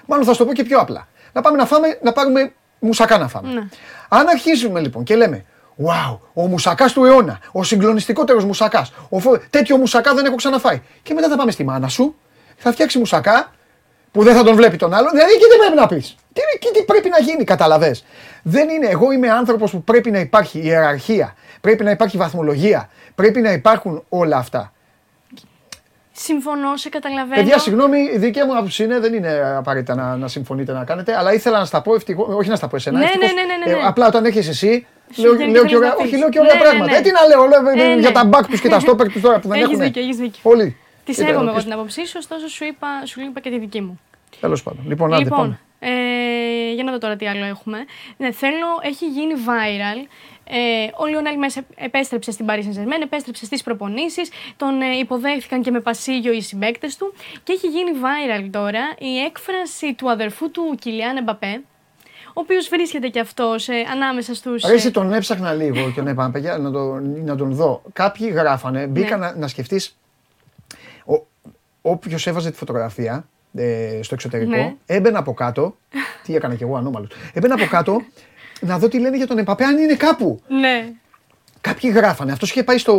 Μάλλον 0.06 0.26
θα 0.26 0.32
σου 0.32 0.38
το 0.38 0.46
πω 0.46 0.54
και 0.54 0.64
πιο 0.64 0.80
απλά. 0.80 1.08
Να 1.34 1.42
πάμε 1.42 1.58
να 1.58 1.66
φάμε, 1.66 2.00
να 2.04 2.12
πάρουμε 2.12 2.54
μουσακά 2.80 3.18
να 3.18 3.28
φάμε. 3.28 3.54
Ναι. 3.54 3.62
Αν 4.10 4.28
αρχίζουμε 4.28 4.80
λοιπόν 4.80 5.04
και 5.04 5.16
λέμε 5.16 5.46
Wow, 5.86 6.18
ο 6.34 6.48
μουσακάς 6.48 6.94
του 6.94 7.06
αιώνα, 7.06 7.40
ο 7.52 7.64
συγκλονιστικότερος 7.64 8.46
μουσακάς. 8.46 8.94
Τέτοιο 9.50 9.78
μουσακά 9.78 10.14
δεν 10.14 10.26
έχω 10.26 10.36
ξαναφάει. 10.36 10.82
Και 11.04 11.14
μετά 11.14 11.30
θα 11.30 11.36
πάμε 11.36 11.52
στη 11.52 11.64
μάνα 11.64 11.88
σου, 11.88 12.16
θα 12.58 12.72
φτιάξει 12.72 12.98
μουσακά 13.00 13.52
που 14.12 14.24
δεν 14.24 14.36
θα 14.36 14.44
τον 14.44 14.56
βλέπει 14.56 14.78
τον 14.78 14.94
άλλον. 14.94 15.12
Δηλαδή, 15.12 15.32
και 15.32 15.46
τι 15.52 15.58
πρέπει 15.58 15.76
να 15.76 15.88
πεις; 15.88 16.16
Τι, 16.34 16.42
και 16.60 16.70
τι 16.74 16.84
πρέπει 16.84 17.10
να 17.10 17.20
γίνει, 17.20 17.44
καταλαβέ. 17.44 17.96
Δεν 18.44 18.70
είναι. 18.70 18.88
Εγώ 18.88 19.12
είμαι 19.12 19.30
άνθρωπος 19.30 19.72
που 19.72 19.84
πρέπει 19.84 20.12
να 20.12 20.20
υπάρχει 20.20 20.60
ιεραρχία, 20.60 21.36
πρέπει 21.62 21.84
να 21.84 21.92
υπάρχει 21.92 22.18
βαθμολογία, 22.18 22.90
πρέπει 23.16 23.42
να 23.42 23.52
υπάρχουν 23.52 24.04
όλα 24.10 24.38
αυτά. 24.38 24.72
Συμφωνώ, 26.12 26.78
σε 26.78 26.90
καταλαβαίνω. 26.90 27.42
Παιδιά, 27.42 27.60
συγγνώμη, 27.60 28.00
η 28.14 28.18
δική 28.18 28.44
μου 28.44 28.58
άποψη 28.58 28.84
είναι, 28.84 29.00
δεν 29.00 29.14
είναι 29.14 29.56
απαραίτητα 29.58 29.96
να, 29.96 30.16
να 30.16 30.28
συμφωνείτε 30.28 30.72
να 30.74 30.84
κάνετε, 30.84 31.18
αλλά 31.18 31.34
ήθελα 31.34 31.60
να 31.60 31.66
στα 31.66 31.82
πω 31.82 31.96
ευτυχώς, 31.96 32.36
όχι 32.36 32.50
να 32.50 32.56
στα 32.56 32.68
πω 32.68 32.76
εσένα. 32.76 32.98
Ναι, 32.98 33.06
ευτυχώς, 33.06 33.34
ναι, 33.34 33.42
ναι, 33.42 33.72
ναι, 33.72 33.74
ναι. 33.74 33.80
ε, 33.80 33.88
απλά 33.88 34.08
όταν 34.08 34.26
έρχεσαι 34.26 34.50
εσύ, 34.50 34.70
Σου 34.72 34.97
λέω, 35.16 35.34
βγαίνει 35.34 35.52
λέω 35.52 35.62
τι 35.62 35.68
και 35.68 35.76
θέλεις 35.76 35.78
ωραία, 35.78 35.90
να 35.90 35.96
όχι, 35.96 36.10
πεις. 36.10 36.20
λέω 36.20 36.30
και 36.30 36.40
ωραία 36.40 36.54
Ναι, 36.54 36.60
ναι, 36.60 36.66
πράγματα. 36.66 36.92
ναι. 36.92 36.98
Ε, 36.98 37.02
τι 37.02 37.12
να 37.12 37.22
λέω, 37.30 37.48
λέω 37.48 37.70
Ε, 37.70 38.00
για 38.00 38.10
ναι. 38.10 38.12
τα 38.12 38.26
μπακ 38.26 38.48
τους 38.48 38.62
και 38.62 38.70
τα 38.70 38.80
στόπερ 38.80 39.12
τους 39.12 39.22
τώρα 39.22 39.40
που 39.40 39.48
δεν 39.48 39.58
Έχεις 39.58 39.70
έχουν. 39.72 39.84
δίκιο, 39.84 40.02
έχεις 40.02 40.18
δίκιο. 40.18 40.40
Πολύ. 40.44 40.78
Τη 41.06 41.12
Κοίτα, 41.14 41.26
σέβομαι 41.26 41.44
εγώ 41.44 41.52
ποιος- 41.52 41.64
την 41.64 41.74
άποψή 41.74 42.06
σου, 42.08 42.16
ωστόσο 42.18 42.48
σου 42.48 42.66
είπα, 42.66 42.88
σου 43.06 43.22
είπα 43.22 43.40
και 43.40 43.50
τη 43.50 43.60
δική 43.60 43.82
μου. 43.82 44.00
Τέλος 44.40 44.64
πάντων. 44.64 44.84
Λοιπόν, 44.88 45.14
άντε, 45.14 45.30
πάμε. 45.30 45.42
Λοιπόν, 45.44 45.60
ε, 45.80 46.74
για 46.74 46.84
να 46.84 46.92
δω 46.92 46.98
τώρα 46.98 47.16
τι 47.16 47.28
άλλο 47.28 47.46
έχουμε. 47.46 47.78
Ναι, 48.18 48.32
θέλω, 48.32 48.68
έχει 48.82 49.06
γίνει 49.06 49.34
viral. 49.46 50.08
Ε, 50.50 50.58
ο 50.98 51.06
Λιονέλ 51.06 51.38
Μέση 51.38 51.66
επέστρεψε 51.76 52.32
στην 52.32 52.46
Paris 52.50 52.60
Saint-Germain, 52.60 53.02
επέστρεψε 53.04 53.46
στις 53.46 53.64
προπονήσεις, 53.64 54.30
τον 54.58 54.82
ε, 54.82 54.98
υποδέχθηκαν 54.98 55.62
και 55.62 55.72
με 55.72 55.80
πασίγιο 55.80 56.32
οι 56.34 56.42
συμπαίκτες 56.42 56.98
του 56.98 57.14
και 57.44 57.54
έχει 57.54 57.68
γίνει 57.68 57.92
viral 58.02 58.48
τώρα 58.52 58.80
η 58.98 59.18
έκφραση 59.20 59.94
του 59.94 60.10
αδερφού 60.12 60.52
του 60.52 60.76
Κιλιάν 60.82 61.18
Εμπαπέ, 61.18 61.62
ο 62.38 62.40
οποίος 62.40 62.68
βρίσκεται 62.68 63.08
και 63.08 63.20
αυτός 63.20 63.68
ε, 63.70 63.74
ανάμεσα 63.92 64.34
στους... 64.36 64.64
Ρε, 64.66 64.74
εσύ 64.74 64.88
ε, 64.88 64.92
τον 64.92 65.14
έψαχνα 65.14 65.54
λίγο 65.54 65.92
και 65.92 66.00
τον 66.02 66.08
είπαμε, 66.08 66.32
παιδιά, 66.32 66.58
να, 66.58 66.72
το, 66.72 67.00
να 67.26 67.36
τον 67.36 67.52
δω. 67.54 67.82
Κάποιοι 67.94 68.32
γράφανε, 68.34 68.88
μπήκα 68.88 69.18
Ναι. 69.18 69.26
να, 69.26 69.36
να 69.36 69.48
σκεφτείς. 69.48 69.98
Όποιος 71.82 72.28
έβαζε 72.28 72.52
τη 72.52 72.58
φωτογραφία 72.58 73.28
ε, 73.56 74.00
στο 74.02 74.14
εξωτερικό, 74.14 74.50
Ναι. 74.56 74.76
έμπαινα 74.86 75.20
από 75.20 75.34
κάτω. 75.34 75.78
τι 76.24 76.36
έκανα 76.36 76.56
κι 76.56 76.64
εγώ, 76.64 76.76
ανώμαλος. 76.78 77.10
Έμπαινα 77.34 77.54
από 77.54 77.66
κάτω 77.66 78.02
να 78.60 78.78
δω 78.80 78.88
τι 78.88 79.00
λένε 79.00 79.18
για 79.18 79.28
τον 79.28 79.38
Εμπαπέ, 79.38 79.64
αν 79.64 79.78
είναι 79.78 79.96
κάπου. 79.96 80.42
ναι. 80.48 80.92
Κάποιοι 81.62 81.92
γράφανε. 81.96 82.32
Αυτός 82.32 82.50
είχε 82.50 82.64
πάει 82.64 82.78
στο, 82.78 82.96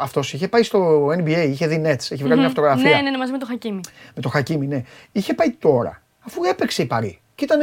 αυτός 0.00 0.32
είχε 0.32 0.48
πάει 0.48 0.62
στο 0.62 1.06
NBA, 1.06 1.46
είχε 1.48 1.66
δει 1.66 1.82
Nets, 1.86 2.02
είχε 2.10 2.24
βγάλει 2.24 2.40
μια 2.40 2.48
φωτογραφία. 2.48 2.90
Ναι, 2.90 3.00
ναι, 3.02 3.10
ναι, 3.10 3.18
μαζί 3.18 3.32
με 3.32 3.38
τον 3.38 3.48
Χακίμι. 3.48 3.80
Με 4.14 4.22
το 4.22 4.28
Χακίμι, 4.28 4.66
ναι. 4.66 4.82
Είχε 5.12 5.34
πάει 5.34 5.50
τώρα, 5.50 6.02
αφού 6.26 6.44
έπαιξε 6.44 6.82
η 6.82 6.86
Παρή. 6.86 7.20
Και 7.36 7.44
ήταν, 7.44 7.60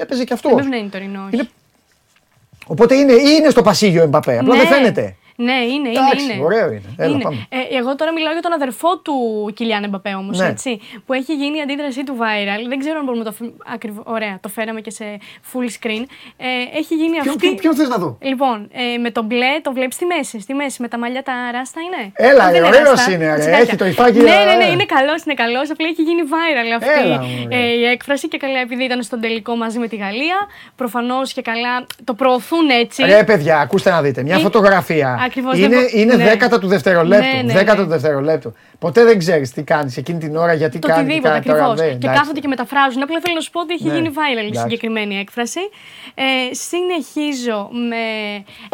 έπαιζε 0.00 0.24
κι 0.24 0.32
αυτός. 0.32 0.50
Δεν 0.50 0.60
πρέπει 0.60 0.74
να 0.74 0.80
είναι 0.80 0.88
τωρινό, 0.88 1.24
όχι. 1.26 1.34
Είναι- 1.34 1.48
Οπότε 2.66 2.94
είναι, 2.94 3.12
είναι 3.12 3.50
στο 3.50 3.62
πασίγιο 3.62 4.02
Εμπαπέ, 4.02 4.38
απλά 4.38 4.54
Ναι. 4.54 4.60
δεν 4.62 4.66
φαίνεται. 4.72 5.16
Ναι, 5.40 5.52
είναι, 5.52 5.88
είναι. 5.88 5.88
Εντάξει, 5.88 6.24
είναι. 6.32 6.44
ωραίο 6.44 6.66
είναι. 6.68 6.82
Έλα, 6.96 7.18
πάμε. 7.18 7.46
Ε, 7.48 7.76
εγώ 7.78 7.94
τώρα 7.96 8.12
μιλάω 8.12 8.32
για 8.32 8.42
τον 8.42 8.52
αδερφό 8.52 8.98
του 8.98 9.14
Κιλιάν 9.54 9.84
Εμπαπέ 9.84 10.14
όμως, 10.14 10.38
Ναι. 10.38 10.46
έτσι. 10.46 10.80
Που 11.06 11.12
έχει 11.12 11.34
γίνει 11.34 11.58
η 11.58 11.60
αντίδρασή 11.60 12.04
του 12.04 12.16
viral. 12.20 12.68
Δεν 12.68 12.78
ξέρω 12.78 12.98
αν 12.98 13.04
μπορούμε 13.04 13.24
να 13.24 13.30
το. 13.30 13.36
φι- 13.36 13.54
Ακριβ... 13.74 13.94
Ωραία, 14.04 14.38
το 14.42 14.48
φέραμε 14.48 14.80
και 14.80 14.90
σε 14.90 15.04
full 15.52 15.66
screen. 15.76 16.02
Ε, 16.36 16.78
έχει 16.78 16.94
γίνει 16.94 17.10
Ποιο- 17.18 17.32
αυτή. 17.32 17.46
ποιο- 17.48 17.54
ποιον 17.60 17.74
θες 17.74 17.88
να 17.88 17.96
δω; 17.96 18.18
Λοιπόν, 18.20 18.68
ε, 18.72 18.98
με 18.98 19.10
το 19.10 19.22
μπλε 19.22 19.60
το 19.62 19.72
βλέπεις 19.72 19.94
στη 19.94 20.04
μέση. 20.04 20.40
Στη 20.40 20.54
μέση, 20.54 20.82
με 20.82 20.88
τα 20.88 20.98
μαλλιά 20.98 21.22
τα 21.22 21.32
ράστα 21.52 21.80
είναι; 21.80 22.12
Έλα, 22.14 22.44
Αν 22.44 22.52
ρε, 22.52 22.60
δεν 22.60 22.68
ωραίος 22.68 22.88
ράστα, 22.90 23.12
είναι, 23.12 23.26
ρε. 23.34 23.38
τσικάκια. 23.38 23.58
Έχει 23.62 23.76
το 23.76 23.84
υφάκι, 23.86 24.18
Ναι, 24.18 24.22
ναι, 24.30 24.54
ναι, 24.56 24.64
ε. 24.64 24.70
είναι 24.72 24.84
καλός, 24.84 25.22
είναι 25.24 25.34
καλός. 25.34 25.70
Απλά 25.70 25.86
έχει 25.88 26.02
γίνει 26.02 26.20
viral 26.32 26.70
αυτή 26.76 27.00
Έλα, 27.04 27.18
μωρέ. 27.22 27.56
ε, 27.56 27.72
η 27.72 27.84
έκφραση 27.84 28.28
και 28.28 28.36
καλά 28.36 28.58
επειδή 28.58 28.84
ήταν 28.84 29.02
στον 29.02 29.20
τελικό 29.20 29.56
μαζί 29.56 29.78
με 29.78 29.88
τη 29.88 29.96
Γαλλία. 29.96 30.36
Προφανώς 30.76 31.32
και 31.32 31.42
καλά 31.42 31.86
το 32.04 32.14
προωθούν 32.14 32.68
έτσι. 32.70 33.02
Ρε 33.04 33.24
παιδιά, 33.24 33.58
ακούστε 33.58 33.90
να 33.90 34.02
δείτε. 34.02 34.22
Μια 34.22 34.34
Ε, 34.36 34.38
φωτογραφία. 34.38 35.18
Ακριβώς, 35.28 35.58
Είναι, 35.58 35.68
δεν 35.68 35.78
μπο- 35.92 35.98
είναι 35.98 36.14
ναι. 36.16 36.24
δέκατα 36.24 36.58
του 36.58 36.66
δευτερολέπτου. 36.66 37.36
Ναι, 37.36 37.42
ναι, 37.42 37.52
δέκατα 37.52 37.76
ναι. 37.78 37.82
του 37.82 37.88
δευτερολέπτου. 37.88 38.52
Ποτέ 38.78 39.04
δεν 39.04 39.18
ξέρεις 39.18 39.50
τι 39.52 39.62
κάνεις 39.62 39.96
εκείνη 39.96 40.18
την 40.18 40.36
ώρα, 40.36 40.52
γιατί 40.52 40.78
Το 40.78 40.88
κάνει. 40.88 40.98
τι 41.00 41.04
οτιδήποτε 41.04 41.32
κάνει 41.34 41.44
τώρα. 41.44 41.58
ακριβώς. 41.58 41.78
δεν, 41.80 41.88
Και 41.88 41.94
εντάξει. 42.06 42.18
κάθονται 42.20 42.40
και 42.40 42.48
μεταφράζουν. 42.48 43.02
Απλά 43.02 43.20
θέλω 43.20 43.34
να 43.34 43.40
σου 43.40 43.50
πω 43.50 43.60
ότι 43.60 43.72
έχει 43.74 43.86
Ναι, 43.88 43.94
γίνει 43.94 44.10
viral 44.14 44.36
η 44.36 44.40
εντάξει. 44.40 44.60
συγκεκριμένη 44.60 45.18
έκφραση. 45.18 45.60
Ε, 46.14 46.22
συνεχίζω 46.54 47.68
με 47.90 48.02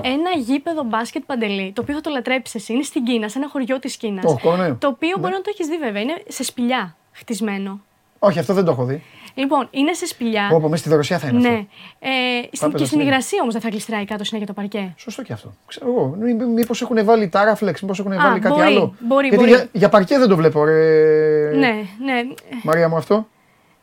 ένα 0.02 0.30
γήπεδο 0.38 0.82
μπάσκετ 0.82 1.22
παντελή, 1.26 1.72
το 1.74 1.82
οποίο 1.82 1.94
θα 1.94 2.00
το 2.00 2.10
λατρέψεις 2.10 2.54
εσύ. 2.54 2.72
Είναι 2.72 2.82
στην 2.82 3.04
Κίνα, 3.04 3.28
σε 3.28 3.38
ένα 3.38 3.48
χωριό 3.48 3.78
της 3.78 3.96
Κίνας. 3.96 4.24
Το 4.24 4.36
έχω, 4.38 4.56
ναι. 4.56 4.74
Το 4.74 4.86
οποίο 4.88 5.08
Ναι. 5.14 5.20
μπορεί 5.20 5.32
να 5.32 5.40
το 5.40 5.50
έχεις 5.52 5.66
δει 5.66 5.76
βέβαια. 5.78 6.02
Είναι 6.02 6.22
σε 6.28 6.44
σπηλιά 6.44 6.96
χτισμένο. 7.12 7.80
Όχι, 8.24 8.38
αυτό 8.38 8.54
δεν 8.54 8.64
το 8.64 8.70
έχω 8.70 8.84
δει. 8.84 9.02
Λοιπόν, 9.36 9.68
είναι 9.70 9.92
σε 9.92 10.06
σπηλιά. 10.06 10.50
Όπω 10.52 10.68
μέσα 10.68 10.84
στη 10.84 10.94
Ρωσία 10.94 11.18
θα 11.18 11.28
είναι 11.28 11.38
ναι. 11.40 11.48
αυτό. 11.48 11.66
Ε, 11.98 12.08
στην, 12.52 12.58
παίζα 12.60 12.68
και 12.70 12.76
στην 12.76 12.86
στην 12.86 13.00
υγρασία 13.00 13.38
όμως 13.40 13.52
δεν 13.52 13.62
θα 13.62 13.68
γλιστράει 13.68 14.04
κάτω 14.04 14.24
συνέχεια 14.24 14.46
το 14.48 14.52
παρκέ. 14.60 14.94
Σωστό 14.96 15.22
και 15.22 15.32
αυτό. 15.32 15.54
Ξέρω 15.66 15.86
εγώ. 15.90 16.16
Μήπως 16.54 16.82
έχουν 16.82 17.04
βάλει 17.04 17.28
τάραφλεξ, 17.28 17.82
μήπως 17.82 17.98
έχουν 17.98 18.12
βάλει 18.16 18.38
κάτι 18.40 18.54
μπορεί, 18.54 18.66
άλλο. 18.66 18.94
μπορεί, 18.98 19.26
Γιατί 19.28 19.44
μπορεί. 19.44 19.48
Για, 19.56 19.68
για 19.72 19.88
παρκέ 19.88 20.18
δεν 20.18 20.28
το 20.28 20.36
βλέπω, 20.36 20.64
ρε. 20.64 21.50
Ναι, 21.56 21.72
ναι. 22.04 22.22
Μαρία 22.62 22.88
μου 22.88 22.96
αυτό. 22.96 23.26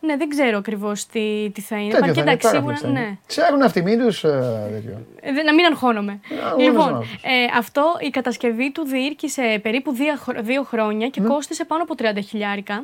Ναι, 0.04 0.18
δεν 0.18 0.30
ξέρω 0.30 0.58
ακριβώς 0.58 1.06
τι, 1.06 1.50
τι 1.54 1.62
θα 1.62 1.76
είναι. 1.78 1.90
Τέτοιο 1.94 2.00
Παρκέ, 2.06 2.14
θα 2.14 2.22
είναι, 2.22 2.32
εντάξει, 2.32 2.48
σίγουρα. 2.48 2.74
τάραφλεξ 2.74 2.82
θα 2.82 2.88
είναι. 2.88 3.00
Ναι. 3.10 3.18
Ξέρουν 3.28 3.62
αυτοί, 3.62 3.82
μην 3.82 4.00
τους. 4.00 4.20
τέτοιο. 4.22 5.06
Ε, 5.22 5.32
δεν- 5.34 5.46
να 5.46 5.54
μην 5.54 5.66
αγχώνομαι. 5.66 6.20
αγχώνεσαι 6.44 6.70
λοιπόν, 6.70 6.92
να 6.92 7.00
ε, 7.00 7.36
αυτό 7.58 7.84
η 8.00 8.10
κατασκευή 8.10 8.72
του 8.72 8.86
διήρκησε 8.86 9.60
περίπου 9.62 9.92
δύο, 9.94 10.14
χρο- 10.18 10.42
δύο 10.42 10.64
χρόνια 10.64 10.98
Ναι. 11.06 11.08
και 11.10 11.22
κόστησε 11.22 11.66
πάνω 11.66 11.84
από 11.84 11.96
30 11.98 12.20
χιλιάρικα. 12.28 12.84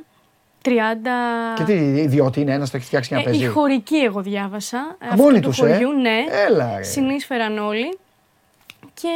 30... 0.66 0.70
Και 1.56 1.64
τι, 1.64 1.74
ιδιότι 1.74 2.42
είναι 2.42 2.54
ένας 2.54 2.70
το 2.70 2.76
έχεις 2.78 2.88
φτιάξει 2.88 3.14
για 3.14 3.24
να 3.24 3.30
Ε, 3.30 3.36
η 3.36 3.38
παίζει. 3.40 3.54
χωρική 3.54 3.96
εγώ 3.98 4.22
διάβασα. 4.22 4.78
Α, 5.12 5.16
μόνοι 5.16 5.40
του 5.40 5.48
τους, 5.50 5.60
ε; 5.62 5.72
χωριού, 5.74 5.92
ναι. 5.92 6.18
Έλα, 6.48 6.74
ρε. 6.78 6.84
Συνείσφεραν 6.84 7.58
όλοι. 7.58 7.98
Και... 8.94 9.08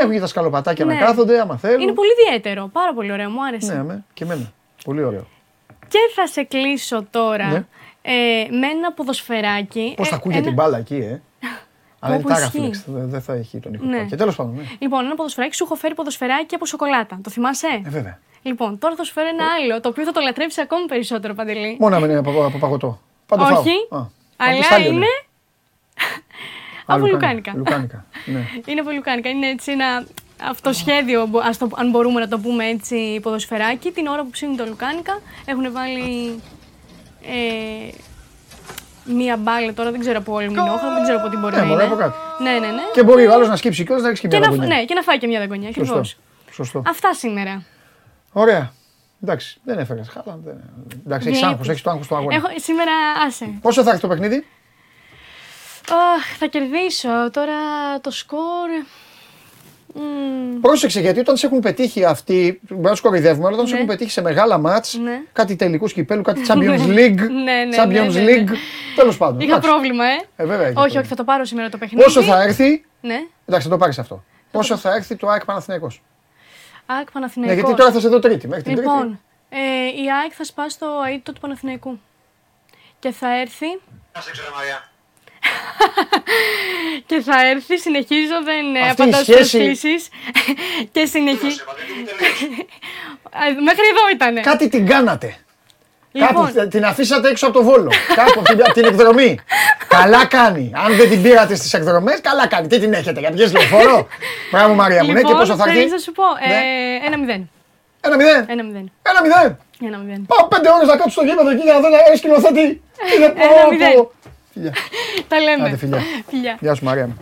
Έχουν 0.00 0.12
και 0.12 0.20
τα 0.20 0.26
σκαλοπατάκια 0.26 0.84
Ναι. 0.84 0.94
να 0.94 1.00
κάθονται, 1.00 1.40
άμα 1.40 1.56
θέλουν. 1.56 1.80
Είναι 1.80 1.92
πολύ 1.92 2.08
ιδιαίτερο. 2.26 2.68
Πάρα 2.72 2.94
πολύ 2.94 3.12
ωραίο. 3.12 3.30
Μου 3.30 3.44
άρεσε. 3.46 3.72
Ναι, 3.72 3.78
αμέ, 3.78 4.04
και 4.14 4.24
εμένα. 4.24 4.52
Πολύ 4.84 5.02
ωραίο. 5.02 5.26
Και 5.88 5.98
θα 6.14 6.26
σε 6.26 6.42
κλείσω 6.42 7.06
τώρα 7.10 7.46
Ναι. 7.46 7.64
ε, 8.02 8.46
με 8.50 8.66
ένα 8.66 8.92
ποδοσφαιράκι. 8.92 9.92
Πώς 9.96 10.08
θα 10.08 10.14
Ε, 10.14 10.18
ακούγεται 10.18 10.38
ένα- 10.40 10.46
την 10.48 10.56
μπάλα 10.56 10.78
εκεί, 10.78 10.94
ε; 10.96 11.20
Αλλά 12.02 12.14
είναι 12.14 12.22
Όπου 12.24 12.34
τάραφλεξ. 12.34 12.76
ισχύει. 12.78 12.90
Δεν 12.90 13.08
δεν 13.08 13.20
θα 13.22 13.32
έχει 13.32 13.58
τον 13.58 13.74
ήχο. 13.74 13.84
Ναι. 13.84 14.04
Και 14.08 14.16
τέλος 14.16 14.36
πάντων. 14.36 14.54
Ναι. 14.54 14.62
Λοιπόν, 14.78 15.04
ένα 15.04 15.14
ποδοσφαιράκι 15.14 15.54
σου 15.54 15.64
έχω 15.64 15.74
φέρει 15.74 15.94
ποδοσφαιράκι 15.94 16.54
από 16.54 16.66
σοκολάτα. 16.66 17.18
Το 17.22 17.30
θυμάσαι; 17.30 17.66
Ε, 17.86 17.88
βέβαια. 17.88 18.18
Λοιπόν, 18.42 18.78
τώρα 18.78 18.94
θα 18.96 19.04
σου 19.04 19.12
φέρω 19.12 19.28
ένα 19.28 19.44
άλλο, 19.58 19.80
το 19.80 19.88
οποίο 19.88 20.04
θα 20.04 20.12
το 20.12 20.20
λατρέψει 20.20 20.60
ακόμη 20.60 20.86
περισσότερο, 20.86 21.34
Παντελή. 21.34 21.76
Μόνο 21.80 21.94
να 21.94 22.00
μην 22.00 22.10
είναι 22.10 22.18
από, 22.18 22.44
από 22.44 22.58
παγωτό. 22.58 23.00
Πάντα 23.26 23.44
φάω. 23.44 23.58
Όχι, 23.60 23.70
Α, 23.90 23.96
από 23.96 24.10
αλλά 24.36 24.56
πιστάλιο 24.58 24.90
είναι. 24.92 25.06
Α, 26.86 26.94
από 26.94 27.06
λουκάνικα. 27.06 27.52
λουκάνικα. 27.56 27.56
Λουκάνικα. 27.56 28.04
Ναι. 28.24 28.46
είναι 28.72 28.80
από 28.80 28.90
λουκάνικα. 28.90 29.28
Είναι 29.28 29.46
έτσι 29.48 29.72
ένα 29.72 30.06
αυτοσχέδιο, 30.50 31.26
μπο- 31.26 31.40
ας 31.40 31.58
το, 31.58 31.68
αν 31.76 31.90
μπορούμε 31.90 32.20
να 32.20 32.28
το 32.28 32.38
πούμε 32.38 32.64
έτσι, 32.66 33.20
ποδοσφαιράκι. 33.22 33.90
Την 33.90 34.06
ώρα 34.06 34.22
που 34.22 34.30
ψήνουν 34.30 34.56
το 34.56 34.64
λουκάνικα 34.66 35.20
έχουν 35.44 35.72
βάλει 35.72 36.40
ε, 37.22 37.90
μία 39.04 39.36
μπάλα 39.36 39.72
τώρα, 39.74 39.90
δεν 39.90 40.00
ξέρω 40.00 40.18
από 40.18 40.36
αλουμινόχρωμα, 40.36 40.94
δεν 40.94 41.02
ξέρω 41.02 41.18
από 41.20 41.28
τι 41.28 41.36
μπορεί 41.36 41.54
Ναι, 41.54 41.60
να 41.60 41.66
μπορεί 41.66 41.84
είναι. 41.84 41.92
από 41.92 41.96
κάτω. 42.02 42.14
Ναι, 42.42 42.50
ναι, 42.50 42.58
ναι. 42.58 42.82
Και 42.92 43.02
μπορεί 43.02 43.26
ο 43.26 43.32
άλλος 43.32 43.48
να 43.48 43.56
σκύψει 43.56 43.84
κιόλας 43.84 44.02
να 44.02 44.08
ρίξει 44.08 44.22
και 44.22 44.28
Και 44.28 44.36
μια 44.38 44.46
να, 44.48 44.52
δαγκονιά. 44.54 44.76
ναι, 44.76 44.84
και 44.84 44.94
να 44.94 45.02
φάει 45.02 45.18
και 45.18 45.26
μια 45.26 45.38
δαγκονιά, 45.38 45.68
ακριβώς. 45.68 45.96
Σωστό. 46.08 46.20
Σωστό. 46.52 46.82
Αυτά 46.86 47.14
σήμερα. 47.14 47.62
Ωραία. 48.32 48.72
Εντάξει, 49.22 49.60
δεν 49.64 49.78
έφερες. 49.78 50.08
Χάλα. 50.08 50.38
Δεν... 50.44 50.54
Εντάξει, 51.06 51.28
έχεις 51.28 51.40
Δεν 51.40 51.48
άγχος, 51.48 51.68
έχεις 51.68 51.82
το 51.82 51.90
άγχος 51.90 52.06
του 52.06 52.16
αγώνα. 52.16 52.34
Έχω, 52.34 52.46
σήμερα, 52.56 52.92
άσε. 53.26 53.50
Πόσο 53.60 53.82
θα 53.82 53.90
έχει 53.90 54.00
το 54.00 54.08
παιχνίδι, 54.08 54.46
Αχ, 56.16 56.36
θα 56.38 56.46
κερδίσω. 56.46 57.30
Τώρα 57.32 57.52
το 58.00 58.10
σκορ. 58.10 58.68
Μμμ, 59.94 60.60
Πρόσεξε 60.60 61.00
γιατί 61.00 61.20
όταν 61.20 61.36
σε 61.36 61.46
έχουν 61.46 61.60
πετύχει 61.60 62.04
αυτοί, 62.04 62.60
μπορεί 62.68 62.82
να 62.82 62.90
τους 62.90 63.00
κοροϊδεύουμε, 63.00 63.46
αλλά 63.46 63.54
όταν 63.56 63.66
σε 63.66 63.72
Ναι. 63.74 63.78
έχουν 63.80 63.90
πετύχει 63.92 64.10
σε 64.10 64.22
μεγάλα 64.22 64.58
μάτς, 64.58 64.94
Ναι. 64.94 65.20
κάτι 65.32 65.56
τελικού 65.56 65.86
κυπέλου, 65.86 66.22
κάτι 66.22 66.40
Champions 66.48 66.86
League. 66.86 67.16
Ναι, 67.44 67.64
ναι, 67.64 67.76
Champions 67.82 68.12
ναι, 68.12 68.20
ναι, 68.20 68.34
League. 68.34 68.44
ναι. 68.44 68.56
Τέλος 68.96 69.16
πάντων. 69.16 69.40
Είχα 69.40 69.50
εντάξει. 69.50 69.68
πρόβλημα, 69.70 70.04
ε. 70.04 70.16
Ε, 70.36 70.44
βέβαια, 70.46 70.54
έχεις 70.54 70.66
όχι, 70.66 70.72
πρόβλημα. 70.74 70.98
όχι, 71.00 71.08
θα 71.08 71.14
το 71.14 71.24
πάρω 71.24 71.44
σήμερα 71.44 71.68
το 71.68 71.78
παιχνίδι. 71.78 72.04
Πόσο 72.04 72.22
θα 72.22 72.42
έρθει; 72.42 72.84
Ναι. 73.00 73.18
Εντάξει, 73.46 73.66
θα 73.66 73.72
το 73.72 73.78
πάρεις 73.80 73.98
αυτό. 73.98 74.24
Πόσο 74.50 74.76
θα 74.76 74.94
έρθει 74.94 75.16
το 75.16 75.28
ΑΕΚ 75.28 75.44
Παναθηναϊκός; 75.44 76.02
ΑΕΚ 76.96 77.04
Ναι, 77.04 77.10
Παναθηναϊκός. 77.12 77.56
γιατί 77.60 77.74
τώρα 77.80 77.92
θα 77.92 78.00
σε 78.00 78.08
δω 78.08 78.18
τρίτη. 78.18 78.46
Μέχρι 78.48 78.62
την 78.64 78.74
τρίτη. 78.74 78.88
Λοιπόν, 78.88 79.20
ε, 79.48 79.58
η 80.02 80.12
ΑΕΚ 80.22 80.32
θα 80.36 80.44
σπάσει 80.44 80.78
το 80.78 80.86
αίτητο 81.08 81.32
του 81.32 81.40
Παναθηναϊκού. 81.40 82.00
Και 82.98 83.10
θα 83.10 83.40
έρθει. 83.40 83.66
Να 84.14 84.20
σε 84.20 84.30
ξέρω, 84.30 84.48
Μαρία. 84.56 84.88
Και 87.06 87.20
θα 87.20 87.46
έρθει, 87.46 87.78
συνεχίζω, 87.78 88.42
δεν 88.44 88.74
ε, 88.74 88.78
Αυτή 88.80 88.88
η 88.88 88.90
απαντάω 89.04 89.22
στις 89.22 89.34
σχέση- 89.34 89.64
προσκλήσεις. 89.64 90.08
και 90.92 91.04
συνεχίζει. 91.06 91.60
Μέχρι 93.68 93.86
εδώ 93.90 94.08
ήτανε. 94.12 94.40
Κάτι 94.40 94.68
την 94.68 94.86
κάνατε. 94.86 95.36
Λοιπόν. 96.12 96.52
Κάπου 96.54 96.68
την 96.68 96.84
αφήσατε 96.84 97.28
έξω 97.28 97.46
από 97.46 97.58
το 97.58 97.64
βόλο. 97.64 97.90
Κάπου 98.20 98.32
από 98.40 98.42
την, 98.42 98.62
από 98.64 98.72
την 98.72 98.84
εκδρομή. 98.84 99.38
καλά 99.88 100.26
κάνει. 100.26 100.72
Αν 100.74 100.96
δεν 100.96 101.08
την 101.10 101.22
πήρατε 101.22 101.54
στις 101.54 101.74
εκδρομές, 101.74 102.20
καλά 102.20 102.46
κάνει. 102.46 102.66
Τι 102.66 102.78
την 102.78 102.92
έχετε, 102.92 103.20
για 103.20 103.30
πιες 103.30 103.52
λεωφόρο; 103.52 104.06
Μπράβο 104.52 104.74
Μαρία 104.74 105.04
μου, 105.04 105.12
ναι, 105.12 105.20
και 105.20 105.26
Λοιπόν, 105.26 105.38
πόσο 105.40 105.56
θα 105.56 105.62
έρθει. 105.64 105.76
θέλεις 105.76 105.92
να 105.92 105.98
σου 105.98 106.12
πω, 106.12 106.22
Ναι. 106.48 106.54
ε, 106.54 107.06
ένα 107.06 107.18
μηδέν. 107.18 107.50
Ένα 108.00 108.16
μηδέν. 108.16 108.44
Ένα 108.48 108.62
μηδέν. 108.64 108.90
Ένα 109.02 109.22
μηδέν. 109.22 109.58
Ένα 109.86 109.98
μηδέν. 109.98 110.26
Πάω 110.26 110.48
πέντε 110.48 110.68
ώρες 110.76 110.86
να 110.88 110.96
κάτσω 110.96 111.10
στο 111.10 111.22
γήπεδο 111.22 111.50
εκεί 111.50 111.62
για 111.62 111.72
να 111.72 111.80
δω 111.80 111.86
ένα 112.06 112.16
σκηνοθέτη. 112.16 112.60
Είναι 113.16 113.24
Ένα 113.24 113.32
πω, 113.64 113.70
μηδέν. 113.70 113.92
πω. 113.94 114.10
Φιλιά. 114.52 114.72
Τα 115.28 115.40
λέμε. 115.40 115.66
Άντε, 115.66 115.76
φιλιά. 115.76 115.98
Φιλιά. 116.28 116.56
Γεια 116.60 116.74
σου 116.74 116.84
Μαρία 116.84 117.06
μου. 117.06 117.16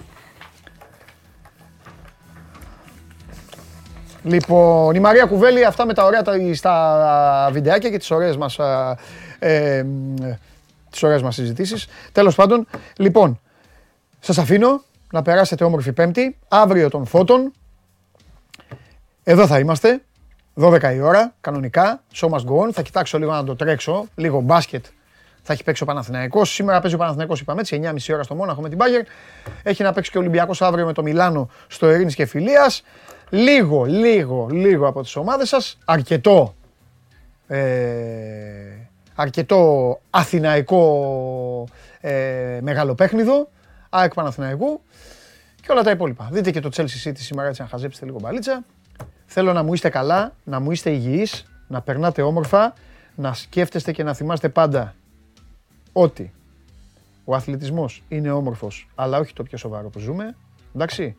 Λοιπόν, 4.22 4.94
η 4.94 5.00
Μαρία 5.00 5.24
Κουβέλη, 5.24 5.64
αυτά 5.64 5.86
με 5.86 5.94
τα 5.94 6.04
ωραία 6.04 6.22
τα, 6.22 6.32
στα 6.54 7.48
βιντεάκια 7.52 7.90
και 7.90 7.98
τις 7.98 8.10
ωραίες 8.10 8.36
μας, 8.36 8.58
α, 8.58 8.96
ε, 9.38 9.82
μ, 9.82 10.14
τις 10.90 11.02
ωραίες 11.02 11.22
μας 11.22 11.34
συζητήσεις. 11.34 11.86
Τέλος 12.12 12.34
πάντων, 12.34 12.66
λοιπόν, 12.96 13.40
σας 14.20 14.38
αφήνω 14.38 14.82
να 15.12 15.22
περάσετε 15.22 15.64
όμορφη 15.64 15.92
Πέμπτη, 15.92 16.38
αύριο 16.48 16.90
των 16.90 17.06
Φώτων. 17.06 17.52
Εδώ 19.24 19.46
θα 19.46 19.58
είμαστε, 19.58 20.00
12 20.54 20.94
η 20.94 21.00
ώρα, 21.00 21.34
κανονικά, 21.40 22.02
show 22.14 22.28
must 22.28 22.44
go 22.44 22.66
on. 22.66 22.72
Θα 22.72 22.82
κοιτάξω 22.82 23.18
λίγο 23.18 23.32
να 23.32 23.44
το 23.44 23.56
τρέξω, 23.56 24.06
λίγο 24.14 24.40
μπάσκετ 24.40 24.84
θα 25.48 25.54
έχει 25.54 25.64
παίξει 25.64 25.82
ο 25.82 25.86
Παναθηναϊκός. 25.86 26.54
Σήμερα 26.54 26.80
παίζει 26.80 26.96
ο 26.96 26.98
Παναθηναϊκός, 26.98 27.40
είπαμε 27.40 27.60
έτσι, 27.60 27.80
9.30 27.84 28.14
ώρα 28.14 28.22
στο 28.22 28.34
Μόναχο 28.34 28.60
με 28.60 28.68
την 28.68 28.78
Bayern. 28.80 29.06
Έχει 29.62 29.82
να 29.82 29.92
παίξει 29.92 30.10
και 30.10 30.16
ο 30.18 30.20
Ολυμπιακός 30.20 30.62
αύριο 30.62 30.86
με 30.86 30.92
το 30.92 31.02
Μιλάνο 31.02 31.50
στο 31.66 31.90
Ειρήνης 31.90 32.14
και 32.14 32.26
Φιλίας. 32.26 32.82
Λίγο, 33.30 33.84
λίγο, 33.84 34.48
λίγο 34.50 34.86
από 34.86 35.02
τις 35.02 35.16
ομάδες 35.16 35.48
σας. 35.48 35.78
Αρκετό, 35.84 36.54
ε, 37.46 37.58
αρκετό 39.14 40.00
αθηναϊκό 40.10 41.68
ε, 42.00 42.58
μεγαλοπέχνιδο. 42.62 43.48
ΑΕΚ 43.88 44.14
Παναθηναϊκού 44.14 44.80
και 45.62 45.72
όλα 45.72 45.82
τα 45.82 45.90
υπόλοιπα. 45.90 46.28
Δείτε 46.32 46.50
και 46.50 46.60
το 46.60 46.68
Chelsea 46.72 47.08
City 47.08 47.18
σήμερα 47.18 47.48
έτσι 47.48 47.62
να 47.62 47.68
χαζέψετε 47.68 48.06
λίγο 48.06 48.18
μπαλίτσα. 48.20 48.64
Θέλω 49.26 49.52
να 49.52 49.62
μου 49.62 49.74
είστε 49.74 49.88
καλά, 49.88 50.34
να 50.44 50.60
μου 50.60 50.70
είστε 50.70 50.90
υγιείς, 50.90 51.44
να 51.66 51.80
περνάτε 51.80 52.22
όμορφα, 52.22 52.74
να 53.14 53.32
σκέφτεστε 53.32 53.92
και 53.92 54.02
να 54.02 54.14
θυμάστε 54.14 54.48
πάντα 54.48 54.94
ότι 55.92 56.32
ο 57.24 57.34
αθλητισμός 57.34 58.02
είναι 58.08 58.30
όμορφος, 58.30 58.88
αλλά 58.94 59.18
όχι 59.18 59.32
το 59.32 59.42
πιο 59.42 59.58
σοβαρό 59.58 59.88
που 59.88 59.98
ζούμε. 59.98 60.36
Εντάξει, 60.74 61.16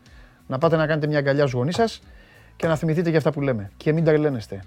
να 0.50 0.58
πάτε 0.58 0.76
να 0.76 0.86
κάνετε 0.86 1.06
μια 1.06 1.18
αγκαλιά 1.18 1.40
στους 1.40 1.52
γονείς 1.52 1.74
σας 1.74 2.02
και 2.56 2.66
να 2.66 2.76
θυμηθείτε 2.76 3.08
για 3.08 3.18
αυτά 3.18 3.32
που 3.32 3.40
λέμε. 3.40 3.70
Και 3.76 3.92
μην 3.92 4.04
τρελαίνεστε. 4.04 4.64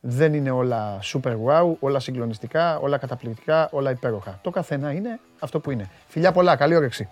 Δεν 0.00 0.34
είναι 0.34 0.50
όλα 0.50 0.98
super 1.02 1.36
wow, 1.46 1.74
όλα 1.78 2.00
συγκλονιστικά, 2.00 2.78
όλα 2.78 2.98
καταπληκτικά, 2.98 3.68
όλα 3.70 3.90
υπέροχα. 3.90 4.38
Το 4.42 4.50
καθένα 4.50 4.92
είναι 4.92 5.20
αυτό 5.38 5.60
που 5.60 5.70
είναι. 5.70 5.90
Φιλιά 6.08 6.32
πολλά, 6.32 6.56
καλή 6.56 6.76
όρεξη. 6.76 7.08